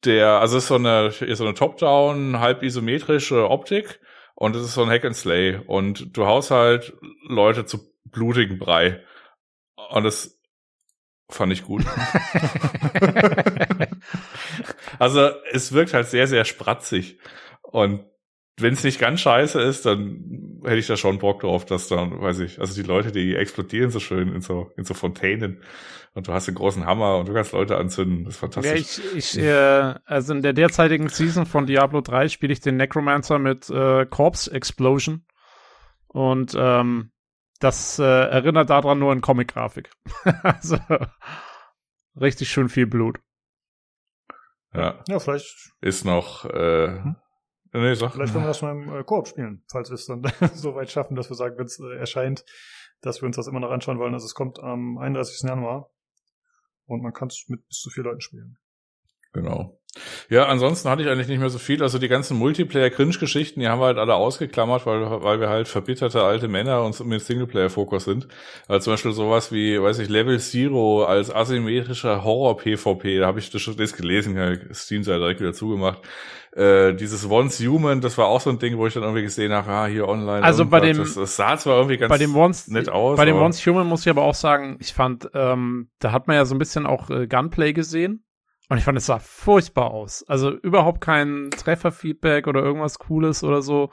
Der, 0.05 0.39
also 0.39 0.57
es 0.57 0.63
ist 0.63 0.69
so 0.69 0.75
eine, 0.75 1.07
ist 1.07 1.37
so 1.37 1.45
eine 1.45 1.53
Top-Down, 1.53 2.39
halb 2.39 2.63
isometrische 2.63 3.49
Optik 3.49 3.99
und 4.35 4.55
es 4.55 4.63
ist 4.63 4.73
so 4.73 4.83
ein 4.83 4.89
Hack 4.89 5.03
and 5.03 5.15
Slay 5.15 5.59
und 5.67 6.15
du 6.15 6.25
haust 6.25 6.51
halt 6.51 6.93
Leute 7.27 7.65
zu 7.65 7.93
blutigen 8.05 8.59
Brei. 8.59 9.03
Und 9.89 10.05
das 10.05 10.39
fand 11.29 11.51
ich 11.51 11.63
gut. 11.63 11.83
also 14.99 15.31
es 15.51 15.73
wirkt 15.73 15.93
halt 15.93 16.07
sehr, 16.07 16.27
sehr 16.27 16.45
spratzig. 16.45 17.19
Und 17.61 18.05
wenn 18.61 18.73
es 18.73 18.83
nicht 18.83 18.99
ganz 18.99 19.21
scheiße 19.21 19.61
ist, 19.61 19.85
dann 19.85 20.59
hätte 20.63 20.77
ich 20.77 20.87
da 20.87 20.97
schon 20.97 21.19
Bock 21.19 21.41
drauf, 21.41 21.65
dass 21.65 21.87
dann, 21.87 22.19
weiß 22.21 22.39
ich, 22.39 22.59
also 22.59 22.73
die 22.73 22.87
Leute, 22.87 23.11
die 23.11 23.35
explodieren 23.35 23.91
so 23.91 23.99
schön 23.99 24.33
in 24.33 24.41
so, 24.41 24.71
in 24.77 24.85
so 24.85 24.93
Fontänen 24.93 25.61
und 26.13 26.27
du 26.27 26.33
hast 26.33 26.47
einen 26.47 26.57
großen 26.57 26.85
Hammer 26.85 27.17
und 27.17 27.29
du 27.29 27.33
kannst 27.33 27.53
Leute 27.53 27.77
anzünden. 27.77 28.25
Das 28.25 28.35
ist 28.35 28.39
fantastisch. 28.39 28.97
Ja, 28.97 29.11
ich, 29.15 29.35
ich 29.35 29.37
äh, 29.37 29.95
also 30.05 30.33
in 30.33 30.41
der 30.41 30.53
derzeitigen 30.53 31.09
Season 31.09 31.45
von 31.45 31.65
Diablo 31.65 32.01
3 32.01 32.29
spiele 32.29 32.53
ich 32.53 32.59
den 32.59 32.77
Necromancer 32.77 33.39
mit 33.39 33.69
äh, 33.69 34.05
Corpse 34.05 34.51
Explosion 34.51 35.25
und 36.07 36.53
ähm, 36.57 37.11
das 37.59 37.99
äh, 37.99 38.03
erinnert 38.03 38.69
daran 38.69 38.99
nur 38.99 39.11
an 39.11 39.21
Comic-Grafik. 39.21 39.91
also 40.43 40.77
richtig 42.19 42.49
schön 42.49 42.69
viel 42.69 42.87
Blut. 42.87 43.19
Ja. 44.73 45.03
Ja, 45.07 45.19
vielleicht. 45.19 45.71
Ist 45.81 46.05
noch, 46.05 46.45
äh, 46.45 46.87
hm? 46.87 47.15
Nee, 47.71 47.93
sag. 47.93 48.13
Vielleicht 48.13 48.33
können 48.33 48.45
wir 48.45 48.49
das 48.49 48.61
mal 48.61 48.71
im 48.71 48.93
äh, 48.93 49.03
Koop 49.03 49.27
spielen, 49.27 49.63
falls 49.67 49.89
wir 49.89 49.95
es 49.95 50.05
dann 50.05 50.23
so 50.55 50.75
weit 50.75 50.89
schaffen, 50.89 51.15
dass 51.15 51.29
wir 51.29 51.35
sagen, 51.35 51.57
wenn 51.57 51.65
es 51.65 51.79
äh, 51.79 51.97
erscheint, 51.97 52.43
dass 53.01 53.21
wir 53.21 53.27
uns 53.27 53.35
das 53.35 53.47
immer 53.47 53.59
noch 53.59 53.71
anschauen 53.71 53.99
wollen. 53.99 54.13
Also 54.13 54.25
es 54.25 54.33
kommt 54.33 54.59
am 54.59 54.97
31. 54.97 55.47
Januar 55.47 55.91
und 56.85 57.01
man 57.01 57.13
kann 57.13 57.27
es 57.27 57.45
mit 57.47 57.67
bis 57.67 57.77
zu 57.77 57.89
vier 57.89 58.03
Leuten 58.03 58.21
spielen. 58.21 58.57
Genau. 59.33 59.78
Ja, 60.29 60.45
ansonsten 60.45 60.89
hatte 60.89 61.01
ich 61.01 61.09
eigentlich 61.09 61.27
nicht 61.27 61.39
mehr 61.39 61.49
so 61.49 61.57
viel. 61.57 61.81
Also 61.81 61.97
die 61.97 62.07
ganzen 62.07 62.37
Multiplayer-Cringe-Geschichten, 62.37 63.59
die 63.59 63.67
haben 63.67 63.81
wir 63.81 63.87
halt 63.87 63.97
alle 63.97 64.13
ausgeklammert, 64.15 64.85
weil, 64.85 65.01
weil 65.23 65.39
wir 65.39 65.49
halt 65.49 65.67
verbitterte 65.67 66.23
alte 66.23 66.47
Männer 66.47 66.83
und 66.83 67.03
mit 67.05 67.21
Singleplayer-Fokus 67.21 68.05
sind. 68.05 68.27
Also 68.67 68.85
zum 68.85 68.93
Beispiel 68.93 69.11
sowas 69.13 69.51
wie, 69.51 69.81
weiß 69.81 69.99
ich, 69.99 70.09
Level 70.09 70.39
Zero 70.39 71.05
als 71.05 71.33
asymmetrischer 71.33 72.23
Horror-PvP, 72.23 73.19
da 73.19 73.27
habe 73.27 73.39
ich 73.39 73.49
das 73.49 73.61
schon 73.61 73.77
das 73.77 73.93
gelesen, 73.93 74.69
Steam 74.73 75.03
sei 75.03 75.17
direkt 75.17 75.41
wieder 75.41 75.53
zugemacht. 75.53 75.99
Äh, 76.51 76.95
dieses 76.95 77.29
Once 77.29 77.59
Human, 77.59 78.01
das 78.01 78.17
war 78.17 78.27
auch 78.27 78.41
so 78.41 78.49
ein 78.49 78.57
Ding, 78.57 78.77
wo 78.77 78.87
ich 78.87 78.93
dann 78.93 79.03
irgendwie 79.03 79.21
gesehen 79.21 79.51
habe, 79.51 79.69
ah, 79.69 79.85
hier 79.85 80.07
online. 80.07 80.43
Also 80.43 80.65
bei 80.65 80.79
dem, 80.79 80.97
das, 80.97 81.13
das, 81.13 81.35
sah 81.35 81.57
zwar 81.57 81.77
irgendwie 81.77 81.97
ganz 81.97 82.09
bei 82.09 82.17
dem 82.17 82.35
Once, 82.35 82.67
nett 82.67 82.89
aus. 82.89 83.17
Bei 83.17 83.25
dem 83.25 83.35
Once 83.35 83.63
Human 83.65 83.85
muss 83.85 84.01
ich 84.01 84.09
aber 84.09 84.23
auch 84.23 84.33
sagen, 84.33 84.77
ich 84.79 84.93
fand, 84.93 85.29
ähm, 85.35 85.89
da 85.99 86.11
hat 86.11 86.27
man 86.27 86.35
ja 86.35 86.45
so 86.45 86.55
ein 86.55 86.59
bisschen 86.59 86.87
auch 86.87 87.09
äh, 87.11 87.27
Gunplay 87.27 87.73
gesehen. 87.73 88.23
Und 88.69 88.77
ich 88.77 88.83
fand, 88.83 88.97
es 88.97 89.07
sah 89.07 89.19
furchtbar 89.19 89.91
aus. 89.91 90.23
Also 90.27 90.51
überhaupt 90.51 91.01
kein 91.01 91.49
Trefferfeedback 91.49 92.47
oder 92.47 92.61
irgendwas 92.61 92.99
Cooles 92.99 93.43
oder 93.43 93.63
so. 93.63 93.89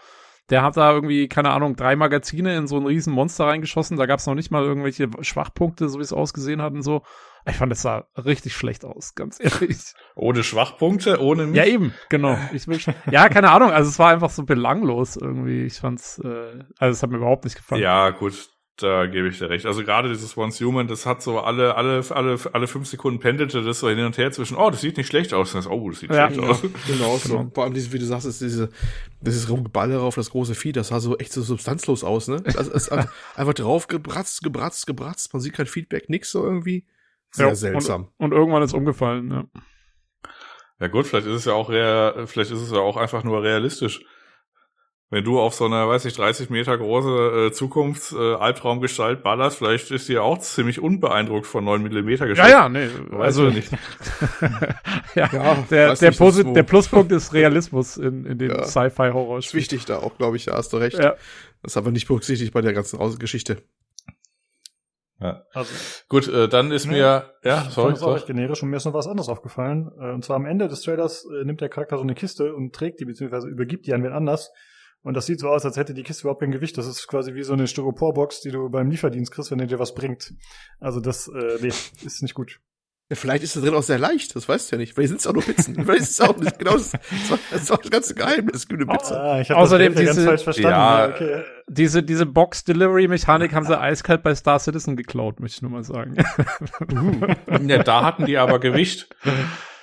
Der 0.50 0.62
hat 0.62 0.76
da 0.76 0.92
irgendwie, 0.92 1.28
keine 1.28 1.50
Ahnung, 1.50 1.74
drei 1.74 1.96
Magazine 1.96 2.54
in 2.54 2.68
so 2.68 2.76
ein 2.76 2.86
riesen 2.86 3.12
Monster 3.12 3.46
reingeschossen. 3.46 3.96
Da 3.96 4.06
gab 4.06 4.20
es 4.20 4.26
noch 4.26 4.34
nicht 4.34 4.50
mal 4.50 4.62
irgendwelche 4.62 5.08
Schwachpunkte, 5.22 5.88
so 5.88 5.98
wie 5.98 6.02
es 6.02 6.12
ausgesehen 6.12 6.62
hat 6.62 6.74
und 6.74 6.82
so. 6.82 7.02
Ich 7.48 7.56
fand, 7.56 7.72
es 7.72 7.82
sah 7.82 8.06
richtig 8.16 8.54
schlecht 8.54 8.84
aus, 8.84 9.14
ganz 9.14 9.38
ehrlich. 9.40 9.94
Ohne 10.14 10.44
Schwachpunkte, 10.44 11.20
ohne 11.20 11.46
mich? 11.46 11.56
Ja, 11.56 11.64
eben, 11.64 11.94
genau. 12.10 12.38
Ich 12.52 12.68
will, 12.68 12.78
ja, 13.10 13.28
keine 13.28 13.50
Ahnung. 13.50 13.70
Also 13.70 13.88
es 13.88 13.98
war 13.98 14.10
einfach 14.12 14.30
so 14.30 14.44
belanglos 14.44 15.16
irgendwie. 15.16 15.64
Ich 15.64 15.80
fand's, 15.80 16.18
äh, 16.18 16.64
also 16.78 16.92
es 16.92 17.02
hat 17.02 17.10
mir 17.10 17.16
überhaupt 17.16 17.44
nicht 17.44 17.56
gefallen. 17.56 17.82
Ja, 17.82 18.10
gut 18.10 18.50
da 18.76 19.06
gebe 19.06 19.28
ich 19.28 19.38
dir 19.38 19.48
recht. 19.48 19.64
Also 19.64 19.82
gerade 19.82 20.08
dieses 20.08 20.36
Once 20.36 20.60
Human, 20.60 20.86
das 20.86 21.06
hat 21.06 21.22
so 21.22 21.40
alle, 21.40 21.76
alle, 21.76 22.04
alle, 22.10 22.38
alle 22.52 22.66
fünf 22.66 22.86
Sekunden 22.86 23.20
pendelte 23.20 23.62
das 23.62 23.80
so 23.80 23.88
hin 23.88 24.04
und 24.04 24.18
her 24.18 24.30
zwischen, 24.32 24.56
oh, 24.56 24.70
das 24.70 24.82
sieht 24.82 24.98
nicht 24.98 25.06
schlecht 25.06 25.32
aus, 25.32 25.52
das, 25.52 25.66
oh, 25.66 25.88
das 25.88 26.00
sieht 26.00 26.10
ja, 26.10 26.26
schlecht 26.26 26.42
ja, 26.42 26.48
aus. 26.48 26.62
Genau, 26.86 27.16
so. 27.16 27.50
Vor 27.54 27.64
allem, 27.64 27.72
diese, 27.72 27.92
wie 27.92 27.98
du 27.98 28.04
sagst, 28.04 28.26
ist 28.26 28.40
diese, 28.40 28.68
dieses 29.20 29.48
Rumgeballer 29.48 30.02
auf 30.02 30.14
das 30.14 30.30
große 30.30 30.54
Vieh, 30.54 30.72
das 30.72 30.88
sah 30.88 31.00
so 31.00 31.16
echt 31.16 31.32
so 31.32 31.42
substanzlos 31.42 32.04
aus, 32.04 32.28
ne? 32.28 32.42
Also, 32.44 32.72
es 32.72 32.88
ist 32.88 32.92
einfach 33.34 33.54
drauf 33.54 33.88
gebratzt, 33.88 34.42
gebratzt, 34.42 34.86
gebratzt, 34.86 35.32
man 35.32 35.40
sieht 35.40 35.54
kein 35.54 35.66
Feedback, 35.66 36.10
nix 36.10 36.30
so 36.30 36.44
irgendwie. 36.44 36.86
Sehr 37.30 37.48
ja, 37.48 37.54
seltsam. 37.54 38.08
Und, 38.18 38.32
und, 38.32 38.38
irgendwann 38.38 38.62
ist 38.62 38.74
umgefallen, 38.74 39.30
ja. 39.30 39.44
Ja 40.80 40.88
gut, 40.88 41.06
vielleicht 41.06 41.26
ist 41.26 41.32
es 41.32 41.44
ja 41.46 41.54
auch 41.54 41.70
real, 41.70 42.26
vielleicht 42.26 42.50
ist 42.50 42.60
es 42.60 42.70
ja 42.70 42.78
auch 42.78 42.98
einfach 42.98 43.24
nur 43.24 43.42
realistisch 43.42 44.04
wenn 45.08 45.22
du 45.22 45.38
auf 45.38 45.54
so 45.54 45.66
einer, 45.66 45.88
weiß 45.88 46.04
ich, 46.06 46.14
30 46.14 46.50
Meter 46.50 46.76
große 46.76 47.46
äh, 47.46 47.52
Zukunfts-Albtraumgestalt 47.52 49.20
äh, 49.20 49.22
ballerst, 49.22 49.58
vielleicht 49.58 49.90
ist 49.92 50.08
die 50.08 50.18
auch 50.18 50.38
ziemlich 50.38 50.80
unbeeindruckt 50.80 51.46
von 51.46 51.64
9 51.64 51.80
Millimeter 51.82 52.26
Gestalt. 52.26 52.50
Ja, 52.50 52.62
ja, 52.62 52.68
nee, 52.68 52.88
also 53.16 53.44
nicht. 53.44 53.70
ja, 55.14 55.30
ja, 55.32 55.54
der, 55.70 55.94
der, 55.94 56.10
nicht, 56.10 56.56
der 56.56 56.62
Pluspunkt 56.64 57.12
ist 57.12 57.32
Realismus 57.32 57.98
in, 57.98 58.26
in 58.26 58.38
den 58.38 58.50
ja. 58.50 58.64
Sci-Fi-Horror. 58.64 59.38
Ist 59.38 59.54
wichtig 59.54 59.84
da 59.84 59.98
auch, 59.98 60.16
glaube 60.18 60.36
ich, 60.36 60.46
da 60.46 60.56
hast 60.56 60.72
du 60.72 60.78
recht. 60.78 60.98
Ja. 60.98 61.14
Das 61.62 61.72
ist 61.72 61.76
aber 61.76 61.92
nicht 61.92 62.08
berücksichtigt 62.08 62.52
bei 62.52 62.60
der 62.60 62.72
ganzen 62.72 62.98
Geschichte. 63.18 63.58
Ja. 65.20 65.44
Also, 65.54 65.72
Gut, 66.08 66.28
äh, 66.28 66.48
dann 66.48 66.72
ist 66.72 66.86
ne, 66.86 66.92
mir, 66.92 67.32
ja, 67.42 67.70
sorry. 67.70 67.92
Das 67.92 68.04
recht 68.04 68.26
generisch 68.26 68.62
und 68.62 68.70
mir 68.70 68.76
ist 68.76 68.84
noch 68.84 68.92
was 68.92 69.06
anderes 69.06 69.28
aufgefallen. 69.28 69.90
Äh, 69.98 70.12
und 70.12 70.24
zwar 70.24 70.36
am 70.36 70.46
Ende 70.46 70.68
des 70.68 70.82
Trailers 70.82 71.24
äh, 71.26 71.44
nimmt 71.44 71.60
der 71.60 71.68
Charakter 71.68 71.96
so 71.96 72.02
eine 72.02 72.14
Kiste 72.14 72.54
und 72.54 72.74
trägt 72.74 73.00
die, 73.00 73.06
beziehungsweise 73.06 73.48
übergibt 73.48 73.86
die 73.86 73.94
an 73.94 74.02
wen 74.02 74.12
anders. 74.12 74.52
Und 75.02 75.14
das 75.14 75.26
sieht 75.26 75.38
so 75.40 75.48
aus, 75.48 75.64
als 75.64 75.76
hätte 75.76 75.94
die 75.94 76.02
Kiste 76.02 76.22
überhaupt 76.22 76.40
kein 76.40 76.50
Gewicht. 76.50 76.76
Das 76.78 76.86
ist 76.86 77.06
quasi 77.06 77.34
wie 77.34 77.44
so 77.44 77.52
eine 77.52 77.68
Styroporbox, 77.68 78.40
die 78.40 78.50
du 78.50 78.68
beim 78.68 78.90
Lieferdienst 78.90 79.30
kriegst, 79.30 79.50
wenn 79.52 79.60
er 79.60 79.66
dir 79.66 79.78
was 79.78 79.94
bringt. 79.94 80.34
Also 80.80 81.00
das, 81.00 81.28
äh, 81.28 81.58
nee, 81.60 81.68
ist 81.68 82.22
nicht 82.22 82.34
gut. 82.34 82.58
Ja, 83.08 83.14
vielleicht 83.14 83.44
ist 83.44 83.54
es 83.54 83.62
drin 83.62 83.72
auch 83.72 83.84
sehr 83.84 84.00
leicht, 84.00 84.34
das 84.34 84.48
weißt 84.48 84.72
du 84.72 84.74
ja 84.74 84.80
nicht. 84.80 84.94
Vielleicht 84.94 85.10
sind 85.10 85.20
es 85.20 85.28
auch 85.28 85.32
nur 85.32 85.44
Pizzen. 85.44 85.74
vielleicht 85.84 86.00
ist 86.02 86.10
es 86.10 86.20
auch 86.20 86.36
nicht 86.38 86.58
genau 86.58 86.72
das, 86.72 86.90
das, 86.90 87.62
ist 87.62 87.70
auch 87.70 87.76
das 87.76 87.90
ganze 87.90 88.14
Geheimnis, 88.16 88.56
es 88.56 88.66
gibt 88.66 88.82
eine 88.82 88.90
Pizza. 88.90 89.22
Ah, 89.22 89.40
ich 89.40 89.48
hab 89.48 89.58
Außerdem 89.58 89.94
das 89.94 90.00
diese- 90.00 90.14
ganz 90.14 90.26
falsch 90.26 90.42
verstanden. 90.42 90.70
Ja, 90.70 91.08
okay. 91.08 91.44
Diese, 91.68 92.02
diese 92.02 92.26
Box-Delivery-Mechanik 92.26 93.54
haben 93.54 93.64
sie 93.64 93.78
eiskalt 93.78 94.24
bei 94.24 94.34
Star 94.34 94.58
Citizen 94.58 94.96
geklaut, 94.96 95.38
möchte 95.38 95.58
ich 95.58 95.62
nur 95.62 95.70
mal 95.70 95.84
sagen. 95.84 96.16
Ja, 97.68 97.82
da 97.82 98.04
hatten 98.04 98.26
die 98.26 98.38
aber 98.38 98.58
Gewicht. 98.58 99.08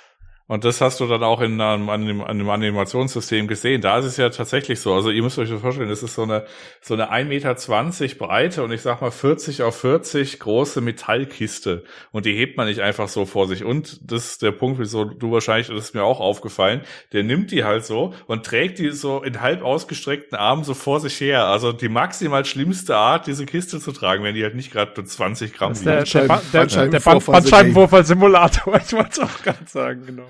Und 0.46 0.64
das 0.66 0.82
hast 0.82 1.00
du 1.00 1.06
dann 1.06 1.22
auch 1.22 1.40
in 1.40 1.58
einem, 1.58 1.88
einem, 1.88 2.20
einem 2.22 2.50
Animationssystem 2.50 3.46
gesehen. 3.48 3.80
Da 3.80 3.98
ist 3.98 4.04
es 4.04 4.18
ja 4.18 4.28
tatsächlich 4.28 4.78
so. 4.78 4.92
Also 4.92 5.08
ihr 5.10 5.22
müsst 5.22 5.38
euch 5.38 5.48
das 5.48 5.62
vorstellen, 5.62 5.88
das 5.88 6.02
ist 6.02 6.14
so 6.14 6.22
eine, 6.24 6.44
so 6.82 6.92
eine 6.92 7.10
1,20 7.12 7.24
Meter 7.24 8.14
Breite 8.18 8.62
und 8.62 8.70
ich 8.70 8.82
sag 8.82 9.00
mal 9.00 9.10
40 9.10 9.62
auf 9.62 9.76
40 9.80 10.38
große 10.40 10.82
Metallkiste. 10.82 11.84
Und 12.12 12.26
die 12.26 12.34
hebt 12.34 12.58
man 12.58 12.66
nicht 12.66 12.80
einfach 12.80 13.08
so 13.08 13.24
vor 13.24 13.48
sich. 13.48 13.64
Und 13.64 13.98
das 14.10 14.26
ist 14.32 14.42
der 14.42 14.52
Punkt, 14.52 14.78
wieso 14.78 15.04
du 15.04 15.32
wahrscheinlich, 15.32 15.68
das 15.68 15.78
ist 15.78 15.94
mir 15.94 16.04
auch 16.04 16.20
aufgefallen, 16.20 16.82
der 17.14 17.22
nimmt 17.22 17.50
die 17.50 17.64
halt 17.64 17.86
so 17.86 18.12
und 18.26 18.44
trägt 18.44 18.78
die 18.78 18.90
so 18.90 19.22
in 19.22 19.40
halb 19.40 19.62
ausgestreckten 19.62 20.36
Armen 20.36 20.62
so 20.64 20.74
vor 20.74 21.00
sich 21.00 21.18
her. 21.22 21.46
Also 21.46 21.72
die 21.72 21.88
maximal 21.88 22.44
schlimmste 22.44 22.96
Art, 22.96 23.26
diese 23.26 23.46
Kiste 23.46 23.80
zu 23.80 23.92
tragen, 23.92 24.22
wenn 24.24 24.34
die 24.34 24.42
halt 24.42 24.56
nicht 24.56 24.70
gerade 24.72 24.92
nur 24.94 25.06
20 25.06 25.54
Gramm 25.54 25.70
Das 25.70 25.78
ist 25.78 25.86
der, 25.86 26.00
wiegt. 26.02 26.14
der, 26.14 26.20
Ba- 26.26 26.42
der, 26.52 26.66
der, 26.66 27.00
Bandscheibenvorfall- 27.00 27.24
Band- 27.24 27.32
Bandscheibenvorfall-Simulator. 27.32 28.74
Ich 28.86 28.92
wollte 28.92 29.10
es 29.12 29.18
auch 29.20 29.42
gerade 29.42 29.58
sagen, 29.66 30.04
genau. 30.04 30.26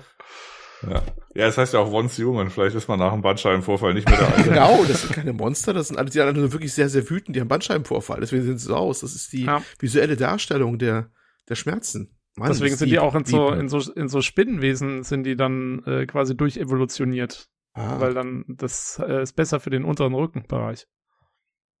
Ja. 0.83 1.01
ja, 1.33 1.45
das 1.45 1.57
heißt 1.57 1.73
ja 1.73 1.79
auch 1.79 1.91
Once 1.91 2.17
Human. 2.19 2.49
Vielleicht 2.49 2.75
ist 2.75 2.87
man 2.87 2.99
nach 2.99 3.13
einem 3.13 3.21
Bandscheibenvorfall 3.21 3.93
nicht 3.93 4.07
mehr 4.09 4.17
der 4.17 4.27
Alte. 4.35 4.43
Genau, 4.49 4.83
das 4.85 5.01
sind 5.03 5.13
keine 5.13 5.33
Monster, 5.33 5.73
das 5.73 5.87
sind 5.87 5.97
alle, 5.97 6.09
die 6.09 6.19
anderen 6.19 6.41
sind 6.41 6.53
wirklich 6.53 6.73
sehr, 6.73 6.89
sehr 6.89 7.09
wütend, 7.09 7.35
die 7.35 7.41
haben 7.41 7.47
Bandscheibenvorfall, 7.47 8.19
deswegen 8.19 8.43
sehen 8.43 8.57
sie 8.57 8.65
so 8.67 8.75
aus. 8.75 8.99
Das 8.99 9.15
ist 9.15 9.31
die 9.33 9.45
Ja. 9.45 9.61
visuelle 9.79 10.15
Darstellung 10.17 10.77
der, 10.77 11.11
der 11.49 11.55
Schmerzen. 11.55 12.17
Mann, 12.37 12.49
Deswegen 12.49 12.71
das 12.71 12.79
sind 12.79 12.89
die 12.89 12.95
deep, 12.95 13.01
auch 13.01 13.15
in 13.15 13.23
so, 13.23 13.49
in 13.51 13.69
so, 13.69 13.79
in 13.93 14.09
so 14.09 14.21
Spinnenwesen 14.21 15.03
sind 15.03 15.23
die 15.23 15.37
dann 15.37 15.81
äh, 15.85 16.05
quasi 16.05 16.35
durchevolutioniert. 16.35 17.47
ah. 17.73 17.99
Weil 18.01 18.13
dann, 18.13 18.43
das 18.49 19.01
äh, 19.05 19.21
ist 19.23 19.33
besser 19.37 19.61
für 19.61 19.69
den 19.69 19.85
unteren 19.85 20.13
Rückenbereich. 20.13 20.85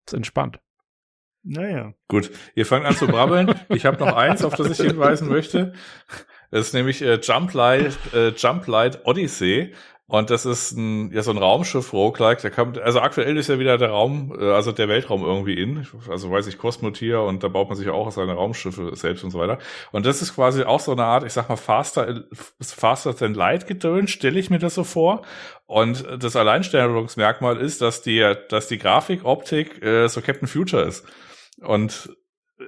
Ist 0.07 0.13
entspannt. 0.13 0.61
Naja. 1.43 1.93
Gut, 2.07 2.31
ihr 2.55 2.65
fangt 2.65 2.85
an 2.85 2.95
zu 2.95 3.05
brabbeln. 3.05 3.53
Ich 3.69 3.85
habe 3.85 3.97
noch 4.03 4.15
eins, 4.15 4.43
auf 4.45 4.55
das 4.55 4.69
ich 4.71 4.77
hinweisen 4.87 5.27
möchte. 5.27 5.73
Das 6.51 6.67
ist 6.67 6.73
nämlich 6.73 7.01
äh, 7.01 7.19
Jump 7.21 7.53
Light, 7.53 7.97
äh, 8.13 8.29
Jump 8.29 8.67
Light 8.67 9.05
Odyssey. 9.05 9.73
Und 10.07 10.29
das 10.29 10.45
ist 10.45 10.73
ein, 10.73 11.11
ja, 11.11 11.23
so 11.23 11.31
ein 11.31 11.39
Raumschiff 11.39 11.91
Roguelike. 11.91 12.39
Der 12.41 12.51
kam, 12.51 12.73
also 12.83 12.99
aktuell 12.99 13.37
ist 13.37 13.49
ja 13.49 13.57
wieder 13.57 13.79
der 13.79 13.89
Raum, 13.89 14.37
äh, 14.39 14.51
also 14.51 14.71
der 14.71 14.87
Weltraum 14.87 15.23
irgendwie 15.23 15.59
in. 15.59 15.87
Also 16.07 16.29
weiß 16.29 16.45
ich, 16.45 16.59
Cosmotier 16.59 17.21
und 17.21 17.43
da 17.43 17.47
baut 17.47 17.69
man 17.69 17.77
sich 17.77 17.89
auch 17.89 18.11
seine 18.11 18.33
Raumschiffe 18.33 18.95
selbst 18.95 19.23
und 19.23 19.31
so 19.31 19.39
weiter. 19.39 19.57
Und 19.91 20.05
das 20.05 20.21
ist 20.21 20.35
quasi 20.35 20.63
auch 20.63 20.79
so 20.79 20.91
eine 20.91 21.05
Art, 21.05 21.23
ich 21.23 21.33
sag 21.33 21.49
mal, 21.49 21.55
faster, 21.55 22.23
faster 22.61 23.15
than 23.15 23.33
light 23.33 23.65
gedöns, 23.65 24.11
stelle 24.11 24.39
ich 24.39 24.51
mir 24.51 24.59
das 24.59 24.75
so 24.75 24.83
vor. 24.83 25.23
Und 25.65 26.05
das 26.19 26.35
Alleinstellungsmerkmal 26.35 27.57
ist, 27.57 27.81
dass 27.81 28.03
die, 28.03 28.35
dass 28.49 28.67
die 28.67 28.77
Grafikoptik 28.77 29.83
äh, 29.83 30.07
so 30.07 30.21
Captain 30.21 30.47
Future 30.47 30.83
ist. 30.83 31.03
Und 31.61 32.15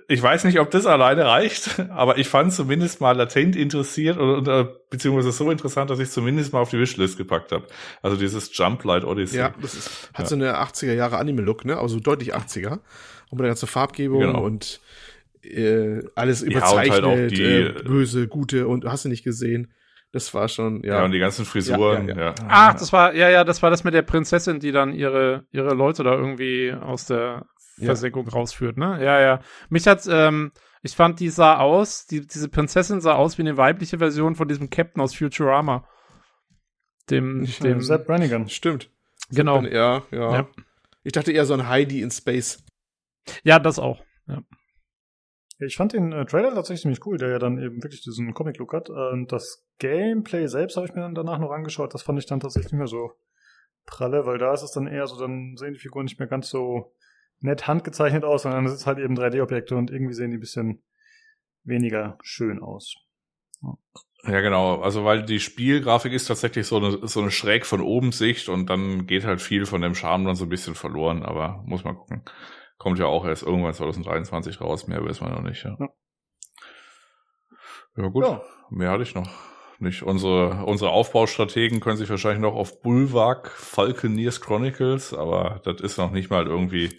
ich 0.10 0.22
weiß 0.24 0.46
nicht, 0.46 0.60
ob 0.60 0.72
das 0.72 0.86
alleine 0.86 1.26
reicht, 1.26 1.80
aber 1.90 2.18
ich 2.18 2.30
fand 2.30 2.54
zumindest 2.54 3.02
mal 3.02 3.12
latent 3.16 3.56
interessiert 3.56 4.18
oder, 4.18 4.38
oder 4.38 4.64
beziehungsweise 4.90 5.32
so 5.32 5.52
interessant, 5.52 5.90
dass 5.90 6.00
ich 6.00 6.10
zumindest 6.10 6.54
mal 6.54 6.60
auf 6.60 6.70
die 6.70 6.80
Wishlist 6.80 7.18
gepackt 7.18 7.52
habe. 7.52 7.68
Also 8.02 8.16
dieses 8.18 8.56
Jump 8.58 8.84
Light 8.86 9.04
Odyssey. 9.04 9.38
Ja, 9.40 9.54
das 9.62 9.74
ist, 9.74 10.10
hat 10.14 10.22
Ja. 10.22 10.26
so 10.28 10.36
eine 10.36 10.58
80er 10.62 10.94
Jahre 10.94 11.18
Anime-Look, 11.18 11.66
ne? 11.66 11.78
Also 11.78 12.00
deutlich 12.00 12.34
80er. 12.36 12.80
Und 13.30 13.34
mit 13.34 13.42
der 13.42 13.48
ganzen 13.50 13.68
Farbgebung 13.68 14.22
Genau. 14.22 14.44
und 14.44 14.80
äh, 15.44 16.02
alles 16.16 16.42
Ja, 16.42 16.46
und 16.48 16.52
überzeichnet, 16.54 16.94
halt 16.94 17.04
auch 17.04 17.28
die- 17.28 17.44
äh, 17.44 17.84
böse, 17.84 18.28
gute 18.28 18.68
und 18.68 18.86
hast 18.86 19.06
du 19.06 19.10
nicht 19.10 19.24
gesehen. 19.24 19.74
Das 20.14 20.34
war 20.34 20.48
schon, 20.48 20.84
ja. 20.84 21.00
ja. 21.00 21.06
und 21.06 21.12
die 21.12 21.20
ganzen 21.20 21.44
Frisuren, 21.44 22.08
Ja, 22.08 22.16
ja. 22.16 22.24
ja, 22.30 22.34
Ach, 22.48 22.74
das 22.74 22.94
war, 22.94 23.14
ja, 23.14 23.30
ja, 23.30 23.44
das 23.44 23.62
war 23.62 23.70
das 23.70 23.84
mit 23.84 23.94
der 23.94 24.04
Prinzessin, 24.04 24.62
die 24.62 24.72
dann 24.72 24.94
ihre, 24.94 25.44
ihre 25.52 25.74
Leute 25.74 26.04
da 26.04 26.14
irgendwie 26.14 26.72
aus 26.74 27.06
der 27.08 27.46
Ja. 27.78 27.86
Versenkung 27.86 28.28
rausführt, 28.28 28.78
ne? 28.78 29.04
Ja, 29.04 29.20
ja. 29.20 29.40
Mich 29.70 29.88
hat, 29.88 30.08
ähm, 30.10 30.52
ich 30.82 30.96
fand, 30.96 31.20
die 31.20 31.30
sah 31.30 31.58
aus, 31.60 32.06
die, 32.08 32.26
diese 32.26 32.50
Prinzessin 32.50 33.02
sah 33.02 33.16
aus 33.16 33.38
wie 33.38 33.44
eine 33.44 33.58
weibliche 33.58 34.00
Version 34.00 34.36
von 34.36 34.48
diesem 34.48 34.70
Captain 34.70 35.02
aus 35.02 35.16
Futurama. 35.16 35.88
Dem, 37.10 37.46
Dem 37.46 37.64
dem, 37.64 37.82
Sepp 37.82 38.06
Brannigan. 38.08 38.50
Stimmt. 38.50 38.92
genau. 39.30 39.62
Ja, 39.64 40.04
ja, 40.12 40.32
Ja. 40.32 40.48
Ich 41.04 41.14
dachte 41.14 41.32
eher 41.32 41.46
so 41.46 41.54
ein 41.54 41.70
Heidi 41.70 42.02
in 42.02 42.12
Space. 42.12 42.66
Ja, 43.44 43.60
das 43.60 43.80
auch. 43.80 44.04
Ich 45.60 45.76
fand 45.76 45.94
den 45.94 46.12
äh, 46.12 46.26
Trailer 46.26 46.54
tatsächlich 46.54 46.82
ziemlich 46.82 47.06
cool, 47.06 47.18
der 47.18 47.30
ja 47.30 47.40
dann 47.40 47.58
eben 47.58 47.82
wirklich 47.82 48.02
diesen 48.02 48.34
Comic-Look 48.34 48.74
hat. 48.74 48.90
Und 48.90 49.32
das 49.32 49.66
Gameplay 49.80 50.48
selbst 50.48 50.76
habe 50.76 50.86
ich 50.86 50.94
mir 50.94 51.02
dann 51.02 51.16
danach 51.16 51.40
noch 51.40 51.52
angeschaut. 51.52 51.94
Das 51.94 52.04
fand 52.04 52.20
ich 52.20 52.26
dann 52.26 52.40
tatsächlich 52.40 52.74
nicht 52.74 52.80
mehr 52.80 52.88
so 52.88 53.14
pralle, 53.86 54.26
weil 54.26 54.38
da 54.38 54.54
ist 54.54 54.62
es 54.62 54.72
dann 54.72 54.86
eher 54.86 55.08
so, 55.08 55.18
dann 55.18 55.56
sehen 55.56 55.74
die 55.74 55.80
Figuren 55.80 56.06
nicht 56.06 56.20
mehr 56.20 56.28
ganz 56.28 56.50
so 56.50 56.94
nett 57.40 57.68
handgezeichnet 57.68 58.24
aus, 58.24 58.44
sondern 58.44 58.66
es 58.66 58.74
ist 58.74 58.88
halt 58.88 59.00
eben 59.00 59.18
3D-Objekte 59.18 59.76
und 59.76 59.92
irgendwie 59.92 60.14
sehen 60.14 60.32
die 60.32 60.38
ein 60.38 60.42
bisschen 60.42 60.84
weniger 61.64 62.18
schön 62.22 62.62
aus. 62.62 62.96
Ja, 64.24 64.42
genau. 64.42 64.82
Also, 64.82 65.06
weil 65.06 65.24
die 65.24 65.40
Spielgrafik 65.40 66.12
ist 66.12 66.28
tatsächlich 66.28 66.68
so 66.68 66.78
eine, 66.78 67.08
so 67.08 67.22
eine 67.22 67.32
schräg 67.32 67.66
von 67.66 67.82
oben 67.82 68.12
Sicht 68.12 68.50
und 68.50 68.70
dann 68.70 69.06
geht 69.06 69.26
halt 69.26 69.42
viel 69.42 69.66
von 69.66 69.82
dem 69.82 69.96
Charme 69.96 70.26
dann 70.26 70.36
so 70.36 70.46
ein 70.46 70.50
bisschen 70.50 70.76
verloren, 70.76 71.24
aber 71.24 71.64
muss 71.66 71.84
man 71.84 71.96
gucken. 71.96 72.24
Kommt 72.78 73.00
ja 73.00 73.06
auch 73.06 73.26
erst 73.26 73.44
irgendwann 73.44 73.74
2023 73.74 74.60
raus, 74.62 74.88
mehr 74.88 75.04
weiß 75.04 75.22
man 75.22 75.34
noch 75.34 75.42
nicht, 75.42 75.64
ja. 75.64 75.78
Ja. 75.80 75.90
Ja, 77.96 78.08
gut. 78.10 78.26
Ja. 78.26 78.42
Mehr 78.70 78.92
hatte 78.92 79.04
ich 79.04 79.16
noch 79.16 79.30
nicht. 79.82 80.04
Unsere, 80.04 80.64
unsere 80.66 80.92
Aufbaustrategen 80.92 81.80
können 81.80 81.98
sich 81.98 82.10
wahrscheinlich 82.10 82.42
noch 82.42 82.56
auf 82.56 82.82
Bulwark 82.82 83.50
Falconeers 83.52 84.42
Chronicles, 84.42 85.14
aber 85.14 85.62
das 85.64 85.82
ist 85.82 85.98
noch 85.98 86.12
nicht 86.12 86.30
mal 86.30 86.46
irgendwie, 86.46 86.90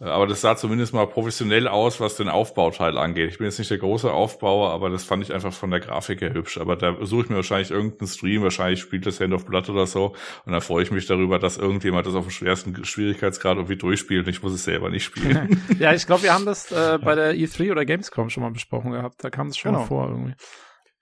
äh, 0.00 0.04
aber 0.04 0.26
das 0.26 0.40
sah 0.40 0.56
zumindest 0.56 0.94
mal 0.94 1.06
professionell 1.06 1.68
aus, 1.68 2.00
was 2.00 2.16
den 2.16 2.28
Aufbauteil 2.30 2.96
angeht. 2.96 3.30
Ich 3.30 3.38
bin 3.38 3.46
jetzt 3.46 3.58
nicht 3.58 3.70
der 3.70 3.78
große 3.78 4.10
Aufbauer, 4.10 4.70
aber 4.70 4.88
das 4.88 5.04
fand 5.04 5.22
ich 5.22 5.32
einfach 5.34 5.52
von 5.52 5.70
der 5.70 5.80
Grafik 5.80 6.20
her 6.22 6.32
hübsch. 6.32 6.56
Aber 6.58 6.76
da 6.76 6.96
suche 7.04 7.24
ich 7.24 7.28
mir 7.28 7.36
wahrscheinlich 7.36 7.70
irgendeinen 7.70 8.08
Stream, 8.08 8.42
wahrscheinlich 8.42 8.80
spielt 8.80 9.04
das 9.04 9.20
Hand 9.20 9.34
of 9.34 9.44
Blood 9.44 9.68
oder 9.68 9.86
so. 9.86 10.14
Und 10.46 10.52
da 10.52 10.60
freue 10.60 10.82
ich 10.82 10.90
mich 10.90 11.06
darüber, 11.06 11.38
dass 11.38 11.58
irgendjemand 11.58 12.06
das 12.06 12.14
auf 12.14 12.24
dem 12.24 12.30
schwersten 12.30 12.82
Schwierigkeitsgrad 12.84 13.56
irgendwie 13.56 13.76
durchspielt 13.76 14.26
und 14.26 14.30
ich 14.30 14.42
muss 14.42 14.52
es 14.52 14.64
selber 14.64 14.88
nicht 14.90 15.04
spielen. 15.04 15.62
Ja, 15.78 15.92
ich 15.92 16.06
glaube, 16.06 16.22
wir 16.22 16.32
haben 16.34 16.46
das 16.46 16.72
äh, 16.72 16.98
bei 17.04 17.14
der 17.14 17.34
E3 17.34 17.70
oder 17.70 17.84
Gamescom 17.84 18.30
schon 18.30 18.42
mal 18.42 18.50
besprochen 18.52 18.92
gehabt. 18.92 19.22
Da 19.22 19.28
kam 19.30 19.48
es 19.48 19.56
schon 19.58 19.72
Genau. 19.72 19.82
mal 19.82 19.86
vor 19.88 20.08
irgendwie. 20.08 20.34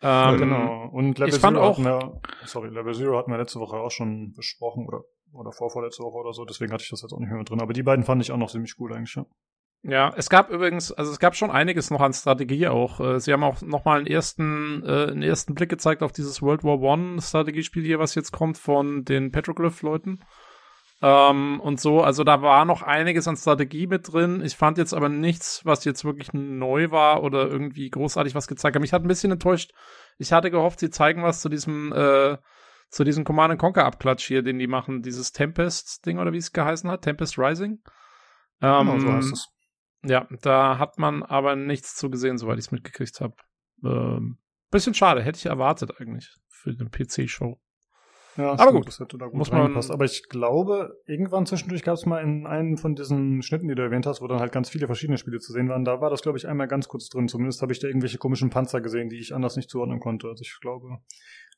Ähm, 0.01 0.39
genau. 0.39 0.89
Und 0.93 1.19
Level 1.19 1.35
ich 1.35 1.41
fand 1.41 1.57
Zero 1.57 1.67
auch- 1.67 1.79
hatten 1.79 1.85
wir, 1.85 2.21
sorry, 2.45 2.69
Level 2.69 2.95
Zero 2.95 3.19
hatten 3.19 3.31
wir 3.31 3.39
letzte 3.39 3.59
Woche 3.61 3.77
auch 3.77 3.91
schon 3.91 4.33
besprochen 4.35 4.87
oder, 4.87 5.03
oder 5.33 5.53
vorvorletzte 5.53 6.03
Woche 6.05 6.19
oder 6.19 6.33
so, 6.33 6.45
deswegen 6.45 6.73
hatte 6.73 6.85
ich 6.85 6.91
das 6.91 7.03
jetzt 7.03 7.13
auch 7.13 7.19
nicht 7.19 7.29
mehr 7.31 7.39
mit 7.39 7.51
drin. 7.51 7.61
Aber 7.61 7.73
die 7.73 7.83
beiden 7.83 8.05
fand 8.05 8.23
ich 8.23 8.31
auch 8.31 8.37
noch 8.37 8.51
ziemlich 8.51 8.77
gut 8.77 8.93
eigentlich, 8.93 9.15
ja. 9.17 9.27
Ja, 9.85 10.13
es 10.17 10.29
gab 10.29 10.51
übrigens, 10.51 10.91
also 10.91 11.13
es 11.13 11.21
gab 11.21 11.37
schon 11.37 11.53
einiges 11.53 11.91
noch 11.93 12.01
an 12.01 12.13
Strategie 12.13 12.67
auch. 12.67 12.99
Äh, 12.99 13.21
Sie 13.21 13.33
haben 13.33 13.45
auch 13.45 13.63
noch 13.63 13.85
mal 13.85 13.99
einen 13.99 14.09
ersten, 14.09 14.83
äh, 14.85 15.07
einen 15.11 15.23
ersten 15.23 15.55
Blick 15.55 15.69
gezeigt 15.69 16.03
auf 16.03 16.11
dieses 16.11 16.43
World 16.43 16.65
War 16.65 16.81
One 16.81 17.23
Strategiespiel 17.23 17.85
hier, 17.85 18.01
was 18.01 18.17
jetzt 18.17 18.33
kommt 18.33 18.59
von 18.59 19.05
den 19.05 19.31
Petroglyph-Leuten. 19.31 20.25
Ähm, 21.01 21.61
und 21.61 21.81
so, 21.81 22.03
also 22.03 22.25
da 22.25 22.43
war 22.43 22.65
noch 22.65 22.83
einiges 22.83 23.29
an 23.29 23.37
Strategie 23.37 23.87
mit 23.87 24.13
drin. 24.13 24.43
Ich 24.45 24.57
fand 24.57 24.79
jetzt 24.79 24.93
aber 24.93 25.09
nichts, 25.09 25.65
was 25.65 25.85
jetzt 25.85 26.05
wirklich 26.05 26.33
neu 26.33 26.91
war 26.91 27.23
oder 27.23 27.47
irgendwie 27.47 27.89
großartig 27.89 28.35
was 28.35 28.49
gezeigt 28.49 28.75
hat. 28.75 28.83
Mich 28.83 28.93
hat 28.93 29.03
ein 29.03 29.09
bisschen 29.09 29.31
enttäuscht. 29.31 29.73
Ich 30.19 30.33
hatte 30.33 30.51
gehofft, 30.51 30.81
sie 30.81 30.91
zeigen 30.91 31.23
was 31.23 31.41
zu 31.41 31.49
diesem, 31.49 31.93
äh, 31.93 32.39
zu 32.91 33.05
diesem 33.05 33.25
Command 33.25 33.59
Conquer 33.59 33.85
Abklatsch 33.85 34.27
hier, 34.27 34.43
den 34.43 34.59
die 34.59 34.67
machen, 34.67 35.03
dieses 35.03 35.33
Tempest-Ding 35.33 36.19
oder 36.19 36.33
wie 36.33 36.39
es 36.39 36.53
geheißen 36.53 36.91
hat, 36.91 37.03
Tempest 37.03 37.39
Rising. 37.39 37.81
Ähm, 38.61 38.87
Genau, 38.87 38.99
so 38.99 39.13
heißt 39.13 39.33
es. 39.33 39.49
ja, 40.03 40.27
da 40.43 40.79
hat 40.79 40.99
man 40.99 41.23
aber 41.23 41.55
nichts 41.55 41.95
zu 41.95 42.11
gesehen, 42.11 42.39
soweit 42.39 42.59
ich 42.59 42.67
es 42.67 42.73
mitgekriegt 42.73 43.21
habe. 43.21 43.37
Ähm, 43.85 44.39
bisschen 44.71 44.95
schade, 44.95 45.23
hätte 45.23 45.39
ich 45.39 45.47
erwartet 45.47 46.01
eigentlich 46.01 46.29
für 46.49 46.71
eine 46.71 46.91
PC-Show. 46.91 47.61
Ja, 48.39 48.53
Aber 48.53 48.63
stimmt, 48.63 48.77
gut. 48.77 48.87
Das 48.87 49.01
hätte 49.01 49.19
da 49.19 49.27
gut 49.27 49.35
Muss 49.35 49.51
man-. 49.51 49.77
Aber 49.77 50.05
ich 50.05 50.29
glaube, 50.29 50.97
irgendwann 51.07 51.45
zwischendurch 51.45 51.83
gab 51.83 51.95
es 51.95 52.07
mal 52.07 52.23
in 52.23 52.47
einem 52.47 52.79
von 52.79 52.95
diesen 52.95 53.43
Schnitten, 53.43 53.67
die 53.67 53.75
du 53.75 53.83
erwähnt 53.83 54.07
hast, 54.07 54.23
wo 54.23 54.29
dann 54.29 54.39
halt 54.39 54.53
ganz 54.53 54.71
viele 54.71 54.87
verschiedene 54.87 55.19
Spiele 55.19 55.41
zu 55.41 55.53
sehen 55.53 55.69
waren. 55.69 55.85
Da 55.85 56.01
war 56.01 56.09
das, 56.09 56.23
glaube 56.23 56.39
ich, 56.39 56.47
einmal 56.47 56.69
ganz 56.69 56.87
kurz 56.87 57.09
drin. 57.09 57.27
Zumindest 57.27 57.63
habe 57.63 57.73
ich 57.73 57.81
da 57.81 57.89
irgendwelche 57.89 58.19
komischen 58.19 58.49
Panzer 58.49 58.81
gesehen, 58.81 59.09
die 59.09 59.19
ich 59.19 59.35
anders 59.35 59.57
nicht 59.57 59.69
zuordnen 59.69 59.99
konnte. 59.99 60.29
Also 60.29 60.43
ich 60.43 60.57
glaube, 60.61 60.99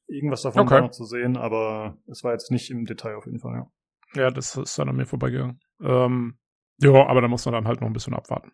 irgendwas 0.06 0.40
davon 0.40 0.62
Okay. 0.62 0.76
war 0.76 0.80
noch 0.80 0.90
zu 0.90 1.04
sehen, 1.04 1.36
aber 1.36 1.98
es 2.06 2.24
war 2.24 2.32
jetzt 2.32 2.50
nicht 2.50 2.70
im 2.70 2.86
Detail 2.86 3.16
auf 3.16 3.26
jeden 3.26 3.40
Fall, 3.40 3.54
ja. 3.56 3.70
Ja, 4.14 4.30
das 4.30 4.56
ist 4.56 4.78
dann 4.78 4.88
an 4.88 4.96
mir 4.96 5.06
vorbeigegangen. 5.06 5.60
Ähm, 5.82 6.38
ja, 6.78 7.06
aber 7.06 7.20
da 7.20 7.28
muss 7.28 7.44
man 7.44 7.52
dann 7.52 7.68
halt 7.68 7.82
noch 7.82 7.88
ein 7.88 7.92
bisschen 7.92 8.14
abwarten. 8.14 8.52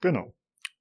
Genau. 0.00 0.34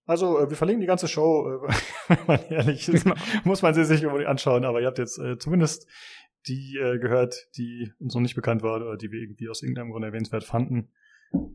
Also, 0.10 0.40
äh, 0.40 0.50
wir 0.50 0.58
verlinken 0.58 0.82
die 0.82 0.88
ganze 0.88 1.08
Show, 1.08 1.48
äh, 1.48 1.74
wenn 2.08 2.26
man 2.26 2.40
ehrlich 2.50 2.90
ist, 2.90 3.04
Genau. 3.04 3.16
muss 3.44 3.62
man 3.62 3.76
sie 3.76 3.86
sich 3.86 4.08
anschauen, 4.08 4.66
aber 4.66 4.82
ihr 4.82 4.88
habt 4.88 4.98
jetzt 4.98 5.20
äh, 5.20 5.38
zumindest 5.38 5.88
die 6.48 6.78
äh, 6.78 6.98
gehört, 6.98 7.36
die 7.58 7.94
uns 8.00 8.16
noch 8.16 8.22
nicht 8.22 8.36
bekannt 8.36 8.64
war 8.64 8.78
oder 8.78 8.98
die 8.98 9.12
wir 9.12 9.22
irgendwie 9.22 9.50
aus 9.50 9.62
irgendeinem 9.62 9.92
Grund 9.92 10.04
erwähnenswert 10.04 10.44
fanden. 10.44 10.92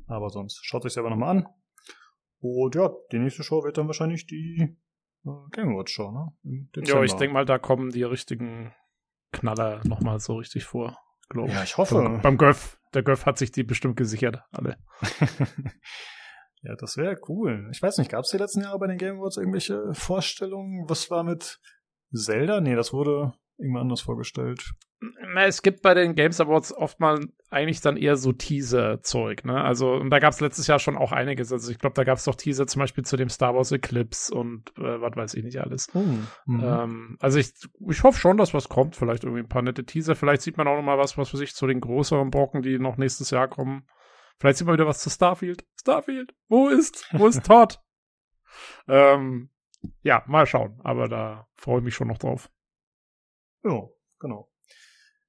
Aber 0.07 0.31
sonst 0.31 0.65
schaut 0.65 0.85
euch 0.85 0.93
selber 0.93 1.11
nochmal 1.11 1.39
an. 1.39 1.49
Und 2.39 2.77
ja, 2.77 2.93
die 3.11 3.19
nächste 3.19 3.43
Show 3.43 3.65
wird 3.65 3.77
dann 3.77 3.89
wahrscheinlich 3.89 4.27
die 4.27 4.77
Game 5.51 5.77
Watch 5.77 5.93
Show, 5.93 6.13
ne? 6.13 6.69
Ja, 6.85 7.03
ich 7.03 7.15
denke 7.15 7.35
mal, 7.35 7.47
da 7.47 7.59
kommen 7.59 7.91
die 7.91 8.05
richtigen 8.05 8.73
Knaller 9.33 9.81
nochmal 9.85 10.21
so 10.21 10.37
richtig 10.37 10.65
vor. 10.65 10.97
Glaube 11.29 11.51
ja, 11.51 11.65
ich 11.65 11.77
hoffe. 11.77 11.97
Beim, 11.97 12.21
beim 12.21 12.39
Göff. 12.39 12.79
Der 12.93 13.03
Göff 13.03 13.27
hat 13.27 13.39
sich 13.39 13.51
die 13.51 13.65
bestimmt 13.65 13.97
gesichert, 13.97 14.45
alle. 14.53 14.77
ja, 16.65 16.75
das 16.77 16.97
wäre 16.97 17.17
cool. 17.29 17.69
Ich 17.73 17.83
weiß 17.83 17.99
nicht, 17.99 18.11
gab 18.11 18.25
es 18.25 18.31
die 18.31 18.39
letzten 18.39 18.63
Jahre 18.63 18.79
bei 18.79 18.87
den 18.87 18.99
Game 18.99 19.19
Awards 19.19 19.37
irgendwelche 19.37 19.93
Vorstellungen? 19.93 20.89
Was 20.89 21.11
war 21.11 21.23
mit 21.23 21.61
Zelda? 22.13 22.61
Nee, 22.61 22.75
das 22.75 22.93
wurde 22.93 23.35
irgendwann 23.59 23.83
anders 23.83 24.01
vorgestellt. 24.01 24.73
Na, 25.35 25.45
es 25.45 25.63
gibt 25.63 25.83
bei 25.83 25.93
den 25.93 26.15
Games 26.15 26.41
Awards 26.41 26.75
oft 26.75 26.99
mal 26.99 27.21
eigentlich 27.51 27.83
dann 27.83 27.97
eher 27.97 28.17
so 28.17 28.33
Teaser-Zeug, 28.33 29.45
ne? 29.45 29.63
Also, 29.63 29.93
und 29.93 30.09
da 30.09 30.19
gab 30.19 30.33
es 30.33 30.41
letztes 30.41 30.67
Jahr 30.67 30.79
schon 30.79 30.97
auch 30.97 31.13
einiges. 31.13 31.53
Also, 31.53 31.71
ich 31.71 31.79
glaube, 31.79 31.95
da 31.95 32.05
gab 32.05 32.17
es 32.17 32.25
doch 32.25 32.35
Teaser 32.35 32.67
zum 32.67 32.81
Beispiel 32.81 33.05
zu 33.05 33.17
dem 33.17 33.29
Star 33.29 33.55
Wars 33.55 33.71
Eclipse 33.71 34.35
und 34.35 34.71
äh, 34.79 35.01
was 35.01 35.15
weiß 35.15 35.35
ich 35.35 35.45
nicht 35.45 35.61
alles. 35.61 35.89
Oh, 35.95 35.99
mhm. 36.47 36.65
ähm, 36.65 37.17
also, 37.21 37.39
ich, 37.39 37.53
ich 37.89 38.03
hoffe 38.03 38.19
schon, 38.19 38.39
dass 38.39 38.55
was 38.55 38.69
kommt. 38.71 38.97
Vielleicht 38.97 39.25
irgendwie 39.25 39.43
ein 39.43 39.49
paar 39.49 39.63
nette 39.63 39.85
Teaser. 39.85 40.15
Vielleicht 40.15 40.43
sieht 40.43 40.57
man 40.57 40.67
auch 40.67 40.77
noch 40.77 40.83
mal 40.83 40.99
was, 40.99 41.19
was 41.19 41.29
für 41.29 41.37
sich 41.37 41.55
zu 41.55 41.67
den 41.67 41.81
größeren 41.81 42.31
Brocken, 42.31 42.63
die 42.63 42.79
noch 42.79 42.97
nächstes 42.97 43.31
Jahr 43.31 43.49
kommen. 43.49 43.85
Vielleicht 44.39 44.59
sieht 44.59 44.67
man 44.67 44.75
wieder 44.75 44.87
was 44.87 45.01
zu 45.01 45.11
Starfield. 45.11 45.65
Starfield, 45.81 46.35
wo 46.49 46.69
ist, 46.69 47.07
wo 47.13 47.27
ist 47.27 47.45
Todd? 47.45 47.81
ähm, 48.89 49.51
ja, 50.03 50.23
mal 50.27 50.47
schauen. 50.47 50.81
Aber 50.83 51.09
da 51.09 51.49
freue 51.55 51.79
ich 51.79 51.85
mich 51.85 51.95
schon 51.95 52.09
noch 52.09 52.19
drauf. 52.19 52.51
Ja, 53.63 53.89
genau. 54.19 54.51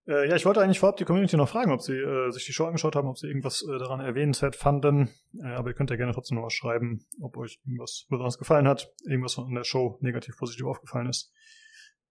Äh, 0.08 0.30
ja, 0.30 0.36
ich 0.36 0.46
wollte 0.46 0.62
eigentlich 0.62 0.80
vorab 0.80 0.98
die 0.98 1.06
Community 1.06 1.36
noch 1.36 1.50
fragen, 1.50 1.72
ob 1.72 1.82
sie 1.82 1.98
äh, 1.98 2.30
sich 2.32 2.46
die 2.46 2.54
Show 2.54 2.66
angeschaut 2.66 2.96
haben, 2.96 3.08
ob 3.08 3.18
sie 3.18 3.28
irgendwas 3.28 3.64
äh, 3.64 3.80
daran 3.80 4.02
erwähnenswert 4.02 4.56
fanden. 4.56 5.10
Äh, 5.40 5.48
aber 5.48 5.70
ihr 5.70 5.74
könnt 5.74 5.90
ja 5.90 5.96
gerne 5.96 6.14
trotzdem 6.14 6.38
noch 6.38 6.46
was 6.46 6.54
schreiben, 6.54 7.06
ob 7.22 7.38
euch 7.38 7.60
irgendwas 7.66 8.06
besonders 8.10 8.38
gefallen 8.38 8.68
hat, 8.68 8.94
irgendwas 9.06 9.34
von 9.34 9.54
der 9.54 9.64
Show 9.64 9.98
negativ, 10.02 10.38
positiv 10.38 10.66
aufgefallen 10.68 11.10
ist. 11.10 11.34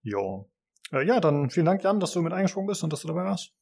Ja. 0.03 0.45
Äh, 0.93 1.07
ja, 1.07 1.21
dann 1.21 1.51
vielen 1.51 1.67
Dank, 1.67 1.85
Jan, 1.85 2.01
dass 2.01 2.13
du 2.13 2.23
mit 2.23 2.33
eingesprungen 2.33 2.67
bist 2.67 2.83
und 2.83 2.93
dass 2.93 3.03
du 3.03 3.09
dabei 3.09 3.25
warst. 3.25 3.55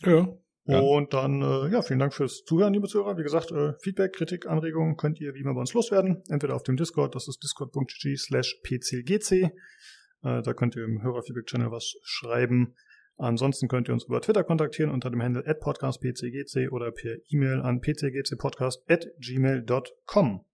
Ja. 0.00 0.26
Und 0.66 1.14
dann, 1.14 1.42
äh, 1.42 1.70
ja, 1.70 1.82
vielen 1.82 2.00
Dank 2.00 2.12
fürs 2.12 2.42
Zuhören, 2.44 2.72
liebe 2.72 2.88
Zuhörer. 2.88 3.16
Wie 3.16 3.22
gesagt, 3.22 3.52
äh, 3.52 3.74
Feedback, 3.80 4.14
Kritik, 4.14 4.46
Anregungen 4.46 4.96
könnt 4.96 5.20
ihr 5.20 5.34
wie 5.34 5.40
immer 5.40 5.54
bei 5.54 5.60
uns 5.60 5.74
loswerden. 5.74 6.24
Entweder 6.28 6.56
auf 6.56 6.64
dem 6.64 6.76
Discord, 6.76 7.14
das 7.14 7.28
ist 7.28 7.42
discord.gg 7.42 8.16
slash 8.16 8.58
pcgc. 8.62 9.52
Äh, 10.22 10.42
da 10.42 10.54
könnt 10.54 10.76
ihr 10.76 10.84
im 10.84 11.02
Hörerfeedback-Channel 11.02 11.70
was 11.70 11.96
schreiben. 12.02 12.74
Ansonsten 13.18 13.68
könnt 13.68 13.88
ihr 13.88 13.94
uns 13.94 14.04
über 14.04 14.20
Twitter 14.20 14.44
kontaktieren 14.44 14.90
unter 14.90 15.08
dem 15.10 15.22
Handle 15.22 15.42
podcastpcgc 15.54 16.68
oder 16.70 16.90
per 16.90 17.16
E-Mail 17.30 17.62
an 17.62 17.80
pcgcpodcast.gmail.com. 17.80 20.44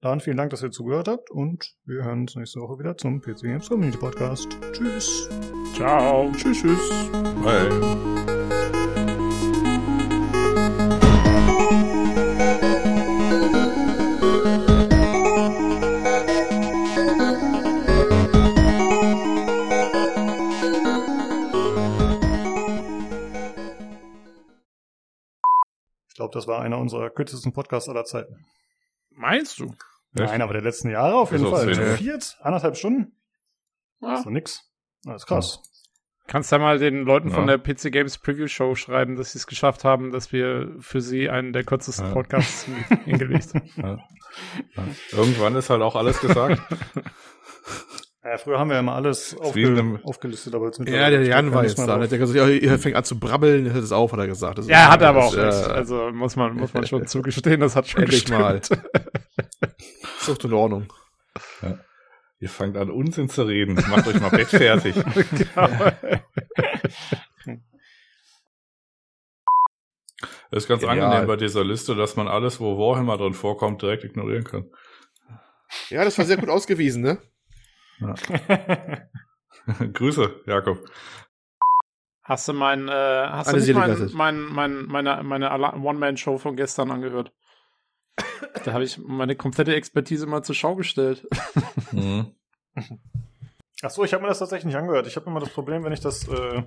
Dann 0.00 0.20
vielen 0.20 0.36
Dank, 0.38 0.50
dass 0.50 0.62
ihr 0.62 0.70
zugehört 0.70 1.08
habt 1.08 1.30
und 1.30 1.74
wir 1.84 2.04
hören 2.04 2.20
uns 2.20 2.36
nächste 2.36 2.60
Woche 2.60 2.78
wieder 2.78 2.96
zum 2.96 3.20
PC 3.20 3.42
Games 3.42 3.68
Community 3.68 3.98
Podcast. 3.98 4.48
Tschüss. 4.72 5.28
Ciao. 5.74 6.30
Tschüss, 6.32 6.62
tschüss. 6.62 7.10
Bye. 7.44 8.29
Glaube, 26.30 26.38
das 26.38 26.46
war 26.46 26.62
einer 26.62 26.78
unserer 26.78 27.10
kürzesten 27.10 27.52
Podcasts 27.52 27.88
aller 27.88 28.04
Zeiten. 28.04 28.44
Meinst 29.10 29.58
du? 29.58 29.74
Nein, 30.12 30.42
aber 30.42 30.54
der 30.54 30.62
letzten 30.62 30.90
Jahre 30.90 31.16
auf 31.16 31.32
jeden 31.32 31.48
Fall. 31.48 31.96
Vier, 31.96 32.18
anderthalb 32.40 32.76
Stunden? 32.76 33.12
Ist 34.00 34.24
doch 34.24 34.30
nix. 34.30 34.68
Das 35.04 35.22
ist 35.22 35.26
krass. 35.26 35.62
Kannst 36.26 36.52
ja 36.52 36.58
mal 36.58 36.78
den 36.78 37.02
Leuten 37.02 37.30
ja. 37.30 37.34
von 37.34 37.46
der 37.46 37.58
PC 37.58 37.90
Games 37.90 38.18
Preview 38.18 38.46
Show 38.46 38.74
schreiben, 38.76 39.16
dass 39.16 39.32
sie 39.32 39.38
es 39.38 39.46
geschafft 39.46 39.84
haben, 39.84 40.12
dass 40.12 40.32
wir 40.32 40.76
für 40.78 41.00
sie 41.00 41.28
einen 41.28 41.52
der 41.52 41.64
kürzesten 41.64 42.06
ja. 42.06 42.12
Podcasts 42.12 42.68
hingelegt 43.04 43.52
haben. 43.54 43.70
Ja. 43.76 43.98
Irgendwann 45.10 45.56
ist 45.56 45.70
halt 45.70 45.82
auch 45.82 45.96
alles 45.96 46.20
gesagt. 46.20 46.60
Ja, 48.22 48.36
früher 48.36 48.58
haben 48.58 48.68
wir 48.68 48.76
ja 48.76 48.82
mal 48.82 48.96
alles 48.96 49.34
aufge 49.38 49.98
aufgelistet, 50.02 50.54
aber 50.54 50.66
jetzt 50.66 50.78
mit 50.78 50.90
Ja, 50.90 51.08
der 51.08 51.22
Jan 51.22 51.54
war 51.54 51.64
jetzt 51.64 51.78
da. 51.78 51.86
Der 51.86 52.02
hat 52.02 52.10
gesagt, 52.10 52.36
ja, 52.36 52.46
ihr 52.48 52.78
fängt 52.78 52.94
an 52.94 53.04
zu 53.04 53.18
brabbeln, 53.18 53.72
hört 53.72 53.82
es 53.82 53.92
auf, 53.92 54.12
hat 54.12 54.18
er 54.18 54.26
gesagt. 54.26 54.58
Das 54.58 54.68
ja, 54.68 54.90
hat 54.90 55.00
er 55.00 55.08
aber 55.08 55.24
auch 55.24 55.34
äh, 55.34 55.40
recht. 55.40 55.68
Also 55.68 56.10
muss 56.12 56.36
man, 56.36 56.54
muss 56.56 56.74
man 56.74 56.86
schon 56.86 57.06
zugestehen, 57.06 57.60
das 57.60 57.76
hat 57.76 57.88
schon 57.88 58.02
Endlich 58.02 58.26
gestimmt. 58.26 58.40
mal. 58.40 58.56
ist 58.56 60.28
doch 60.28 60.44
in 60.44 60.52
Ordnung. 60.52 60.92
Ja. 61.62 61.78
Ihr 62.40 62.48
fangt 62.50 62.76
an, 62.76 62.90
Unsinn 62.90 63.30
zu 63.30 63.42
reden. 63.42 63.74
Macht 63.88 64.06
euch 64.06 64.20
mal 64.20 64.30
Bett 64.30 64.48
fertig. 64.48 64.94
genau. 65.30 65.68
Das 70.50 70.64
ist 70.64 70.68
ganz 70.68 70.82
Genial. 70.82 71.00
angenehm 71.00 71.28
bei 71.28 71.36
dieser 71.36 71.64
Liste, 71.64 71.94
dass 71.94 72.16
man 72.16 72.26
alles, 72.26 72.58
wo 72.58 72.76
Warhammer 72.76 73.16
drin 73.16 73.34
vorkommt, 73.34 73.82
direkt 73.82 74.02
ignorieren 74.02 74.42
kann. 74.42 74.68
Ja, 75.90 76.02
das 76.04 76.18
war 76.18 76.24
sehr 76.24 76.36
gut 76.36 76.48
ausgewiesen, 76.48 77.02
ne? 77.02 77.18
Ja. 78.00 78.14
Grüße, 79.92 80.42
Jakob. 80.46 80.84
Hast 82.22 82.48
du 82.48 82.52
mein, 82.52 82.88
äh, 82.88 82.92
hast 82.92 83.48
Eine 83.48 83.60
du 83.60 83.74
mein, 83.74 84.12
mein, 84.12 84.40
mein, 84.40 84.86
meine, 84.86 85.22
meine 85.22 85.50
One-Man-Show 85.50 86.38
von 86.38 86.56
gestern 86.56 86.90
angehört? 86.90 87.32
da 88.64 88.72
habe 88.72 88.84
ich 88.84 88.98
meine 88.98 89.34
komplette 89.36 89.74
Expertise 89.74 90.26
mal 90.26 90.42
zur 90.42 90.54
Schau 90.54 90.76
gestellt. 90.76 91.26
mhm. 91.92 92.34
Ach 93.82 93.90
so, 93.90 94.04
ich 94.04 94.12
habe 94.12 94.22
mir 94.22 94.28
das 94.28 94.38
tatsächlich 94.38 94.66
nicht 94.66 94.76
angehört. 94.76 95.06
Ich 95.06 95.16
habe 95.16 95.26
immer 95.26 95.40
das 95.40 95.50
Problem, 95.50 95.82
wenn 95.82 95.92
ich 95.92 96.00
das 96.00 96.28
äh, 96.28 96.62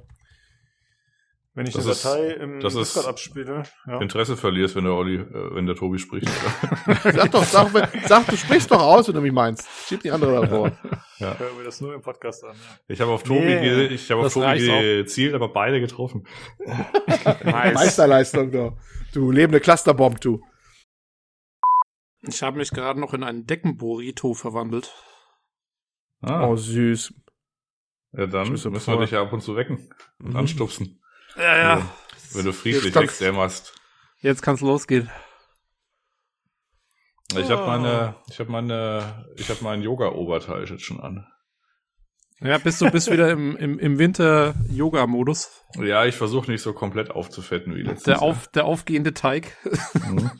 wenn 1.55 1.67
ich 1.67 1.73
das 1.73 1.85
die 1.85 1.91
Datei 1.91 2.27
ist, 2.29 2.41
im 2.41 2.59
das 2.61 2.73
Discord 2.73 3.05
abspiele. 3.05 3.63
Ja. 3.85 4.01
Interesse 4.01 4.35
verlierst, 4.35 4.75
wenn 4.75 4.85
der 4.85 4.93
Olli, 4.93 5.17
äh, 5.17 5.55
wenn 5.55 5.67
der 5.67 5.75
Tobi 5.75 5.99
spricht. 5.99 6.27
sag 7.03 7.31
doch, 7.31 7.43
sag, 7.43 7.69
sag, 8.07 8.25
du 8.27 8.35
sprichst 8.35 8.71
doch 8.71 8.81
aus, 8.81 9.07
wenn 9.07 9.15
du 9.15 9.21
mich 9.21 9.31
meinst. 9.31 9.67
Schieb 9.87 10.01
die 10.01 10.09
andere 10.09 10.41
davor. 10.41 10.71
Ja. 11.19 11.37
Hören 11.37 11.57
wir 11.57 11.63
das 11.63 11.79
nur 11.79 11.93
im 11.93 12.01
Podcast 12.01 12.43
an. 12.43 12.55
Ja. 12.55 12.79
Ich 12.87 13.01
habe 13.01 13.11
auf 13.11 13.21
Tobi, 13.21 13.45
nee, 13.45 13.85
ich 13.85 14.09
habe 14.09 14.25
auf 14.25 14.33
Tobi 14.33 14.67
gezielt, 14.97 15.35
aber 15.35 15.49
beide 15.49 15.79
getroffen. 15.79 16.25
nice. 17.43 17.73
Meisterleistung, 17.75 18.51
du. 18.51 18.75
Du 19.13 19.29
lebende 19.29 19.59
Clusterbomb, 19.59 20.19
du. 20.21 20.41
Ich 22.23 22.41
habe 22.41 22.57
mich 22.57 22.71
gerade 22.71 22.99
noch 22.99 23.13
in 23.13 23.23
einen 23.23 23.45
Deckenburrito 23.45 24.33
verwandelt. 24.33 24.91
Ah. 26.21 26.47
Oh, 26.47 26.55
süß. 26.55 27.13
Ja, 28.13 28.27
dann 28.27 28.49
müssen 28.49 28.73
wir 28.73 28.99
dich 28.99 29.11
ja 29.11 29.21
ab 29.21 29.33
und 29.33 29.41
zu 29.41 29.55
wecken 29.55 29.89
und 30.19 30.29
mhm. 30.29 30.35
anstupsen. 30.35 31.02
Ja, 31.35 31.57
ja. 31.57 31.95
Wenn 32.33 32.45
du 32.45 32.53
friedlich 32.53 32.93
wegdämmerst. 32.95 33.73
Jetzt 34.19 34.41
kann's 34.41 34.61
losgehen. 34.61 35.09
Ich 37.35 37.49
habe 37.49 37.65
meine, 37.65 38.15
ich 38.29 38.39
habe 38.39 38.51
meine, 38.51 39.25
ich 39.35 39.49
habe 39.49 39.63
meinen 39.63 39.81
Yoga-Oberteil 39.81 40.69
jetzt 40.69 40.83
schon 40.83 40.99
an. 40.99 41.27
Ja, 42.39 42.57
bist 42.57 42.81
du 42.81 42.91
bist 42.91 43.09
wieder 43.09 43.31
im, 43.31 43.55
im, 43.55 43.79
im 43.79 43.97
Winter-Yoga-Modus? 43.97 45.63
Ja, 45.75 46.05
ich 46.05 46.15
versuche 46.15 46.51
nicht 46.51 46.61
so 46.61 46.73
komplett 46.73 47.09
aufzufetten 47.09 47.73
wie 47.73 47.83
letztes 47.83 48.03
der 48.03 48.21
auf, 48.21 48.47
Der 48.49 48.65
aufgehende 48.65 49.13
Teig. 49.13 49.57
Mhm. 49.93 50.31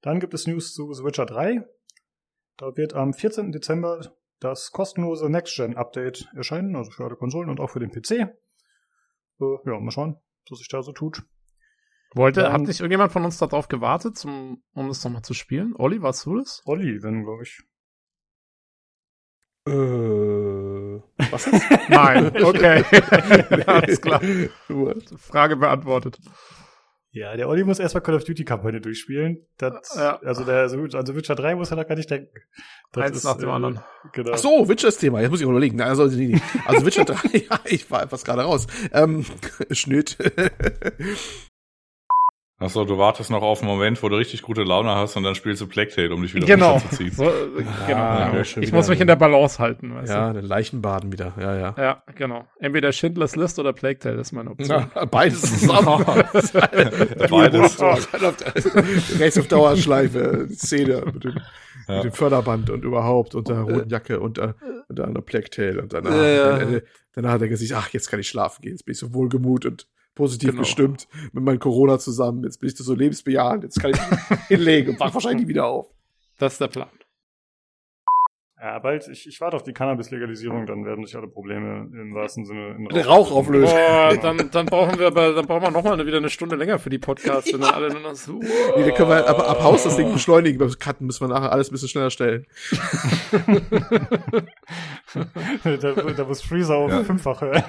Dann 0.00 0.20
gibt 0.20 0.32
es 0.34 0.46
News 0.46 0.72
zu 0.72 0.92
The 0.94 1.04
Witcher 1.04 1.26
3. 1.26 1.64
Da 2.56 2.76
wird 2.76 2.94
am 2.94 3.12
14. 3.12 3.52
Dezember 3.52 4.00
das 4.42 4.72
kostenlose 4.72 5.28
Next-Gen-Update 5.30 6.28
erscheinen, 6.34 6.76
also 6.76 6.90
für 6.90 7.04
alle 7.04 7.16
Konsolen 7.16 7.48
und 7.48 7.60
auch 7.60 7.70
für 7.70 7.80
den 7.80 7.90
PC. 7.90 8.10
Äh, 8.10 8.26
ja, 9.40 9.80
mal 9.80 9.90
schauen, 9.90 10.16
was 10.50 10.58
sich 10.58 10.68
da 10.68 10.82
so 10.82 10.92
tut. 10.92 11.24
Wollte, 12.14 12.42
Dann, 12.42 12.52
hat 12.52 12.60
nicht 12.62 12.80
irgendjemand 12.80 13.12
von 13.12 13.24
uns 13.24 13.38
darauf 13.38 13.68
gewartet, 13.68 14.18
zum, 14.18 14.62
um 14.74 14.88
das 14.88 15.02
nochmal 15.02 15.22
zu 15.22 15.32
spielen? 15.32 15.74
Olli, 15.76 16.02
warst 16.02 16.26
du 16.26 16.36
das? 16.36 16.62
Olli, 16.66 17.02
wenn, 17.02 17.24
glaube 17.24 17.42
ich. 17.44 17.62
Äh, 19.66 21.00
was 21.30 21.46
ist? 21.46 21.64
Nein, 21.88 22.36
okay. 22.44 22.84
Alles 23.66 24.00
klar. 24.00 24.20
Frage 25.16 25.56
beantwortet. 25.56 26.18
Ja, 27.14 27.36
der 27.36 27.46
Olli 27.46 27.62
muss 27.62 27.78
erstmal 27.78 28.02
Call 28.02 28.14
of 28.14 28.24
Duty 28.24 28.42
Kampagne 28.44 28.80
durchspielen. 28.80 29.46
Das, 29.58 29.94
ja. 29.94 30.18
Also 30.22 30.44
der 30.44 30.62
also 30.62 31.14
Witcher 31.14 31.34
3 31.34 31.56
muss 31.56 31.70
er 31.70 31.76
da 31.76 31.84
gar 31.84 31.94
nicht 31.94 32.10
denken. 32.10 32.34
Das 32.90 33.04
Eins 33.04 33.16
ist, 33.18 33.24
nach 33.24 33.36
dem 33.36 33.50
äh, 33.50 33.52
anderen. 33.52 33.80
Genau. 34.12 34.30
Ach 34.32 34.38
so, 34.38 34.66
Witcher 34.66 34.88
ist 34.88 34.96
Thema. 34.96 35.20
Jetzt 35.20 35.30
muss 35.30 35.40
ich 35.40 35.46
überlegen. 35.46 35.78
Also, 35.82 36.06
nee, 36.06 36.28
nee. 36.28 36.40
also 36.64 36.86
Witcher 36.86 37.04
3, 37.04 37.38
ja, 37.50 37.60
ich 37.66 37.90
war 37.90 38.02
etwas 38.02 38.24
gerade 38.24 38.42
raus. 38.42 38.66
Ähm, 38.92 39.26
Schnitt. 39.70 40.16
Achso, 42.62 42.84
du 42.84 42.96
wartest 42.96 43.28
noch 43.30 43.42
auf 43.42 43.60
einen 43.60 43.68
Moment, 43.68 44.00
wo 44.02 44.08
du 44.08 44.14
richtig 44.14 44.42
gute 44.42 44.62
Laune 44.62 44.94
hast 44.94 45.16
und 45.16 45.24
dann 45.24 45.34
spielst 45.34 45.60
du 45.60 45.66
Plague 45.66 45.90
Tale, 45.90 46.14
um 46.14 46.22
dich 46.22 46.32
wieder 46.32 46.46
genau. 46.46 46.74
runterzuziehen. 46.74 47.10
So, 47.10 47.24
äh, 47.24 47.64
genau. 47.88 47.98
Ah, 47.98 48.32
ja. 48.32 48.62
Ich 48.62 48.72
muss 48.72 48.88
mich 48.88 49.00
in 49.00 49.08
der 49.08 49.16
Balance 49.16 49.58
halten. 49.58 49.92
Weißt 49.94 50.12
ja, 50.12 50.28
du? 50.28 50.40
den 50.40 50.44
Leichenbaden 50.48 51.10
wieder. 51.10 51.32
Ja, 51.40 51.56
ja. 51.56 51.74
Ja, 51.76 52.02
genau. 52.14 52.46
Entweder 52.60 52.92
Schindlers 52.92 53.34
List 53.34 53.58
oder 53.58 53.72
Plague 53.72 53.98
Tale 53.98 54.20
ist 54.20 54.30
meine 54.30 54.50
Option. 54.50 54.86
Ja, 54.94 55.04
beides 55.06 55.40
zusammen. 55.42 56.04
Beides. 57.30 57.82
Rechts 59.18 59.38
auf 59.38 59.48
Dauerschleife, 59.48 60.46
Szene 60.52 61.02
mit 61.12 61.24
dem, 61.24 61.40
Ja. 61.88 61.96
mit 61.96 62.04
dem 62.04 62.12
Förderband 62.12 62.70
und 62.70 62.84
überhaupt 62.84 63.34
und 63.34 63.48
der 63.48 63.60
roten 63.60 63.88
Jacke 63.88 64.20
und, 64.20 64.38
äh, 64.38 64.52
und 64.88 64.98
dann 64.98 65.14
der 65.14 65.22
Black 65.22 65.50
Tail 65.50 65.80
und 65.80 65.92
danach, 65.92 66.14
Ja, 66.14 66.58
äh, 66.58 66.82
danach 67.12 67.32
hat 67.32 67.42
er 67.42 67.48
gesagt, 67.48 67.72
ach, 67.74 67.88
jetzt 67.92 68.08
kann 68.08 68.20
ich 68.20 68.28
schlafen 68.28 68.62
gehen, 68.62 68.72
jetzt 68.72 68.84
bin 68.84 68.92
ich 68.92 68.98
so 68.98 69.12
wohlgemut 69.12 69.66
und 69.66 69.88
positiv 70.14 70.50
Genau. 70.50 70.62
gestimmt 70.62 71.08
mit 71.32 71.42
meinem 71.44 71.58
Corona 71.58 71.98
zusammen, 71.98 72.44
jetzt 72.44 72.58
bin 72.60 72.68
ich 72.68 72.76
so 72.76 72.94
lebensbejahend, 72.94 73.64
jetzt 73.64 73.80
kann 73.80 73.92
ich 73.92 73.98
hinlegen 74.48 74.90
und 74.90 75.00
wach 75.00 75.12
wahrscheinlich 75.14 75.48
wieder 75.48 75.66
auf. 75.66 75.86
Das 76.38 76.54
ist 76.54 76.60
der 76.60 76.68
Plan. 76.68 76.88
Ja, 78.60 78.78
bald, 78.78 79.08
ich, 79.08 79.26
ich 79.26 79.40
warte 79.40 79.56
auf 79.56 79.64
die 79.64 79.72
Cannabis-Legalisierung, 79.72 80.66
dann 80.66 80.84
werden 80.84 81.04
sich 81.04 81.16
alle 81.16 81.26
Probleme 81.26 81.88
im 82.00 82.14
wahrsten 82.14 82.44
Sinne 82.44 82.76
in 82.78 82.84
Den 82.84 83.04
Rauch 83.04 83.32
auflösen. 83.32 83.74
Boah, 83.74 84.16
dann, 84.22 84.50
dann 84.52 84.66
brauchen 84.66 85.00
wir 85.00 85.08
aber, 85.08 85.32
dann 85.34 85.46
brauchen 85.46 85.62
wir 85.64 85.70
noch 85.72 85.82
mal 85.82 85.94
eine, 85.94 86.06
wieder 86.06 86.18
eine 86.18 86.30
Stunde 86.30 86.54
länger 86.54 86.78
für 86.78 86.88
die 86.88 87.00
Podcasts, 87.00 87.52
wenn 87.52 87.60
dann 87.60 87.74
alle 87.74 87.90
nur 87.90 88.02
noch 88.02 88.14
so, 88.14 88.34
Nee, 88.76 88.84
dann 88.84 88.94
können 88.94 89.08
wir 89.08 89.26
ab, 89.28 89.40
ab 89.50 89.62
Haus 89.64 89.82
das 89.82 89.96
Ding 89.96 90.12
beschleunigen, 90.12 90.58
beim 90.60 90.70
Cutten 90.78 91.06
müssen 91.08 91.22
wir 91.26 91.34
nachher 91.34 91.50
alles 91.50 91.70
ein 91.70 91.72
bisschen 91.72 91.88
schneller 91.88 92.10
stellen. 92.10 92.46
da, 95.64 95.92
da 96.16 96.24
muss 96.24 96.42
Freezer 96.42 96.76
auf 96.76 96.90
Ja. 96.90 97.02
fünffache. 97.02 97.64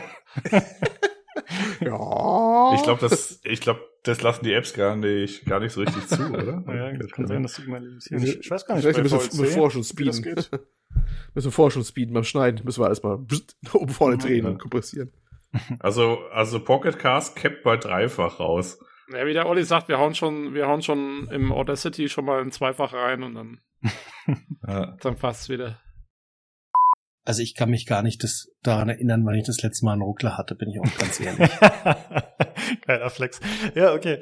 Ja. 1.81 2.71
Ich 2.75 2.83
glaube, 2.83 2.99
das, 3.01 3.39
ich 3.43 3.61
glaube, 3.61 3.81
das 4.03 4.21
lassen 4.21 4.43
die 4.45 4.53
Apps 4.53 4.73
gar 4.73 4.95
nicht, 4.95 5.45
gar 5.45 5.59
nicht 5.59 5.71
so 5.73 5.81
richtig 5.81 6.07
zu, 6.07 6.29
oder? 6.31 6.63
Ja, 6.67 6.91
das 6.93 7.11
kann 7.11 7.27
sein, 7.27 7.43
dass 7.43 7.55
die 7.55 7.67
mal 7.69 7.83
limitieren. 7.83 8.23
Ich, 8.23 8.39
ich 8.39 8.51
weiß 8.51 8.65
gar 8.65 8.75
nicht, 8.75 8.83
Vielleicht 8.83 8.97
bei 8.97 9.03
müssen 9.03 9.19
VLC, 9.19 9.37
wir 9.39 9.47
vorher 9.47 9.71
schon 9.71 9.97
wie 9.97 10.05
das 10.05 10.17
speeden. 10.17 10.35
geht. 10.35 10.51
Müssen 11.35 11.47
wir 11.47 11.51
vorher 11.51 11.71
schon 11.71 11.83
speeden 11.83 12.13
beim 12.13 12.23
Schneiden. 12.23 12.63
Müssen 12.63 12.81
wir 12.81 12.85
alles 12.87 13.01
mal 13.01 13.19
nach 13.63 13.73
oben 13.73 13.91
vorne 13.91 14.17
drehen 14.17 14.43
Ja. 14.45 14.51
und 14.51 14.59
kompressieren. 14.59 15.11
Also, 15.79 16.19
also 16.31 16.59
Pocket 16.59 16.97
Cast 16.99 17.35
cappt 17.35 17.63
bei 17.63 17.77
dreifach 17.77 18.39
raus. 18.39 18.79
Ja, 19.11 19.25
wie 19.25 19.33
der 19.33 19.47
Olli 19.47 19.63
sagt, 19.63 19.87
wir 19.87 19.97
hauen 19.99 20.15
schon, 20.15 20.53
wir 20.53 20.67
hauen 20.67 20.81
schon 20.81 21.27
im 21.31 21.51
Audacity 21.51 22.09
schon 22.09 22.25
mal 22.25 22.41
ein 22.41 22.51
Zweifach 22.51 22.93
rein 22.93 23.23
und 23.23 23.35
dann, 23.35 23.59
Ja. 24.67 24.95
dann 25.01 25.15
passt's 25.15 25.49
wieder. 25.49 25.79
Also 27.25 27.41
ich 27.41 27.55
kann 27.55 27.69
mich 27.69 27.85
gar 27.85 28.03
nicht 28.03 28.23
das, 28.23 28.49
daran 28.63 28.89
erinnern, 28.89 29.25
wann 29.25 29.35
ich 29.35 29.45
das 29.45 29.61
letzte 29.61 29.85
Mal 29.85 29.93
einen 29.93 30.01
Ruckler 30.01 30.37
hatte, 30.37 30.55
bin 30.55 30.69
ich 30.69 30.79
auch 30.79 30.97
ganz 30.97 31.19
ehrlich. 31.21 31.49
Geiler 32.85 33.09
Flex. 33.09 33.39
Ja, 33.75 33.93
okay. 33.93 34.19